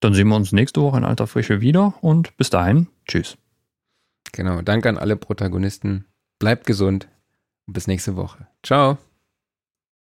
dann 0.00 0.14
sehen 0.14 0.28
wir 0.28 0.36
uns 0.36 0.52
nächste 0.52 0.82
Woche 0.82 0.98
in 0.98 1.04
alter 1.04 1.26
Frische 1.26 1.60
wieder. 1.60 1.94
Und 2.00 2.36
bis 2.36 2.50
dahin, 2.50 2.88
tschüss. 3.06 3.36
Genau, 4.32 4.62
danke 4.62 4.88
an 4.88 4.98
alle 4.98 5.16
Protagonisten. 5.16 6.06
Bleibt 6.38 6.66
gesund 6.66 7.06
und 7.66 7.74
bis 7.74 7.86
nächste 7.86 8.16
Woche. 8.16 8.48
Ciao. 8.64 8.98